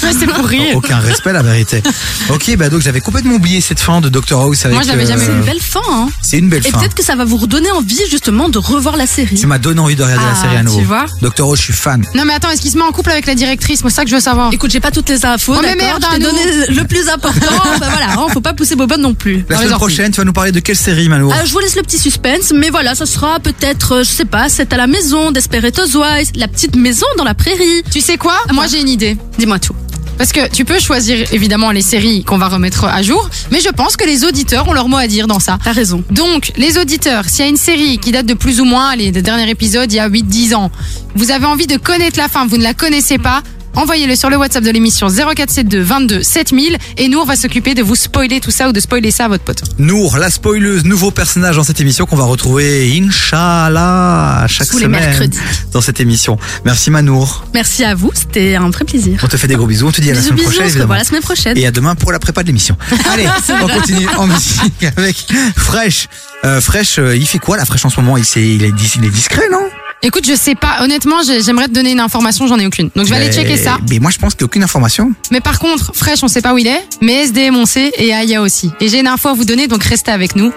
c'est 0.21 0.27
pour 0.27 0.45
rire. 0.45 0.77
Aucun 0.77 0.99
respect, 0.99 1.33
la 1.33 1.43
vérité. 1.43 1.83
Ok, 2.29 2.55
bah 2.57 2.69
donc 2.69 2.83
j'avais 2.83 3.01
complètement 3.01 3.35
oublié 3.37 3.61
cette 3.61 3.81
fin 3.81 4.01
de 4.01 4.09
Dr 4.11 4.39
House 4.39 4.65
avec. 4.65 4.75
Moi, 4.75 4.83
je 4.83 4.89
l'avais 4.89 5.07
jamais 5.07 5.23
euh. 5.23 5.27
C'est 5.27 5.33
une 5.33 5.41
belle 5.45 5.61
fin. 5.61 5.81
Hein. 5.91 6.09
C'est 6.23 6.39
une 6.39 6.49
belle 6.51 6.67
Et 6.67 6.71
fin. 6.71 6.79
peut-être 6.79 6.95
que 6.95 7.03
ça 7.03 7.17
va 7.17 7.25
vous 7.25 7.39
redonner 7.39 7.71
envie 7.71 8.01
justement 8.11 8.49
de 8.49 8.59
revoir 8.59 8.97
la 8.97 9.07
série. 9.07 9.35
Tu 9.37 9.47
m'as 9.47 9.59
donné 9.59 9.81
envie 9.81 9.97
de 9.97 10.03
regarder 10.03 10.25
la 10.25 10.33
Ah, 10.33 10.43
série 10.43 10.57
à 10.57 10.63
nouveau. 10.63 10.79
tu 10.79 10.85
vois 10.85 11.07
Dr 11.23 11.45
House, 11.45 11.59
je 11.59 11.65
suis 11.65 11.73
fan. 11.73 12.05
Non, 12.15 12.25
mais 12.27 12.35
attends, 12.35 12.51
est-ce 12.51 12.61
qu'il 12.61 12.71
se 12.71 12.77
met 12.77 12.85
en 12.85 12.93
couple 12.93 13.11
avec 13.11 13.27
la 13.27 13.35
directrice? 13.35 13.83
Moi, 13.83 13.91
c'est 13.91 13.97
ça 13.97 14.05
que 14.05 14.11
je 14.11 14.15
veux 14.15 14.21
savoir. 14.21 14.53
Écoute, 14.53 14.71
j'ai 14.71 14.81
pas 14.81 14.91
toutes 14.91 15.09
les 15.09 15.25
infos. 15.25 15.55
Oh, 15.57 15.61
mais 15.63 15.75
d'accord, 15.75 16.01
merde, 16.01 16.05
je 16.11 16.17
t'ai 16.17 16.23
donné 16.23 16.67
le 16.69 16.85
plus 16.87 17.09
important. 17.09 17.41
bah 17.81 17.89
voilà, 17.91 18.13
hein, 18.13 18.27
faut 18.33 18.41
pas 18.43 18.53
pousser 18.53 18.77
Bobonne 18.77 19.01
non 19.01 19.15
plus. 19.15 19.45
La 19.49 19.57
semaine 19.59 19.71
prochaine, 19.73 20.11
tu 20.13 20.19
vas 20.21 20.25
nous 20.25 20.33
parler 20.33 20.53
de 20.53 20.61
quelle 20.61 20.77
série, 20.77 21.09
Mano? 21.09 21.31
Ah, 21.33 21.45
je 21.47 21.53
vous 21.53 21.61
laisse 21.61 21.77
le 21.77 21.83
petit 21.83 21.99
suspense, 21.99 22.53
mais 22.55 22.71
voilà, 22.71 22.95
ça 22.95 23.07
sera 23.07 23.41
peut-être, 23.41 23.93
euh, 23.93 24.05
je 24.05 24.11
sais 24.11 24.25
pas, 24.27 24.49
c'est 24.49 24.73
à 24.73 24.77
la 24.77 24.87
maison 24.87 25.31
d'Esperitos 25.31 25.87
Wise, 25.97 26.33
la 26.37 26.49
petite 26.49 26.77
maison 26.77 27.07
dans 27.17 27.25
la 27.25 27.35
prairie. 27.35 27.83
Tu 27.91 28.01
sais 28.01 28.17
quoi? 28.19 28.34
Moi, 28.53 28.67
j'ai 28.67 28.81
une 28.81 28.89
idée. 28.89 29.17
Dis-moi 29.39 29.59
tout. 29.59 29.75
Parce 30.17 30.33
que 30.33 30.49
tu 30.49 30.65
peux 30.65 30.79
choisir 30.79 31.33
évidemment 31.33 31.73
les 31.73 31.83
séries 31.83 32.23
qu'on 32.25 32.39
va 32.39 32.49
remettre 32.49 32.85
à 32.85 33.03
jour, 33.03 33.29
mais 33.51 33.61
je 33.61 33.69
pense 33.71 33.97
que 33.97 34.05
les 34.05 34.25
auditeurs 34.25 34.69
ont 34.69 34.73
leur 34.73 34.89
mot 34.89 34.97
à 34.97 35.09
dire 35.09 35.27
dans 35.27 35.41
ça. 35.41 35.59
T'as 35.63 35.73
raison. 35.73 36.05
Donc, 36.11 36.53
les 36.57 36.79
auditeurs, 36.79 37.25
s'il 37.29 37.45
y 37.45 37.49
a 37.49 37.51
une 37.51 37.57
série 37.57 37.99
qui 37.99 38.13
date 38.13 38.27
de 38.27 38.35
plus 38.35 38.61
ou 38.61 38.65
moins, 38.65 38.95
les 38.95 39.11
derniers 39.11 39.51
épisodes, 39.51 39.93
il 39.93 39.97
y 39.97 39.99
a 39.99 40.09
8-10 40.09 40.55
ans, 40.55 40.71
vous 41.17 41.33
avez 41.33 41.47
envie 41.47 41.67
de 41.67 41.77
connaître 41.77 42.19
la 42.19 42.29
fin, 42.29 42.47
vous 42.47 42.59
ne 42.59 42.63
la 42.63 42.75
connaissez 42.75 43.19
pas, 43.19 43.43
envoyez-le 43.77 44.17
sur 44.17 44.31
le 44.31 44.37
WhatsApp 44.37 44.65
de 44.65 44.71
l'émission 44.71 45.09
0472 45.09 45.81
22 45.85 46.23
7000 46.23 46.77
et 46.99 47.09
nous, 47.09 47.19
on 47.19 47.25
va 47.25 47.37
s'occuper 47.37 47.75
de 47.75 47.83
vous 47.83 47.95
spoiler 47.95 48.41
tout 48.41 48.51
ça 48.51 48.69
ou 48.69 48.73
de 48.73 48.81
spoiler 48.81 49.11
ça 49.11 49.27
à 49.27 49.29
votre 49.29 49.45
pote. 49.45 49.63
Nour, 49.79 50.17
la 50.19 50.31
spoileuse, 50.31 50.85
nouveau 50.85 51.11
personnage 51.11 51.57
dans 51.57 51.65
cette 51.65 51.81
émission 51.81 52.07
qu'on 52.07 52.17
va 52.17 52.25
retrouver, 52.25 52.93
Inch'Allah, 53.01 54.47
chaque 54.49 54.69
Tous 54.69 54.79
les 54.79 54.85
semaine 54.85 55.01
mercredis. 55.01 55.39
dans 55.73 55.81
cette 55.81 56.01
émission. 56.01 56.39
Merci 56.65 56.91
Manour. 56.91 57.45
Merci 57.55 57.85
à 57.85 57.95
vous, 57.95 58.11
c'était 58.15 58.55
un 58.57 58.71
vrai 58.71 58.85
plaisir. 58.85 59.19
On 59.23 59.29
te 59.29 59.37
fait 59.37 59.47
des 59.49 59.57
gros 59.57 59.67
bisous. 59.67 59.87
On 59.89 59.93
te 59.93 60.01
dit 60.01 60.11
à 60.11 60.15
la 60.15 60.21
Bisous, 60.21 60.29
semaine 60.31 60.39
bisous, 60.39 60.51
prochaine. 60.51 60.69
évidemment. 60.71 60.95
la 60.95 61.05
semaine 61.05 61.23
prochaine. 61.23 61.59
Et 61.59 61.67
à 61.67 61.71
demain 61.71 61.95
pour 61.95 62.13
la 62.13 62.19
prépa 62.19 62.43
de 62.43 62.49
l'émission. 62.49 62.77
Allez, 63.13 63.27
on 63.51 63.67
vrai. 63.67 63.75
continue 63.79 64.09
en 64.17 64.27
musique 64.27 64.85
avec 64.97 65.27
Fresh. 65.57 66.09
Euh, 66.45 66.61
Fresh, 66.61 66.99
euh, 66.99 67.17
il 67.17 67.27
fait 67.27 67.39
quoi 67.39 67.57
la 67.57 67.65
Fresh 67.65 67.85
en 67.85 67.91
ce 67.91 68.01
moment? 68.01 68.17
Est, 68.17 68.37
il 68.37 68.63
est 68.65 68.73
discret, 69.11 69.49
non? 69.51 69.63
Écoute, 70.07 70.27
je 70.29 70.35
sais 70.35 70.55
pas, 70.55 70.83
honnêtement, 70.83 71.23
j'ai- 71.27 71.43
j'aimerais 71.43 71.67
te 71.67 71.73
donner 71.73 71.93
une 71.93 72.01
information, 72.01 72.47
j'en 72.47 72.59
ai 72.59 72.67
aucune. 72.67 72.91
Donc 72.95 73.07
je 73.07 73.11
vais 73.11 73.17
aller 73.17 73.33
checker 73.33 73.57
ça. 73.57 73.79
Mais 73.91 73.99
moi 73.99 74.11
je 74.11 74.19
pense 74.19 74.35
qu'il 74.35 74.43
n'y 74.43 74.45
a 74.45 74.51
aucune 74.51 74.63
information. 74.63 75.13
Mais 75.31 75.41
par 75.41 75.59
contre, 75.59 75.93
Fresh, 75.95 76.23
on 76.23 76.29
sait 76.29 76.43
pas 76.43 76.53
où 76.53 76.59
il 76.59 76.67
est, 76.67 76.87
mais 77.01 77.25
SDM 77.25 77.57
on 77.57 77.65
sait 77.65 77.91
et 77.97 78.13
Aya 78.13 78.43
aussi. 78.43 78.71
Et 78.81 78.89
j'ai 78.89 79.01
une 79.01 79.07
info 79.07 79.31
à 79.31 79.33
vous 79.35 79.45
donner, 79.47 79.67
donc 79.67 79.83
restez 79.83 80.11
avec 80.11 80.37
nous. 80.37 80.53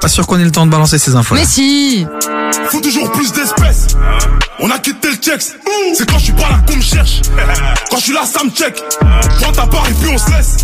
Pas 0.00 0.08
sûr 0.08 0.26
qu'on 0.26 0.38
ait 0.38 0.44
le 0.44 0.50
temps 0.50 0.64
de 0.66 0.70
balancer 0.70 0.98
ces 0.98 1.14
infos. 1.14 1.34
Mais 1.34 1.44
si 1.44 2.06
Faut 2.70 2.80
toujours 2.80 3.12
plus 3.12 3.32
d'espèces. 3.32 3.88
On 4.60 4.70
a 4.70 4.78
quitté 4.78 5.08
le 5.08 5.16
check. 5.16 5.42
C'est 5.42 6.08
quand 6.08 6.18
je 6.18 6.24
suis 6.24 6.32
pas 6.32 6.48
là 6.48 6.60
qu'on 6.66 6.76
me 6.76 6.82
cherche. 6.82 7.22
Quand 7.90 7.96
je 7.96 8.02
suis 8.02 8.12
là, 8.12 8.24
ça 8.24 8.44
me 8.44 8.50
check. 8.50 8.80
Prends 9.40 9.52
ta 9.52 9.66
part 9.66 9.86
et 9.88 9.94
puis 9.94 10.10
on 10.12 10.18
se 10.18 10.30
laisse. 10.30 10.56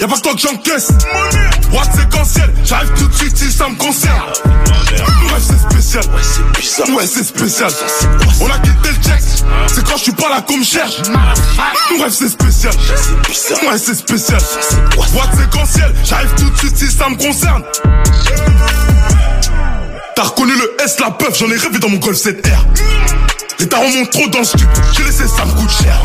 Y'a 0.00 0.08
pas 0.08 0.16
que 0.16 0.20
toi 0.20 0.32
que 0.32 0.40
j'encaisse. 0.40 0.88
What 1.72 1.84
séquentiel. 1.94 2.54
J'arrive 2.64 2.90
tout 2.96 3.08
de 3.08 3.14
suite 3.14 3.36
si 3.36 3.52
ça 3.52 3.68
me 3.68 3.76
concerne. 3.76 4.22
Ouais, 4.48 5.40
c'est 5.40 5.58
spécial. 5.58 6.04
Ouais, 6.14 6.22
c'est 6.22 6.58
bizarre. 6.58 6.96
Ouais, 6.96 7.06
c'est 7.06 7.24
spécial. 7.24 7.70
On 8.40 8.46
a 8.50 8.58
quitté 8.58 8.88
le 8.88 9.08
check. 9.08 9.22
C'est 9.66 9.86
quand 9.86 9.96
je 9.98 10.02
suis 10.04 10.12
pas 10.12 10.30
là 10.30 10.40
qu'on 10.40 10.56
me 10.56 10.64
cherche. 10.64 11.02
Bref, 11.98 12.12
c'est 12.12 12.28
spécial. 12.28 12.72
Ouais, 12.74 13.78
c'est 13.78 13.94
spécial. 13.94 14.40
What 14.96 15.36
séquentiel. 15.36 15.94
J'arrive 16.04 16.34
tout 16.36 16.50
de 16.50 16.56
suite 16.56 16.76
si 16.76 16.90
ça 16.90 17.08
me 17.10 17.16
concerne. 17.16 17.62
T'as 20.16 20.24
reconnu 20.24 20.52
le 20.52 20.76
S, 20.82 20.98
la 20.98 21.12
peuf, 21.12 21.38
j'en 21.38 21.46
ai 21.46 21.56
rêvé 21.56 21.78
dans 21.78 21.88
mon 21.88 21.98
Golf 21.98 22.16
7R. 22.16 22.64
Les 23.60 23.66
tarons 23.68 23.90
montent 23.90 24.10
trop 24.10 24.28
dans 24.28 24.38
le 24.38 24.44
stup, 24.44 24.68
j'ai 24.96 25.02
laissé, 25.02 25.26
ça 25.26 25.44
me 25.44 25.52
coûte 25.52 25.70
cher. 25.82 26.00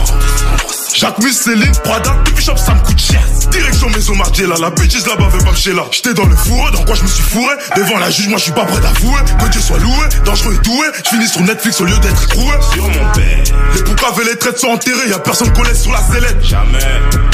Jacques 0.95 1.19
Mus, 1.19 1.33
Céline, 1.33 1.71
Prada, 1.83 2.15
depuis 2.25 2.43
shop, 2.43 2.57
ça 2.57 2.73
me 2.73 2.79
coûte 2.79 2.99
cher. 2.99 3.21
Direction 3.51 3.89
Maison 3.89 4.15
Margiela, 4.15 4.55
la 4.59 4.69
bêtise 4.71 5.05
là-bas 5.05 5.27
veut 5.27 5.43
pas 5.43 5.51
me 5.51 5.55
chez 5.55 5.73
là. 5.73 5.85
J'étais 5.91 6.13
dans 6.13 6.25
le 6.25 6.35
fourreux, 6.35 6.71
dans 6.71 6.83
quoi 6.83 6.95
je 6.95 7.03
me 7.03 7.07
suis 7.07 7.23
fourré? 7.23 7.55
Devant 7.75 7.97
la 7.99 8.09
juge, 8.09 8.27
moi 8.27 8.37
je 8.37 8.43
suis 8.43 8.53
pas 8.53 8.65
prêt 8.65 8.79
d'avouer. 8.79 9.19
Que 9.39 9.49
Dieu 9.49 9.61
soit 9.61 9.79
loué, 9.79 10.05
dangereux 10.25 10.55
et 10.55 10.65
doué. 10.65 10.87
Je 11.03 11.09
finis 11.09 11.27
sur 11.27 11.41
Netflix 11.41 11.81
au 11.81 11.85
lieu 11.85 11.97
d'être 11.99 12.23
écroué. 12.23 12.53
Sur 12.73 12.87
mon 12.87 13.11
père. 13.11 13.43
Les 13.75 13.83
poucaves 13.83 14.19
et 14.21 14.25
les 14.25 14.37
traites 14.37 14.59
sont 14.59 14.69
enterrés, 14.69 15.09
y'a 15.09 15.19
personne 15.19 15.51
qu'on 15.53 15.63
laisse 15.63 15.81
sur 15.81 15.91
la 15.91 16.01
sellette. 16.01 16.43
Jamais. 16.43 16.79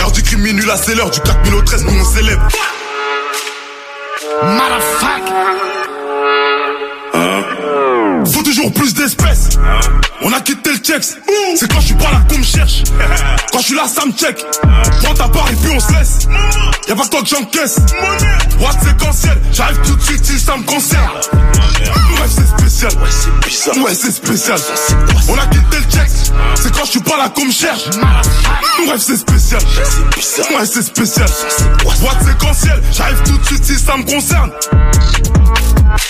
Heure 0.02 0.12
du 0.12 0.24
crime, 0.24 0.42
minuit, 0.42 0.66
la 0.66 0.78
c'est 0.78 0.96
l'heure 0.96 1.12
du 1.12 1.20
4000 1.20 1.54
au 1.54 1.62
13, 1.62 1.84
nous 1.86 2.00
on 2.00 2.06
célèbre. 2.06 2.48
Motherfucker. 4.44 5.99
Plus 8.76 8.94
d'espèces. 8.94 9.50
On 10.22 10.32
a 10.32 10.40
quitté 10.42 10.72
le 10.72 10.78
check. 10.78 11.04
C'est 11.04 11.72
quand 11.72 11.80
je 11.80 11.88
suis 11.88 11.96
pas 11.96 12.12
là 12.12 12.22
qu'on 12.30 12.38
me 12.38 12.44
cherche. 12.44 12.84
Quand 13.52 13.60
je 13.60 13.66
suis 13.66 13.76
là, 13.76 13.88
ça 13.88 14.06
me 14.06 14.12
check. 14.12 14.46
Prends 15.02 15.14
ta 15.14 15.28
part 15.28 15.50
et 15.52 15.56
puis 15.56 15.72
on 15.76 15.80
se 15.80 15.92
laisse. 15.94 16.28
Y'a 16.88 16.96
pas 16.96 17.04
que 17.04 17.10
toi 17.10 17.22
que 17.22 17.28
j'encaisse. 17.28 17.80
What 18.60 18.72
séquentiel. 18.84 19.38
J'arrive 19.52 19.80
tout 19.86 19.96
de 19.96 20.02
suite 20.02 20.26
si 20.26 20.40
ça 20.40 20.56
me 20.56 20.64
concerne. 20.64 21.10
Bref, 22.16 22.30
c'est 22.30 22.48
spécial. 22.48 22.92
Ouais, 22.94 23.10
c'est 23.12 23.48
bizarre. 23.48 23.78
Ouais, 23.84 23.96
c'est 23.96 24.12
spécial. 24.12 24.60
On 25.28 25.38
a 25.38 25.46
quitté 25.48 25.78
le 25.78 25.92
check. 25.92 26.10
C'est 26.56 26.74
quand 26.74 26.86
je 26.86 26.92
suis 26.92 27.02
pas 27.02 27.18
là 27.18 27.30
qu'on 27.30 27.46
me 27.46 27.52
cherche. 27.52 27.90
Bref, 28.86 29.02
c'est 29.02 29.18
spécial. 29.18 29.62
Ouais, 30.52 30.66
c'est 30.66 30.84
spécial. 30.84 31.30
What 31.86 32.26
séquentiel. 32.26 32.82
J'arrive 32.92 33.22
tout 33.26 33.38
de 33.38 33.46
suite 33.46 33.66
si 33.66 33.76
ça 33.78 33.98
me 33.98 34.04
concerne. 34.04 34.52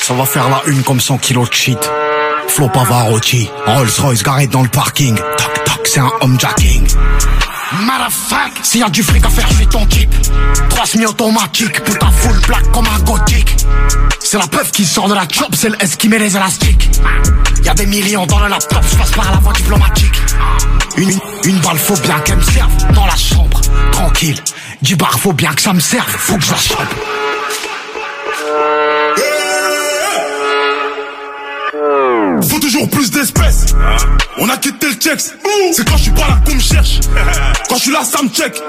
Ça 0.02 0.14
va 0.14 0.26
faire 0.26 0.50
la 0.50 0.62
une 0.68 0.84
comme 0.84 1.00
100 1.00 1.18
kilos 1.20 1.50
de 1.50 1.56
shit. 1.56 1.78
Flo 2.50 2.68
Pavarotti, 2.68 3.50
Rolls 3.66 3.90
Royce 4.00 4.24
garé 4.24 4.48
dans 4.48 4.64
le 4.64 4.69
parking. 4.69 5.16
Toc 5.16 5.64
toc, 5.66 5.88
c'est 5.88 6.00
un 6.00 6.11
homejacking. 6.22 6.88
Motherfuck, 7.82 8.52
s'il 8.64 8.82
y 8.82 8.84
a 8.84 8.90
du 8.90 9.03
fric 9.03 9.26
à 9.26 9.30
faire, 9.30 9.48
je 9.50 9.56
suis 9.56 9.68
ton 9.68 9.86
type. 9.86 10.14
Trois 10.69 10.86
semi-automatique, 10.86 11.84
putain 11.84 12.11
full 12.11 12.40
black 12.48 12.72
comme 12.72 12.88
un 12.88 13.00
gothique. 13.03 13.56
C'est 14.19 14.38
la 14.38 14.48
peuf 14.48 14.72
qui 14.72 14.86
sort 14.86 15.08
de 15.08 15.14
la 15.14 15.28
chop, 15.32 15.53
c'est 15.56 15.69
le 15.69 15.82
S 15.82 15.95
qui 15.95 16.10
met 16.10 16.19
les 16.19 16.36
élastiques. 16.36 16.90
Y 17.64 17.69
a 17.69 17.74
des 17.74 17.86
millions 17.86 18.26
dans 18.26 18.40
le 18.40 18.48
laptop, 18.48 18.84
je 18.92 18.98
passe 18.98 19.11
par 19.11 19.32
la 19.32 19.38
voie 19.38 19.53
diplomatique. 19.53 20.19
Une, 20.98 21.11
une, 21.45 21.60
balle, 21.60 21.78
faut 21.78 21.98
bien 21.98 22.19
qu'elle 22.19 22.38
me 22.38 22.44
serve 22.44 22.92
dans 22.94 23.06
la 23.06 23.16
chambre. 23.16 23.61
Tranquille, 23.92 24.42
du 24.82 24.95
bar, 24.95 25.19
faut 25.19 25.34
bien 25.34 25.53
que 25.53 25.61
ça 25.61 25.74
me 25.74 25.80
serve, 25.80 26.10
faut 26.10 26.38
que 26.38 26.44
je 26.44 26.56
chope. 26.56 27.28
On 34.38 34.49
a 34.49 34.58
quitté 34.58 34.88
le 34.88 34.93
checks. 34.93 35.33
C'est 35.74 35.88
quand 35.88 35.98
je 35.98 36.03
suis 36.03 36.11
pas 36.11 36.27
là 36.27 36.40
qu'on 36.45 36.56
me 36.56 36.59
cherche. 36.59 36.99
Quand 37.67 37.75
je 37.75 37.82
suis 37.82 37.91
là, 37.91 38.03
ça 38.03 38.22
me 38.24 38.30
check. 38.30 38.61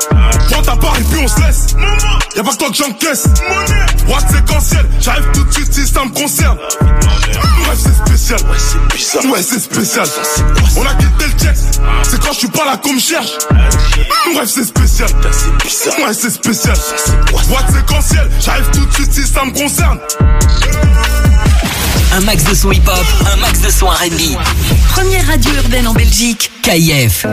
Prends 0.51 0.63
ta 0.63 0.77
part 0.77 0.97
et 0.99 1.03
puis 1.03 1.21
on 1.23 1.29
se 1.29 1.41
laisse. 1.41 1.77
Y'a 2.37 2.43
pas 2.43 2.51
que 2.53 2.57
toi 2.57 2.69
que 2.71 2.75
j'encaisse. 2.75 3.29
What 4.09 4.21
séquentiel. 4.33 4.87
J'arrive 5.01 5.27
tout 5.33 5.45
de 5.45 5.53
suite 5.53 5.73
si 5.73 5.87
ça 5.87 6.05
me 6.05 6.11
concerne. 6.11 6.59
Bref, 7.65 7.79
c'est 7.79 7.95
spécial. 7.95 8.41
Ouais, 8.51 8.59
c'est 8.59 8.97
bizarre. 8.97 9.25
Ouais, 9.33 9.43
c'est 9.43 9.61
spécial. 9.61 10.07
On 10.77 10.83
a 10.83 10.95
quitté 10.95 11.25
le 11.25 11.39
checks. 11.39 11.65
C'est 12.03 12.21
quand 12.21 12.33
je 12.33 12.39
suis 12.39 12.49
pas 12.49 12.65
là 12.65 12.77
qu'on 12.77 12.95
me 12.95 13.01
cherche. 13.01 13.31
Bref, 14.35 14.49
c'est 14.49 14.65
spécial. 14.65 15.09
Ouais, 15.11 16.15
c'est 16.15 16.31
spécial. 16.31 16.77
What 17.33 17.73
séquentiel. 17.73 18.29
J'arrive 18.41 18.71
tout 18.73 18.85
de 18.87 18.93
suite 18.93 19.13
si 19.13 19.27
ça 19.27 19.45
me 19.45 19.53
concerne. 19.53 20.01
Un 22.13 22.21
max 22.23 22.45
de 22.45 22.55
son 22.55 22.73
hip-hop, 22.73 23.07
un 23.33 23.37
max 23.37 23.61
de 23.61 23.71
son 23.71 23.87
R&B. 23.87 24.37
Première 24.89 25.27
radio 25.27 25.53
urbaine 25.63 25.87
en 25.87 25.95
Belgique, 25.95 26.51
KIF. 26.63 27.25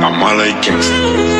I'm 0.00 1.37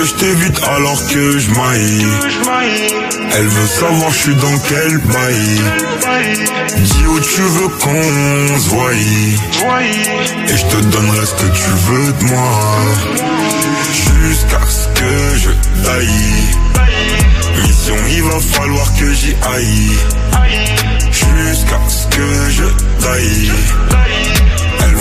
que 0.00 0.06
je 0.06 0.14
t'évite 0.14 0.60
alors 0.62 1.06
que 1.08 1.38
je 1.38 1.50
maille 1.50 2.06
Elle 3.36 3.48
veut 3.48 3.66
savoir 3.66 4.10
je 4.10 4.18
suis 4.18 4.34
dans 4.34 4.58
quel 4.68 4.98
bail 4.98 5.60
Dis 6.76 7.06
où 7.06 7.20
tu 7.20 7.42
veux 7.42 7.68
qu'on 7.68 8.58
se 8.58 8.68
voie. 8.70 8.92
Et 8.92 10.56
je 10.56 10.66
te 10.66 10.82
donnerai 10.84 11.26
ce 11.26 11.34
que 11.34 11.50
tu 11.52 11.70
veux 11.86 12.12
de 12.12 12.24
moi. 12.24 12.52
Jusqu'à 14.22 14.60
ce 14.68 14.88
que 14.98 15.38
je 15.38 15.50
taille. 15.84 16.40
Mission 17.66 17.96
il 18.10 18.22
va 18.22 18.40
falloir 18.40 18.86
que 18.94 19.12
j'y 19.12 19.34
aille. 19.54 19.90
Jusqu'à 21.12 21.80
ce 21.88 22.06
que 22.06 22.50
je 22.50 23.04
taille 23.04 23.50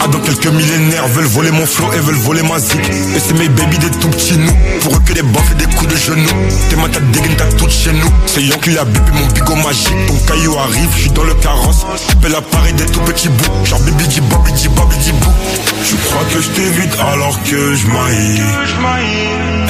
ah 0.00 0.08
dans 0.08 0.20
quelques 0.20 0.46
millénaires 0.46 1.06
Veulent 1.08 1.26
voler 1.26 1.50
mon 1.50 1.64
flow 1.64 1.92
et 1.92 1.98
veulent 1.98 2.16
voler 2.16 2.42
ma 2.42 2.58
zik. 2.58 2.80
Et 3.14 3.18
c'est 3.18 3.38
mes 3.38 3.48
baby 3.48 3.78
des 3.78 3.90
tout 3.90 4.08
petits 4.08 4.36
nous. 4.36 4.52
Pour 4.82 4.96
eux 4.96 5.00
que 5.06 5.12
des 5.12 5.22
baffes 5.22 5.52
et 5.52 5.54
des 5.54 5.74
coups 5.74 5.90
de 5.90 5.96
genoux. 5.96 6.28
T'es 6.68 6.76
ma 6.76 6.88
tête 6.88 7.10
dégaine 7.12 7.36
t'as 7.36 7.50
tout 7.56 7.68
chez 7.68 7.92
nous. 7.92 8.10
C'est 8.26 8.42
Yon 8.42 8.58
qui 8.58 8.76
a 8.76 8.84
bébé 8.84 9.10
mon 9.12 9.26
bigot 9.28 9.56
magique. 9.56 10.06
Ton 10.06 10.16
caillou 10.26 10.58
arrive, 10.58 10.90
je 10.96 11.00
suis 11.00 11.10
dans 11.10 11.24
le 11.24 11.34
carrosse. 11.34 11.86
J'appelle 12.08 12.32
l'appareil 12.32 12.74
des 12.74 12.86
tout 12.86 13.00
petits 13.00 13.28
bouts. 13.28 13.64
Genre 13.64 13.80
baby 13.80 14.06
dit 14.08 14.20
baby 14.20 14.52
dit 14.52 14.68
baby 14.68 14.96
dit 14.98 15.12
bou. 15.12 15.30
Tu 15.84 15.96
crois 15.96 16.24
que 16.32 16.40
je 16.40 16.48
t'évite 16.50 16.94
alors 17.12 17.42
que 17.42 17.74
je 17.74 17.86
maille 17.86 18.42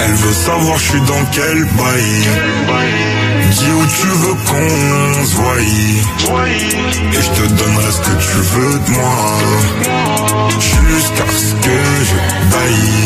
Elle 0.04 0.14
veut 0.14 0.34
savoir 0.34 0.78
je 0.78 0.90
suis 0.90 1.00
dans 1.02 1.24
quel 1.32 1.64
bail 1.76 3.39
Dis 3.60 3.72
où 3.72 3.84
tu 3.84 4.06
veux 4.06 4.36
qu'on 4.48 5.24
se 5.26 5.34
voie. 5.36 5.60
Et 7.12 7.20
je 7.20 7.30
te 7.30 7.46
donnerai 7.46 7.92
ce 7.92 8.00
que 8.00 8.16
tu 8.26 8.38
veux 8.52 8.78
de 8.78 8.90
moi. 8.92 9.16
Jusqu'à 10.58 11.28
ce 11.30 11.52
que 11.66 11.78
je 12.08 12.18
taille. 12.52 13.00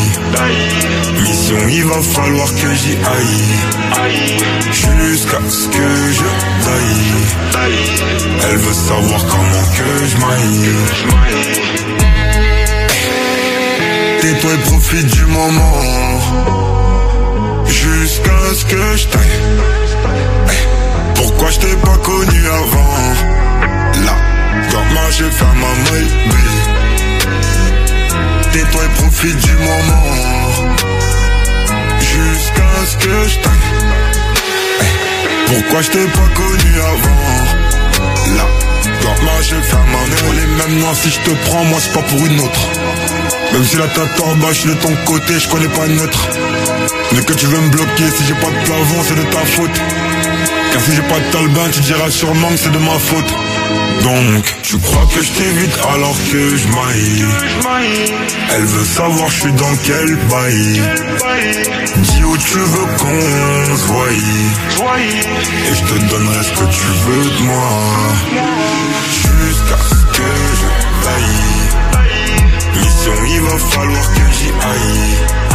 Mission 1.23 1.61
il 1.69 1.83
va 1.83 2.01
falloir 2.01 2.47
que 2.47 2.73
j'y 2.73 2.95
aille. 3.17 3.51
Jusqu'à 4.71 5.41
ce 5.49 5.67
que 5.67 5.89
je 6.19 6.29
taille. 6.63 7.11
Elle 8.49 8.57
veut 8.57 8.73
savoir 8.73 9.21
comment 9.27 9.65
que 9.77 9.89
je 10.07 10.15
maille. 10.25 10.71
Tais-toi 14.21 14.51
et 14.53 14.69
profite 14.69 15.07
du 15.07 15.25
moment. 15.25 15.81
Jusqu'à 17.67 18.53
ce 18.53 18.63
que 18.63 18.97
je 18.97 19.07
taille 19.07 19.84
Pourquoi 21.15 21.49
je 21.49 21.59
t'ai 21.59 21.75
pas 21.77 21.97
connu 21.97 22.47
avant 22.47 22.93
Là, 24.05 24.15
quand 24.71 24.85
moi 24.93 25.03
j'ai 25.11 25.29
fait 25.31 25.45
ma 25.45 25.91
maille 25.91 26.11
Tais-toi 28.51 28.81
et 28.85 29.01
profite 29.01 29.37
du 29.37 29.53
moment. 29.53 30.03
Jusqu'à 31.99 32.85
ce 32.87 32.97
que 32.97 33.27
je 33.27 33.39
taille. 33.39 33.65
Pourquoi 35.47 35.81
je 35.81 35.91
t'ai 35.91 36.05
pas 36.05 36.29
connu 36.33 36.71
avant 36.79 38.35
Là, 38.37 38.47
quand 39.01 39.23
moi 39.23 39.33
j'ai 39.41 39.61
fait 39.61 39.75
ma 39.75 40.03
maille 40.09 40.39
les 40.39 40.47
mêmes 40.47 40.79
noirs 40.79 40.95
si 40.95 41.09
je 41.09 41.19
te 41.19 41.31
prends 41.49 41.63
moi 41.65 41.79
c'est 41.81 41.93
pas 41.93 42.03
pour 42.03 42.25
une 42.25 42.39
autre. 42.39 42.69
Même 43.53 43.63
si 43.63 43.77
la 43.77 43.87
tête 43.87 44.21
en 44.21 44.35
bas, 44.35 44.49
je 44.49 44.59
suis 44.59 44.69
de 44.69 44.73
ton 44.75 44.95
côté, 45.05 45.39
je 45.39 45.47
connais 45.47 45.69
pas 45.69 45.87
neutre. 45.87 46.27
Mais 47.13 47.23
que 47.23 47.33
tu 47.33 47.45
veux 47.45 47.59
me 47.59 47.69
bloquer, 47.69 48.09
si 48.15 48.25
j'ai 48.25 48.33
pas 48.33 48.49
de 48.49 48.65
plafond, 48.65 49.03
c'est 49.07 49.15
de 49.15 49.23
ta 49.23 49.45
faute. 49.45 49.81
Car 50.71 50.81
si 50.81 50.95
j'ai 50.95 51.01
pas 51.03 51.19
de 51.19 51.31
talbin, 51.31 51.69
tu 51.71 51.79
diras 51.81 52.09
sûrement 52.09 52.49
que 52.49 52.57
c'est 52.57 52.71
de 52.71 52.77
ma 52.77 52.99
faute. 52.99 53.33
Donc, 54.03 54.43
tu 54.61 54.77
crois 54.77 55.07
que 55.13 55.23
je 55.23 55.31
t'évite 55.31 55.77
alors 55.93 56.15
que 56.31 56.57
je 56.57 56.67
maille? 56.67 57.25
Elle 58.55 58.65
veut 58.65 58.85
savoir 58.85 59.29
je 59.29 59.39
suis 59.41 59.53
dans 59.53 59.75
quel 59.83 60.15
bail 60.29 60.81
Dis 61.97 62.23
où 62.23 62.37
tu 62.37 62.57
veux 62.57 62.87
qu'on 62.97 63.75
se 63.75 63.83
voie. 63.85 64.11
Et 64.11 65.75
je 65.75 65.81
te 65.81 66.09
donnerai 66.09 66.43
ce 66.43 66.51
que 66.51 66.65
tu 66.71 66.87
veux 67.07 67.29
de 67.37 67.43
moi. 67.43 67.69
Jusqu'à 69.11 69.77
ce 69.89 70.17
que 70.17 70.29
je 70.59 70.67
taille. 71.05 71.55
Mission 72.81 73.13
il 73.27 73.41
va 73.41 73.57
falloir 73.57 74.13
que 74.13 74.21
j'y 74.37 74.49
aille 74.49 75.54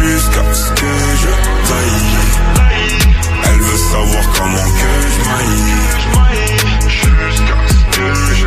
Jusqu'à 0.00 0.54
ce 0.54 0.70
que 0.70 0.86
je 1.22 1.32
taille 1.68 2.12
Elle 3.44 3.60
veut 3.60 3.76
savoir 3.76 4.24
comment 4.38 4.68
que 4.80 4.92
je 5.12 5.20
maille. 5.30 5.72
Jusqu'à 6.88 7.58
ce 7.68 7.82
que 7.96 8.06
je 8.34 8.41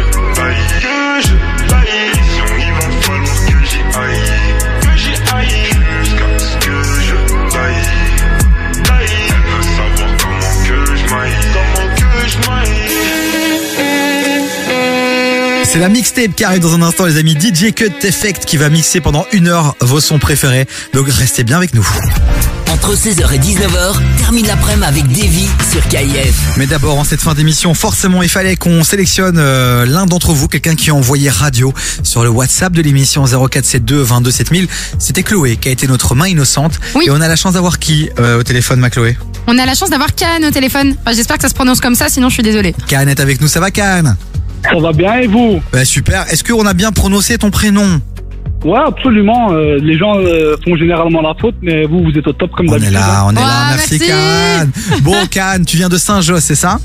C'est 15.75 15.81
la 15.81 15.89
mixtape 15.89 16.33
qui 16.33 16.45
arrive 16.45 16.61
dans 16.61 16.73
un 16.73 16.81
instant, 16.81 17.05
les 17.05 17.17
amis. 17.17 17.33
DJ 17.37 17.73
Cut 17.73 17.91
Effect 18.03 18.45
qui 18.45 18.55
va 18.55 18.69
mixer 18.69 19.01
pendant 19.01 19.25
une 19.33 19.49
heure 19.49 19.75
vos 19.81 19.99
sons 19.99 20.19
préférés. 20.19 20.67
Donc 20.93 21.09
restez 21.09 21.43
bien 21.43 21.57
avec 21.57 21.73
nous. 21.73 21.85
Entre 22.71 22.95
16h 22.95 23.33
et 23.33 23.39
19h, 23.39 23.97
termine 24.17 24.47
l'après-midi 24.47 24.85
avec 24.85 25.07
Davy 25.09 25.49
sur 25.69 25.85
KIF. 25.89 26.55
Mais 26.55 26.65
d'abord, 26.65 26.97
en 26.97 27.03
cette 27.03 27.19
fin 27.19 27.33
d'émission, 27.33 27.73
forcément, 27.73 28.23
il 28.23 28.29
fallait 28.29 28.55
qu'on 28.55 28.85
sélectionne 28.85 29.35
euh, 29.37 29.85
l'un 29.85 30.05
d'entre 30.05 30.31
vous, 30.31 30.47
quelqu'un 30.47 30.75
qui 30.75 30.91
a 30.91 30.95
envoyé 30.95 31.29
radio 31.29 31.73
sur 32.03 32.23
le 32.23 32.29
WhatsApp 32.29 32.71
de 32.71 32.81
l'émission 32.81 33.25
0472 33.25 34.07
22 34.07 34.31
7000. 34.31 34.67
C'était 34.97 35.23
Chloé 35.23 35.57
qui 35.57 35.67
a 35.67 35.71
été 35.73 35.87
notre 35.87 36.15
main 36.15 36.29
innocente. 36.29 36.79
Et 37.05 37.11
on 37.11 37.19
a 37.19 37.27
la 37.27 37.35
chance 37.35 37.55
d'avoir 37.55 37.79
qui 37.79 38.09
euh, 38.17 38.39
au 38.39 38.43
téléphone, 38.43 38.79
ma 38.79 38.89
Chloé? 38.89 39.17
On 39.47 39.57
a 39.57 39.65
la 39.65 39.73
chance 39.73 39.89
d'avoir 39.89 40.15
Can 40.15 40.41
au 40.47 40.51
téléphone. 40.51 40.95
Enfin, 41.01 41.13
J'espère 41.13 41.35
que 41.35 41.41
ça 41.41 41.49
se 41.49 41.53
prononce 41.53 41.81
comme 41.81 41.95
ça, 41.95 42.07
sinon 42.07 42.29
je 42.29 42.35
suis 42.35 42.43
désolée. 42.43 42.73
Can 42.89 43.09
est 43.09 43.19
avec 43.19 43.41
nous, 43.41 43.49
ça 43.49 43.59
va 43.59 43.71
Can 43.71 44.15
Ça 44.71 44.79
va 44.79 44.91
bien 44.91 45.15
et 45.15 45.27
vous 45.27 45.61
bah, 45.71 45.85
Super. 45.85 46.25
Est-ce 46.31 46.43
qu'on 46.43 46.65
a 46.65 46.73
bien 46.73 46.91
prononcé 46.91 47.37
ton 47.37 47.51
prénom 47.51 48.01
Ouais, 48.63 48.79
absolument. 48.85 49.51
euh, 49.51 49.77
les 49.79 49.97
gens 49.97 50.15
euh, 50.17 50.55
font 50.63 50.75
généralement 50.75 51.21
la 51.21 51.33
faute, 51.39 51.55
mais 51.61 51.85
vous, 51.85 52.03
vous 52.03 52.17
êtes 52.17 52.25
au 52.27 52.33
top 52.33 52.51
comme 52.57 52.67
On 52.69 52.73
est 52.75 52.79
d'habitude. 52.79 52.93
là, 52.95 53.23
on 53.27 53.31
est 53.31 53.35
là, 53.35 53.65
merci, 53.69 53.99
Can. 53.99 54.97
Bon 55.03 55.15
Can, 55.31 55.63
tu 55.67 55.77
viens 55.77 55.89
de 55.89 55.97
Saint-Josse, 55.97 56.43
c'est 56.45 56.55
ça 56.55 56.79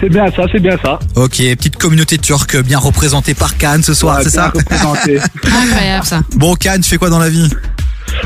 C'est 0.00 0.08
bien 0.08 0.24
ça, 0.34 0.44
c'est 0.50 0.60
bien 0.60 0.76
ça. 0.82 0.98
Ok, 1.16 1.36
petite 1.36 1.76
communauté 1.76 2.16
turque 2.16 2.56
bien 2.62 2.78
représentée 2.78 3.34
par 3.34 3.58
Can 3.58 3.80
ce 3.82 3.92
soir, 3.92 4.16
Ouais, 4.18 4.24
c'est 4.24 4.32
bien 4.32 4.44
ça 4.44 4.52
représenté. 4.54 5.18
Incroyable 5.44 6.06
ça. 6.06 6.20
Bon 6.36 6.54
Can, 6.56 6.76
tu 6.82 6.88
fais 6.88 6.96
quoi 6.96 7.10
dans 7.10 7.18
la 7.18 7.28
vie 7.28 7.50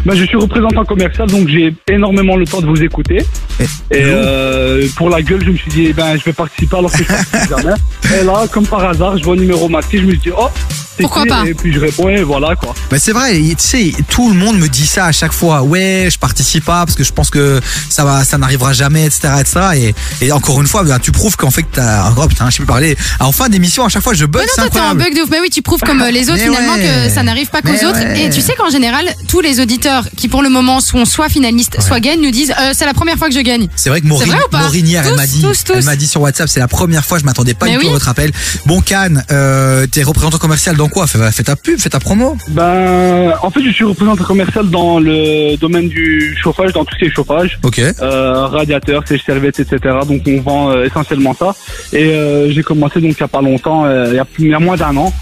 Ben, 0.04 0.14
je 0.14 0.24
suis 0.24 0.36
représentant 0.36 0.84
commercial, 0.84 1.28
donc 1.28 1.48
j'ai 1.48 1.74
énormément 1.90 2.36
le 2.36 2.46
temps 2.46 2.60
de 2.60 2.66
vous 2.66 2.82
écouter. 2.82 3.24
Et, 3.60 3.66
euh, 3.92 4.86
pour 4.96 5.10
la 5.10 5.22
gueule, 5.22 5.42
je 5.44 5.50
me 5.50 5.56
suis 5.56 5.70
dit, 5.70 5.86
eh 5.88 5.92
ben, 5.92 6.16
je 6.18 6.24
vais 6.24 6.32
participer 6.32 6.76
alors 6.76 6.92
que 6.92 6.98
je 6.98 7.04
participe 7.04 7.48
jamais. 7.56 7.74
Et 8.20 8.24
là, 8.24 8.46
comme 8.50 8.66
par 8.66 8.84
hasard, 8.84 9.16
je 9.18 9.24
vois 9.24 9.34
le 9.36 9.42
numéro 9.42 9.68
masqué, 9.68 9.98
je 9.98 10.04
me 10.04 10.10
suis 10.10 10.20
dit, 10.20 10.30
oh, 10.36 10.48
c'est 10.96 11.02
Pourquoi 11.02 11.24
pas? 11.26 11.44
Et 11.44 11.54
puis 11.54 11.72
je 11.72 11.80
réponds, 11.80 12.08
et 12.08 12.22
voilà 12.22 12.54
quoi. 12.54 12.72
Mais 12.92 13.00
c'est 13.00 13.10
vrai, 13.10 13.36
tu 13.36 13.54
sais, 13.58 13.92
tout 14.08 14.28
le 14.28 14.36
monde 14.36 14.58
me 14.58 14.68
dit 14.68 14.86
ça 14.86 15.06
à 15.06 15.12
chaque 15.12 15.32
fois. 15.32 15.62
Ouais, 15.62 16.08
je 16.08 16.16
participe 16.20 16.64
pas 16.64 16.84
parce 16.86 16.94
que 16.94 17.02
je 17.02 17.12
pense 17.12 17.30
que 17.30 17.60
ça 17.88 18.04
va, 18.04 18.22
ça 18.22 18.38
n'arrivera 18.38 18.72
jamais, 18.72 19.04
etc., 19.06 19.34
etc. 19.40 19.92
Et, 20.20 20.26
et 20.26 20.30
encore 20.30 20.60
une 20.60 20.68
fois, 20.68 20.84
ben, 20.84 21.00
tu 21.00 21.10
prouves 21.10 21.34
qu'en 21.36 21.50
fait, 21.50 21.64
t'as, 21.72 22.12
oh 22.16 22.28
putain, 22.28 22.46
je 22.48 22.52
sais 22.52 22.56
plus 22.58 22.66
parler. 22.66 22.96
En 23.18 23.32
fin 23.32 23.48
d'émission, 23.48 23.84
à 23.84 23.88
chaque 23.88 24.04
fois, 24.04 24.14
je 24.14 24.24
bug, 24.24 24.44
c'est 24.54 24.60
non, 24.60 24.68
toi, 24.68 24.80
t'es 24.82 24.86
un 24.86 24.94
bug 24.94 25.16
de 25.16 25.22
ouf. 25.22 25.28
Mais 25.30 25.40
oui, 25.40 25.50
tu 25.50 25.62
prouves 25.62 25.80
comme 25.80 26.00
euh, 26.00 26.12
les 26.12 26.30
autres 26.30 26.34
Mais 26.38 26.44
finalement 26.44 26.74
ouais. 26.74 27.06
que 27.08 27.12
ça 27.12 27.24
n'arrive 27.24 27.50
pas 27.50 27.60
qu'aux 27.60 27.72
Mais 27.72 27.84
autres. 27.86 27.98
ouais. 27.98 28.26
Et 28.26 28.30
tu 28.30 28.40
sais 28.40 28.54
qu'en 28.54 28.70
général, 28.70 29.06
tous 29.26 29.40
les 29.40 29.58
auditeurs 29.58 29.83
qui 30.16 30.28
pour 30.28 30.42
le 30.42 30.48
moment 30.48 30.80
sont 30.80 31.04
soit 31.04 31.28
finalistes, 31.28 31.80
soit 31.80 32.00
gagnent, 32.00 32.22
nous 32.22 32.30
disent 32.30 32.52
euh, 32.52 32.70
c'est 32.72 32.86
la 32.86 32.94
première 32.94 33.16
fois 33.16 33.28
que 33.28 33.34
je 33.34 33.40
gagne. 33.40 33.68
C'est 33.76 33.90
vrai 33.90 34.00
que 34.00 34.06
Maureen, 34.06 34.28
vrai 34.28 34.38
ou 34.44 34.48
pas 34.48 34.62
Maureen 34.62 34.86
hier, 34.86 35.04
elle 35.06 35.16
m'a 35.16 35.26
dit, 35.26 35.42
tous, 35.42 35.64
tous. 35.64 35.72
elle 35.74 35.84
m'a 35.84 35.96
dit 35.96 36.06
sur 36.06 36.20
WhatsApp, 36.20 36.48
c'est 36.48 36.60
la 36.60 36.68
première 36.68 37.04
fois, 37.04 37.18
je 37.18 37.24
m'attendais 37.24 37.54
pas 37.54 37.66
Mais 37.66 37.76
du 37.76 37.84
tout 37.84 37.88
à 37.88 37.92
votre 37.92 38.08
appel. 38.08 38.30
Bon, 38.66 38.80
Cannes, 38.80 39.24
euh, 39.30 39.86
t'es 39.86 40.02
représentant 40.02 40.38
commercial 40.38 40.76
dans 40.76 40.88
quoi 40.88 41.06
fais, 41.06 41.18
fais 41.32 41.42
ta 41.42 41.56
pub, 41.56 41.78
fais 41.78 41.90
ta 41.90 42.00
promo. 42.00 42.36
Ben, 42.48 43.34
en 43.42 43.50
fait, 43.50 43.62
je 43.62 43.70
suis 43.70 43.84
représentant 43.84 44.24
commercial 44.24 44.68
dans 44.70 44.98
le 44.98 45.56
domaine 45.56 45.88
du 45.88 46.36
chauffage, 46.42 46.72
dans 46.72 46.84
tout 46.84 46.94
ce 46.94 46.98
qui 46.98 47.04
est 47.06 47.14
chauffage. 47.14 47.58
Ok. 47.62 47.78
Euh, 47.78 48.46
radiateur, 48.46 49.06
sèche-serviette, 49.06 49.60
etc. 49.60 49.96
Donc 50.06 50.22
on 50.26 50.40
vend 50.40 50.70
euh, 50.70 50.84
essentiellement 50.84 51.34
ça. 51.34 51.54
Et 51.92 52.04
euh, 52.14 52.50
j'ai 52.50 52.62
commencé 52.62 53.00
donc 53.00 53.12
il 53.12 53.20
y 53.20 53.24
a 53.24 53.28
pas 53.28 53.42
longtemps, 53.42 53.84
euh, 53.84 54.08
il 54.10 54.16
y 54.16 54.18
a, 54.18 54.26
il 54.38 54.48
y 54.48 54.54
a 54.54 54.58
moins 54.58 54.76
d'un 54.76 54.96
an. 54.96 55.12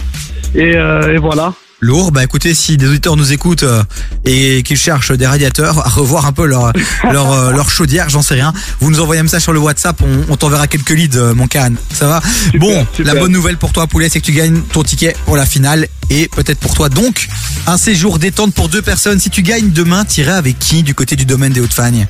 Et, 0.54 0.76
euh, 0.76 1.14
et 1.14 1.18
voilà. 1.18 1.52
Lourd, 1.84 2.12
bah 2.12 2.22
écoutez, 2.22 2.54
si 2.54 2.76
des 2.76 2.86
auditeurs 2.86 3.16
nous 3.16 3.32
écoutent 3.32 3.64
euh, 3.64 3.82
et 4.24 4.62
qu'ils 4.62 4.76
cherchent 4.76 5.10
des 5.10 5.26
radiateurs, 5.26 5.84
à 5.84 5.88
revoir 5.88 6.26
un 6.26 6.32
peu 6.32 6.46
leur 6.46 6.72
leur, 7.10 7.32
euh, 7.32 7.50
leur 7.50 7.70
chaudière, 7.70 8.08
j'en 8.08 8.22
sais 8.22 8.34
rien. 8.34 8.52
Vous 8.78 8.88
nous 8.88 9.00
envoyez 9.00 9.18
un 9.18 9.24
message 9.24 9.42
sur 9.42 9.52
le 9.52 9.58
WhatsApp, 9.58 10.00
on, 10.00 10.32
on 10.32 10.36
t'enverra 10.36 10.68
quelques 10.68 10.90
leads, 10.90 11.16
euh, 11.16 11.34
mon 11.34 11.48
Cannes. 11.48 11.76
Ça 11.92 12.06
va 12.06 12.22
Bon, 12.54 12.86
la 13.00 13.16
bonne 13.16 13.32
nouvelle 13.32 13.56
pour 13.56 13.72
toi, 13.72 13.88
Poulet, 13.88 14.08
c'est 14.08 14.20
que 14.20 14.26
tu 14.26 14.30
gagnes 14.30 14.60
ton 14.72 14.84
ticket 14.84 15.16
pour 15.26 15.36
la 15.36 15.44
finale 15.44 15.88
et 16.08 16.28
peut-être 16.28 16.60
pour 16.60 16.74
toi 16.74 16.88
donc 16.88 17.26
un 17.66 17.76
séjour 17.76 18.20
détente 18.20 18.54
pour 18.54 18.68
deux 18.68 18.82
personnes. 18.82 19.18
Si 19.18 19.28
tu 19.30 19.42
gagnes 19.42 19.72
demain, 19.72 20.04
t'irais 20.04 20.30
avec 20.30 20.60
qui 20.60 20.84
du 20.84 20.94
côté 20.94 21.16
du 21.16 21.24
domaine 21.24 21.52
des 21.52 21.60
Hautes-Fagnes 21.60 22.06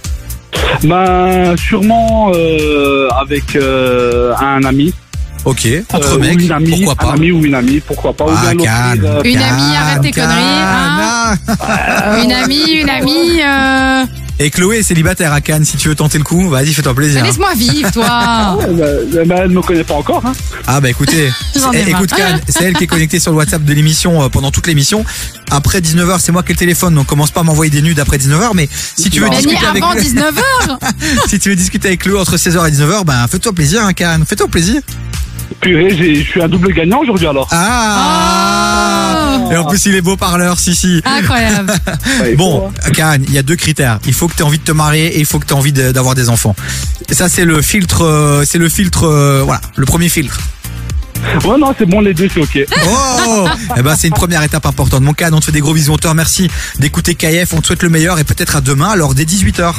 Ben 0.83 1.57
sûrement 1.57 2.31
euh, 2.35 3.09
avec 3.19 3.57
euh, 3.57 4.35
un 4.37 4.65
ami. 4.65 4.93
Ok, 5.45 5.67
entre 5.93 6.15
Euh, 6.15 6.19
mecs, 6.19 6.37
ou 6.39 6.41
une 6.43 6.53
amie, 6.53 6.71
pourquoi 6.71 6.95
pas 6.95 7.07
Un 7.11 7.15
ami 7.15 7.33
ou 7.33 7.45
une 7.45 7.55
amie, 7.55 7.81
pourquoi 7.81 8.13
pas. 8.13 8.25
ou 8.27 8.31
Ah, 8.31 8.55
bien 8.55 8.65
calme, 8.65 9.05
euh, 9.05 9.23
Une 9.25 9.39
amie, 9.43 9.77
arrête 9.77 10.03
tes 10.03 10.11
conneries. 10.13 10.31
hein. 10.37 11.37
une 12.23 12.33
amie, 12.33 12.71
une 12.73 12.89
amie. 12.89 13.41
Euh... 13.45 14.05
Et 14.39 14.51
Chloé 14.51 14.79
est 14.79 14.83
célibataire 14.83 15.33
à 15.33 15.41
Cannes, 15.41 15.65
si 15.65 15.77
tu 15.77 15.89
veux 15.89 15.95
tenter 15.95 16.19
le 16.19 16.25
coup, 16.25 16.49
vas-y, 16.49 16.73
fais-toi 16.73 16.95
plaisir. 16.95 17.25
Laisse-moi 17.25 17.55
vivre, 17.55 17.91
toi. 17.93 18.07
Ah 18.09 18.57
ouais, 18.57 18.67
bah, 18.73 19.21
bah, 19.27 19.35
elle 19.43 19.51
me 19.51 19.61
connaît 19.63 19.85
pas 19.85 19.95
encore. 19.95 20.23
Hein. 20.25 20.33
Ah 20.67 20.81
bah 20.81 20.89
écoutez, 20.91 21.31
eh, 21.75 21.91
écoute 21.91 22.11
Cannes, 22.13 22.41
c'est 22.49 22.65
elle 22.65 22.75
qui 22.77 22.85
est 22.85 22.89
connectée 22.89 23.19
sur 23.21 23.31
le 23.33 23.37
WhatsApp 23.39 23.65
de 23.65 23.73
l'émission 23.73 24.23
euh, 24.23 24.29
pendant 24.29 24.51
toute 24.53 24.67
l'émission. 24.67 25.05
Après 25.51 25.81
19h, 25.81 26.19
c'est 26.21 26.33
moi 26.33 26.43
qui 26.43 26.53
ai 26.53 26.55
le 26.55 26.59
téléphone, 26.59 26.95
donc 26.95 27.07
commence 27.07 27.31
pas 27.31 27.41
à 27.41 27.45
m'envoyer 27.45 27.71
des 27.71 27.83
nudes 27.83 28.01
après 28.01 28.17
19h, 28.19 28.51
mais 28.55 28.69
si 28.97 29.11
tu 29.11 29.21
veux 29.21 29.29
Mais 29.29 29.37
ni 29.39 29.43
discuter 29.47 29.67
avec 29.67 29.83
avant 29.83 29.95
19h. 29.95 30.39
si 31.29 31.39
tu 31.39 31.49
veux 31.51 31.57
discuter 31.57 31.89
avec 31.89 32.03
Chloé 32.03 32.19
entre 32.21 32.37
16h 32.37 32.69
et 32.69 32.73
19h, 32.73 33.05
ben 33.05 33.27
fais-toi 33.29 33.53
plaisir 33.53 33.85
hein, 33.85 33.93
Cannes, 33.93 34.25
fais-toi 34.27 34.49
plaisir. 34.49 34.81
Purée, 35.61 35.95
j'ai- 35.97 36.15
je 36.17 36.29
suis 36.31 36.43
un 36.43 36.49
double 36.49 36.73
gagnant 36.73 36.99
aujourd'hui 37.01 37.27
alors. 37.27 37.49
Ah 37.53 39.39
Et 39.51 39.57
en 39.57 39.65
plus 39.65 39.85
il 39.87 39.95
est 39.95 40.01
beau 40.01 40.17
parleur, 40.17 40.59
si 40.59 40.75
si. 40.75 41.03
Incroyable. 41.05 41.73
Bon, 42.37 42.71
Cannes, 42.95 43.25
il 43.29 43.35
y 43.35 43.39
a 43.39 43.43
deux 43.43 43.57
critères. 43.57 43.99
Il 44.07 44.15
faut 44.15 44.29
que 44.29 44.35
tu 44.35 44.41
aies 44.41 44.45
envie 44.47 44.59
de 44.59 44.65
te 44.65 44.73
marier 44.73 45.07
et 45.17 45.19
il 45.21 45.27
faut 45.27 45.39
que 45.39 45.47
tu 45.47 45.53
aies 45.53 45.57
envie 45.57 45.73
de- 45.73 45.93
d'avoir 45.93 46.15
des 46.15 46.29
enfants. 46.29 46.55
Et 47.09 47.15
ça 47.15 47.29
c'est 47.29 47.45
le 47.45 47.61
filtre, 47.63 48.03
euh, 48.05 48.45
c'est 48.47 48.59
le 48.59 48.69
filtre, 48.69 49.05
euh, 49.07 49.43
voilà, 49.45 49.61
le 49.77 49.85
premier 49.87 50.09
filtre. 50.09 50.39
Ouais, 51.45 51.59
non, 51.59 51.75
c'est 51.77 51.87
bon, 51.87 52.01
les 52.01 52.15
deux, 52.15 52.29
c'est 52.33 52.41
ok. 52.41 52.67
Oh 52.87 53.47
Eh 53.77 53.83
ben 53.83 53.95
c'est 53.97 54.09
une 54.09 54.15
première 54.15 54.43
étape 54.43 54.67
importante. 54.67 55.01
Mon 55.03 55.13
Cannes, 55.15 55.35
on 55.35 55.41
te 55.41 55.47
fait 55.47 55.53
des 55.53 55.61
gros 55.61 55.73
bisous. 55.75 55.93
On 55.93 55.97
te 55.97 56.09
remercie 56.09 56.51
d'écouter 56.79 57.15
KF. 57.15 57.53
On 57.55 57.61
te 57.61 57.67
souhaite 57.69 57.83
le 57.83 57.89
meilleur 57.89 58.19
et 58.19 58.25
peut-être 58.25 58.57
à 58.57 58.61
demain, 58.61 58.91
alors 58.91 59.15
dès 59.15 59.25
18h. 59.25 59.73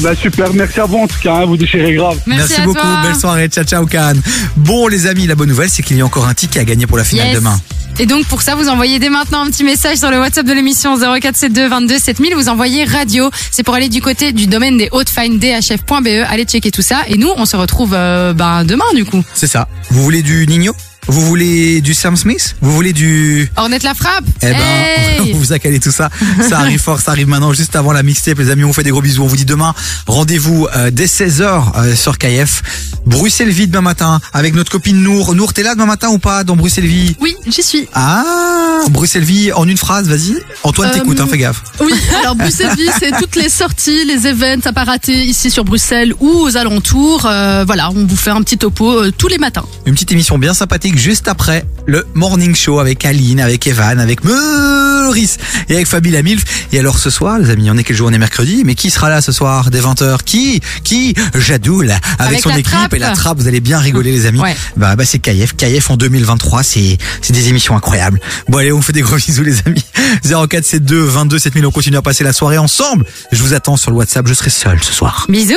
Bah 0.00 0.14
super, 0.14 0.52
merci 0.54 0.80
à 0.80 0.86
vous 0.86 0.98
en 0.98 1.06
tout 1.06 1.18
cas, 1.22 1.36
hein, 1.36 1.46
vous 1.46 1.56
déchirez 1.56 1.94
grave. 1.94 2.18
beaucoup. 2.64 2.86
Belle 3.02 3.14
soirée. 3.16 3.48
Ciao, 3.48 3.64
ciao, 3.64 3.86
Cannes. 3.86 4.20
Bon, 4.56 4.88
les 4.88 5.06
amis, 5.06 5.26
la 5.26 5.34
bonne 5.36 5.48
nouvelle, 5.48 5.70
c'est 5.70 5.82
qu'il 5.82 5.96
y 5.96 6.00
a 6.00 6.04
encore 6.04 6.26
un 6.26 6.34
ticket 6.34 6.60
à 6.60 6.64
gagner 6.64 6.86
pour 6.86 6.98
la 6.98 7.04
finale 7.04 7.28
Yes. 7.28 7.36
demain. 7.36 7.60
Et 8.00 8.06
donc 8.06 8.26
pour 8.26 8.42
ça, 8.42 8.54
vous 8.56 8.68
envoyez 8.68 8.98
dès 8.98 9.08
maintenant 9.08 9.42
un 9.42 9.46
petit 9.46 9.62
message 9.64 9.98
sur 9.98 10.10
le 10.10 10.18
WhatsApp 10.18 10.46
de 10.46 10.52
l'émission 10.52 10.96
0472 10.96 11.68
22 11.70 11.98
7000. 11.98 12.34
Vous 12.34 12.48
envoyez 12.48 12.84
radio. 12.84 13.30
C'est 13.50 13.62
pour 13.62 13.74
aller 13.74 13.88
du 13.88 14.02
côté 14.02 14.32
du 14.32 14.46
domaine 14.46 14.76
des 14.76 14.88
hautes 14.90 15.08
fines 15.08 15.38
dhf.be. 15.38 16.24
Allez 16.28 16.44
checker 16.44 16.70
tout 16.70 16.82
ça. 16.82 17.02
Et 17.08 17.16
nous, 17.16 17.30
on 17.36 17.46
se 17.46 17.56
retrouve 17.56 17.94
euh, 17.94 18.32
ben, 18.32 18.64
demain 18.64 18.84
du 18.94 19.04
coup. 19.04 19.22
C'est 19.32 19.46
ça. 19.46 19.68
Vous 19.90 20.02
voulez 20.02 20.22
du 20.22 20.46
Nino? 20.46 20.74
Vous 21.06 21.20
voulez 21.20 21.80
du 21.80 21.94
Sam 21.94 22.16
Smith? 22.16 22.56
Vous 22.60 22.72
voulez 22.72 22.92
du... 22.92 23.50
Ornette 23.56 23.82
la 23.82 23.94
frappe? 23.94 24.24
Eh 24.42 24.46
ben, 24.46 24.56
Hey 24.58 25.32
on 25.34 25.38
vous 25.38 25.52
a 25.52 25.58
calé 25.58 25.78
tout 25.80 25.92
ça. 25.92 26.10
Ça 26.48 26.58
arrive 26.58 26.80
fort, 26.80 27.00
ça 27.00 27.10
arrive 27.12 27.28
maintenant, 27.28 27.52
juste 27.52 27.76
avant 27.76 27.92
la 27.92 28.02
mixtape. 28.02 28.38
Les 28.38 28.50
amis, 28.50 28.64
on 28.64 28.68
vous 28.68 28.72
fait 28.72 28.82
des 28.82 28.90
gros 28.90 29.02
bisous. 29.02 29.22
On 29.22 29.26
vous 29.26 29.36
dit 29.36 29.44
demain, 29.44 29.74
rendez-vous 30.06 30.66
euh, 30.76 30.90
dès 30.90 31.06
16h 31.06 31.94
sur 31.94 32.18
KF. 32.18 32.62
Bruxelles 33.06 33.50
Vie 33.50 33.66
demain 33.68 33.82
matin 33.82 34.20
avec 34.32 34.54
notre 34.54 34.70
copine 34.72 35.02
Nour. 35.02 35.34
Nour, 35.34 35.52
t'es 35.52 35.62
là 35.62 35.74
demain 35.74 35.86
matin 35.86 36.08
ou 36.08 36.18
pas 36.18 36.42
dans 36.42 36.56
Bruxelles 36.56 36.86
Vie 36.86 37.16
Oui, 37.20 37.36
j'y 37.46 37.62
suis. 37.62 37.86
Ah, 37.92 38.24
Bruxelles 38.90 39.24
Vie 39.24 39.52
en 39.52 39.68
une 39.68 39.76
phrase, 39.76 40.08
vas-y. 40.08 40.36
Antoine 40.62 40.88
Euh, 40.90 40.94
t'écoute, 40.94 41.20
hein, 41.20 41.26
fais 41.30 41.38
gaffe. 41.38 41.62
Oui, 41.80 41.92
alors 42.20 42.34
Bruxelles 42.34 42.74
Vie, 42.76 42.88
c'est 42.98 43.12
toutes 43.18 43.36
les 43.36 43.48
sorties, 43.50 44.04
les 44.06 44.26
events 44.26 44.64
à 44.64 44.72
pas 44.72 44.84
rater 44.84 45.22
ici 45.22 45.50
sur 45.50 45.64
Bruxelles 45.64 46.14
ou 46.20 46.28
aux 46.28 46.56
alentours. 46.56 47.26
Euh, 47.26 47.64
voilà, 47.66 47.90
on 47.90 48.06
vous 48.06 48.16
fait 48.16 48.30
un 48.30 48.42
petit 48.42 48.56
topo 48.56 48.90
euh, 48.90 49.12
tous 49.16 49.28
les 49.28 49.38
matins. 49.38 49.64
Une 49.86 49.94
petite 49.94 50.12
émission 50.12 50.38
bien 50.38 50.54
sympathique 50.54 50.93
juste 50.98 51.28
après 51.28 51.64
le 51.86 52.06
Morning 52.14 52.54
Show 52.54 52.78
avec 52.78 53.04
Aline, 53.04 53.40
avec 53.40 53.66
Evan, 53.66 54.00
avec 54.00 54.24
Maurice 54.24 55.36
et 55.68 55.74
avec 55.74 55.86
Fabi 55.86 56.10
Lamilf. 56.10 56.44
Et 56.72 56.78
alors 56.78 56.98
ce 56.98 57.10
soir, 57.10 57.38
les 57.38 57.50
amis, 57.50 57.70
on 57.70 57.76
est 57.76 57.84
quel 57.84 57.96
jour? 57.96 58.08
On 58.08 58.12
est 58.12 58.18
mercredi, 58.18 58.62
mais 58.64 58.74
qui 58.74 58.90
sera 58.90 59.08
là 59.10 59.20
ce 59.20 59.32
soir 59.32 59.70
dès 59.70 59.80
20h 59.80 60.22
Qui 60.24 60.60
Qui? 60.82 61.14
Jadoul 61.34 61.90
avec, 61.90 62.02
Avec 62.18 62.40
son 62.40 62.50
équipe 62.50 62.66
trappe. 62.66 62.94
et 62.94 62.98
la 62.98 63.12
trappe, 63.12 63.38
vous 63.38 63.48
allez 63.48 63.60
bien 63.60 63.78
rigoler 63.78 64.12
les 64.12 64.26
amis. 64.26 64.40
Ouais. 64.40 64.56
Bah, 64.76 64.96
bah 64.96 65.04
c'est 65.04 65.18
KF, 65.18 65.54
KF 65.56 65.90
en 65.90 65.96
2023, 65.96 66.62
c'est 66.62 66.98
c'est 67.20 67.32
des 67.32 67.48
émissions 67.48 67.76
incroyables. 67.76 68.20
Bon 68.48 68.58
allez, 68.58 68.72
on 68.72 68.82
fait 68.82 68.92
des 68.92 69.02
gros 69.02 69.16
bisous 69.16 69.42
les 69.44 69.58
amis. 69.66 69.84
0472 70.24 71.10
22 71.10 71.38
7000, 71.38 71.66
on 71.66 71.70
continue 71.70 71.96
à 71.96 72.02
passer 72.02 72.24
la 72.24 72.32
soirée 72.32 72.58
ensemble. 72.58 73.04
Je 73.32 73.42
vous 73.42 73.54
attends 73.54 73.76
sur 73.76 73.90
le 73.90 73.96
WhatsApp, 73.98 74.26
je 74.26 74.34
serai 74.34 74.50
seul 74.50 74.82
ce 74.82 74.92
soir. 74.92 75.26
Bisous 75.28 75.54